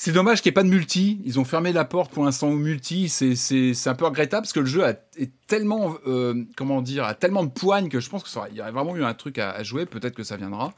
C'est 0.00 0.12
dommage 0.12 0.42
qu'il 0.42 0.50
n'y 0.50 0.52
ait 0.52 0.54
pas 0.54 0.62
de 0.62 0.68
multi. 0.68 1.20
Ils 1.24 1.40
ont 1.40 1.44
fermé 1.44 1.72
la 1.72 1.84
porte 1.84 2.12
pour 2.12 2.24
l'instant 2.24 2.50
au 2.50 2.56
multi. 2.56 3.08
C'est, 3.08 3.74
un 3.86 3.94
peu 3.96 4.04
regrettable 4.04 4.42
parce 4.42 4.52
que 4.52 4.60
le 4.60 4.66
jeu 4.66 4.84
a, 4.84 4.90
est 4.90 5.32
tellement, 5.48 5.96
euh, 6.06 6.44
comment 6.56 6.80
dire, 6.82 7.02
a 7.02 7.14
tellement 7.14 7.42
de 7.42 7.50
poigne 7.50 7.88
que 7.88 7.98
je 7.98 8.08
pense 8.08 8.22
qu'il 8.22 8.56
y 8.56 8.60
aurait 8.60 8.70
vraiment 8.70 8.94
eu 8.94 9.02
un 9.02 9.14
truc 9.14 9.38
à, 9.38 9.50
à 9.50 9.64
jouer. 9.64 9.86
Peut-être 9.86 10.14
que 10.14 10.22
ça 10.22 10.36
viendra. 10.36 10.72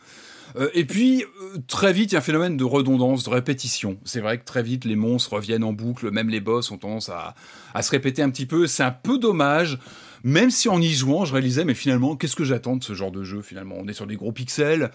Euh, 0.56 0.70
et 0.72 0.86
puis, 0.86 1.22
euh, 1.22 1.58
très 1.68 1.92
vite, 1.92 2.12
il 2.12 2.14
y 2.14 2.16
a 2.16 2.20
un 2.20 2.22
phénomène 2.22 2.56
de 2.56 2.64
redondance, 2.64 3.22
de 3.22 3.28
répétition. 3.28 3.98
C'est 4.06 4.20
vrai 4.20 4.38
que 4.38 4.44
très 4.46 4.62
vite, 4.62 4.86
les 4.86 4.96
monstres 4.96 5.34
reviennent 5.34 5.64
en 5.64 5.74
boucle, 5.74 6.10
même 6.10 6.30
les 6.30 6.40
boss 6.40 6.70
ont 6.70 6.78
tendance 6.78 7.10
à, 7.10 7.34
à 7.74 7.82
se 7.82 7.90
répéter 7.90 8.22
un 8.22 8.30
petit 8.30 8.46
peu. 8.46 8.66
C'est 8.66 8.84
un 8.84 8.90
peu 8.90 9.18
dommage, 9.18 9.78
même 10.24 10.48
si 10.50 10.70
en 10.70 10.80
y 10.80 10.94
jouant, 10.94 11.26
je 11.26 11.34
réalisais, 11.34 11.66
mais 11.66 11.74
finalement, 11.74 12.16
qu'est-ce 12.16 12.36
que 12.36 12.44
j'attends 12.44 12.76
de 12.76 12.84
ce 12.84 12.94
genre 12.94 13.12
de 13.12 13.22
jeu 13.22 13.42
finalement? 13.42 13.76
On 13.78 13.86
est 13.86 13.92
sur 13.92 14.06
des 14.06 14.16
gros 14.16 14.32
pixels. 14.32 14.90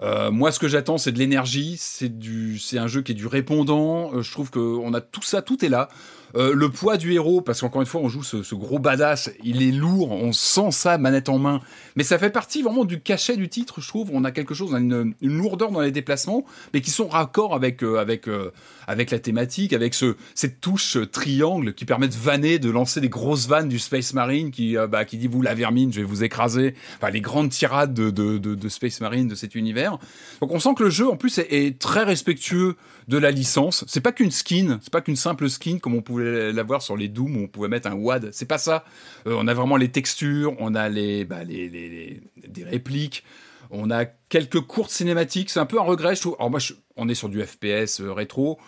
Euh, 0.00 0.30
moi, 0.30 0.52
ce 0.52 0.58
que 0.58 0.68
j'attends, 0.68 0.98
c'est 0.98 1.12
de 1.12 1.18
l'énergie. 1.18 1.76
C'est 1.78 2.18
du, 2.18 2.58
c'est 2.58 2.78
un 2.78 2.86
jeu 2.86 3.02
qui 3.02 3.12
est 3.12 3.14
du 3.14 3.26
répondant. 3.26 4.12
Euh, 4.14 4.22
je 4.22 4.30
trouve 4.32 4.50
que 4.50 4.58
on 4.58 4.94
a 4.94 5.00
tout 5.00 5.22
ça, 5.22 5.42
tout 5.42 5.64
est 5.64 5.68
là. 5.68 5.88
Euh, 6.36 6.54
le 6.54 6.68
poids 6.68 6.96
du 6.96 7.12
héros, 7.12 7.40
parce 7.40 7.60
qu'encore 7.60 7.80
une 7.80 7.86
fois, 7.86 8.00
on 8.00 8.08
joue 8.08 8.22
ce, 8.22 8.54
gros 8.54 8.78
badass, 8.78 9.30
il 9.42 9.62
est 9.62 9.72
lourd, 9.72 10.10
on 10.10 10.32
sent 10.32 10.70
ça 10.70 10.98
manette 10.98 11.28
en 11.28 11.38
main. 11.38 11.60
Mais 11.96 12.04
ça 12.04 12.18
fait 12.18 12.30
partie 12.30 12.62
vraiment 12.62 12.84
du 12.84 13.00
cachet 13.00 13.36
du 13.36 13.48
titre, 13.48 13.80
je 13.80 13.88
trouve. 13.88 14.10
On 14.12 14.24
a 14.24 14.30
quelque 14.30 14.54
chose, 14.54 14.72
une, 14.74 15.14
lourdeur 15.20 15.70
dans 15.70 15.80
les 15.80 15.90
déplacements, 15.90 16.44
mais 16.74 16.80
qui 16.80 16.90
sont 16.90 17.08
raccords 17.08 17.54
avec, 17.54 17.82
euh, 17.82 17.98
avec, 17.98 18.28
euh, 18.28 18.50
avec 18.86 19.10
la 19.10 19.18
thématique, 19.18 19.72
avec 19.72 19.94
ce, 19.94 20.16
cette 20.34 20.60
touche 20.60 20.98
triangle 21.10 21.74
qui 21.74 21.84
permet 21.84 22.08
de 22.08 22.14
vanner, 22.14 22.58
de 22.58 22.70
lancer 22.70 23.00
des 23.00 23.08
grosses 23.08 23.46
vannes 23.46 23.68
du 23.68 23.78
Space 23.78 24.12
Marine 24.12 24.50
qui, 24.50 24.76
bah, 24.88 25.04
qui 25.04 25.16
dit 25.16 25.28
vous 25.28 25.42
la 25.42 25.54
vermine, 25.54 25.92
je 25.92 26.00
vais 26.00 26.06
vous 26.06 26.24
écraser. 26.24 26.74
Enfin, 26.96 27.10
les 27.10 27.20
grandes 27.20 27.50
tirades 27.50 27.94
de, 27.94 28.10
de, 28.10 28.38
de, 28.38 28.68
Space 28.68 29.00
Marine 29.00 29.28
de 29.28 29.34
cet 29.34 29.54
univers. 29.54 29.98
Donc 30.40 30.52
on 30.52 30.60
sent 30.60 30.74
que 30.76 30.84
le 30.84 30.90
jeu, 30.90 31.08
en 31.08 31.16
plus, 31.16 31.38
est 31.38 31.78
très 31.78 32.04
respectueux 32.04 32.76
de 33.08 33.16
la 33.16 33.30
licence. 33.30 33.84
C'est 33.88 34.02
pas 34.02 34.12
qu'une 34.12 34.30
skin, 34.30 34.78
c'est 34.82 34.92
pas 34.92 35.00
qu'une 35.00 35.16
simple 35.16 35.48
skin 35.48 35.78
comme 35.78 35.94
on 35.94 36.02
pouvait 36.02 36.52
l'avoir 36.52 36.82
sur 36.82 36.96
les 36.96 37.08
Doom 37.08 37.36
où 37.36 37.44
on 37.44 37.48
pouvait 37.48 37.68
mettre 37.68 37.88
un 37.88 37.94
WAD. 37.94 38.30
C'est 38.32 38.46
pas 38.46 38.58
ça. 38.58 38.84
Euh, 39.26 39.34
on 39.36 39.48
a 39.48 39.54
vraiment 39.54 39.76
les 39.76 39.88
textures, 39.88 40.54
on 40.58 40.74
a 40.74 40.88
les, 40.88 41.24
bah, 41.24 41.42
les, 41.42 41.68
les, 41.68 42.20
des 42.46 42.64
répliques, 42.64 43.24
on 43.70 43.90
a 43.90 44.04
quelques 44.04 44.60
courtes 44.60 44.90
cinématiques. 44.90 45.50
C'est 45.50 45.60
un 45.60 45.66
peu 45.66 45.78
un 45.78 45.84
regret. 45.84 46.14
Je 46.14 46.20
trouve. 46.20 46.36
Alors 46.38 46.50
moi, 46.50 46.60
on 46.96 47.08
est 47.08 47.14
sur 47.14 47.30
du 47.30 47.42
FPS 47.42 48.00
euh, 48.00 48.12
rétro. 48.12 48.58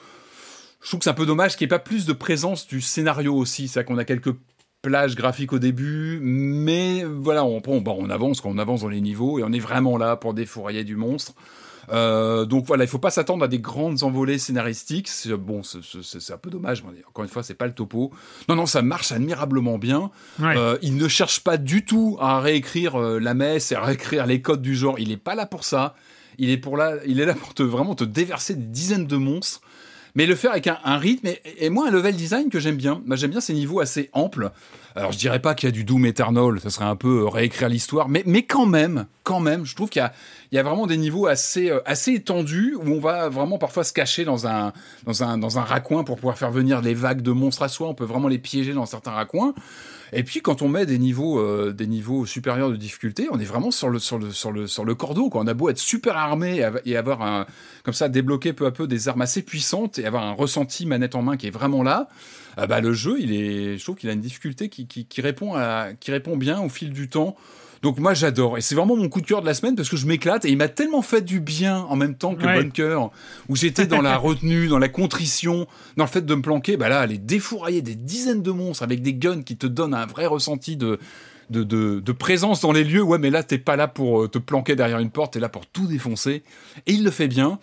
Je 0.83 0.89
trouve 0.89 1.01
que 1.01 1.05
c'est 1.05 1.11
un 1.11 1.15
peu 1.15 1.27
dommage 1.27 1.57
qu'il 1.57 1.67
n'y 1.67 1.69
ait 1.69 1.77
pas 1.77 1.79
plus 1.79 2.07
de 2.07 2.15
présence 2.15 2.67
du 2.67 2.81
scénario 2.81 3.35
aussi. 3.35 3.69
C'est 3.69 3.85
qu'on 3.85 3.99
a 3.99 4.05
quelques 4.05 4.35
plages 4.81 5.15
graphiques 5.15 5.53
au 5.53 5.59
début, 5.59 6.19
mais 6.23 7.05
voilà, 7.05 7.45
on, 7.45 7.61
on, 7.67 7.85
on 7.87 8.09
avance 8.09 8.41
quand 8.41 8.49
on 8.49 8.57
avance 8.57 8.81
dans 8.81 8.89
les 8.89 9.03
niveaux 9.03 9.39
et 9.39 9.43
on 9.45 9.53
est 9.53 9.59
vraiment 9.59 9.99
là 9.99 10.17
pour 10.17 10.33
défourailler 10.33 10.85
du 10.85 10.97
monstre. 10.97 11.35
Euh, 11.91 12.45
donc 12.45 12.67
voilà, 12.67 12.85
il 12.85 12.87
faut 12.89 12.99
pas 12.99 13.11
s'attendre 13.11 13.45
à 13.45 13.49
des 13.49 13.59
grandes 13.59 14.03
envolées 14.03 14.39
scénaristiques. 14.39 15.11
Bon, 15.39 15.63
c'est 15.63 16.33
un 16.33 16.39
peu 16.39 16.51
dommage, 16.51 16.83
mais 16.85 17.03
encore 17.09 17.25
une 17.25 17.31
fois, 17.31 17.43
c'est 17.43 17.55
pas 17.55 17.67
le 17.67 17.75
topo. 17.75 18.13
Non, 18.49 18.57
non, 18.57 18.67
ça 18.67 18.83
marche 18.83 19.13
admirablement 19.13 19.79
bien. 19.79 20.11
Euh, 20.41 20.79
il 20.83 20.97
ne 20.97 21.09
cherche 21.09 21.41
pas 21.41 21.57
du 21.57 21.85
tout 21.85 22.17
à 22.21 22.41
réécrire 22.41 23.01
euh, 23.01 23.19
la 23.19 23.35
messe 23.35 23.73
et 23.73 23.75
à 23.75 23.83
réécrire 23.83 24.27
les 24.27 24.41
codes 24.41 24.63
du 24.63 24.75
genre. 24.75 24.99
Il 24.99 25.11
est 25.11 25.17
pas 25.17 25.35
là 25.35 25.47
pour 25.47 25.65
ça. 25.65 25.95
Il 26.39 26.51
est 26.51 26.57
pour 26.57 26.77
là, 26.77 26.95
il 27.07 27.21
est 27.21 27.27
là 27.27 27.35
pour 27.35 27.55
te 27.55 27.63
vraiment 27.63 27.95
te 27.95 28.05
déverser 28.05 28.55
des 28.55 28.67
dizaines 28.67 29.07
de 29.07 29.17
monstres 29.17 29.61
mais 30.15 30.27
le 30.27 30.35
faire 30.35 30.53
avec 30.53 30.67
un, 30.67 30.97
rythme 30.97 31.29
et, 31.59 31.71
moi 31.71 31.89
un 31.89 31.91
level 31.91 32.15
design 32.15 32.49
que 32.49 32.59
j'aime 32.59 32.77
bien. 32.77 33.03
Moi 33.05 33.17
j'aime 33.17 33.31
bien 33.31 33.41
ces 33.41 33.55
niveaux 33.55 33.81
assez 33.81 34.11
amples. 34.13 34.51
Alors 34.97 35.13
je 35.13 35.19
dirais 35.19 35.39
pas 35.39 35.55
qu'il 35.55 35.69
y 35.69 35.73
a 35.73 35.73
du 35.73 35.85
Doom 35.85 36.07
Eternal, 36.07 36.61
ça 36.61 36.71
serait 36.71 36.85
un 36.85 36.97
peu 36.97 37.21
euh, 37.21 37.29
réécrire 37.29 37.69
l'histoire, 37.69 38.09
mais, 38.09 38.25
mais 38.27 38.43
quand 38.43 38.67
même, 38.67 39.07
quand 39.23 39.39
même, 39.39 39.65
je 39.65 39.77
trouve 39.77 39.89
qu'il 39.89 40.03
y 40.51 40.57
y 40.57 40.59
a 40.59 40.63
vraiment 40.65 40.89
des 40.89 40.97
niveaux 40.97 41.27
assez, 41.27 41.71
euh, 41.71 41.81
assez 41.87 42.15
étendus 42.15 42.75
où 42.75 42.89
on 42.89 43.01
va 43.01 43.29
vraiment 43.29 43.59
parfois 43.59 43.85
se 43.85 43.93
cacher 43.93 44.25
dans 44.25 44.49
un, 44.49 44.73
dans 45.05 45.23
un, 45.23 45.39
dans 45.39 45.59
un 45.59 45.63
raccoin 45.63 46.03
pour 46.03 46.17
pouvoir 46.17 46.37
faire 46.37 46.51
venir 46.51 46.81
les 46.81 46.95
vagues 46.95 47.23
de 47.23 47.31
monstres 47.31 47.63
à 47.63 47.69
soi. 47.69 47.89
On 47.89 47.95
peut 47.95 48.05
vraiment 48.05 48.29
les 48.29 48.39
piéger 48.39 48.73
dans 48.73 48.87
certains 48.87 49.13
raccoins. 49.13 49.55
Et 50.13 50.23
puis 50.25 50.41
quand 50.41 50.63
on 50.63 50.69
met 50.69 50.87
des 50.87 50.99
niveaux, 50.99 51.39
euh, 51.39 51.73
des 51.73 51.87
niveaux 51.87 52.27
supérieurs 52.27 52.71
de 52.71 52.77
difficulté, 52.77 53.29
on 53.31 53.39
est 53.39 53.45
vraiment 53.45 53.71
sur 53.71 53.89
le, 53.89 53.99
sur 53.99 54.19
le, 54.19 54.31
sur 54.33 54.53
le, 54.53 54.67
sur 54.67 54.85
le 54.85 54.95
cordeau. 54.95 55.31
Quoi. 55.31 55.43
On 55.43 55.47
a 55.47 55.55
beau 55.55 55.69
être 55.69 55.79
super 55.79 56.17
armé 56.17 56.65
et 56.85 56.97
avoir 56.97 57.23
un, 57.23 57.47
comme 57.85 57.95
ça 57.95 58.09
débloquer 58.09 58.53
peu 58.53 58.67
à 58.67 58.71
peu 58.71 58.87
des 58.87 59.09
armes 59.09 59.23
assez 59.23 59.43
puissantes 59.43 59.99
et 59.99 60.07
avoir 60.07 60.25
un 60.25 60.33
ressenti 60.33 60.87
manette 60.87 61.15
en 61.15 61.23
main 61.23 61.37
qui 61.37 61.47
est 61.47 61.53
vraiment 61.53 61.83
là. 61.83 62.09
Ah 62.57 62.67
bah, 62.67 62.81
le 62.81 62.93
jeu, 62.93 63.17
il 63.21 63.33
est, 63.33 63.79
je 63.79 63.83
trouve 63.83 63.97
qu'il 63.97 64.11
a 64.11 64.13
une 64.13 64.21
difficulté 64.21 64.69
qui, 64.69 64.87
qui, 64.87 65.21
répond 65.21 65.55
à, 65.55 65.89
qui 65.99 66.11
répond 66.11 66.37
bien 66.37 66.61
au 66.61 66.69
fil 66.69 66.93
du 66.93 67.09
temps. 67.09 67.37
Donc 67.83 67.99
moi 67.99 68.13
j'adore 68.13 68.59
et 68.59 68.61
c'est 68.61 68.75
vraiment 68.75 68.97
mon 68.97 69.09
coup 69.09 69.23
de 69.23 69.27
cœur 69.27 69.41
de 69.41 69.47
la 69.47 69.55
semaine 69.55 69.75
parce 69.75 69.89
que 69.89 69.97
je 69.97 70.07
m'éclate 70.07 70.45
et 70.45 70.51
il 70.51 70.59
m'a 70.59 70.69
tellement 70.69 71.01
fait 71.01 71.23
du 71.23 71.41
bien 71.41 71.79
en 71.79 71.97
même 71.97 72.15
temps 72.15 72.35
que 72.35 72.45
Bunker 72.45 73.11
où 73.49 73.57
j'étais 73.57 73.87
dans 73.87 74.03
la 74.03 74.17
retenue, 74.19 74.69
dans 74.69 74.79
la 74.79 74.91
contrition, 74.91 75.67
dans 75.97 76.05
le 76.05 76.11
fait 76.11 76.25
de 76.27 76.35
me 76.35 76.43
planquer. 76.43 76.77
Bah 76.77 76.91
là, 76.91 77.01
aller 77.01 77.17
défourailler 77.19 77.81
des 77.81 77.95
dizaines 77.95 78.43
de 78.43 78.51
monstres 78.51 78.83
avec 78.83 79.01
des 79.01 79.15
guns 79.15 79.43
qui 79.43 79.57
te 79.57 79.67
donnent 79.67 79.95
un 79.95 80.07
vrai 80.07 80.27
ressenti 80.27 80.77
de 80.77 80.99
de, 81.49 81.65
de, 81.65 81.99
de, 81.99 82.13
présence 82.13 82.61
dans 82.61 82.71
les 82.71 82.85
lieux. 82.85 83.03
Ouais, 83.03 83.19
mais 83.19 83.29
là, 83.29 83.43
t'es 83.43 83.59
pas 83.59 83.75
là 83.75 83.89
pour 83.89 84.23
euh, 84.23 84.29
te 84.29 84.39
planquer 84.39 84.77
derrière 84.77 85.01
une 85.01 85.11
porte, 85.11 85.33
t'es 85.33 85.41
là 85.41 85.49
pour 85.49 85.67
tout 85.67 85.89
défoncer. 85.89 86.45
Et 86.87 86.93
il 86.93 87.03
le 87.03 87.11
fait 87.11 87.27
bien. 87.27 87.59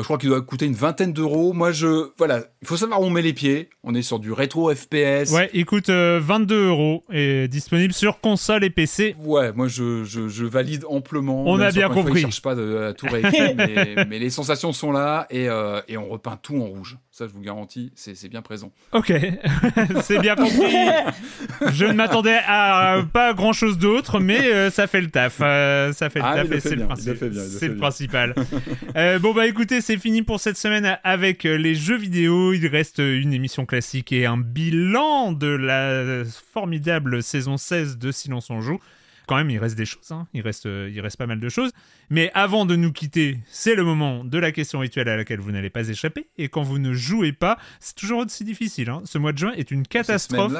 Euh, 0.00 0.02
je 0.02 0.04
crois 0.04 0.18
qu'il 0.18 0.28
doit 0.28 0.40
coûter 0.40 0.66
une 0.66 0.74
vingtaine 0.74 1.12
d'euros. 1.12 1.52
Moi, 1.52 1.72
je. 1.72 2.10
Voilà, 2.18 2.44
il 2.62 2.68
faut 2.68 2.76
savoir 2.76 3.00
où 3.00 3.04
on 3.04 3.10
met 3.10 3.22
les 3.22 3.32
pieds. 3.32 3.70
On 3.84 3.94
est 3.94 4.02
sur 4.02 4.18
du 4.18 4.32
rétro 4.32 4.74
FPS. 4.74 5.30
Ouais, 5.32 5.50
il 5.52 5.64
coûte 5.66 5.90
22 5.90 6.54
euh, 6.54 6.68
euros 6.68 7.04
et 7.12 7.48
disponible 7.48 7.92
sur 7.92 8.20
console 8.20 8.64
et 8.64 8.70
PC. 8.70 9.16
Ouais, 9.22 9.52
moi, 9.52 9.68
je, 9.68 10.04
je, 10.04 10.28
je 10.28 10.44
valide 10.44 10.84
amplement. 10.88 11.44
On 11.46 11.60
a 11.60 11.70
bien 11.70 11.88
compris. 11.88 12.16
je 12.16 12.26
cherche 12.26 12.42
pas 12.42 12.54
de, 12.54 12.92
tout 12.96 13.06
réécrire, 13.06 13.54
mais, 13.56 14.04
mais, 14.08 14.18
les 14.18 14.30
sensations 14.30 14.72
sont 14.72 14.92
là 14.92 15.26
et, 15.30 15.48
euh, 15.48 15.80
et 15.88 15.96
on 15.96 16.08
repeint 16.08 16.36
tout 16.36 16.56
en 16.56 16.66
rouge. 16.66 16.98
Ça, 17.20 17.26
je 17.26 17.34
vous 17.34 17.42
garantis, 17.42 17.92
c'est 17.96 18.30
bien 18.30 18.40
présent. 18.40 18.72
Ok, 18.92 19.12
c'est 20.02 20.20
bien 20.20 20.36
compris. 20.36 20.74
je 21.70 21.84
ne 21.84 21.92
m'attendais 21.92 22.38
à 22.46 23.02
pas 23.12 23.34
grand 23.34 23.52
chose 23.52 23.76
d'autre, 23.76 24.20
mais 24.20 24.70
ça 24.70 24.86
fait 24.86 25.02
le 25.02 25.10
taf. 25.10 25.36
ça 25.36 26.08
fait 26.08 26.20
le 26.20 26.24
ah, 26.24 26.36
taf 26.36 26.50
et 26.50 26.60
c'est 26.60 26.76
le, 26.76 26.86
le, 26.86 27.76
principal. 27.76 28.34
bon, 29.20 29.34
bah 29.34 29.46
écoutez, 29.46 29.82
c'est 29.82 29.98
fini 29.98 30.22
pour 30.22 30.40
cette 30.40 30.56
semaine 30.56 30.98
avec 31.04 31.44
euh, 31.44 31.56
les 31.56 31.74
jeux 31.74 31.98
vidéo. 31.98 32.54
Il 32.54 32.66
reste 32.68 33.00
une 33.00 33.34
émission 33.34 33.66
classique 33.66 34.12
et 34.12 34.24
un 34.24 34.38
bilan 34.38 35.32
de 35.32 35.48
la 35.48 36.24
formidable 36.54 37.22
saison 37.22 37.58
16 37.58 37.98
de 37.98 38.12
Silence 38.12 38.48
on 38.48 38.62
joue. 38.62 38.80
Quand 39.30 39.36
même, 39.36 39.50
il 39.50 39.58
reste 39.58 39.76
des 39.76 39.84
choses, 39.84 40.10
hein. 40.10 40.26
il, 40.34 40.40
reste, 40.40 40.66
euh, 40.66 40.90
il 40.92 41.00
reste 41.00 41.16
pas 41.16 41.28
mal 41.28 41.38
de 41.38 41.48
choses. 41.48 41.70
Mais 42.08 42.32
avant 42.34 42.66
de 42.66 42.74
nous 42.74 42.90
quitter, 42.90 43.38
c'est 43.48 43.76
le 43.76 43.84
moment 43.84 44.24
de 44.24 44.38
la 44.38 44.50
question 44.50 44.80
rituelle 44.80 45.08
à 45.08 45.16
laquelle 45.16 45.38
vous 45.38 45.52
n'allez 45.52 45.70
pas 45.70 45.88
échapper. 45.88 46.26
Et 46.36 46.48
quand 46.48 46.62
vous 46.62 46.80
ne 46.80 46.94
jouez 46.94 47.30
pas, 47.30 47.56
c'est 47.78 47.94
toujours 47.94 48.26
aussi 48.26 48.42
difficile. 48.42 48.90
Hein. 48.90 49.02
Ce 49.04 49.18
mois 49.18 49.30
de 49.30 49.38
juin 49.38 49.52
est 49.56 49.70
une 49.70 49.86
catastrophe. 49.86 50.52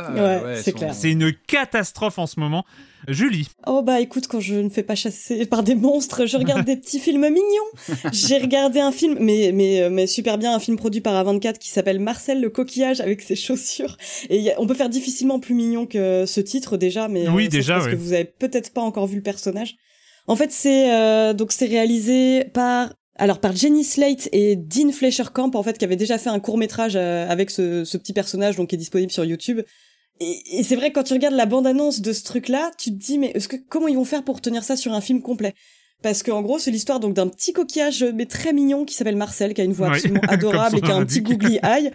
c'est 0.63 0.73
clair. 0.73 0.95
C'est 0.95 1.11
une 1.11 1.33
catastrophe 1.49 2.21
en 2.21 2.29
ce 2.29 2.39
moment. 2.39 2.65
Julie. 3.09 3.49
Oh 3.67 3.83
bah 3.83 4.01
écoute, 4.01 4.27
quand 4.27 4.41
je 4.41 4.55
ne 4.57 4.69
fais 4.69 4.83
pas 4.83 4.95
chasser 4.95 5.47
par 5.47 5.63
des 5.63 5.75
monstres, 5.75 6.27
je 6.27 6.37
regarde 6.37 6.65
des 6.67 6.77
petits 6.77 7.01
films 7.01 7.29
mignons. 7.29 8.05
J'ai 8.13 8.39
regardé 8.39 8.79
un 8.79 8.93
film, 8.93 9.17
mais, 9.19 9.53
mais, 9.55 9.89
mais 9.91 10.07
super 10.07 10.39
bien, 10.39 10.55
un 10.55 10.59
film 10.59 10.77
produit 10.77 11.01
par 11.01 11.15
A24 11.25 11.59
qui 11.59 11.71
s'appelle 11.71 11.99
Marcel 11.99 12.41
le 12.41 12.51
coquillage 12.51 13.01
avec 13.01 13.23
ses 13.23 13.37
chaussures. 13.37 13.97
Et 14.29 14.53
on 14.59 14.67
peut 14.67 14.75
faire 14.75 14.91
difficilement 14.91 15.41
plus 15.41 15.55
mignon 15.55 15.87
que 15.87 16.27
ce 16.27 16.41
titre 16.41 16.77
déjà, 16.77 17.09
mais 17.09 17.27
oui, 17.29 17.47
euh, 17.47 17.49
déjà, 17.49 17.75
parce 17.75 17.89
que 17.89 17.97
vous 17.97 18.13
avez 18.13 18.25
peut-être 18.25 18.60
pas 18.69 18.83
encore 18.83 19.07
vu 19.07 19.17
le 19.17 19.23
personnage. 19.23 19.77
En 20.27 20.37
fait, 20.37 20.53
c'est 20.53 20.93
euh, 20.93 21.33
donc 21.33 21.53
c'est 21.53 21.67
réalisé 21.67 22.45
par 22.53 22.93
alors 23.17 23.41
par 23.41 23.57
Jenny 23.57 23.85
Slate 23.85 24.29
et 24.33 24.57
Dean 24.57 24.93
Fleischer 24.93 25.25
Camp 25.33 25.55
en 25.55 25.63
fait 25.63 25.79
qui 25.79 25.85
avait 25.85 25.97
déjà 25.97 26.19
fait 26.19 26.31
un 26.31 26.41
court 26.41 26.59
métrage 26.59 26.97
euh, 26.97 27.27
avec 27.29 27.51
ce, 27.51 27.85
ce, 27.85 27.97
petit 27.97 28.13
personnage 28.13 28.57
donc 28.57 28.69
qui 28.69 28.75
est 28.75 28.79
disponible 28.79 29.11
sur 29.11 29.25
YouTube. 29.25 29.61
Et, 30.21 30.59
et 30.59 30.63
c'est 30.63 30.77
vrai 30.77 30.91
que 30.91 30.95
quand 30.97 31.05
tu 31.05 31.15
regardes 31.15 31.35
la 31.35 31.47
bande 31.47 31.67
annonce 31.67 32.03
de 32.03 32.13
ce 32.13 32.23
truc 32.23 32.49
là, 32.49 32.71
tu 32.79 32.91
te 32.91 32.97
dis 32.97 33.19
mais 33.19 33.33
est-ce 33.35 33.49
que 33.49 33.57
comment 33.57 33.89
ils 33.89 33.97
vont 33.97 34.05
faire 34.05 34.23
pour 34.23 34.41
tenir 34.41 34.63
ça 34.63 34.77
sur 34.77 34.93
un 34.93 35.01
film 35.01 35.23
complet? 35.23 35.55
Parce 36.03 36.23
qu'en 36.23 36.41
gros, 36.43 36.59
c'est 36.59 36.71
l'histoire 36.71 37.01
donc 37.01 37.15
d'un 37.15 37.29
petit 37.29 37.53
coquillage 37.53 38.05
mais 38.15 38.27
très 38.27 38.53
mignon 38.53 38.85
qui 38.85 38.95
s'appelle 38.95 39.17
Marcel, 39.17 39.53
qui 39.55 39.61
a 39.61 39.65
une 39.65 39.73
voix 39.73 39.89
absolument 39.89 40.21
adorable 40.29 40.79
et 40.79 40.81
qui 40.81 40.91
a 40.91 40.97
un 40.97 41.05
petit 41.05 41.21
googly 41.21 41.59
eye 41.63 41.91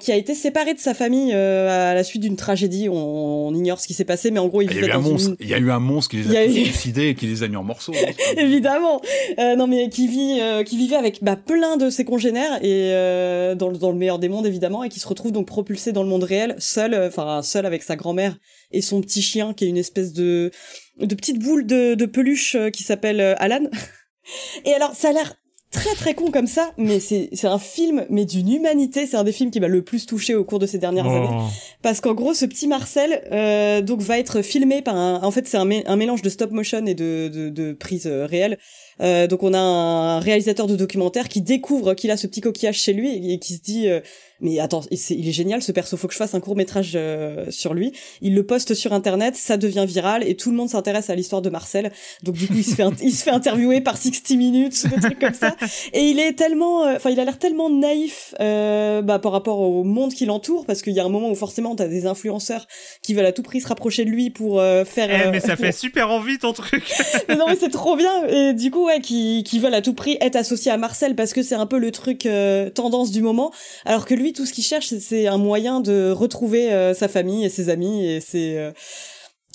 qui 0.00 0.12
a 0.12 0.16
été 0.16 0.34
séparé 0.34 0.74
de 0.74 0.78
sa 0.78 0.94
famille 0.94 1.32
euh, 1.32 1.90
à 1.90 1.94
la 1.94 2.04
suite 2.04 2.22
d'une 2.22 2.36
tragédie. 2.36 2.88
On, 2.90 3.54
ignore 3.54 3.80
ce 3.80 3.86
qui 3.86 3.94
s'est 3.94 4.04
passé, 4.04 4.30
mais 4.30 4.38
en 4.38 4.48
gros, 4.48 4.62
il, 4.62 4.70
il 4.70 4.76
y 4.76 4.84
a 4.84 4.86
eu 4.86 4.90
un 4.90 5.00
monstre. 5.00 5.34
Il 5.40 5.48
y 5.48 5.54
a 5.54 5.58
eu 5.58 5.70
un 5.70 5.80
monstre 5.80 6.10
qui 6.10 6.18
les 6.18 6.36
a, 6.36 6.50
suicidés 6.50 7.08
et 7.08 7.14
qui 7.14 7.26
les 7.26 7.42
a 7.42 7.48
mis 7.48 7.56
en 7.56 7.64
morceaux. 7.64 7.94
Hein, 7.94 8.12
Évidemment. 8.36 9.00
Euh, 9.38 9.56
non, 9.56 9.66
mais 9.66 9.88
qui 9.88 10.06
vit, 10.06 10.38
euh, 10.40 10.62
qui 10.62 10.76
vivait 10.76 10.96
avec 10.96 11.22
bah, 11.22 11.36
plein 11.36 11.76
de 11.76 11.90
ses 11.90 12.04
congénères 12.04 12.62
et 12.62 12.92
euh, 12.92 13.54
dans, 13.54 13.72
dans, 13.72 13.90
le 13.90 13.96
meilleur 13.96 14.18
des 14.18 14.28
mondes 14.28 14.46
évidemment, 14.46 14.84
et 14.84 14.88
qui 14.88 15.00
se 15.00 15.08
retrouve 15.08 15.32
donc 15.32 15.46
propulsé 15.46 15.92
dans 15.92 16.02
le 16.02 16.08
monde 16.08 16.24
réel, 16.24 16.54
seul, 16.58 16.94
enfin 16.94 17.42
seul 17.42 17.66
avec 17.66 17.82
sa 17.82 17.96
grand-mère 17.96 18.36
et 18.70 18.82
son 18.82 19.00
petit 19.00 19.22
chien 19.22 19.54
qui 19.54 19.64
est 19.64 19.68
une 19.68 19.78
espèce 19.78 20.12
de 20.12 20.50
de 20.98 21.14
petite 21.14 21.38
boule 21.38 21.64
de, 21.64 21.94
de 21.94 22.06
peluche 22.06 22.56
qui 22.72 22.82
s'appelle 22.82 23.20
Alan. 23.38 23.68
Et 24.64 24.74
alors, 24.74 24.94
ça 24.94 25.08
a 25.08 25.12
l'air 25.12 25.34
très 25.70 25.94
très 25.94 26.14
con 26.14 26.30
comme 26.30 26.46
ça, 26.46 26.72
mais 26.78 27.00
c'est 27.00 27.28
c'est 27.32 27.46
un 27.46 27.58
film 27.58 28.06
mais 28.10 28.24
d'une 28.24 28.50
humanité. 28.50 29.06
C'est 29.06 29.16
un 29.16 29.24
des 29.24 29.32
films 29.32 29.50
qui 29.50 29.60
m'a 29.60 29.68
le 29.68 29.82
plus 29.82 30.06
touché 30.06 30.34
au 30.34 30.44
cours 30.44 30.58
de 30.58 30.66
ces 30.66 30.78
dernières 30.78 31.06
années, 31.06 31.28
oh. 31.30 31.44
parce 31.82 32.00
qu'en 32.00 32.14
gros, 32.14 32.34
ce 32.34 32.46
petit 32.46 32.68
Marcel 32.68 33.22
euh, 33.32 33.80
donc 33.82 34.00
va 34.00 34.18
être 34.18 34.42
filmé 34.42 34.82
par 34.82 34.96
un. 34.96 35.22
En 35.22 35.30
fait, 35.30 35.46
c'est 35.46 35.58
un, 35.58 35.68
un 35.70 35.96
mélange 35.96 36.22
de 36.22 36.28
stop 36.28 36.50
motion 36.52 36.84
et 36.86 36.94
de 36.94 37.28
de, 37.32 37.48
de 37.50 37.72
prise 37.72 38.06
euh, 38.06 38.26
réelle. 38.26 38.58
Euh, 39.00 39.26
donc 39.26 39.42
on 39.42 39.54
a 39.54 39.58
un 39.58 40.20
réalisateur 40.20 40.66
de 40.66 40.76
documentaire 40.76 41.28
qui 41.28 41.40
découvre 41.40 41.94
qu'il 41.94 42.10
a 42.10 42.16
ce 42.16 42.26
petit 42.26 42.40
coquillage 42.40 42.80
chez 42.80 42.92
lui 42.92 43.32
et, 43.32 43.38
qui 43.38 43.54
se 43.54 43.62
dit 43.62 43.88
euh, 43.88 44.00
mais 44.40 44.58
attends 44.60 44.82
il 44.90 45.28
est 45.28 45.32
génial 45.32 45.62
ce 45.62 45.72
perso 45.72 45.96
faut 45.96 46.08
que 46.08 46.14
je 46.14 46.18
fasse 46.18 46.34
un 46.34 46.40
court 46.40 46.56
métrage 46.56 46.92
euh, 46.94 47.46
sur 47.50 47.74
lui 47.74 47.92
il 48.20 48.34
le 48.34 48.44
poste 48.44 48.74
sur 48.74 48.92
internet 48.92 49.36
ça 49.36 49.56
devient 49.56 49.84
viral 49.86 50.28
et 50.28 50.36
tout 50.36 50.50
le 50.50 50.56
monde 50.56 50.68
s'intéresse 50.68 51.10
à 51.10 51.14
l'histoire 51.14 51.42
de 51.42 51.50
Marcel 51.50 51.92
donc 52.22 52.36
du 52.36 52.46
coup 52.46 52.54
il 52.56 52.64
se 52.64 52.74
fait 52.74 52.84
il 53.02 53.12
se 53.12 53.24
fait 53.24 53.30
interviewer 53.30 53.80
par 53.80 53.96
60 53.96 54.30
minutes 54.30 54.86
des 54.88 55.00
trucs 55.00 55.18
comme 55.18 55.34
ça 55.34 55.56
et 55.92 56.02
il 56.02 56.18
est 56.18 56.32
tellement, 56.32 56.84
euh, 56.84 56.96
enfin, 56.96 57.10
il 57.10 57.20
a 57.20 57.24
l'air 57.24 57.38
tellement 57.38 57.70
naïf 57.70 58.34
euh, 58.40 59.02
bah, 59.02 59.18
par 59.18 59.32
rapport 59.32 59.60
au 59.60 59.84
monde 59.84 60.12
qui 60.12 60.26
l'entoure, 60.26 60.66
parce 60.66 60.82
qu'il 60.82 60.92
y 60.92 61.00
a 61.00 61.04
un 61.04 61.08
moment 61.08 61.30
où 61.30 61.34
forcément 61.34 61.74
t'as 61.74 61.88
des 61.88 62.06
influenceurs 62.06 62.66
qui 63.02 63.14
veulent 63.14 63.26
à 63.26 63.32
tout 63.32 63.42
prix 63.42 63.60
se 63.60 63.68
rapprocher 63.68 64.04
de 64.04 64.10
lui 64.10 64.30
pour 64.30 64.60
euh, 64.60 64.84
faire. 64.84 65.08
Eh, 65.10 65.30
mais 65.30 65.40
ça 65.40 65.56
fait 65.56 65.72
super 65.72 66.10
envie 66.10 66.38
ton 66.38 66.52
truc. 66.52 66.84
mais 67.28 67.36
non, 67.36 67.46
mais 67.48 67.56
c'est 67.56 67.70
trop 67.70 67.96
bien. 67.96 68.26
Et 68.26 68.54
du 68.54 68.70
coup, 68.70 68.87
qui, 69.00 69.58
veulent 69.58 69.74
à 69.74 69.82
tout 69.82 69.94
prix 69.94 70.16
être 70.20 70.36
associés 70.36 70.70
à 70.70 70.76
Marcel 70.76 71.14
parce 71.14 71.32
que 71.32 71.42
c'est 71.42 71.54
un 71.54 71.66
peu 71.66 71.78
le 71.78 71.90
truc 71.90 72.28
tendance 72.74 73.10
du 73.10 73.22
moment, 73.22 73.52
alors 73.84 74.06
que 74.06 74.14
lui, 74.14 74.32
tout 74.32 74.46
ce 74.46 74.52
qu'il 74.52 74.64
cherche, 74.64 74.94
c'est 74.98 75.26
un 75.26 75.38
moyen 75.38 75.80
de 75.80 76.10
retrouver 76.10 76.92
sa 76.94 77.08
famille 77.08 77.44
et 77.44 77.48
ses 77.48 77.68
amis 77.68 78.06
et 78.06 78.20
c'est 78.20 78.72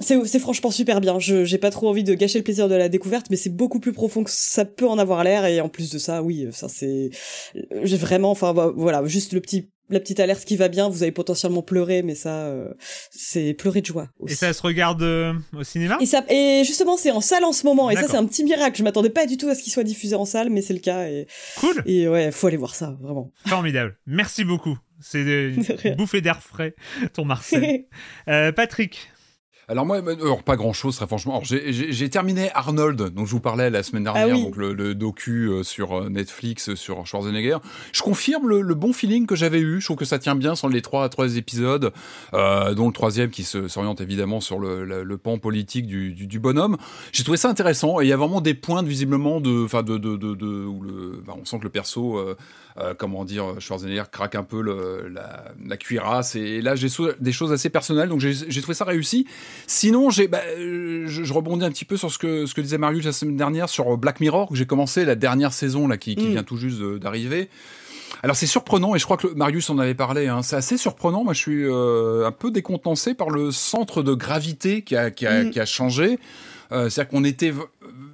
c'est 0.02 0.40
franchement 0.40 0.72
super 0.72 1.02
bien. 1.02 1.20
Je 1.20 1.46
j'ai 1.46 1.58
pas 1.58 1.70
trop 1.70 1.90
envie 1.90 2.04
de 2.04 2.14
gâcher 2.14 2.40
le 2.40 2.44
plaisir 2.44 2.68
de 2.68 2.76
la 2.76 2.90
découverte, 2.90 3.28
mais 3.30 3.36
c'est 3.36 3.50
beaucoup 3.50 3.80
plus 3.80 3.94
profond 3.94 4.24
que 4.24 4.32
ça 4.32 4.66
peut 4.66 4.88
en 4.88 4.98
avoir 4.98 5.24
l'air. 5.24 5.46
Et 5.46 5.62
en 5.62 5.70
plus 5.70 5.92
de 5.92 5.98
ça, 5.98 6.24
oui, 6.24 6.48
ça 6.52 6.68
c'est 6.68 7.12
j'ai 7.84 7.98
vraiment, 7.98 8.32
enfin 8.32 8.54
voilà, 8.76 9.06
juste 9.06 9.34
le 9.34 9.42
petit 9.42 9.70
la 9.90 10.00
petite 10.00 10.20
alerte 10.20 10.46
qui 10.46 10.56
va 10.56 10.68
bien. 10.68 10.90
Vous 10.90 11.04
avez 11.04 11.12
potentiellement 11.12 11.62
pleuré, 11.62 12.02
mais 12.02 12.16
ça 12.16 12.48
euh, 12.48 12.74
c'est 13.12 13.54
pleurer 13.54 13.82
de 13.82 13.86
joie. 13.86 14.10
Aussi. 14.20 14.34
Et 14.34 14.36
ça 14.36 14.54
se 14.54 14.62
regarde 14.62 15.02
euh, 15.04 15.34
au 15.56 15.64
cinéma? 15.64 15.98
Et 16.00 16.06
ça 16.06 16.24
et 16.30 16.64
justement 16.66 16.98
c'est 16.98 17.12
en 17.12 17.22
salle 17.22 17.44
en 17.44 17.54
ce 17.54 17.66
moment. 17.66 17.90
Et 17.90 17.96
ça 17.96 18.08
c'est 18.08 18.18
un 18.18 18.26
petit 18.26 18.44
miracle. 18.44 18.78
Je 18.78 18.84
m'attendais 18.84 19.10
pas 19.10 19.26
du 19.26 19.38
tout 19.38 19.50
à 19.50 19.56
ce 19.56 19.64
qu'il 19.64 19.72
soit 19.72 19.84
diffusé 19.84 20.16
en 20.16 20.26
salle, 20.26 20.50
mais 20.50 20.62
c'est 20.62 20.74
le 20.74 20.80
cas. 20.80 21.08
Et 21.08 21.28
cool. 21.60 21.84
Et 21.86 22.08
ouais, 22.08 22.32
faut 22.32 22.48
aller 22.48 22.58
voir 22.58 22.76
ça 22.76 22.96
vraiment. 23.02 23.32
Formidable. 23.48 23.98
Merci 24.06 24.44
beaucoup. 24.44 24.78
C'est 25.02 25.22
une 25.22 25.96
bouffée 25.98 26.22
d'air 26.22 26.42
frais, 26.42 26.76
ton 27.14 27.26
Marseille. 27.26 27.88
euh, 28.30 28.54
Patrick, 28.54 29.12
alors 29.68 29.86
moi, 29.86 29.98
alors 29.98 30.44
pas 30.44 30.56
grand 30.56 30.74
chose 30.74 30.96
très 30.96 31.08
franchement. 31.08 31.42
J'ai 31.44 32.10
terminé 32.10 32.52
Arnold, 32.54 33.14
dont 33.14 33.26
je 33.26 33.32
vous 33.32 33.40
parlais 33.40 33.70
la 33.70 33.82
semaine 33.82 34.04
dernière, 34.04 34.28
ah 34.30 34.34
donc 34.34 34.58
le, 34.58 34.94
docu 34.94 35.48
euh, 35.48 35.64
sur 35.64 35.94
euh, 35.94 36.10
Netflix 36.10 36.70
euh, 36.70 36.76
sur 36.76 37.08
Schwarzenegger. 37.08 37.58
Je 37.94 38.02
confirme 38.02 38.50
le, 38.50 38.76
bon 38.76 38.92
feeling 38.92 39.26
que 39.26 39.36
j'avais 39.36 39.60
eu. 39.60 39.80
Je 39.80 39.86
trouve 39.86 39.98
que 39.98 40.06
ça 40.06 40.20
tient 40.20 40.36
bien 40.36 40.56
sur 40.56 40.68
les 40.68 40.82
trois 40.82 41.08
trois 41.10 41.38
épisodes, 41.38 41.94
euh, 42.34 42.74
dont 42.74 42.88
le 42.88 42.94
troisième 42.94 43.30
qui 43.30 43.44
s'oriente 43.44 44.02
évidemment 44.02 44.42
sur 44.42 44.60
le, 44.60 44.84
le, 44.84 45.18
pan 45.18 45.38
politique 45.38 45.88
du, 45.88 46.14
du, 46.14 46.28
du 46.28 46.40
bonhomme. 46.40 46.78
J'ai 47.12 47.24
trouvé 47.24 47.38
ça 47.38 47.50
intéressant 47.50 48.02
et 48.02 48.06
il 48.06 48.10
y 48.10 48.14
a 48.14 48.18
vraiment 48.18 48.42
des 48.42 48.54
points 48.54 48.84
visiblement 48.84 49.40
de, 49.40 49.64
enfin 49.64 49.84
de, 49.84 49.98
de, 49.98 50.18
de, 50.18 50.36
de, 50.36 50.66
où 50.66 50.82
le, 50.82 51.24
bah, 51.26 51.36
on 51.40 51.46
sent 51.46 51.60
que 51.60 51.64
le 51.64 51.70
perso 51.70 52.18
euh, 52.18 52.36
comment 52.98 53.26
dire, 53.26 53.60
Schwarzenegger 53.60 54.04
craque 54.12 54.36
un 54.36 54.44
peu 54.44 54.62
le, 54.62 55.08
la, 55.08 55.46
la, 55.66 55.78
cuirasse. 55.78 56.36
Et 56.36 56.62
là, 56.62 56.76
j'ai 56.76 56.88
des 57.20 57.32
choses 57.32 57.52
assez 57.52 57.70
personnelles, 57.70 58.10
donc 58.10 58.20
j'ai 58.20 58.62
trouvé 58.62 58.74
ça 58.74 58.86
réussi. 58.86 59.28
Sinon, 59.68 60.10
j'ai, 60.10 60.28
bah, 60.28 60.42
je, 60.58 61.06
je, 61.06 61.34
rebondis 61.34 61.66
un 61.66 61.72
petit 61.72 61.86
peu 61.86 61.98
sur 61.98 62.12
ce 62.12 62.18
que, 62.18 62.46
ce 62.46 62.54
que 62.54 62.62
disait 62.62 62.78
Marius 62.78 63.06
la 63.06 63.12
semaine 63.12 63.38
dernière 63.38 63.70
sur 63.70 63.98
Black 63.98 64.20
Mirror, 64.20 64.50
que 64.50 64.56
j'ai 64.56 64.66
commencé 64.66 65.06
la 65.06 65.16
dernière 65.16 65.54
saison 65.54 65.88
là, 65.88 65.98
qui, 65.98 66.16
qui 66.16 66.28
mm. 66.28 66.32
vient 66.32 66.44
tout 66.44 66.58
juste 66.58 66.82
d'arriver. 66.82 67.50
Alors 68.22 68.38
c'est 68.38 68.48
surprenant 68.48 68.96
et 68.96 69.00
je 69.00 69.04
crois 69.04 69.18
que 69.18 69.28
Marius 69.28 69.70
en 69.70 69.78
avait 69.80 69.96
parlé. 69.96 70.28
Hein, 70.28 70.42
c'est 70.44 70.56
assez 70.56 70.78
surprenant. 70.78 71.26
Moi, 71.26 71.34
je 71.34 71.40
suis 71.40 71.66
euh, 71.66 72.26
un 72.26 72.32
peu 72.32 72.52
décontenancé 72.52 73.14
par 73.14 73.30
le 73.30 73.52
centre 73.52 74.02
de 74.02 74.14
gravité 74.14 74.82
qui 74.82 74.96
a, 74.96 75.12
qui 75.12 75.28
a, 75.28 75.44
mm. 75.44 75.52
qui 75.52 75.60
a 75.60 75.66
changé. 75.66 76.20
Euh, 76.72 76.90
C'est-à-dire 76.90 77.12
qu'on 77.12 77.26
était 77.26 77.54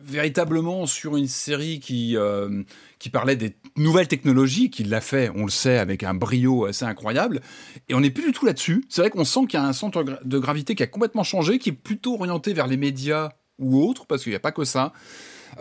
véritablement 0.03 0.87
sur 0.87 1.15
une 1.15 1.27
série 1.27 1.79
qui 1.79 2.17
euh, 2.17 2.63
qui 2.99 3.09
parlait 3.09 3.37
des 3.37 3.55
nouvelles 3.77 4.09
technologies, 4.09 4.69
qui 4.69 4.83
l'a 4.83 5.01
fait, 5.01 5.31
on 5.33 5.45
le 5.45 5.51
sait, 5.51 5.77
avec 5.77 6.03
un 6.03 6.13
brio 6.13 6.65
assez 6.65 6.85
incroyable. 6.85 7.39
Et 7.87 7.95
on 7.95 8.01
n'est 8.01 8.09
plus 8.09 8.25
du 8.25 8.31
tout 8.33 8.45
là-dessus. 8.45 8.85
C'est 8.89 9.01
vrai 9.01 9.09
qu'on 9.09 9.23
sent 9.23 9.41
qu'il 9.47 9.59
y 9.59 9.63
a 9.63 9.65
un 9.65 9.73
centre 9.73 10.03
de 10.03 10.39
gravité 10.39 10.75
qui 10.75 10.83
a 10.83 10.87
complètement 10.87 11.23
changé, 11.23 11.59
qui 11.59 11.69
est 11.69 11.73
plutôt 11.73 12.15
orienté 12.15 12.53
vers 12.53 12.67
les 12.67 12.77
médias 12.77 13.29
ou 13.57 13.81
autres, 13.81 14.05
parce 14.05 14.23
qu'il 14.23 14.31
n'y 14.31 14.35
a 14.35 14.41
pas 14.41 14.51
que 14.51 14.65
ça. 14.65 14.93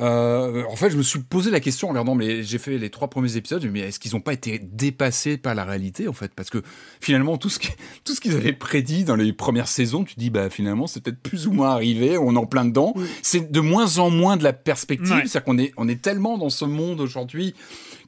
Euh, 0.00 0.64
en 0.70 0.76
fait, 0.76 0.90
je 0.90 0.96
me 0.96 1.02
suis 1.02 1.18
posé 1.20 1.50
la 1.50 1.60
question 1.60 1.88
en 1.88 1.90
regardant, 1.90 2.14
mais 2.14 2.42
j'ai 2.42 2.58
fait 2.58 2.78
les 2.78 2.90
trois 2.90 3.08
premiers 3.08 3.36
épisodes, 3.36 3.64
mais 3.72 3.80
est-ce 3.80 3.98
qu'ils 3.98 4.12
n'ont 4.12 4.20
pas 4.20 4.32
été 4.32 4.58
dépassés 4.58 5.36
par 5.36 5.54
la 5.54 5.64
réalité 5.64 6.08
en 6.08 6.12
fait? 6.12 6.32
Parce 6.34 6.50
que 6.50 6.62
finalement, 7.00 7.36
tout 7.36 7.48
ce 7.48 7.58
qui, 7.58 7.68
tout 8.04 8.14
ce 8.14 8.20
qu'ils 8.20 8.34
avaient 8.34 8.52
prédit 8.52 9.04
dans 9.04 9.16
les 9.16 9.32
premières 9.32 9.68
saisons, 9.68 10.04
tu 10.04 10.14
dis 10.16 10.30
bah 10.30 10.50
finalement 10.50 10.86
c'est 10.86 11.02
peut-être 11.02 11.20
plus 11.20 11.46
ou 11.46 11.52
moins 11.52 11.70
arrivé, 11.70 12.16
on 12.18 12.34
est 12.34 12.38
en 12.38 12.46
plein 12.46 12.64
dedans. 12.64 12.94
C'est 13.22 13.50
de 13.50 13.60
moins 13.60 13.98
en 13.98 14.10
moins 14.10 14.36
de 14.36 14.44
la 14.44 14.52
perspective, 14.52 15.22
c'est-à-dire 15.24 15.44
qu'on 15.44 15.58
est 15.58 15.72
on 15.76 15.88
est 15.88 16.00
tellement 16.00 16.38
dans 16.38 16.50
ce 16.50 16.64
monde 16.64 17.00
aujourd'hui 17.00 17.54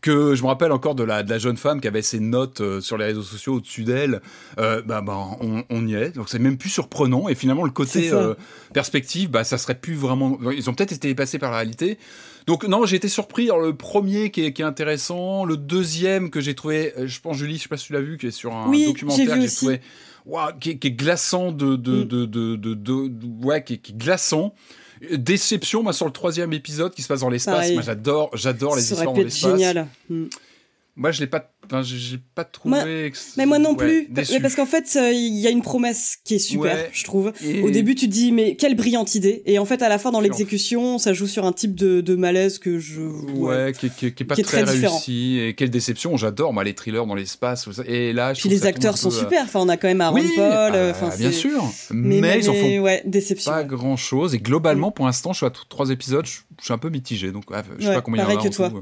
que 0.01 0.35
je 0.35 0.43
me 0.43 0.49
rappelle 0.49 0.73
encore 0.73 0.95
de 0.95 1.05
la, 1.05 1.23
de 1.23 1.31
la 1.31 1.39
jeune 1.39 1.57
femme 1.57 1.81
qui 1.81 1.89
avait 1.89 2.03
ses 2.03 2.21
notes 2.21 2.61
euh, 2.61 2.81
sur 2.81 2.97
les 2.97 3.05
réseaux 3.07 3.23
sociaux 3.23 3.55
au-dessus 3.55 3.85
d'elle. 3.85 4.21
Euh, 4.59 4.83
bah, 4.83 5.01
bah 5.01 5.17
on, 5.41 5.65
on, 5.69 5.87
y 5.87 5.95
est. 5.95 6.17
Donc 6.17 6.29
c'est 6.29 6.39
même 6.39 6.57
plus 6.57 6.71
surprenant. 6.71 7.29
Et 7.29 7.35
finalement, 7.35 7.65
le 7.65 7.71
côté 7.71 8.13
euh, 8.13 8.35
perspective, 8.73 9.31
bah, 9.31 9.45
ça 9.45 9.59
serait 9.59 9.75
plus 9.75 9.95
vraiment. 9.95 10.39
Ils 10.53 10.69
ont 10.71 10.75
peut-être 10.75 10.93
été 10.93 11.09
dépassés 11.09 11.39
par 11.39 11.51
la 11.51 11.59
réalité. 11.59 11.99
Donc 12.47 12.65
non, 12.67 12.87
j'ai 12.87 12.97
été 12.97 13.09
surpris. 13.09 13.45
Alors, 13.45 13.61
le 13.61 13.75
premier 13.75 14.31
qui 14.31 14.45
est, 14.45 14.53
qui 14.53 14.63
est 14.63 14.65
intéressant, 14.65 15.45
le 15.45 15.57
deuxième 15.57 16.31
que 16.31 16.41
j'ai 16.41 16.55
trouvé, 16.55 16.95
euh, 16.97 17.07
je 17.07 17.21
pense 17.21 17.37
Julie, 17.37 17.57
je 17.57 17.63
sais 17.63 17.69
pas 17.69 17.77
si 17.77 17.87
tu 17.87 17.93
l'as 17.93 18.01
vu, 18.01 18.17
qui 18.17 18.27
est 18.27 18.31
sur 18.31 18.55
un 18.55 18.71
documentaire 18.71 19.35
que 19.35 19.41
j'ai 19.41 19.55
trouvé, 19.55 19.81
wow, 20.27 20.41
qui, 20.59 20.79
qui, 20.79 20.89
est 20.89 20.93
glaçant 20.93 21.53
de, 21.53 21.77
de, 21.77 22.05
mm. 22.05 22.05
de, 22.07 22.25
de, 22.25 22.57
de, 22.57 22.75
de, 22.75 23.47
ouais, 23.47 23.63
qui, 23.63 23.79
qui 23.79 23.93
est 23.93 23.97
glaçant. 23.97 24.55
Déception, 25.13 25.83
moi, 25.83 25.93
sur 25.93 26.07
le 26.07 26.13
troisième 26.13 26.53
épisode 26.53 26.95
qui 26.95 27.03
se 27.03 27.09
passe 27.09 27.21
dans 27.21 27.31
l'espace. 27.31 27.73
Moi, 27.73 27.83
j'adore, 27.83 28.31
j'adore 28.35 28.77
les 28.77 28.83
histoires 28.83 29.13
dans 29.13 29.23
l'espace. 29.23 29.53
génial. 29.53 29.89
Mm. 30.09 30.27
Moi, 30.97 31.13
je 31.13 31.21
l'ai 31.21 31.27
pas, 31.27 31.50
enfin, 31.71 31.83
j'ai 31.83 32.19
pas 32.35 32.45
trouvé. 32.45 33.13
mais 33.37 33.47
moi 33.47 33.59
non 33.59 33.75
plus. 33.75 34.09
mais 34.11 34.41
parce 34.41 34.55
qu'en 34.55 34.67
fait, 34.67 34.99
il 35.13 35.39
y 35.39 35.47
a 35.47 35.51
une 35.51 35.63
promesse 35.63 36.19
qui 36.25 36.35
est 36.35 36.39
super, 36.39 36.77
je 36.93 37.05
trouve. 37.05 37.33
Au 37.63 37.71
début, 37.71 37.95
tu 37.95 38.07
te 38.09 38.13
dis, 38.13 38.33
mais 38.33 38.57
quelle 38.57 38.75
brillante 38.75 39.15
idée. 39.15 39.43
Et 39.47 39.59
en 39.59 39.65
fait, 39.65 39.83
à 39.83 39.89
la 39.89 39.99
fin, 39.99 40.11
dans 40.11 40.21
l'exécution, 40.21 40.99
ça 40.99 41.13
joue 41.13 41.27
sur 41.27 41.45
un 41.45 41.53
type 41.53 41.75
de, 41.75 42.01
de 42.01 42.15
malaise 42.17 42.59
que 42.59 42.79
je. 42.79 43.01
Ouais, 43.01 43.73
qui, 43.79 43.91
qui, 43.91 44.13
qui, 44.13 44.23
est 44.23 44.27
pas 44.27 44.37
très, 44.37 44.63
réussi. 44.63 45.39
Et 45.41 45.55
quelle 45.55 45.71
déception. 45.71 46.17
J'adore, 46.17 46.53
moi, 46.53 46.65
les 46.65 46.75
thrillers 46.75 47.07
dans 47.07 47.15
l'espace. 47.15 47.69
Et 47.87 48.13
là, 48.13 48.35
je 48.35 48.41
Puis 48.41 48.49
les 48.49 48.67
acteurs 48.67 48.99
sont 48.99 49.11
super. 49.11 49.45
Enfin, 49.45 49.61
on 49.61 49.69
a 49.69 49.77
quand 49.77 49.89
même 49.89 50.01
Aaron 50.01 50.23
Paul. 50.37 50.53
Ah, 50.53 51.17
bien 51.19 51.33
sûr. 51.33 51.65
Mais, 51.91 52.21
mais, 52.21 52.39
ils 52.39 52.51
en 52.51 52.55
font 52.55 52.79
ouais, 52.81 53.03
déception, 53.05 53.51
pas 53.51 53.65
grand 53.65 53.97
chose. 53.97 54.35
Et 54.35 54.39
globalement, 54.39 54.91
pour 54.91 55.07
l'instant, 55.07 55.33
je 55.33 55.39
suis 55.39 55.47
à 55.47 55.51
trois 55.51 55.91
épisodes. 55.91 56.27
Je, 56.27 56.65
suis 56.65 56.73
un 56.73 56.79
peu 56.79 56.91
mitigé. 56.91 57.33
Donc, 57.33 57.45
je 57.79 57.87
sais 57.87 57.95
pas 57.95 58.03
combien 58.03 58.25
il 58.25 58.33
y 58.33 58.37
en 58.37 58.39
a 58.39 58.43
que 58.43 58.55
toi. 58.55 58.73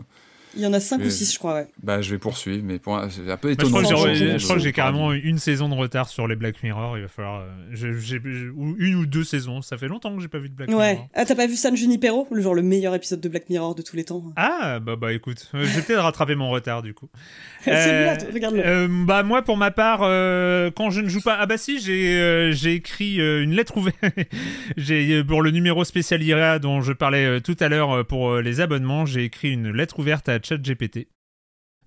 Il 0.59 0.65
y 0.65 0.67
en 0.67 0.73
a 0.73 0.81
5 0.81 1.01
ou 1.01 1.09
6, 1.09 1.33
je 1.33 1.39
crois, 1.39 1.55
ouais. 1.55 1.69
Bah, 1.83 2.03
je 2.03 2.11
vais 2.11 2.19
poursuivre, 2.19 2.65
mais 2.65 2.79
pour... 2.79 3.01
c'est 3.11 3.31
un 3.31 3.37
peu 3.37 3.53
étonnant. 3.53 3.79
je 3.79 4.43
crois 4.45 4.57
que 4.57 4.63
j'ai 4.63 4.73
carrément 4.73 5.13
une 5.13 5.39
saison 5.39 5.69
de 5.69 5.75
retard 5.75 6.09
sur 6.09 6.27
les 6.27 6.37
Black 6.37 6.63
Mirror. 6.63 6.99
Il 6.99 7.03
va 7.03 7.09
falloir. 7.09 7.43
Euh, 7.43 8.53
ou 8.57 8.75
une 8.79 8.97
ou 8.97 9.07
deux 9.07 9.25
saisons. 9.25 9.63
Ça 9.63 9.79
fait 9.79 9.89
longtemps 9.89 10.15
que 10.15 10.21
j'ai 10.21 10.29
pas 10.29 10.39
vu 10.39 10.49
de 10.49 10.55
Black 10.55 10.69
Mirror. 10.69 10.83
Ouais. 10.83 11.01
Ah, 11.15 11.25
t'as 11.25 11.35
pas 11.35 11.47
vu 11.47 11.55
San 11.55 11.77
Junipero 11.77 12.27
Le 12.31 12.43
genre 12.43 12.55
le 12.55 12.63
meilleur 12.63 12.95
épisode 12.95 13.21
de 13.21 13.29
Black 13.29 13.49
Mirror 13.49 13.75
de 13.75 13.83
tous 13.83 13.97
les 13.97 14.05
temps. 14.05 14.23
Ah, 14.37 14.81
bah, 14.81 14.97
bah 14.97 15.13
écoute. 15.13 15.49
Euh, 15.55 15.65
j'ai 15.65 15.83
peut-être 15.83 16.03
rattrapé 16.03 16.35
mon 16.35 16.51
retard, 16.51 16.83
du 16.83 16.95
coup. 16.95 17.09
euh, 17.69 18.17
regarde-le. 18.33 18.63
Euh, 18.65 18.89
bah, 18.91 19.23
moi, 19.23 19.43
pour 19.43 19.57
ma 19.57 19.71
part, 19.71 20.01
quand 20.01 20.91
je 20.91 21.01
ne 21.01 21.09
joue 21.09 21.21
pas. 21.21 21.37
Ah, 21.39 21.47
bah 21.47 21.57
si, 21.57 21.81
j'ai 21.81 22.51
j'ai 22.53 22.75
écrit 22.75 23.17
une 23.17 23.53
lettre 23.53 23.77
ouverte. 23.77 23.99
j'ai 24.77 25.23
pour 25.23 25.43
le 25.43 25.51
numéro 25.51 25.85
spécial 25.85 26.23
IRA 26.23 26.59
dont 26.59 26.81
je 26.81 26.93
parlais 26.93 27.41
tout 27.41 27.57
à 27.61 27.69
l'heure 27.69 28.05
pour 28.07 28.39
les 28.39 28.61
abonnements, 28.61 29.07
j'ai 29.07 29.25
écrit 29.25 29.53
une 29.53 29.71
lettre 29.71 29.99
ouverte 29.99 30.29
à 30.29 30.39
ChatGPT. 30.49 31.09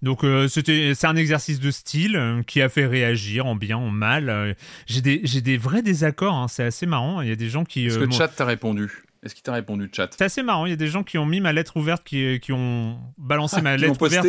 Donc 0.01 0.23
euh, 0.23 0.47
c'était 0.47 0.93
c'est 0.95 1.07
un 1.07 1.15
exercice 1.15 1.59
de 1.59 1.69
style 1.69 2.15
euh, 2.15 2.41
qui 2.41 2.61
a 2.61 2.69
fait 2.69 2.88
réagir 2.88 3.45
en 3.45 3.55
bien 3.55 3.77
en 3.77 3.89
mal. 3.89 4.29
Euh, 4.29 4.53
j'ai 4.88 5.01
des 5.01 5.19
des 5.19 5.57
vrais 5.57 5.83
désaccords, 5.83 6.33
hein, 6.33 6.47
c'est 6.47 6.63
assez 6.63 6.85
marrant. 6.85 7.21
Il 7.21 7.29
y 7.29 7.31
a 7.31 7.35
des 7.35 7.49
gens 7.49 7.65
qui. 7.65 7.85
Est-ce 7.85 7.99
que 7.99 8.05
le 8.05 8.11
chat 8.11 8.27
t'a 8.29 8.45
répondu? 8.45 9.03
Est-ce 9.23 9.35
qu'il 9.35 9.43
t'a 9.43 9.53
répondu 9.53 9.88
chat 9.93 10.10
C'est 10.18 10.23
assez 10.23 10.41
marrant. 10.41 10.65
Il 10.65 10.69
y 10.69 10.73
a 10.73 10.77
des 10.77 10.88
gens 10.88 11.03
qui 11.03 11.19
ont 11.19 11.27
mis 11.27 11.41
ma 11.41 11.53
lettre 11.53 11.77
ouverte, 11.77 12.03
qui, 12.03 12.39
qui 12.39 12.52
ont 12.53 12.98
balancé 13.19 13.57
ah, 13.60 13.61
ma 13.64 13.77
lettre 13.77 14.02
ouverte 14.02 14.26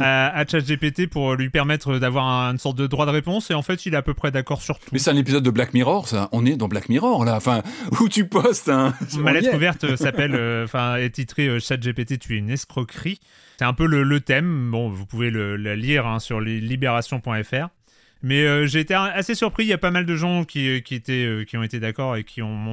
à, 0.00 0.36
à, 0.36 0.46
ChatGPT 0.46 1.08
pour 1.08 1.34
lui 1.34 1.48
permettre 1.48 1.98
d'avoir 1.98 2.50
une 2.50 2.58
sorte 2.58 2.76
de 2.76 2.88
droit 2.88 3.06
de 3.06 3.12
réponse. 3.12 3.52
Et 3.52 3.54
en 3.54 3.62
fait, 3.62 3.86
il 3.86 3.94
est 3.94 3.96
à 3.96 4.02
peu 4.02 4.14
près 4.14 4.32
d'accord 4.32 4.60
sur 4.60 4.80
tout. 4.80 4.88
Mais 4.92 4.98
c'est 4.98 5.10
un 5.10 5.16
épisode 5.16 5.44
de 5.44 5.50
Black 5.50 5.74
Mirror, 5.74 6.08
ça. 6.08 6.28
On 6.32 6.44
est 6.44 6.56
dans 6.56 6.66
Black 6.66 6.88
Mirror 6.88 7.24
là. 7.24 7.36
Enfin, 7.36 7.62
où 8.00 8.08
tu 8.08 8.26
postes. 8.26 8.68
Hein. 8.68 8.94
Ma 9.18 9.32
lettre 9.34 9.54
ouverte 9.54 9.94
s'appelle, 9.94 10.34
enfin, 10.64 10.96
est 10.96 11.10
titrée 11.10 11.60
ChatGPT, 11.60 12.18
tu 12.18 12.34
es 12.34 12.38
une 12.38 12.50
escroquerie. 12.50 13.20
C'est 13.58 13.64
un 13.64 13.74
peu 13.74 13.86
le, 13.86 14.20
thème. 14.20 14.72
Bon, 14.72 14.88
vous 14.88 15.06
pouvez 15.06 15.30
le, 15.30 15.54
lire 15.76 16.08
hein, 16.08 16.18
sur 16.18 16.40
libération.fr. 16.40 17.68
Mais 18.22 18.44
euh, 18.44 18.66
j'ai 18.66 18.80
été 18.80 18.94
assez 18.94 19.34
surpris. 19.34 19.64
Il 19.64 19.68
y 19.68 19.72
a 19.72 19.78
pas 19.78 19.90
mal 19.90 20.06
de 20.06 20.16
gens 20.16 20.44
qui, 20.44 20.82
qui, 20.82 20.94
étaient, 20.94 21.24
euh, 21.24 21.44
qui 21.44 21.56
ont 21.56 21.62
été 21.62 21.78
d'accord 21.78 22.16
et 22.16 22.24
qui 22.24 22.42
ont. 22.42 22.72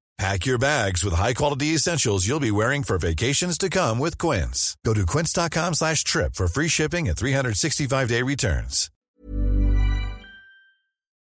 Pack 0.21 0.45
your 0.45 0.59
bags 0.59 1.03
with 1.03 1.15
high-quality 1.15 1.73
essentials 1.73 2.27
you'll 2.27 2.39
be 2.39 2.51
wearing 2.51 2.83
for 2.83 2.99
vacations 2.99 3.57
to 3.57 3.69
come 3.69 3.97
with 3.97 4.19
Quince. 4.19 4.77
Go 4.85 4.93
to 4.93 5.03
quince.com 5.03 5.73
slash 5.73 6.03
trip 6.03 6.35
for 6.35 6.47
free 6.47 6.67
shipping 6.67 7.09
and 7.09 7.17
365-day 7.17 8.21
returns. 8.21 8.91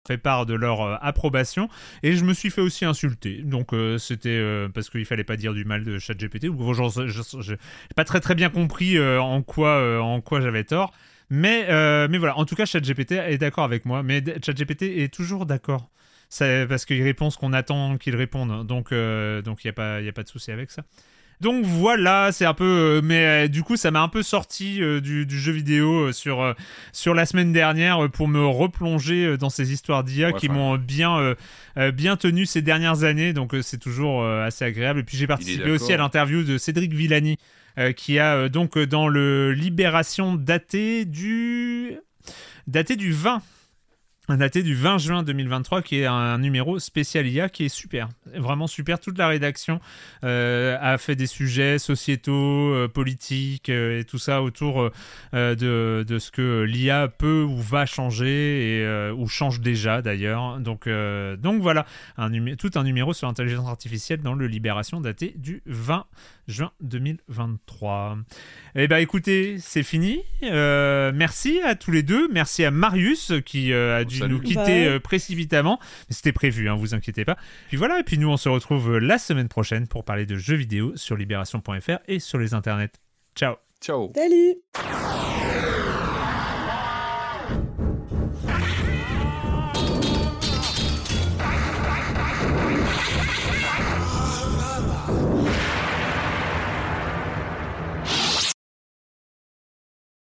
fait 0.08 0.18
part 0.18 0.46
de 0.46 0.54
leur 0.54 0.80
euh, 0.80 0.96
approbation 1.00 1.68
et 2.02 2.14
je 2.14 2.24
me 2.24 2.32
suis 2.32 2.50
fait 2.50 2.62
aussi 2.62 2.86
insulter. 2.86 3.42
Donc 3.42 3.72
euh, 3.72 3.98
c'était 3.98 4.30
euh, 4.30 4.68
parce 4.68 4.90
qu'il 4.90 5.04
fallait 5.04 5.22
pas 5.22 5.36
dire 5.36 5.54
du 5.54 5.64
mal 5.64 5.84
de 5.84 5.98
ChatGPT. 6.00 6.48
Ou 6.48 6.74
je 6.74 7.52
n'ai 7.52 7.58
pas 7.94 8.04
très 8.04 8.18
très 8.18 8.34
bien 8.34 8.50
compris 8.50 8.98
en 8.98 9.42
quoi 9.42 10.02
en 10.02 10.20
quoi 10.20 10.40
j'avais 10.40 10.64
tort. 10.64 10.92
Mais 11.30 11.68
mais 12.08 12.18
voilà, 12.18 12.36
en 12.36 12.44
tout 12.44 12.56
cas 12.56 12.64
ChatGPT 12.64 13.12
est 13.12 13.38
d'accord 13.38 13.62
avec 13.62 13.84
moi. 13.84 14.02
Mais 14.02 14.24
ChatGPT 14.44 14.82
est 14.82 15.14
toujours 15.14 15.46
d'accord. 15.46 15.88
Parce 16.30 16.84
qu'il 16.84 17.02
répond 17.02 17.30
ce 17.30 17.38
qu'on 17.38 17.52
attend 17.52 17.98
qu'il 17.98 18.16
réponde. 18.16 18.66
Donc 18.66 18.92
donc 18.92 19.64
il 19.64 19.66
y 19.66 19.70
a 19.70 19.72
pas 19.72 20.00
y 20.00 20.09
a 20.09 20.12
pas 20.12 20.22
de 20.22 20.28
souci 20.28 20.50
avec 20.50 20.70
ça. 20.70 20.82
Donc 21.40 21.64
voilà, 21.64 22.32
c'est 22.32 22.44
un 22.44 22.55
peu, 22.55 22.64
euh, 22.64 23.00
mais 23.02 23.44
euh, 23.44 23.48
du 23.48 23.62
coup, 23.62 23.76
ça 23.76 23.92
m'a 23.92 24.00
un 24.00 24.09
peu 24.09 24.24
sorti 24.24 24.82
euh, 24.82 25.00
du, 25.00 25.24
jeu 25.28 25.52
vidéo 25.52 26.10
sur 26.10 26.55
sur 26.92 27.14
la 27.14 27.26
semaine 27.26 27.52
dernière 27.52 28.10
pour 28.10 28.26
me 28.26 28.44
replonger 28.44 29.36
dans 29.36 29.50
ces 29.50 29.72
histoires 29.72 30.02
d'IA 30.02 30.32
qui 30.32 30.48
m'ont 30.48 30.76
bien 30.76 31.34
bien 31.94 32.16
tenu 32.16 32.44
ces 32.44 32.62
dernières 32.62 33.05
années. 33.05 33.32
Donc 33.32 33.55
c'est 33.62 33.78
toujours 33.78 34.26
assez 34.26 34.64
agréable. 34.64 35.00
Et 35.00 35.02
puis 35.05 35.16
j'ai 35.16 35.26
participé 35.26 35.70
aussi 35.70 35.92
à 35.92 35.96
l'interview 35.96 36.42
de 36.42 36.59
Cédric 36.59 36.92
Villani. 36.92 37.36
qui 37.96 38.18
a 38.18 38.48
donc 38.48 38.78
dans 38.78 39.06
le 39.06 39.52
Libération 39.52 40.34
daté 40.34 41.05
du 41.05 41.98
daté 42.66 42.96
du 42.96 43.12
20 43.12 43.42
daté 44.36 44.62
du 44.62 44.74
20 44.74 44.98
juin 44.98 45.22
2023 45.22 45.82
qui 45.82 46.00
est 46.00 46.06
un 46.06 46.38
numéro 46.38 46.78
spécial 46.78 47.26
IA 47.26 47.48
qui 47.48 47.64
est 47.64 47.68
super. 47.68 48.09
Vraiment 48.34 48.66
super. 48.66 49.00
Toute 49.00 49.16
la 49.16 49.28
rédaction 49.28 49.80
euh, 50.24 50.76
a 50.80 50.98
fait 50.98 51.16
des 51.16 51.26
sujets 51.26 51.78
sociétaux 51.78 52.74
euh, 52.74 52.88
politiques 52.88 53.70
euh, 53.70 54.00
et 54.00 54.05
tout 54.05 54.18
ça 54.18 54.42
autour 54.42 54.90
de, 55.32 56.05
de, 56.06 56.18
ce 56.18 56.30
que 56.30 56.62
l'IA 56.62 57.09
peut 57.09 57.42
ou 57.42 57.56
va 57.56 57.86
changer 57.86 58.80
et 58.80 59.10
ou 59.12 59.26
change 59.28 59.60
déjà 59.60 60.02
d'ailleurs. 60.02 60.59
Donc 60.59 60.88
donc 60.88 61.62
voilà. 61.62 61.86
Tout 62.59 62.70
un 62.74 62.84
numéro 62.84 63.12
sur 63.12 63.26
l'intelligence 63.26 63.68
artificielle 63.68 64.20
dans 64.20 64.34
le 64.34 64.46
Libération 64.46 65.00
daté 65.00 65.34
du 65.36 65.62
20 65.66 66.05
juin 66.48 66.72
2023 66.80 68.18
eh 68.80 68.86
ben 68.86 68.98
écoutez, 68.98 69.56
c'est 69.60 69.82
fini. 69.82 70.22
Euh, 70.42 71.10
merci 71.14 71.60
à 71.62 71.74
tous 71.74 71.90
les 71.90 72.02
deux. 72.02 72.28
Merci 72.28 72.64
à 72.64 72.70
Marius 72.70 73.32
qui 73.44 73.72
euh, 73.72 73.98
a 73.98 74.04
dû 74.04 74.22
nous 74.22 74.40
quitter 74.40 74.86
euh, 74.86 75.00
précipitamment. 75.00 75.80
C'était 76.10 76.32
prévu, 76.32 76.68
hein, 76.68 76.76
vous 76.76 76.94
inquiétez 76.94 77.24
pas. 77.24 77.36
Puis 77.68 77.76
voilà, 77.76 77.98
et 77.98 78.02
puis 78.04 78.18
nous 78.18 78.28
on 78.28 78.36
se 78.36 78.48
retrouve 78.48 78.98
la 78.98 79.18
semaine 79.18 79.48
prochaine 79.48 79.88
pour 79.88 80.04
parler 80.04 80.26
de 80.26 80.36
jeux 80.36 80.56
vidéo 80.56 80.92
sur 80.96 81.16
libération.fr 81.16 81.98
et 82.06 82.20
sur 82.20 82.38
les 82.38 82.54
internets. 82.54 82.92
Ciao. 83.34 83.56
Ciao. 83.80 84.12
Salut. 84.14 85.27